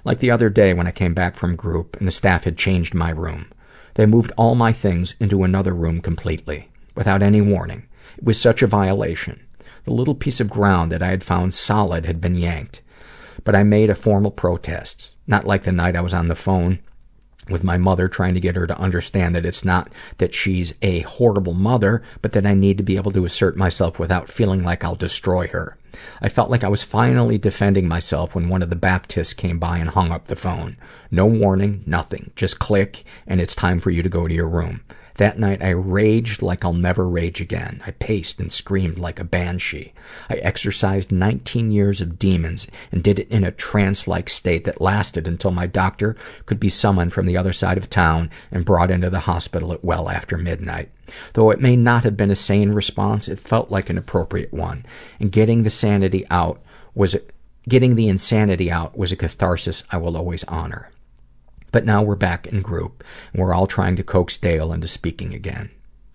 Like 0.05 0.19
the 0.19 0.31
other 0.31 0.51
day 0.51 0.73
when 0.75 0.87
I 0.87 0.93
came 0.93 1.15
back 1.15 1.37
from 1.37 1.57
group 1.57 1.97
and 1.97 2.07
the 2.07 2.13
staff 2.13 2.45
had 2.45 2.57
changed 2.57 2.95
my 2.95 3.11
room. 3.11 3.47
They 3.95 4.07
moved 4.07 4.33
all 4.37 4.55
my 4.55 4.73
things 4.73 5.15
into 5.21 5.45
another 5.45 5.73
room 5.73 6.01
completely, 6.01 6.69
without 6.95 7.23
any 7.23 7.41
warning. 7.41 7.87
It 8.19 8.25
was 8.25 8.41
such 8.41 8.63
a 8.63 8.67
violation. 8.67 9.41
The 9.85 9.93
little 9.93 10.15
piece 10.15 10.41
of 10.41 10.51
ground 10.51 10.91
that 10.93 11.03
I 11.03 11.09
had 11.09 11.23
found 11.23 11.55
solid 11.55 12.07
had 12.07 12.21
been 12.21 12.35
yanked. 12.35 12.83
But 13.45 13.55
I 13.55 13.63
made 13.63 13.91
a 13.91 13.95
formal 13.95 14.31
protest, 14.31 15.15
not 15.27 15.47
like 15.47 15.65
the 15.65 15.73
night 15.73 15.97
I 15.97 16.01
was 16.01 16.15
on 16.15 16.29
the 16.29 16.35
phone 16.35 16.79
with 17.49 17.65
my 17.65 17.77
mother 17.77 18.09
trying 18.09 18.35
to 18.35 18.41
get 18.41 18.57
her 18.57 18.67
to 18.67 18.79
understand 18.79 19.35
that 19.35 19.47
it's 19.47 19.65
not 19.65 19.93
that 20.19 20.35
she's 20.35 20.75
a 20.83 21.01
horrible 21.01 21.55
mother, 21.55 22.03
but 22.23 22.33
that 22.33 22.47
I 22.47 22.55
need 22.55 22.79
to 22.79 22.85
be 22.85 22.97
able 22.97 23.13
to 23.13 23.25
assert 23.25 23.57
myself 23.57 23.99
without 23.99 24.29
feeling 24.29 24.63
like 24.63 24.85
I'll 24.85 24.95
destroy 24.95 25.49
her. 25.49 25.77
I 26.21 26.29
felt 26.29 26.51
like 26.51 26.65
I 26.65 26.69
was 26.69 26.83
finally 26.83 27.39
defending 27.39 27.87
myself 27.87 28.35
when 28.35 28.49
one 28.49 28.63
of 28.63 28.71
the 28.71 28.77
Baptists 28.77 29.33
came 29.33 29.59
by 29.59 29.79
and 29.79 29.91
hung 29.91 30.11
up 30.11 30.27
the 30.27 30.37
phone. 30.37 30.77
No 31.11 31.27
warning, 31.27 31.85
nothing. 31.87 32.33
Just 32.35 32.59
click, 32.59 33.05
and 33.27 33.41
it's 33.41 33.55
time 33.55 33.81
for 33.81 33.91
you 33.91 34.03
to 34.03 34.09
go 34.09 34.27
to 34.27 34.35
your 34.35 34.49
room. 34.49 34.83
That 35.17 35.39
night 35.39 35.63
I 35.63 35.71
raged 35.71 36.43
like 36.43 36.65
I'll 36.65 36.73
never 36.73 37.09
rage 37.09 37.41
again. 37.41 37.81
I 37.87 37.93
paced 37.93 38.41
and 38.41 38.51
screamed 38.51 38.99
like 38.99 39.21
a 39.21 39.25
banshee. 39.25 39.93
I 40.29 40.35
exorcised 40.37 41.13
19 41.13 41.71
years 41.71 42.01
of 42.01 42.19
demons 42.19 42.67
and 42.91 43.03
did 43.03 43.21
it 43.21 43.31
in 43.31 43.45
a 43.45 43.53
trance-like 43.53 44.29
state 44.29 44.65
that 44.65 44.81
lasted 44.81 45.29
until 45.29 45.53
my 45.53 45.69
doctor 45.69 46.17
could 46.47 46.59
be 46.59 46.69
summoned 46.69 47.13
from 47.13 47.27
the 47.27 47.37
other 47.37 47.53
side 47.53 47.79
of 47.79 47.89
town 47.89 48.29
and 48.51 48.65
brought 48.65 48.91
into 48.91 49.09
the 49.09 49.21
hospital 49.21 49.73
at 49.73 49.85
well 49.85 50.09
after 50.09 50.37
midnight. 50.37 50.91
Though 51.35 51.51
it 51.51 51.61
may 51.61 51.77
not 51.77 52.03
have 52.03 52.17
been 52.17 52.33
a 52.33 52.37
sane 52.37 52.73
response, 52.73 53.29
it 53.29 53.39
felt 53.39 53.71
like 53.71 53.89
an 53.91 53.99
appropriate 53.99 54.53
one. 54.53 54.85
And 55.21 55.31
getting 55.31 55.63
the 55.63 55.71
sanity 55.71 56.27
out 56.29 56.61
was 56.93 57.15
a, 57.15 57.21
getting 57.69 57.95
the 57.95 58.09
insanity 58.09 58.71
out 58.71 58.99
was 58.99 59.13
a 59.13 59.17
catharsis 59.17 59.85
I 59.91 59.99
will 59.99 60.17
always 60.17 60.43
honor. 60.45 60.91
But 61.75 61.85
now 61.85 62.05
we're 62.05 62.15
back 62.15 62.47
in 62.47 62.63
group, 62.63 63.03
and 63.33 63.43
we're 63.43 63.53
all 63.53 63.67
trying 63.67 63.97
to 63.97 64.05
coax 64.05 64.37
Dale 64.37 64.73
into 64.73 64.87
speaking 64.87 65.35
again. 65.35 65.71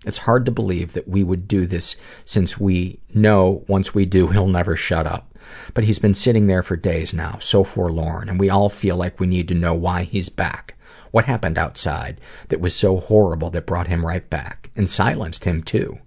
It's 0.06 0.24
hard 0.24 0.46
to 0.46 0.50
believe 0.50 0.94
that 0.94 1.06
we 1.06 1.22
would 1.22 1.46
do 1.46 1.66
this 1.66 1.96
since 2.24 2.58
we 2.58 2.98
know 3.12 3.62
once 3.68 3.94
we 3.94 4.06
do 4.06 4.28
he'll 4.32 4.48
never 4.48 4.74
shut 4.74 5.06
up. 5.06 5.36
But 5.74 5.84
he's 5.84 5.98
been 5.98 6.14
sitting 6.14 6.46
there 6.46 6.62
for 6.62 6.76
days 6.76 7.12
now, 7.12 7.36
so 7.42 7.62
forlorn, 7.62 8.30
and 8.30 8.40
we 8.40 8.48
all 8.48 8.70
feel 8.70 8.96
like 8.96 9.20
we 9.20 9.26
need 9.26 9.48
to 9.48 9.54
know 9.54 9.74
why 9.74 10.04
he's 10.04 10.30
back. 10.30 10.78
What 11.10 11.26
happened 11.26 11.58
outside 11.58 12.22
that 12.48 12.62
was 12.62 12.74
so 12.74 12.96
horrible 12.96 13.50
that 13.50 13.66
brought 13.66 13.88
him 13.88 14.06
right 14.06 14.30
back 14.30 14.70
and 14.74 14.88
silenced 14.88 15.44
him 15.44 15.62
too? 15.62 15.98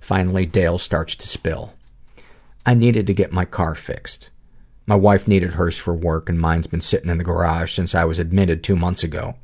Finally, 0.00 0.46
Dale 0.46 0.78
starts 0.78 1.14
to 1.16 1.28
spill. 1.28 1.74
I 2.64 2.72
needed 2.72 3.06
to 3.06 3.12
get 3.12 3.32
my 3.32 3.44
car 3.44 3.74
fixed. 3.74 4.30
My 4.88 4.94
wife 4.94 5.28
needed 5.28 5.50
hers 5.50 5.76
for 5.78 5.92
work, 5.92 6.30
and 6.30 6.40
mine's 6.40 6.66
been 6.66 6.80
sitting 6.80 7.10
in 7.10 7.18
the 7.18 7.24
garage 7.24 7.74
since 7.74 7.94
I 7.94 8.04
was 8.04 8.18
admitted 8.18 8.64
two 8.64 8.74
months 8.74 9.04
ago. 9.04 9.34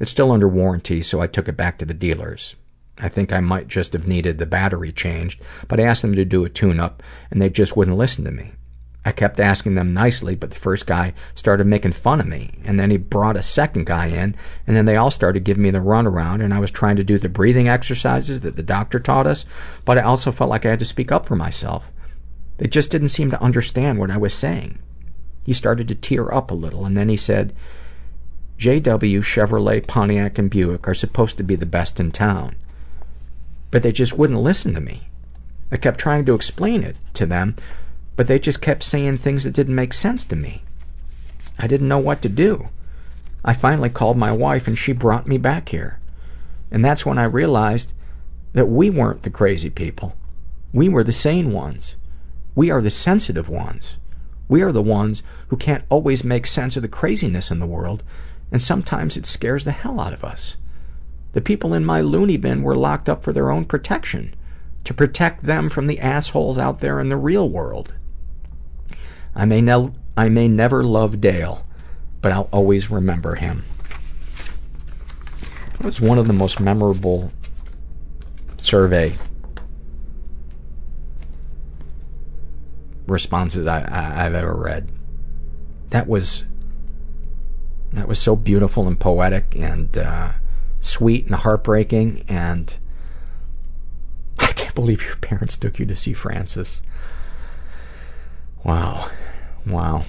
It's 0.00 0.10
still 0.10 0.32
under 0.32 0.48
warranty, 0.48 1.02
so 1.02 1.20
I 1.20 1.28
took 1.28 1.46
it 1.46 1.56
back 1.56 1.78
to 1.78 1.84
the 1.84 1.94
dealers. 1.94 2.56
I 2.98 3.08
think 3.08 3.32
I 3.32 3.38
might 3.38 3.68
just 3.68 3.92
have 3.92 4.08
needed 4.08 4.38
the 4.38 4.44
battery 4.44 4.90
changed, 4.90 5.40
but 5.68 5.78
I 5.78 5.84
asked 5.84 6.02
them 6.02 6.16
to 6.16 6.24
do 6.24 6.44
a 6.44 6.48
tune 6.48 6.80
up, 6.80 7.00
and 7.30 7.40
they 7.40 7.48
just 7.48 7.76
wouldn't 7.76 7.96
listen 7.96 8.24
to 8.24 8.32
me. 8.32 8.54
I 9.04 9.12
kept 9.12 9.38
asking 9.38 9.76
them 9.76 9.94
nicely, 9.94 10.34
but 10.34 10.50
the 10.50 10.58
first 10.58 10.84
guy 10.84 11.14
started 11.36 11.68
making 11.68 11.92
fun 11.92 12.18
of 12.18 12.26
me, 12.26 12.50
and 12.64 12.80
then 12.80 12.90
he 12.90 12.96
brought 12.96 13.36
a 13.36 13.42
second 13.42 13.86
guy 13.86 14.06
in, 14.06 14.34
and 14.66 14.74
then 14.74 14.86
they 14.86 14.96
all 14.96 15.12
started 15.12 15.44
giving 15.44 15.62
me 15.62 15.70
the 15.70 15.78
runaround, 15.78 16.42
and 16.42 16.52
I 16.52 16.58
was 16.58 16.72
trying 16.72 16.96
to 16.96 17.04
do 17.04 17.18
the 17.18 17.28
breathing 17.28 17.68
exercises 17.68 18.40
that 18.40 18.56
the 18.56 18.64
doctor 18.64 18.98
taught 18.98 19.28
us, 19.28 19.44
but 19.84 19.96
I 19.96 20.02
also 20.02 20.32
felt 20.32 20.50
like 20.50 20.66
I 20.66 20.70
had 20.70 20.80
to 20.80 20.84
speak 20.84 21.12
up 21.12 21.26
for 21.26 21.36
myself. 21.36 21.91
They 22.62 22.68
just 22.68 22.92
didn't 22.92 23.08
seem 23.08 23.28
to 23.32 23.42
understand 23.42 23.98
what 23.98 24.12
I 24.12 24.16
was 24.16 24.32
saying. 24.32 24.78
He 25.44 25.52
started 25.52 25.88
to 25.88 25.96
tear 25.96 26.32
up 26.32 26.48
a 26.48 26.54
little, 26.54 26.84
and 26.84 26.96
then 26.96 27.08
he 27.08 27.16
said, 27.16 27.52
JW, 28.56 29.18
Chevrolet, 29.18 29.84
Pontiac, 29.84 30.38
and 30.38 30.48
Buick 30.48 30.86
are 30.86 30.94
supposed 30.94 31.36
to 31.38 31.42
be 31.42 31.56
the 31.56 31.66
best 31.66 31.98
in 31.98 32.12
town. 32.12 32.54
But 33.72 33.82
they 33.82 33.90
just 33.90 34.16
wouldn't 34.16 34.38
listen 34.38 34.74
to 34.74 34.80
me. 34.80 35.08
I 35.72 35.76
kept 35.76 35.98
trying 35.98 36.24
to 36.26 36.36
explain 36.36 36.84
it 36.84 36.94
to 37.14 37.26
them, 37.26 37.56
but 38.14 38.28
they 38.28 38.38
just 38.38 38.62
kept 38.62 38.84
saying 38.84 39.18
things 39.18 39.42
that 39.42 39.54
didn't 39.54 39.74
make 39.74 39.92
sense 39.92 40.22
to 40.26 40.36
me. 40.36 40.62
I 41.58 41.66
didn't 41.66 41.88
know 41.88 41.98
what 41.98 42.22
to 42.22 42.28
do. 42.28 42.68
I 43.44 43.54
finally 43.54 43.90
called 43.90 44.16
my 44.16 44.30
wife 44.30 44.68
and 44.68 44.78
she 44.78 44.92
brought 44.92 45.26
me 45.26 45.36
back 45.36 45.70
here. 45.70 45.98
And 46.70 46.84
that's 46.84 47.04
when 47.04 47.18
I 47.18 47.24
realized 47.24 47.92
that 48.52 48.68
we 48.68 48.88
weren't 48.88 49.24
the 49.24 49.30
crazy 49.30 49.68
people. 49.68 50.14
We 50.72 50.88
were 50.88 51.02
the 51.02 51.12
sane 51.12 51.50
ones. 51.50 51.96
We 52.54 52.70
are 52.70 52.82
the 52.82 52.90
sensitive 52.90 53.48
ones. 53.48 53.98
We 54.48 54.62
are 54.62 54.72
the 54.72 54.82
ones 54.82 55.22
who 55.48 55.56
can't 55.56 55.84
always 55.88 56.24
make 56.24 56.46
sense 56.46 56.76
of 56.76 56.82
the 56.82 56.88
craziness 56.88 57.50
in 57.50 57.58
the 57.58 57.66
world, 57.66 58.02
and 58.50 58.60
sometimes 58.60 59.16
it 59.16 59.24
scares 59.24 59.64
the 59.64 59.72
hell 59.72 59.98
out 59.98 60.12
of 60.12 60.24
us. 60.24 60.56
The 61.32 61.40
people 61.40 61.72
in 61.72 61.84
my 61.84 62.02
loony 62.02 62.36
bin 62.36 62.62
were 62.62 62.76
locked 62.76 63.08
up 63.08 63.24
for 63.24 63.32
their 63.32 63.50
own 63.50 63.64
protection, 63.64 64.34
to 64.84 64.92
protect 64.92 65.44
them 65.44 65.70
from 65.70 65.86
the 65.86 66.00
assholes 66.00 66.58
out 66.58 66.80
there 66.80 67.00
in 67.00 67.08
the 67.08 67.16
real 67.16 67.48
world. 67.48 67.94
I 69.34 69.46
may, 69.46 69.62
ne- 69.62 69.92
I 70.16 70.28
may 70.28 70.48
never 70.48 70.84
love 70.84 71.20
Dale, 71.20 71.64
but 72.20 72.32
I'll 72.32 72.50
always 72.52 72.90
remember 72.90 73.36
him. 73.36 73.64
It 75.74 75.86
was 75.86 76.00
one 76.00 76.18
of 76.18 76.26
the 76.26 76.34
most 76.34 76.60
memorable 76.60 77.32
survey 78.58 79.16
responses 83.06 83.66
I, 83.66 83.80
I, 83.82 84.26
I've 84.26 84.34
ever 84.34 84.54
read. 84.54 84.90
That 85.88 86.06
was 86.08 86.44
that 87.92 88.08
was 88.08 88.18
so 88.18 88.34
beautiful 88.34 88.88
and 88.88 88.98
poetic 88.98 89.54
and 89.54 89.96
uh, 89.98 90.32
sweet 90.80 91.26
and 91.26 91.34
heartbreaking 91.34 92.24
and 92.28 92.78
I 94.38 94.46
can't 94.46 94.74
believe 94.74 95.04
your 95.04 95.16
parents 95.16 95.56
took 95.56 95.78
you 95.78 95.86
to 95.86 95.96
see 95.96 96.12
Frances. 96.12 96.82
Wow. 98.64 99.10
Wow. 99.66 100.04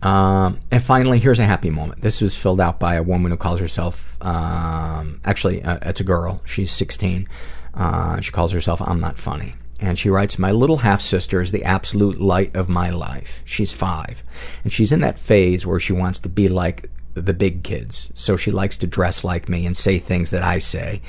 Um, 0.00 0.60
and 0.70 0.82
finally, 0.82 1.18
here's 1.18 1.40
a 1.40 1.44
happy 1.44 1.70
moment. 1.70 2.02
This 2.02 2.20
was 2.20 2.36
filled 2.36 2.60
out 2.60 2.78
by 2.78 2.94
a 2.94 3.02
woman 3.02 3.32
who 3.32 3.36
calls 3.36 3.58
herself, 3.58 4.16
um, 4.24 5.20
actually, 5.24 5.62
uh, 5.62 5.78
it's 5.82 6.00
a 6.00 6.04
girl. 6.04 6.40
She's 6.44 6.70
16. 6.70 7.28
Uh, 7.74 8.20
she 8.20 8.30
calls 8.30 8.52
herself 8.52 8.80
I'm 8.80 9.00
Not 9.00 9.18
Funny. 9.18 9.54
And 9.80 9.98
she 9.98 10.10
writes, 10.10 10.38
My 10.38 10.50
little 10.50 10.78
half 10.78 11.00
sister 11.00 11.40
is 11.40 11.52
the 11.52 11.64
absolute 11.64 12.20
light 12.20 12.54
of 12.56 12.68
my 12.68 12.90
life. 12.90 13.42
She's 13.44 13.72
five. 13.72 14.24
And 14.64 14.72
she's 14.72 14.92
in 14.92 15.00
that 15.00 15.18
phase 15.18 15.66
where 15.66 15.80
she 15.80 15.92
wants 15.92 16.18
to 16.20 16.28
be 16.28 16.48
like 16.48 16.90
the 17.14 17.34
big 17.34 17.62
kids. 17.62 18.10
So 18.14 18.36
she 18.36 18.50
likes 18.50 18.76
to 18.78 18.86
dress 18.86 19.24
like 19.24 19.48
me 19.48 19.66
and 19.66 19.76
say 19.76 19.98
things 19.98 20.30
that 20.30 20.42
I 20.42 20.58
say, 20.58 21.00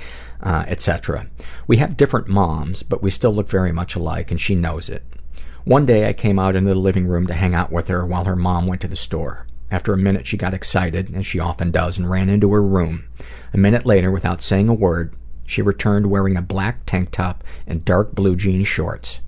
uh, 0.41 0.65
etc. 0.67 1.27
We 1.67 1.77
have 1.77 1.97
different 1.97 2.27
moms, 2.27 2.83
but 2.83 3.01
we 3.01 3.11
still 3.11 3.33
look 3.33 3.49
very 3.49 3.71
much 3.71 3.95
alike, 3.95 4.31
and 4.31 4.39
she 4.39 4.55
knows 4.55 4.89
it. 4.89 5.03
One 5.65 5.85
day 5.85 6.07
I 6.07 6.13
came 6.13 6.39
out 6.39 6.55
into 6.55 6.73
the 6.73 6.79
living 6.79 7.07
room 7.07 7.27
to 7.27 7.33
hang 7.33 7.53
out 7.53 7.71
with 7.71 7.87
her 7.89 8.05
while 8.05 8.25
her 8.25 8.35
mom 8.35 8.65
went 8.67 8.81
to 8.81 8.87
the 8.87 8.95
store. 8.95 9.45
After 9.71 9.93
a 9.93 9.97
minute, 9.97 10.25
she 10.25 10.37
got 10.37 10.53
excited, 10.53 11.13
as 11.13 11.25
she 11.25 11.39
often 11.39 11.69
does, 11.69 11.97
and 11.97 12.09
ran 12.09 12.29
into 12.29 12.51
her 12.53 12.63
room. 12.63 13.05
A 13.53 13.57
minute 13.57 13.85
later, 13.85 14.09
without 14.09 14.41
saying 14.41 14.67
a 14.67 14.73
word, 14.73 15.13
she 15.49 15.63
returned 15.63 16.05
wearing 16.05 16.37
a 16.37 16.43
black 16.43 16.85
tank 16.85 17.09
top 17.09 17.43
and 17.65 17.83
dark 17.83 18.13
blue 18.13 18.35
jean 18.35 18.63
shorts. 18.63 19.19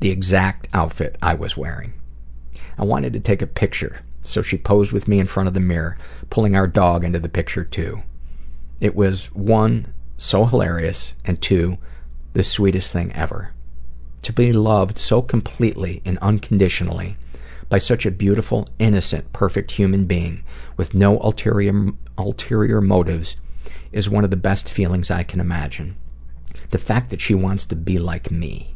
The 0.00 0.10
exact 0.10 0.68
outfit 0.74 1.16
I 1.22 1.32
was 1.32 1.56
wearing. 1.56 1.94
I 2.76 2.84
wanted 2.84 3.14
to 3.14 3.20
take 3.20 3.40
a 3.40 3.46
picture, 3.46 4.02
so 4.22 4.42
she 4.42 4.58
posed 4.58 4.92
with 4.92 5.08
me 5.08 5.18
in 5.18 5.26
front 5.26 5.48
of 5.48 5.54
the 5.54 5.60
mirror, 5.60 5.96
pulling 6.28 6.54
our 6.54 6.66
dog 6.66 7.02
into 7.02 7.18
the 7.18 7.30
picture 7.30 7.64
too. 7.64 8.02
It 8.78 8.94
was, 8.94 9.32
one, 9.32 9.94
so 10.18 10.44
hilarious, 10.44 11.14
and 11.24 11.40
two, 11.40 11.78
the 12.34 12.42
sweetest 12.42 12.92
thing 12.92 13.10
ever. 13.14 13.54
To 14.20 14.34
be 14.34 14.52
loved 14.52 14.98
so 14.98 15.22
completely 15.22 16.02
and 16.04 16.18
unconditionally 16.18 17.16
by 17.70 17.78
such 17.78 18.04
a 18.04 18.10
beautiful, 18.10 18.68
innocent, 18.78 19.32
perfect 19.32 19.70
human 19.70 20.04
being 20.04 20.44
with 20.76 20.92
no 20.92 21.18
ulterior, 21.20 21.92
ulterior 22.18 22.82
motives 22.82 23.36
is 23.92 24.08
one 24.08 24.24
of 24.24 24.30
the 24.30 24.36
best 24.36 24.70
feelings 24.70 25.10
I 25.10 25.22
can 25.22 25.40
imagine. 25.40 25.96
The 26.70 26.78
fact 26.78 27.10
that 27.10 27.20
she 27.20 27.34
wants 27.34 27.64
to 27.66 27.76
be 27.76 27.98
like 27.98 28.30
me. 28.30 28.74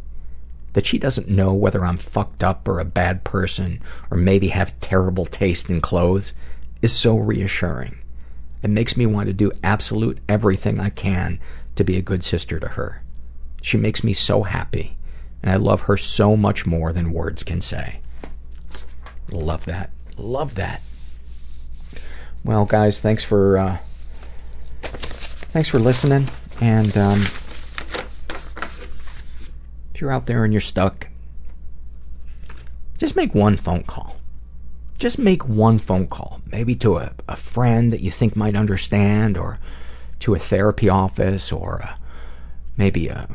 That 0.75 0.87
she 0.87 0.99
doesn't 0.99 1.29
know 1.29 1.55
whether 1.55 1.85
I'm 1.85 1.99
fucked 1.99 2.45
up 2.45 2.69
or 2.69 2.79
a 2.79 2.85
bad 2.85 3.25
person 3.25 3.81
or 4.11 4.17
maybe 4.17 4.49
have 4.49 4.79
terrible 4.81 5.27
taste 5.27 5.69
in 5.69 5.81
clothes 5.81 6.33
is 6.83 6.93
so 6.93 7.17
reassuring. 7.17 7.99
It 8.63 8.71
makes 8.71 8.97
me 8.97 9.07
want 9.07 9.29
to 9.29 9.33
do 9.33 9.53
absolute 9.63 10.19
everything 10.29 10.81
I 10.81 10.91
can 10.91 11.41
to 11.77 11.85
be 11.85 11.97
a 11.97 12.03
good 12.03 12.25
sister 12.25 12.61
to 12.61 12.69
her. 12.69 13.03
She 13.63 13.77
makes 13.77 14.05
me 14.05 14.13
so 14.13 14.43
happy, 14.43 14.97
and 15.43 15.51
I 15.51 15.57
love 15.57 15.83
her 15.83 15.97
so 15.97 16.37
much 16.37 16.67
more 16.67 16.93
than 16.93 17.13
words 17.13 17.43
can 17.43 17.61
say. 17.61 18.01
Love 19.31 19.65
that. 19.67 19.91
Love 20.17 20.55
that. 20.57 20.83
Well, 22.45 22.65
guys, 22.65 23.01
thanks 23.01 23.25
for 23.25 23.59
uh, 23.59 23.79
thanks 25.53 25.69
for 25.69 25.79
listening. 25.79 26.29
And 26.61 26.97
um, 26.97 27.21
if 29.95 30.01
you're 30.01 30.13
out 30.13 30.27
there 30.27 30.45
and 30.45 30.53
you're 30.53 30.61
stuck, 30.61 31.09
just 32.99 33.17
make 33.17 33.35
one 33.35 33.57
phone 33.57 33.85
call. 33.85 34.17
Just 34.99 35.19
make 35.19 35.49
one 35.49 35.79
phone 35.79 36.09
call, 36.09 36.41
maybe 36.51 36.75
to 36.77 36.97
a, 36.97 37.13
a 37.29 37.37
friend 37.37 37.93
that 37.93 38.01
you 38.01 38.11
think 38.11 38.35
might 38.35 38.57
understand, 38.57 39.39
or 39.39 39.59
to 40.21 40.35
a 40.35 40.39
therapy 40.41 40.89
office, 40.89 41.53
or 41.53 41.77
a, 41.77 41.99
maybe 42.77 43.07
a 43.07 43.29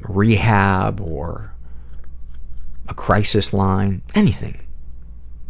rehab, 0.00 1.00
or 1.00 1.54
a 2.88 2.94
crisis 2.94 3.52
line, 3.52 4.02
anything. 4.16 4.60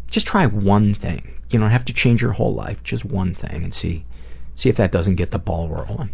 Just 0.09 0.27
try 0.27 0.45
one 0.47 0.93
thing. 0.93 1.41
You 1.49 1.59
don't 1.59 1.71
have 1.71 1.87
to 1.87 1.95
change 1.95 2.21
your 2.21 2.33
whole 2.33 2.55
life, 2.55 2.83
just 2.83 3.05
one 3.07 3.35
thing, 3.35 3.65
and 3.65 3.73
see 3.73 4.05
see 4.55 4.69
if 4.69 4.77
that 4.77 4.93
doesn't 4.93 5.17
get 5.17 5.31
the 5.31 5.39
ball 5.39 5.69
rolling. 5.69 6.11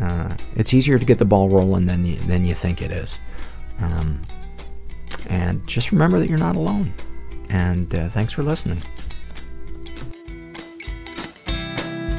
Uh, 0.00 0.36
it's 0.56 0.72
easier 0.72 0.98
to 0.98 1.04
get 1.04 1.18
the 1.18 1.24
ball 1.24 1.48
rolling 1.48 1.86
than 1.86 2.04
you, 2.04 2.16
than 2.16 2.44
you 2.44 2.54
think 2.54 2.80
it 2.82 2.90
is. 2.90 3.18
Um, 3.78 4.22
and 5.26 5.66
just 5.66 5.92
remember 5.92 6.18
that 6.18 6.28
you're 6.28 6.38
not 6.38 6.56
alone. 6.56 6.92
And 7.48 7.94
uh, 7.94 8.08
thanks 8.08 8.32
for 8.32 8.42
listening. 8.42 8.82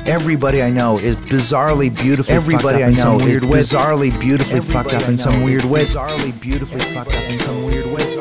Everybody 0.06 0.62
I 0.62 0.70
know 0.70 1.00
is 1.00 1.16
bizarrely 1.16 1.96
beautifully 1.96 2.36
Everybody 2.36 2.84
I 2.84 2.90
know 2.90 3.20
is 3.20 3.42
bizarrely 3.42 4.20
beautifully 4.20 4.60
fucked 4.60 4.94
up 4.94 5.08
in 5.08 5.18
some 5.18 5.44
weird 5.44 5.64
way. 5.64 5.86
Bizarrely 5.86 6.40
beautifully 6.42 6.82
fucked 6.94 7.14
up 7.14 7.24
in 7.24 7.40
some 7.40 7.64
weird 7.64 7.86
way. 7.86 8.13